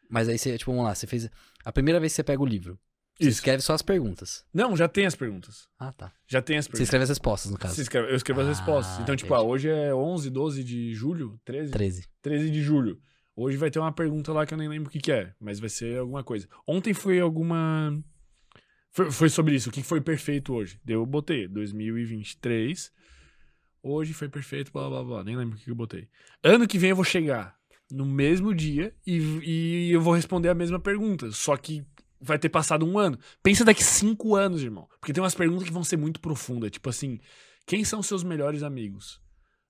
Mas 0.09 0.29
aí 0.29 0.37
você, 0.37 0.57
tipo, 0.57 0.71
vamos 0.71 0.85
lá, 0.85 0.95
você 0.95 1.05
fez. 1.05 1.29
A 1.65 1.71
primeira 1.71 1.99
vez 1.99 2.13
que 2.13 2.15
você 2.17 2.23
pega 2.23 2.41
o 2.41 2.45
livro, 2.45 2.79
você 3.17 3.23
Isso. 3.29 3.39
escreve 3.39 3.61
só 3.61 3.73
as 3.73 3.81
perguntas. 3.81 4.45
Não, 4.53 4.77
já 4.77 4.87
tem 4.87 5.05
as 5.05 5.15
perguntas. 5.15 5.67
Ah, 5.77 5.91
tá. 5.91 6.13
Já 6.27 6.41
tem 6.41 6.57
as 6.57 6.63
Você 6.65 6.69
perguntas. 6.71 6.87
escreve 6.87 7.03
as 7.03 7.09
respostas, 7.09 7.51
no 7.51 7.57
caso. 7.57 7.75
Você 7.75 7.81
escreve- 7.81 8.11
eu 8.11 8.15
escrevo 8.15 8.39
as 8.39 8.45
Ah, 8.45 8.49
respostas. 8.51 8.99
Então, 9.01 9.15
tipo, 9.17 9.33
ah, 9.33 9.41
hoje 9.41 9.67
é 9.69 9.93
11, 9.93 10.29
12 10.29 10.63
de 10.63 10.93
julho, 10.93 11.37
13? 11.43 11.71
13. 11.73 12.07
13 12.21 12.49
de 12.49 12.61
julho. 12.61 13.01
Hoje 13.35 13.57
vai 13.57 13.69
ter 13.69 13.79
uma 13.79 13.91
pergunta 13.91 14.31
lá 14.31 14.45
que 14.45 14.53
eu 14.53 14.57
nem 14.57 14.67
lembro 14.69 14.87
o 14.87 14.91
que, 14.91 14.99
que 14.99 15.11
é, 15.11 15.33
mas 15.39 15.59
vai 15.59 15.69
ser 15.69 15.99
alguma 15.99 16.23
coisa. 16.23 16.47
Ontem 16.65 16.93
foi 16.93 17.19
alguma. 17.19 17.91
Foi, 18.97 19.11
foi 19.11 19.29
sobre 19.29 19.53
isso, 19.53 19.69
o 19.69 19.71
que 19.71 19.83
foi 19.83 20.01
perfeito 20.01 20.51
hoje. 20.55 20.79
Eu 20.87 21.05
botei 21.05 21.47
2023. 21.47 22.91
Hoje 23.83 24.11
foi 24.11 24.27
perfeito, 24.27 24.71
blá 24.71 24.89
blá 24.89 25.03
blá. 25.03 25.23
Nem 25.23 25.37
lembro 25.37 25.55
o 25.55 25.59
que 25.59 25.69
eu 25.69 25.75
botei. 25.75 26.07
Ano 26.43 26.67
que 26.67 26.79
vem 26.79 26.89
eu 26.89 26.95
vou 26.95 27.05
chegar 27.05 27.55
no 27.91 28.07
mesmo 28.07 28.55
dia 28.55 28.95
e, 29.05 29.17
e 29.43 29.91
eu 29.91 30.01
vou 30.01 30.15
responder 30.15 30.49
a 30.49 30.55
mesma 30.55 30.79
pergunta. 30.79 31.29
Só 31.29 31.55
que 31.55 31.85
vai 32.19 32.39
ter 32.39 32.49
passado 32.49 32.87
um 32.87 32.97
ano. 32.97 33.19
Pensa 33.43 33.63
daqui 33.63 33.83
cinco 33.83 34.35
anos, 34.35 34.63
irmão. 34.63 34.89
Porque 34.99 35.13
tem 35.13 35.21
umas 35.21 35.35
perguntas 35.35 35.67
que 35.67 35.73
vão 35.73 35.83
ser 35.83 35.97
muito 35.97 36.19
profundas. 36.19 36.71
Tipo 36.71 36.89
assim, 36.89 37.19
quem 37.67 37.83
são 37.83 38.01
seus 38.01 38.23
melhores 38.23 38.63
amigos? 38.63 39.21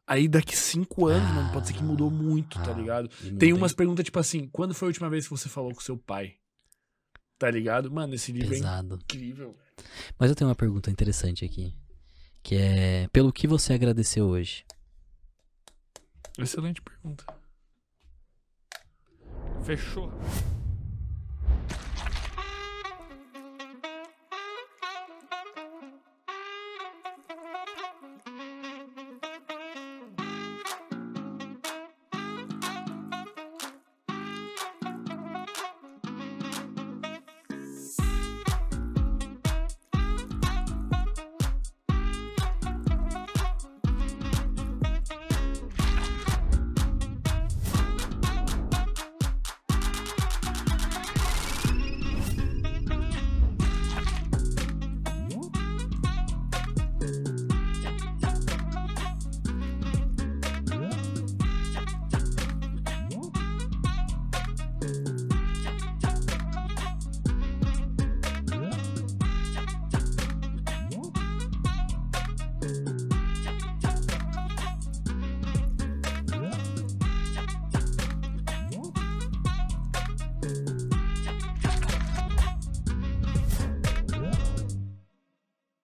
Aí 0.07 0.29
daqui 0.29 0.55
cinco 0.55 1.05
anos, 1.05 1.29
mano, 1.35 1.51
pode 1.51 1.67
ser 1.67 1.73
que 1.73 1.83
mudou 1.83 2.09
muito, 2.09 2.57
tá 2.63 2.71
Ah, 2.71 2.79
ligado? 2.79 3.09
E 3.21 3.31
não 3.31 3.37
Tem 3.37 3.51
umas 3.51 3.73
perguntas 3.73 4.05
tipo 4.05 4.19
assim: 4.19 4.47
quando 4.53 4.73
foi 4.73 4.85
a 4.85 4.91
última 4.91 5.09
vez 5.09 5.25
que 5.25 5.31
você 5.31 5.49
falou 5.49 5.73
com 5.73 5.81
seu 5.81 5.97
pai? 5.97 6.35
Tá 7.37 7.51
ligado? 7.51 7.91
Mano, 7.91 8.15
esse 8.15 8.31
livro 8.31 8.47
é 8.53 8.57
Pesado. 8.57 8.95
incrível. 8.95 9.55
Mas 10.17 10.29
eu 10.29 10.35
tenho 10.35 10.49
uma 10.49 10.55
pergunta 10.55 10.89
interessante 10.89 11.45
aqui. 11.45 11.75
Que 12.41 12.55
é: 12.55 13.07
pelo 13.09 13.31
que 13.31 13.47
você 13.47 13.73
agradeceu 13.73 14.25
hoje? 14.25 14.65
Excelente 16.37 16.81
pergunta. 16.81 17.25
Fechou. 19.63 20.11